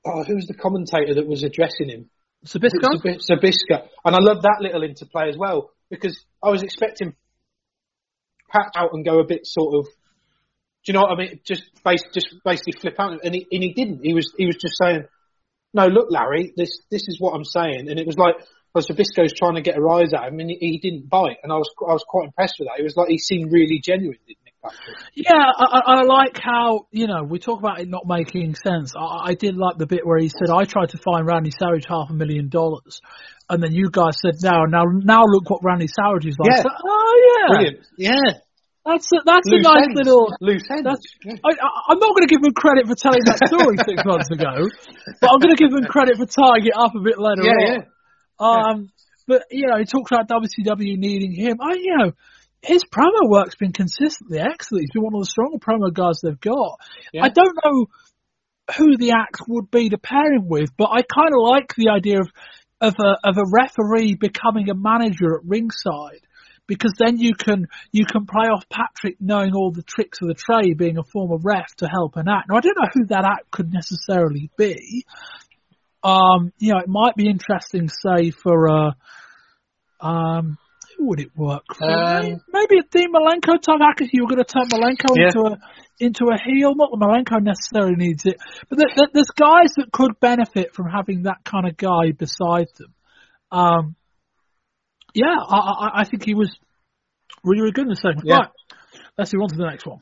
oh, 0.04 0.24
who 0.24 0.34
was 0.34 0.46
the 0.46 0.54
commentator 0.54 1.14
that 1.14 1.26
was 1.26 1.44
addressing 1.44 1.88
him? 1.88 2.10
Zbyszko? 2.46 3.18
Sab- 3.20 3.38
Sabisca. 3.38 3.88
And 4.04 4.14
I 4.14 4.18
love 4.20 4.42
that 4.42 4.58
little 4.60 4.82
interplay 4.82 5.28
as 5.28 5.36
well 5.36 5.70
because 5.90 6.24
I 6.42 6.50
was 6.50 6.62
expecting 6.62 7.14
Pat 8.50 8.72
out 8.76 8.90
and 8.92 9.04
go 9.04 9.18
a 9.20 9.24
bit 9.26 9.40
sort 9.44 9.74
of, 9.74 9.86
do 10.84 10.92
you 10.92 10.94
know 10.94 11.02
what 11.02 11.12
I 11.12 11.16
mean? 11.16 11.40
Just 11.44 11.64
base, 11.84 12.04
just 12.14 12.28
basically 12.44 12.74
flip 12.80 12.94
out, 12.98 13.24
and 13.24 13.34
he, 13.34 13.46
and 13.50 13.62
he 13.62 13.72
didn't. 13.72 14.04
He 14.04 14.14
was 14.14 14.32
he 14.38 14.46
was 14.46 14.54
just 14.54 14.76
saying, 14.80 15.04
"No, 15.74 15.88
look, 15.88 16.06
Larry, 16.10 16.52
this 16.56 16.78
this 16.92 17.08
is 17.08 17.20
what 17.20 17.32
I'm 17.34 17.44
saying," 17.44 17.88
and 17.90 17.98
it 17.98 18.06
was 18.06 18.16
like. 18.16 18.36
Well, 18.74 18.84
Zbyszko's 18.84 19.32
trying 19.32 19.54
to 19.54 19.62
get 19.62 19.78
a 19.78 19.80
rise 19.80 20.12
out 20.12 20.26
of 20.26 20.34
him, 20.34 20.40
and 20.40 20.50
he, 20.50 20.58
he 20.60 20.78
didn't 20.78 21.08
bite, 21.08 21.38
and 21.42 21.50
I 21.50 21.56
was 21.56 21.70
I 21.80 21.94
was 21.94 22.04
quite 22.06 22.26
impressed 22.26 22.56
with 22.58 22.68
that. 22.68 22.78
It 22.78 22.82
was 22.82 22.94
like 22.94 23.08
he 23.08 23.16
seemed 23.16 23.50
really 23.50 23.80
genuine, 23.82 24.18
didn't? 24.28 24.45
Yeah, 25.14 25.32
I, 25.34 25.64
I 25.64 26.00
I 26.00 26.02
like 26.02 26.38
how 26.42 26.86
you 26.90 27.06
know 27.06 27.22
we 27.22 27.38
talk 27.38 27.58
about 27.58 27.80
it 27.80 27.88
not 27.88 28.04
making 28.06 28.54
sense. 28.54 28.92
I, 28.96 29.30
I 29.30 29.34
did 29.34 29.56
like 29.56 29.78
the 29.78 29.86
bit 29.86 30.06
where 30.06 30.18
he 30.18 30.28
said, 30.28 30.50
"I 30.50 30.64
tried 30.64 30.90
to 30.90 30.98
find 30.98 31.26
Randy 31.26 31.50
Savage 31.50 31.84
half 31.88 32.10
a 32.10 32.14
million 32.14 32.48
dollars," 32.48 33.00
and 33.48 33.62
then 33.62 33.72
you 33.72 33.90
guys 33.90 34.16
said, 34.20 34.34
"Now, 34.42 34.64
now, 34.64 34.84
now, 34.84 35.24
look 35.26 35.48
what 35.50 35.60
Randy 35.64 35.88
Savage 35.88 36.26
is 36.26 36.36
like." 36.38 36.50
Yeah. 36.56 36.62
So, 36.62 36.68
oh 36.70 37.14
yeah, 37.26 37.54
Brilliant. 37.56 37.78
Yeah. 37.98 38.32
That's 38.86 39.10
a, 39.10 39.18
that's 39.26 39.48
Loose 39.50 39.66
a 39.66 39.68
nice 39.68 39.82
ends. 39.82 39.98
little. 39.98 40.30
Loose 40.40 40.62
ends. 40.70 40.84
That's, 40.84 41.02
I, 41.42 41.50
I, 41.50 41.68
I'm 41.90 41.98
not 41.98 42.14
going 42.14 42.22
to 42.22 42.30
give 42.30 42.38
him 42.38 42.54
credit 42.54 42.86
for 42.86 42.94
telling 42.94 43.18
that 43.26 43.42
story 43.50 43.76
six 43.82 43.98
months 44.06 44.30
ago, 44.30 44.62
but 45.20 45.26
I'm 45.26 45.40
going 45.40 45.56
to 45.56 45.58
give 45.58 45.74
him 45.74 45.90
credit 45.90 46.18
for 46.18 46.26
tying 46.26 46.66
it 46.66 46.72
up 46.72 46.94
a 46.94 47.00
bit 47.00 47.18
later 47.18 47.42
Yeah, 47.42 47.82
on. 48.38 48.70
Um, 48.70 48.90
but 49.26 49.42
you 49.50 49.66
know, 49.66 49.78
he 49.78 49.86
talks 49.86 50.12
about 50.12 50.28
WCW 50.28 50.96
needing 50.98 51.34
him. 51.34 51.56
I, 51.60 51.74
you 51.74 51.96
know, 51.98 52.12
his 52.66 52.84
promo 52.84 53.28
work's 53.28 53.54
been 53.54 53.72
consistently 53.72 54.38
excellent. 54.38 54.82
He's 54.82 54.90
been 54.92 55.04
one 55.04 55.14
of 55.14 55.20
the 55.20 55.26
stronger 55.26 55.58
promo 55.58 55.92
guys 55.92 56.20
they've 56.22 56.40
got. 56.40 56.80
Yeah. 57.12 57.24
I 57.24 57.28
don't 57.28 57.56
know 57.64 57.86
who 58.76 58.96
the 58.96 59.12
act 59.12 59.42
would 59.48 59.70
be 59.70 59.90
to 59.90 59.98
pair 59.98 60.32
him 60.32 60.48
with, 60.48 60.76
but 60.76 60.90
I 60.90 61.02
kind 61.02 61.30
of 61.32 61.42
like 61.42 61.74
the 61.76 61.90
idea 61.90 62.20
of 62.20 62.28
of 62.80 62.94
a 62.98 63.28
of 63.28 63.38
a 63.38 63.44
referee 63.50 64.16
becoming 64.16 64.68
a 64.68 64.74
manager 64.74 65.36
at 65.36 65.44
ringside 65.46 66.20
because 66.66 66.92
then 66.98 67.18
you 67.18 67.34
can 67.34 67.68
you 67.92 68.04
can 68.04 68.26
play 68.26 68.48
off 68.48 68.68
Patrick 68.68 69.16
knowing 69.20 69.54
all 69.54 69.70
the 69.70 69.82
tricks 69.82 70.18
of 70.20 70.28
the 70.28 70.34
trade, 70.34 70.76
being 70.76 70.98
a 70.98 71.04
former 71.04 71.38
ref 71.42 71.74
to 71.76 71.86
help 71.86 72.16
an 72.16 72.28
act. 72.28 72.48
Now 72.48 72.56
I 72.56 72.60
don't 72.60 72.76
know 72.76 72.88
who 72.92 73.06
that 73.06 73.24
act 73.24 73.50
could 73.50 73.72
necessarily 73.72 74.50
be. 74.58 75.06
Um, 76.02 76.52
you 76.58 76.72
know, 76.72 76.78
it 76.78 76.88
might 76.88 77.16
be 77.16 77.28
interesting, 77.28 77.88
say 77.88 78.30
for 78.30 78.68
uh, 78.68 78.90
um, 80.00 80.58
would 80.98 81.20
it 81.20 81.30
work 81.36 81.62
for? 81.76 81.90
Um, 81.90 82.40
Maybe 82.52 82.78
a 82.78 82.82
Dean 82.90 83.12
Malenko 83.12 83.60
type 83.60 83.80
act 83.82 84.00
if 84.00 84.10
you 84.12 84.22
were 84.24 84.28
going 84.28 84.44
to 84.44 84.44
turn 84.44 84.68
Malenko 84.68 85.16
Yeah. 85.16 85.26
into 85.28 85.40
a 85.40 85.58
into 85.98 86.24
a 86.26 86.36
heel. 86.38 86.74
Not 86.74 86.90
that 86.92 87.00
Malenko 87.00 87.42
necessarily 87.42 87.96
needs 87.96 88.26
it, 88.26 88.36
but 88.68 88.78
there, 88.78 88.88
there- 88.96 89.08
there's 89.14 89.30
guys 89.34 89.72
that 89.76 89.90
could 89.92 90.18
benefit 90.20 90.74
from 90.74 90.86
having 90.90 91.22
that 91.22 91.38
kind 91.44 91.66
of 91.66 91.76
guy 91.76 92.12
beside 92.12 92.66
them. 92.78 92.92
Um, 93.50 93.96
yeah, 95.14 95.34
I, 95.48 95.56
I, 95.56 95.90
I 96.00 96.04
think 96.04 96.24
he 96.24 96.34
was 96.34 96.54
really, 97.42 97.60
really 97.62 97.72
good 97.72 97.84
in 97.84 97.88
the 97.90 97.96
segment. 97.96 98.26
Yeah. 98.26 98.36
Right, 98.36 98.48
let's 99.16 99.32
move 99.32 99.42
on 99.44 99.48
to 99.50 99.56
the 99.56 99.64
next 99.66 99.86
one. 99.86 100.00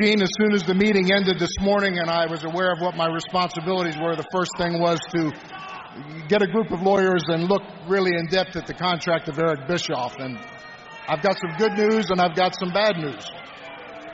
Gene, 0.00 0.20
as 0.22 0.28
soon 0.38 0.52
as 0.52 0.64
the 0.64 0.74
meeting 0.74 1.10
ended 1.10 1.38
this 1.38 1.54
morning 1.60 1.98
and 1.98 2.10
I 2.10 2.26
was 2.26 2.44
aware 2.44 2.70
of 2.72 2.78
what 2.80 2.94
my 2.94 3.06
responsibilities 3.08 3.96
were, 3.98 4.14
the 4.16 4.26
first 4.30 4.50
thing 4.58 4.78
was 4.80 4.98
to 5.12 5.32
get 6.28 6.42
a 6.42 6.46
group 6.46 6.70
of 6.70 6.82
lawyers 6.82 7.24
and 7.28 7.44
look 7.48 7.62
really 7.88 8.12
in 8.16 8.26
depth 8.26 8.56
at 8.56 8.66
the 8.66 8.74
contract 8.74 9.28
of 9.28 9.38
Eric 9.38 9.66
Bischoff. 9.66 10.16
And 10.18 10.38
I've 11.08 11.22
got 11.22 11.36
some 11.40 11.56
good 11.56 11.72
news 11.72 12.10
and 12.10 12.20
I've 12.20 12.36
got 12.36 12.54
some 12.58 12.72
bad 12.72 12.96
news. 12.98 13.24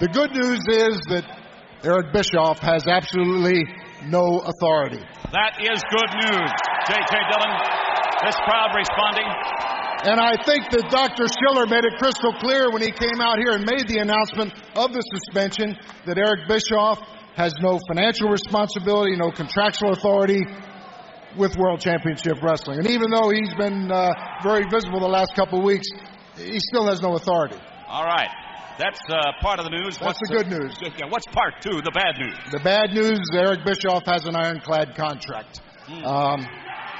The 0.01 0.09
good 0.09 0.33
news 0.33 0.61
is 0.69 0.99
that 1.11 1.25
Eric 1.85 2.13
Bischoff 2.13 2.59
has 2.61 2.87
absolutely 2.87 3.65
no 4.07 4.41
authority. 4.41 5.03
That 5.33 5.61
is 5.61 5.83
good 5.91 6.11
news. 6.27 6.51
J.K. 6.89 7.13
Dillon, 7.31 7.53
this 8.25 8.37
crowd 8.47 8.73
responding. 8.75 9.29
And 10.05 10.21
I 10.21 10.37
think 10.45 10.69
that 10.71 10.91
Dr. 10.91 11.25
Schiller 11.29 11.67
made 11.67 11.85
it 11.85 11.97
crystal 11.99 12.33
clear 12.41 12.71
when 12.71 12.83
he 12.83 12.93
came 12.93 13.21
out 13.21 13.39
here 13.39 13.53
and 13.53 13.65
made 13.65 13.89
the 13.89 13.99
announcement 13.99 14.53
of 14.77 14.93
the 14.93 15.01
suspension 15.01 15.77
that 16.07 16.19
Eric 16.19 16.49
Bischoff 16.49 17.01
has 17.37 17.55
no 17.61 17.81
financial 17.89 18.29
responsibility, 18.29 19.17
no 19.17 19.31
contractual 19.31 19.93
authority 19.93 20.45
with 21.37 21.57
World 21.57 21.81
Championship 21.81 22.43
Wrestling. 22.43 22.79
And 22.79 22.89
even 22.89 23.11
though 23.11 23.31
he's 23.31 23.53
been 23.55 23.91
uh, 23.91 24.13
very 24.43 24.65
visible 24.71 25.01
the 25.01 25.07
last 25.09 25.35
couple 25.35 25.59
of 25.59 25.65
weeks, 25.65 25.87
he 26.37 26.59
still 26.59 26.87
has 26.87 27.01
no 27.01 27.15
authority. 27.15 27.57
All 27.89 28.05
right. 28.05 28.31
That's 28.79 29.01
uh, 29.09 29.33
part 29.41 29.61
of 29.61 29.67
the 29.67 29.71
news. 29.71 29.99
That's 29.99 30.19
the 30.19 30.35
good 30.35 30.49
news. 30.49 30.77
Yeah, 30.81 31.07
what's 31.09 31.27
part 31.27 31.61
two, 31.61 31.81
the 31.83 31.93
bad 31.95 32.19
news? 32.19 32.35
The 32.51 32.59
bad 32.59 32.93
news 32.93 33.21
is 33.21 33.31
Eric 33.33 33.65
Bischoff 33.65 34.03
has 34.07 34.27
an 34.27 34.35
ironclad 34.35 34.97
contract. 34.97 35.61
Um, 36.03 36.45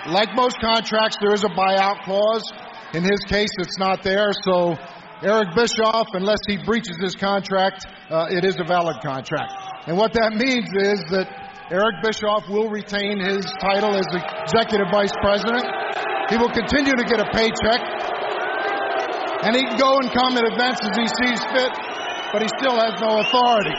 like 0.07 0.37
most 0.37 0.61
contracts, 0.61 1.17
there 1.21 1.35
is 1.35 1.43
a 1.43 1.49
buyout 1.49 2.05
clause. 2.05 2.45
In 2.93 3.03
his 3.03 3.25
case, 3.27 3.51
it's 3.59 3.79
not 3.79 4.05
there. 4.05 4.31
So 4.45 4.77
Eric 5.23 5.55
Bischoff, 5.57 6.09
unless 6.13 6.39
he 6.47 6.59
breaches 6.63 6.97
his 7.03 7.17
contract, 7.17 7.87
uh, 8.09 8.29
it 8.31 8.45
is 8.45 8.61
a 8.61 8.65
valid 8.65 9.03
contract. 9.03 9.53
And 9.89 9.97
what 9.97 10.13
that 10.13 10.33
means 10.35 10.69
is 10.71 11.03
that 11.11 11.27
Eric 11.73 12.05
Bischoff 12.05 12.45
will 12.53 12.69
retain 12.69 13.17
his 13.25 13.41
title 13.57 13.97
as 13.97 14.05
executive 14.13 14.85
vice 14.93 15.17
president. 15.25 15.65
He 16.29 16.37
will 16.37 16.53
continue 16.53 16.93
to 16.93 17.05
get 17.09 17.25
a 17.25 17.29
paycheck. 17.33 17.81
And 19.49 19.57
he 19.57 19.65
can 19.65 19.77
go 19.81 19.97
and 20.05 20.13
come 20.13 20.37
at 20.37 20.45
events 20.45 20.85
as 20.85 20.93
he 20.93 21.09
sees 21.25 21.41
fit, 21.57 21.73
but 22.37 22.45
he 22.45 22.49
still 22.61 22.77
has 22.77 23.01
no 23.01 23.17
authority. 23.17 23.73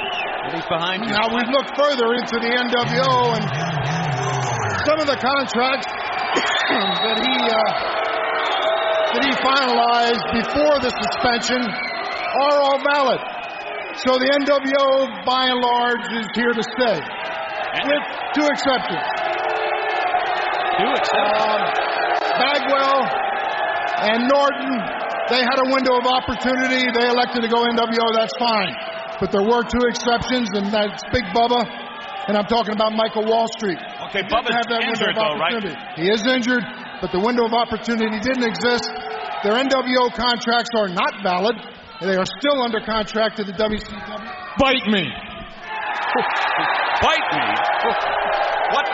He's 0.49 0.65
behind 0.65 1.05
you. 1.05 1.13
Now 1.13 1.29
we've 1.29 1.49
looked 1.53 1.77
further 1.77 2.17
into 2.17 2.41
the 2.41 2.51
NWO 2.57 3.37
and 3.37 3.45
some 4.89 4.97
of 4.97 5.05
the 5.05 5.17
contracts 5.21 5.85
that 7.05 7.17
he 7.21 7.33
uh, 7.37 7.95
that 9.13 9.23
he 9.29 9.33
finalized 9.45 10.25
before 10.33 10.81
the 10.81 10.89
suspension 10.89 11.61
are 11.61 12.57
all 12.65 12.81
valid. 12.81 13.21
So 14.01 14.17
the 14.17 14.27
NWO, 14.41 15.23
by 15.23 15.47
and 15.47 15.61
large, 15.61 16.03
is 16.19 16.27
here 16.35 16.51
to 16.51 16.63
stay, 16.75 16.99
with 17.84 18.03
two 18.35 18.47
exceptions. 18.47 19.06
Two 20.80 20.91
exceptions. 20.95 21.43
Um, 21.43 21.61
Bagwell 22.35 22.99
and 24.11 24.27
Norton, 24.27 24.76
they 25.31 25.41
had 25.43 25.57
a 25.60 25.68
window 25.72 25.95
of 25.99 26.06
opportunity. 26.07 26.84
They 26.91 27.07
elected 27.07 27.43
to 27.43 27.49
go 27.49 27.64
NWO. 27.64 28.07
That's 28.15 28.35
fine. 28.39 28.72
But 29.19 29.31
there 29.31 29.43
were 29.43 29.64
two 29.64 29.88
exceptions, 29.88 30.52
and 30.53 30.68
that's 30.72 30.99
Big 31.15 31.23
Bubba, 31.31 31.64
and 32.27 32.35
I'm 32.35 32.45
talking 32.52 32.73
about 32.76 32.91
Michael 32.91 33.23
Wall 33.23 33.47
Street. 33.56 33.80
Okay, 34.11 34.23
Bubba's 34.27 34.52
have 34.52 34.68
that 34.68 34.84
window 34.84 34.91
injured 34.91 35.15
of 35.15 35.23
though, 35.23 35.39
right? 35.39 35.56
opportunity. 35.56 35.76
He 35.95 36.11
is 36.11 36.27
injured, 36.27 36.64
but 36.99 37.11
the 37.15 37.19
window 37.19 37.45
of 37.47 37.53
opportunity 37.53 38.19
didn't 38.19 38.43
exist. 38.43 38.91
Their 39.43 39.56
NWO 39.56 40.11
contracts 40.11 40.72
are 40.76 40.89
not 40.89 41.23
valid. 41.23 41.56
They 42.02 42.18
are 42.18 42.27
still 42.39 42.61
under 42.61 42.81
contract 42.84 43.38
to 43.38 43.43
the 43.45 43.53
WCW. 43.53 44.60
Bite 44.60 44.88
me. 44.91 45.07
Bite 47.03 47.29
me. 47.35 47.47
What? 48.71 48.85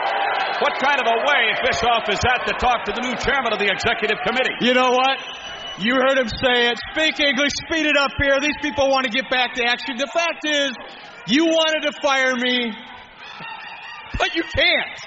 What 0.61 0.77
kind 0.77 1.01
of 1.01 1.07
a 1.09 1.17
way 1.25 1.43
Bischoff 1.65 2.05
is 2.09 2.21
at 2.21 2.45
to 2.45 2.53
talk 2.61 2.85
to 2.85 2.93
the 2.93 3.01
new 3.01 3.15
chairman 3.17 3.53
of 3.53 3.57
the 3.57 3.65
executive 3.65 4.17
committee? 4.25 4.53
You 4.61 4.73
know 4.73 4.91
what? 4.91 5.17
You 5.79 5.95
heard 5.95 6.19
him 6.19 6.29
say 6.29 6.69
it. 6.69 6.77
Speak 6.93 7.19
English, 7.19 7.51
speed 7.65 7.87
it 7.87 7.97
up 7.97 8.11
here. 8.21 8.37
These 8.39 8.57
people 8.61 8.89
want 8.89 9.05
to 9.05 9.11
get 9.11 9.29
back 9.31 9.53
to 9.55 9.63
action. 9.65 9.97
The 9.97 10.09
fact 10.13 10.45
is, 10.45 10.71
you 11.27 11.45
wanted 11.45 11.89
to 11.89 11.93
fire 12.01 12.35
me, 12.35 12.73
but 14.19 14.35
you 14.35 14.43
can't. 14.43 14.99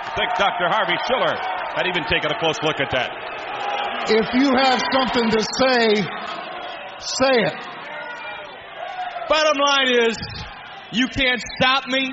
I 0.00 0.14
think 0.16 0.30
Dr. 0.36 0.68
Harvey 0.68 0.96
Schiller 1.08 1.36
had 1.76 1.86
even 1.86 2.04
taken 2.04 2.30
a 2.32 2.38
close 2.38 2.56
look 2.62 2.80
at 2.80 2.90
that. 2.92 3.10
If 4.08 4.32
you 4.34 4.48
have 4.56 4.80
something 4.92 5.30
to 5.30 5.40
say, 5.40 6.02
say 7.00 7.36
it. 7.52 7.71
Bottom 9.32 9.56
line 9.64 9.88
is, 10.12 10.18
you 10.92 11.08
can't 11.08 11.40
stop 11.56 11.88
me 11.88 12.12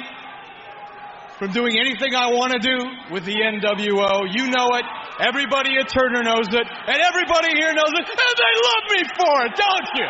from 1.37 1.51
doing 1.51 1.75
anything 1.77 2.15
I 2.15 2.31
want 2.31 2.53
to 2.55 2.59
do 2.63 2.79
with 3.11 3.25
the 3.25 3.35
NWO. 3.35 4.23
You 4.31 4.47
know 4.47 4.71
it. 4.79 4.85
Everybody 5.19 5.75
at 5.83 5.91
Turner 5.91 6.23
knows 6.23 6.47
it. 6.47 6.63
And 6.63 6.97
everybody 7.03 7.59
here 7.59 7.75
knows 7.75 7.91
it. 7.91 8.07
And 8.07 8.35
they 8.39 8.55
love 8.63 8.83
me 8.95 9.03
for 9.19 9.35
it, 9.43 9.51
don't 9.51 9.89
you? 9.99 10.07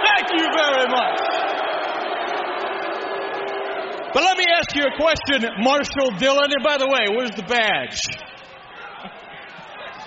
Thank 0.00 0.32
you 0.32 0.48
very 0.48 0.88
much. 0.88 1.20
But 4.16 4.22
let 4.24 4.38
me 4.38 4.46
ask 4.48 4.74
you 4.74 4.84
a 4.88 4.96
question, 4.96 5.44
Marshall 5.60 6.16
Dillon. 6.16 6.52
And 6.56 6.64
by 6.64 6.78
the 6.78 6.88
way, 6.88 7.12
where's 7.14 7.36
the 7.36 7.44
badge? 7.44 8.00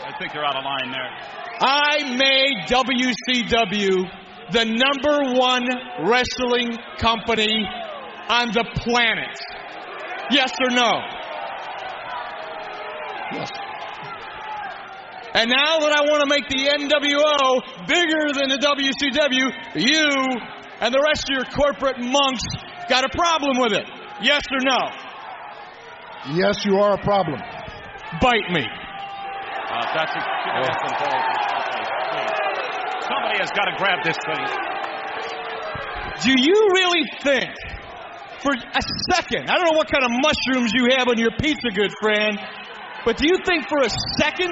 I 0.01 0.17
think 0.17 0.33
you're 0.33 0.45
out 0.45 0.57
of 0.57 0.63
line 0.65 0.89
there. 0.89 1.13
I 1.61 2.17
made 2.17 2.65
WCW 2.65 4.09
the 4.51 4.65
number 4.65 5.37
one 5.37 5.67
wrestling 6.07 6.77
company 6.99 7.65
on 8.29 8.49
the 8.51 8.63
planet. 8.75 9.37
Yes 10.31 10.51
or 10.63 10.69
no? 10.71 10.91
Yes. 13.33 13.49
And 15.33 15.49
now 15.51 15.79
that 15.79 15.91
I 15.91 16.01
want 16.09 16.23
to 16.23 16.29
make 16.29 16.47
the 16.49 16.65
NWO 16.65 17.87
bigger 17.87 18.33
than 18.33 18.49
the 18.49 18.57
WCW, 18.57 19.51
you 19.75 20.39
and 20.79 20.93
the 20.93 21.01
rest 21.01 21.29
of 21.29 21.35
your 21.35 21.45
corporate 21.45 21.99
monks 21.99 22.43
got 22.89 23.03
a 23.03 23.09
problem 23.09 23.59
with 23.59 23.73
it. 23.73 23.85
Yes 24.21 24.41
or 24.51 24.59
no? 24.63 24.89
Yes, 26.33 26.65
you 26.65 26.77
are 26.77 26.93
a 26.95 27.03
problem. 27.03 27.39
Bite 28.21 28.49
me. 28.49 28.65
Uh, 29.69 29.85
that's 29.93 30.15
a, 30.15 30.19
that's 30.63 30.91
a- 30.91 31.66
Somebody 33.07 33.39
has 33.39 33.51
got 33.55 33.71
to 33.71 33.75
grab 33.79 34.03
this 34.03 34.19
thing. 34.27 34.45
Do 36.27 36.33
you 36.35 36.57
really 36.75 37.05
think, 37.23 37.55
for 38.43 38.51
a 38.51 38.83
second, 39.13 39.49
I 39.49 39.55
don't 39.55 39.71
know 39.71 39.77
what 39.77 39.87
kind 39.87 40.03
of 40.03 40.11
mushrooms 40.11 40.71
you 40.73 40.91
have 40.97 41.07
on 41.07 41.17
your 41.17 41.31
pizza, 41.39 41.69
good 41.71 41.93
friend, 42.01 42.39
but 43.05 43.17
do 43.17 43.27
you 43.27 43.37
think 43.45 43.69
for 43.69 43.79
a 43.79 43.89
second 44.19 44.51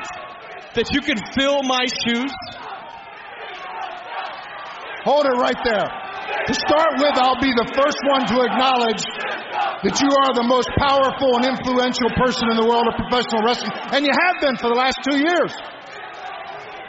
that 0.76 0.88
you 0.94 1.02
can 1.02 1.18
fill 1.36 1.64
my 1.64 1.84
shoes? 2.06 2.32
Hold 5.04 5.26
it 5.26 5.36
right 5.36 5.60
there. 5.66 5.90
To 6.48 6.54
start 6.54 6.98
with, 6.98 7.18
I'll 7.18 7.42
be 7.42 7.52
the 7.52 7.70
first 7.76 8.00
one 8.10 8.26
to 8.26 8.42
acknowledge 8.42 9.04
that 9.84 9.96
you 10.02 10.10
are 10.10 10.32
the 10.34 10.48
most 10.48 10.70
powerful 10.80 11.38
and 11.38 11.46
influential 11.46 12.10
person 12.18 12.50
in 12.50 12.58
the 12.58 12.66
world 12.66 12.88
of 12.88 12.96
professional 12.98 13.44
wrestling, 13.44 13.74
and 13.92 14.06
you 14.06 14.14
have 14.14 14.36
been 14.42 14.56
for 14.58 14.70
the 14.70 14.78
last 14.78 14.98
two 15.04 15.18
years. 15.18 15.52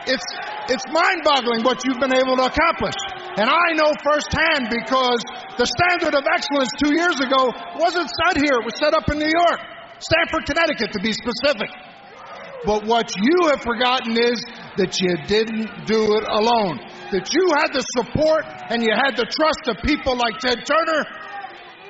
It's 0.07 0.29
it's 0.69 0.87
mind-boggling 0.91 1.63
what 1.63 1.83
you've 1.87 2.01
been 2.01 2.15
able 2.15 2.37
to 2.37 2.47
accomplish. 2.51 2.97
And 3.39 3.47
I 3.47 3.69
know 3.79 3.93
firsthand 4.03 4.73
because 4.73 5.21
the 5.61 5.67
standard 5.67 6.15
of 6.17 6.25
excellence 6.27 6.71
two 6.83 6.95
years 6.95 7.19
ago 7.21 7.53
wasn't 7.79 8.11
set 8.11 8.41
here. 8.43 8.59
It 8.59 8.65
was 8.67 8.77
set 8.81 8.95
up 8.95 9.07
in 9.13 9.19
New 9.19 9.31
York, 9.31 9.61
Stamford, 10.01 10.47
Connecticut, 10.47 10.93
to 10.93 11.01
be 11.01 11.13
specific. 11.13 11.71
But 12.65 12.85
what 12.85 13.15
you 13.15 13.53
have 13.55 13.63
forgotten 13.63 14.19
is 14.19 14.43
that 14.77 14.99
you 14.99 15.15
didn't 15.31 15.87
do 15.87 16.19
it 16.19 16.25
alone. 16.27 16.83
That 17.15 17.31
you 17.31 17.47
had 17.55 17.71
the 17.71 17.85
support 17.95 18.43
and 18.73 18.83
you 18.83 18.91
had 18.91 19.15
the 19.15 19.29
trust 19.29 19.71
of 19.71 19.79
people 19.87 20.17
like 20.17 20.41
Ted 20.43 20.67
Turner, 20.67 21.07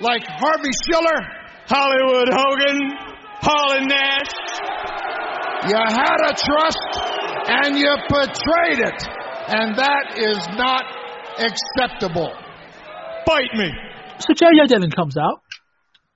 like 0.04 0.20
Harvey 0.26 0.74
Schiller, 0.84 1.18
Hollywood 1.64 2.28
Hogan, 2.28 2.78
Hall 3.40 3.72
and 3.72 3.88
Nash. 3.88 4.34
You 5.64 5.80
had 5.80 6.20
a 6.28 6.34
trust 6.36 7.15
and 7.48 7.78
you 7.78 7.90
betrayed 8.08 8.80
it. 8.80 9.00
And 9.48 9.78
that 9.78 10.18
is 10.18 10.38
not 10.58 10.84
acceptable. 11.38 12.32
Bite 13.26 13.54
me. 13.54 13.70
So 14.18 14.34
JJ 14.34 14.68
Dillon 14.68 14.90
comes 14.90 15.16
out. 15.16 15.42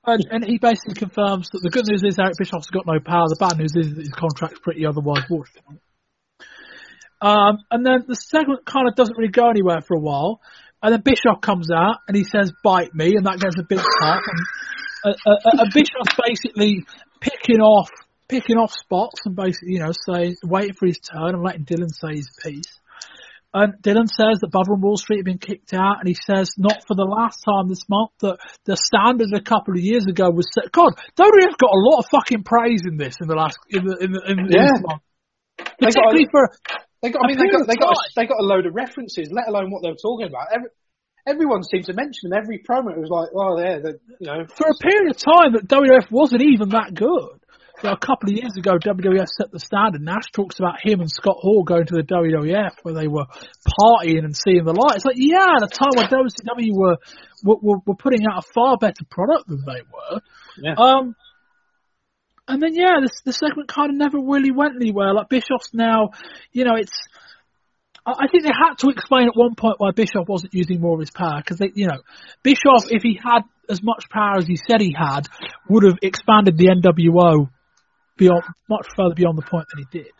And, 0.06 0.26
and 0.30 0.44
he 0.44 0.58
basically 0.58 0.94
confirms 0.94 1.50
that 1.50 1.60
the 1.62 1.68
good 1.68 1.86
news 1.86 2.02
is 2.02 2.18
Eric 2.18 2.34
Bischoff's 2.38 2.70
got 2.70 2.86
no 2.86 2.98
power. 3.04 3.26
The 3.28 3.36
bad 3.38 3.58
news 3.58 3.72
is 3.76 3.94
that 3.94 4.00
his 4.00 4.12
contract's 4.12 4.58
pretty 4.62 4.86
otherwise 4.86 5.24
watertight. 5.28 5.80
Um, 7.20 7.58
and 7.70 7.84
then 7.84 8.04
the 8.08 8.16
segment 8.16 8.64
kind 8.64 8.88
of 8.88 8.94
doesn't 8.94 9.16
really 9.16 9.30
go 9.30 9.50
anywhere 9.50 9.82
for 9.82 9.94
a 9.94 10.00
while. 10.00 10.40
And 10.82 10.94
then 10.94 11.02
Bischoff 11.02 11.42
comes 11.42 11.70
out 11.70 11.98
and 12.08 12.16
he 12.16 12.24
says, 12.24 12.50
bite 12.64 12.94
me, 12.94 13.14
and 13.16 13.26
that 13.26 13.38
gets 13.38 13.56
a 13.58 13.62
big 13.62 13.78
pop. 13.78 14.22
And, 15.04 15.14
uh, 15.26 15.30
uh, 15.30 15.62
uh, 15.62 15.64
Bischoff's 15.74 16.16
basically 16.26 16.84
picking 17.20 17.60
off, 17.60 17.90
picking 18.30 18.56
off 18.56 18.72
spots 18.72 19.20
and 19.26 19.34
basically, 19.36 19.74
you 19.74 19.80
know, 19.80 19.92
saying, 20.06 20.36
waiting 20.44 20.74
for 20.74 20.86
his 20.86 20.98
turn 20.98 21.34
and 21.34 21.42
letting 21.42 21.64
Dillon 21.64 21.90
say 21.90 22.16
his 22.16 22.30
piece. 22.42 22.78
And 23.52 23.74
Dillon 23.82 24.06
says 24.06 24.38
that 24.40 24.52
Bubba 24.54 24.78
and 24.78 24.82
Wall 24.82 24.96
Street 24.96 25.18
have 25.18 25.24
been 25.24 25.42
kicked 25.42 25.74
out, 25.74 25.98
and 25.98 26.06
he 26.06 26.14
says 26.14 26.54
not 26.56 26.86
for 26.86 26.94
the 26.94 27.02
last 27.02 27.42
time 27.42 27.68
this 27.68 27.82
month 27.88 28.12
that 28.20 28.38
the 28.64 28.76
standard 28.76 29.34
a 29.34 29.42
couple 29.42 29.74
of 29.74 29.80
years 29.82 30.06
ago 30.06 30.30
was 30.30 30.46
set. 30.54 30.70
God, 30.70 30.94
WWF 31.18 31.58
got 31.58 31.74
a 31.74 31.82
lot 31.82 31.98
of 31.98 32.06
fucking 32.14 32.44
praise 32.44 32.82
in 32.86 32.96
this 32.96 33.16
in 33.20 33.26
the 33.26 33.34
last 33.34 33.58
in 33.68 33.84
the 33.84 33.96
in, 33.98 34.12
the, 34.12 34.22
in, 34.22 34.38
in 34.38 34.46
Yeah. 34.54 34.70
this 34.70 34.82
month. 34.86 35.02
They 35.58 35.90
got, 35.90 36.14
Particularly 36.14 36.28
for 36.30 36.50
they 37.02 37.10
got, 37.10 37.24
I 37.24 37.26
mean, 37.26 37.38
they 37.38 37.48
got, 37.48 37.66
they 37.66 37.74
got, 37.74 37.96
time. 37.96 38.12
they 38.14 38.26
got 38.26 38.38
a 38.38 38.46
load 38.46 38.66
of 38.66 38.74
references, 38.74 39.32
let 39.32 39.48
alone 39.48 39.70
what 39.70 39.82
they 39.82 39.88
were 39.90 40.00
talking 40.00 40.28
about. 40.28 40.48
Every, 40.54 40.68
everyone 41.26 41.64
seemed 41.64 41.86
to 41.86 41.94
mention 41.94 42.30
them. 42.30 42.38
Every 42.38 42.62
promo 42.62 42.92
it 42.92 43.00
was 43.00 43.10
like, 43.10 43.30
oh, 43.34 43.56
there, 43.58 43.80
the, 43.80 43.98
you 44.20 44.26
know. 44.26 44.46
for 44.46 44.68
a 44.68 44.76
period 44.78 45.10
of 45.10 45.16
time 45.16 45.52
that 45.54 45.66
WWF 45.66 46.10
wasn't 46.10 46.42
even 46.42 46.70
that 46.70 46.94
good. 46.94 47.39
A 47.82 47.96
couple 47.96 48.28
of 48.28 48.36
years 48.36 48.56
ago, 48.58 48.78
WWF 48.78 49.26
set 49.28 49.50
the 49.50 49.58
standard. 49.58 50.02
Nash 50.02 50.30
talks 50.32 50.58
about 50.58 50.84
him 50.84 51.00
and 51.00 51.10
Scott 51.10 51.36
Hall 51.38 51.62
going 51.62 51.86
to 51.86 51.94
the 51.94 52.02
WWF 52.02 52.72
where 52.82 52.94
they 52.94 53.08
were 53.08 53.24
partying 53.24 54.24
and 54.24 54.36
seeing 54.36 54.64
the 54.64 54.72
light. 54.72 54.96
It's 54.96 55.04
like, 55.04 55.16
yeah, 55.16 55.56
at 55.56 55.62
a 55.62 55.68
time 55.68 55.90
when 55.94 56.06
WCW 56.06 56.72
were, 56.72 56.96
were, 57.42 57.56
were, 57.62 57.78
were 57.86 57.94
putting 57.94 58.26
out 58.26 58.44
a 58.44 58.52
far 58.52 58.76
better 58.76 59.04
product 59.10 59.48
than 59.48 59.64
they 59.66 59.80
were. 59.82 60.20
Yeah. 60.58 60.74
Um, 60.76 61.14
and 62.50 62.60
then 62.60 62.74
yeah, 62.74 63.00
this 63.00 63.20
the 63.24 63.32
segment 63.32 63.68
kind 63.68 63.90
of 63.90 63.96
never 63.96 64.18
really 64.18 64.50
went 64.50 64.74
anywhere. 64.74 65.14
Like 65.14 65.28
Bischoff's 65.28 65.72
now, 65.72 66.10
you 66.52 66.64
know, 66.64 66.74
it's. 66.76 66.92
I 68.04 68.26
think 68.32 68.44
they 68.44 68.50
had 68.50 68.76
to 68.78 68.88
explain 68.88 69.28
at 69.28 69.36
one 69.36 69.54
point 69.54 69.74
why 69.78 69.90
Bischoff 69.94 70.26
wasn't 70.26 70.54
using 70.54 70.80
more 70.80 70.94
of 70.94 71.00
his 71.00 71.10
power 71.10 71.36
because 71.36 71.58
they, 71.58 71.70
you 71.74 71.86
know, 71.86 71.98
Bischoff, 72.42 72.86
if 72.90 73.02
he 73.02 73.20
had 73.22 73.42
as 73.68 73.82
much 73.82 74.08
power 74.10 74.38
as 74.38 74.46
he 74.46 74.56
said 74.56 74.80
he 74.80 74.96
had, 74.98 75.28
would 75.68 75.84
have 75.84 75.98
expanded 76.02 76.56
the 76.56 76.68
NWO 76.68 77.50
beyond 78.20 78.44
much 78.68 78.86
further 78.94 79.14
beyond 79.16 79.36
the 79.36 79.42
point 79.42 79.66
that 79.72 79.84
he 79.90 79.98
did. 79.98 80.12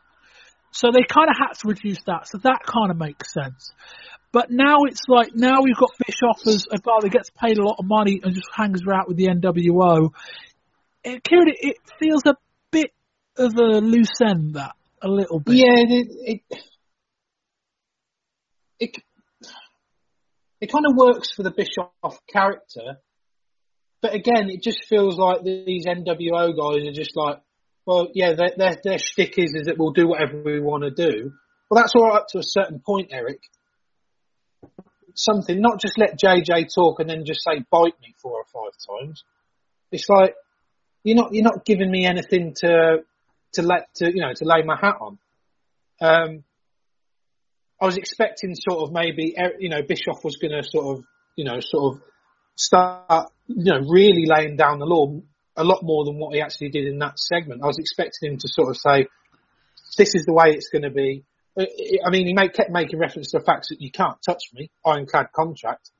So 0.72 0.90
they 0.92 1.02
kind 1.02 1.28
of 1.28 1.36
had 1.38 1.52
to 1.60 1.68
reduce 1.68 2.02
that. 2.06 2.26
So 2.26 2.38
that 2.38 2.60
kind 2.64 2.90
of 2.90 2.96
makes 2.96 3.32
sense. 3.32 3.72
But 4.32 4.50
now 4.50 4.84
it's 4.88 5.02
like 5.08 5.34
now 5.34 5.62
we've 5.62 5.76
got 5.76 5.90
Bischoff 6.06 6.46
as 6.46 6.66
a 6.70 6.78
guy 6.78 6.98
that 7.02 7.10
gets 7.10 7.30
paid 7.30 7.58
a 7.58 7.62
lot 7.62 7.76
of 7.78 7.86
money 7.86 8.20
and 8.22 8.34
just 8.34 8.48
hangs 8.54 8.80
around 8.86 9.06
with 9.08 9.16
the 9.16 9.26
NWO. 9.26 10.10
It, 11.04 11.22
Kieran, 11.24 11.48
it 11.48 11.76
feels 11.98 12.22
a 12.26 12.36
bit 12.70 12.92
of 13.36 13.52
a 13.56 13.80
loose 13.80 14.20
end 14.24 14.54
that 14.54 14.72
a 15.02 15.08
little 15.08 15.40
bit. 15.40 15.56
Yeah, 15.56 15.74
it 15.74 16.40
it, 16.48 16.60
it, 18.78 18.96
it 20.60 20.72
kind 20.72 20.84
of 20.88 20.96
works 20.96 21.32
for 21.34 21.42
the 21.42 21.50
Bischoff 21.50 22.18
character, 22.32 23.00
but 24.00 24.14
again, 24.14 24.48
it 24.48 24.62
just 24.62 24.86
feels 24.88 25.16
like 25.16 25.42
these 25.42 25.86
NWO 25.86 26.56
guys 26.56 26.88
are 26.88 26.92
just 26.92 27.16
like, 27.16 27.38
well, 27.90 28.08
yeah, 28.14 28.34
their 28.34 28.52
their, 28.56 28.76
their 28.82 28.98
shtick 28.98 29.34
is 29.38 29.54
is 29.54 29.66
that 29.66 29.78
we'll 29.78 29.92
do 29.92 30.08
whatever 30.08 30.40
we 30.42 30.60
want 30.60 30.84
to 30.84 30.90
do. 30.90 31.32
Well, 31.68 31.82
that's 31.82 31.94
all 31.94 32.08
right 32.08 32.16
up 32.16 32.26
to 32.28 32.38
a 32.38 32.42
certain 32.42 32.80
point, 32.80 33.10
Eric 33.12 33.40
something, 35.14 35.60
not 35.60 35.80
just 35.80 35.98
let 35.98 36.18
JJ 36.18 36.74
talk 36.74 37.00
and 37.00 37.08
then 37.08 37.24
just 37.24 37.42
say 37.42 37.64
bite 37.70 38.00
me 38.00 38.14
four 38.22 38.40
or 38.40 38.44
five 38.44 38.72
times. 38.88 39.24
It's 39.92 40.08
like 40.08 40.34
you're 41.04 41.16
not 41.16 41.32
you're 41.32 41.44
not 41.44 41.64
giving 41.64 41.90
me 41.90 42.06
anything 42.06 42.54
to 42.60 42.98
to 43.54 43.62
let 43.62 43.92
to 43.96 44.06
you 44.06 44.22
know 44.22 44.32
to 44.34 44.44
lay 44.44 44.62
my 44.62 44.76
hat 44.80 44.96
on. 45.00 45.18
Um, 46.00 46.44
I 47.80 47.86
was 47.86 47.96
expecting 47.96 48.54
sort 48.54 48.82
of 48.82 48.92
maybe 48.92 49.34
you 49.58 49.68
know 49.68 49.82
Bischoff 49.82 50.24
was 50.24 50.36
going 50.36 50.52
to 50.52 50.68
sort 50.68 50.98
of 50.98 51.04
you 51.36 51.44
know 51.44 51.60
sort 51.60 51.94
of 51.94 52.02
start 52.56 53.30
you 53.46 53.72
know 53.72 53.80
really 53.88 54.26
laying 54.26 54.56
down 54.56 54.78
the 54.78 54.86
law 54.86 55.20
a 55.60 55.64
lot 55.64 55.82
more 55.82 56.04
than 56.04 56.18
what 56.18 56.34
he 56.34 56.40
actually 56.40 56.70
did 56.70 56.86
in 56.86 56.98
that 56.98 57.18
segment. 57.18 57.62
I 57.62 57.66
was 57.66 57.78
expecting 57.78 58.32
him 58.32 58.38
to 58.38 58.48
sort 58.48 58.70
of 58.70 58.76
say, 58.76 59.06
"This 59.96 60.14
is 60.14 60.24
the 60.24 60.32
way 60.32 60.52
it's 60.52 60.68
going 60.68 60.82
to 60.82 60.90
be. 60.90 61.24
Uh, 61.58 61.66
I 62.06 62.10
mean, 62.10 62.26
he 62.26 62.32
made, 62.32 62.54
kept 62.54 62.70
making 62.70 62.98
reference 62.98 63.32
to 63.32 63.38
the 63.38 63.44
fact 63.44 63.66
that 63.70 63.80
you 63.80 63.90
can't 63.90 64.16
touch 64.26 64.42
me, 64.54 64.70
ironclad 64.84 65.32
contract. 65.32 65.90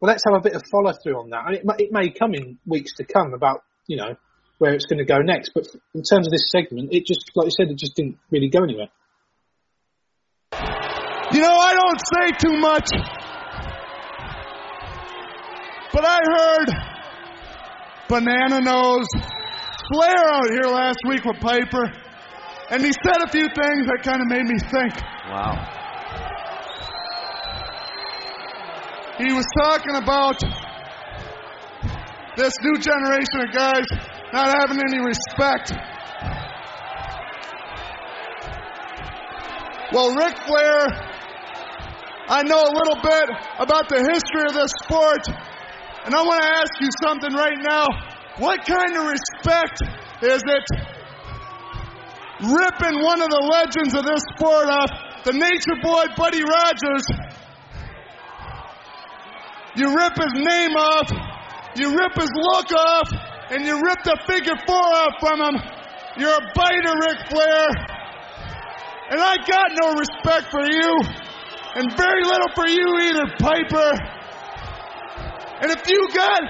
Well, 0.00 0.10
let's 0.10 0.22
have 0.26 0.38
a 0.38 0.42
bit 0.42 0.54
of 0.54 0.62
follow 0.70 0.92
through 0.92 1.18
on 1.18 1.30
that. 1.30 1.46
And 1.46 1.56
it, 1.56 1.64
it 1.78 1.92
may 1.92 2.10
come 2.10 2.34
in 2.34 2.58
weeks 2.66 2.94
to 2.94 3.04
come 3.04 3.34
about, 3.34 3.62
you 3.86 3.96
know, 3.96 4.16
where 4.58 4.74
it's 4.74 4.86
going 4.86 4.98
to 4.98 5.04
go 5.04 5.18
next. 5.18 5.52
But 5.54 5.66
in 5.94 6.02
terms 6.02 6.26
of 6.26 6.30
this 6.30 6.50
segment, 6.50 6.92
it 6.92 7.06
just, 7.06 7.30
like 7.34 7.46
you 7.46 7.50
said, 7.50 7.70
it 7.70 7.78
just 7.78 7.96
didn't 7.96 8.18
really 8.30 8.48
go 8.48 8.62
anywhere. 8.62 8.88
You 11.32 11.40
know, 11.40 11.52
I 11.52 11.74
don't 11.74 12.00
say 12.12 12.48
too 12.48 12.56
much, 12.58 12.90
but 15.92 16.04
I 16.04 16.18
heard 16.24 16.89
Banana 18.10 18.60
Nose 18.60 19.06
Flair 19.92 20.18
out 20.34 20.50
here 20.50 20.66
last 20.66 20.98
week 21.06 21.24
with 21.24 21.38
Piper. 21.38 21.92
And 22.70 22.82
he 22.82 22.92
said 22.92 23.22
a 23.22 23.30
few 23.30 23.46
things 23.46 23.86
that 23.86 24.00
kind 24.02 24.20
of 24.20 24.26
made 24.26 24.46
me 24.46 24.58
think. 24.58 24.94
Wow. 25.30 25.54
He 29.18 29.32
was 29.32 29.46
talking 29.62 29.94
about 29.94 30.42
this 32.36 32.52
new 32.62 32.78
generation 32.78 33.46
of 33.46 33.52
guys 33.54 33.86
not 34.32 34.58
having 34.58 34.80
any 34.80 34.98
respect. 34.98 35.72
Well, 39.92 40.14
Ric 40.14 40.38
Flair, 40.46 40.86
I 42.28 42.42
know 42.44 42.58
a 42.58 42.74
little 42.74 43.02
bit 43.02 43.26
about 43.58 43.88
the 43.88 43.98
history 43.98 44.46
of 44.48 44.54
this 44.54 44.70
sport, 44.84 45.49
and 46.04 46.14
I 46.14 46.22
want 46.22 46.42
to 46.42 46.48
ask 46.48 46.72
you 46.80 46.88
something 47.04 47.34
right 47.34 47.58
now. 47.60 47.86
What 48.38 48.64
kind 48.64 48.96
of 48.96 49.04
respect 49.04 49.82
is 50.22 50.42
it 50.46 50.66
ripping 52.40 53.04
one 53.04 53.20
of 53.20 53.28
the 53.28 53.44
legends 53.52 53.92
of 53.94 54.04
this 54.04 54.22
sport 54.32 54.68
off, 54.68 54.90
the 55.24 55.32
nature 55.32 55.76
boy 55.82 56.08
Buddy 56.16 56.40
Rogers. 56.40 57.04
You 59.76 59.94
rip 59.94 60.16
his 60.16 60.34
name 60.34 60.72
off, 60.72 61.08
you 61.76 61.92
rip 61.92 62.14
his 62.16 62.32
look 62.32 62.72
off, 62.72 63.08
and 63.50 63.64
you 63.64 63.76
rip 63.76 64.02
the 64.04 64.16
figure 64.26 64.56
four 64.66 64.80
off 64.80 65.14
from 65.20 65.40
him. 65.40 65.56
You're 66.16 66.34
a 66.34 66.52
biter, 66.54 66.94
Ric 66.96 67.18
Flair. 67.28 67.68
And 69.10 69.20
I 69.20 69.36
got 69.46 69.68
no 69.82 69.94
respect 69.94 70.50
for 70.50 70.64
you, 70.64 70.92
and 71.76 71.96
very 71.96 72.24
little 72.24 72.50
for 72.54 72.66
you 72.66 72.88
either, 73.04 73.26
Piper. 73.38 74.19
And 75.62 75.70
if 75.70 75.88
you 75.88 76.08
got 76.14 76.40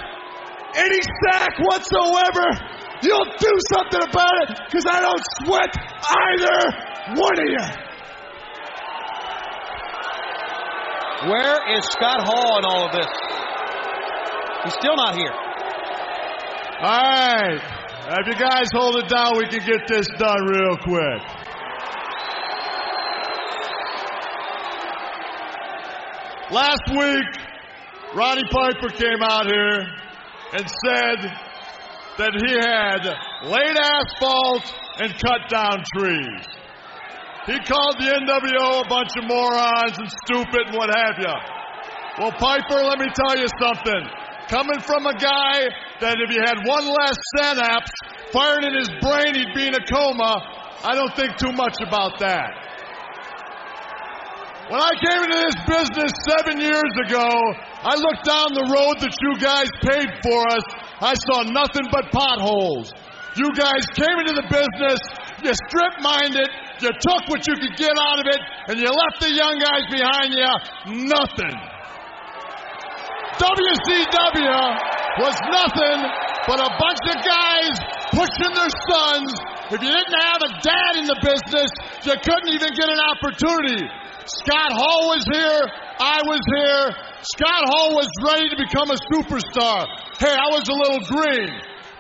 any 0.77 1.01
sack 1.03 1.59
whatsoever, 1.59 2.81
You'll 3.03 3.33
do 3.39 3.53
something 3.73 4.03
about 4.11 4.35
it 4.43 4.61
because 4.67 4.85
I 4.87 5.01
don't 5.01 5.25
sweat 5.43 5.73
either 6.05 7.17
one 7.17 7.33
of 7.33 7.49
you. 7.49 7.67
Where 11.31 11.79
is 11.79 11.85
Scott 11.87 12.21
Hall 12.27 12.59
in 12.59 12.65
all 12.65 12.87
of 12.87 12.93
this? 12.93 13.07
He's 14.65 14.75
still 14.75 14.97
not 14.97 15.17
here. 15.17 15.33
All 16.83 16.89
right. 16.89 17.61
If 18.21 18.27
you 18.27 18.35
guys 18.35 18.69
hold 18.75 18.97
it 18.97 19.09
down, 19.09 19.39
we 19.39 19.47
can 19.47 19.65
get 19.67 19.89
this 19.89 20.07
done 20.19 20.45
real 20.45 20.77
quick. 20.77 21.23
Last 26.51 26.83
week, 26.91 27.50
Roddy 28.15 28.43
Piper 28.51 28.89
came 28.91 29.23
out 29.23 29.47
here 29.47 29.87
and 30.59 30.67
said 30.67 31.19
that 32.19 32.35
he 32.43 32.53
had 32.59 33.07
laid 33.47 33.77
asphalt 33.79 34.67
and 34.99 35.15
cut 35.15 35.47
down 35.47 35.79
trees. 35.95 36.43
He 37.47 37.57
called 37.63 37.97
the 38.03 38.11
NWO 38.11 38.83
a 38.83 38.89
bunch 38.91 39.15
of 39.15 39.25
morons 39.31 39.95
and 39.95 40.11
stupid 40.27 40.67
and 40.67 40.77
what 40.77 40.91
have 40.91 41.17
you. 41.23 41.37
Well, 42.19 42.33
Piper, 42.33 42.83
let 42.83 42.99
me 42.99 43.07
tell 43.15 43.39
you 43.39 43.47
something. 43.63 44.03
Coming 44.49 44.81
from 44.83 45.07
a 45.07 45.15
guy 45.15 45.71
that 46.01 46.19
if 46.19 46.31
he 46.35 46.39
had 46.43 46.67
one 46.67 46.91
less 46.91 47.17
synapse 47.39 47.93
firing 48.33 48.67
in 48.67 48.75
his 48.75 48.91
brain, 49.01 49.39
he'd 49.39 49.55
be 49.55 49.69
in 49.69 49.75
a 49.75 49.85
coma, 49.87 50.35
I 50.83 50.95
don't 50.97 51.15
think 51.15 51.37
too 51.37 51.53
much 51.53 51.77
about 51.81 52.19
that. 52.19 52.70
When 54.71 54.79
I 54.79 54.95
came 55.03 55.21
into 55.27 55.35
this 55.35 55.59
business 55.67 56.13
seven 56.31 56.63
years 56.63 56.95
ago, 57.05 57.27
I 57.83 57.99
looked 57.99 58.23
down 58.23 58.55
the 58.55 58.71
road 58.71 59.03
that 59.03 59.11
you 59.19 59.33
guys 59.43 59.67
paid 59.83 60.09
for 60.23 60.39
us 60.47 60.63
I 61.01 61.17
saw 61.17 61.49
nothing 61.49 61.89
but 61.89 62.13
potholes. 62.13 62.93
You 63.35 63.49
guys 63.57 63.81
came 63.97 64.21
into 64.21 64.37
the 64.37 64.45
business, 64.53 65.01
you 65.41 65.53
strip 65.57 65.95
minded, 66.05 66.45
you 66.85 66.93
took 66.93 67.23
what 67.33 67.41
you 67.49 67.57
could 67.57 67.73
get 67.81 67.97
out 67.97 68.21
of 68.21 68.27
it, 68.29 68.41
and 68.69 68.77
you 68.77 68.85
left 68.85 69.17
the 69.25 69.33
young 69.33 69.57
guys 69.57 69.85
behind 69.89 70.29
you 70.37 70.53
nothing. 71.09 71.57
WCW 73.41 74.61
was 75.25 75.37
nothing 75.49 75.99
but 76.45 76.61
a 76.61 76.69
bunch 76.77 77.03
of 77.09 77.17
guys 77.25 77.73
pushing 78.13 78.53
their 78.53 78.73
sons. 78.93 79.33
If 79.73 79.81
you 79.81 79.89
didn't 79.89 80.21
have 80.21 80.43
a 80.45 80.53
dad 80.61 80.93
in 81.01 81.07
the 81.09 81.17
business, 81.25 81.71
you 82.05 82.13
couldn't 82.21 82.53
even 82.53 82.77
get 82.77 82.93
an 82.93 83.01
opportunity. 83.09 83.89
Scott 84.31 84.71
Hall 84.71 85.11
was 85.11 85.27
here, 85.27 85.61
I 85.99 86.23
was 86.23 86.39
here, 86.55 86.85
Scott 87.35 87.67
Hall 87.67 87.99
was 87.99 88.07
ready 88.23 88.47
to 88.47 88.57
become 88.57 88.91
a 88.95 88.99
superstar. 89.11 89.91
Hey, 90.23 90.31
I 90.31 90.49
was 90.55 90.63
a 90.71 90.77
little 90.79 91.03
green. 91.11 91.51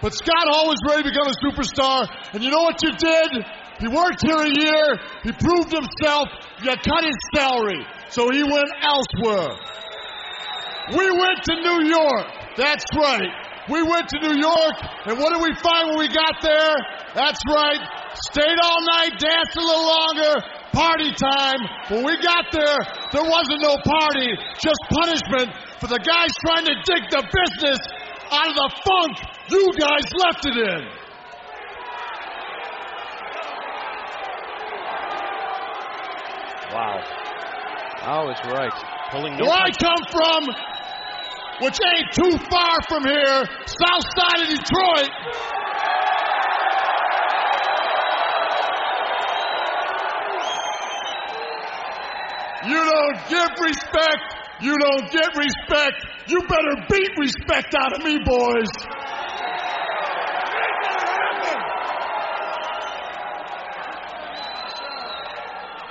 But 0.00 0.14
Scott 0.14 0.46
Hall 0.46 0.70
was 0.70 0.78
ready 0.88 1.02
to 1.02 1.10
become 1.10 1.26
a 1.26 1.36
superstar. 1.42 2.06
And 2.32 2.42
you 2.42 2.50
know 2.50 2.62
what 2.62 2.80
you 2.82 2.92
did? 2.94 3.44
He 3.80 3.88
worked 3.88 4.22
here 4.22 4.38
a 4.38 4.48
year. 4.48 4.86
He 5.24 5.32
proved 5.32 5.74
himself. 5.74 6.28
You 6.62 6.70
cut 6.78 7.02
his 7.04 7.18
salary. 7.34 7.84
So 8.08 8.30
he 8.30 8.42
went 8.42 8.70
elsewhere. 8.80 9.58
We 10.96 11.10
went 11.10 11.38
to 11.50 11.54
New 11.66 11.88
York. 11.90 12.26
That's 12.56 12.84
right. 12.94 13.49
We 13.70 13.86
went 13.86 14.10
to 14.10 14.18
New 14.18 14.34
York. 14.34 14.76
And 15.06 15.14
what 15.18 15.30
did 15.30 15.40
we 15.40 15.54
find 15.62 15.94
when 15.94 15.98
we 15.98 16.08
got 16.10 16.42
there? 16.42 16.74
That's 17.14 17.38
right. 17.46 17.78
Stayed 18.28 18.58
all 18.58 18.80
night, 18.98 19.14
danced 19.14 19.54
a 19.54 19.62
little 19.62 19.86
longer, 19.86 20.32
party 20.74 21.14
time. 21.14 21.60
When 21.88 22.02
we 22.04 22.18
got 22.18 22.50
there, 22.50 22.78
there 23.14 23.22
wasn't 23.22 23.62
no 23.62 23.78
party, 23.78 24.34
just 24.58 24.80
punishment 24.90 25.54
for 25.78 25.86
the 25.86 26.02
guys 26.02 26.30
trying 26.42 26.66
to 26.66 26.74
dig 26.82 27.02
the 27.14 27.22
business 27.22 27.78
out 28.34 28.48
of 28.50 28.54
the 28.54 28.70
funk 28.82 29.14
you 29.50 29.72
guys 29.78 30.04
left 30.18 30.46
it 30.46 30.56
in. 30.56 30.82
Wow. 36.72 37.02
Oh, 38.02 38.30
it's 38.30 38.44
right. 38.46 38.72
Pulling 39.10 39.36
Where 39.38 39.50
I 39.50 39.70
come 39.70 40.02
from, 40.10 40.54
which 41.60 41.78
ain't 41.94 42.12
too 42.14 42.38
far 42.50 42.76
from 42.88 43.04
here, 43.04 43.44
south 43.66 44.06
side 44.16 44.40
of 44.42 44.48
Detroit. 44.48 45.10
You 52.66 52.76
don't 52.76 53.28
give 53.28 53.50
respect. 53.60 54.36
You 54.60 54.76
don't 54.76 55.10
get 55.10 55.36
respect. 55.36 56.06
You 56.28 56.40
better 56.42 56.86
beat 56.90 57.10
respect 57.18 57.74
out 57.74 57.96
of 57.96 58.04
me, 58.04 58.18
boys. 58.24 58.68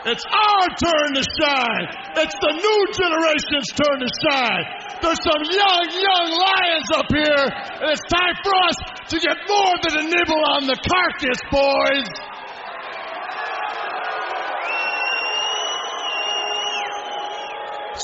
It's 0.06 0.24
our 0.26 0.68
turn 0.82 1.14
to 1.14 1.24
shine. 1.42 1.88
It's 2.18 2.36
the 2.40 2.54
new 2.54 2.80
generation's 2.98 3.68
turn 3.76 4.00
to 4.00 4.08
shine. 4.32 4.89
There's 5.02 5.24
some 5.24 5.44
young, 5.48 5.86
young 5.96 6.28
lions 6.28 6.90
up 6.94 7.06
here, 7.08 7.46
and 7.80 7.92
it's 7.92 8.04
time 8.12 8.36
for 8.44 8.54
us 8.68 8.76
to 9.08 9.20
get 9.20 9.38
more 9.48 9.76
than 9.88 9.98
a 9.98 10.04
nibble 10.04 10.44
on 10.52 10.68
the 10.68 10.76
carcass, 10.76 11.40
boys. 11.50 12.30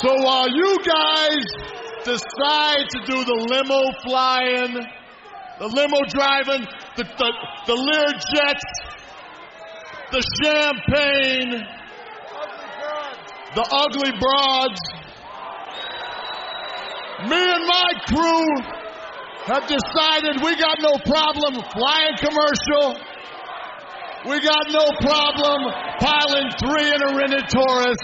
So 0.02 0.24
while 0.24 0.50
you 0.50 0.78
guys 0.86 1.46
decide 2.06 2.86
to 2.92 3.00
do 3.06 3.24
the 3.26 3.46
limo 3.50 3.92
flying, 4.04 4.74
the 5.60 5.68
limo 5.68 6.00
driving, 6.08 6.66
the, 6.96 7.04
the, 7.04 7.34
the 7.68 7.76
Lear 7.76 8.12
jets, 8.34 8.64
the 10.12 10.24
champagne, 10.44 11.64
the 13.56 13.66
ugly 13.72 14.12
broads, 14.20 15.05
me 17.24 17.40
and 17.40 17.64
my 17.66 17.90
crew 18.12 18.48
have 19.48 19.64
decided 19.68 20.44
we 20.44 20.56
got 20.60 20.76
no 20.82 21.00
problem 21.06 21.64
flying 21.72 22.18
commercial. 22.20 23.00
We 24.28 24.42
got 24.42 24.68
no 24.68 24.84
problem 25.00 25.72
piling 26.00 26.50
three 26.60 26.92
in 26.92 27.00
a 27.02 27.16
rented 27.16 27.48
Taurus. 27.48 27.98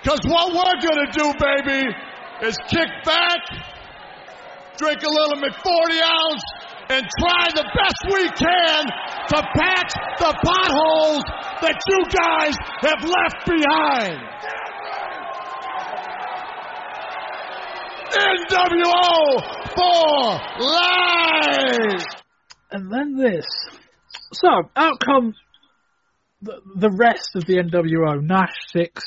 Because 0.00 0.20
what 0.24 0.52
we're 0.54 0.80
going 0.80 1.06
to 1.06 1.12
do, 1.12 1.26
baby, 1.40 1.82
is 2.42 2.56
kick 2.68 2.88
back, 3.04 3.40
drink 4.78 5.02
a 5.02 5.10
little 5.10 5.36
McForty 5.42 6.00
ounce, 6.00 6.44
and 6.90 7.06
try 7.20 7.48
the 7.54 7.64
best 7.64 8.00
we 8.12 8.28
can 8.28 8.84
to 9.28 9.42
patch 9.56 9.92
the 10.20 10.32
potholes 10.44 11.24
that 11.60 11.76
you 11.88 12.04
guys 12.12 12.54
have 12.82 13.02
left 13.02 13.46
behind. 13.46 14.20
NWO 18.14 19.40
for 19.74 20.64
life! 20.64 22.04
And 22.70 22.92
then 22.92 23.16
this. 23.16 23.46
So, 24.32 24.48
out 24.76 25.00
comes 25.00 25.36
the, 26.42 26.60
the 26.76 26.90
rest 26.90 27.30
of 27.36 27.44
the 27.46 27.56
NWO. 27.56 28.22
Nash 28.22 28.54
Syxx, 28.74 29.02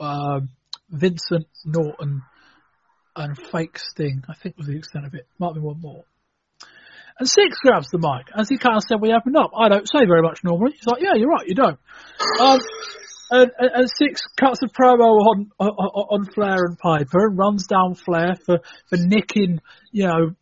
um, 0.00 0.50
Vincent 0.90 1.46
Norton, 1.64 2.22
and 3.16 3.36
Fake 3.36 3.78
Sting. 3.78 4.22
I 4.28 4.34
think 4.34 4.56
was 4.56 4.66
the 4.66 4.76
extent 4.76 5.06
of 5.06 5.14
it. 5.14 5.26
Might 5.38 5.54
be 5.54 5.60
one 5.60 5.80
more. 5.80 6.04
And 7.18 7.28
Syxx 7.28 7.58
grabs 7.62 7.90
the 7.90 7.98
mic 7.98 8.28
as 8.36 8.48
he 8.48 8.58
kind 8.58 8.76
of 8.76 8.82
said, 8.84 9.00
"We 9.00 9.12
open 9.12 9.36
up." 9.36 9.50
I 9.56 9.68
don't 9.68 9.88
say 9.88 10.06
very 10.06 10.22
much 10.22 10.44
normally. 10.44 10.72
He's 10.72 10.86
like, 10.86 11.02
"Yeah, 11.02 11.14
you're 11.14 11.28
right, 11.28 11.46
you 11.46 11.56
don't." 11.56 11.78
Um, 12.40 12.60
and, 13.30 13.50
and, 13.58 13.70
and, 13.74 13.88
Syxx 13.88 14.20
cuts 14.38 14.62
of 14.62 14.70
promo 14.72 15.00
on, 15.00 15.50
on 15.58 15.68
on 15.68 16.24
Flair 16.32 16.64
and 16.64 16.78
Piper 16.78 17.28
and 17.28 17.38
runs 17.38 17.66
down 17.66 17.94
Flair 17.94 18.34
for 18.44 18.60
for 18.88 18.96
nicking, 18.96 19.60
you 19.92 20.06
know, 20.06 20.34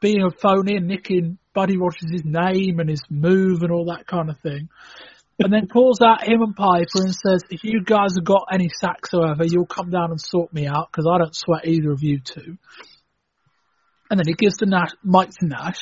being 0.00 0.22
a 0.22 0.30
phony 0.30 0.76
and 0.76 0.86
nicking 0.86 1.38
Buddy 1.54 1.76
Rogers' 1.76 2.24
name 2.24 2.80
and 2.80 2.88
his 2.88 3.02
move 3.10 3.62
and 3.62 3.72
all 3.72 3.86
that 3.86 4.06
kind 4.06 4.30
of 4.30 4.38
thing 4.40 4.68
and 5.40 5.52
then 5.52 5.68
calls 5.68 6.00
out 6.02 6.22
him 6.22 6.42
and 6.42 6.54
Piper 6.54 7.02
and 7.02 7.14
says, 7.14 7.42
if 7.50 7.64
you 7.64 7.82
guys 7.82 8.10
have 8.16 8.24
got 8.24 8.48
any 8.52 8.68
sacks 8.68 9.10
however, 9.12 9.44
you'll 9.44 9.66
come 9.66 9.90
down 9.90 10.10
and 10.10 10.20
sort 10.20 10.52
me 10.52 10.66
out 10.66 10.88
because 10.92 11.10
I 11.10 11.18
don't 11.18 11.34
sweat 11.34 11.66
either 11.66 11.90
of 11.90 12.02
you 12.02 12.20
two. 12.20 12.58
And 14.10 14.18
then 14.18 14.26
he 14.26 14.34
gives 14.34 14.56
the 14.56 14.66
Nash, 14.66 14.90
Mike 15.02 15.30
to 15.40 15.46
Nash. 15.46 15.80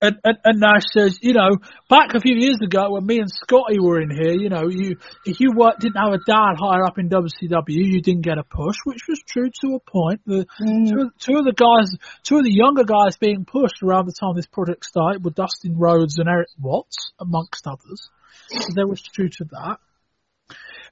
And, 0.00 0.16
and, 0.22 0.38
and, 0.44 0.60
Nash 0.60 0.84
says, 0.92 1.18
you 1.22 1.32
know, 1.32 1.50
back 1.90 2.14
a 2.14 2.20
few 2.20 2.36
years 2.36 2.58
ago 2.62 2.92
when 2.92 3.04
me 3.04 3.18
and 3.18 3.28
Scotty 3.28 3.80
were 3.80 4.00
in 4.00 4.10
here, 4.10 4.32
you 4.32 4.48
know, 4.48 4.68
you 4.68 4.96
if 5.26 5.40
you 5.40 5.50
worked, 5.52 5.80
didn't 5.80 5.96
have 5.96 6.12
a 6.12 6.18
dad 6.24 6.54
higher 6.56 6.84
up 6.84 6.98
in 6.98 7.08
WCW, 7.08 7.68
you 7.68 8.00
didn't 8.00 8.22
get 8.22 8.38
a 8.38 8.44
push, 8.44 8.76
which 8.84 9.02
was 9.08 9.20
true 9.26 9.50
to 9.50 9.74
a 9.74 9.80
point. 9.80 10.20
The 10.24 10.46
mm. 10.62 10.88
two, 10.88 11.10
two 11.18 11.38
of 11.38 11.44
the 11.44 11.52
guys, 11.52 11.90
two 12.22 12.36
of 12.36 12.44
the 12.44 12.54
younger 12.54 12.84
guys 12.84 13.16
being 13.16 13.44
pushed 13.44 13.82
around 13.82 14.06
the 14.06 14.12
time 14.12 14.36
this 14.36 14.46
project 14.46 14.84
started 14.84 15.24
were 15.24 15.32
Dustin 15.32 15.76
Rhodes 15.76 16.18
and 16.18 16.28
Erik 16.28 16.48
Watts, 16.60 17.10
amongst 17.18 17.66
others. 17.66 18.08
So 18.50 18.68
there 18.74 18.86
was 18.86 19.02
truth 19.02 19.38
to 19.38 19.44
that. 19.50 19.78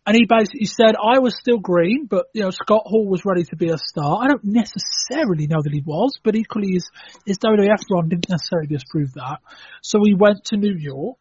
And 0.07 0.15
he 0.15 0.25
basically 0.25 0.67
said, 0.67 0.95
I 0.95 1.19
was 1.19 1.37
still 1.37 1.59
green, 1.59 2.07
but, 2.09 2.27
you 2.33 2.43
know, 2.43 2.51
Scott 2.51 2.83
Hall 2.87 3.09
was 3.09 3.25
ready 3.25 3.43
to 3.43 3.57
be 3.57 3.71
a 3.71 3.77
star. 3.77 4.23
I 4.23 4.29
don't 4.29 4.45
necessarily 4.45 5.49
know 5.49 5.61
that 5.61 5.73
he 5.73 5.83
was, 5.85 6.17
but 6.23 6.37
equally 6.37 6.75
his, 6.75 6.89
his 7.27 7.39
WWF 7.39 7.83
run 7.91 8.09
didn't 8.09 8.29
necessarily 8.29 8.69
disprove 8.69 9.13
that. 9.15 9.41
So 9.83 9.99
he 10.05 10.15
went 10.15 10.45
to 10.47 10.57
New 10.57 10.77
York, 10.79 11.19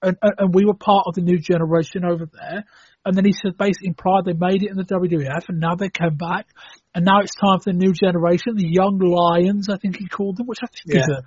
and, 0.00 0.16
and 0.22 0.54
we 0.54 0.64
were 0.64 0.74
part 0.74 1.04
of 1.08 1.14
the 1.14 1.20
new 1.20 1.38
generation 1.38 2.06
over 2.06 2.24
there. 2.24 2.64
And 3.04 3.14
then 3.14 3.26
he 3.26 3.32
said, 3.32 3.58
basically, 3.58 3.88
in 3.88 3.94
pride, 3.94 4.24
they 4.24 4.32
made 4.32 4.62
it 4.62 4.70
in 4.70 4.76
the 4.78 4.84
WWF, 4.84 5.50
and 5.50 5.60
now 5.60 5.74
they 5.74 5.90
came 5.90 6.16
back, 6.16 6.46
and 6.94 7.04
now 7.04 7.20
it's 7.20 7.34
time 7.34 7.60
for 7.60 7.70
the 7.70 7.78
new 7.78 7.92
generation, 7.92 8.56
the 8.56 8.66
young 8.66 8.98
lions, 8.98 9.68
I 9.68 9.76
think 9.76 9.98
he 9.98 10.08
called 10.08 10.38
them, 10.38 10.46
which 10.46 10.60
I 10.62 10.68
think 10.68 10.96
yeah. 10.96 11.02
is 11.02 11.08
a 11.08 11.22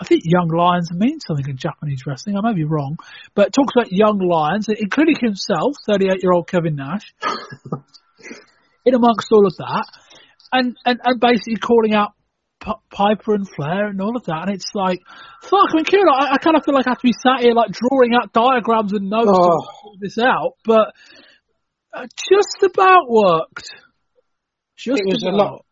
I 0.00 0.04
think 0.04 0.22
young 0.24 0.48
lions 0.48 0.90
means 0.92 1.24
something 1.26 1.48
in 1.48 1.56
Japanese 1.56 2.02
wrestling. 2.06 2.36
I 2.36 2.40
may 2.42 2.54
be 2.54 2.64
wrong, 2.64 2.96
but 3.34 3.48
it 3.48 3.52
talks 3.52 3.72
about 3.76 3.92
young 3.92 4.18
lions, 4.18 4.68
including 4.68 5.16
himself, 5.20 5.74
38 5.86 6.22
year 6.22 6.32
old 6.32 6.48
Kevin 6.48 6.76
Nash, 6.76 7.14
in 8.84 8.94
amongst 8.94 9.30
all 9.30 9.46
of 9.46 9.56
that, 9.58 9.86
and, 10.52 10.76
and, 10.84 11.00
and 11.04 11.20
basically 11.20 11.56
calling 11.56 11.94
out 11.94 12.12
P- 12.64 12.72
Piper 12.90 13.34
and 13.34 13.46
Flair 13.54 13.86
and 13.86 14.00
all 14.00 14.16
of 14.16 14.24
that. 14.24 14.48
And 14.48 14.54
it's 14.54 14.70
like, 14.74 15.00
fuck, 15.42 15.68
I 15.70 15.76
mean, 15.76 15.84
Kieran, 15.84 16.08
I, 16.08 16.34
I 16.34 16.38
kind 16.38 16.56
of 16.56 16.64
feel 16.64 16.74
like 16.74 16.86
I 16.86 16.90
have 16.90 17.00
to 17.00 17.06
be 17.06 17.12
sat 17.12 17.42
here 17.42 17.54
like 17.54 17.70
drawing 17.70 18.14
out 18.14 18.32
diagrams 18.32 18.92
and 18.92 19.08
notes 19.08 19.28
oh. 19.28 19.32
to 19.32 19.68
sort 19.82 19.96
this 20.00 20.18
out, 20.18 20.52
but 20.64 20.94
uh, 21.92 22.06
just 22.16 22.62
about 22.62 23.08
worked. 23.08 23.68
Just 24.76 25.00
it 25.00 25.06
was 25.06 25.22
about. 25.22 25.34
a 25.34 25.36
lot 25.36 25.64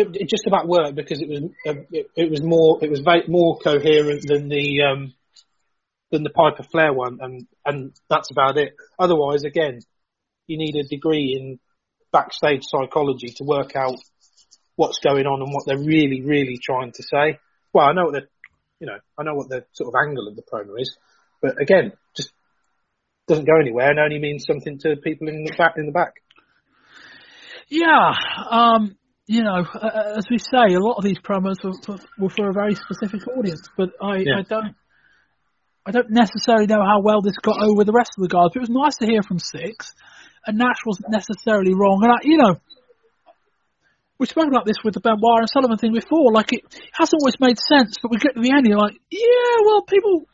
it, 0.00 0.28
just 0.28 0.46
about 0.46 0.68
worked 0.68 0.94
because 0.94 1.20
it 1.20 1.28
was 1.28 1.42
uh, 1.66 1.80
it, 1.90 2.10
it, 2.16 2.30
was 2.30 2.42
more 2.42 2.78
it 2.82 2.90
was 2.90 3.00
very, 3.00 3.24
more 3.28 3.58
coherent 3.58 4.22
than 4.26 4.48
the 4.48 4.82
um, 4.82 5.14
than 6.10 6.22
the 6.22 6.30
Piper 6.30 6.62
Flair 6.62 6.92
one, 6.92 7.18
and 7.20 7.46
and 7.64 7.92
that's 8.08 8.30
about 8.30 8.58
it. 8.58 8.74
Otherwise, 8.98 9.44
again, 9.44 9.80
you 10.46 10.58
need 10.58 10.76
a 10.76 10.88
degree 10.88 11.36
in 11.38 11.58
backstage 12.12 12.62
psychology 12.64 13.28
to 13.36 13.44
work 13.44 13.76
out 13.76 13.96
what's 14.76 14.98
going 14.98 15.26
on 15.26 15.42
and 15.42 15.52
what 15.52 15.64
they're 15.66 15.78
really 15.78 16.22
really 16.22 16.58
trying 16.62 16.92
to 16.92 17.02
say. 17.02 17.38
Well, 17.72 17.86
I 17.86 17.92
know 17.92 18.06
what 18.06 18.14
the 18.14 18.22
you 18.80 18.86
know 18.86 18.98
I 19.18 19.22
know 19.22 19.34
what 19.34 19.48
the 19.48 19.64
sort 19.72 19.88
of 19.88 19.94
angle 20.08 20.28
of 20.28 20.36
the 20.36 20.42
promo 20.42 20.80
is, 20.80 20.96
but 21.40 21.60
again, 21.60 21.92
just 22.16 22.32
doesn't 23.28 23.46
go 23.46 23.60
anywhere 23.60 23.90
and 23.90 24.00
only 24.00 24.18
means 24.18 24.44
something 24.44 24.78
to 24.78 24.96
people 24.96 25.28
in 25.28 25.44
the 25.44 25.54
back 25.56 25.74
in 25.76 25.86
the 25.86 25.92
back. 25.92 26.14
Yeah, 27.68 28.12
um, 28.50 28.96
you 29.30 29.44
know, 29.44 29.62
uh, 29.62 30.18
as 30.18 30.26
we 30.28 30.38
say, 30.38 30.74
a 30.74 30.80
lot 30.80 30.98
of 30.98 31.04
these 31.04 31.20
promos 31.20 31.62
were 31.62 31.78
for, 31.86 31.98
were 32.18 32.30
for 32.30 32.50
a 32.50 32.52
very 32.52 32.74
specific 32.74 33.28
audience, 33.28 33.62
but 33.76 33.90
I, 34.02 34.16
yeah. 34.26 34.38
I 34.38 34.42
don't. 34.42 34.74
I 35.86 35.92
don't 35.92 36.10
necessarily 36.10 36.66
know 36.66 36.82
how 36.84 37.00
well 37.00 37.22
this 37.22 37.38
got 37.40 37.62
over 37.62 37.84
the 37.84 37.92
rest 37.92 38.10
of 38.18 38.22
the 38.22 38.28
guys, 38.28 38.50
but 38.52 38.56
it 38.56 38.68
was 38.68 38.74
nice 38.74 38.96
to 38.98 39.06
hear 39.06 39.22
from 39.22 39.38
Syxx, 39.38 39.94
and 40.44 40.58
Nash 40.58 40.82
wasn't 40.84 41.10
necessarily 41.10 41.74
wrong. 41.74 42.00
And 42.02 42.12
I, 42.12 42.16
you 42.22 42.36
know, 42.38 42.60
we 44.18 44.26
spoke 44.26 44.48
about 44.48 44.66
this 44.66 44.82
with 44.84 44.94
the 44.94 45.00
Benoit 45.00 45.40
and 45.40 45.48
Sullivan 45.48 45.78
thing 45.78 45.94
before. 45.94 46.32
Like 46.32 46.52
it 46.52 46.62
hasn't 46.92 47.22
always 47.22 47.38
made 47.38 47.56
sense, 47.56 47.96
but 48.02 48.10
we 48.10 48.18
get 48.18 48.34
to 48.34 48.42
the 48.42 48.50
end, 48.50 48.66
and 48.66 48.74
you're 48.74 48.78
like, 48.78 48.98
yeah, 49.10 49.56
well, 49.64 49.82
people, 49.82 50.26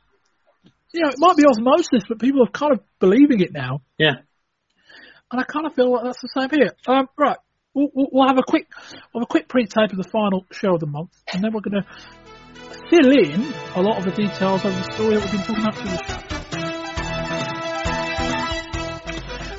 you 0.94 1.02
know, 1.02 1.10
it 1.10 1.18
might 1.18 1.36
be 1.36 1.44
osmosis, 1.44 2.08
but 2.08 2.18
people 2.18 2.42
are 2.42 2.50
kind 2.50 2.72
of 2.72 2.80
believing 2.98 3.40
it 3.40 3.52
now. 3.52 3.82
Yeah. 3.98 4.24
And 5.30 5.40
I 5.40 5.44
kind 5.44 5.66
of 5.66 5.74
feel 5.74 5.92
like 5.92 6.04
that's 6.04 6.22
the 6.22 6.32
same 6.32 6.50
here. 6.50 6.72
Um, 6.88 7.08
right, 7.18 7.36
we'll, 7.76 8.08
we'll, 8.10 8.26
have 8.26 8.38
a 8.38 8.42
quick 8.42 8.66
we'll 9.12 9.20
have 9.20 9.26
a 9.26 9.26
quick 9.26 9.48
pre-tape 9.48 9.90
of 9.92 9.98
the 9.98 10.08
final 10.10 10.44
show 10.50 10.74
of 10.74 10.80
the 10.80 10.86
month, 10.86 11.10
and 11.32 11.44
then 11.44 11.52
we're 11.52 11.60
going 11.60 11.82
to 11.82 11.86
fill 12.90 13.10
in 13.10 13.52
a 13.74 13.82
lot 13.82 13.98
of 13.98 14.04
the 14.04 14.10
details 14.10 14.64
of 14.64 14.74
the 14.74 14.92
story 14.92 15.16
that 15.16 15.22
we've 15.22 15.46
been 15.46 15.62
talking 15.62 15.62
about. 15.62 16.22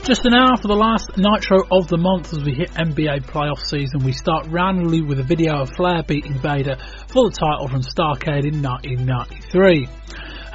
Just 0.03 0.25
an 0.25 0.33
hour 0.33 0.55
for 0.55 0.69
the 0.69 0.75
last 0.75 1.17
Nitro 1.17 1.67
of 1.69 1.89
the 1.89 1.97
month 1.97 2.31
as 2.31 2.41
we 2.41 2.53
hit 2.53 2.71
NBA 2.71 3.25
playoff 3.25 3.59
season. 3.59 4.05
We 4.05 4.13
start 4.13 4.47
randomly 4.47 5.01
with 5.01 5.19
a 5.19 5.23
video 5.23 5.59
of 5.59 5.69
Flair 5.75 6.01
beating 6.01 6.39
Vader 6.39 6.77
for 7.09 7.29
the 7.29 7.35
title 7.37 7.67
from 7.67 7.81
Starcade 7.81 8.47
in 8.47 8.63
1993. 8.63 9.89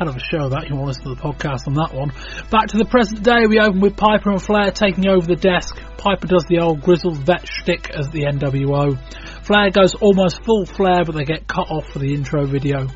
Of 0.09 0.17
a 0.17 0.21
show 0.21 0.49
that. 0.49 0.69
You 0.69 0.75
want 0.75 0.95
to 0.95 0.99
listen 0.99 1.05
to 1.05 1.15
the 1.15 1.21
podcast 1.21 1.69
on 1.69 1.75
that 1.75 1.95
one. 1.95 2.13
Back 2.51 2.69
to 2.69 2.77
the 2.77 2.85
present 2.85 3.23
day, 3.23 3.47
we 3.47 3.61
open 3.61 3.81
with 3.81 3.97
Piper 3.97 4.31
and 4.31 4.43
Flair 4.43 4.73
taking 4.73 5.07
over 5.07 5.25
the 5.25 5.37
desk. 5.37 5.77
Piper 5.97 6.27
does 6.27 6.45
the 6.49 6.59
old 6.59 6.83
grizzled 6.83 7.19
vet 7.19 7.47
shtick 7.47 7.91
as 7.91 8.09
the 8.09 8.25
NWO. 8.25 8.99
Flair 9.45 9.71
goes 9.71 9.95
almost 9.95 10.45
full 10.45 10.67
Flair, 10.67 11.05
but 11.05 11.15
they 11.15 11.25
get 11.25 11.47
cut 11.47 11.71
off 11.71 11.87
for 11.93 12.01
the 12.01 12.15
intro 12.15 12.47
video. 12.47 12.89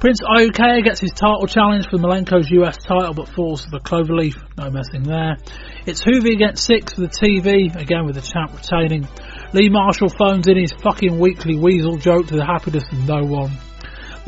Prince 0.00 0.20
Iaukea 0.22 0.82
gets 0.82 1.00
his 1.00 1.12
title 1.12 1.46
challenge 1.46 1.86
for 1.90 1.98
Malenko's 1.98 2.50
US 2.50 2.78
title 2.78 3.12
but 3.12 3.28
falls 3.28 3.64
to 3.64 3.70
the 3.70 3.80
Cloverleaf. 3.80 4.40
No 4.56 4.70
messing 4.70 5.02
there. 5.02 5.36
It's 5.84 6.02
Juvi 6.02 6.32
against 6.32 6.66
Syxx 6.66 6.94
for 6.94 7.02
the 7.02 7.08
TV, 7.08 7.76
again 7.76 8.06
with 8.06 8.14
the 8.14 8.22
champ 8.22 8.56
retaining. 8.56 9.06
Lee 9.52 9.68
Marshall 9.68 10.08
phones 10.08 10.48
in 10.48 10.56
his 10.56 10.72
fucking 10.72 11.18
weekly 11.18 11.56
weasel 11.56 11.98
joke 11.98 12.28
to 12.28 12.36
the 12.36 12.46
happiness 12.46 12.84
of 12.90 13.06
no 13.06 13.26
one. 13.26 13.50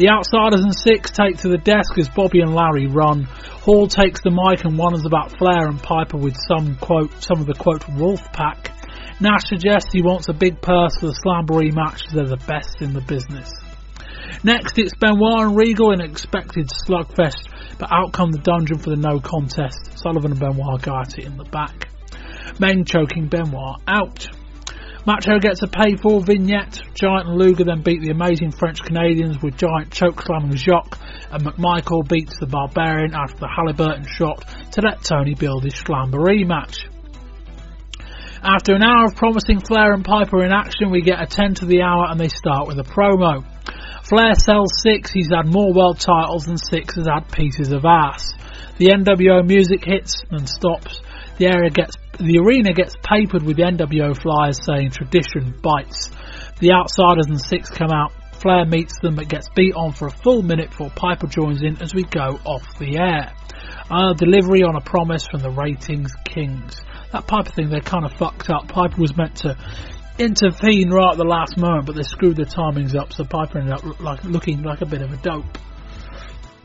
The 0.02 0.10
Outsiders 0.10 0.64
and 0.64 0.74
Syxx 0.74 1.12
take 1.12 1.38
to 1.42 1.48
the 1.48 1.62
desk 1.62 1.96
as 1.96 2.08
Bobby 2.08 2.40
and 2.40 2.56
Larry 2.56 2.88
run. 2.88 3.22
Hall 3.62 3.86
takes 3.86 4.20
the 4.20 4.32
mic 4.32 4.64
and 4.64 4.76
wonders 4.76 5.06
about 5.06 5.38
Flair 5.38 5.68
and 5.68 5.80
Piper 5.80 6.16
with 6.16 6.36
some 6.48 6.74
quote, 6.74 7.22
some 7.22 7.38
of 7.38 7.46
the 7.46 7.54
quote 7.54 7.88
Wolf 7.88 8.20
Pack. 8.32 8.72
Nash 9.20 9.46
suggests 9.46 9.92
he 9.92 10.02
wants 10.02 10.28
a 10.28 10.32
big 10.32 10.60
purse 10.60 10.98
for 10.98 11.06
the 11.06 11.14
Slamboree 11.14 11.70
match 11.70 12.02
as 12.08 12.14
they're 12.14 12.26
the 12.26 12.44
best 12.48 12.82
in 12.82 12.94
the 12.94 13.00
business. 13.00 13.52
Next, 14.42 14.76
it's 14.76 14.96
Benoit 14.96 15.46
and 15.46 15.56
Regal 15.56 15.92
in 15.92 16.00
expected 16.00 16.68
slugfest, 16.84 17.46
but 17.78 17.92
out 17.92 18.12
come 18.12 18.32
the 18.32 18.42
dungeon 18.42 18.78
for 18.78 18.90
the 18.90 18.96
no 18.96 19.20
contest. 19.20 20.02
Sullivan 20.02 20.32
and 20.32 20.40
Benoit 20.40 20.82
it 21.16 21.26
in 21.26 21.36
the 21.36 21.44
back. 21.44 21.92
Meng 22.58 22.84
choking 22.84 23.28
Benoit 23.28 23.78
out. 23.86 24.26
Macho 25.04 25.40
gets 25.40 25.62
a 25.62 25.66
pay 25.66 25.96
for 25.96 26.20
vignette. 26.20 26.80
Giant 26.94 27.26
and 27.26 27.36
Luger 27.36 27.64
then 27.64 27.82
beat 27.82 28.00
the 28.02 28.12
amazing 28.12 28.52
French 28.52 28.80
Canadians 28.82 29.42
with 29.42 29.56
Giant 29.56 29.90
choke 29.90 30.22
slamming 30.22 30.54
Jacques, 30.54 30.96
and 31.32 31.42
McMichael 31.42 32.06
beats 32.08 32.38
the 32.38 32.46
Barbarian 32.46 33.12
after 33.12 33.40
the 33.40 33.48
Halliburton 33.48 34.06
shot 34.06 34.44
to 34.72 34.80
let 34.80 35.02
Tony 35.02 35.34
build 35.34 35.64
his 35.64 35.74
Slamboree 35.74 36.46
match. 36.46 36.86
After 38.44 38.74
an 38.74 38.84
hour 38.84 39.06
of 39.06 39.16
promising 39.16 39.60
Flair 39.60 39.92
and 39.92 40.04
Piper 40.04 40.44
in 40.44 40.52
action, 40.52 40.90
we 40.90 41.02
get 41.02 41.20
a 41.20 41.26
10 41.26 41.54
to 41.54 41.66
the 41.66 41.82
hour 41.82 42.06
and 42.08 42.18
they 42.18 42.28
start 42.28 42.68
with 42.68 42.78
a 42.78 42.84
promo. 42.84 43.44
Flair 44.04 44.34
sells 44.34 44.82
Syxx, 44.82 45.12
he's 45.12 45.30
had 45.34 45.46
more 45.46 45.72
world 45.72 45.98
titles 45.98 46.46
than 46.46 46.58
Syxx 46.58 46.94
has 46.94 47.08
had 47.08 47.30
pieces 47.32 47.72
of 47.72 47.84
ass. 47.84 48.34
The 48.78 48.88
NWO 48.88 49.46
music 49.46 49.84
hits 49.84 50.22
and 50.30 50.48
stops. 50.48 51.00
The 51.38 51.46
area 51.46 51.70
gets 51.70 51.96
the 52.18 52.38
arena 52.38 52.72
gets 52.72 52.94
papered 53.02 53.42
with 53.42 53.56
the 53.56 53.62
NWO 53.64 54.16
flyers 54.20 54.58
saying 54.64 54.90
tradition 54.90 55.54
bites. 55.62 56.10
The 56.60 56.72
outsiders 56.72 57.26
and 57.26 57.40
Syxx 57.40 57.70
come 57.70 57.90
out. 57.90 58.12
Flair 58.40 58.64
meets 58.66 58.98
them 59.00 59.14
but 59.14 59.28
gets 59.28 59.48
beat 59.54 59.74
on 59.74 59.92
for 59.92 60.08
a 60.08 60.10
full 60.10 60.42
minute 60.42 60.70
before 60.70 60.90
Piper 60.90 61.26
joins 61.26 61.62
in 61.62 61.80
as 61.80 61.94
we 61.94 62.02
go 62.04 62.38
off 62.44 62.78
the 62.78 62.98
air. 62.98 63.32
A 63.90 64.14
delivery 64.14 64.62
on 64.62 64.76
a 64.76 64.80
promise 64.80 65.26
from 65.26 65.40
the 65.40 65.50
ratings 65.50 66.12
kings. 66.24 66.80
That 67.12 67.26
Piper 67.26 67.50
thing 67.50 67.70
they 67.70 67.80
kind 67.80 68.04
of 68.04 68.12
fucked 68.12 68.50
up. 68.50 68.68
Piper 68.68 69.00
was 69.00 69.16
meant 69.16 69.36
to 69.36 69.56
intervene 70.18 70.90
right 70.90 71.12
at 71.12 71.18
the 71.18 71.24
last 71.24 71.56
moment, 71.56 71.86
but 71.86 71.96
they 71.96 72.02
screwed 72.02 72.36
the 72.36 72.44
timings 72.44 72.94
up, 72.94 73.12
so 73.12 73.24
Piper 73.24 73.58
ended 73.58 73.74
up 73.74 74.00
like 74.00 74.24
looking 74.24 74.62
like 74.62 74.80
a 74.80 74.86
bit 74.86 75.02
of 75.02 75.12
a 75.12 75.16
dope. 75.16 75.58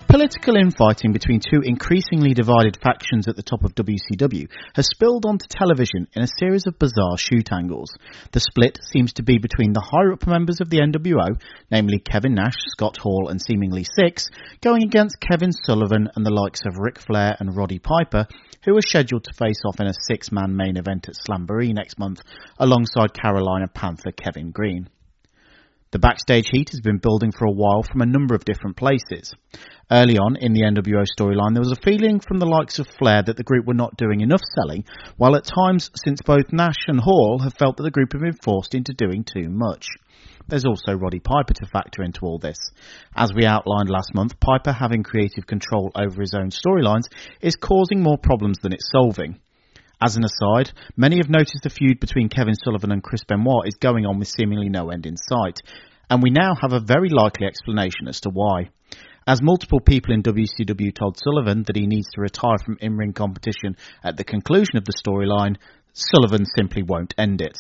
Political 0.08 0.56
infighting 0.56 1.12
between 1.12 1.42
two 1.42 1.60
increasingly 1.62 2.34
divided 2.34 2.78
factions 2.82 3.28
at 3.28 3.36
the 3.36 3.44
top 3.44 3.66
of 3.66 3.76
WCW 3.76 4.48
has 4.74 4.88
spilled 4.88 5.26
onto 5.26 5.46
television 5.50 6.08
in 6.14 6.22
a 6.22 6.28
series 6.40 6.66
of 6.66 6.80
bizarre 6.80 7.18
shoot 7.18 7.52
angles. 7.52 7.94
The 8.32 8.40
split 8.40 8.80
seems 8.82 9.12
to 9.14 9.24
be 9.24 9.38
between 9.38 9.74
the 9.74 9.86
higher 9.86 10.14
up 10.14 10.26
members 10.26 10.62
of 10.62 10.70
the 10.70 10.80
NWO, 10.80 11.38
namely 11.70 12.00
Kevin 12.00 12.36
Nash, 12.36 12.56
Scott 12.68 12.96
Hall, 12.96 13.28
and 13.28 13.42
seemingly 13.42 13.84
Syxx, 13.84 14.30
going 14.62 14.84
against 14.84 15.20
Kevin 15.20 15.52
Sullivan 15.52 16.08
and 16.16 16.26
the 16.26 16.32
likes 16.32 16.62
of 16.66 16.78
Ric 16.78 17.00
Flair 17.00 17.36
and 17.42 17.58
Roddy 17.58 17.80
Piper, 17.80 18.28
who 18.64 18.78
are 18.78 18.82
scheduled 18.82 19.26
to 19.26 19.34
face 19.38 19.60
off 19.66 19.82
in 19.82 19.88
a 19.88 19.94
six 20.08 20.32
man 20.32 20.56
main 20.56 20.78
event 20.78 21.10
at 21.10 21.16
Slamboree 21.16 21.74
next 21.74 22.00
month 22.00 22.22
alongside 22.58 23.14
Carolina 23.14 23.68
Panther 23.68 24.14
Kevin 24.14 24.52
Greene. 24.52 24.88
The 25.92 26.00
backstage 26.00 26.50
heat 26.52 26.72
has 26.72 26.82
been 26.82 26.98
building 26.98 27.32
for 27.32 27.46
a 27.46 27.52
while 27.52 27.82
from 27.82 28.02
a 28.02 28.06
number 28.06 28.36
of 28.36 28.44
different 28.44 28.76
places. 28.76 29.34
Early 29.90 30.18
on 30.18 30.36
in 30.36 30.52
the 30.52 30.64
NWO 30.64 31.06
storyline, 31.18 31.54
there 31.54 31.64
was 31.64 31.72
a 31.72 31.82
feeling 31.82 32.20
from 32.20 32.40
the 32.40 32.46
likes 32.46 32.78
of 32.78 32.90
Flair 33.00 33.24
that 33.24 33.38
the 33.38 33.44
group 33.44 33.66
were 33.66 33.74
not 33.74 33.96
doing 33.96 34.20
enough 34.20 34.42
selling, 34.54 34.84
while 35.16 35.34
at 35.38 35.46
times 35.46 35.90
since 36.04 36.22
both 36.22 36.52
Nash 36.52 36.88
and 36.88 37.00
Hall 37.00 37.40
have 37.40 37.54
felt 37.54 37.78
that 37.78 37.84
the 37.84 37.92
group 37.92 38.12
have 38.12 38.22
been 38.22 38.34
forced 38.34 38.76
into 38.76 38.92
doing 38.94 39.24
too 39.24 39.48
much. 39.48 39.88
There's 40.46 40.66
also 40.66 40.92
Roddy 40.92 41.20
Piper 41.20 41.54
to 41.54 41.68
factor 41.68 42.04
into 42.04 42.26
all 42.26 42.38
this. 42.38 42.58
As 43.16 43.34
we 43.34 43.46
outlined 43.46 43.90
last 43.90 44.14
month, 44.14 44.38
Piper 44.42 44.74
having 44.74 45.04
creative 45.04 45.48
control 45.48 45.90
over 45.96 46.20
his 46.20 46.34
own 46.34 46.50
storylines 46.50 47.08
is 47.40 47.56
causing 47.56 48.04
more 48.04 48.18
problems 48.18 48.58
than 48.62 48.74
it's 48.74 48.92
solving. 48.92 49.40
As 50.02 50.18
an 50.18 50.26
aside, 50.26 50.70
many 50.98 51.16
have 51.16 51.30
noticed 51.30 51.64
the 51.64 51.70
feud 51.70 52.02
between 52.02 52.28
Kevin 52.28 52.56
Sullivan 52.56 52.92
and 52.92 53.02
Chris 53.02 53.24
Benoit 53.24 53.68
is 53.68 53.76
going 53.76 54.06
on 54.06 54.20
with 54.20 54.28
seemingly 54.28 54.68
no 54.68 54.90
end 54.90 55.06
in 55.06 55.16
sight, 55.16 55.62
and 56.10 56.22
we 56.22 56.30
now 56.30 56.56
have 56.60 56.74
a 56.74 56.82
very 56.82 57.08
likely 57.08 57.48
explanation 57.48 58.10
as 58.10 58.20
to 58.22 58.30
why. 58.30 58.70
As 59.28 59.42
multiple 59.42 59.82
people 59.82 60.14
in 60.14 60.24
WCW 60.24 60.96
told 60.96 61.20
Sullivan 61.22 61.64
that 61.64 61.76
he 61.76 61.86
needs 61.86 62.08
to 62.12 62.22
retire 62.22 62.58
from 62.64 62.78
in 62.80 62.96
ring 62.96 63.12
competition 63.12 63.76
at 64.02 64.16
the 64.16 64.24
conclusion 64.24 64.78
of 64.78 64.86
the 64.86 64.94
storyline, 64.94 65.58
Sullivan 65.92 66.46
simply 66.46 66.82
won't 66.82 67.14
end 67.18 67.42
it. 67.42 67.58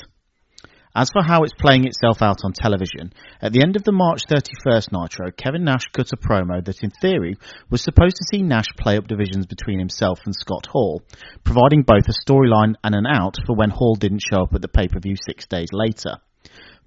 As 0.95 1.09
for 1.11 1.21
how 1.21 1.43
it's 1.43 1.53
playing 1.59 1.85
itself 1.85 2.21
out 2.21 2.45
on 2.45 2.53
television, 2.53 3.11
at 3.41 3.51
the 3.51 3.61
end 3.61 3.75
of 3.75 3.83
the 3.83 3.91
March 3.91 4.21
31st 4.31 4.93
Nitro, 4.93 5.29
Kevin 5.31 5.65
Nash 5.65 5.83
cut 5.91 6.13
a 6.13 6.15
promo 6.15 6.63
that 6.63 6.83
in 6.83 6.91
theory 7.01 7.35
was 7.69 7.81
supposed 7.81 8.15
to 8.15 8.25
see 8.31 8.43
Nash 8.43 8.69
play 8.79 8.95
up 8.95 9.05
divisions 9.05 9.45
between 9.45 9.77
himself 9.77 10.21
and 10.25 10.33
Scott 10.33 10.67
Hall, 10.67 11.01
providing 11.43 11.83
both 11.83 12.07
a 12.07 12.31
storyline 12.31 12.75
and 12.81 12.95
an 12.95 13.05
out 13.05 13.35
for 13.45 13.57
when 13.57 13.71
Hall 13.71 13.95
didn't 13.95 14.23
show 14.23 14.43
up 14.43 14.55
at 14.55 14.61
the 14.61 14.69
pay-per-view 14.69 15.17
six 15.17 15.45
days 15.45 15.73
later. 15.73 16.21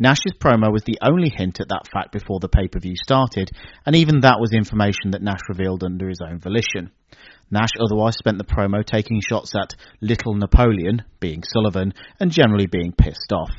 Nash's 0.02 0.32
promo 0.40 0.72
was 0.72 0.82
the 0.84 0.98
only 1.02 1.28
hint 1.28 1.60
at 1.60 1.68
that 1.68 1.86
fact 1.92 2.10
before 2.10 2.40
the 2.40 2.48
pay-per-view 2.48 2.96
started, 2.96 3.50
and 3.84 3.94
even 3.94 4.20
that 4.20 4.40
was 4.40 4.54
information 4.54 5.10
that 5.10 5.20
Nash 5.20 5.42
revealed 5.46 5.84
under 5.84 6.08
his 6.08 6.22
own 6.26 6.38
volition. 6.38 6.90
Nash 7.50 7.76
otherwise 7.78 8.16
spent 8.16 8.38
the 8.38 8.44
promo 8.44 8.82
taking 8.82 9.20
shots 9.20 9.52
at 9.54 9.76
Little 10.00 10.32
Napoleon, 10.32 11.02
being 11.20 11.42
Sullivan, 11.42 11.92
and 12.18 12.32
generally 12.32 12.64
being 12.64 12.92
pissed 12.96 13.30
off. 13.30 13.50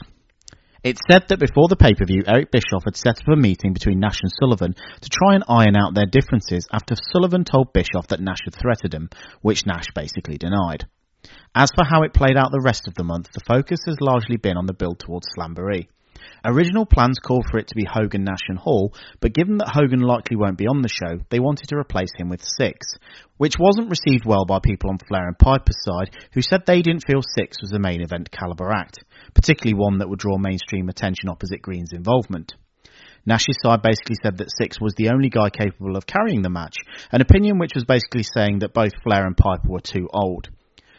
It's 0.84 1.02
said 1.08 1.28
that 1.28 1.38
before 1.38 1.68
the 1.68 1.76
pay-per-view, 1.76 2.24
Eric 2.26 2.50
Bischoff 2.50 2.86
had 2.86 2.98
set 2.98 3.22
up 3.22 3.28
a 3.32 3.36
meeting 3.36 3.74
between 3.74 4.00
Nash 4.00 4.22
and 4.24 4.32
Sullivan 4.42 4.74
to 4.74 5.10
try 5.10 5.36
and 5.36 5.44
iron 5.48 5.76
out 5.76 5.94
their 5.94 6.08
differences 6.08 6.68
after 6.74 6.96
Sullivan 7.14 7.44
told 7.44 7.72
Bischoff 7.72 8.08
that 8.08 8.20
Nash 8.20 8.42
had 8.46 8.56
threatened 8.56 8.96
him, 8.96 9.10
which 9.44 9.68
Nash 9.68 9.94
basically 9.94 10.40
denied. 10.40 10.88
As 11.54 11.70
for 11.70 11.86
how 11.86 12.02
it 12.02 12.16
played 12.16 12.36
out 12.36 12.50
the 12.50 12.66
rest 12.66 12.88
of 12.88 12.96
the 12.96 13.04
month, 13.04 13.28
the 13.32 13.46
focus 13.46 13.82
has 13.86 14.02
largely 14.02 14.38
been 14.38 14.58
on 14.58 14.66
the 14.66 14.74
build 14.74 14.98
towards 14.98 15.28
Slamboree. 15.38 15.88
Original 16.46 16.86
plans 16.86 17.20
called 17.20 17.46
for 17.50 17.58
it 17.58 17.68
to 17.68 17.76
be 17.76 17.86
Hogan, 17.86 18.24
Nash 18.24 18.48
and 18.50 18.58
Hall, 18.58 18.94
but 19.20 19.34
given 19.34 19.58
that 19.58 19.72
Hogan 19.74 20.00
likely 20.00 20.36
won't 20.36 20.58
be 20.58 20.68
on 20.68 20.82
the 20.82 20.90
show, 20.90 21.20
they 21.30 21.40
wanted 21.40 21.68
to 21.70 21.78
replace 21.78 22.12
him 22.18 22.30
with 22.30 22.42
Syxx, 22.42 22.98
which 23.38 23.60
wasn't 23.60 23.90
received 23.90 24.26
well 24.26 24.46
by 24.46 24.60
people 24.64 24.90
on 24.90 24.98
Flair 24.98 25.28
and 25.28 25.38
Piper's 25.38 25.84
side, 25.84 26.16
who 26.34 26.42
said 26.42 26.66
they 26.66 26.82
didn't 26.82 27.06
feel 27.06 27.22
Syxx 27.22 27.62
was 27.62 27.72
the 27.72 27.80
main 27.80 28.02
event 28.02 28.32
caliber 28.32 28.72
act, 28.72 29.00
particularly 29.34 29.74
one 29.74 30.00
that 30.00 30.10
would 30.10 30.20
draw 30.20 30.38
mainstream 30.38 30.90
attention 30.90 31.30
opposite 31.30 31.62
Greene's 31.62 31.94
involvement. 31.94 32.56
Nash's 33.26 33.58
side 33.64 33.82
basically 33.82 34.16
said 34.22 34.38
that 34.38 34.52
Syxx 34.60 34.82
was 34.82 34.94
the 34.96 35.10
only 35.10 35.30
guy 35.30 35.50
capable 35.50 35.96
of 35.96 36.08
carrying 36.08 36.42
the 36.42 36.50
match, 36.50 36.78
an 37.12 37.22
opinion 37.22 37.60
which 37.60 37.76
was 37.76 37.86
basically 37.86 38.24
saying 38.24 38.60
that 38.60 38.74
both 38.74 38.94
Flair 39.04 39.26
and 39.26 39.38
Piper 39.38 39.70
were 39.70 39.80
too 39.80 40.10
old. 40.12 40.50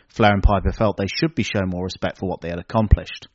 Flair 0.08 0.32
and 0.32 0.42
Piper 0.42 0.72
felt 0.72 0.96
they 0.96 1.06
should 1.06 1.34
be 1.34 1.42
shown 1.42 1.68
more 1.68 1.84
respect 1.84 2.18
for 2.18 2.28
what 2.28 2.40
they 2.40 2.50
had 2.50 2.58
accomplished. 2.58 3.28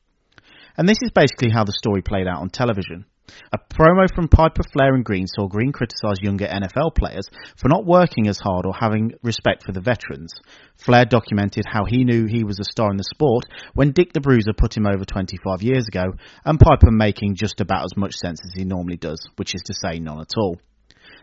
And 0.78 0.88
this 0.88 1.00
is 1.02 1.12
basically 1.12 1.50
how 1.50 1.64
the 1.64 1.74
story 1.74 2.02
played 2.02 2.28
out 2.28 2.42
on 2.42 2.50
television. 2.50 3.06
A 3.52 3.58
promo 3.58 4.08
from 4.14 4.30
Piper, 4.30 4.64
Flair 4.72 4.96
and 4.96 5.04
Greene 5.04 5.28
saw 5.28 5.48
Greene 5.48 5.74
criticise 5.74 6.22
younger 6.22 6.46
NFL 6.46 6.96
players 6.96 7.30
for 7.58 7.68
not 7.68 7.86
working 7.86 8.28
as 8.28 8.40
hard 8.40 8.66
or 8.66 8.74
having 8.74 9.16
respect 9.22 9.64
for 9.64 9.74
the 9.74 9.82
veterans. 9.82 10.34
Flair 10.78 11.04
documented 11.04 11.66
how 11.68 11.84
he 11.84 12.06
knew 12.06 12.26
he 12.26 12.46
was 12.46 12.60
a 12.60 12.64
star 12.64 12.90
in 12.90 12.96
the 12.96 13.04
sport 13.04 13.44
when 13.74 13.92
Dick 13.92 14.14
the 14.14 14.22
Bruiser 14.22 14.54
put 14.54 14.78
him 14.78 14.88
over 14.88 15.04
25 15.04 15.62
years 15.62 15.88
ago, 15.88 16.06
and 16.46 16.60
Piper 16.60 16.92
making 16.92 17.36
just 17.36 17.60
about 17.60 17.84
as 17.84 17.98
much 17.98 18.16
sense 18.16 18.40
as 18.46 18.54
he 18.54 18.64
normally 18.64 18.98
does, 18.98 19.20
which 19.36 19.56
is 19.56 19.64
to 19.64 19.74
say 19.74 20.00
none 20.00 20.22
at 20.22 20.38
all. 20.38 20.58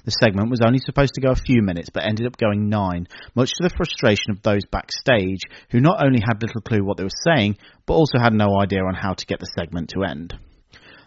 The 0.05 0.11
segment 0.11 0.51
was 0.51 0.61
only 0.61 0.81
supposed 0.81 1.15
to 1.15 1.23
go 1.23 1.31
a 1.31 1.37
few 1.37 1.63
minutes, 1.63 1.89
but 1.89 2.05
ended 2.05 2.27
up 2.27 2.37
going 2.37 2.69
nine, 2.69 3.09
much 3.35 3.53
to 3.55 3.63
the 3.63 3.75
frustration 3.75 4.33
of 4.33 4.43
those 4.43 4.67
backstage 4.71 5.41
who 5.71 5.81
not 5.81 6.05
only 6.05 6.21
had 6.21 6.43
little 6.43 6.61
clue 6.61 6.85
what 6.85 6.99
they 6.99 7.05
were 7.05 7.25
saying, 7.27 7.57
but 7.87 7.95
also 7.95 8.19
had 8.19 8.35
no 8.35 8.61
idea 8.61 8.85
on 8.85 8.95
how 8.95 9.15
to 9.15 9.27
get 9.27 9.41
the 9.41 9.47
segment 9.59 9.89
to 9.91 10.05
end. 10.05 10.35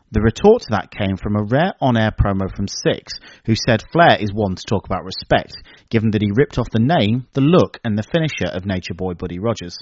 The 0.10 0.22
retort 0.22 0.64
to 0.64 0.68
that 0.72 0.90
came 0.90 1.18
from 1.18 1.36
a 1.36 1.44
rare 1.44 1.74
on-air 1.80 2.12
promo 2.12 2.50
from 2.56 2.68
Syxx, 2.68 3.20
who 3.46 3.56
said 3.56 3.84
Flair 3.92 4.18
is 4.20 4.34
one 4.34 4.56
to 4.56 4.64
talk 4.68 4.86
about 4.86 5.04
respect, 5.04 5.54
given 5.90 6.12
that 6.12 6.22
he 6.22 6.32
ripped 6.34 6.58
off 6.58 6.72
the 6.72 6.80
name, 6.80 7.28
the 7.34 7.42
look, 7.42 7.78
and 7.84 7.98
the 7.98 8.08
finisher 8.10 8.48
of 8.48 8.66
Nature 8.66 8.96
Boy 8.96 9.14
Buddy 9.14 9.38
Rogers. 9.38 9.78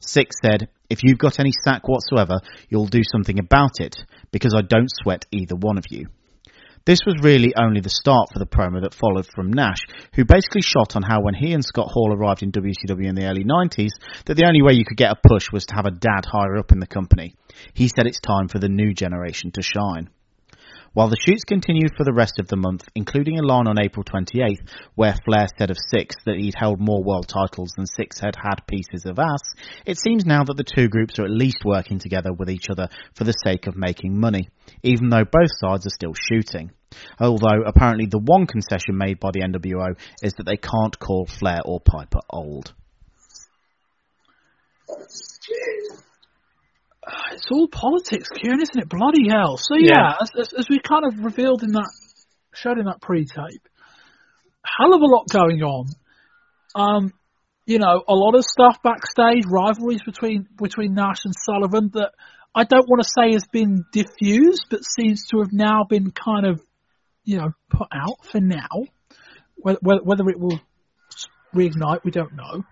Syxx 0.00 0.36
said, 0.44 0.68
If 0.90 1.02
you've 1.02 1.18
got 1.18 1.40
any 1.40 1.50
sack 1.50 1.88
whatsoever, 1.88 2.40
you'll 2.68 2.86
do 2.86 3.02
something 3.02 3.38
about 3.38 3.80
it, 3.80 3.96
because 4.30 4.54
I 4.54 4.60
don't 4.60 4.90
sweat 5.02 5.24
either 5.32 5.56
one 5.56 5.78
of 5.78 5.86
you. 5.90 6.08
This 6.86 7.00
was 7.06 7.16
really 7.22 7.54
only 7.56 7.80
the 7.80 7.88
start 7.88 8.28
for 8.30 8.38
the 8.38 8.46
promo 8.46 8.82
that 8.82 8.92
followed 8.92 9.26
from 9.34 9.50
Nash, 9.50 9.86
who 10.14 10.26
basically 10.26 10.60
shot 10.60 10.96
on 10.96 11.02
how 11.02 11.22
when 11.22 11.32
he 11.32 11.54
and 11.54 11.64
Scott 11.64 11.88
Hall 11.90 12.12
arrived 12.12 12.42
in 12.42 12.52
WCW 12.52 13.08
in 13.08 13.14
the 13.14 13.26
early 13.26 13.42
90s, 13.42 13.92
that 14.26 14.34
the 14.34 14.46
only 14.46 14.60
way 14.60 14.74
you 14.74 14.84
could 14.84 14.98
get 14.98 15.12
a 15.12 15.28
push 15.28 15.50
was 15.50 15.64
to 15.66 15.74
have 15.74 15.86
a 15.86 15.90
dad 15.90 16.26
higher 16.30 16.58
up 16.58 16.72
in 16.72 16.80
the 16.80 16.86
company. 16.86 17.36
He 17.72 17.88
said 17.88 18.06
it's 18.06 18.20
time 18.20 18.48
for 18.48 18.58
the 18.58 18.68
new 18.68 18.92
generation 18.92 19.50
to 19.52 19.62
shine. 19.62 20.10
While 20.94 21.08
the 21.08 21.16
shoots 21.18 21.42
continued 21.42 21.96
for 21.96 22.04
the 22.04 22.12
rest 22.12 22.38
of 22.38 22.46
the 22.46 22.56
month, 22.56 22.88
including 22.94 23.36
a 23.36 23.42
line 23.42 23.66
on 23.66 23.80
April 23.80 24.04
28th, 24.04 24.60
where 24.94 25.16
Flair 25.24 25.48
said 25.58 25.70
of 25.70 25.76
Syxx 25.76 26.14
that 26.24 26.36
he'd 26.36 26.54
held 26.56 26.78
more 26.78 27.02
world 27.02 27.26
titles 27.26 27.72
than 27.76 27.84
Syxx 27.84 28.20
had 28.20 28.36
had 28.36 28.64
pieces 28.68 29.04
of 29.04 29.18
ass, 29.18 29.42
it 29.84 29.98
seems 29.98 30.24
now 30.24 30.44
that 30.44 30.56
the 30.56 30.62
two 30.62 30.88
groups 30.88 31.18
are 31.18 31.24
at 31.24 31.32
least 31.32 31.64
working 31.64 31.98
together 31.98 32.32
with 32.32 32.48
each 32.48 32.70
other 32.70 32.88
for 33.16 33.24
the 33.24 33.34
sake 33.44 33.66
of 33.66 33.74
making 33.76 34.20
money, 34.20 34.48
even 34.84 35.08
though 35.08 35.24
both 35.24 35.50
sides 35.58 35.84
are 35.84 35.90
still 35.90 36.14
shooting. 36.14 36.70
Although 37.18 37.64
apparently 37.66 38.06
the 38.06 38.20
one 38.20 38.46
concession 38.46 38.96
made 38.96 39.18
by 39.18 39.30
the 39.32 39.40
NWO 39.40 39.98
is 40.22 40.34
that 40.34 40.46
they 40.46 40.56
can't 40.56 40.96
call 40.96 41.26
Flair 41.26 41.58
or 41.64 41.80
Piper 41.80 42.20
old. 42.30 42.72
It's 47.32 47.46
all 47.50 47.68
politics, 47.68 48.28
Kieran, 48.28 48.60
isn't 48.60 48.78
it? 48.78 48.88
Bloody 48.88 49.28
hell. 49.28 49.56
So 49.56 49.74
yeah, 49.76 49.92
Yeah. 49.92 50.14
As, 50.20 50.30
as, 50.38 50.52
as 50.52 50.68
we 50.68 50.80
kind 50.80 51.04
of 51.04 51.24
revealed 51.24 51.62
in 51.62 51.72
that, 51.72 51.90
showed 52.54 52.78
in 52.78 52.86
that 52.86 53.00
pre-tape, 53.00 53.68
hell 54.64 54.94
of 54.94 55.00
a 55.00 55.06
lot 55.06 55.28
going 55.28 55.62
on. 55.62 55.86
Um, 56.74 57.12
you 57.66 57.78
know, 57.78 58.02
a 58.06 58.14
lot 58.14 58.34
of 58.34 58.44
stuff 58.44 58.82
backstage, 58.82 59.44
rivalries 59.46 60.02
between 60.02 60.46
between 60.60 60.94
Nash 60.94 61.24
and 61.24 61.34
Sullivan 61.34 61.90
that 61.94 62.12
I 62.54 62.64
don't 62.64 62.88
want 62.88 63.02
to 63.02 63.08
say 63.08 63.32
has 63.32 63.46
been 63.50 63.84
diffused, 63.92 64.66
but 64.70 64.84
seems 64.84 65.26
to 65.28 65.38
have 65.38 65.52
now 65.52 65.84
been 65.88 66.10
kind 66.10 66.46
of, 66.46 66.60
you 67.24 67.38
know, 67.38 67.52
put 67.70 67.88
out 67.92 68.24
for 68.30 68.40
now. 68.40 68.68
Whether, 69.56 69.78
whether 69.80 70.28
it 70.28 70.38
will 70.38 70.60
reignite, 71.54 72.04
we 72.04 72.10
don't 72.10 72.34
know. 72.34 72.64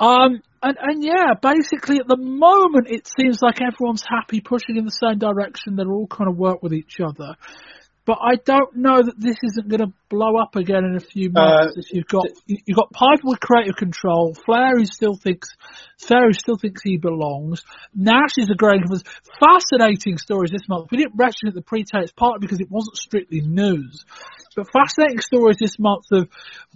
Um, 0.00 0.42
and, 0.62 0.76
and 0.80 1.04
yeah, 1.04 1.34
basically 1.40 1.98
at 1.98 2.08
the 2.08 2.16
moment 2.16 2.88
it 2.88 3.08
seems 3.08 3.40
like 3.42 3.60
everyone's 3.60 4.04
happy, 4.08 4.40
pushing 4.40 4.76
in 4.76 4.84
the 4.84 4.90
same 4.90 5.18
direction. 5.18 5.76
They're 5.76 5.90
all 5.90 6.06
kind 6.06 6.28
of 6.28 6.36
work 6.36 6.62
with 6.62 6.72
each 6.72 6.98
other. 7.00 7.36
But 8.08 8.20
I 8.22 8.36
don't 8.42 8.74
know 8.74 9.02
that 9.02 9.20
this 9.20 9.36
isn't 9.42 9.68
going 9.68 9.80
to 9.84 9.92
blow 10.08 10.38
up 10.40 10.56
again 10.56 10.82
in 10.82 10.96
a 10.96 11.00
few 11.00 11.28
months. 11.28 11.76
Uh, 11.76 11.80
if 11.80 11.92
you've 11.92 12.06
got 12.06 12.24
you've 12.46 12.74
got 12.74 12.90
Piper 12.90 13.20
with 13.24 13.38
creative 13.38 13.76
control, 13.76 14.32
Flair 14.32 14.78
who 14.78 14.86
still 14.86 15.14
thinks 15.14 15.50
Flair 15.98 16.28
who 16.28 16.32
still 16.32 16.56
thinks 16.56 16.80
he 16.82 16.96
belongs. 16.96 17.62
Nash 17.94 18.32
is 18.38 18.48
a 18.50 18.56
great 18.56 18.80
was 18.88 19.04
fascinating 19.38 20.16
stories 20.16 20.50
this 20.50 20.66
month. 20.70 20.88
We 20.90 20.96
didn't 20.96 21.18
mention 21.18 21.48
it 21.48 21.48
at 21.48 21.54
the 21.56 21.60
pre-tape, 21.60 22.04
it's 22.04 22.12
partly 22.12 22.38
because 22.40 22.60
it 22.60 22.70
wasn't 22.70 22.96
strictly 22.96 23.42
news, 23.42 24.06
but 24.56 24.72
fascinating 24.72 25.20
stories 25.20 25.58
this 25.60 25.78
month 25.78 26.06
of 26.10 26.30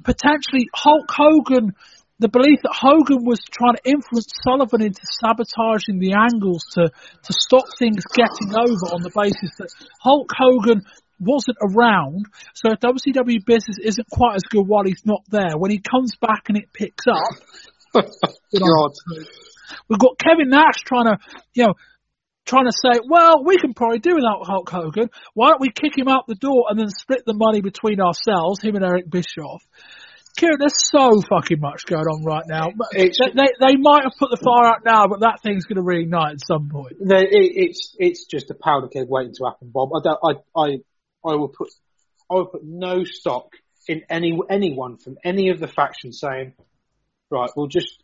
potentially 0.04 0.68
Hulk 0.74 1.10
Hogan 1.10 1.74
the 2.22 2.30
belief 2.30 2.62
that 2.62 2.72
Hogan 2.72 3.26
was 3.26 3.42
trying 3.50 3.74
to 3.74 3.84
influence 3.84 4.30
Sullivan 4.46 4.82
into 4.82 5.02
sabotaging 5.20 5.98
the 5.98 6.14
angles 6.14 6.62
to, 6.78 6.88
to 6.88 7.32
stop 7.34 7.66
things 7.78 8.06
getting 8.14 8.54
over 8.54 8.94
on 8.94 9.02
the 9.02 9.10
basis 9.10 9.50
that 9.58 9.68
Hulk 10.00 10.30
Hogan 10.30 10.86
wasn't 11.18 11.58
around, 11.62 12.26
so 12.54 12.70
WCW 12.70 13.44
business 13.44 13.78
isn't 13.82 14.08
quite 14.10 14.36
as 14.36 14.42
good 14.50 14.66
while 14.66 14.84
he's 14.84 15.02
not 15.04 15.22
there. 15.30 15.58
When 15.58 15.70
he 15.70 15.78
comes 15.78 16.14
back 16.16 16.46
and 16.48 16.58
it 16.58 16.72
picks 16.72 17.06
up, 17.06 17.34
know, 18.60 18.90
we've 19.88 19.98
got 19.98 20.18
Kevin 20.18 20.50
Nash 20.50 20.82
trying 20.86 21.06
to, 21.06 21.18
you 21.54 21.66
know, 21.66 21.74
trying 22.46 22.66
to 22.66 22.72
say, 22.72 23.00
well, 23.08 23.44
we 23.44 23.58
can 23.58 23.74
probably 23.74 23.98
do 23.98 24.14
without 24.14 24.46
Hulk 24.46 24.68
Hogan. 24.68 25.10
Why 25.34 25.50
don't 25.50 25.60
we 25.60 25.70
kick 25.70 25.96
him 25.96 26.08
out 26.08 26.26
the 26.26 26.34
door 26.34 26.66
and 26.70 26.78
then 26.78 26.88
split 26.88 27.22
the 27.24 27.34
money 27.34 27.60
between 27.60 28.00
ourselves, 28.00 28.60
him 28.60 28.74
and 28.74 28.84
Eric 28.84 29.08
Bischoff? 29.10 29.62
Kieran, 30.36 30.56
there's 30.58 30.88
so 30.90 31.20
fucking 31.20 31.60
much 31.60 31.84
going 31.84 32.06
on 32.06 32.24
right 32.24 32.44
now. 32.46 32.70
But 32.74 32.88
They, 32.92 33.10
they, 33.10 33.48
they 33.60 33.76
might 33.76 34.04
have 34.04 34.14
put 34.18 34.30
the 34.30 34.38
fire 34.42 34.66
out 34.66 34.84
now, 34.84 35.06
but 35.06 35.20
that 35.20 35.42
thing's 35.42 35.66
going 35.66 35.76
to 35.76 35.82
reignite 35.82 36.32
at 36.32 36.46
some 36.46 36.70
point. 36.70 36.96
It, 37.00 37.28
it's 37.30 37.94
it's 37.98 38.24
just 38.24 38.50
a 38.50 38.54
powder 38.54 38.88
keg 38.88 39.08
waiting 39.08 39.34
to 39.34 39.44
happen, 39.44 39.70
Bob. 39.70 39.90
I 39.94 40.00
don't, 40.02 40.18
I 40.24 40.60
I 40.60 40.68
I 41.24 41.36
will 41.36 41.48
put 41.48 41.68
I 42.30 42.34
will 42.34 42.46
put 42.46 42.64
no 42.64 43.04
stock 43.04 43.48
in 43.88 44.02
any 44.08 44.38
anyone 44.50 44.96
from 44.96 45.16
any 45.24 45.50
of 45.50 45.60
the 45.60 45.68
factions 45.68 46.20
saying, 46.20 46.54
right, 47.30 47.50
we'll 47.54 47.66
just 47.66 48.02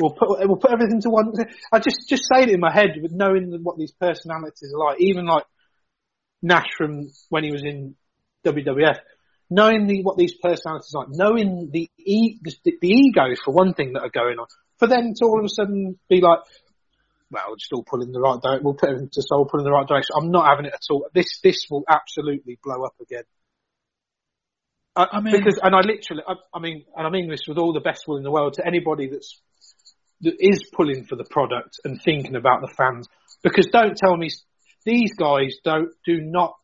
we'll 0.00 0.10
put 0.10 0.40
we'll 0.40 0.56
put 0.56 0.72
everything 0.72 1.00
to 1.02 1.10
one. 1.10 1.32
I 1.72 1.78
just 1.78 2.08
just 2.08 2.24
say 2.32 2.42
it 2.42 2.50
in 2.50 2.60
my 2.60 2.72
head 2.72 2.90
with 3.00 3.12
knowing 3.12 3.60
what 3.62 3.78
these 3.78 3.92
personalities 3.92 4.72
are 4.74 4.90
like, 4.90 5.00
even 5.00 5.26
like 5.26 5.44
Nash 6.42 6.68
from 6.76 7.10
when 7.28 7.44
he 7.44 7.52
was 7.52 7.62
in 7.62 7.94
WWF. 8.44 8.98
Knowing 9.50 9.86
the, 9.86 10.02
what 10.02 10.16
these 10.18 10.34
personalities 10.34 10.92
are 10.94 11.06
like, 11.06 11.08
knowing 11.10 11.70
the, 11.72 11.90
e, 11.98 12.38
the 12.42 12.52
the 12.82 12.88
egos 12.88 13.40
for 13.42 13.52
one 13.52 13.72
thing 13.72 13.94
that 13.94 14.02
are 14.02 14.10
going 14.10 14.38
on, 14.38 14.46
for 14.78 14.86
them 14.86 15.14
to 15.14 15.24
all 15.24 15.38
of 15.38 15.44
a 15.44 15.48
sudden 15.48 15.98
be 16.08 16.20
like, 16.20 16.40
well, 17.30 17.54
all 17.72 17.82
pulling 17.82 18.08
in 18.08 18.12
the 18.12 18.20
right 18.20 18.40
direction. 18.40 18.64
We'll 18.64 18.74
put 18.74 18.88
everything 18.88 19.10
to 19.12 19.22
all 19.32 19.46
pulling 19.46 19.64
the 19.64 19.72
right 19.72 19.86
direction. 19.86 20.14
I'm 20.18 20.30
not 20.30 20.46
having 20.46 20.66
it 20.66 20.72
at 20.74 20.80
all. 20.90 21.06
This 21.12 21.40
this 21.42 21.66
will 21.70 21.84
absolutely 21.88 22.58
blow 22.62 22.84
up 22.84 22.94
again. 23.00 23.24
I, 24.96 25.06
I 25.12 25.20
mean- 25.20 25.36
because 25.36 25.58
and 25.62 25.74
I 25.74 25.80
literally, 25.80 26.22
I, 26.26 26.34
I 26.54 26.60
mean, 26.60 26.84
and 26.96 27.06
I 27.06 27.10
mean 27.10 27.28
this 27.28 27.46
with 27.46 27.58
all 27.58 27.72
the 27.72 27.80
best 27.80 28.04
will 28.06 28.16
in 28.16 28.22
the 28.22 28.30
world 28.30 28.54
to 28.54 28.66
anybody 28.66 29.08
that's 29.08 29.40
that 30.22 30.34
is 30.40 30.68
pulling 30.72 31.04
for 31.04 31.16
the 31.16 31.26
product 31.30 31.78
and 31.84 32.00
thinking 32.02 32.34
about 32.34 32.60
the 32.60 32.72
fans. 32.76 33.06
Because 33.42 33.66
don't 33.66 33.96
tell 33.96 34.16
me 34.16 34.28
these 34.84 35.14
guys 35.14 35.56
don't 35.62 35.90
do 36.04 36.20
not. 36.20 36.54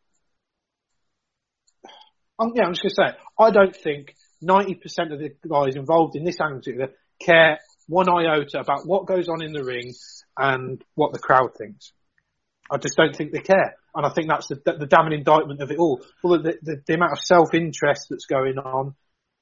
I'm, 2.38 2.52
yeah, 2.54 2.64
I'm 2.64 2.74
just 2.74 2.82
going 2.82 3.08
to 3.08 3.12
say, 3.12 3.18
I 3.38 3.50
don't 3.50 3.76
think 3.76 4.14
90% 4.42 5.12
of 5.12 5.18
the 5.18 5.30
guys 5.48 5.76
involved 5.76 6.16
in 6.16 6.24
this 6.24 6.36
angle 6.40 6.88
care 7.20 7.58
one 7.86 8.08
iota 8.08 8.60
about 8.60 8.86
what 8.86 9.06
goes 9.06 9.28
on 9.28 9.42
in 9.42 9.52
the 9.52 9.62
ring 9.62 9.92
and 10.38 10.82
what 10.94 11.12
the 11.12 11.18
crowd 11.18 11.50
thinks. 11.56 11.92
I 12.70 12.78
just 12.78 12.96
don't 12.96 13.14
think 13.14 13.32
they 13.32 13.40
care. 13.40 13.76
And 13.94 14.06
I 14.06 14.10
think 14.10 14.28
that's 14.28 14.48
the, 14.48 14.56
the 14.64 14.86
damning 14.86 15.18
indictment 15.18 15.60
of 15.60 15.70
it 15.70 15.78
all. 15.78 16.00
Well, 16.22 16.42
the, 16.42 16.54
the, 16.62 16.82
the 16.86 16.94
amount 16.94 17.12
of 17.12 17.18
self-interest 17.20 18.06
that's 18.10 18.24
going 18.24 18.58
on 18.58 18.94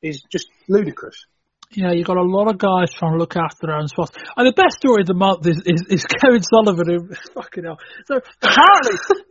is 0.03 0.23
just 0.31 0.49
ludicrous. 0.69 1.27
Yeah, 1.71 1.93
you've 1.93 2.07
got 2.07 2.19
a 2.19 2.23
lot 2.23 2.51
of 2.51 2.59
guys 2.59 2.93
trying 2.93 3.13
to 3.13 3.19
look 3.19 3.37
after 3.37 3.67
their 3.67 3.77
own 3.77 3.89
spots. 3.89 4.13
And 4.37 4.47
the 4.47 4.53
best 4.53 4.77
story 4.77 5.03
of 5.03 5.07
the 5.07 5.15
month 5.15 5.47
is, 5.47 5.63
is, 5.65 5.87
is 5.89 6.05
Kevin 6.21 6.43
Sullivan, 6.43 6.89
who, 6.89 7.15
fucking 7.35 7.65
hell. 7.65 7.79
So 8.07 8.21
apparently, 8.43 9.25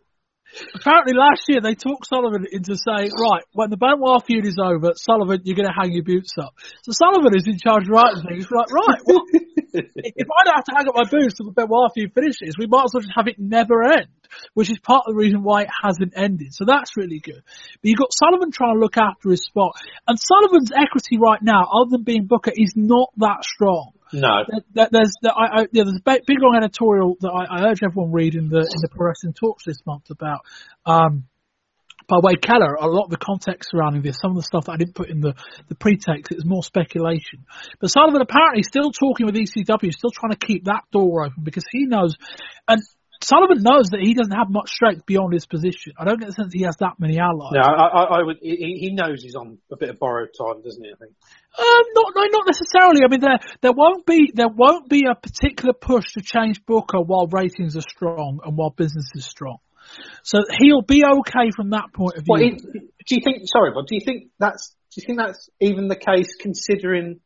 apparently 0.76 1.14
last 1.14 1.44
year 1.48 1.62
they 1.62 1.76
talked 1.76 2.08
Sullivan 2.08 2.46
into 2.52 2.76
saying, 2.76 3.12
right, 3.18 3.44
when 3.54 3.70
the 3.70 3.78
Benoit 3.78 4.26
feud 4.26 4.46
is 4.46 4.58
over, 4.62 4.94
Sullivan, 4.96 5.42
you're 5.44 5.56
going 5.56 5.68
to 5.68 5.76
hang 5.76 5.92
your 5.92 6.04
boots 6.04 6.34
up. 6.38 6.54
So 6.84 6.92
Sullivan 6.92 7.36
is 7.36 7.48
in 7.48 7.58
charge 7.58 7.84
of 7.84 7.90
writing 7.90 8.24
things. 8.28 8.48
Like, 8.52 8.72
right, 8.72 9.02
well, 9.06 9.24
if 9.74 10.28
I 10.28 10.42
don't 10.46 10.56
have 10.56 10.66
to 10.66 10.76
hang 10.76 10.88
up 10.88 10.96
my 10.96 11.10
boots 11.10 11.36
till 11.36 11.48
the 11.48 11.56
Benoit 11.56 11.92
feud 11.94 12.14
finishes, 12.14 12.58
we 12.58 12.68
might 12.68 12.86
as 12.86 12.94
well 12.94 13.02
just 13.02 13.14
have 13.16 13.28
it 13.28 13.40
never 13.40 13.84
end, 13.84 14.08
which 14.54 14.70
is 14.70 14.80
part 14.80 15.04
of 15.08 15.14
the 15.14 15.20
reason 15.20 15.44
why 15.44 15.64
it 15.64 15.74
hasn't 15.84 16.14
ended. 16.16 16.54
So 16.54 16.66
that's 16.66 16.98
really 16.98 17.20
good. 17.20 17.42
But 17.46 17.88
you've 17.90 18.00
got 18.00 18.14
Sullivan 18.14 18.52
trying 18.52 18.76
to 18.76 18.80
look 18.80 18.98
after 18.98 19.30
his 19.30 19.44
spot. 19.44 19.74
And 20.08 20.20
Sullivan's 20.20 20.72
equity 20.72 21.18
right 21.20 21.42
now, 21.42 21.64
other 21.72 21.92
than 21.92 22.04
being 22.04 22.28
Booker, 22.28 22.52
is 22.54 22.74
not 22.76 23.10
that 23.18 23.44
strong. 23.44 23.94
No. 24.14 24.44
There- 24.48 24.62
there- 24.74 24.90
There's 24.92 25.14
there, 25.22 25.32
I, 25.38 25.46
I, 25.46 25.68
yeah, 25.72 25.84
there's 25.84 26.00
a 26.06 26.22
big, 26.26 26.38
long 26.42 26.56
editorial 26.58 27.16
that 27.22 27.30
I, 27.30 27.58
I 27.60 27.70
urge 27.70 27.84
everyone 27.84 28.12
read 28.12 28.36
in 28.36 28.50
the 28.50 28.60
in 28.60 28.82
the 28.82 28.90
Pro 28.92 29.12
Talks 29.40 29.64
this 29.66 29.80
month 29.86 30.10
about 30.10 30.42
um, 30.86 31.26
by 32.08 32.18
Wade 32.22 32.42
Keller. 32.42 32.76
A 32.76 32.88
lot 32.88 33.06
of 33.06 33.10
the 33.10 33.18
context 33.18 33.72
surrounding 33.72 34.02
this, 34.02 34.18
some 34.22 34.32
of 34.32 34.38
the 34.38 34.44
stuff 34.44 34.66
that 34.66 34.74
I 34.74 34.78
didn't 34.78 34.96
put 34.96 35.10
in 35.10 35.22
the 35.22 35.34
the 35.70 35.76
pre-text, 35.76 36.32
it 36.32 36.36
was 36.36 36.46
more 36.46 36.64
speculation. 36.64 37.46
But 37.80 37.88
Sullivan 37.88 38.22
apparently 38.22 38.64
still 38.64 38.92
talking 38.92 39.26
with 39.26 39.36
ECW, 39.36 39.92
still 39.94 40.12
trying 40.12 40.32
to 40.34 40.46
keep 40.46 40.66
that 40.66 40.84
door 40.92 41.26
open 41.26 41.44
because 41.44 41.66
he 41.72 41.86
knows, 41.86 42.16
and 42.68 42.82
Sullivan 43.24 43.62
knows 43.62 43.90
that 43.92 44.02
he 44.02 44.14
doesn't 44.14 44.34
have 44.34 44.50
much 44.50 44.72
strength 44.72 45.06
beyond 45.06 45.34
his 45.34 45.46
position. 45.46 45.94
I 45.98 46.06
don't 46.06 46.20
get 46.20 46.28
the 46.28 46.34
sense 46.34 46.54
he 46.54 46.64
has 46.64 46.76
that 46.80 47.00
many 47.00 47.20
allies. 47.20 47.54
No, 47.54 47.62
I, 47.62 47.88
I, 47.88 48.04
I 48.20 48.24
would. 48.24 48.38
He, 48.42 48.78
he 48.82 48.94
knows 48.94 49.22
he's 49.22 49.36
on 49.36 49.60
a 49.72 49.78
bit 49.78 49.90
of 49.90 50.00
borrowed 50.00 50.30
time, 50.38 50.62
doesn't 50.64 50.84
he? 50.84 50.90
I 50.90 50.98
think. 50.98 51.14
Um, 51.58 51.84
not, 51.94 52.14
no, 52.16 52.24
not 52.32 52.46
necessarily. 52.48 53.02
I 53.06 53.10
mean, 53.10 53.22
there 53.22 53.40
there 53.62 53.74
won't 53.74 54.06
be 54.06 54.32
there 54.34 54.50
won't 54.50 54.90
be 54.90 55.06
a 55.10 55.16
particular 55.16 55.74
push 55.74 56.14
to 56.14 56.22
change 56.22 56.66
Booker 56.66 57.00
while 57.00 57.28
ratings 57.28 57.78
are 57.78 57.82
strong 57.82 58.40
and 58.44 58.58
while 58.58 58.72
business 58.72 59.10
is 59.14 59.26
strong. 59.26 59.58
So 60.24 60.40
he'll 60.60 60.82
be 60.82 61.04
okay 61.04 61.52
from 61.56 61.72
that 61.72 61.94
point 61.94 62.18
of 62.18 62.24
view. 62.24 62.28
Well, 62.28 62.42
it, 62.42 62.62
do 62.62 63.16
you 63.16 63.22
think? 63.24 63.44
Sorry, 63.46 63.72
but 63.74 63.88
do 63.88 63.96
you 63.96 64.02
think 64.04 64.32
that's? 64.40 64.76
Do 64.94 65.02
you 65.02 65.06
think 65.06 65.20
that's 65.20 65.50
even 65.60 65.88
the 65.88 65.96
case 65.96 66.36
considering 66.36 67.22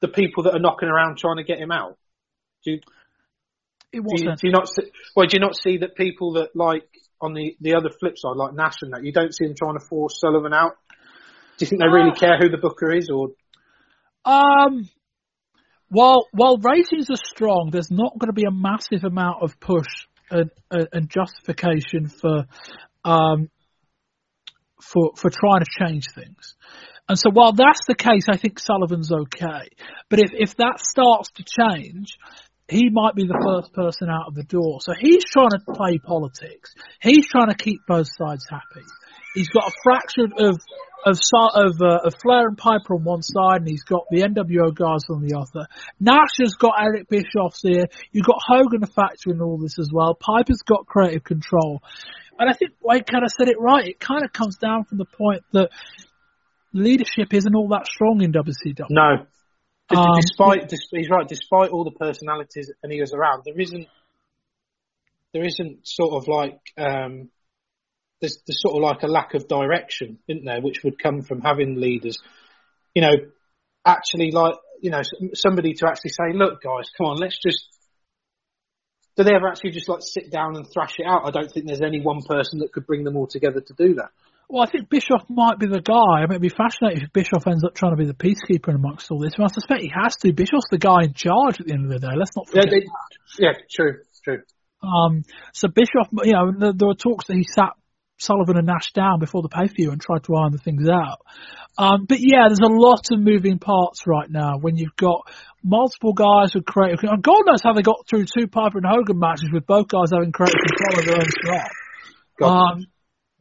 the 0.00 0.08
people 0.08 0.44
that 0.44 0.54
are 0.54 0.60
knocking 0.60 0.88
around 0.88 1.18
trying 1.18 1.36
to 1.36 1.44
get 1.44 1.58
him 1.58 1.70
out? 1.70 1.98
Do 2.64 2.72
you, 2.72 2.80
In 3.92 4.02
do 4.02 4.08
you, 4.10 4.18
sense? 4.28 4.40
do 4.40 4.46
you 4.48 4.52
not? 4.52 4.68
See, 4.68 4.90
well, 5.14 5.26
do 5.26 5.36
you 5.36 5.40
not 5.40 5.56
see 5.56 5.78
that 5.78 5.96
people 5.96 6.34
that 6.34 6.54
like 6.54 6.88
on 7.20 7.34
the 7.34 7.56
the 7.60 7.74
other 7.76 7.90
flip 7.90 8.14
side, 8.16 8.36
like 8.36 8.54
Nash 8.54 8.82
and 8.82 8.92
that, 8.92 9.04
you 9.04 9.12
don't 9.12 9.34
see 9.34 9.46
them 9.46 9.54
trying 9.56 9.78
to 9.78 9.84
force 9.84 10.20
Sullivan 10.20 10.52
out? 10.52 10.76
Do 11.58 11.64
you 11.64 11.68
think 11.68 11.80
they 11.80 11.88
really 11.88 12.10
Uh, 12.10 12.14
care 12.14 12.38
who 12.38 12.48
the 12.50 12.58
booker 12.58 12.92
is, 12.92 13.08
or 13.08 13.30
Um, 14.24 14.88
while 15.88 16.26
while 16.32 16.58
ratings 16.58 17.08
are 17.10 17.16
strong, 17.16 17.70
there's 17.70 17.90
not 17.90 18.18
going 18.18 18.28
to 18.28 18.34
be 18.34 18.44
a 18.44 18.50
massive 18.50 19.04
amount 19.04 19.42
of 19.42 19.58
push 19.60 19.86
and, 20.30 20.50
and 20.70 20.88
and 20.92 21.08
justification 21.10 22.08
for 22.08 22.46
um 23.04 23.48
for 24.82 25.12
for 25.16 25.30
trying 25.30 25.60
to 25.60 25.86
change 25.86 26.10
things. 26.14 26.56
And 27.08 27.16
so 27.16 27.30
while 27.30 27.52
that's 27.52 27.86
the 27.86 27.94
case, 27.94 28.26
I 28.28 28.36
think 28.36 28.58
Sullivan's 28.58 29.12
okay. 29.12 29.70
But 30.10 30.18
if 30.18 30.30
if 30.32 30.56
that 30.56 30.80
starts 30.80 31.30
to 31.36 31.44
change, 31.44 32.18
he 32.68 32.90
might 32.90 33.14
be 33.14 33.24
the 33.24 33.40
first 33.44 33.72
person 33.72 34.08
out 34.10 34.26
of 34.26 34.34
the 34.34 34.42
door. 34.42 34.80
So 34.80 34.92
he's 34.98 35.24
trying 35.24 35.50
to 35.50 35.60
play 35.72 35.98
politics. 35.98 36.74
He's 37.00 37.26
trying 37.28 37.48
to 37.48 37.54
keep 37.54 37.80
both 37.86 38.08
sides 38.18 38.46
happy. 38.50 38.84
He's 39.34 39.48
got 39.48 39.68
a 39.68 39.72
fraction 39.82 40.32
of 40.38 40.58
of 41.04 41.18
of, 41.54 41.80
uh, 41.80 41.98
of 42.04 42.14
Flair 42.20 42.48
and 42.48 42.58
Piper 42.58 42.94
on 42.94 43.04
one 43.04 43.22
side, 43.22 43.60
and 43.60 43.68
he's 43.68 43.84
got 43.84 44.04
the 44.10 44.22
NWO 44.22 44.74
guys 44.74 45.04
on 45.08 45.22
the 45.22 45.36
other. 45.38 45.68
Nash 46.00 46.38
has 46.40 46.54
got 46.58 46.74
Eric 46.80 47.08
Bischoff's 47.08 47.62
here. 47.62 47.84
You've 48.10 48.26
got 48.26 48.38
Hogan 48.44 48.82
a 48.82 48.88
factor 48.88 49.30
in 49.30 49.40
all 49.40 49.58
this 49.58 49.78
as 49.78 49.90
well. 49.92 50.14
Piper's 50.14 50.62
got 50.66 50.86
creative 50.86 51.22
control, 51.22 51.80
and 52.38 52.50
I 52.50 52.54
think 52.54 52.72
Wade 52.82 53.06
kind 53.06 53.24
of 53.24 53.30
said 53.30 53.48
it 53.48 53.60
right. 53.60 53.86
It 53.86 54.00
kind 54.00 54.24
of 54.24 54.32
comes 54.32 54.56
down 54.56 54.84
from 54.84 54.98
the 54.98 55.04
point 55.04 55.44
that 55.52 55.70
leadership 56.72 57.32
isn't 57.32 57.54
all 57.54 57.68
that 57.68 57.86
strong 57.86 58.22
in 58.22 58.32
WCW. 58.32 58.86
No, 58.90 59.26
Um, 59.88 60.16
despite, 60.20 60.70
he's 60.90 61.10
right. 61.10 61.28
Despite 61.28 61.70
all 61.70 61.84
the 61.84 61.92
personalities 61.92 62.70
and 62.82 62.92
he 62.92 63.00
around, 63.00 63.42
there 63.44 63.58
isn't, 63.58 63.86
there 65.32 65.44
isn't 65.44 65.86
sort 65.86 66.14
of 66.14 66.28
like, 66.28 66.58
um, 66.76 67.30
there's, 68.20 68.38
there's 68.46 68.60
sort 68.60 68.76
of 68.76 68.82
like 68.82 69.02
a 69.02 69.06
lack 69.06 69.34
of 69.34 69.48
direction, 69.48 70.18
isn't 70.28 70.44
there, 70.44 70.60
which 70.60 70.82
would 70.82 70.98
come 70.98 71.22
from 71.22 71.40
having 71.40 71.80
leaders, 71.80 72.18
you 72.94 73.02
know, 73.02 73.14
actually 73.84 74.30
like, 74.32 74.54
you 74.80 74.90
know, 74.90 75.02
somebody 75.34 75.74
to 75.74 75.86
actually 75.88 76.10
say, 76.10 76.32
look, 76.34 76.62
guys, 76.62 76.90
come 76.96 77.06
on, 77.06 77.16
let's 77.18 77.38
just. 77.38 77.68
Do 79.16 79.24
they 79.24 79.34
ever 79.34 79.48
actually 79.48 79.70
just 79.70 79.88
like 79.88 80.02
sit 80.02 80.30
down 80.30 80.56
and 80.56 80.66
thrash 80.70 80.96
it 80.98 81.06
out? 81.06 81.22
I 81.24 81.30
don't 81.30 81.50
think 81.50 81.66
there's 81.66 81.80
any 81.80 82.02
one 82.02 82.20
person 82.22 82.58
that 82.58 82.72
could 82.72 82.86
bring 82.86 83.02
them 83.02 83.16
all 83.16 83.26
together 83.26 83.60
to 83.60 83.74
do 83.74 83.94
that. 83.94 84.10
Well, 84.48 84.62
I 84.62 84.70
think 84.70 84.88
Bischoff 84.88 85.24
might 85.28 85.58
be 85.58 85.66
the 85.66 85.80
guy. 85.80 86.18
I 86.18 86.20
mean, 86.22 86.30
it'd 86.38 86.42
be 86.42 86.48
fascinating 86.50 87.02
if 87.02 87.12
Bischoff 87.12 87.46
ends 87.48 87.64
up 87.64 87.74
trying 87.74 87.92
to 87.92 87.96
be 87.96 88.06
the 88.06 88.14
peacekeeper 88.14 88.74
amongst 88.74 89.10
all 89.10 89.18
this. 89.18 89.32
I, 89.38 89.48
suspect 89.48 89.82
he 89.82 89.92
has 89.92 90.16
to. 90.18 90.32
Bischoff's 90.32 90.70
the 90.70 90.78
guy 90.78 91.02
in 91.02 91.14
charge 91.14 91.58
at 91.60 91.66
the 91.66 91.72
end 91.74 91.84
of 91.84 91.90
the 91.90 91.98
day. 91.98 92.14
Let's 92.16 92.30
not 92.36 92.46
Yeah, 92.54 92.62
forget. 92.62 92.82
they, 93.38 93.44
yeah, 93.44 93.52
true, 93.68 93.98
true. 94.22 94.42
Um, 94.82 95.24
so 95.52 95.66
Bischoff, 95.68 96.08
you 96.22 96.32
know, 96.32 96.52
there, 96.56 96.72
there 96.76 96.88
were 96.88 96.94
talks 96.94 97.26
that 97.26 97.36
he 97.36 97.42
sat 97.42 97.72
Sullivan 98.18 98.56
and 98.56 98.66
Nash 98.66 98.92
down 98.92 99.18
before 99.18 99.42
the 99.42 99.48
pay 99.48 99.66
per 99.66 99.74
view 99.74 99.90
and 99.90 100.00
tried 100.00 100.22
to 100.24 100.36
iron 100.36 100.52
the 100.52 100.58
things 100.58 100.88
out. 100.88 101.20
Um, 101.76 102.06
but 102.08 102.18
yeah, 102.20 102.46
there's 102.46 102.60
a 102.62 102.72
lot 102.72 103.02
of 103.10 103.18
moving 103.20 103.58
parts 103.58 104.06
right 104.06 104.30
now 104.30 104.58
when 104.58 104.76
you've 104.76 104.96
got 104.96 105.28
multiple 105.62 106.14
guys 106.14 106.54
with 106.54 106.64
creative. 106.64 107.00
And 107.02 107.22
God 107.22 107.42
knows 107.44 107.62
how 107.62 107.74
they 107.74 107.82
got 107.82 108.06
through 108.08 108.26
two 108.26 108.46
Piper 108.46 108.78
and 108.78 108.86
Hogan 108.86 109.18
matches 109.18 109.50
with 109.52 109.66
both 109.66 109.88
guys 109.88 110.10
having 110.14 110.32
creative 110.32 110.56
control 110.56 111.00
of 111.00 111.04
their 111.04 111.16
own 111.16 111.30
stuff. 111.44 111.70
Um, 112.42 112.86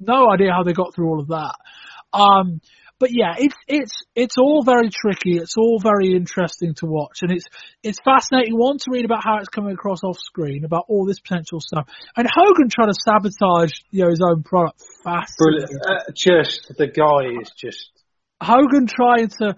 no 0.08 0.30
idea 0.30 0.51
how 0.51 0.64
they 0.64 0.74
got 0.74 0.93
through 0.93 1.09
all 1.09 1.19
of 1.19 1.27
that. 1.27 1.56
Um, 2.14 2.61
but 3.00 3.09
yeah, 3.11 3.35
it's 3.38 3.56
it's 3.67 4.03
it's 4.16 4.38
all 4.38 4.64
very 4.64 4.90
tricky. 4.90 5.38
It's 5.38 5.58
all 5.58 5.80
very 5.84 6.16
interesting 6.16 6.75
to 6.75 6.85
watch, 6.85 7.19
and 7.22 7.32
it's 7.32 7.45
it's 7.84 8.00
fascinating. 8.00 8.58
One 8.58 8.77
to 8.77 8.85
read 8.90 9.03
about 9.03 9.24
how 9.24 9.38
it's 9.40 9.50
coming 9.50 9.74
across 9.74 10.03
off 10.03 10.17
screen, 10.17 10.64
about 10.64 10.85
all 10.88 11.06
this 11.06 11.19
potential 11.19 11.59
stuff, 11.59 11.90
and 12.16 12.27
Hogan 12.34 12.69
trying 12.69 12.88
to 12.88 12.95
sabotage 13.03 13.74
you 13.92 14.03
know 14.03 14.09
his 14.09 14.22
own 14.25 14.43
product. 14.43 14.82
Brilliant. 15.38 15.69
Fascinating. 15.69 15.80
Uh, 15.85 16.11
just 16.16 16.72
the 16.77 16.88
guy 16.88 17.42
is 17.42 17.51
just 17.58 17.92
Hogan 18.42 18.88
trying 18.88 19.27
to 19.40 19.56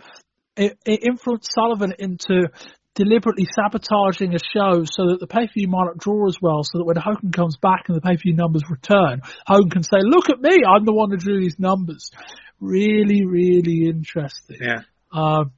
influence 0.86 1.50
Sullivan 1.54 1.94
into 2.00 2.50
deliberately 2.98 3.48
sabotaging 3.56 4.36
a 4.36 4.40
show 4.40 4.84
so 4.84 5.12
that 5.12 5.20
the 5.22 5.28
pay 5.28 5.48
per 5.48 5.54
view 5.54 5.70
might 5.70 5.86
not 5.86 5.98
draw 5.98 6.28
as 6.28 6.38
well, 6.42 6.64
so 6.64 6.80
that 6.80 6.86
when 6.86 6.98
Hogan 6.98 7.32
comes 7.32 7.56
back 7.56 7.86
and 7.88 7.96
the 7.96 8.02
pay 8.02 8.18
per 8.18 8.22
view 8.24 8.36
numbers 8.36 8.64
return, 8.70 9.22
Hogan 9.46 9.70
can 9.70 9.84
say, 9.84 10.00
"Look 10.02 10.30
at 10.30 10.42
me, 10.42 10.64
I'm 10.68 10.84
the 10.84 10.94
one 10.94 11.12
who 11.12 11.18
drew 11.18 11.40
these 11.40 11.60
numbers." 11.60 12.12
Really, 12.60 13.24
really 13.26 13.88
interesting. 13.88 14.58
yeah. 14.60 14.82
Um, 15.14 15.52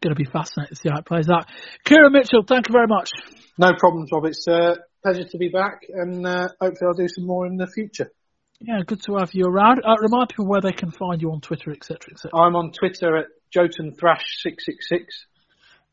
going 0.00 0.14
to 0.14 0.18
be 0.18 0.30
fascinating 0.30 0.74
to 0.74 0.80
see 0.80 0.88
how 0.88 0.98
it 0.98 1.04
plays 1.04 1.28
out. 1.28 1.46
Kieran 1.84 2.12
Mitchell, 2.12 2.42
thank 2.46 2.68
you 2.68 2.72
very 2.72 2.86
much. 2.86 3.10
No 3.58 3.72
problems, 3.78 4.10
Rob. 4.12 4.24
It's 4.24 4.46
a 4.48 4.76
pleasure 5.02 5.24
to 5.24 5.38
be 5.38 5.48
back, 5.48 5.80
and 5.88 6.26
uh, 6.26 6.48
hopefully 6.60 6.88
I'll 6.88 6.94
do 6.94 7.08
some 7.08 7.26
more 7.26 7.46
in 7.46 7.56
the 7.56 7.66
future. 7.66 8.10
Yeah, 8.60 8.80
good 8.86 9.02
to 9.04 9.16
have 9.16 9.30
you 9.32 9.46
around. 9.46 9.82
Uh, 9.84 9.96
remind 10.00 10.30
people 10.30 10.46
where 10.46 10.60
they 10.60 10.72
can 10.72 10.90
find 10.90 11.20
you 11.20 11.32
on 11.32 11.40
Twitter, 11.40 11.70
etc., 11.70 12.12
etc. 12.12 12.30
I'm 12.34 12.56
on 12.56 12.72
Twitter 12.72 13.16
at 13.16 13.26
Jotun 13.50 13.94
Thrash 13.98 14.24
six 14.42 14.64
six 14.66 14.88
six. 14.88 15.26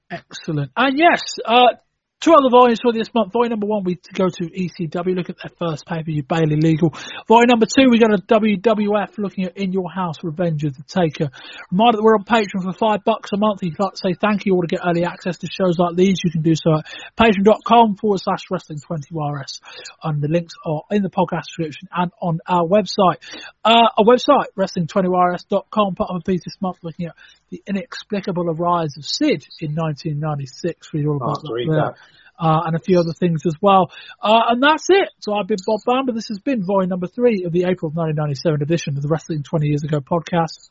Excellent. 0.10 0.72
And 0.76 0.98
yes, 0.98 1.22
uh, 1.46 1.76
two 2.20 2.34
other 2.34 2.50
volumes 2.50 2.80
for 2.82 2.94
this 2.94 3.14
month. 3.14 3.32
Volume 3.32 3.52
number 3.52 3.68
one, 3.68 3.84
we 3.84 4.00
go 4.14 4.28
to 4.28 4.44
ECW, 4.46 5.16
look 5.16 5.30
at 5.30 5.38
their 5.38 5.54
first 5.60 5.86
pay 5.86 5.98
per 5.98 6.04
view, 6.04 6.24
Barely 6.24 6.56
Legal. 6.56 6.90
Volume 7.28 7.48
number 7.48 7.66
two, 7.66 7.90
we 7.90 8.00
go 8.00 8.08
to 8.08 8.22
WWF, 8.22 9.18
looking 9.18 9.46
at 9.46 9.58
In 9.58 9.72
Your 9.72 9.92
House, 9.92 10.24
Revenge 10.24 10.64
of 10.64 10.76
the 10.76 10.84
Taker. 10.84 11.30
Reminder 11.72 11.98
that 11.98 12.04
we're 12.04 12.18
on 12.18 12.24
Patreon 12.24 12.64
for 12.64 12.74
five 12.74 13.04
bucks 13.04 13.32
a 13.34 13.38
month. 13.38 13.62
If 13.62 13.72
you'd 13.72 13.80
like 13.80 13.94
to 13.94 13.98
say 13.98 14.16
thank 14.20 14.46
you 14.46 14.56
or 14.56 14.64
to 14.64 14.68
get 14.68 14.82
early 14.86 15.06
access 15.06 15.38
to 15.40 15.48
shows 15.48 15.78
like 15.78 15.96
these, 15.96 16.20
you 16.24 16.32
can 16.32 16.42
do 16.42 16.56
so 16.56 16.80
at 16.80 16.86
patreon.com 17.18 17.98
forward 17.98 18.20
slash 18.22 18.44
wrestling 18.50 18.80
20RS. 18.80 19.62
And 20.04 20.22
the 20.22 20.28
links 20.28 20.54
are 20.66 20.84
in 20.92 21.04
the 21.04 21.10
podcast 21.10 21.46
description 21.48 21.90
and 21.94 22.12
on 22.22 22.40
our 22.48 22.66
website. 22.66 23.22
Uh, 23.64 23.90
our 23.98 24.06
website, 24.06 24.48
wrestling20rs.com, 24.58 25.96
part 25.96 26.10
of 26.10 26.22
a 26.22 26.24
piece 26.24 26.42
this 26.46 26.58
month 26.62 26.78
looking 26.82 27.08
at 27.08 27.16
the 27.50 27.64
inexplicable 27.68 28.46
rise 28.46 28.98
of 28.98 29.06
Sid 29.06 29.46
in 29.60 29.76
1996. 29.76 30.94
Read 30.94 31.06
all 31.08 31.18
about 31.18 31.42
that. 31.44 31.94
Uh, 32.40 32.62
and 32.68 32.76
a 32.76 32.80
few 32.80 33.00
other 33.00 33.14
things 33.14 33.42
as 33.48 33.56
well. 33.60 33.92
Uh, 34.22 34.42
and 34.50 34.62
that's 34.62 34.86
it. 34.90 35.10
So 35.22 35.34
I've 35.34 35.48
been 35.48 35.58
Bob 35.66 35.80
Bamber. 35.88 36.14
This 36.14 36.28
has 36.28 36.40
been 36.40 36.64
volume 36.64 36.90
number 36.90 37.08
three 37.08 37.46
of 37.46 37.52
the 37.52 37.64
April 37.64 37.90
1997 37.90 38.62
edition 38.62 38.96
of 38.96 39.02
the 39.02 39.10
Wrestling 39.10 39.42
20 39.42 39.68
Years 39.68 39.84
Ago 39.84 40.02
podcast. 40.02 40.70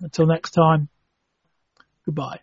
Until 0.00 0.26
next 0.26 0.52
time, 0.52 0.88
goodbye. 2.06 2.38